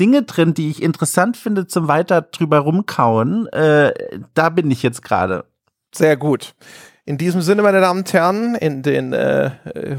Dinge 0.00 0.22
drin, 0.22 0.54
die 0.54 0.70
ich 0.70 0.82
interessant 0.82 1.36
finde 1.36 1.66
zum 1.66 1.88
weiter 1.88 2.22
drüber 2.22 2.60
rumkauen. 2.60 3.46
Äh, 3.48 3.92
da 4.34 4.48
bin 4.48 4.70
ich 4.70 4.82
jetzt 4.82 5.02
gerade. 5.02 5.44
Sehr 5.94 6.16
gut. 6.16 6.54
In 7.04 7.18
diesem 7.18 7.42
Sinne, 7.42 7.62
meine 7.62 7.80
Damen 7.80 8.00
und 8.00 8.12
Herren, 8.12 8.54
in 8.54 8.82
den 8.82 9.12
äh, 9.12 9.50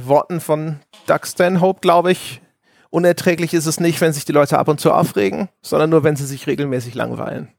Worten 0.06 0.40
von 0.40 0.80
Doug 1.06 1.26
Stanhope, 1.26 1.82
glaube 1.82 2.12
ich, 2.12 2.42
unerträglich 2.90 3.54
ist 3.54 3.66
es 3.66 3.80
nicht, 3.80 4.00
wenn 4.02 4.14
sich 4.14 4.24
die 4.24 4.32
Leute 4.32 4.58
ab 4.58 4.68
und 4.68 4.80
zu 4.80 4.92
aufregen, 4.92 5.50
sondern 5.62 5.90
nur, 5.90 6.04
wenn 6.04 6.16
sie 6.16 6.26
sich 6.26 6.48
regelmäßig 6.48 6.96
langweilen. 6.96 7.50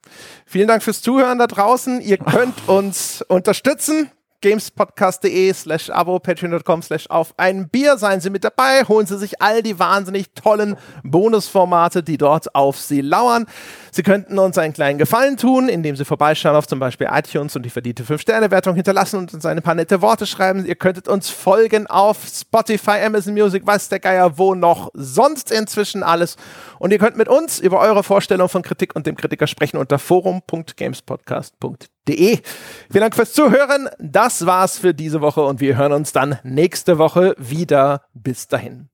Vielen 0.47 0.69
Dank 0.69 0.83
fürs 0.83 1.03
Zuhören 1.03 1.39
da 1.39 1.47
draußen. 1.47 2.01
Ihr 2.01 2.19
könnt 2.19 2.69
uns 2.69 3.23
unterstützen 3.29 4.11
gamespodcast.de 4.45 5.55
slash 5.55 5.89
abo, 5.89 6.19
patreon.com 6.19 6.83
slash 6.83 7.07
auf 7.09 7.33
ein 7.39 7.71
Bier. 7.71 7.97
Seien 7.97 8.21
Sie 8.21 8.29
mit 8.29 8.45
dabei, 8.45 8.85
holen 8.85 9.07
Sie 9.07 9.17
sich 9.17 9.41
all 9.41 9.63
die 9.63 9.79
wahnsinnig 9.79 10.35
tollen 10.35 10.77
Bonusformate, 11.03 12.03
die 12.03 12.19
dort 12.19 12.55
auf 12.55 12.79
Sie 12.79 13.01
lauern. 13.01 13.47
Sie 13.95 14.03
könnten 14.03 14.39
uns 14.41 14.59
einen 14.59 14.73
kleinen 14.73 14.99
Gefallen 14.99 15.37
tun, 15.37 15.69
indem 15.69 15.95
Sie 15.95 16.05
vorbeischauen 16.05 16.57
auf 16.57 16.67
zum 16.67 16.81
Beispiel 16.81 17.07
iTunes 17.13 17.55
und 17.55 17.63
die 17.63 17.71
verdiente 17.71 18.03
5-Sterne-Wertung 18.03 18.75
hinterlassen 18.75 19.19
und 19.19 19.33
uns 19.33 19.47
ein 19.47 19.63
paar 19.63 19.77
nette 19.77 20.03
Worte 20.03 20.27
schreiben. 20.27 20.67
Ihr 20.67 20.75
könntet 20.75 21.07
uns 21.07 21.31
folgen 21.31 21.87
auf 21.87 22.27
Spotify, 22.27 23.05
Amazon 23.07 23.35
Music, 23.35 23.63
was 23.67 23.89
der 23.89 24.01
Geier, 24.01 24.37
wo 24.37 24.57
noch 24.57 24.91
sonst 24.95 25.53
inzwischen 25.53 26.03
alles. 26.03 26.35
Und 26.81 26.91
ihr 26.91 26.99
könnt 26.99 27.17
mit 27.17 27.29
uns 27.29 27.61
über 27.61 27.79
eure 27.79 28.03
Vorstellung 28.03 28.49
von 28.49 28.63
Kritik 28.63 28.97
und 28.97 29.07
dem 29.07 29.17
Kritiker 29.17 29.47
sprechen 29.47 29.77
unter 29.77 30.01
forum.gamespodcast.de. 30.01 32.39
Vielen 32.91 33.01
Dank 33.01 33.15
fürs 33.15 33.33
Zuhören. 33.33 33.89
Das 34.01 34.45
war's 34.45 34.77
für 34.77 34.93
diese 34.93 35.21
Woche 35.21 35.45
und 35.45 35.61
wir 35.61 35.77
hören 35.77 35.93
uns 35.93 36.11
dann 36.11 36.41
nächste 36.43 36.99
Woche 36.99 37.37
wieder. 37.39 38.03
Bis 38.13 38.49
dahin. 38.49 38.89